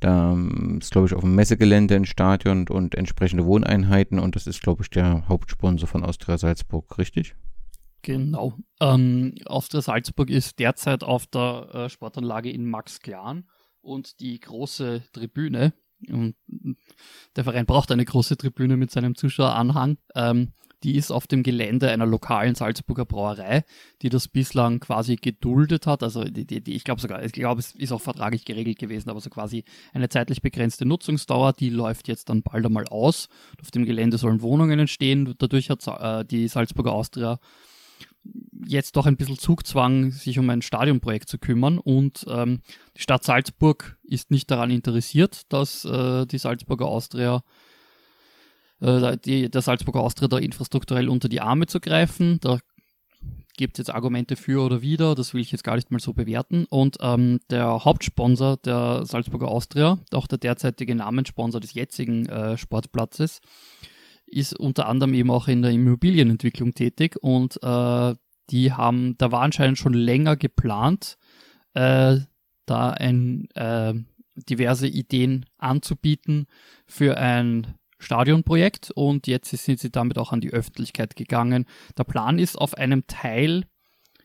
Da 0.01 0.32
ähm, 0.32 0.81
ist, 0.82 0.90
glaube 0.90 1.06
ich, 1.06 1.14
auf 1.14 1.23
dem 1.23 1.35
Messegelände 1.35 1.97
ein 1.97 2.05
Stadion 2.05 2.69
und 2.69 2.94
entsprechende 2.94 3.47
Wohneinheiten 3.47 4.19
und 4.19 4.36
das 4.36 4.47
ist, 4.47 4.60
glaube 4.60 4.82
ich, 4.82 4.90
der 4.90 5.27
Hauptsponsor 5.28 5.89
von 5.89 6.05
Austria 6.05 6.36
Salzburg, 6.36 6.98
richtig? 6.98 7.35
Genau. 8.03 8.55
Ähm, 8.81 9.35
Austria 9.47 9.81
Salzburg 9.81 10.29
ist 10.29 10.59
derzeit 10.59 11.05
auf 11.05 11.27
der 11.27 11.69
äh, 11.73 11.89
Sportanlage 11.89 12.51
in 12.51 12.69
Max 12.69 13.01
Klan 13.01 13.49
und 13.81 14.20
die 14.20 14.41
große 14.41 15.03
Tribüne, 15.12 15.73
und 16.09 16.35
der 17.37 17.45
Verein 17.45 17.65
braucht 17.65 17.93
eine 17.93 18.05
große 18.05 18.37
Tribüne 18.37 18.77
mit 18.77 18.91
seinem 18.91 19.15
Zuschaueranhang, 19.15 19.99
ähm, 20.16 20.53
die 20.83 20.97
ist 20.97 21.11
auf 21.11 21.27
dem 21.27 21.43
Gelände 21.43 21.91
einer 21.91 22.07
lokalen 22.07 22.55
Salzburger 22.55 23.05
Brauerei, 23.05 23.65
die 24.03 24.09
das 24.09 24.29
bislang 24.29 24.81
quasi 24.81 25.16
geduldet 25.16 25.87
hat. 25.87 26.03
Also 26.03 26.24
die, 26.24 26.45
die, 26.45 26.61
die, 26.61 26.74
ich 26.74 26.85
glaube 26.85 27.01
sogar, 27.01 27.23
ich 27.23 27.33
glaube, 27.33 27.61
es 27.61 27.73
ist 27.74 27.93
auch 27.93 28.01
vertraglich 28.01 28.45
geregelt 28.45 28.79
gewesen, 28.79 29.09
aber 29.11 29.20
so 29.20 29.31
quasi 29.31 29.65
eine 29.93 30.09
zeitlich 30.09 30.43
begrenzte 30.43 30.85
Nutzungsdauer, 30.85 31.53
die 31.53 31.70
läuft 31.70 32.09
jetzt 32.09 32.29
dann 32.29 32.43
bald 32.43 32.66
einmal 32.66 32.87
aus. 32.89 33.29
Auf 33.61 33.70
dem 33.70 33.85
Gelände 33.85 34.19
sollen 34.19 34.43
Wohnungen 34.43 34.79
entstehen. 34.79 35.35
Dadurch 35.39 35.70
hat 35.70 35.87
äh, 35.87 36.24
die 36.24 36.49
Salzburger 36.49 36.93
Austria 36.93 37.39
jetzt 38.66 38.97
doch 38.97 39.07
ein 39.07 39.16
bisschen 39.16 39.39
Zugzwang, 39.39 40.11
sich 40.12 40.39
um 40.39 40.49
ein 40.51 40.62
Stadionprojekt 40.62 41.28
zu 41.28 41.39
kümmern. 41.39 41.78
Und 41.78 42.24
ähm, 42.28 42.61
die 42.97 43.03
Stadt 43.03 43.24
Salzburg 43.24 43.99
ist 44.03 44.31
nicht 44.31 44.51
daran 44.51 44.70
interessiert, 44.70 45.43
dass 45.49 45.85
äh, 45.85 46.27
die 46.27 46.39
Salzburger 46.39 46.86
Austria, 46.86 47.43
äh, 48.81 49.16
die, 49.19 49.51
der 49.51 49.62
Salzburger 49.62 50.01
Austria 50.01 50.28
da 50.28 50.39
infrastrukturell 50.39 51.09
unter 51.09 51.28
die 51.28 51.40
Arme 51.40 51.66
zu 51.66 51.81
greifen. 51.81 52.39
Da 52.40 52.59
gibt 53.57 53.78
es 53.78 53.86
jetzt 53.86 53.94
Argumente 53.94 54.36
für 54.36 54.65
oder 54.65 54.81
wider, 54.82 55.15
das 55.15 55.35
will 55.35 55.40
ich 55.40 55.53
jetzt 55.53 55.65
gar 55.65 55.77
nicht 55.77 55.90
mal 55.90 56.01
so 56.01 56.12
bewerten. 56.12 56.65
Und 56.70 56.99
ähm, 57.01 57.40
der 57.51 57.85
Hauptsponsor 57.85 58.57
der 58.59 59.05
Salzburger 59.05 59.49
Austria, 59.49 59.99
auch 60.12 60.27
der 60.27 60.39
derzeitige 60.39 60.94
Namenssponsor 60.94 61.61
des 61.61 61.74
jetzigen 61.74 62.27
äh, 62.27 62.57
Sportplatzes, 62.57 63.40
ist 64.33 64.59
unter 64.59 64.89
anderem 64.89 65.15
eben 65.15 65.31
auch 65.31 65.49
in 65.49 65.63
der 65.63 65.73
Immobilienentwicklung 65.73 66.75
tätig 66.75 67.17
und 67.21 67.63
äh, 67.63 68.15
die 68.51 68.73
haben, 68.73 69.17
da 69.19 69.31
war 69.33 69.43
anscheinend 69.43 69.79
schon 69.79 69.95
länger 69.95 70.37
geplant, 70.37 71.17
äh, 71.75 72.19
da 72.67 72.91
ein, 72.91 73.49
äh, 73.55 73.95
diverse 74.35 74.89
Ideen 74.89 75.47
anzubieten 75.59 76.47
für 76.87 77.19
ein 77.19 77.75
Stadionprojekt 77.99 78.91
und 78.91 79.27
jetzt 79.27 79.51
sind 79.51 79.79
sie 79.79 79.91
damit 79.91 80.19
auch 80.19 80.33
an 80.33 80.41
die 80.41 80.53
Öffentlichkeit 80.53 81.17
gegangen. 81.17 81.67
Der 81.97 82.05
Plan 82.05 82.39
ist 82.39 82.57
auf 82.57 82.75
einem 82.75 83.07
Teil, 83.07 83.65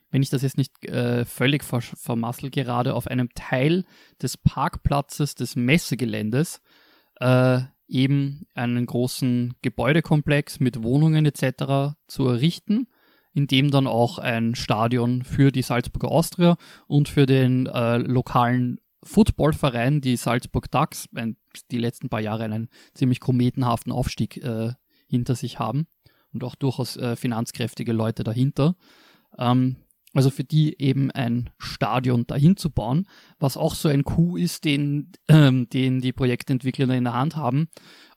wenn 0.10 0.24
ich 0.24 0.30
das 0.30 0.42
jetzt 0.42 0.58
nicht 0.58 0.86
äh, 0.86 1.26
völlig 1.26 1.64
ver 1.64 1.82
vermassel 1.82 2.50
gerade, 2.50 2.96
auf 2.96 3.08
einem 3.08 3.30
Teil 3.36 3.86
des 4.22 4.38
Parkplatzes 4.38 5.36
des 5.36 5.56
Messegeländes 5.56 6.62
äh, 7.20 7.62
eben 7.88 8.46
einen 8.54 8.86
großen 8.86 9.54
Gebäudekomplex 9.62 10.60
mit 10.60 10.84
Wohnungen 10.84 11.26
etc. 11.26 11.96
zu 12.08 12.28
errichten, 12.28 12.88
in 13.34 13.48
dem 13.48 13.72
dann 13.72 13.88
auch 13.88 14.18
ein 14.18 14.56
Stadion 14.56 15.24
für 15.24 15.52
die 15.52 15.62
Salzburger 15.62 16.12
Austria 16.12 16.58
und 16.88 17.08
für 17.08 17.26
den 17.26 17.68
äh, 17.68 17.98
lokalen 17.98 18.80
Footballverein, 19.04 20.02
die 20.02 20.18
Salzburg 20.18 20.70
Ducks, 20.72 21.08
die 21.72 21.78
letzten 21.78 22.10
paar 22.10 22.20
Jahre 22.20 22.44
einen 22.44 22.70
ziemlich 22.94 23.20
kometenhaften 23.20 23.92
Aufstieg 23.92 24.38
äh, 24.38 24.74
hinter 25.08 25.36
sich 25.36 25.60
haben 25.60 25.88
und 26.34 26.44
auch 26.44 26.56
durchaus 26.56 26.98
äh, 26.98 27.16
finanzkräftige 27.16 27.94
Leute 27.94 28.24
dahinter. 28.24 28.76
Ähm, 29.38 29.78
also 30.14 30.30
für 30.30 30.44
die 30.44 30.80
eben 30.82 31.12
ein 31.12 31.50
Stadion 31.58 32.26
dahin 32.26 32.58
zu 32.58 32.70
bauen, 32.70 33.08
was 33.40 33.58
auch 33.58 33.76
so 33.76 33.90
ein 33.90 34.04
Coup 34.04 34.38
ist, 34.38 34.66
den, 34.66 35.12
ähm, 35.28 35.70
den 35.70 36.02
die 36.02 36.14
Projektentwickler 36.14 36.90
in 36.96 37.04
der 37.04 37.14
Hand 37.14 37.36
haben. 37.36 37.68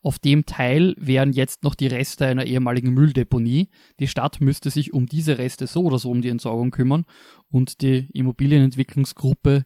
Auf 0.02 0.18
dem 0.18 0.46
Teil 0.46 0.94
wären 0.98 1.32
jetzt 1.32 1.62
noch 1.62 1.74
die 1.74 1.88
Reste 1.88 2.26
einer 2.26 2.46
ehemaligen 2.46 2.94
Mülldeponie. 2.94 3.68
Die 3.98 4.08
Stadt 4.08 4.40
müsste 4.40 4.70
sich 4.70 4.92
um 4.94 5.06
diese 5.06 5.38
Reste 5.38 5.66
so 5.66 5.82
oder 5.82 5.98
so 5.98 6.10
um 6.10 6.22
die 6.22 6.30
Entsorgung 6.30 6.70
kümmern 6.70 7.04
und 7.50 7.82
die 7.82 8.08
Immobilienentwicklungsgruppe, 8.12 9.64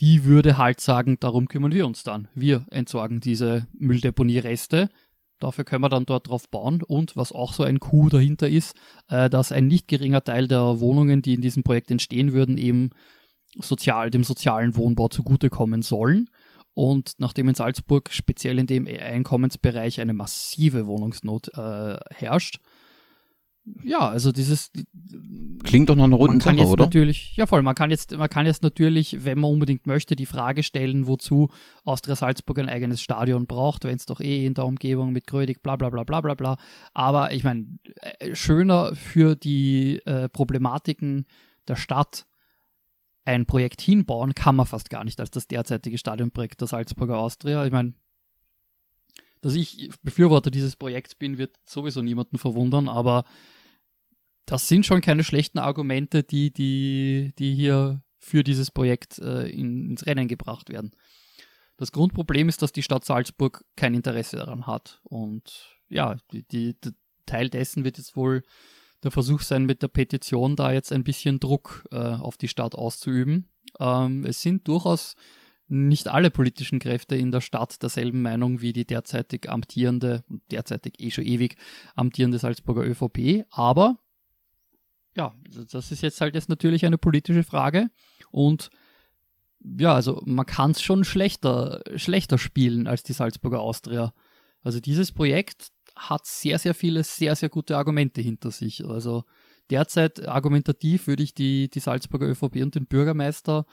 die 0.00 0.24
würde 0.24 0.58
halt 0.58 0.80
sagen, 0.80 1.18
darum 1.20 1.48
kümmern 1.48 1.72
wir 1.72 1.86
uns 1.86 2.02
dann. 2.02 2.28
Wir 2.34 2.66
entsorgen 2.70 3.20
diese 3.20 3.66
Mülldeponie-Reste 3.78 4.90
Dafür 5.40 5.64
können 5.64 5.82
wir 5.82 5.88
dann 5.88 6.06
dort 6.06 6.28
drauf 6.28 6.48
bauen. 6.48 6.82
Und 6.82 7.16
was 7.16 7.32
auch 7.32 7.52
so 7.52 7.64
ein 7.64 7.80
Coup 7.80 8.10
dahinter 8.10 8.48
ist, 8.48 8.76
äh, 9.08 9.28
dass 9.28 9.52
ein 9.52 9.66
nicht 9.66 9.88
geringer 9.88 10.22
Teil 10.22 10.46
der 10.46 10.80
Wohnungen, 10.80 11.22
die 11.22 11.34
in 11.34 11.40
diesem 11.40 11.62
Projekt 11.62 11.90
entstehen 11.90 12.32
würden, 12.32 12.58
eben 12.58 12.90
sozial, 13.56 14.10
dem 14.10 14.22
sozialen 14.22 14.76
Wohnbau 14.76 15.08
zugutekommen 15.08 15.82
sollen. 15.82 16.28
Und 16.74 17.14
nachdem 17.18 17.48
in 17.48 17.54
Salzburg 17.54 18.10
speziell 18.12 18.58
in 18.58 18.66
dem 18.66 18.86
Einkommensbereich 18.86 20.00
eine 20.00 20.12
massive 20.12 20.86
Wohnungsnot 20.86 21.48
äh, 21.56 21.96
herrscht, 22.14 22.60
ja, 23.82 24.08
also 24.08 24.32
dieses 24.32 24.70
klingt 25.64 25.88
doch 25.88 25.96
noch 25.96 26.04
eine 26.04 26.14
runde 26.14 26.42
Sache, 26.42 26.66
oder? 26.66 26.84
Natürlich, 26.84 27.36
ja 27.36 27.46
voll. 27.46 27.62
Man 27.62 27.74
kann 27.74 27.90
jetzt, 27.90 28.16
man 28.16 28.28
kann 28.28 28.46
jetzt 28.46 28.62
natürlich, 28.62 29.24
wenn 29.24 29.38
man 29.40 29.50
unbedingt 29.50 29.86
möchte, 29.86 30.16
die 30.16 30.26
Frage 30.26 30.62
stellen, 30.62 31.06
wozu 31.06 31.50
Austria 31.84 32.16
Salzburg 32.16 32.58
ein 32.58 32.68
eigenes 32.68 33.00
Stadion 33.02 33.46
braucht, 33.46 33.84
wenn 33.84 33.96
es 33.96 34.06
doch 34.06 34.20
eh 34.20 34.46
in 34.46 34.54
der 34.54 34.66
Umgebung 34.66 35.12
mit 35.12 35.26
Grödig, 35.26 35.62
bla 35.62 35.76
bla 35.76 35.90
bla 35.90 36.04
bla 36.04 36.20
bla 36.20 36.34
bla. 36.34 36.56
Aber 36.94 37.32
ich 37.32 37.44
meine, 37.44 37.66
äh, 38.18 38.34
schöner 38.34 38.94
für 38.94 39.36
die 39.36 40.00
äh, 40.06 40.28
Problematiken 40.28 41.26
der 41.68 41.76
Stadt 41.76 42.26
ein 43.24 43.46
Projekt 43.46 43.80
hinbauen 43.80 44.34
kann 44.34 44.56
man 44.56 44.66
fast 44.66 44.90
gar 44.90 45.04
nicht 45.04 45.20
als 45.20 45.30
das 45.30 45.46
derzeitige 45.46 45.98
Stadionprojekt 45.98 46.60
der 46.60 46.68
Salzburger 46.68 47.18
Austria. 47.18 47.64
Ich 47.64 47.72
meine, 47.72 47.94
dass 49.40 49.54
ich 49.54 49.90
Befürworter 50.02 50.50
dieses 50.50 50.76
Projekts 50.76 51.14
bin, 51.14 51.38
wird 51.38 51.56
sowieso 51.64 52.02
niemanden 52.02 52.38
verwundern, 52.38 52.88
aber 52.88 53.24
das 54.46 54.68
sind 54.68 54.86
schon 54.86 55.00
keine 55.00 55.24
schlechten 55.24 55.58
Argumente, 55.58 56.22
die, 56.22 56.52
die, 56.52 57.32
die 57.38 57.54
hier 57.54 58.02
für 58.18 58.44
dieses 58.44 58.70
Projekt 58.70 59.18
äh, 59.18 59.48
in, 59.48 59.90
ins 59.90 60.06
Rennen 60.06 60.28
gebracht 60.28 60.68
werden. 60.68 60.92
Das 61.76 61.92
Grundproblem 61.92 62.48
ist, 62.48 62.60
dass 62.60 62.72
die 62.72 62.82
Stadt 62.82 63.04
Salzburg 63.04 63.64
kein 63.76 63.94
Interesse 63.94 64.36
daran 64.36 64.66
hat. 64.66 65.00
Und 65.02 65.78
ja, 65.88 66.16
die, 66.32 66.42
die, 66.46 66.76
Teil 67.26 67.48
dessen 67.48 67.84
wird 67.84 67.96
jetzt 67.96 68.16
wohl 68.16 68.42
der 69.04 69.10
Versuch 69.10 69.40
sein, 69.40 69.64
mit 69.64 69.82
der 69.82 69.88
Petition 69.88 70.56
da 70.56 70.72
jetzt 70.72 70.92
ein 70.92 71.04
bisschen 71.04 71.38
Druck 71.38 71.84
äh, 71.92 71.96
auf 71.96 72.36
die 72.36 72.48
Stadt 72.48 72.74
auszuüben. 72.74 73.48
Ähm, 73.78 74.24
es 74.24 74.42
sind 74.42 74.66
durchaus 74.66 75.14
nicht 75.68 76.08
alle 76.08 76.30
politischen 76.30 76.80
Kräfte 76.80 77.14
in 77.14 77.30
der 77.30 77.40
Stadt 77.40 77.80
derselben 77.82 78.20
Meinung 78.20 78.60
wie 78.60 78.72
die 78.72 78.84
derzeitig 78.84 79.48
amtierende, 79.48 80.24
derzeitig 80.50 80.94
eh 80.98 81.10
schon 81.12 81.24
ewig 81.24 81.56
amtierende 81.94 82.38
Salzburger 82.38 82.84
ÖVP, 82.84 83.46
aber 83.50 84.00
ja, 85.16 85.34
das 85.72 85.90
ist 85.92 86.02
jetzt 86.02 86.20
halt 86.20 86.34
jetzt 86.34 86.48
natürlich 86.48 86.86
eine 86.86 86.98
politische 86.98 87.42
Frage 87.42 87.90
und 88.30 88.70
ja, 89.62 89.94
also 89.94 90.22
man 90.24 90.46
kann 90.46 90.70
es 90.70 90.80
schon 90.80 91.04
schlechter, 91.04 91.82
schlechter 91.96 92.38
spielen 92.38 92.86
als 92.86 93.02
die 93.02 93.12
Salzburger 93.12 93.60
Austria. 93.60 94.14
Also 94.62 94.80
dieses 94.80 95.12
Projekt 95.12 95.68
hat 95.94 96.26
sehr, 96.26 96.58
sehr 96.58 96.74
viele, 96.74 97.04
sehr, 97.04 97.36
sehr 97.36 97.50
gute 97.50 97.76
Argumente 97.76 98.22
hinter 98.22 98.50
sich. 98.52 98.86
Also 98.86 99.24
derzeit 99.68 100.26
argumentativ 100.26 101.08
würde 101.08 101.22
ich 101.22 101.34
die, 101.34 101.68
die 101.68 101.80
Salzburger 101.80 102.26
ÖVP 102.26 102.56
und 102.62 102.74
den 102.74 102.86
Bürgermeister 102.86 103.66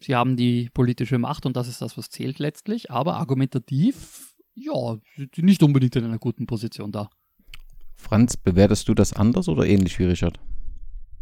sie 0.00 0.14
haben 0.14 0.36
die 0.36 0.70
politische 0.72 1.18
Macht 1.18 1.46
und 1.46 1.56
das 1.56 1.68
ist 1.68 1.82
das, 1.82 1.96
was 1.96 2.10
zählt 2.10 2.38
letztlich, 2.38 2.90
aber 2.90 3.16
argumentativ, 3.16 4.34
ja, 4.54 4.98
sind 5.16 5.38
nicht 5.38 5.62
unbedingt 5.62 5.96
in 5.96 6.04
einer 6.04 6.18
guten 6.18 6.46
Position 6.46 6.92
da. 6.92 7.10
Franz, 7.96 8.36
bewertest 8.36 8.88
du 8.88 8.94
das 8.94 9.12
anders 9.12 9.48
oder 9.48 9.66
ähnlich 9.66 9.98
wie 9.98 10.04
Richard? 10.04 10.38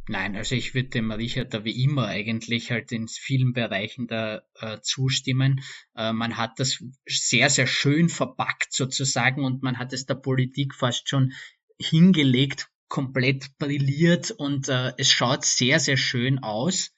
Nein, 0.07 0.37
also 0.37 0.55
ich 0.55 0.75
würde 0.75 0.91
dem 0.91 1.11
Richard 1.11 1.55
da 1.55 1.65
wie 1.65 1.83
immer 1.83 2.07
eigentlich 2.09 2.71
halt 2.71 2.93
in 2.93 3.09
vielen 3.09 3.55
Bereichen 3.55 4.07
da 4.07 4.43
äh, 4.61 4.79
zustimmen. 4.83 5.63
Äh, 5.97 6.13
man 6.13 6.37
hat 6.37 6.59
das 6.59 6.85
sehr, 7.07 7.49
sehr 7.49 7.67
schön 7.67 8.11
verpackt 8.11 8.75
sozusagen 8.75 9.43
und 9.43 9.63
man 9.63 9.79
hat 9.79 9.95
es 9.95 10.05
der 10.05 10.17
Politik 10.17 10.75
fast 10.75 11.09
schon 11.09 11.33
hingelegt, 11.79 12.69
komplett 12.89 13.57
brilliert 13.57 14.31
und 14.31 14.69
äh, 14.69 14.93
es 14.99 15.11
schaut 15.11 15.47
sehr, 15.47 15.81
sehr 15.81 15.97
schön 15.97 16.39
aus. 16.41 16.93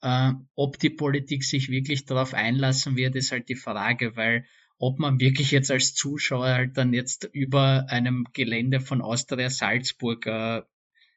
Äh, 0.00 0.32
ob 0.56 0.80
die 0.80 0.90
Politik 0.90 1.44
sich 1.44 1.68
wirklich 1.68 2.06
darauf 2.06 2.34
einlassen 2.34 2.96
wird, 2.96 3.14
ist 3.14 3.30
halt 3.30 3.48
die 3.50 3.54
Frage, 3.54 4.16
weil 4.16 4.44
ob 4.82 4.98
man 4.98 5.20
wirklich 5.20 5.52
jetzt 5.52 5.70
als 5.70 5.94
Zuschauer 5.94 6.48
halt 6.48 6.76
dann 6.76 6.92
jetzt 6.92 7.30
über 7.32 7.86
einem 7.88 8.26
Gelände 8.32 8.80
von 8.80 9.00
Austria 9.00 9.48
Salzburg 9.48 10.26
äh, 10.26 10.62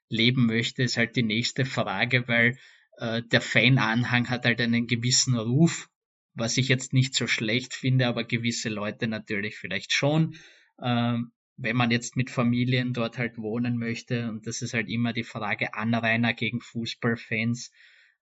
leben 0.08 0.46
möchte, 0.46 0.84
ist 0.84 0.98
halt 0.98 1.16
die 1.16 1.24
nächste 1.24 1.66
Frage, 1.66 2.28
weil 2.28 2.60
äh, 3.00 3.24
der 3.24 3.42
Fananhang 3.42 4.30
hat 4.30 4.46
halt 4.46 4.62
einen 4.62 4.86
gewissen 4.86 5.36
Ruf, 5.36 5.90
was 6.36 6.58
ich 6.58 6.68
jetzt 6.68 6.94
nicht 6.94 7.16
so 7.16 7.26
schlecht 7.26 7.74
finde, 7.74 8.06
aber 8.06 8.24
gewisse 8.24 8.70
Leute 8.70 9.08
natürlich 9.08 9.58
vielleicht 9.58 9.94
schon. 9.94 10.36
Ähm, 10.80 11.32
wenn 11.58 11.76
man 11.76 11.90
jetzt 11.90 12.16
mit 12.16 12.30
Familien 12.30 12.94
dort 12.94 13.18
halt 13.18 13.40
wohnen 13.40 13.80
möchte, 13.80 14.30
und 14.30 14.46
das 14.46 14.62
ist 14.62 14.76
halt 14.76 14.90
immer 14.90 15.12
die 15.12 15.24
Frage 15.24 15.74
Anrainer 15.74 16.36
gegen 16.36 16.62
Fußballfans, 16.62 17.72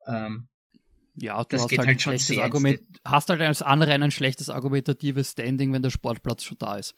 ähm, 0.08 0.48
ja, 1.16 1.42
du 1.44 1.50
das 1.50 1.64
hast 1.64 1.72
halt, 1.72 1.80
halt 1.80 1.90
ein 1.90 2.00
schlechtes 2.00 2.38
Argument, 2.38 2.80
hast 3.06 3.30
halt 3.30 3.42
als 3.42 3.62
Anrainer 3.62 4.06
ein 4.06 4.12
schlechtes 4.12 4.50
argumentatives 4.50 5.32
Standing, 5.32 5.74
wenn 5.74 5.82
der 5.82 5.92
Sportplatz 5.92 6.44
schon 6.44 6.58
da 6.58 6.78
ist. 6.78 6.96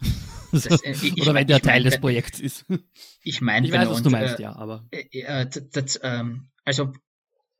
Das, 0.52 0.64
äh, 0.64 0.92
ich, 0.92 1.20
Oder 1.20 1.34
wenn 1.34 1.46
der 1.48 1.60
Teil 1.60 1.82
mein, 1.82 1.90
des 1.90 2.00
Projekts 2.00 2.38
ist. 2.38 2.64
Ich 3.20 3.40
meine, 3.40 3.66
ich 3.66 3.72
weiß, 3.72 3.88
was 3.90 4.02
du 4.02 4.10
meinst, 4.10 4.38
äh, 4.38 4.44
ja, 4.44 4.54
aber. 4.54 4.86
Äh, 4.92 5.02
äh 5.10 5.46
das, 5.72 5.98
ähm, 6.04 6.50
also 6.64 6.92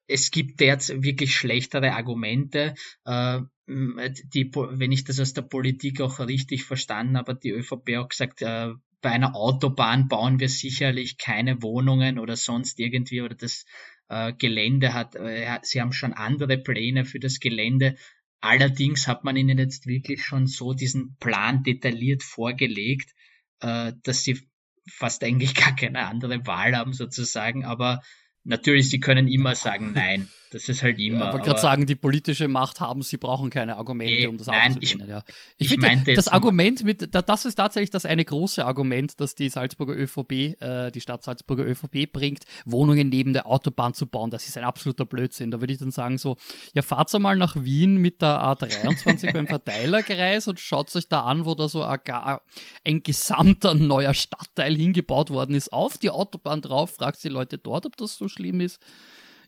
es 0.07 0.31
gibt 0.31 0.61
jetzt 0.61 1.03
wirklich 1.03 1.35
schlechtere 1.35 1.93
Argumente. 1.95 2.75
Äh, 3.05 3.41
die, 3.67 4.51
wenn 4.55 4.93
ich 4.93 5.03
das 5.03 5.19
aus 5.19 5.33
der 5.33 5.43
Politik 5.43 6.01
auch 6.01 6.21
richtig 6.21 6.65
verstanden 6.65 7.17
habe, 7.17 7.35
die 7.35 7.51
ÖVP 7.51 7.97
auch 7.99 8.09
gesagt, 8.09 8.41
äh, 8.43 8.71
bei 9.01 9.11
einer 9.11 9.35
Autobahn 9.35 10.09
bauen 10.09 10.41
wir 10.41 10.49
sicherlich 10.49 11.19
keine 11.19 11.63
Wohnungen 11.63 12.19
oder 12.19 12.37
sonst 12.37 12.79
irgendwie 12.79 13.23
oder 13.23 13.35
das 13.35 13.65
äh, 14.09 14.33
Gelände 14.33 14.95
hat. 14.95 15.15
Äh, 15.17 15.59
sie 15.63 15.81
haben 15.81 15.93
schon 15.93 16.13
andere 16.13 16.59
Pläne 16.59 17.05
für 17.05 17.21
das 17.21 17.41
Gelände. 17.41 17.97
Allerdings 18.41 19.09
hat 19.09 19.25
man 19.25 19.37
ihnen 19.37 19.59
jetzt 19.59 19.87
wirklich 19.87 20.25
schon 20.25 20.47
so 20.47 20.73
diesen 20.73 21.17
Plan 21.19 21.63
detailliert 21.63 22.23
vorgelegt, 22.23 23.15
äh, 23.61 23.93
dass 24.03 24.23
sie 24.23 24.49
fast 24.89 25.25
eigentlich 25.25 25.55
gar 25.55 25.75
keine 25.75 26.07
andere 26.07 26.47
Wahl 26.47 26.77
haben 26.77 26.93
sozusagen. 26.93 27.65
Aber 27.65 28.03
natürlich, 28.45 28.91
sie 28.91 29.01
können 29.01 29.29
immer 29.29 29.55
sagen 29.55 29.93
Nein. 29.95 30.29
Das 30.51 30.69
ist 30.69 30.83
halt 30.83 30.99
immer. 30.99 31.19
Ja, 31.19 31.27
ich 31.27 31.33
wollte 31.35 31.47
gerade 31.47 31.61
sagen, 31.61 31.87
die 31.87 31.97
politische 31.97 32.49
Macht 32.49 32.81
haben, 32.81 33.03
sie 33.03 33.17
brauchen 33.17 33.51
keine 33.51 33.77
Argumente, 33.77 34.15
eh, 34.15 34.27
um 34.27 34.39
das 34.39 34.47
nein, 34.47 34.75
abzulehnen. 34.75 35.07
Ich, 35.07 35.11
ja. 35.11 35.23
ich, 35.57 35.73
ich 35.73 35.81
finde, 35.81 36.15
das 36.15 36.29
Argument 36.29 36.85
mit, 36.85 37.09
das 37.13 37.45
ist 37.45 37.57
tatsächlich 37.57 37.91
das 37.91 38.07
eine 38.07 38.25
große 38.25 38.65
Argument, 38.65 39.21
das 39.21 39.35
die 39.35 39.49
Salzburger 39.49 39.97
ÖVP, 39.97 40.61
äh, 40.61 40.91
die 40.91 41.01
Stadt 41.01 41.23
Salzburger 41.23 41.65
ÖVP 41.65 42.13
bringt, 42.13 42.45
Wohnungen 42.65 43.09
neben 43.09 43.33
der 43.33 43.47
Autobahn 43.47 43.95
zu 43.95 44.07
bauen. 44.07 44.31
Das 44.31 44.47
ist 44.47 44.57
ein 44.57 44.65
absoluter 44.65 45.05
Blödsinn. 45.05 45.51
Da 45.51 45.61
würde 45.61 45.73
ich 45.73 45.79
dann 45.79 45.91
sagen 45.91 46.19
so, 46.19 46.37
ja, 46.75 46.83
fahrt 46.83 47.13
mal 47.19 47.37
nach 47.37 47.57
Wien 47.57 47.97
mit 47.97 48.23
der 48.23 48.41
A23 48.43 49.33
beim 49.33 49.47
Verteilerkreis 49.47 50.49
und 50.49 50.61
schaut 50.61 50.95
euch 50.95 51.09
da 51.09 51.23
an, 51.23 51.45
wo 51.45 51.55
da 51.55 51.69
so 51.69 51.83
ein, 51.83 52.01
ein 52.85 53.03
gesamter 53.03 53.75
neuer 53.75 54.15
Stadtteil 54.15 54.77
hingebaut 54.77 55.31
worden 55.31 55.55
ist, 55.55 55.73
auf 55.73 55.99
die 55.99 56.11
Autobahn 56.11 56.63
drauf, 56.63 56.95
fragt 56.95 57.23
die 57.25 57.29
Leute 57.29 57.59
dort, 57.59 57.87
ob 57.87 57.97
das 57.97 58.17
so 58.17 58.29
schlimm 58.29 58.61
ist. 58.61 58.81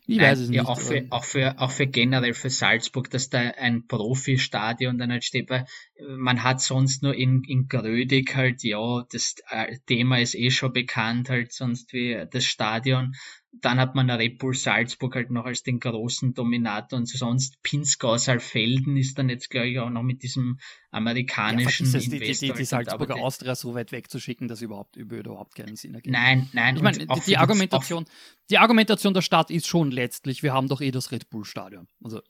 Ich 0.09 0.17
Nein, 0.17 0.31
weiß 0.31 0.39
es 0.39 0.49
ja, 0.49 0.63
nicht. 0.63 0.69
Auch 0.69 0.79
für, 0.79 1.05
auch, 1.11 1.23
für, 1.23 1.61
auch 1.61 1.69
für 1.69 1.85
generell 1.85 2.33
für 2.33 2.49
Salzburg, 2.49 3.11
dass 3.11 3.29
da 3.29 3.37
ein 3.37 3.85
Profi-Stadion 3.85 4.97
dann 4.97 5.11
halt 5.11 5.23
steht, 5.23 5.51
weil 5.51 5.67
man 6.07 6.41
hat 6.41 6.61
sonst 6.61 7.03
nur 7.03 7.13
in, 7.13 7.43
in 7.43 7.67
Grödig 7.67 8.35
halt, 8.35 8.63
ja, 8.63 9.05
das 9.11 9.35
äh, 9.51 9.77
Thema 9.85 10.19
ist 10.19 10.33
eh 10.33 10.49
schon 10.49 10.73
bekannt, 10.73 11.29
halt 11.29 11.53
sonst 11.53 11.93
wie 11.93 12.25
das 12.31 12.43
Stadion. 12.43 13.13
Dann 13.51 13.79
hat 13.79 13.95
man 13.95 14.09
Red 14.09 14.37
Bull 14.37 14.53
Salzburg 14.53 15.15
halt 15.15 15.31
noch 15.31 15.45
als 15.45 15.63
den 15.63 15.79
großen 15.79 16.35
Dominator 16.35 16.99
und 16.99 17.07
sonst 17.07 17.61
Pinzgau 17.63 18.17
Saalfelden 18.17 18.95
ist 18.95 19.17
dann 19.17 19.27
jetzt, 19.29 19.49
glaube 19.49 19.69
ich, 19.69 19.79
auch 19.79 19.89
noch 19.89 20.03
mit 20.03 20.21
diesem 20.21 20.59
amerikanischen 20.91 21.91
ja, 21.91 21.97
es, 21.97 22.03
die, 22.03 22.19
die, 22.19 22.31
die, 22.31 22.53
die 22.53 22.63
Salzburger 22.63 23.15
Austria 23.15 23.55
so 23.55 23.73
weit 23.73 23.91
wegzuschicken, 23.91 24.47
dass 24.47 24.61
überhaupt 24.61 24.95
überhaupt 24.95 25.55
keinen 25.55 25.75
Sinn 25.75 25.95
ergibt. 25.95 26.13
Nein, 26.13 26.47
nein. 26.53 26.75
Ich 26.75 26.81
meine, 26.83 26.99
die, 26.99 27.21
die 27.25 27.37
Argumentation, 27.37 28.05
die 28.51 28.59
Argumentation 28.59 29.13
der 29.15 29.21
Stadt 29.21 29.49
ist 29.49 29.67
schon 29.67 29.89
letztlich, 29.91 30.43
wir 30.43 30.53
haben 30.53 30.67
doch 30.67 30.81
eh 30.81 30.91
das 30.91 31.11
Red 31.11 31.29
Bull 31.29 31.43
Stadion. 31.43 31.87
Also, 32.03 32.21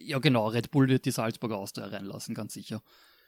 ja 0.00 0.18
genau, 0.20 0.48
Red 0.48 0.70
Bull 0.70 0.88
wird 0.88 1.04
die 1.04 1.10
Salzburger 1.10 1.58
Austria 1.58 1.86
reinlassen, 1.88 2.34
ganz 2.34 2.54
sicher. 2.54 2.82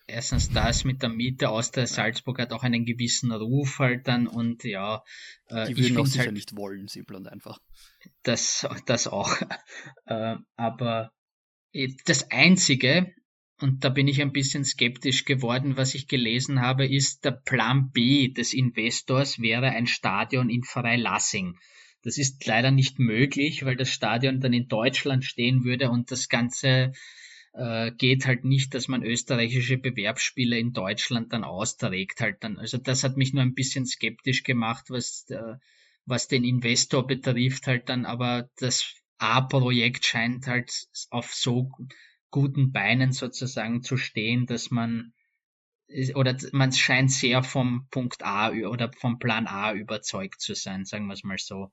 Erstens 0.06 0.50
das 0.50 0.84
mit 0.84 1.02
der 1.02 1.08
Miete 1.08 1.48
aus 1.48 1.70
der 1.70 1.86
Salzburg 1.86 2.38
hat 2.38 2.52
auch 2.52 2.62
einen 2.62 2.84
gewissen 2.84 3.32
Ruf 3.32 3.78
halt 3.78 4.06
dann 4.08 4.26
und 4.26 4.64
ja. 4.64 5.02
Äh, 5.46 5.66
Die 5.68 5.76
würden 5.76 5.98
auch 5.98 6.06
sicher 6.06 6.24
halt, 6.24 6.32
nicht 6.32 6.56
wollen, 6.56 6.88
simpel 6.88 7.16
und 7.16 7.28
einfach. 7.28 7.58
Das, 8.22 8.66
das 8.86 9.06
auch. 9.06 9.36
äh, 10.06 10.36
aber 10.56 11.12
äh, 11.72 11.88
das 12.06 12.30
Einzige, 12.30 13.12
und 13.60 13.84
da 13.84 13.88
bin 13.88 14.08
ich 14.08 14.20
ein 14.20 14.32
bisschen 14.32 14.64
skeptisch 14.64 15.24
geworden, 15.24 15.76
was 15.76 15.94
ich 15.94 16.08
gelesen 16.08 16.60
habe, 16.60 16.86
ist 16.86 17.24
der 17.24 17.32
Plan 17.32 17.90
B 17.90 18.28
des 18.28 18.52
Investors 18.52 19.38
wäre 19.38 19.70
ein 19.70 19.86
Stadion 19.86 20.50
in 20.50 20.64
Freilassing. 20.64 21.58
Das 22.02 22.18
ist 22.18 22.44
leider 22.46 22.70
nicht 22.70 22.98
möglich, 22.98 23.64
weil 23.64 23.76
das 23.76 23.88
Stadion 23.88 24.40
dann 24.40 24.52
in 24.52 24.68
Deutschland 24.68 25.24
stehen 25.24 25.64
würde 25.64 25.90
und 25.90 26.10
das 26.10 26.28
Ganze 26.28 26.92
äh, 27.54 27.92
geht 27.92 28.26
halt 28.26 28.44
nicht, 28.44 28.74
dass 28.74 28.88
man 28.88 29.02
österreichische 29.02 29.78
Bewerbsspiele 29.78 30.58
in 30.58 30.72
Deutschland 30.72 31.32
dann 31.32 31.44
austrägt 31.44 32.20
halt 32.20 32.42
dann. 32.42 32.58
Also 32.58 32.78
das 32.78 33.04
hat 33.04 33.16
mich 33.16 33.32
nur 33.32 33.42
ein 33.42 33.54
bisschen 33.54 33.86
skeptisch 33.86 34.42
gemacht, 34.42 34.86
was, 34.90 35.26
äh, 35.30 35.56
was 36.04 36.28
den 36.28 36.44
Investor 36.44 37.06
betrifft 37.06 37.66
halt 37.66 37.88
dann, 37.88 38.06
aber 38.06 38.50
das 38.58 38.94
A-Projekt 39.18 40.04
scheint 40.04 40.46
halt 40.46 40.70
auf 41.10 41.32
so 41.32 41.70
guten 42.30 42.72
Beinen 42.72 43.12
sozusagen 43.12 43.82
zu 43.82 43.96
stehen, 43.96 44.46
dass 44.46 44.70
man 44.70 45.12
oder 46.14 46.36
man 46.52 46.72
scheint 46.72 47.12
sehr 47.12 47.42
vom 47.42 47.86
Punkt 47.90 48.24
A 48.24 48.50
oder 48.50 48.90
vom 48.98 49.18
Plan 49.18 49.46
A 49.46 49.72
überzeugt 49.72 50.40
zu 50.40 50.54
sein, 50.54 50.84
sagen 50.84 51.06
wir 51.06 51.14
es 51.14 51.24
mal 51.24 51.38
so. 51.38 51.70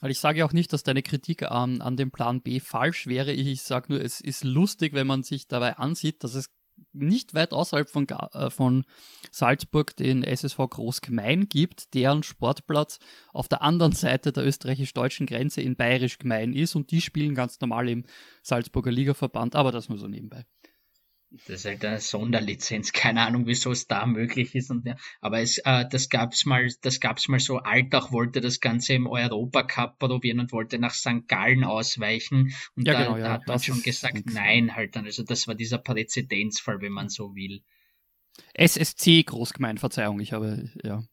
Also 0.00 0.10
ich 0.10 0.18
sage 0.18 0.44
auch 0.44 0.52
nicht, 0.52 0.72
dass 0.72 0.82
deine 0.82 1.02
Kritik 1.02 1.42
an, 1.42 1.82
an 1.82 1.96
dem 1.96 2.10
Plan 2.10 2.40
B 2.40 2.60
falsch 2.60 3.06
wäre. 3.06 3.32
Ich 3.32 3.62
sage 3.62 3.92
nur, 3.92 4.00
es 4.00 4.20
ist 4.20 4.44
lustig, 4.44 4.94
wenn 4.94 5.06
man 5.06 5.22
sich 5.22 5.46
dabei 5.46 5.76
ansieht, 5.76 6.24
dass 6.24 6.34
es 6.34 6.50
nicht 6.92 7.34
weit 7.34 7.52
außerhalb 7.52 7.88
von, 7.88 8.06
äh, 8.08 8.50
von 8.50 8.84
Salzburg 9.30 9.94
den 9.96 10.24
SSV 10.24 10.56
Großgemein 10.56 11.48
gibt, 11.48 11.94
deren 11.94 12.22
Sportplatz 12.22 12.98
auf 13.32 13.48
der 13.48 13.62
anderen 13.62 13.92
Seite 13.92 14.32
der 14.32 14.46
österreichisch-deutschen 14.46 15.26
Grenze 15.26 15.60
in 15.60 15.76
Bayerisch 15.76 16.18
Gemein 16.18 16.52
ist 16.52 16.74
und 16.74 16.90
die 16.90 17.00
spielen 17.00 17.34
ganz 17.34 17.60
normal 17.60 17.88
im 17.88 18.04
Salzburger 18.42 18.90
Ligaverband, 18.90 19.56
aber 19.56 19.72
das 19.72 19.88
nur 19.88 19.98
so 19.98 20.08
nebenbei. 20.08 20.46
Das 21.30 21.60
ist 21.60 21.64
halt 21.64 21.84
eine 21.84 22.00
Sonderlizenz, 22.00 22.92
keine 22.92 23.22
Ahnung, 23.22 23.46
wieso 23.46 23.70
es 23.70 23.86
da 23.86 24.04
möglich 24.06 24.54
ist. 24.54 24.70
Und, 24.70 24.88
aber 25.20 25.40
es, 25.40 25.58
äh, 25.58 25.86
das 25.88 26.08
gab's 26.08 26.44
mal, 26.44 26.68
das 26.82 26.98
gab's 26.98 27.28
mal 27.28 27.38
so. 27.38 27.58
Altach 27.58 28.10
wollte 28.10 28.40
das 28.40 28.60
Ganze 28.60 28.94
im 28.94 29.06
Europacup 29.06 29.98
probieren 29.98 30.40
und 30.40 30.52
wollte 30.52 30.78
nach 30.78 30.94
St. 30.94 31.28
Gallen 31.28 31.64
ausweichen. 31.64 32.52
Und 32.74 32.86
ja, 32.86 32.94
da, 32.94 33.02
genau, 33.04 33.16
ja, 33.16 33.24
da 33.24 33.32
hat 33.34 33.46
man 33.46 33.60
schon 33.60 33.82
gesagt, 33.82 34.22
nein, 34.26 34.74
halt 34.74 34.96
dann. 34.96 35.04
Also 35.04 35.22
das 35.22 35.46
war 35.46 35.54
dieser 35.54 35.78
Präzedenzfall, 35.78 36.80
wenn 36.80 36.92
man 36.92 37.08
so 37.08 37.34
will. 37.34 37.62
SSC 38.54 39.22
Großgemein, 39.22 39.78
Verzeihung, 39.78 40.20
ich 40.20 40.32
habe, 40.32 40.70
ja. 40.82 41.04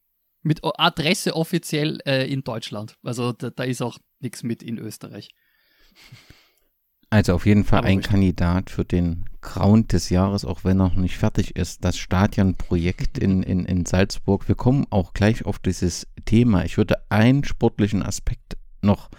Mit 0.41 0.61
Adresse 0.63 1.35
offiziell 1.35 1.99
äh, 2.05 2.31
in 2.31 2.43
Deutschland. 2.43 2.95
Also 3.03 3.33
da, 3.33 3.49
da 3.49 3.63
ist 3.63 3.81
auch 3.81 3.99
nichts 4.19 4.43
mit 4.43 4.63
in 4.63 4.77
Österreich. 4.77 5.29
Also 7.09 7.33
auf 7.33 7.45
jeden 7.45 7.63
Fall 7.63 7.79
Aber 7.79 7.87
ein 7.87 8.01
Kandidat 8.01 8.69
für 8.69 8.83
den 8.83 9.25
Ground 9.41 9.93
des 9.93 10.09
Jahres, 10.09 10.43
auch 10.43 10.65
wenn 10.65 10.79
er 10.81 10.89
noch 10.89 10.95
nicht 10.95 11.17
fertig 11.17 11.55
ist, 11.55 11.85
das 11.85 11.97
Stadionprojekt 11.97 13.17
in, 13.17 13.43
in, 13.43 13.65
in 13.65 13.85
Salzburg. 13.85 14.47
Wir 14.47 14.55
kommen 14.55 14.85
auch 14.89 15.13
gleich 15.13 15.45
auf 15.45 15.59
dieses 15.59 16.07
Thema. 16.25 16.65
Ich 16.65 16.77
würde 16.77 16.95
einen 17.09 17.45
sportlichen 17.45 18.03
Aspekt 18.03 18.57
noch 18.81 19.09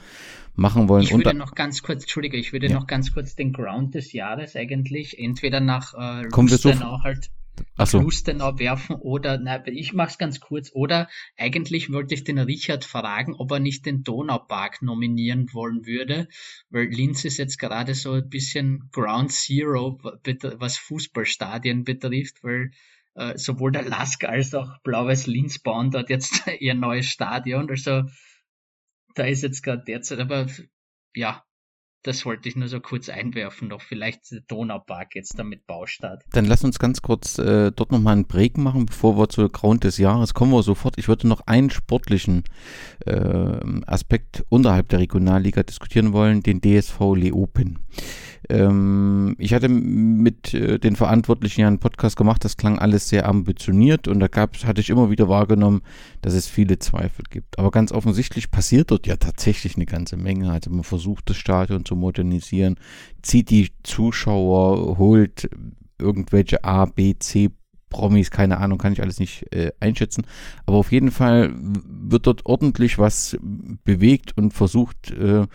machen 0.55 0.89
wollen. 0.89 1.05
Ich 1.05 1.13
würde 1.13 1.33
noch 1.35 1.55
ganz 1.55 1.83
kurz, 1.83 2.03
Entschuldige, 2.03 2.37
ich 2.37 2.53
würde 2.53 2.67
ja. 2.67 2.75
noch 2.75 2.87
ganz 2.87 3.15
kurz 3.15 3.37
den 3.37 3.53
Ground 3.53 3.95
des 3.95 4.13
Jahres 4.13 4.55
eigentlich 4.55 5.19
entweder 5.19 5.61
nach 5.61 5.95
äh, 5.95 6.25
Lustenau 6.25 7.03
halt 7.03 7.31
so. 7.85 8.01
Lustenau 8.01 8.59
werfen 8.59 8.97
oder, 8.97 9.39
nein, 9.39 9.63
ich 9.67 9.93
mach's 9.93 10.19
ganz 10.19 10.41
kurz, 10.41 10.71
oder 10.73 11.09
eigentlich 11.37 11.93
wollte 11.93 12.15
ich 12.15 12.25
den 12.25 12.39
Richard 12.39 12.85
fragen, 12.85 13.35
ob 13.35 13.51
er 13.53 13.61
nicht 13.61 13.87
den 13.87 14.03
Donaupark 14.03 14.83
nominieren 14.83 15.53
wollen 15.53 15.87
würde, 15.87 16.29
weil 16.71 16.87
Linz 16.87 17.25
ist 17.25 17.39
jetzt 17.39 17.59
gerade 17.59 17.95
so 17.95 18.13
ein 18.13 18.29
bisschen 18.29 18.89
Ground 18.93 19.33
Zero, 19.33 19.99
was 20.03 20.79
Fußballstadien 20.79 21.85
betrifft, 21.85 22.43
weil 22.43 22.71
äh, 23.15 23.37
sowohl 23.37 23.73
der 23.73 23.83
Lask 23.83 24.25
als 24.25 24.55
auch 24.55 24.81
Blaues 24.83 25.27
Linz 25.27 25.59
bauen 25.59 25.91
dort 25.91 26.11
jetzt 26.11 26.47
ihr 26.61 26.75
neues 26.75 27.07
Stadion, 27.07 27.69
also 27.71 28.03
da 29.15 29.25
ist 29.25 29.43
jetzt 29.43 29.63
gerade 29.63 29.83
derzeit, 29.85 30.21
aber 30.21 30.47
ja, 31.15 31.45
das 32.03 32.25
wollte 32.25 32.49
ich 32.49 32.57
nur 32.57 32.69
so 32.69 32.81
kurz 32.81 33.09
einwerfen, 33.09 33.69
noch 33.69 33.83
vielleicht 33.83 34.31
der 34.31 34.41
Donaupark 34.41 35.15
jetzt 35.15 35.39
damit 35.39 35.67
Baustart. 35.67 36.23
Dann 36.33 36.45
lass 36.45 36.65
uns 36.65 36.79
ganz 36.79 37.03
kurz 37.03 37.39
äh, 37.39 37.73
dort 37.73 37.93
nochmal 37.93 38.15
einen 38.15 38.27
Break 38.27 38.57
machen, 38.57 38.87
bevor 38.87 39.19
wir 39.19 39.29
zur 39.29 39.51
Grund 39.51 39.85
des 39.85 39.99
Jahres 39.99 40.35
kommen 40.35 40.53
wir 40.53 40.63
sofort. 40.63 40.97
Ich 40.99 41.09
würde 41.09 41.27
noch 41.27 41.47
einen 41.47 41.71
sportlichen 41.71 42.45
äh, 43.05 43.59
Aspekt 43.87 44.45
unterhalb 44.49 44.89
der 44.89 45.01
Regionalliga 45.01 45.63
diskutieren 45.63 46.13
wollen, 46.13 46.43
den 46.43 46.61
DSV 46.61 47.01
Leopen. 47.15 47.81
Ähm, 48.49 49.35
ich 49.39 49.53
hatte 49.53 49.69
mit 49.69 50.55
äh, 50.55 50.79
den 50.79 50.97
Verantwortlichen 50.97 51.61
ja 51.63 51.67
einen 51.67 51.81
Podcast 51.81 52.17
gemacht, 52.17 52.45
das 52.45 52.57
klang 52.57 52.79
alles 52.79 53.09
sehr 53.09 53.29
ambitioniert 53.29 54.09
und 54.09 54.21
da 54.21 54.29
gab's, 54.29 54.65
hatte 54.65 54.81
ich 54.81 54.91
immer 54.91 55.11
wieder 55.11 55.29
wahrgenommen, 55.29 55.83
dass 56.23 56.35
es 56.35 56.47
viele 56.47 56.79
Zweifel 56.79 57.25
gibt. 57.29 57.59
Aber 57.59 57.71
ganz 57.71 57.93
offensichtlich 57.93 58.51
passiert 58.51 58.91
dort 58.91 59.07
ja 59.07 59.17
tatsächlich 59.17 59.77
eine 59.77 59.87
ganze 59.87 60.17
Menge. 60.17 60.51
Also 60.51 60.71
man 60.71 60.85
versucht 60.85 61.29
das 61.29 61.37
Stadion 61.37 61.85
zu 61.85 61.97
modernisieren, 61.99 62.77
zieht 63.23 63.51
die 63.51 63.71
Zuschauer, 63.83 64.99
holt 64.99 65.51
irgendwelche 65.99 66.65
A, 66.65 66.87
B, 66.87 67.15
C 67.19 67.51
Promis, 67.89 68.31
keine 68.31 68.59
Ahnung, 68.59 68.79
kann 68.79 68.93
ich 68.93 69.01
alles 69.01 69.19
nicht 69.19 69.53
äh, 69.53 69.73
einschätzen. 69.81 70.27
Aber 70.67 70.77
auf 70.77 70.93
jeden 70.93 71.11
Fall 71.11 71.55
wird 71.55 72.27
dort 72.27 72.47
ordentlich 72.47 72.99
was 72.99 73.39
bewegt 73.85 74.37
und 74.37 74.53
versucht 74.53 75.11
äh, 75.11 75.47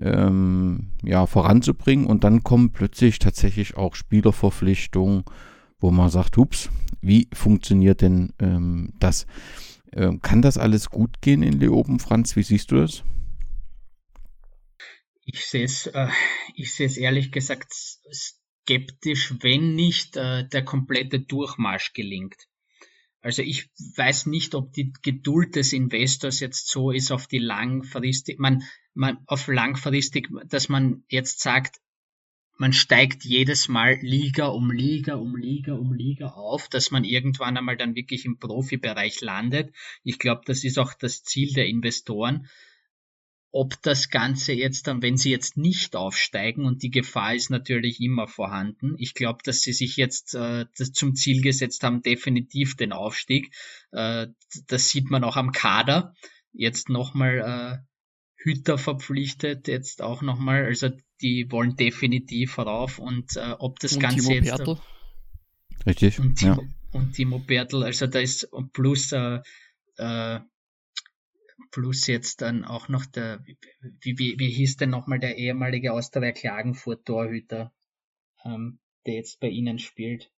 ähm, 0.00 0.88
ja, 1.04 1.26
voranzubringen. 1.26 2.06
Und 2.06 2.24
dann 2.24 2.42
kommen 2.42 2.72
plötzlich 2.72 3.18
tatsächlich 3.18 3.76
auch 3.76 3.94
Spielerverpflichtungen, 3.94 5.24
wo 5.78 5.90
man 5.90 6.10
sagt, 6.10 6.36
hups, 6.36 6.70
wie 7.00 7.28
funktioniert 7.32 8.02
denn 8.02 8.32
ähm, 8.40 8.92
das? 8.98 9.26
Ähm, 9.92 10.20
kann 10.20 10.42
das 10.42 10.58
alles 10.58 10.90
gut 10.90 11.20
gehen 11.20 11.42
in 11.42 11.60
Leoben, 11.60 12.00
Franz? 12.00 12.36
Wie 12.36 12.42
siehst 12.42 12.70
du 12.72 12.76
das? 12.76 13.04
Ich 15.28 15.44
sehe 15.44 15.64
es, 15.64 15.88
äh, 15.88 16.08
ich 16.54 16.72
sehe 16.72 16.86
es 16.86 16.96
ehrlich 16.96 17.32
gesagt 17.32 17.74
skeptisch, 17.74 19.34
wenn 19.40 19.74
nicht 19.74 20.16
äh, 20.16 20.46
der 20.48 20.64
komplette 20.64 21.18
Durchmarsch 21.18 21.92
gelingt. 21.94 22.46
Also 23.20 23.42
ich 23.42 23.68
weiß 23.96 24.26
nicht, 24.26 24.54
ob 24.54 24.72
die 24.72 24.92
Geduld 25.02 25.56
des 25.56 25.72
Investors 25.72 26.38
jetzt 26.38 26.68
so 26.68 26.92
ist 26.92 27.10
auf 27.10 27.26
die 27.26 27.40
langfristig, 27.40 28.38
man, 28.38 28.62
man 28.94 29.18
auf 29.26 29.48
langfristig, 29.48 30.28
dass 30.46 30.68
man 30.68 31.02
jetzt 31.08 31.40
sagt, 31.40 31.80
man 32.56 32.72
steigt 32.72 33.24
jedes 33.24 33.66
Mal 33.66 33.98
Liga 34.00 34.46
um 34.46 34.70
Liga 34.70 35.16
um 35.16 35.34
Liga 35.34 35.74
um 35.74 35.92
Liga 35.92 36.28
auf, 36.28 36.68
dass 36.68 36.92
man 36.92 37.02
irgendwann 37.02 37.56
einmal 37.56 37.76
dann 37.76 37.96
wirklich 37.96 38.24
im 38.26 38.38
Profibereich 38.38 39.20
landet. 39.22 39.74
Ich 40.04 40.20
glaube, 40.20 40.42
das 40.46 40.62
ist 40.62 40.78
auch 40.78 40.94
das 40.94 41.24
Ziel 41.24 41.52
der 41.52 41.66
Investoren 41.66 42.48
ob 43.56 43.80
das 43.80 44.10
Ganze 44.10 44.52
jetzt 44.52 44.86
dann, 44.86 45.00
wenn 45.00 45.16
sie 45.16 45.30
jetzt 45.30 45.56
nicht 45.56 45.96
aufsteigen, 45.96 46.66
und 46.66 46.82
die 46.82 46.90
Gefahr 46.90 47.34
ist 47.34 47.48
natürlich 47.48 48.02
immer 48.02 48.28
vorhanden, 48.28 48.96
ich 48.98 49.14
glaube, 49.14 49.38
dass 49.44 49.62
sie 49.62 49.72
sich 49.72 49.96
jetzt 49.96 50.34
äh, 50.34 50.66
das 50.76 50.92
zum 50.92 51.14
Ziel 51.14 51.40
gesetzt 51.40 51.82
haben, 51.82 52.02
definitiv 52.02 52.76
den 52.76 52.92
Aufstieg. 52.92 53.50
Äh, 53.92 54.26
das 54.66 54.90
sieht 54.90 55.10
man 55.10 55.24
auch 55.24 55.36
am 55.36 55.52
Kader. 55.52 56.12
Jetzt 56.52 56.90
nochmal 56.90 57.80
äh, 57.80 57.86
Hüter 58.36 58.76
verpflichtet, 58.76 59.68
jetzt 59.68 60.02
auch 60.02 60.20
nochmal, 60.20 60.66
also 60.66 60.90
die 61.22 61.50
wollen 61.50 61.76
definitiv 61.76 62.58
rauf 62.58 62.98
und 62.98 63.36
äh, 63.36 63.54
ob 63.58 63.78
das 63.78 63.94
und 63.94 64.00
Ganze 64.00 64.18
Timo 64.18 64.32
jetzt. 64.32 64.56
Bertel. 64.58 64.78
Richtig. 65.86 66.20
Und 66.20 66.36
Timo, 66.36 66.60
ja. 66.60 66.68
und 66.92 67.14
Timo 67.14 67.38
Bertel, 67.38 67.84
also 67.84 68.06
da 68.06 68.18
ist 68.20 68.50
plus 68.74 69.12
äh, 69.12 69.40
äh, 69.96 70.40
plus 71.76 72.06
jetzt 72.06 72.40
dann 72.40 72.64
auch 72.64 72.88
noch 72.88 73.04
der, 73.04 73.44
wie, 74.00 74.18
wie, 74.18 74.38
wie 74.38 74.48
hieß 74.50 74.78
denn 74.78 74.88
nochmal 74.88 75.18
der 75.18 75.36
ehemalige 75.36 75.92
Austria 75.92 76.32
Klagenfurt 76.32 77.04
Torhüter, 77.04 77.70
ähm, 78.46 78.78
der 79.04 79.16
jetzt 79.16 79.40
bei 79.40 79.48
Ihnen 79.48 79.78
spielt? 79.78 80.30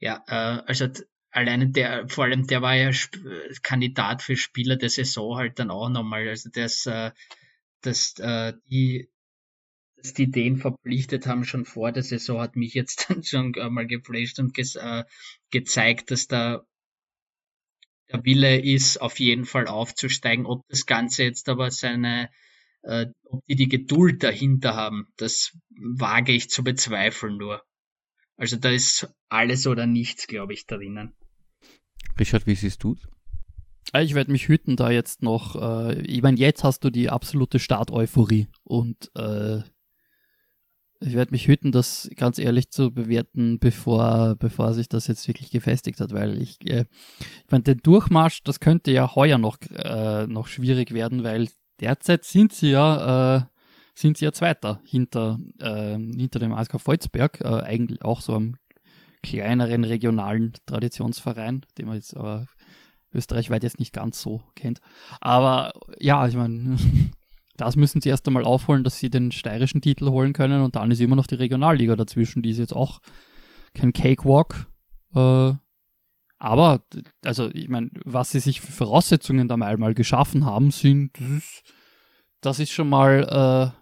Ja, 0.00 0.24
äh, 0.26 0.62
also 0.66 0.88
alleine 1.30 1.70
der, 1.70 2.08
vor 2.08 2.24
allem 2.24 2.48
der 2.48 2.62
war 2.62 2.74
ja 2.74 2.88
Sp 2.90 3.14
Kandidat 3.62 4.22
für 4.22 4.34
Spieler 4.34 4.74
der 4.74 4.90
Saison 4.90 5.36
halt 5.36 5.60
dann 5.60 5.70
auch 5.70 5.88
nochmal, 5.88 6.28
also 6.28 6.50
das, 6.52 6.84
äh, 6.86 7.12
das, 7.82 8.18
äh, 8.18 8.54
die, 8.66 9.08
dass 9.98 10.14
die 10.14 10.32
den 10.32 10.56
verpflichtet 10.56 11.28
haben 11.28 11.44
schon 11.44 11.64
vor 11.64 11.92
der 11.92 12.02
Saison 12.02 12.40
hat 12.40 12.56
mich 12.56 12.74
jetzt 12.74 13.06
dann 13.08 13.22
schon 13.22 13.52
mal 13.70 13.86
geflasht 13.86 14.40
und 14.40 14.52
ges, 14.52 14.74
äh, 14.74 15.04
gezeigt, 15.52 16.10
dass 16.10 16.26
da 16.26 16.66
der 18.12 18.24
Wille 18.24 18.60
ist, 18.60 19.00
auf 19.00 19.18
jeden 19.18 19.44
Fall 19.44 19.66
aufzusteigen. 19.66 20.46
Ob 20.46 20.66
das 20.68 20.86
Ganze 20.86 21.24
jetzt 21.24 21.48
aber 21.48 21.70
seine, 21.70 22.30
äh, 22.82 23.06
ob 23.24 23.44
die 23.46 23.56
die 23.56 23.68
Geduld 23.68 24.22
dahinter 24.22 24.74
haben, 24.74 25.06
das 25.16 25.56
wage 25.70 26.32
ich 26.32 26.50
zu 26.50 26.62
bezweifeln 26.62 27.36
nur. 27.36 27.62
Also 28.36 28.56
da 28.56 28.70
ist 28.70 29.08
alles 29.28 29.66
oder 29.66 29.86
nichts, 29.86 30.26
glaube 30.26 30.52
ich, 30.52 30.66
drinnen. 30.66 31.14
Richard, 32.18 32.46
wie 32.46 32.54
siehst 32.54 32.82
du 32.82 32.96
äh, 33.92 34.04
Ich 34.04 34.14
werde 34.14 34.32
mich 34.32 34.48
hüten, 34.48 34.76
da 34.76 34.90
jetzt 34.90 35.22
noch, 35.22 35.56
äh, 35.56 36.00
ich 36.02 36.22
meine, 36.22 36.38
jetzt 36.38 36.64
hast 36.64 36.84
du 36.84 36.90
die 36.90 37.08
absolute 37.08 37.58
Start-Euphorie 37.58 38.48
und 38.64 39.10
äh, 39.14 39.60
ich 41.04 41.14
werde 41.14 41.32
mich 41.32 41.46
hüten, 41.48 41.72
das 41.72 42.10
ganz 42.16 42.38
ehrlich 42.38 42.70
zu 42.70 42.92
bewerten, 42.92 43.58
bevor, 43.58 44.36
bevor 44.38 44.72
sich 44.72 44.88
das 44.88 45.06
jetzt 45.06 45.26
wirklich 45.28 45.50
gefestigt 45.50 46.00
hat, 46.00 46.12
weil 46.12 46.40
ich, 46.40 46.58
äh, 46.68 46.84
ich 47.20 47.50
meine, 47.50 47.64
den 47.64 47.78
Durchmarsch, 47.78 48.42
das 48.44 48.60
könnte 48.60 48.92
ja 48.92 49.14
heuer 49.14 49.38
noch, 49.38 49.58
äh, 49.74 50.26
noch 50.26 50.46
schwierig 50.46 50.92
werden, 50.92 51.24
weil 51.24 51.48
derzeit 51.80 52.24
sind 52.24 52.52
sie 52.52 52.70
ja, 52.70 53.36
äh, 53.36 53.42
sind 53.94 54.16
sie 54.16 54.24
ja 54.24 54.32
Zweiter 54.32 54.80
hinter, 54.84 55.38
äh, 55.58 55.98
hinter 55.98 56.38
dem 56.38 56.52
ASK 56.52 56.80
Volzberg, 56.80 57.40
äh, 57.40 57.48
eigentlich 57.48 58.02
auch 58.02 58.20
so 58.20 58.34
einem 58.34 58.56
kleineren 59.22 59.84
regionalen 59.84 60.52
Traditionsverein, 60.66 61.64
den 61.78 61.86
man 61.86 61.96
jetzt 61.96 62.16
aber 62.16 62.46
österreichweit 63.14 63.62
jetzt 63.62 63.78
nicht 63.78 63.92
ganz 63.92 64.20
so 64.20 64.42
kennt. 64.54 64.80
Aber 65.20 65.72
ja, 65.98 66.26
ich 66.26 66.34
meine, 66.34 66.76
das 67.62 67.76
müssen 67.76 68.00
sie 68.00 68.08
erst 68.08 68.26
einmal 68.26 68.44
aufholen, 68.44 68.84
dass 68.84 68.98
sie 68.98 69.08
den 69.08 69.30
steirischen 69.32 69.80
Titel 69.80 70.10
holen 70.10 70.32
können 70.32 70.62
und 70.62 70.76
dann 70.76 70.90
ist 70.90 71.00
immer 71.00 71.16
noch 71.16 71.26
die 71.26 71.36
Regionalliga 71.36 71.96
dazwischen, 71.96 72.42
die 72.42 72.50
ist 72.50 72.58
jetzt 72.58 72.74
auch 72.74 73.00
kein 73.74 73.92
Cakewalk. 73.92 74.66
Äh, 75.14 75.52
aber, 76.38 76.82
also 77.24 77.50
ich 77.52 77.68
meine, 77.68 77.90
was 78.04 78.32
sie 78.32 78.40
sich 78.40 78.60
für 78.60 78.72
Voraussetzungen 78.72 79.46
da 79.46 79.56
mal 79.56 79.94
geschaffen 79.94 80.44
haben, 80.44 80.72
sind, 80.72 81.12
das 81.20 81.30
ist, 81.30 81.62
das 82.40 82.58
ist 82.58 82.72
schon 82.72 82.88
mal, 82.88 83.72
äh, 83.72 83.78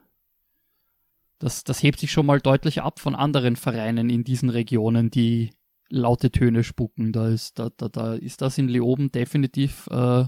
das, 1.39 1.65
das 1.65 1.83
hebt 1.83 2.01
sich 2.01 2.13
schon 2.13 2.27
mal 2.27 2.39
deutlich 2.39 2.83
ab 2.83 3.01
von 3.01 3.15
anderen 3.15 3.57
Vereinen 3.57 4.11
in 4.11 4.25
diesen 4.25 4.51
Regionen, 4.51 5.11
die 5.11 5.53
laute 5.89 6.31
Töne 6.31 6.63
spucken. 6.63 7.13
Da 7.13 7.29
ist, 7.29 7.59
da, 7.59 7.71
da, 7.75 7.89
da 7.89 8.15
ist 8.15 8.43
das 8.43 8.59
in 8.59 8.69
Leoben 8.69 9.11
definitiv, 9.11 9.87
äh, 9.91 10.27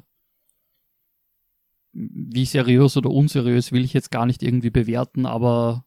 wie 1.92 2.44
seriös 2.44 2.96
oder 2.96 3.10
unseriös 3.10 3.72
will 3.72 3.84
ich 3.84 3.92
jetzt 3.92 4.10
gar 4.10 4.26
nicht 4.26 4.42
irgendwie 4.42 4.70
bewerten, 4.70 5.26
aber 5.26 5.84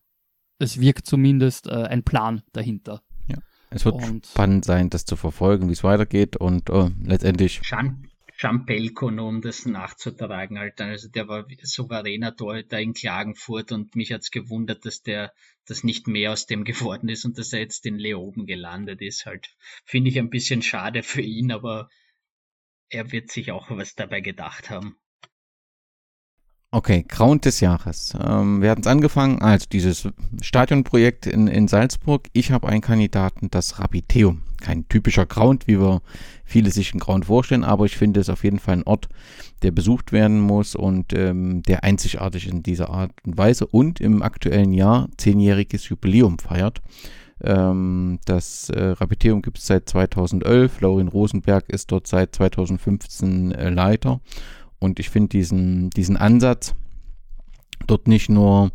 es 0.60 0.80
wirkt 0.80 1.06
zumindest 1.06 1.68
äh, 1.68 1.84
ein 1.84 2.04
Plan 2.04 2.44
dahinter. 2.54 3.02
Ja. 3.28 3.38
Es 3.70 3.86
wird 3.86 3.96
und 3.96 4.26
spannend 4.26 4.66
sein, 4.66 4.90
das 4.90 5.06
zu 5.06 5.16
verfolgen, 5.16 5.68
wie 5.68 5.74
es 5.74 5.84
weitergeht 5.84 6.38
und 6.38 6.70
uh, 6.70 6.92
letztendlich. 7.04 7.62
Schan 7.64 8.08
Champelko, 8.38 9.12
nur 9.12 9.30
um 9.30 9.42
das 9.42 9.66
nachzutragen, 9.66 10.60
halt. 10.60 10.82
Also 10.82 11.08
der 11.08 11.30
war 11.30 11.48
souveräner 11.62 12.36
Torhüter 12.36 12.80
in 12.80 12.94
Klagenfurt 12.94 13.72
und 13.72 13.96
mich 13.96 14.12
hat's 14.12 14.30
gewundert, 14.30 14.86
dass 14.86 15.02
der 15.02 15.32
das 15.66 15.86
nicht 15.86 16.08
mehr 16.08 16.34
aus 16.34 16.46
dem 16.46 16.64
geworden 16.66 17.08
ist 17.08 17.24
und 17.24 17.38
dass 17.38 17.54
er 17.54 17.62
jetzt 17.62 17.86
in 17.86 17.98
Leoben 17.98 18.46
gelandet 18.46 19.02
ist. 19.02 19.26
Halt 19.26 19.56
finde 19.86 20.10
ich 20.10 20.20
ein 20.20 20.30
bisschen 20.30 20.62
schade 20.62 21.02
für 21.02 21.22
ihn, 21.22 21.52
aber 21.52 21.90
er 22.90 23.12
wird 23.12 23.32
sich 23.32 23.52
auch 23.52 23.70
was 23.70 23.96
dabei 23.96 24.20
gedacht 24.20 24.70
haben. 24.70 24.98
Okay, 26.76 27.06
Ground 27.08 27.46
des 27.46 27.62
Jahres. 27.62 28.14
Ähm, 28.22 28.62
wir 28.62 28.70
hatten 28.70 28.82
es 28.82 28.88
angefangen, 28.88 29.42
also 29.42 29.66
dieses 29.72 30.10
Stadionprojekt 30.42 31.26
in, 31.26 31.48
in 31.48 31.70
Salzburg. 31.70 32.28
Ich 32.34 32.52
habe 32.52 32.68
einen 32.68 32.82
Kandidaten, 32.82 33.50
das 33.50 33.80
Rapiteum. 33.80 34.42
Kein 34.60 34.86
typischer 34.90 35.26
Ground, 35.26 35.68
wie 35.68 35.80
wir 35.80 36.02
viele 36.44 36.72
sich 36.72 36.92
einen 36.92 37.00
Ground 37.00 37.28
vorstellen, 37.28 37.64
aber 37.64 37.86
ich 37.86 37.96
finde 37.96 38.20
es 38.20 38.28
auf 38.28 38.44
jeden 38.44 38.60
Fall 38.60 38.74
ein 38.74 38.84
Ort, 38.84 39.08
der 39.62 39.72
besucht 39.72 40.12
werden 40.12 40.42
muss 40.42 40.76
und 40.76 41.14
ähm, 41.14 41.64
der 41.64 41.86
einzigartig 41.86 42.50
in 42.50 42.62
dieser 42.62 42.90
Art 42.90 43.12
und 43.26 43.38
Weise 43.38 43.68
und 43.68 44.02
im 44.02 44.22
aktuellen 44.22 44.74
Jahr 44.74 45.08
zehnjähriges 45.16 45.88
Jubiläum 45.88 46.40
feiert. 46.40 46.82
Ähm, 47.42 48.20
das 48.26 48.70
äh, 48.70 48.84
Rapiteum 48.84 49.42
gibt 49.42 49.60
es 49.60 49.68
seit 49.68 49.88
2011. 49.88 50.82
Laurin 50.82 51.08
Rosenberg 51.08 51.70
ist 51.70 51.94
dort 51.94 52.08
seit 52.08 52.36
2015 52.36 53.54
äh, 53.54 53.70
Leiter 53.70 54.20
und 54.86 55.00
ich 55.00 55.10
finde 55.10 55.30
diesen, 55.30 55.90
diesen 55.90 56.16
Ansatz, 56.16 56.76
dort 57.88 58.08
nicht 58.08 58.30
nur 58.30 58.72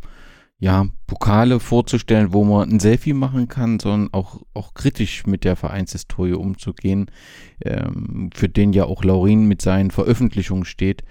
ja, 0.59 0.85
Pokale 1.07 1.59
vorzustellen, 1.59 2.33
wo 2.33 2.43
man 2.43 2.69
ein 2.69 2.79
Selfie 2.79 3.13
machen 3.13 3.47
kann, 3.47 3.79
sondern 3.79 4.13
auch, 4.13 4.41
auch 4.53 4.75
kritisch 4.75 5.25
mit 5.25 5.43
der 5.43 5.55
Vereinshistorie 5.55 6.33
umzugehen, 6.33 7.09
ähm, 7.65 8.29
für 8.35 8.47
den 8.47 8.71
ja 8.71 8.85
auch 8.85 9.03
Laurin 9.03 9.47
mit 9.47 9.63
seinen 9.63 9.89
Veröffentlichungen 9.89 10.65
steht, 10.65 11.03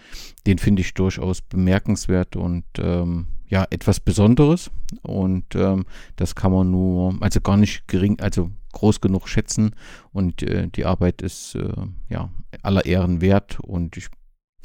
den 0.46 0.58
finde 0.58 0.82
ich 0.82 0.94
durchaus 0.94 1.42
bemerkenswert 1.42 2.36
und 2.36 2.64
ähm, 2.78 3.26
ja, 3.48 3.66
etwas 3.70 3.98
Besonderes. 3.98 4.70
Und 5.02 5.56
ähm, 5.56 5.84
das 6.14 6.36
kann 6.36 6.52
man 6.52 6.70
nur, 6.70 7.16
also 7.20 7.40
gar 7.40 7.56
nicht 7.56 7.88
gering, 7.88 8.20
also 8.20 8.52
groß 8.72 9.00
genug 9.00 9.28
schätzen. 9.28 9.74
Und 10.12 10.44
äh, 10.44 10.68
die 10.68 10.84
Arbeit 10.84 11.22
ist 11.22 11.56
äh, 11.56 11.72
ja 12.08 12.30
aller 12.62 12.84
Ehren 12.86 13.20
wert 13.20 13.58
und 13.60 13.96
ich 13.96 14.06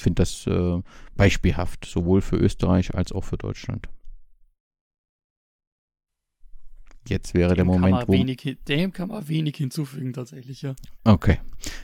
finde 0.04 0.22
das 0.22 0.46
äh, 0.48 0.82
beispielhaft, 1.16 1.86
sowohl 1.86 2.22
für 2.22 2.38
Österreich 2.38 2.96
als 2.96 3.12
auch 3.12 3.24
für 3.24 3.38
Deutschland. 3.38 3.90
Jetzt 7.08 7.34
wäre 7.36 7.50
dem 7.50 7.56
der 7.56 7.66
Moment, 7.66 8.08
wo. 8.08 8.14
Wenig, 8.14 8.58
dem 8.68 8.92
kann 8.92 9.10
man 9.10 9.28
wenig 9.28 9.56
hinzufügen, 9.58 10.14
tatsächlich, 10.14 10.64
ja. 10.64 10.76
Okay. 11.04 11.40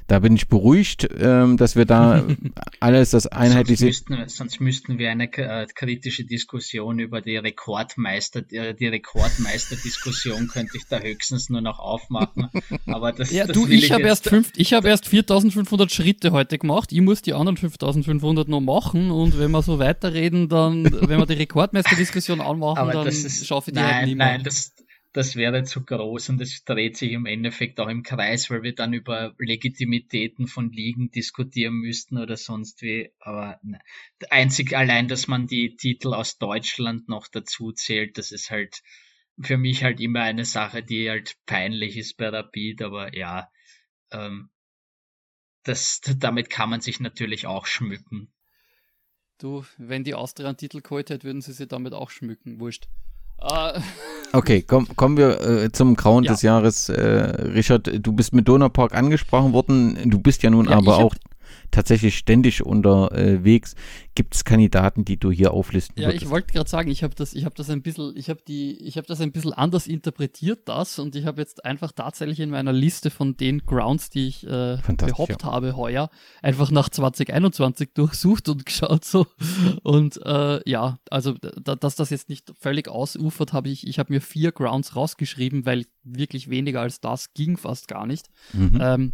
Da 0.07 0.19
bin 0.19 0.35
ich 0.35 0.47
beruhigt, 0.47 1.07
ähm, 1.19 1.57
dass 1.57 1.75
wir 1.75 1.85
da 1.85 2.25
alles 2.79 3.11
das 3.11 3.27
einheitlich 3.27 3.79
sonst 3.79 4.09
müssten, 4.09 4.29
sonst 4.29 4.59
müssten 4.59 4.97
wir 4.97 5.11
eine 5.11 5.31
äh, 5.31 5.67
kritische 5.67 6.25
Diskussion 6.25 6.99
über 6.99 7.21
die 7.21 7.37
Rekordmeister, 7.37 8.41
die, 8.41 8.75
die 8.75 8.87
Rekordmeister-Diskussion 8.87 10.47
könnte 10.47 10.77
ich 10.77 10.85
da 10.89 10.99
höchstens 10.99 11.49
nur 11.49 11.61
noch 11.61 11.79
aufmachen. 11.79 12.49
Aber 12.87 13.11
das, 13.11 13.31
ja, 13.31 13.45
das 13.45 13.55
du, 13.55 13.67
ich, 13.67 13.91
habe 13.91 14.03
erst, 14.03 14.27
fünf, 14.27 14.51
ich 14.55 14.73
hab 14.73 14.85
erst 14.85 15.07
4500 15.07 15.91
Schritte 15.91 16.31
heute 16.31 16.57
gemacht. 16.57 16.91
Ich 16.91 17.01
muss 17.01 17.21
die 17.21 17.33
anderen 17.33 17.57
5500 17.57 18.47
noch 18.47 18.61
machen 18.61 19.11
und 19.11 19.37
wenn 19.39 19.51
wir 19.51 19.61
so 19.61 19.77
weiterreden, 19.77 20.49
dann, 20.49 20.83
wenn 20.83 21.19
wir 21.19 21.25
die 21.27 21.33
Rekordmeister-Diskussion 21.33 22.41
anmachen, 22.41 22.89
dann 22.91 23.11
schaffe 23.11 23.71
ich 23.71 23.75
die 23.75 23.79
nein, 23.79 23.93
halt 23.93 24.05
nicht 24.07 24.17
mehr. 24.17 24.27
Nein, 24.27 24.43
das, 24.43 24.73
das 25.13 25.35
wäre 25.35 25.63
zu 25.63 25.83
groß 25.83 26.29
und 26.29 26.41
es 26.41 26.63
dreht 26.63 26.95
sich 26.95 27.11
im 27.11 27.25
Endeffekt 27.25 27.79
auch 27.79 27.89
im 27.89 28.01
Kreis, 28.03 28.49
weil 28.49 28.63
wir 28.63 28.73
dann 28.73 28.93
über 28.93 29.35
Legitimitäten 29.37 30.47
von 30.47 30.71
Ligen 30.71 31.11
diskutieren 31.11 31.75
müssten 31.75 32.17
oder 32.17 32.37
sonst 32.37 32.81
wie. 32.81 33.11
Aber 33.19 33.59
ne. 33.61 33.79
einzig 34.29 34.75
allein, 34.75 35.09
dass 35.09 35.27
man 35.27 35.47
die 35.47 35.75
Titel 35.75 36.13
aus 36.13 36.37
Deutschland 36.37 37.09
noch 37.09 37.27
dazu 37.27 37.73
zählt, 37.73 38.17
das 38.17 38.31
ist 38.31 38.51
halt 38.51 38.81
für 39.39 39.57
mich 39.57 39.83
halt 39.83 39.99
immer 39.99 40.21
eine 40.21 40.45
Sache, 40.45 40.83
die 40.83 41.09
halt 41.09 41.35
peinlich 41.45 41.97
ist 41.97 42.15
bei 42.15 42.29
Rapid, 42.29 42.81
aber 42.81 43.15
ja, 43.15 43.49
ähm, 44.11 44.49
das, 45.63 46.01
damit 46.17 46.49
kann 46.49 46.69
man 46.69 46.81
sich 46.81 46.99
natürlich 46.99 47.47
auch 47.47 47.65
schmücken. 47.65 48.31
Du, 49.39 49.65
wenn 49.77 50.03
die 50.03 50.13
Austria 50.13 50.47
einen 50.47 50.57
Titel 50.57 50.81
geholt 50.81 51.09
hätte, 51.09 51.25
würden 51.25 51.41
sie 51.41 51.53
sich 51.53 51.67
damit 51.67 51.93
auch 51.93 52.11
schmücken, 52.11 52.59
wurscht. 52.59 52.87
Uh, 53.41 53.79
Okay, 54.33 54.63
komm, 54.65 54.87
kommen 54.95 55.17
wir 55.17 55.41
äh, 55.41 55.71
zum 55.71 55.95
Grauen 55.95 56.23
ja. 56.23 56.31
des 56.31 56.41
Jahres. 56.41 56.87
Äh, 56.89 57.01
Richard, 57.53 57.91
du 57.93 58.13
bist 58.13 58.33
mit 58.33 58.47
Donaupark 58.47 58.95
angesprochen 58.95 59.51
worden. 59.51 59.97
Du 60.05 60.19
bist 60.19 60.41
ja 60.43 60.49
nun 60.49 60.69
ja, 60.69 60.77
aber 60.77 60.97
auch 60.97 61.13
tatsächlich 61.71 62.17
ständig 62.17 62.65
unterwegs. 62.65 63.75
Gibt 64.13 64.35
es 64.35 64.43
Kandidaten, 64.43 65.05
die 65.05 65.17
du 65.17 65.31
hier 65.31 65.51
auflisten 65.51 66.01
Ja, 66.01 66.09
würdest? 66.09 66.23
ich 66.23 66.29
wollte 66.29 66.53
gerade 66.53 66.69
sagen, 66.69 66.91
ich 66.91 67.03
habe 67.03 67.15
das, 67.15 67.33
ich 67.33 67.45
habe 67.45 67.55
das 67.55 67.69
ein 67.69 67.81
bisschen, 67.81 68.15
ich 68.15 68.29
habe 68.29 68.41
die, 68.45 68.77
ich 68.83 68.97
habe 68.97 69.07
das 69.07 69.21
ein 69.21 69.31
bisschen 69.31 69.53
anders 69.53 69.87
interpretiert, 69.87 70.67
das 70.67 70.99
und 70.99 71.15
ich 71.15 71.25
habe 71.25 71.41
jetzt 71.41 71.63
einfach 71.65 71.91
tatsächlich 71.93 72.39
in 72.39 72.49
meiner 72.49 72.73
Liste 72.73 73.09
von 73.09 73.37
den 73.37 73.59
Grounds, 73.65 74.09
die 74.09 74.27
ich 74.27 74.45
äh, 74.45 74.77
gehoppt 74.97 75.43
ja. 75.43 75.51
habe 75.51 75.75
heuer, 75.77 76.09
einfach 76.41 76.71
nach 76.71 76.89
2021 76.89 77.93
durchsucht 77.93 78.49
und 78.49 78.65
geschaut 78.65 79.05
so 79.05 79.25
und 79.83 80.19
äh, 80.25 80.69
ja, 80.69 80.99
also 81.09 81.33
da, 81.33 81.75
dass 81.75 81.95
das 81.95 82.09
jetzt 82.09 82.29
nicht 82.29 82.53
völlig 82.59 82.89
ausufert, 82.89 83.53
habe 83.53 83.69
ich, 83.69 83.87
ich 83.87 83.97
habe 83.97 84.11
mir 84.11 84.21
vier 84.21 84.51
Grounds 84.51 84.95
rausgeschrieben, 84.95 85.65
weil 85.65 85.85
wirklich 86.03 86.49
weniger 86.49 86.81
als 86.81 86.99
das 86.99 87.33
ging 87.33 87.57
fast 87.57 87.87
gar 87.87 88.05
nicht. 88.05 88.27
Mhm. 88.53 88.79
Ähm, 88.81 89.13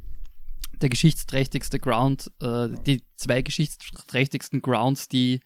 der 0.81 0.89
geschichtsträchtigste 0.89 1.79
Ground, 1.79 2.31
äh, 2.41 2.69
die 2.85 3.03
zwei 3.15 3.41
geschichtsträchtigsten 3.41 4.61
Grounds, 4.61 5.07
die 5.07 5.39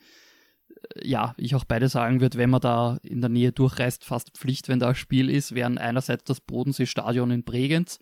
äh, 0.96 1.08
ja, 1.08 1.34
ich 1.38 1.56
auch 1.56 1.66
beide 1.66 1.90
sagen 1.90 2.22
würde, 2.22 2.38
wenn 2.38 2.50
man 2.50 2.62
da 2.62 2.98
in 3.04 3.22
der 3.22 3.30
Nähe 3.30 3.52
durchreist, 3.52 4.06
fast 4.06 4.32
Pflicht, 4.38 4.68
wenn 4.68 4.80
da 4.80 4.90
ein 4.90 4.96
Spiel 4.96 5.30
ist, 5.30 5.56
wären 5.56 5.78
einerseits 5.78 6.24
das 6.26 6.42
Bodensee-Stadion 6.42 7.32
in 7.32 7.44
Bregenz 7.44 8.00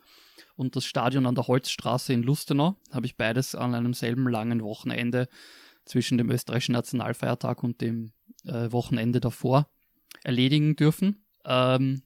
und 0.55 0.75
das 0.75 0.85
Stadion 0.85 1.25
an 1.25 1.35
der 1.35 1.47
Holzstraße 1.47 2.13
in 2.13 2.23
Lustenau. 2.23 2.75
Habe 2.91 3.05
ich 3.05 3.17
beides 3.17 3.55
an 3.55 3.75
einem 3.75 3.93
selben 3.93 4.27
langen 4.27 4.61
Wochenende 4.61 5.27
zwischen 5.85 6.17
dem 6.17 6.29
österreichischen 6.29 6.73
Nationalfeiertag 6.73 7.63
und 7.63 7.81
dem 7.81 8.11
äh, 8.45 8.71
Wochenende 8.71 9.19
davor 9.19 9.69
erledigen 10.23 10.75
dürfen. 10.75 11.25
Ähm, 11.45 12.03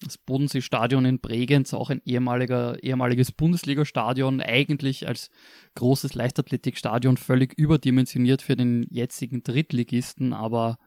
das 0.00 0.18
Bodensee-Stadion 0.18 1.04
in 1.04 1.20
Bregenz, 1.20 1.74
auch 1.74 1.90
ein 1.90 2.00
ehemaliger, 2.04 2.82
ehemaliges 2.82 3.32
Bundesliga-Stadion, 3.32 4.40
eigentlich 4.40 5.08
als 5.08 5.30
großes 5.74 6.14
Leichtathletikstadion 6.14 7.16
völlig 7.16 7.54
überdimensioniert 7.58 8.42
für 8.42 8.56
den 8.56 8.86
jetzigen 8.90 9.42
Drittligisten, 9.42 10.32
aber 10.32 10.78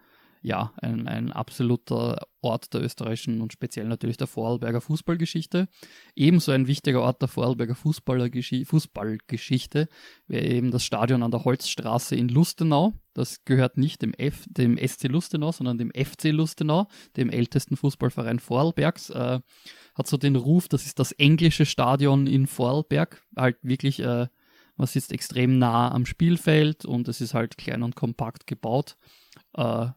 ja, 0.41 0.73
ein, 0.81 1.07
ein 1.07 1.31
absoluter 1.31 2.27
Ort 2.41 2.73
der 2.73 2.81
österreichischen 2.81 3.41
und 3.41 3.53
speziell 3.53 3.87
natürlich 3.87 4.17
der 4.17 4.25
Vorarlberger 4.25 4.81
Fußballgeschichte. 4.81 5.67
Ebenso 6.15 6.51
ein 6.51 6.65
wichtiger 6.65 7.01
Ort 7.01 7.21
der 7.21 7.27
Vorarlberger 7.27 7.75
Fußballgeschichte 7.75 9.87
wäre 10.27 10.45
eben 10.45 10.71
das 10.71 10.83
Stadion 10.83 11.21
an 11.21 11.29
der 11.29 11.45
Holzstraße 11.45 12.15
in 12.15 12.27
Lustenau. 12.27 12.93
Das 13.13 13.45
gehört 13.45 13.77
nicht 13.77 14.01
dem, 14.01 14.15
F, 14.15 14.47
dem 14.49 14.77
SC 14.77 15.09
Lustenau, 15.09 15.51
sondern 15.51 15.77
dem 15.77 15.91
FC 15.91 16.31
Lustenau, 16.31 16.87
dem 17.17 17.29
ältesten 17.29 17.77
Fußballverein 17.77 18.39
Vorarlbergs. 18.39 19.11
Äh, 19.11 19.41
hat 19.93 20.07
so 20.07 20.17
den 20.17 20.35
Ruf, 20.35 20.67
das 20.67 20.87
ist 20.87 20.97
das 20.97 21.11
englische 21.11 21.67
Stadion 21.67 22.25
in 22.25 22.47
Vorarlberg. 22.47 23.21
Halt 23.35 23.57
wirklich, 23.61 23.99
äh, 23.99 24.27
man 24.75 24.87
sitzt 24.87 25.11
extrem 25.11 25.59
nah 25.59 25.91
am 25.91 26.07
Spielfeld 26.07 26.85
und 26.85 27.07
es 27.07 27.21
ist 27.21 27.35
halt 27.35 27.59
klein 27.59 27.83
und 27.83 27.95
kompakt 27.95 28.47
gebaut. 28.47 28.97
Äh, 29.53 29.89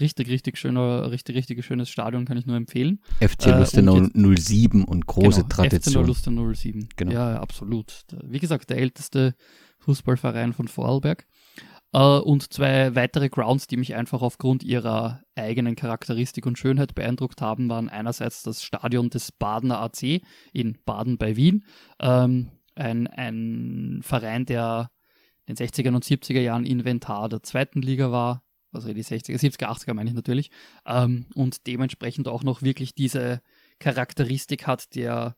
richtig, 0.00 0.28
richtig 0.28 0.58
schöner, 0.58 1.10
richtig, 1.10 1.36
richtig 1.36 1.64
schönes 1.64 1.88
Stadion, 1.88 2.24
kann 2.24 2.36
ich 2.36 2.46
nur 2.46 2.56
empfehlen. 2.56 3.00
FC 3.20 3.46
Lustenau 3.46 3.98
äh, 3.98 4.36
07 4.36 4.84
und 4.84 5.06
große 5.06 5.42
genau, 5.42 5.54
Tradition. 5.54 6.04
FC 6.04 6.08
Lustenau 6.08 6.52
07. 6.52 6.88
Genau. 6.96 7.12
Ja, 7.12 7.40
absolut. 7.40 8.04
Wie 8.24 8.38
gesagt, 8.38 8.70
der 8.70 8.78
älteste 8.78 9.34
Fußballverein 9.80 10.52
von 10.52 10.68
Vorarlberg. 10.68 11.26
Uh, 11.94 12.22
und 12.24 12.50
zwei 12.54 12.94
weitere 12.94 13.28
Grounds, 13.28 13.66
die 13.66 13.76
mich 13.76 13.94
einfach 13.94 14.22
aufgrund 14.22 14.62
ihrer 14.62 15.20
eigenen 15.34 15.76
Charakteristik 15.76 16.46
und 16.46 16.58
Schönheit 16.58 16.94
beeindruckt 16.94 17.42
haben, 17.42 17.68
waren 17.68 17.90
einerseits 17.90 18.42
das 18.42 18.62
Stadion 18.62 19.10
des 19.10 19.30
Badener 19.30 19.78
AC 19.78 20.22
in 20.54 20.78
Baden 20.86 21.18
bei 21.18 21.36
Wien. 21.36 21.66
Ähm, 22.00 22.50
ein, 22.74 23.08
ein 23.08 24.00
Verein, 24.02 24.46
der 24.46 24.90
in 25.44 25.54
den 25.54 25.66
60er 25.66 25.94
und 25.94 26.02
70er 26.02 26.40
Jahren 26.40 26.64
Inventar 26.64 27.28
der 27.28 27.42
zweiten 27.42 27.82
Liga 27.82 28.10
war, 28.10 28.42
also 28.72 28.92
die 28.92 29.04
60er, 29.04 29.38
70er, 29.38 29.66
80er 29.66 29.94
meine 29.94 30.10
ich 30.10 30.16
natürlich, 30.16 30.50
ähm, 30.86 31.26
und 31.34 31.66
dementsprechend 31.66 32.28
auch 32.28 32.42
noch 32.42 32.62
wirklich 32.62 32.94
diese 32.94 33.42
Charakteristik 33.78 34.66
hat 34.66 34.94
der 34.94 35.36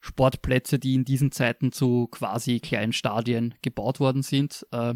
Sportplätze, 0.00 0.78
die 0.78 0.94
in 0.94 1.04
diesen 1.04 1.32
Zeiten 1.32 1.72
zu 1.72 2.06
quasi 2.08 2.60
kleinen 2.60 2.92
Stadien 2.92 3.54
gebaut 3.62 4.00
worden 4.00 4.22
sind. 4.22 4.66
Äh, 4.70 4.94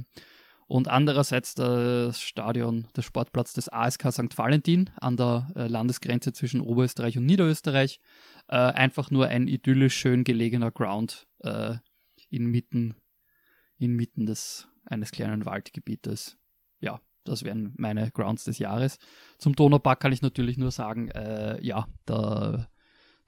und 0.67 0.89
andererseits 0.89 1.55
das 1.55 2.21
Stadion, 2.21 2.87
der 2.97 3.03
Sportplatz 3.03 3.53
des 3.53 3.69
ASK 3.69 4.11
St. 4.11 4.39
Valentin 4.39 4.91
an 5.01 5.17
der 5.17 5.51
äh, 5.55 5.67
Landesgrenze 5.67 6.33
zwischen 6.33 6.61
Oberösterreich 6.61 7.19
und 7.19 7.27
Niederösterreich. 7.27 8.01
Äh, 8.49 8.57
einfach 8.57 9.11
nur 9.11 9.27
ein 9.27 9.49
idyllisch 9.49 9.97
schön 9.97 10.25
gelegener 10.25 10.71
Ground 10.71 11.27
inmitten, 12.31 12.95
inmitten 13.77 14.27
des, 14.27 14.69
eines 14.85 15.11
kleinen 15.11 15.45
Waldgebietes. 15.45 16.39
Das 17.25 17.45
wären 17.45 17.73
meine 17.77 18.11
Grounds 18.11 18.45
des 18.45 18.59
Jahres. 18.59 18.99
Zum 19.39 19.55
Donaupark 19.55 20.01
kann 20.01 20.13
ich 20.13 20.23
natürlich 20.23 20.59
nur 20.59 20.71
sagen, 20.71 21.09
äh, 21.11 21.65
ja, 21.65 21.87
der, 22.09 22.69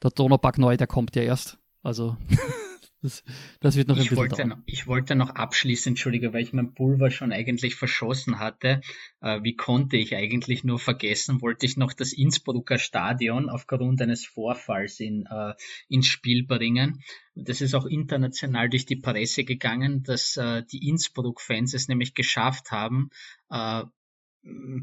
der 0.03 0.11
Donaupark 0.11 0.59
neu, 0.59 0.77
der 0.77 0.87
kommt 0.87 1.15
ja 1.17 1.23
erst. 1.23 1.59
Also 1.83 2.17
Das, 3.05 3.23
das 3.61 3.77
wird 3.77 3.89
noch 3.89 3.97
ein 3.97 4.03
ich 4.03 4.09
bisschen 4.09 4.31
wollte. 4.31 4.47
Noch, 4.47 4.57
ich 4.65 4.87
wollte 4.87 5.15
noch 5.15 5.29
abschließen, 5.29 5.91
entschuldige, 5.91 6.33
weil 6.33 6.43
ich 6.43 6.55
mein 6.55 6.73
Pulver 6.73 7.11
schon 7.11 7.33
eigentlich 7.33 7.75
verschossen 7.75 8.39
hatte. 8.39 8.81
Äh, 9.21 9.43
wie 9.43 9.57
konnte 9.57 9.99
ich 9.99 10.17
eigentlich 10.17 10.65
nur 10.65 10.79
vergessen? 10.79 11.43
Wollte 11.43 11.67
ich 11.67 11.77
noch 11.77 11.93
das 11.93 12.15
Innsbrucker 12.15 12.79
Stadion 12.79 13.51
aufgrund 13.51 14.01
eines 14.01 14.25
Vorfalls 14.25 15.01
in, 15.01 15.27
äh, 15.27 15.53
ins 15.91 16.07
Spiel 16.07 16.47
bringen. 16.47 17.03
Das 17.35 17.61
ist 17.61 17.75
auch 17.75 17.85
international 17.85 18.71
durch 18.71 18.87
die 18.87 18.97
Presse 18.97 19.45
gegangen, 19.45 20.03
dass 20.03 20.39
äh, 20.39 20.63
die 20.73 20.89
Innsbruck-Fans 20.89 21.75
es 21.75 21.89
nämlich 21.89 22.15
geschafft 22.15 22.71
haben, 22.71 23.11
äh, 23.51 23.83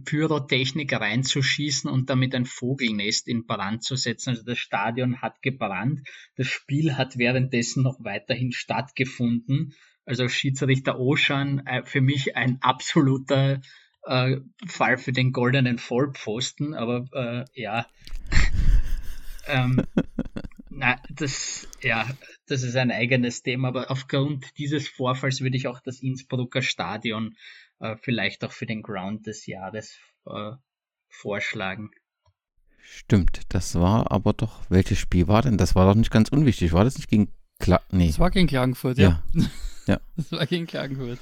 Pyrotechnik 0.06 0.92
reinzuschießen 0.94 1.90
und 1.90 2.10
damit 2.10 2.34
ein 2.34 2.46
Vogelnest 2.46 3.28
in 3.28 3.46
Brand 3.46 3.84
zu 3.84 3.96
setzen. 3.96 4.32
Also 4.32 4.44
das 4.44 4.58
Stadion 4.58 5.22
hat 5.22 5.42
gebrannt. 5.42 6.02
Das 6.36 6.48
Spiel 6.48 6.98
hat 6.98 7.18
währenddessen 7.18 7.84
noch 7.84 8.04
weiterhin 8.04 8.52
stattgefunden. 8.52 9.76
Also 10.06 10.28
Schiedsrichter 10.28 11.00
Oschan 11.00 11.66
äh, 11.68 11.84
für 11.86 12.02
mich 12.02 12.36
ein 12.36 12.58
absoluter 12.62 13.62
äh, 14.04 14.38
Fall 14.66 14.98
für 14.98 15.12
den 15.12 15.32
goldenen 15.32 15.78
Vollpfosten. 15.78 16.74
Aber 16.74 17.06
äh, 17.14 17.46
ja, 17.54 17.86
ähm, 19.48 19.84
na, 20.72 21.00
das, 21.10 21.68
ja, 21.84 22.10
das 22.48 22.64
ist 22.64 22.76
ein 22.76 22.90
eigenes 22.90 23.44
Thema. 23.44 23.68
Aber 23.68 23.92
aufgrund 23.92 24.58
dieses 24.58 24.88
Vorfalls 24.88 25.42
würde 25.42 25.58
ich 25.58 25.68
auch 25.68 25.82
das 25.82 26.02
Innsbrucker 26.02 26.64
Stadion 26.64 27.36
äh, 27.82 27.96
vielleicht 28.02 28.44
auch 28.44 28.52
für 28.52 28.66
den 28.66 28.82
Ground 28.82 29.28
des 29.28 29.46
Jahres 29.48 29.98
äh, 30.26 30.52
vorschlagen. 31.10 31.92
Stimmt, 32.84 33.42
das 33.50 33.76
war 33.76 34.12
aber 34.12 34.34
doch, 34.34 34.62
welches 34.70 34.98
Spiel 34.98 35.28
war 35.28 35.42
denn? 35.42 35.58
Das 35.58 35.76
war 35.76 35.86
doch 35.86 35.96
nicht 35.96 36.12
ganz 36.12 36.30
unwichtig. 36.30 36.74
War 36.74 36.84
das 36.84 36.98
nicht 36.98 37.10
gegen 37.10 37.32
Kla 37.60 37.82
Nee. 37.92 38.08
Das 38.08 38.20
war 38.20 38.32
gegen 38.32 38.48
Klagenfurt, 38.48 38.98
ja. 38.98 39.24
Ja. 39.34 39.44
ja. 39.88 40.00
Das 40.16 40.32
war 40.32 40.46
gegen 40.48 40.66
Klagenfurt. 40.66 41.20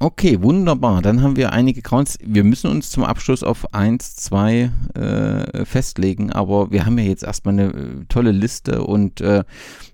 Okay, 0.00 0.40
wunderbar. 0.42 1.02
Dann 1.02 1.22
haben 1.22 1.34
wir 1.34 1.52
einige 1.52 1.82
Counts. 1.82 2.18
Wir 2.24 2.44
müssen 2.44 2.70
uns 2.70 2.90
zum 2.90 3.02
Abschluss 3.02 3.42
auf 3.42 3.74
eins, 3.74 4.14
zwei 4.14 4.70
äh, 4.94 5.64
festlegen, 5.64 6.30
aber 6.30 6.70
wir 6.70 6.86
haben 6.86 6.98
ja 6.98 7.04
jetzt 7.04 7.24
erstmal 7.24 7.54
eine 7.54 7.72
äh, 7.72 8.04
tolle 8.08 8.30
Liste 8.30 8.84
und 8.84 9.20
äh, 9.20 9.42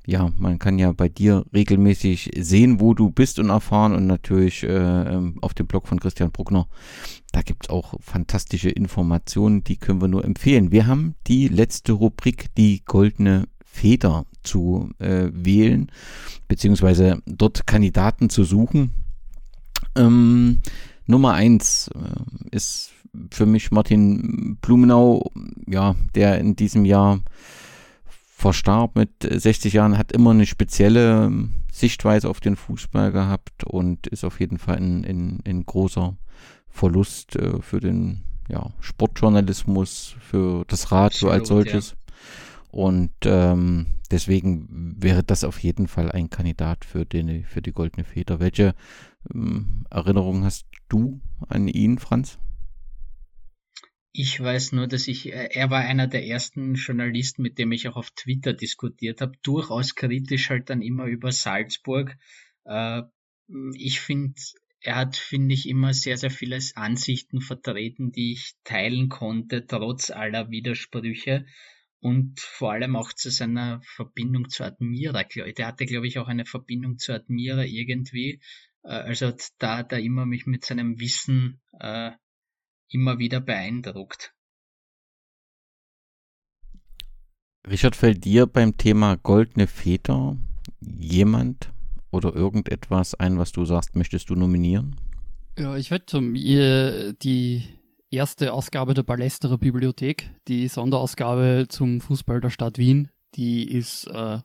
ja, 0.05 0.31
man 0.37 0.59
kann 0.59 0.79
ja 0.79 0.93
bei 0.93 1.09
dir 1.09 1.47
regelmäßig 1.55 2.33
sehen, 2.37 2.81
wo 2.81 2.93
du 2.93 3.09
bist 3.09 3.39
und 3.39 3.49
erfahren 3.49 3.95
und 3.95 4.07
natürlich 4.07 4.63
äh, 4.65 4.67
ähm, 4.69 5.39
auf 5.41 5.55
dem 5.55 5.67
Blog 5.67 5.89
von 5.89 5.99
Christian 5.99 6.33
Bruckner. 6.33 6.67
Da 7.33 7.41
gibt 7.41 7.65
es 7.65 7.71
auch 7.71 7.95
fantastische 8.03 8.69
Informationen, 8.69 9.65
die 9.65 9.79
können 9.79 10.03
wir 10.03 10.09
nur 10.09 10.27
empfehlen. 10.27 10.71
Wir 10.71 10.87
haben 10.87 11.15
die 11.29 11.49
letzte 11.49 11.93
Rubrik, 11.93 12.55
die 12.59 12.83
goldene 12.85 13.45
Feder 13.65 14.27
zu 14.43 14.91
äh, 14.99 15.31
wählen, 15.33 15.91
beziehungsweise 16.47 17.23
dort 17.25 17.67
Kandidaten 17.67 18.29
zu 18.29 18.45
suchen 18.45 18.93
ähm, 19.97 20.61
Nummer 21.07 21.35
eins 21.35 21.91
äh, 21.95 22.57
ist 22.57 22.93
für 23.31 23.47
mich 23.47 23.71
Martin 23.71 24.57
Blumenau, 24.61 25.31
ja, 25.67 25.95
der 26.15 26.39
in 26.39 26.57
diesem 26.57 26.85
Jahr 26.85 27.21
verstarb 28.37 28.97
mit 28.97 29.11
60 29.23 29.73
Jahren, 29.73 29.97
hat 29.97 30.13
immer 30.13 30.33
eine 30.33 30.47
spezielle 30.47 31.31
Sichtweise 31.73 32.29
auf 32.29 32.41
den 32.41 32.57
Fußball 32.57 33.13
gehabt 33.13 33.65
und 33.65 34.07
ist 34.09 34.25
auf 34.25 34.41
jeden 34.41 34.59
Fall 34.59 34.77
ein, 34.77 35.05
ein, 35.05 35.39
ein 35.47 35.65
großer 35.65 36.17
Verlust 36.69 37.37
äh, 37.37 37.63
für 37.63 37.81
den 37.81 38.23
ja, 38.49 38.73
Sportjournalismus, 38.81 40.17
für 40.21 40.65
das 40.67 40.93
Radio 40.93 41.31
als 41.31 41.49
solches. 41.49 41.91
Ja. 41.91 41.97
Und 42.71 43.13
ähm, 43.25 43.87
deswegen 44.11 44.97
wäre 44.99 45.23
das 45.23 45.45
auf 45.45 45.61
jeden 45.61 45.87
Fall 45.87 46.11
ein 46.11 46.29
Kandidat 46.29 46.85
für, 46.85 47.07
den, 47.07 47.45
für 47.45 47.63
die 47.63 47.73
Goldene 47.73 48.05
Feder. 48.05 48.41
Welche 48.41 48.75
ähm, 49.33 49.87
Erinnerungen 49.91 50.45
hast 50.45 50.67
du 50.89 51.21
an 51.49 51.69
ihn, 51.69 51.99
Franz? 51.99 52.39
Ich 54.13 54.41
weiß 54.41 54.73
nur, 54.73 54.87
dass 54.87 55.09
ich, 55.09 55.33
äh, 55.33 55.49
er 55.53 55.71
war 55.71 55.81
einer 55.81 56.07
der 56.07 56.27
ersten 56.27 56.75
Journalisten, 56.75 57.43
mit 57.43 57.59
dem 57.59 57.73
ich 57.73 57.89
auch 57.89 57.97
auf 57.97 58.11
Twitter 58.13 58.53
diskutiert 58.53 59.21
habe, 59.21 59.37
durchaus 59.43 59.95
kritisch 59.95 60.51
halt 60.51 60.71
dann 60.71 60.83
immer 60.83 61.07
über 61.07 61.33
Salzburg. 61.33 62.17
Äh, 62.65 63.03
ich 63.75 64.01
finde, 64.01 64.41
er 64.81 64.97
hat, 64.97 65.17
finde 65.17 65.55
ich, 65.55 65.69
immer 65.69 65.95
sehr, 65.95 66.17
sehr 66.17 66.31
viele 66.31 66.59
Ansichten 66.75 67.41
vertreten, 67.41 68.13
die 68.13 68.33
ich 68.33 68.53
teilen 68.65 69.09
konnte, 69.09 69.67
trotz 69.67 70.11
aller 70.11 70.51
Widersprüche 70.51 71.47
und 72.01 72.39
vor 72.39 72.73
allem 72.73 72.97
auch 72.97 73.15
zu 73.15 73.31
seiner 73.31 73.81
Verbindung 73.83 74.51
zu 74.51 74.63
Admira. 74.63 75.25
Der 75.25 75.67
hatte, 75.67 75.87
glaube 75.87 76.07
ich, 76.07 76.19
auch 76.19 76.29
eine 76.29 76.45
Verbindung 76.45 76.99
zu 76.99 77.15
Admira 77.15 77.65
irgendwie. 77.65 78.41
Äh, 78.85 78.93
also 78.93 79.33
da 79.59 79.79
hat 79.79 79.93
er 79.93 79.99
immer 79.99 80.27
mich 80.27 80.47
mit 80.47 80.65
seinem 80.65 81.01
Wissen 81.01 81.61
äh, 81.81 82.13
immer 82.89 83.19
wieder 83.19 83.41
beeindruckt. 83.41 84.33
Richard, 87.67 87.97
fällt 87.97 88.25
dir 88.25 88.47
beim 88.47 88.77
Thema 88.77 89.17
goldene 89.17 89.67
Väter 89.67 90.37
jemand 90.81 91.73
oder 92.11 92.35
irgendetwas 92.35 93.15
ein, 93.15 93.39
was 93.39 93.53
du 93.53 93.65
sagst, 93.65 93.97
möchtest 93.97 94.29
du 94.29 94.35
nominieren? 94.35 95.01
Ja, 95.59 95.77
ich 95.77 95.91
werde 95.91 97.15
die 97.23 97.65
erste 98.11 98.53
Ausgabe 98.53 98.95
der 98.95 99.03
Ballesterer 99.03 99.59
Bibliothek, 99.59 100.31
die 100.47 100.69
Sonderausgabe 100.69 101.67
zum 101.69 102.01
Fußball 102.01 102.41
der 102.41 102.51
Stadt 102.51 102.79
Wien. 102.79 103.09
Die 103.35 103.69
ist 103.69 104.07
äh, 104.09 104.41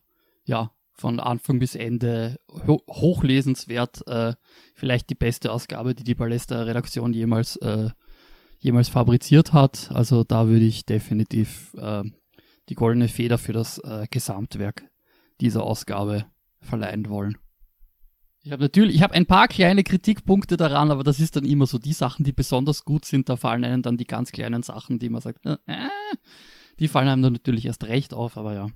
ja 0.45 0.71
von 0.99 1.19
Anfang 1.19 1.59
bis 1.59 1.75
Ende 1.75 2.39
ho 2.67 2.81
hochlesenswert. 2.89 4.07
Äh, 4.07 4.33
vielleicht 4.75 5.09
die 5.09 5.15
beste 5.15 5.51
Ausgabe, 5.51 5.95
die 5.95 6.03
die 6.03 6.15
Ballesterer 6.15 6.67
Redaktion 6.67 7.13
jemals, 7.13 7.55
äh, 7.57 7.89
jemals 8.59 8.89
fabriziert 8.89 9.53
hat. 9.53 9.89
Also 9.93 10.23
da 10.23 10.47
würde 10.47 10.65
ich 10.65 10.85
definitiv 10.85 11.73
äh, 11.75 12.03
die 12.69 12.75
goldene 12.75 13.07
Feder 13.07 13.37
für 13.37 13.53
das 13.53 13.79
äh, 13.79 14.07
Gesamtwerk 14.09 14.83
dieser 15.41 15.63
Ausgabe 15.63 16.25
verleihen 16.61 17.09
wollen. 17.09 17.37
Ich 18.41 18.51
habe 18.51 18.63
natürlich, 18.63 18.95
ich 18.95 19.01
habe 19.01 19.15
ein 19.15 19.25
paar 19.25 19.47
kleine 19.47 19.83
Kritikpunkte 19.83 20.55
daran, 20.55 20.91
aber 20.91 21.03
das 21.03 21.19
ist 21.19 21.35
dann 21.35 21.45
immer 21.45 21.65
so 21.65 21.77
die 21.77 21.93
Sachen, 21.93 22.23
die 22.23 22.31
besonders 22.31 22.85
gut 22.85 23.05
sind, 23.05 23.27
da 23.27 23.35
fallen 23.35 23.65
einem 23.65 23.81
dann 23.81 23.97
die 23.97 24.05
ganz 24.05 24.31
kleinen 24.31 24.63
Sachen, 24.63 24.97
die 24.97 25.09
man 25.09 25.21
sagt, 25.21 25.45
äh, 25.45 25.57
die 26.79 26.87
fallen 26.87 27.09
einem 27.09 27.21
dann 27.21 27.33
natürlich 27.33 27.65
erst 27.65 27.83
recht 27.85 28.13
auf, 28.13 28.37
aber 28.37 28.53
ja. 28.53 28.67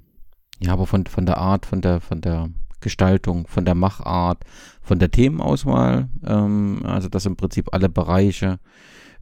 Ja, 0.60 0.74
aber 0.74 0.88
von, 0.88 1.06
von 1.06 1.26
der 1.26 1.38
Art, 1.38 1.66
von 1.66 1.82
der, 1.82 2.00
von 2.00 2.22
der 2.22 2.50
Gestaltung, 2.80 3.48
von 3.48 3.66
der 3.66 3.76
Machart, 3.76 4.44
von 4.82 5.00
der 5.00 5.12
Themenauswahl, 5.12 6.10
ähm, 6.26 6.82
also 6.86 7.10
dass 7.10 7.26
im 7.26 7.36
Prinzip 7.36 7.74
alle 7.74 7.90
Bereiche, 7.90 8.60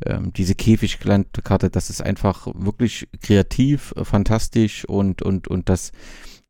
ähm, 0.06 0.34
diese 0.34 0.56
Käfigkarte, 0.56 1.70
das 1.70 1.90
ist 1.90 2.02
einfach 2.02 2.48
wirklich 2.56 3.08
kreativ, 3.22 3.94
äh, 3.96 4.04
fantastisch 4.04 4.86
und, 4.86 5.22
und, 5.22 5.48
und 5.48 5.70
das, 5.70 5.92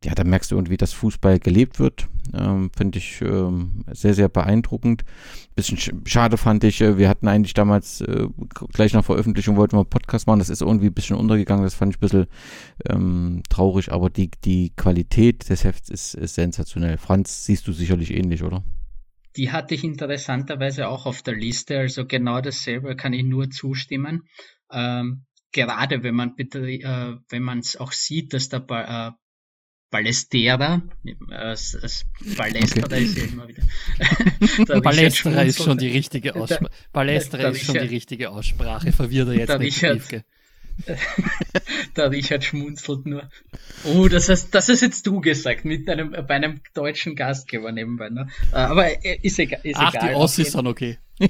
ja, 0.04 0.16
da 0.16 0.24
merkst 0.24 0.52
du 0.52 0.56
irgendwie, 0.56 0.78
dass 0.78 0.94
Fußball 0.94 1.40
gelebt 1.40 1.80
wird. 1.80 2.08
Ähm, 2.34 2.72
Finde 2.76 2.98
ich 2.98 3.22
ähm, 3.22 3.84
sehr, 3.92 4.16
sehr 4.16 4.30
beeindruckend. 4.30 5.04
Bisschen 5.56 5.78
sch 5.78 5.92
schade 6.06 6.38
fand 6.38 6.64
ich, 6.64 6.82
äh, 6.82 6.98
wir 6.98 7.08
hatten 7.08 7.28
eigentlich 7.28 7.54
damals 7.54 8.02
äh, 8.02 8.28
gleich 8.74 8.94
nach 8.94 9.06
Veröffentlichung 9.06 9.58
wollten 9.58 9.74
wir 9.74 9.82
einen 9.82 9.90
Podcast 9.90 10.26
machen, 10.26 10.40
das 10.40 10.50
ist 10.50 10.62
irgendwie 10.62 10.88
ein 10.88 10.94
bisschen 10.94 11.18
untergegangen, 11.18 11.64
das 11.64 11.76
fand 11.76 11.94
ich 11.94 11.98
ein 11.98 12.02
bisschen 12.02 12.28
ähm, 12.90 13.44
traurig, 13.50 13.92
aber 13.92 14.10
die, 14.10 14.32
die 14.44 14.72
Qualität 14.76 15.50
des 15.50 15.64
Hefts 15.64 15.90
ist, 15.90 16.16
ist 16.16 16.36
sensationell. 16.36 16.98
Franz, 16.98 17.46
siehst 17.46 17.68
du 17.68 17.72
sicherlich 17.72 18.12
ähnlich, 18.12 18.44
oder? 18.44 18.64
Die 19.36 19.52
hatte 19.52 19.76
ich 19.76 19.84
interessanterweise 19.84 20.88
auch 20.88 21.06
auf 21.06 21.22
der 21.22 21.36
Liste, 21.36 21.78
also 21.78 22.06
genau 22.06 22.42
dasselbe 22.42 22.96
kann 22.96 23.14
ich 23.14 23.24
nur 23.24 23.50
zustimmen. 23.50 24.24
Ähm, 24.72 25.26
gerade 25.52 26.04
wenn 26.04 26.16
man 26.16 26.34
äh, 26.38 27.16
wenn 27.30 27.44
man 27.44 27.60
es 27.60 27.78
auch 27.78 27.92
sieht, 27.92 28.34
dass 28.34 28.50
der 28.50 28.66
äh, 28.70 29.12
Ballestera, 29.92 30.82
als, 31.30 31.76
als 31.76 32.06
Ballesterer 32.38 32.86
okay. 32.86 33.04
ist 33.04 33.18
ja 33.18 33.24
immer 33.26 33.48
wieder. 33.48 34.82
Ballesterer 34.82 35.44
ist 35.44 35.62
schon 35.62 35.78
die 35.78 35.90
richtige 35.90 36.36
Aussprache. 36.36 36.72
Ballesterer 36.94 37.50
ist 37.52 37.66
schon 37.66 37.74
die 37.74 37.80
richtige 37.96 38.30
Aussprache. 38.30 38.94
Verwirrt 38.94 39.28
er 39.28 39.34
jetzt 39.34 39.50
der 39.50 39.60
nicht. 39.60 39.84
Richard, 39.84 40.24
der 41.98 42.12
Richard 42.12 42.44
schmunzelt 42.44 43.06
nur. 43.06 43.30
Oh, 43.84 44.08
das 44.08 44.30
hast, 44.30 44.52
das 44.56 44.70
hast 44.70 44.82
jetzt 44.82 45.06
du 45.06 45.20
gesagt, 45.20 45.66
mit 45.66 45.88
einem, 45.90 46.12
bei 46.12 46.36
einem 46.36 46.62
deutschen 46.74 47.16
Gastgeber 47.16 47.74
nebenbei. 47.74 48.10
Ne? 48.10 48.30
Äh, 48.54 48.56
aber 48.56 49.06
äh, 49.06 49.20
ist 49.22 49.40
egal. 49.40 49.60
Ist 49.64 49.76
Ach, 49.78 49.94
egal, 49.94 50.10
die 50.10 50.16
Ossis 50.16 50.54
sind 50.54 50.68
okay. 50.68 50.98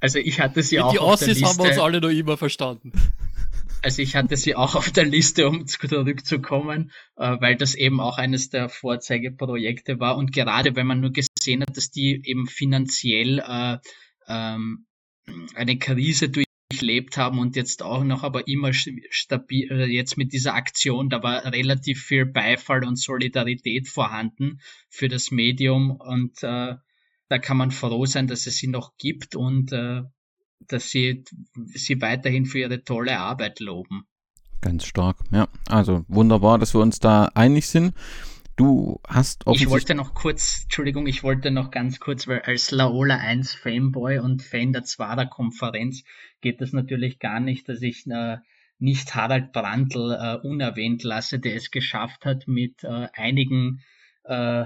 also 0.00 0.18
ich 0.18 0.40
hatte 0.40 0.62
sie 0.62 0.78
auch. 0.80 0.92
Die 0.92 0.98
Ossis 0.98 1.42
haben 1.42 1.58
wir 1.58 1.70
uns 1.70 1.78
alle 1.78 2.00
noch 2.00 2.10
immer 2.10 2.36
verstanden. 2.36 2.92
Also 3.82 4.02
ich 4.02 4.14
hatte 4.14 4.36
sie 4.36 4.54
auch 4.54 4.74
auf 4.76 4.90
der 4.90 5.04
Liste, 5.04 5.48
um 5.48 5.66
zurückzukommen, 5.66 6.92
äh, 7.16 7.36
weil 7.40 7.56
das 7.56 7.74
eben 7.74 8.00
auch 8.00 8.18
eines 8.18 8.50
der 8.50 8.68
Vorzeigeprojekte 8.68 10.00
war. 10.00 10.16
Und 10.16 10.32
gerade 10.32 10.76
wenn 10.76 10.86
man 10.86 11.00
nur 11.00 11.12
gesehen 11.12 11.62
hat, 11.62 11.76
dass 11.76 11.90
die 11.90 12.20
eben 12.24 12.46
finanziell 12.46 13.38
äh, 13.38 13.78
ähm, 14.28 14.86
eine 15.54 15.78
Krise 15.78 16.28
durchlebt 16.28 17.16
haben 17.16 17.38
und 17.38 17.56
jetzt 17.56 17.82
auch 17.82 18.04
noch 18.04 18.22
aber 18.22 18.48
immer 18.48 18.72
stabil, 18.72 19.88
jetzt 19.90 20.16
mit 20.16 20.32
dieser 20.32 20.54
Aktion, 20.54 21.08
da 21.08 21.22
war 21.22 21.44
relativ 21.52 22.02
viel 22.02 22.26
Beifall 22.26 22.84
und 22.84 22.96
Solidarität 22.96 23.88
vorhanden 23.88 24.60
für 24.88 25.08
das 25.08 25.30
Medium 25.30 25.90
und 25.90 26.42
äh, 26.42 26.74
da 27.28 27.38
kann 27.38 27.56
man 27.56 27.70
froh 27.70 28.06
sein, 28.06 28.26
dass 28.26 28.46
es 28.46 28.56
sie 28.56 28.66
noch 28.66 28.96
gibt 28.98 29.36
und 29.36 29.72
äh, 29.72 30.02
dass 30.68 30.90
sie 30.90 31.24
sie 31.74 32.00
weiterhin 32.00 32.46
für 32.46 32.58
ihre 32.58 32.82
tolle 32.84 33.18
Arbeit 33.18 33.60
loben. 33.60 34.04
Ganz 34.60 34.84
stark, 34.84 35.16
ja. 35.32 35.48
Also 35.68 36.04
wunderbar, 36.08 36.58
dass 36.58 36.74
wir 36.74 36.80
uns 36.80 36.98
da 36.98 37.30
einig 37.34 37.66
sind. 37.66 37.94
Du 38.56 39.00
hast 39.08 39.44
Ich 39.52 39.70
wollte 39.70 39.94
noch 39.94 40.12
kurz, 40.12 40.64
Entschuldigung, 40.64 41.06
ich 41.06 41.22
wollte 41.22 41.50
noch 41.50 41.70
ganz 41.70 41.98
kurz, 41.98 42.28
weil 42.28 42.40
als 42.40 42.70
Laola 42.70 43.16
1 43.16 43.54
Fanboy 43.54 44.18
und 44.18 44.42
Fan 44.42 44.74
der 44.74 44.84
Zwarer 44.84 45.24
Konferenz 45.26 46.04
geht 46.42 46.60
das 46.60 46.72
natürlich 46.72 47.18
gar 47.18 47.40
nicht, 47.40 47.70
dass 47.70 47.80
ich 47.80 48.06
äh, 48.06 48.36
nicht 48.78 49.14
Harald 49.14 49.52
Brandl 49.52 50.12
äh, 50.12 50.46
unerwähnt 50.46 51.04
lasse, 51.04 51.38
der 51.38 51.54
es 51.54 51.70
geschafft 51.70 52.26
hat, 52.26 52.48
mit 52.48 52.84
äh, 52.84 53.08
einigen 53.14 53.80
äh, 54.24 54.64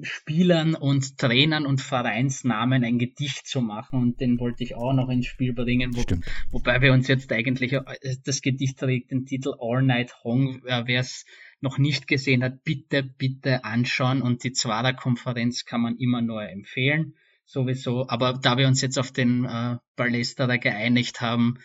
Spielern 0.00 0.74
und 0.74 1.18
Trainern 1.18 1.66
und 1.66 1.82
Vereinsnamen 1.82 2.82
ein 2.82 2.98
Gedicht 2.98 3.46
zu 3.46 3.60
machen 3.60 4.00
und 4.00 4.20
den 4.20 4.40
wollte 4.40 4.64
ich 4.64 4.74
auch 4.74 4.94
noch 4.94 5.10
ins 5.10 5.26
Spiel 5.26 5.52
bringen, 5.52 5.94
wo, 5.94 6.02
wobei 6.50 6.80
wir 6.80 6.92
uns 6.94 7.08
jetzt 7.08 7.30
eigentlich, 7.30 7.74
äh, 7.74 7.82
das 8.24 8.40
Gedicht 8.40 8.78
trägt 8.78 9.10
den 9.10 9.26
Titel 9.26 9.54
All 9.60 9.82
Night 9.82 10.14
Hong, 10.24 10.64
äh, 10.64 10.84
wer 10.86 11.00
es 11.00 11.26
noch 11.60 11.76
nicht 11.76 12.08
gesehen 12.08 12.42
hat, 12.42 12.64
bitte, 12.64 13.02
bitte 13.02 13.64
anschauen 13.64 14.22
und 14.22 14.44
die 14.44 14.52
Zwarer 14.52 14.94
Konferenz 14.94 15.66
kann 15.66 15.82
man 15.82 15.98
immer 15.98 16.22
nur 16.22 16.48
empfehlen, 16.48 17.14
sowieso, 17.44 18.08
aber 18.08 18.32
da 18.32 18.56
wir 18.56 18.68
uns 18.68 18.80
jetzt 18.80 18.98
auf 18.98 19.12
den 19.12 19.44
äh, 19.44 19.76
Ballesterer 19.96 20.56
geeinigt 20.56 21.20
haben, 21.20 21.58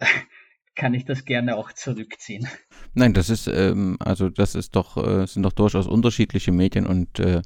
kann 0.74 0.94
ich 0.94 1.04
das 1.04 1.24
gerne 1.24 1.56
auch 1.56 1.72
zurückziehen. 1.72 2.48
Nein, 2.94 3.14
das 3.14 3.30
ist 3.30 3.46
ähm, 3.46 3.96
also 4.00 4.28
das 4.28 4.54
ist 4.54 4.76
doch 4.76 4.96
äh, 4.96 5.26
sind 5.26 5.42
doch 5.42 5.52
durchaus 5.52 5.86
unterschiedliche 5.86 6.52
Medien 6.52 6.86
und 6.86 7.18
äh, 7.18 7.42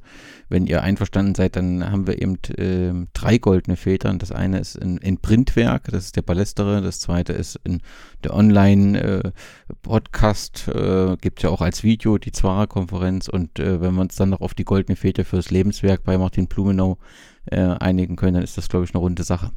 wenn 0.47 0.67
ihr 0.67 0.83
einverstanden 0.83 1.35
seid, 1.35 1.55
dann 1.55 1.91
haben 1.91 2.07
wir 2.07 2.21
eben 2.21 2.37
äh, 2.57 2.93
drei 3.13 3.37
goldene 3.37 3.77
Federn. 3.77 4.19
Das 4.19 4.31
eine 4.31 4.59
ist 4.59 4.81
ein, 4.81 4.99
ein 5.03 5.19
Printwerk, 5.19 5.85
das 5.85 6.05
ist 6.05 6.15
der 6.15 6.21
Ballestere. 6.21 6.81
Das 6.81 6.99
zweite 6.99 7.33
ist 7.33 7.59
in 7.63 7.81
der 8.23 8.33
Online-Podcast 8.33 10.67
äh, 10.67 11.17
gibt 11.21 11.43
ja 11.43 11.49
auch 11.49 11.61
als 11.61 11.83
Video 11.83 12.17
die 12.17 12.31
Zwarer-Konferenz 12.31 13.27
und 13.27 13.59
äh, 13.59 13.81
wenn 13.81 13.95
wir 13.95 14.01
uns 14.01 14.15
dann 14.15 14.29
noch 14.29 14.41
auf 14.41 14.53
die 14.53 14.65
goldene 14.65 14.95
Feder 14.95 15.25
fürs 15.25 15.51
Lebenswerk 15.51 16.03
bei 16.03 16.17
Martin 16.17 16.47
Blumenau 16.47 16.97
äh, 17.45 17.61
einigen 17.61 18.15
können, 18.15 18.35
dann 18.35 18.43
ist 18.43 18.57
das 18.57 18.69
glaube 18.69 18.85
ich 18.85 18.93
eine 18.93 19.01
runde 19.01 19.23
Sache 19.23 19.51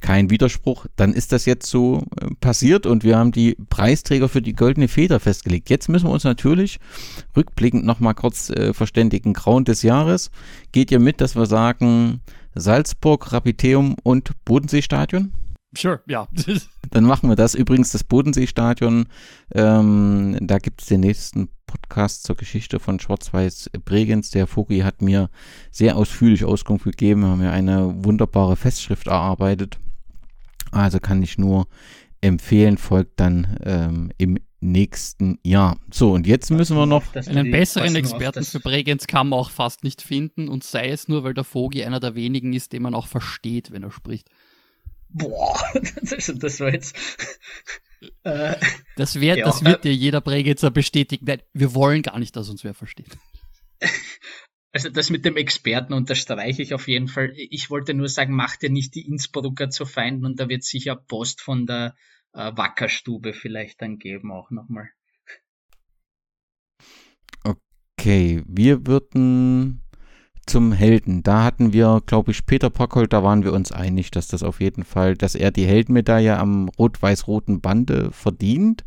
kein 0.00 0.30
Widerspruch, 0.30 0.86
dann 0.96 1.12
ist 1.12 1.32
das 1.32 1.44
jetzt 1.44 1.66
so 1.66 2.04
äh, 2.20 2.28
passiert 2.40 2.86
und 2.86 3.04
wir 3.04 3.16
haben 3.18 3.32
die 3.32 3.56
Preisträger 3.68 4.28
für 4.28 4.42
die 4.42 4.54
Goldene 4.54 4.88
Feder 4.88 5.20
festgelegt. 5.20 5.70
Jetzt 5.70 5.88
müssen 5.88 6.06
wir 6.06 6.12
uns 6.12 6.24
natürlich 6.24 6.78
rückblickend 7.36 7.84
nochmal 7.84 8.14
kurz 8.14 8.50
äh, 8.50 8.72
verständigen. 8.72 9.32
Grauen 9.32 9.64
des 9.64 9.82
Jahres 9.82 10.30
geht 10.72 10.90
ihr 10.90 11.00
mit, 11.00 11.20
dass 11.20 11.36
wir 11.36 11.46
sagen 11.46 12.20
Salzburg, 12.54 13.32
Rapiteum 13.32 13.96
und 14.02 14.32
Bodenseestadion? 14.44 15.32
Sure, 15.76 16.00
ja. 16.06 16.28
Dann 16.90 17.04
machen 17.04 17.28
wir 17.28 17.36
das. 17.36 17.54
Übrigens, 17.54 17.92
das 17.92 18.04
Bodenseestadion, 18.04 19.06
ähm, 19.54 20.38
da 20.40 20.58
gibt 20.58 20.80
es 20.80 20.88
den 20.88 21.00
nächsten 21.00 21.50
Podcast 21.66 22.24
zur 22.24 22.36
Geschichte 22.36 22.80
von 22.80 22.98
Schwarz-Weiß 22.98 23.70
Bregenz. 23.84 24.30
Der 24.30 24.46
Fogi 24.46 24.80
hat 24.80 25.02
mir 25.02 25.28
sehr 25.70 25.96
ausführlich 25.96 26.44
Auskunft 26.44 26.84
gegeben, 26.84 27.26
haben 27.26 27.40
mir 27.40 27.52
eine 27.52 28.04
wunderbare 28.04 28.56
Festschrift 28.56 29.08
erarbeitet. 29.08 29.78
Also 30.72 31.00
kann 31.00 31.22
ich 31.22 31.38
nur 31.38 31.66
empfehlen, 32.20 32.78
folgt 32.78 33.20
dann 33.20 33.58
ähm, 33.64 34.12
im 34.18 34.38
nächsten 34.60 35.38
Jahr. 35.44 35.78
So, 35.90 36.12
und 36.12 36.26
jetzt 36.26 36.50
müssen 36.50 36.76
wir 36.76 36.86
noch. 36.86 37.14
Einen 37.14 37.50
besseren 37.50 37.94
Experten 37.94 38.44
für 38.44 38.60
Bregenz 38.60 39.06
kann 39.06 39.28
man 39.28 39.38
auch 39.38 39.50
fast 39.50 39.84
nicht 39.84 40.02
finden 40.02 40.48
und 40.48 40.64
sei 40.64 40.88
es 40.88 41.08
nur, 41.08 41.24
weil 41.24 41.34
der 41.34 41.44
Vogi 41.44 41.84
einer 41.84 42.00
der 42.00 42.14
wenigen 42.14 42.52
ist, 42.52 42.72
den 42.72 42.82
man 42.82 42.94
auch 42.94 43.06
versteht, 43.06 43.70
wenn 43.70 43.82
er 43.82 43.92
spricht. 43.92 44.28
Boah, 45.10 45.58
das, 46.02 46.60
war 46.60 46.72
jetzt. 46.72 46.96
Äh, 48.22 48.54
das, 48.94 49.18
wär, 49.18 49.38
ja, 49.38 49.44
das 49.44 49.64
wird 49.64 49.82
dir 49.82 49.92
jeder 49.92 50.20
Bregenzer 50.20 50.70
bestätigen. 50.70 51.24
Nein, 51.24 51.42
wir 51.52 51.74
wollen 51.74 52.02
gar 52.02 52.20
nicht, 52.20 52.36
dass 52.36 52.48
uns 52.48 52.62
wer 52.62 52.72
versteht. 52.72 53.18
Also 54.72 54.90
das 54.90 55.08
mit 55.08 55.24
dem 55.24 55.36
Experten 55.36 55.94
unterstreiche 55.94 56.62
ich 56.62 56.74
auf 56.74 56.88
jeden 56.88 57.08
Fall. 57.08 57.32
Ich 57.34 57.70
wollte 57.70 57.94
nur 57.94 58.08
sagen, 58.08 58.34
macht 58.34 58.62
ihr 58.62 58.70
nicht 58.70 58.94
die 58.94 59.06
Innsbrucker 59.06 59.70
zu 59.70 59.86
Feinden 59.86 60.26
und 60.26 60.38
da 60.38 60.48
wird 60.48 60.62
sicher 60.62 60.94
Post 60.94 61.40
von 61.40 61.66
der 61.66 61.94
äh, 62.34 62.52
Wackerstube 62.54 63.32
vielleicht 63.32 63.80
dann 63.80 63.98
geben 63.98 64.30
auch 64.30 64.50
nochmal. 64.50 64.90
Okay, 67.44 68.42
wir 68.46 68.86
würden 68.86 69.80
zum 70.46 70.72
Helden. 70.72 71.22
Da 71.22 71.44
hatten 71.44 71.72
wir, 71.72 72.02
glaube 72.04 72.30
ich, 72.30 72.44
Peter 72.44 72.68
Pockholt, 72.68 73.12
da 73.12 73.22
waren 73.22 73.44
wir 73.44 73.54
uns 73.54 73.72
einig, 73.72 74.10
dass 74.10 74.28
das 74.28 74.42
auf 74.42 74.60
jeden 74.60 74.84
Fall, 74.84 75.14
dass 75.14 75.34
er 75.34 75.50
die 75.50 75.66
Heldenmedaille 75.66 76.36
am 76.38 76.68
rot-weiß-roten 76.68 77.62
Bande 77.62 78.10
verdient. 78.12 78.84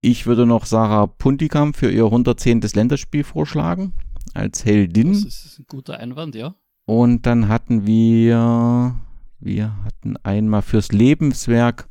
Ich 0.00 0.26
würde 0.26 0.46
noch 0.46 0.66
Sarah 0.66 1.06
Puntigam 1.06 1.74
für 1.74 1.90
ihr 1.90 2.04
110. 2.04 2.60
Länderspiel 2.74 3.24
vorschlagen 3.24 3.92
als 4.34 4.64
Heldin. 4.64 5.12
Das 5.12 5.24
ist 5.24 5.58
ein 5.58 5.66
guter 5.68 5.98
Einwand, 5.98 6.34
ja. 6.34 6.54
Und 6.86 7.26
dann 7.26 7.48
hatten 7.48 7.86
wir, 7.86 8.96
wir 9.38 9.84
hatten 9.84 10.16
einmal 10.22 10.62
fürs 10.62 10.92
Lebenswerk 10.92 11.88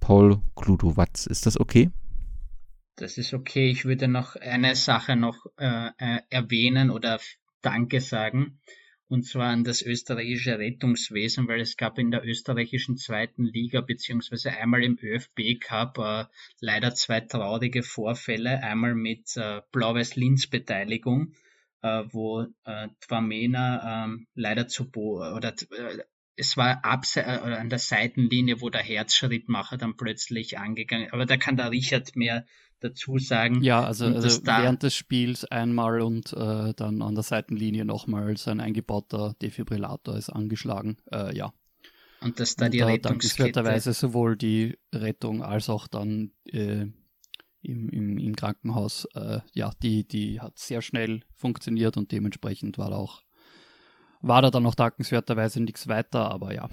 Paul 0.00 0.40
Kludowatz. 0.56 1.26
Ist 1.26 1.46
das 1.46 1.60
okay? 1.60 1.90
Das 2.96 3.18
ist 3.18 3.34
okay. 3.34 3.70
Ich 3.70 3.84
würde 3.84 4.08
noch 4.08 4.36
eine 4.36 4.74
Sache 4.76 5.16
noch 5.16 5.46
äh, 5.58 5.90
äh, 5.98 6.20
erwähnen 6.30 6.90
oder 6.90 7.18
Danke 7.62 8.00
sagen. 8.00 8.58
und 9.10 9.24
zwar 9.24 9.48
an 9.48 9.64
das 9.64 9.82
österreichische 9.82 10.58
Rettungswesen, 10.58 11.48
weil 11.48 11.60
es 11.60 11.76
gab 11.76 11.98
in 11.98 12.12
der 12.12 12.24
österreichischen 12.24 12.96
zweiten 12.96 13.44
Liga 13.44 13.80
beziehungsweise 13.80 14.52
einmal 14.52 14.84
im 14.84 14.98
ÖFB 15.02 15.58
Cup 15.60 15.98
äh, 15.98 16.24
leider 16.60 16.94
zwei 16.94 17.20
traurige 17.20 17.82
Vorfälle. 17.82 18.62
Einmal 18.62 18.94
mit 18.94 19.36
äh, 19.36 19.62
Blau-Weiß-Linz 19.72 20.46
Beteiligung, 20.46 21.34
äh, 21.82 22.04
wo 22.10 22.46
äh, 22.64 22.88
Twamena 23.00 24.06
äh, 24.06 24.18
leider 24.34 24.68
zu 24.68 24.90
Bo 24.90 25.22
oder 25.34 25.54
äh, 25.70 25.98
es 26.36 26.56
war 26.56 26.82
äh, 26.82 27.20
an 27.20 27.68
der 27.68 27.78
Seitenlinie, 27.78 28.60
wo 28.60 28.70
der 28.70 28.82
Herzschrittmacher 28.82 29.76
dann 29.76 29.96
plötzlich 29.96 30.58
angegangen. 30.58 31.08
Aber 31.12 31.26
da 31.26 31.36
kann 31.36 31.56
der 31.56 31.70
Richard 31.70 32.16
mehr 32.16 32.46
dazu 32.80 33.18
sagen. 33.18 33.62
Ja, 33.62 33.84
also, 33.84 34.06
also 34.06 34.46
während 34.46 34.82
des 34.82 34.94
Spiels 34.94 35.44
einmal 35.44 36.00
und 36.00 36.32
äh, 36.32 36.72
dann 36.74 37.02
an 37.02 37.14
der 37.14 37.24
Seitenlinie 37.24 37.84
nochmals 37.84 38.48
ein 38.48 38.60
eingebauter 38.60 39.34
Defibrillator 39.42 40.16
ist 40.16 40.30
angeschlagen. 40.30 40.96
Äh, 41.12 41.36
ja. 41.36 41.52
Und 42.22 42.40
dass 42.40 42.56
da 42.56 42.68
die 42.68 42.82
und 42.82 43.04
da 43.04 43.10
dankenswerterweise 43.10 43.92
sowohl 43.92 44.36
die 44.36 44.78
Rettung 44.94 45.42
als 45.42 45.68
auch 45.68 45.88
dann 45.88 46.32
äh, 46.44 46.86
im, 47.62 47.88
im, 47.88 48.18
im 48.18 48.36
Krankenhaus, 48.36 49.06
äh, 49.14 49.40
ja, 49.52 49.72
die, 49.82 50.06
die 50.06 50.40
hat 50.40 50.58
sehr 50.58 50.82
schnell 50.82 51.22
funktioniert 51.34 51.96
und 51.96 52.12
dementsprechend 52.12 52.78
war 52.78 52.90
da 52.90 52.96
auch, 52.96 53.22
war 54.20 54.42
da 54.42 54.50
dann 54.50 54.66
auch 54.66 54.74
dankenswerterweise 54.74 55.62
nichts 55.62 55.88
weiter, 55.88 56.30
aber 56.30 56.54
ja. 56.54 56.68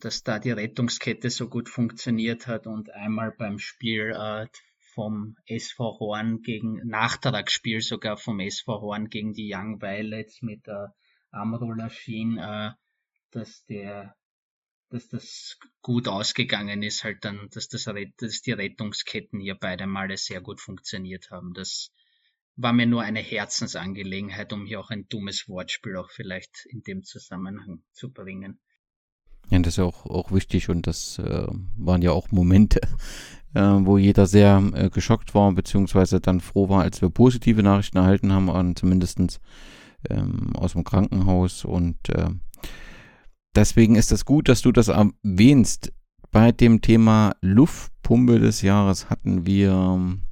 Dass 0.00 0.22
da 0.22 0.38
die 0.38 0.50
Rettungskette 0.50 1.30
so 1.30 1.48
gut 1.48 1.68
funktioniert 1.68 2.46
hat 2.46 2.66
und 2.66 2.90
einmal 2.90 3.32
beim 3.32 3.58
Spiel 3.58 4.14
äh, 4.16 4.46
vom 4.94 5.36
SV 5.46 5.98
Horn 5.98 6.42
gegen 6.42 6.86
Nachtragsspiel 6.86 7.80
sogar 7.80 8.16
vom 8.16 8.40
SV 8.40 8.80
Horn 8.80 9.08
gegen 9.08 9.32
die 9.32 9.52
Young 9.52 9.80
Violets 9.80 10.40
mit 10.42 10.68
äh, 10.68 10.86
Amrul 11.30 11.80
Ashin, 11.80 12.38
äh, 12.38 12.70
dass 13.32 13.64
der 13.64 14.14
dass 14.90 15.08
das 15.08 15.58
gut 15.82 16.08
ausgegangen 16.08 16.82
ist, 16.82 17.04
halt 17.04 17.24
dann, 17.24 17.48
dass, 17.52 17.68
das, 17.68 17.84
dass 17.84 18.42
die 18.42 18.52
Rettungsketten 18.52 19.40
hier 19.40 19.56
beide 19.56 19.86
Male 19.86 20.16
sehr 20.16 20.40
gut 20.40 20.60
funktioniert 20.60 21.30
haben. 21.30 21.52
Das 21.54 21.90
war 22.56 22.72
mir 22.72 22.86
nur 22.86 23.02
eine 23.02 23.20
Herzensangelegenheit, 23.20 24.52
um 24.52 24.64
hier 24.64 24.80
auch 24.80 24.90
ein 24.90 25.08
dummes 25.08 25.48
Wortspiel 25.48 25.96
auch 25.96 26.10
vielleicht 26.10 26.66
in 26.70 26.82
dem 26.82 27.02
Zusammenhang 27.02 27.82
zu 27.92 28.12
bringen. 28.12 28.60
Ja, 29.50 29.58
das 29.58 29.74
ist 29.74 29.76
ja 29.76 29.84
auch, 29.84 30.06
auch 30.06 30.32
wichtig 30.32 30.68
und 30.68 30.86
das 30.86 31.18
äh, 31.18 31.46
waren 31.76 32.02
ja 32.02 32.12
auch 32.12 32.30
Momente, 32.30 32.80
äh, 33.54 33.60
wo 33.60 33.98
jeder 33.98 34.26
sehr 34.26 34.62
äh, 34.74 34.90
geschockt 34.90 35.34
war, 35.34 35.52
beziehungsweise 35.52 36.20
dann 36.20 36.40
froh 36.40 36.68
war, 36.68 36.82
als 36.82 37.02
wir 37.02 37.10
positive 37.10 37.62
Nachrichten 37.62 37.98
erhalten 37.98 38.32
haben, 38.32 38.76
zumindest 38.76 39.40
ähm, 40.08 40.54
aus 40.56 40.72
dem 40.72 40.84
Krankenhaus. 40.84 41.64
Und 41.64 42.08
äh, 42.08 42.30
deswegen 43.54 43.96
ist 43.96 44.12
das 44.12 44.24
gut, 44.24 44.48
dass 44.48 44.62
du 44.62 44.72
das 44.72 44.88
erwähnst. 44.88 45.92
Bei 46.30 46.52
dem 46.52 46.80
Thema 46.80 47.34
Luftpumpe 47.40 48.40
des 48.40 48.62
Jahres 48.62 49.08
hatten 49.08 49.46
wir 49.46 49.70
ähm, 49.70 50.22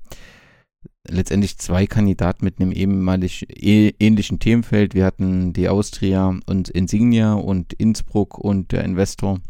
letztendlich 1.09 1.59
zwei 1.59 1.87
Kandidaten 1.87 2.45
mit 2.45 2.61
einem 2.61 2.73
ehemalig 2.73 3.47
eh, 3.49 3.93
ähnlichen 4.01 4.39
Themenfeld. 4.39 4.95
Wir 4.95 5.05
hatten 5.05 5.53
die 5.53 5.69
Austria 5.69 6.37
und 6.47 6.69
Insignia 6.71 7.35
und 7.35 7.73
Innsbruck 7.73 8.39
und 8.39 8.73
der 8.73 8.85
Investor. 8.85 9.41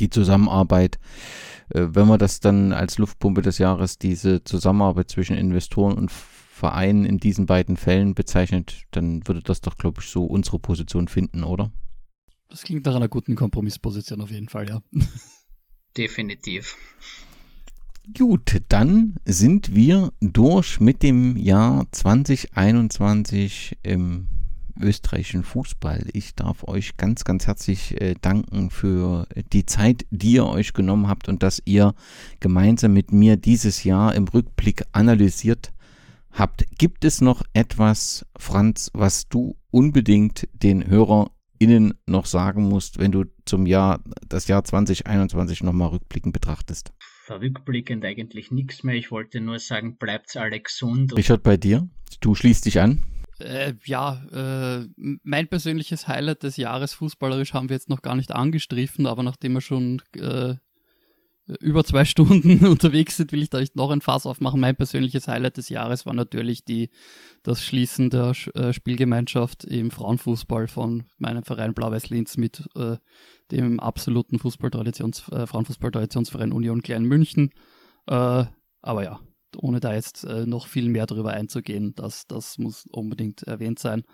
Die 0.00 0.10
Zusammenarbeit 0.10 0.98
äh, 1.70 1.88
wenn 1.90 2.08
man 2.08 2.18
das 2.18 2.40
dann 2.40 2.72
als 2.72 2.98
Luftpumpe 2.98 3.42
des 3.42 3.58
Jahres, 3.58 3.98
diese 3.98 4.44
Zusammenarbeit 4.44 5.10
zwischen 5.10 5.36
Investoren 5.36 5.96
und 5.96 6.10
Vereinen 6.10 7.04
in 7.04 7.18
diesen 7.18 7.46
beiden 7.46 7.76
Fällen 7.76 8.14
bezeichnet, 8.14 8.84
dann 8.92 9.26
würde 9.26 9.42
das 9.42 9.60
doch, 9.60 9.76
glaube 9.76 10.00
ich, 10.00 10.08
so 10.08 10.24
unsere 10.24 10.58
Position 10.58 11.08
finden, 11.08 11.44
oder? 11.44 11.70
Das 12.54 12.62
klingt 12.62 12.86
nach 12.86 12.94
einer 12.94 13.08
guten 13.08 13.34
Kompromissposition 13.34 14.20
auf 14.20 14.30
jeden 14.30 14.48
Fall, 14.48 14.68
ja. 14.68 14.80
Definitiv. 15.96 16.76
Gut, 18.16 18.62
dann 18.68 19.16
sind 19.24 19.74
wir 19.74 20.12
durch 20.20 20.78
mit 20.78 21.02
dem 21.02 21.36
Jahr 21.36 21.88
2021 21.90 23.78
im 23.82 24.28
österreichischen 24.80 25.42
Fußball. 25.42 26.06
Ich 26.12 26.36
darf 26.36 26.62
euch 26.62 26.96
ganz, 26.96 27.24
ganz 27.24 27.48
herzlich 27.48 28.00
äh, 28.00 28.14
danken 28.20 28.70
für 28.70 29.26
die 29.52 29.66
Zeit, 29.66 30.06
die 30.12 30.34
ihr 30.34 30.46
euch 30.46 30.74
genommen 30.74 31.08
habt 31.08 31.28
und 31.28 31.42
dass 31.42 31.60
ihr 31.64 31.92
gemeinsam 32.38 32.92
mit 32.92 33.10
mir 33.10 33.36
dieses 33.36 33.82
Jahr 33.82 34.14
im 34.14 34.28
Rückblick 34.28 34.84
analysiert 34.92 35.72
habt. 36.30 36.66
Gibt 36.78 37.04
es 37.04 37.20
noch 37.20 37.42
etwas, 37.52 38.24
Franz, 38.38 38.92
was 38.94 39.26
du 39.28 39.56
unbedingt 39.72 40.46
den 40.52 40.82
HörerInnen 41.60 41.94
noch 42.06 42.26
sagen 42.26 42.64
musst, 42.64 42.98
wenn 42.98 43.12
du 43.12 43.24
zum 43.44 43.66
Jahr, 43.66 44.02
das 44.28 44.48
Jahr 44.48 44.64
2021 44.64 45.62
nochmal 45.62 45.88
rückblickend 45.88 46.32
betrachtest? 46.32 46.92
Rückblickend 47.28 48.04
eigentlich 48.04 48.50
nichts 48.50 48.82
mehr. 48.82 48.94
Ich 48.94 49.10
wollte 49.10 49.40
nur 49.40 49.58
sagen, 49.58 49.96
bleibt 49.96 50.36
alle 50.36 50.60
gesund. 50.60 51.16
Richard, 51.16 51.42
bei 51.42 51.56
dir? 51.56 51.88
Du 52.20 52.34
schließt 52.34 52.66
dich 52.66 52.80
an. 52.80 53.02
Äh, 53.40 53.74
ja, 53.84 54.22
äh, 54.32 54.86
mein 54.96 55.48
persönliches 55.48 56.06
Highlight 56.06 56.44
des 56.44 56.56
Jahres 56.56 56.94
fußballerisch 56.94 57.52
haben 57.52 57.68
wir 57.68 57.74
jetzt 57.74 57.88
noch 57.88 58.02
gar 58.02 58.14
nicht 58.14 58.30
angestriffen, 58.30 59.06
aber 59.06 59.22
nachdem 59.22 59.54
wir 59.54 59.60
schon 59.60 60.02
äh, 60.16 60.54
über 61.60 61.84
zwei 61.84 62.04
Stunden 62.04 62.66
unterwegs 62.66 63.16
sind, 63.16 63.32
will 63.32 63.42
ich 63.42 63.50
da 63.50 63.60
nicht 63.60 63.76
noch 63.76 63.90
ein 63.90 64.00
Fass 64.00 64.26
aufmachen. 64.26 64.60
Mein 64.60 64.76
persönliches 64.76 65.28
Highlight 65.28 65.56
des 65.56 65.68
Jahres 65.68 66.06
war 66.06 66.14
natürlich 66.14 66.64
die, 66.64 66.90
das 67.42 67.62
Schließen 67.62 68.10
der 68.10 68.32
äh, 68.54 68.72
Spielgemeinschaft 68.72 69.64
im 69.64 69.90
Frauenfußball 69.90 70.68
von 70.68 71.04
meinem 71.18 71.44
Verein 71.44 71.74
Blau-Weiß-Linz 71.74 72.36
mit 72.36 72.68
äh, 72.76 72.96
dem 73.50 73.80
absoluten 73.80 74.38
Fußballtraditions, 74.38 75.28
äh, 75.30 75.46
Frauenfußballtraditionsverein 75.46 76.52
Union 76.52 76.82
Klein 76.82 77.04
München. 77.04 77.50
Äh, 78.06 78.44
aber 78.82 79.04
ja, 79.04 79.20
ohne 79.56 79.80
da 79.80 79.94
jetzt 79.94 80.24
äh, 80.24 80.46
noch 80.46 80.66
viel 80.66 80.88
mehr 80.88 81.06
darüber 81.06 81.32
einzugehen, 81.32 81.94
das, 81.94 82.26
das 82.26 82.58
muss 82.58 82.86
unbedingt 82.90 83.42
erwähnt 83.44 83.78
sein. 83.78 84.04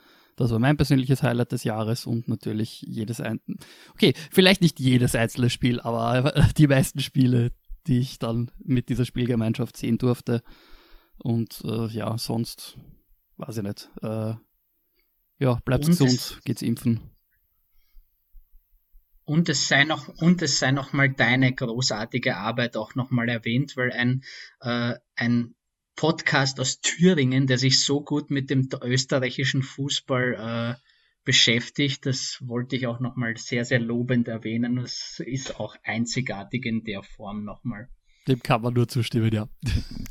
Das 0.41 0.51
war 0.53 0.59
mein 0.59 0.79
persönliches 0.79 1.23
Highlight 1.23 1.53
des 1.53 1.65
Jahres 1.65 2.07
und 2.07 2.27
natürlich 2.27 2.81
jedes 2.81 3.21
ein. 3.21 3.43
Okay, 3.93 4.15
vielleicht 4.31 4.63
nicht 4.63 4.81
jedes 4.81 5.15
einzelne 5.15 5.51
Spiel, 5.51 5.81
aber 5.81 6.33
die 6.57 6.67
meisten 6.67 7.01
Spiele, 7.01 7.53
die 7.87 7.99
ich 7.99 8.19
dann 8.19 8.51
mit 8.59 8.89
dieser 8.89 9.05
Spielgemeinschaft 9.05 9.77
sehen 9.77 9.99
durfte. 9.99 10.43
Und 11.19 11.61
äh, 11.67 11.89
ja, 11.89 12.17
sonst 12.17 12.79
weiß 13.37 13.59
ich 13.59 13.63
nicht. 13.65 13.91
Äh, 14.01 14.33
ja, 15.41 15.61
bleibt 15.67 15.85
gesund, 15.85 16.41
geht's 16.47 16.63
impfen. 16.63 17.03
Und 19.25 19.51
es 19.51 19.69
sei 19.69 19.85
noch, 19.85 20.09
und 20.09 20.41
es 20.41 20.59
sei 20.59 20.71
noch 20.71 20.95
mal 20.95 21.13
deine 21.13 21.53
großartige 21.53 22.39
Arbeit 22.39 22.79
auch 22.79 22.95
noch 22.95 23.11
mal 23.11 23.29
erwähnt, 23.29 23.77
weil 23.77 23.93
ein, 23.93 24.25
äh, 24.63 24.95
ein 25.17 25.55
Podcast 26.01 26.59
aus 26.61 26.81
Thüringen, 26.81 27.47
der 27.47 27.59
sich 27.59 27.85
so 27.85 28.03
gut 28.03 28.31
mit 28.31 28.49
dem 28.49 28.71
österreichischen 28.83 29.63
Fußball 29.63 30.79
äh, 30.79 30.81
beschäftigt, 31.27 32.07
das 32.07 32.39
wollte 32.41 32.75
ich 32.75 32.87
auch 32.87 33.01
noch 33.01 33.17
mal 33.17 33.37
sehr, 33.37 33.67
sehr 33.67 33.81
lobend 33.81 34.27
erwähnen. 34.27 34.77
Das 34.77 35.21
ist 35.23 35.61
auch 35.61 35.77
einzigartig 35.85 36.65
in 36.65 36.85
der 36.85 37.03
Form 37.03 37.45
noch 37.45 37.65
mal. 37.65 37.91
Dem 38.29 38.43
kann 38.43 38.61
man 38.61 38.75
nur 38.75 38.87
zustimmen, 38.87 39.33
ja. 39.33 39.49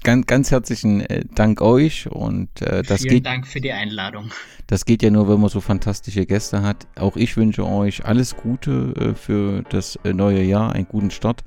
Ganz, 0.03 0.25
ganz 0.25 0.49
herzlichen 0.49 1.01
äh, 1.01 1.25
Dank 1.35 1.61
euch 1.61 2.09
und 2.09 2.61
äh, 2.61 2.81
das 2.81 3.01
Vielen 3.01 3.15
geht, 3.15 3.25
Dank 3.27 3.45
für 3.45 3.61
die 3.61 3.71
Einladung. 3.71 4.31
Das 4.65 4.85
geht 4.85 5.03
ja 5.03 5.11
nur, 5.11 5.29
wenn 5.29 5.39
man 5.39 5.49
so 5.49 5.61
fantastische 5.61 6.25
Gäste 6.25 6.63
hat. 6.63 6.87
Auch 6.95 7.15
ich 7.17 7.37
wünsche 7.37 7.65
euch 7.65 8.05
alles 8.05 8.35
Gute 8.35 8.93
äh, 8.95 9.13
für 9.15 9.63
das 9.69 9.97
äh, 10.03 10.13
neue 10.13 10.41
Jahr, 10.41 10.73
einen 10.73 10.87
guten 10.87 11.11
Start 11.11 11.43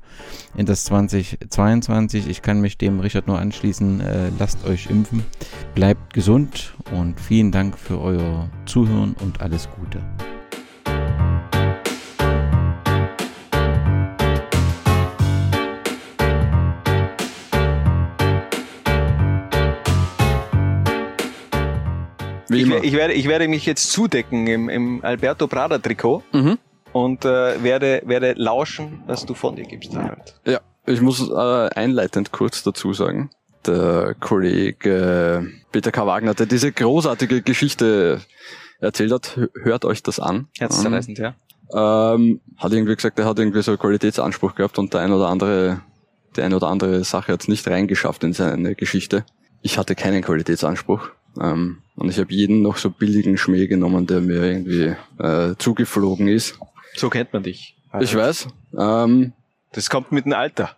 in 0.55 0.65
das 0.65 0.85
2022. 0.85 2.27
Ich 2.27 2.41
kann 2.41 2.61
mich 2.61 2.77
dem 2.77 3.01
Richard 3.01 3.27
nur 3.27 3.39
anschließen. 3.39 3.99
Äh, 3.99 4.31
lasst 4.39 4.65
euch 4.65 4.89
impfen, 4.89 5.23
bleibt 5.75 6.13
gesund 6.13 6.75
und 6.91 7.19
vielen 7.19 7.51
Dank 7.51 7.77
für 7.77 7.99
euer 7.99 8.49
Zuhören 8.65 9.15
und 9.19 9.41
alles 9.41 9.67
Gute. 9.69 10.01
Ich, 22.53 22.69
ich, 22.69 22.93
werde, 22.93 23.13
ich 23.13 23.27
werde 23.27 23.47
mich 23.47 23.65
jetzt 23.65 23.91
zudecken 23.91 24.47
im, 24.47 24.69
im 24.69 25.03
Alberto 25.03 25.47
Prada 25.47 25.77
Trikot 25.77 26.23
mhm. 26.31 26.57
und 26.91 27.25
äh, 27.25 27.63
werde, 27.63 28.01
werde 28.05 28.33
lauschen, 28.37 29.03
was 29.07 29.25
du 29.25 29.33
von 29.33 29.55
dir 29.55 29.65
gibst. 29.65 29.95
Halt. 29.95 30.35
Ja, 30.45 30.59
ich 30.85 31.01
muss 31.01 31.29
äh, 31.29 31.69
einleitend 31.75 32.31
kurz 32.31 32.63
dazu 32.63 32.93
sagen. 32.93 33.29
Der 33.65 34.15
Kollege 34.19 35.47
Peter 35.71 35.91
K. 35.91 36.05
Wagner, 36.05 36.33
der 36.33 36.45
diese 36.45 36.71
großartige 36.71 37.41
Geschichte 37.41 38.21
erzählt 38.79 39.11
hat, 39.13 39.39
hört 39.61 39.85
euch 39.85 40.03
das 40.03 40.19
an. 40.19 40.47
Herzzerreißend, 40.59 41.17
ja. 41.17 41.35
Ähm, 41.73 42.41
hat 42.57 42.73
irgendwie 42.73 42.95
gesagt, 42.95 43.17
er 43.17 43.25
hat 43.25 43.39
irgendwie 43.39 43.61
so 43.61 43.71
einen 43.71 43.79
Qualitätsanspruch 43.79 44.55
gehabt 44.55 44.77
und 44.77 44.93
der 44.93 45.01
ein 45.01 45.11
oder 45.13 45.29
andere, 45.29 45.81
die 46.35 46.41
eine 46.41 46.57
oder 46.57 46.67
andere 46.67 47.03
Sache 47.03 47.31
hat 47.31 47.41
es 47.41 47.47
nicht 47.47 47.67
reingeschafft 47.67 48.23
in 48.23 48.33
seine 48.33 48.75
Geschichte. 48.75 49.25
Ich 49.61 49.77
hatte 49.77 49.95
keinen 49.95 50.21
Qualitätsanspruch 50.21 51.09
Ähm, 51.39 51.77
und 51.95 52.09
ich 52.09 52.17
habe 52.19 52.33
jeden 52.33 52.61
noch 52.61 52.77
so 52.77 52.89
billigen 52.89 53.37
Schmäh 53.37 53.67
genommen, 53.67 54.07
der 54.07 54.21
mir 54.21 54.43
irgendwie 54.43 54.95
äh, 55.19 55.55
zugeflogen 55.57 56.27
ist. 56.27 56.57
So 56.95 57.09
kennt 57.09 57.33
man 57.33 57.43
dich. 57.43 57.75
Ich 57.99 58.15
weiß. 58.15 58.47
Ähm, 58.77 59.33
das 59.71 59.89
kommt 59.89 60.11
mit 60.11 60.25
dem 60.25 60.33
Alter. 60.33 60.75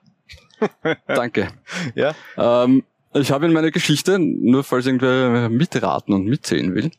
danke. 1.07 1.47
Ja. 1.95 2.13
Ähm, 2.37 2.83
ich 3.13 3.31
habe 3.31 3.45
in 3.45 3.53
meiner 3.53 3.71
Geschichte, 3.71 4.19
nur 4.19 4.63
falls 4.63 4.85
irgendwer 4.85 5.49
mitraten 5.49 6.13
und 6.13 6.25
mitzählen 6.25 6.75
will, 6.75 6.91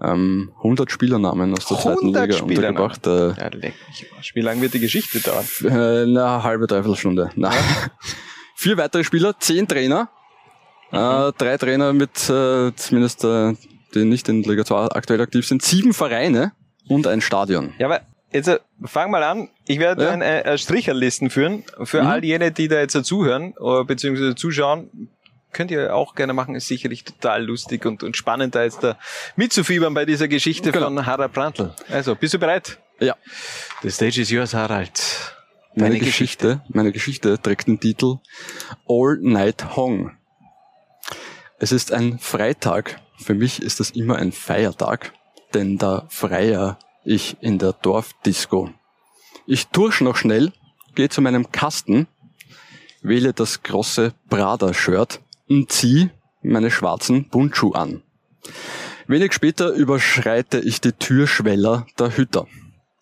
ähm, 0.00 0.52
100 0.58 0.90
Spielernamen 0.90 1.52
aus 1.54 1.66
der 1.66 1.78
zweiten 1.78 2.00
100 2.00 2.22
Liga 2.26 2.38
Spielernamen. 2.38 2.90
untergebracht. 2.90 3.06
Äh, 3.06 3.40
Ja, 3.42 3.48
leck 3.48 3.74
mich. 3.88 4.06
am 4.10 4.16
Arsch. 4.18 4.34
Wie 4.34 4.40
lange 4.42 4.60
wird 4.60 4.74
die 4.74 4.80
Geschichte 4.80 5.20
dauern? 5.20 5.44
äh, 5.64 6.02
eine 6.02 6.42
halbe, 6.42 6.66
dreiviertel 6.66 6.96
Stunde. 6.96 7.30
Nein. 7.36 7.56
Vier 8.56 8.76
weitere 8.76 9.04
Spieler, 9.04 9.34
zehn 9.38 9.66
Trainer, 9.68 10.10
äh, 10.92 11.32
drei 11.36 11.56
Trainer 11.58 11.92
mit 11.92 12.28
äh, 12.30 12.72
zumindest, 12.74 13.24
äh, 13.24 13.54
die 13.94 14.04
nicht 14.04 14.28
in 14.28 14.42
Liga 14.42 14.64
2 14.64 14.88
aktuell 14.92 15.20
aktiv 15.20 15.46
sind, 15.46 15.62
sieben 15.62 15.92
Vereine 15.94 16.52
und 16.88 17.06
ein 17.06 17.20
Stadion. 17.20 17.72
Ja, 17.78 17.86
aber 17.86 18.02
jetzt 18.32 18.48
äh, 18.48 18.58
fang 18.84 19.10
mal 19.10 19.22
an. 19.22 19.48
Ich 19.66 19.78
werde 19.78 20.04
Ja. 20.04 20.10
ein, 20.10 20.22
äh, 20.22 20.40
äh, 20.42 20.58
Stricherlisten 20.58 21.30
führen 21.30 21.64
für 21.84 22.02
Mhm. 22.02 22.08
all 22.08 22.24
jene, 22.24 22.52
die 22.52 22.68
da 22.68 22.80
jetzt 22.80 23.02
zuhören 23.04 23.54
äh, 23.60 23.84
beziehungsweise 23.84 24.34
zuschauen. 24.34 25.08
Könnt 25.50 25.70
ihr 25.70 25.94
auch 25.94 26.14
gerne 26.14 26.34
machen, 26.34 26.54
ist 26.54 26.68
sicherlich 26.68 27.04
total 27.04 27.42
lustig 27.42 27.86
und, 27.86 28.02
und 28.02 28.18
spannend, 28.18 28.54
da 28.54 28.64
jetzt 28.64 28.84
da 28.84 28.98
mitzufiebern 29.36 29.94
bei 29.94 30.04
dieser 30.04 30.28
Geschichte 30.28 30.72
Genau. 30.72 30.86
von 30.86 31.06
Harald 31.06 31.32
Brandl. 31.32 31.74
Also, 31.90 32.14
bist 32.14 32.34
du 32.34 32.38
bereit? 32.38 32.78
Ja. 33.00 33.16
The 33.82 33.90
stage 33.90 34.20
is 34.20 34.30
yours, 34.30 34.52
Harald. 34.52 34.92
Meine 35.74 35.94
Deine 35.94 36.04
Geschichte, 36.04 36.60
meine 36.68 36.92
Geschichte 36.92 37.40
trägt 37.40 37.66
den 37.66 37.80
Titel 37.80 38.16
All 38.86 39.16
Night 39.22 39.74
Hong. 39.76 40.17
Es 41.60 41.72
ist 41.72 41.92
ein 41.92 42.20
Freitag. 42.20 43.00
Für 43.16 43.34
mich 43.34 43.60
ist 43.62 43.80
das 43.80 43.90
immer 43.90 44.16
ein 44.16 44.30
Feiertag, 44.30 45.12
denn 45.54 45.76
da 45.76 46.06
freier 46.08 46.78
ich 47.04 47.36
in 47.40 47.58
der 47.58 47.72
Dorfdisco. 47.72 48.70
Ich 49.44 49.66
tursch 49.66 50.00
noch 50.00 50.16
schnell, 50.16 50.52
gehe 50.94 51.08
zu 51.08 51.20
meinem 51.20 51.50
Kasten, 51.50 52.06
wähle 53.02 53.32
das 53.32 53.64
große 53.64 54.14
Prada-Shirt 54.28 55.20
und 55.48 55.72
zieh 55.72 56.10
meine 56.42 56.70
schwarzen 56.70 57.28
Bundschuh 57.28 57.72
an. 57.72 58.02
Wenig 59.08 59.32
später 59.32 59.70
überschreite 59.70 60.60
ich 60.60 60.80
die 60.80 60.92
Türschweller 60.92 61.86
der 61.98 62.16
Hütter. 62.16 62.46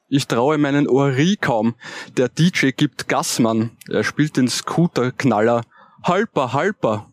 Ich 0.08 0.28
traue 0.28 0.56
meinen 0.56 0.88
Ohren 0.88 1.36
kaum. 1.42 1.74
Der 2.16 2.30
DJ 2.30 2.70
gibt 2.70 3.08
Gassmann. 3.08 3.76
Er 3.88 4.04
spielt 4.04 4.38
den 4.38 4.48
Scooterknaller. 4.48 5.62
Halper, 6.04 6.52
halper. 6.52 7.10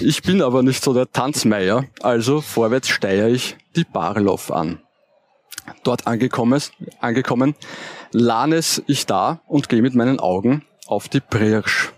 Ich 0.00 0.22
bin 0.22 0.42
aber 0.42 0.62
nicht 0.62 0.82
so 0.82 0.92
der 0.94 1.10
Tanzmeier, 1.10 1.84
also 2.02 2.40
vorwärts 2.40 2.88
steier 2.88 3.28
ich 3.28 3.56
die 3.74 3.84
Barloff 3.84 4.50
an. 4.50 4.80
Dort 5.82 6.06
angekommen, 6.06 6.62
angekommen 7.00 7.54
lahnes 8.12 8.82
ich 8.86 9.06
da 9.06 9.40
und 9.46 9.68
gehe 9.68 9.82
mit 9.82 9.94
meinen 9.94 10.20
Augen 10.20 10.64
auf 10.86 11.08
die 11.08 11.20
Pirsch. 11.20 11.92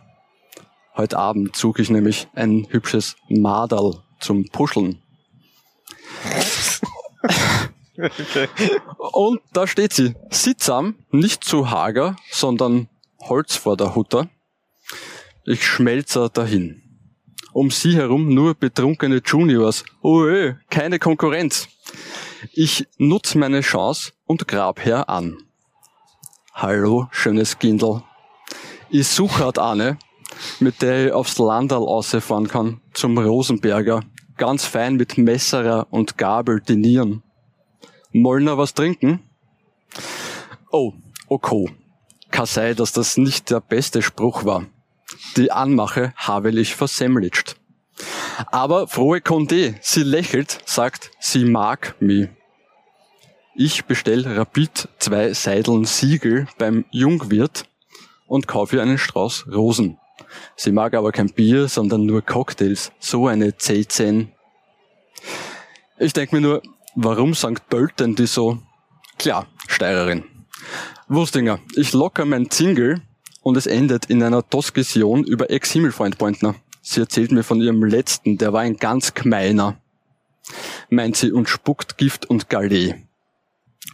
Heute 0.97 1.19
Abend 1.19 1.57
suche 1.57 1.83
ich 1.83 1.91
nämlich 1.91 2.29
ein 2.35 2.67
hübsches 2.71 3.17
Maderl 3.29 4.03
zum 4.19 4.49
Puscheln. 4.49 5.03
Und 9.13 9.41
da 9.53 9.67
steht 9.67 9.93
sie, 9.93 10.15
sittsam, 10.31 10.97
nicht 11.11 11.45
zu 11.45 11.71
hager, 11.71 12.17
sondern 12.31 12.89
Holz 13.21 13.57
vor 13.57 13.77
der 13.77 13.95
Hutter. 13.95 14.29
Ich 15.45 15.67
schmelzer 15.67 16.29
dahin. 16.29 16.90
Um 17.53 17.71
sie 17.71 17.97
herum 17.97 18.33
nur 18.33 18.55
betrunkene 18.55 19.21
Juniors. 19.25 19.85
Oh, 20.03 20.27
keine 20.69 20.99
Konkurrenz. 20.99 21.69
Ich 22.53 22.87
nutz 22.97 23.35
meine 23.35 23.61
Chance 23.61 24.13
und 24.27 24.47
grab 24.47 24.85
her 24.85 25.09
an. 25.09 25.37
Hallo, 26.55 27.09
schönes 27.11 27.59
Kindl. 27.59 28.03
Ich 28.89 29.09
such 29.09 29.39
halt 29.41 29.59
eine, 29.59 29.99
mit 30.61 30.83
der 30.83 31.07
ich 31.07 31.13
aufs 31.13 31.39
Landal 31.39 31.83
ausfahren 31.83 32.49
kann, 32.49 32.81
zum 32.93 33.19
Rosenberger, 33.19 34.03
ganz 34.37 34.65
fein 34.65 34.97
mit 34.97 35.19
Messerer 35.19 35.87
und 35.91 36.19
Gabel 36.19 36.61
dinieren. 36.61 37.23
Mollner 38.13 38.59
was 38.59 38.75
trinken? 38.75 39.21
Oh, 40.71 40.93
okay. 41.29 41.67
Kann 42.31 42.47
sein, 42.47 42.77
dass 42.77 42.93
das 42.93 43.17
nicht 43.17 43.51
der 43.51 43.61
beste 43.61 44.03
Spruch 44.03 44.45
war. 44.45 44.67
Die 45.37 45.53
Anmache 45.53 46.13
habe 46.17 46.51
ich 46.51 46.75
versemmlitscht. 46.75 47.57
Aber 48.47 48.89
frohe 48.89 49.19
Condé, 49.19 49.75
sie 49.81 50.03
lächelt, 50.03 50.59
sagt, 50.65 51.11
sie 51.21 51.45
mag 51.45 51.95
mich. 52.01 52.29
Ich 53.55 53.85
bestell 53.85 54.27
rapid 54.27 54.89
zwei 54.99 55.35
Seideln 55.35 55.85
Siegel 55.85 56.47
beim 56.57 56.85
Jungwirt 56.91 57.65
und 58.27 58.47
kaufe 58.47 58.77
ihr 58.77 58.83
einen 58.83 58.97
Strauß 58.97 59.49
Rosen. 59.53 59.99
Sie 60.57 60.73
mag 60.73 60.95
aber 60.95 61.13
kein 61.13 61.31
Bier, 61.31 61.69
sondern 61.69 62.07
nur 62.07 62.23
Cocktails. 62.23 62.93
So 62.99 63.27
eine 63.27 63.51
C10. 63.51 64.29
Ich 65.99 66.13
denk 66.13 66.33
mir 66.33 66.41
nur, 66.41 66.63
warum 66.95 67.35
St. 67.35 67.69
Pölten 67.69 68.15
die 68.15 68.27
so? 68.27 68.59
Klar, 69.19 69.47
Steirerin. 69.67 70.25
Wustinger, 71.09 71.59
ich 71.75 71.93
locker 71.93 72.25
mein 72.25 72.51
Single 72.51 73.03
und 73.43 73.57
es 73.57 73.67
endet 73.67 74.07
in 74.07 74.23
einer 74.23 74.43
Diskussion 74.43 75.25
über 75.25 75.51
Ex-Himmelfreund 75.51 76.19
Pointner. 76.19 76.55
Sie 76.83 77.01
erzählt 77.01 77.33
mir 77.33 77.43
von 77.43 77.61
ihrem 77.61 77.85
letzten, 77.85 78.39
der 78.39 78.53
war 78.53 78.61
ein 78.61 78.77
ganz 78.77 79.15
gemeiner. 79.15 79.81
Meint 80.89 81.17
sie 81.17 81.33
und 81.33 81.49
spuckt 81.49 81.99
Gift 81.99 82.27
und 82.27 82.49
Galet. 82.49 82.97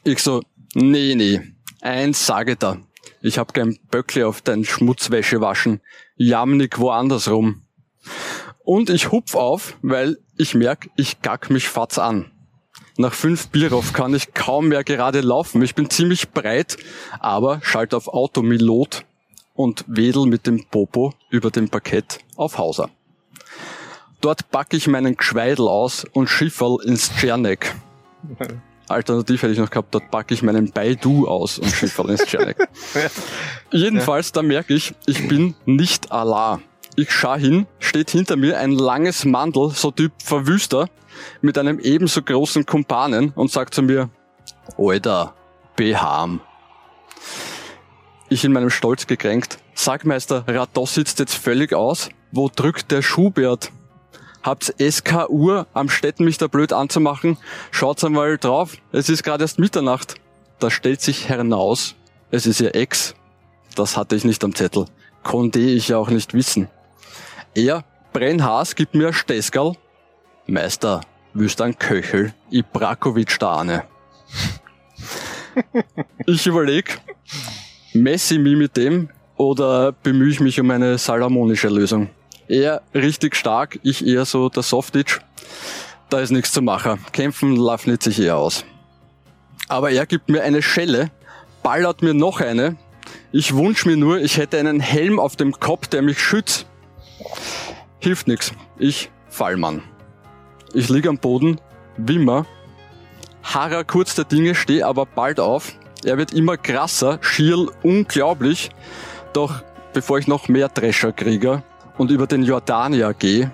Ich 0.05 0.23
so, 0.23 0.43
nee, 0.75 1.15
nee, 1.15 1.41
eins 1.81 2.27
sage 2.27 2.57
da. 2.57 2.79
Ich 3.21 3.39
hab 3.39 3.55
kein 3.55 3.79
Böckle 3.91 4.27
auf 4.27 4.41
dein 4.41 4.65
Schmutzwäsche 4.65 5.41
waschen. 5.41 5.81
Jamnik 6.17 6.79
woanders 6.79 7.29
rum. 7.29 7.63
Und 8.65 8.91
ich 8.91 9.11
hupf 9.11 9.35
auf, 9.35 9.77
weil 9.83 10.19
ich 10.37 10.55
merk, 10.55 10.89
ich 10.97 11.23
gack 11.23 11.51
mich 11.51 11.69
fatz 11.69 11.99
an. 11.99 12.31
Nach 12.99 13.13
fünf 13.13 13.49
Bierhoff 13.49 13.93
kann 13.93 14.15
ich 14.15 14.33
kaum 14.33 14.69
mehr 14.69 14.83
gerade 14.85 15.21
laufen. 15.21 15.61
Ich 15.63 15.75
bin 15.75 15.91
ziemlich 15.91 16.31
breit, 16.31 16.77
aber 17.21 17.61
schalt 17.63 17.95
auf 17.95 18.09
Automilot 18.09 19.05
und 19.57 19.85
wedel 19.89 20.27
mit 20.27 20.47
dem 20.47 20.65
Popo 20.67 21.13
über 21.31 21.51
dem 21.51 21.69
Parkett 21.69 22.21
auf 22.37 22.59
Hauser. 22.59 22.91
Dort 24.21 24.51
pack 24.51 24.73
ich 24.75 24.87
meinen 24.87 25.17
Gschweidel 25.17 25.69
aus 25.69 26.05
und 26.13 26.29
schifferl 26.29 26.79
ins 26.85 27.11
Czernek. 27.17 27.75
Alternativ 28.89 29.43
hätte 29.43 29.53
ich 29.53 29.59
noch 29.59 29.71
gehabt, 29.71 29.93
dort 29.95 30.11
packe 30.13 30.33
ich 30.33 30.43
meinen 30.43 30.71
Baidu 30.71 31.27
aus 31.27 31.59
und 31.59 31.71
schifferl 31.71 32.11
ins 32.11 32.25
Czernek. 32.25 32.69
Jedenfalls, 33.73 34.33
da 34.33 34.43
merke 34.43 34.75
ich, 34.75 34.95
ich 35.07 35.27
bin 35.27 35.55
nicht 35.65 36.13
Allah. 36.13 36.61
Ich 36.95 37.11
schau 37.11 37.35
hin, 37.35 37.67
steht 37.79 38.11
hinter 38.11 38.37
mir 38.37 38.59
ein 38.59 38.73
langes 38.73 39.25
Mandel, 39.25 39.71
so 39.71 39.91
Typ 39.91 40.13
Verwüster, 40.23 40.89
mit 41.41 41.59
einem 41.59 41.79
ebenso 41.81 42.23
großen 42.23 42.65
Kumpanen 42.65 43.33
und 43.35 43.51
sagt 43.51 43.75
zu 43.75 43.83
mir, 43.83 44.09
Alter, 44.79 45.35
beham. 45.75 46.41
Ich 48.29 48.45
in 48.45 48.53
meinem 48.53 48.71
Stolz 48.71 49.07
gekränkt, 49.07 49.59
sag 49.75 50.05
Meister, 50.05 50.45
Rados 50.49 50.95
sitzt 50.95 51.21
jetzt 51.21 51.35
völlig 51.35 51.73
aus, 51.73 52.09
wo 52.33 52.51
drückt 52.55 52.91
der 52.91 53.03
Schubert? 53.03 53.71
Habt's 54.43 54.75
SK 54.79 55.29
Uhr 55.29 55.67
am 55.75 55.89
Städten 55.89 56.25
mich 56.25 56.37
da 56.37 56.49
blöd 56.49 56.73
anzumachen? 56.73 57.39
Schaut's 57.71 58.03
einmal 58.03 58.37
drauf, 58.37 58.79
es 58.91 59.09
ist 59.09 59.23
gerade 59.23 59.45
erst 59.45 59.61
Mitternacht. 59.61 60.17
Da 60.59 60.71
stellt 60.71 61.01
sich 61.03 61.29
heraus, 61.29 61.95
es 62.31 62.47
ist 62.47 62.61
ihr 62.61 62.75
Ex. 62.75 63.15
Das 63.77 63.97
hatte 63.97 64.17
ich 64.17 64.25
nicht 64.25 64.43
am 64.43 64.55
Zettel. 64.55 64.87
Konnte 65.23 65.61
ich 65.61 65.89
ja 65.89 65.99
auch 65.99 66.09
nicht 66.09 66.35
wissen. 66.35 66.69
Er, 67.55 67.85
Brennhaas, 68.13 68.75
gibt 68.75 68.95
mir 68.95 69.13
Steskerl. 69.13 69.75
Meister, 70.47 71.01
wüsst 71.33 71.61
ein 71.61 71.79
Köchel, 71.79 72.35
Ibrakovic 72.51 73.39
da 73.39 73.59
ane. 73.59 73.85
Ich 76.27 76.47
überleg, 76.47 77.01
messe 78.03 78.35
ich 78.35 78.41
mich 78.41 78.57
mit 78.57 78.77
dem 78.77 79.09
oder 79.37 79.93
bemühe 79.93 80.31
ich 80.31 80.41
mich 80.41 80.61
um 80.61 80.71
eine 80.71 80.99
salomonische 80.99 81.69
Lösung? 81.69 82.09
Er 82.49 82.83
richtig 82.95 83.37
stark, 83.37 83.79
ich 83.83 84.07
eher 84.07 84.25
so 84.25 84.49
der 84.49 84.63
Softitch. 84.63 85.21
Da 86.09 86.21
ist 86.21 86.31
nichts 86.31 86.53
zu 86.53 86.63
machen. 86.63 87.01
Kämpfen 87.13 87.55
nicht 87.55 88.03
sich 88.03 88.21
eher 88.21 88.37
aus. 88.37 88.65
Aber 89.69 89.91
er 89.91 90.07
gibt 90.07 90.29
mir 90.29 90.43
eine 90.43 90.63
Schelle, 90.63 91.11
ballert 91.63 92.03
mir 92.03 92.15
noch 92.15 92.41
eine. 92.41 92.77
Ich 93.33 93.57
wünsch 93.57 93.85
mir 93.87 93.97
nur, 93.97 94.21
ich 94.21 94.37
hätte 94.37 94.59
einen 94.59 94.81
Helm 94.81 95.19
auf 95.19 95.35
dem 95.35 95.53
Kopf, 95.53 95.89
der 95.89 96.03
mich 96.03 96.21
schützt. 96.21 96.67
Hilft 97.99 98.29
nix. 98.29 98.53
Ich 98.79 99.11
Fallmann. 99.29 99.83
Ich 100.73 100.89
lieg 100.89 101.07
am 101.07 101.19
Boden, 101.19 101.61
wimmer, 101.97 102.47
harrer 103.43 103.85
kurz 103.85 104.15
der 104.15 104.25
Dinge, 104.25 104.55
steh 104.55 104.83
aber 104.83 105.07
bald 105.07 105.41
auf. 105.41 105.73
Er 106.07 106.19
wird 106.19 106.33
immer 106.33 106.57
krasser, 106.57 107.19
schier 107.21 107.67
unglaublich. 107.83 108.71
Doch 109.33 109.65
bevor 109.93 110.21
ich 110.21 110.29
noch 110.29 110.47
mehr 110.47 110.69
Drescher 110.69 111.11
kriege 111.11 111.65
und 111.99 112.13
über 112.13 112.29
den 112.29 112.45
Jordanier 112.45 113.13
gehe, 113.13 113.51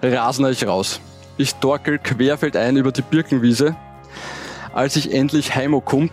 rasner 0.00 0.50
ich 0.50 0.64
raus. 0.64 1.00
Ich 1.38 1.56
torkel 1.56 1.98
querfeldein 1.98 2.76
über 2.76 2.92
die 2.92 3.02
Birkenwiese. 3.02 3.74
Als 4.72 4.94
ich 4.94 5.12
endlich 5.12 5.56
heimokump, 5.56 6.12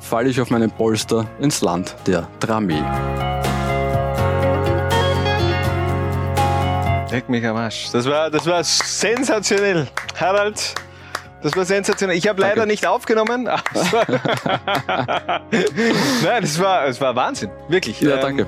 falle 0.00 0.30
ich 0.30 0.40
auf 0.40 0.48
meinen 0.48 0.70
Polster 0.70 1.26
ins 1.38 1.60
Land 1.60 1.94
der 2.06 2.26
Dramee. 2.40 2.82
Leck 7.10 7.28
mich 7.28 7.46
am 7.46 7.56
Arsch. 7.56 7.90
Das 7.92 8.06
war, 8.06 8.30
das 8.30 8.46
war 8.46 8.64
sensationell. 8.64 9.88
Harald, 10.18 10.74
das 11.42 11.56
war 11.56 11.64
sensationell. 11.64 12.16
Ich 12.16 12.28
habe 12.28 12.40
leider 12.40 12.56
Danke. 12.56 12.70
nicht 12.72 12.86
aufgenommen. 12.86 13.44
Nein, 16.24 16.42
das 16.42 16.58
war, 16.60 16.86
das 16.86 17.00
war 17.00 17.14
Wahnsinn. 17.16 17.50
Wirklich. 17.68 18.00
Ja, 18.00 18.14
Ähm, 18.14 18.20
danke. 18.20 18.46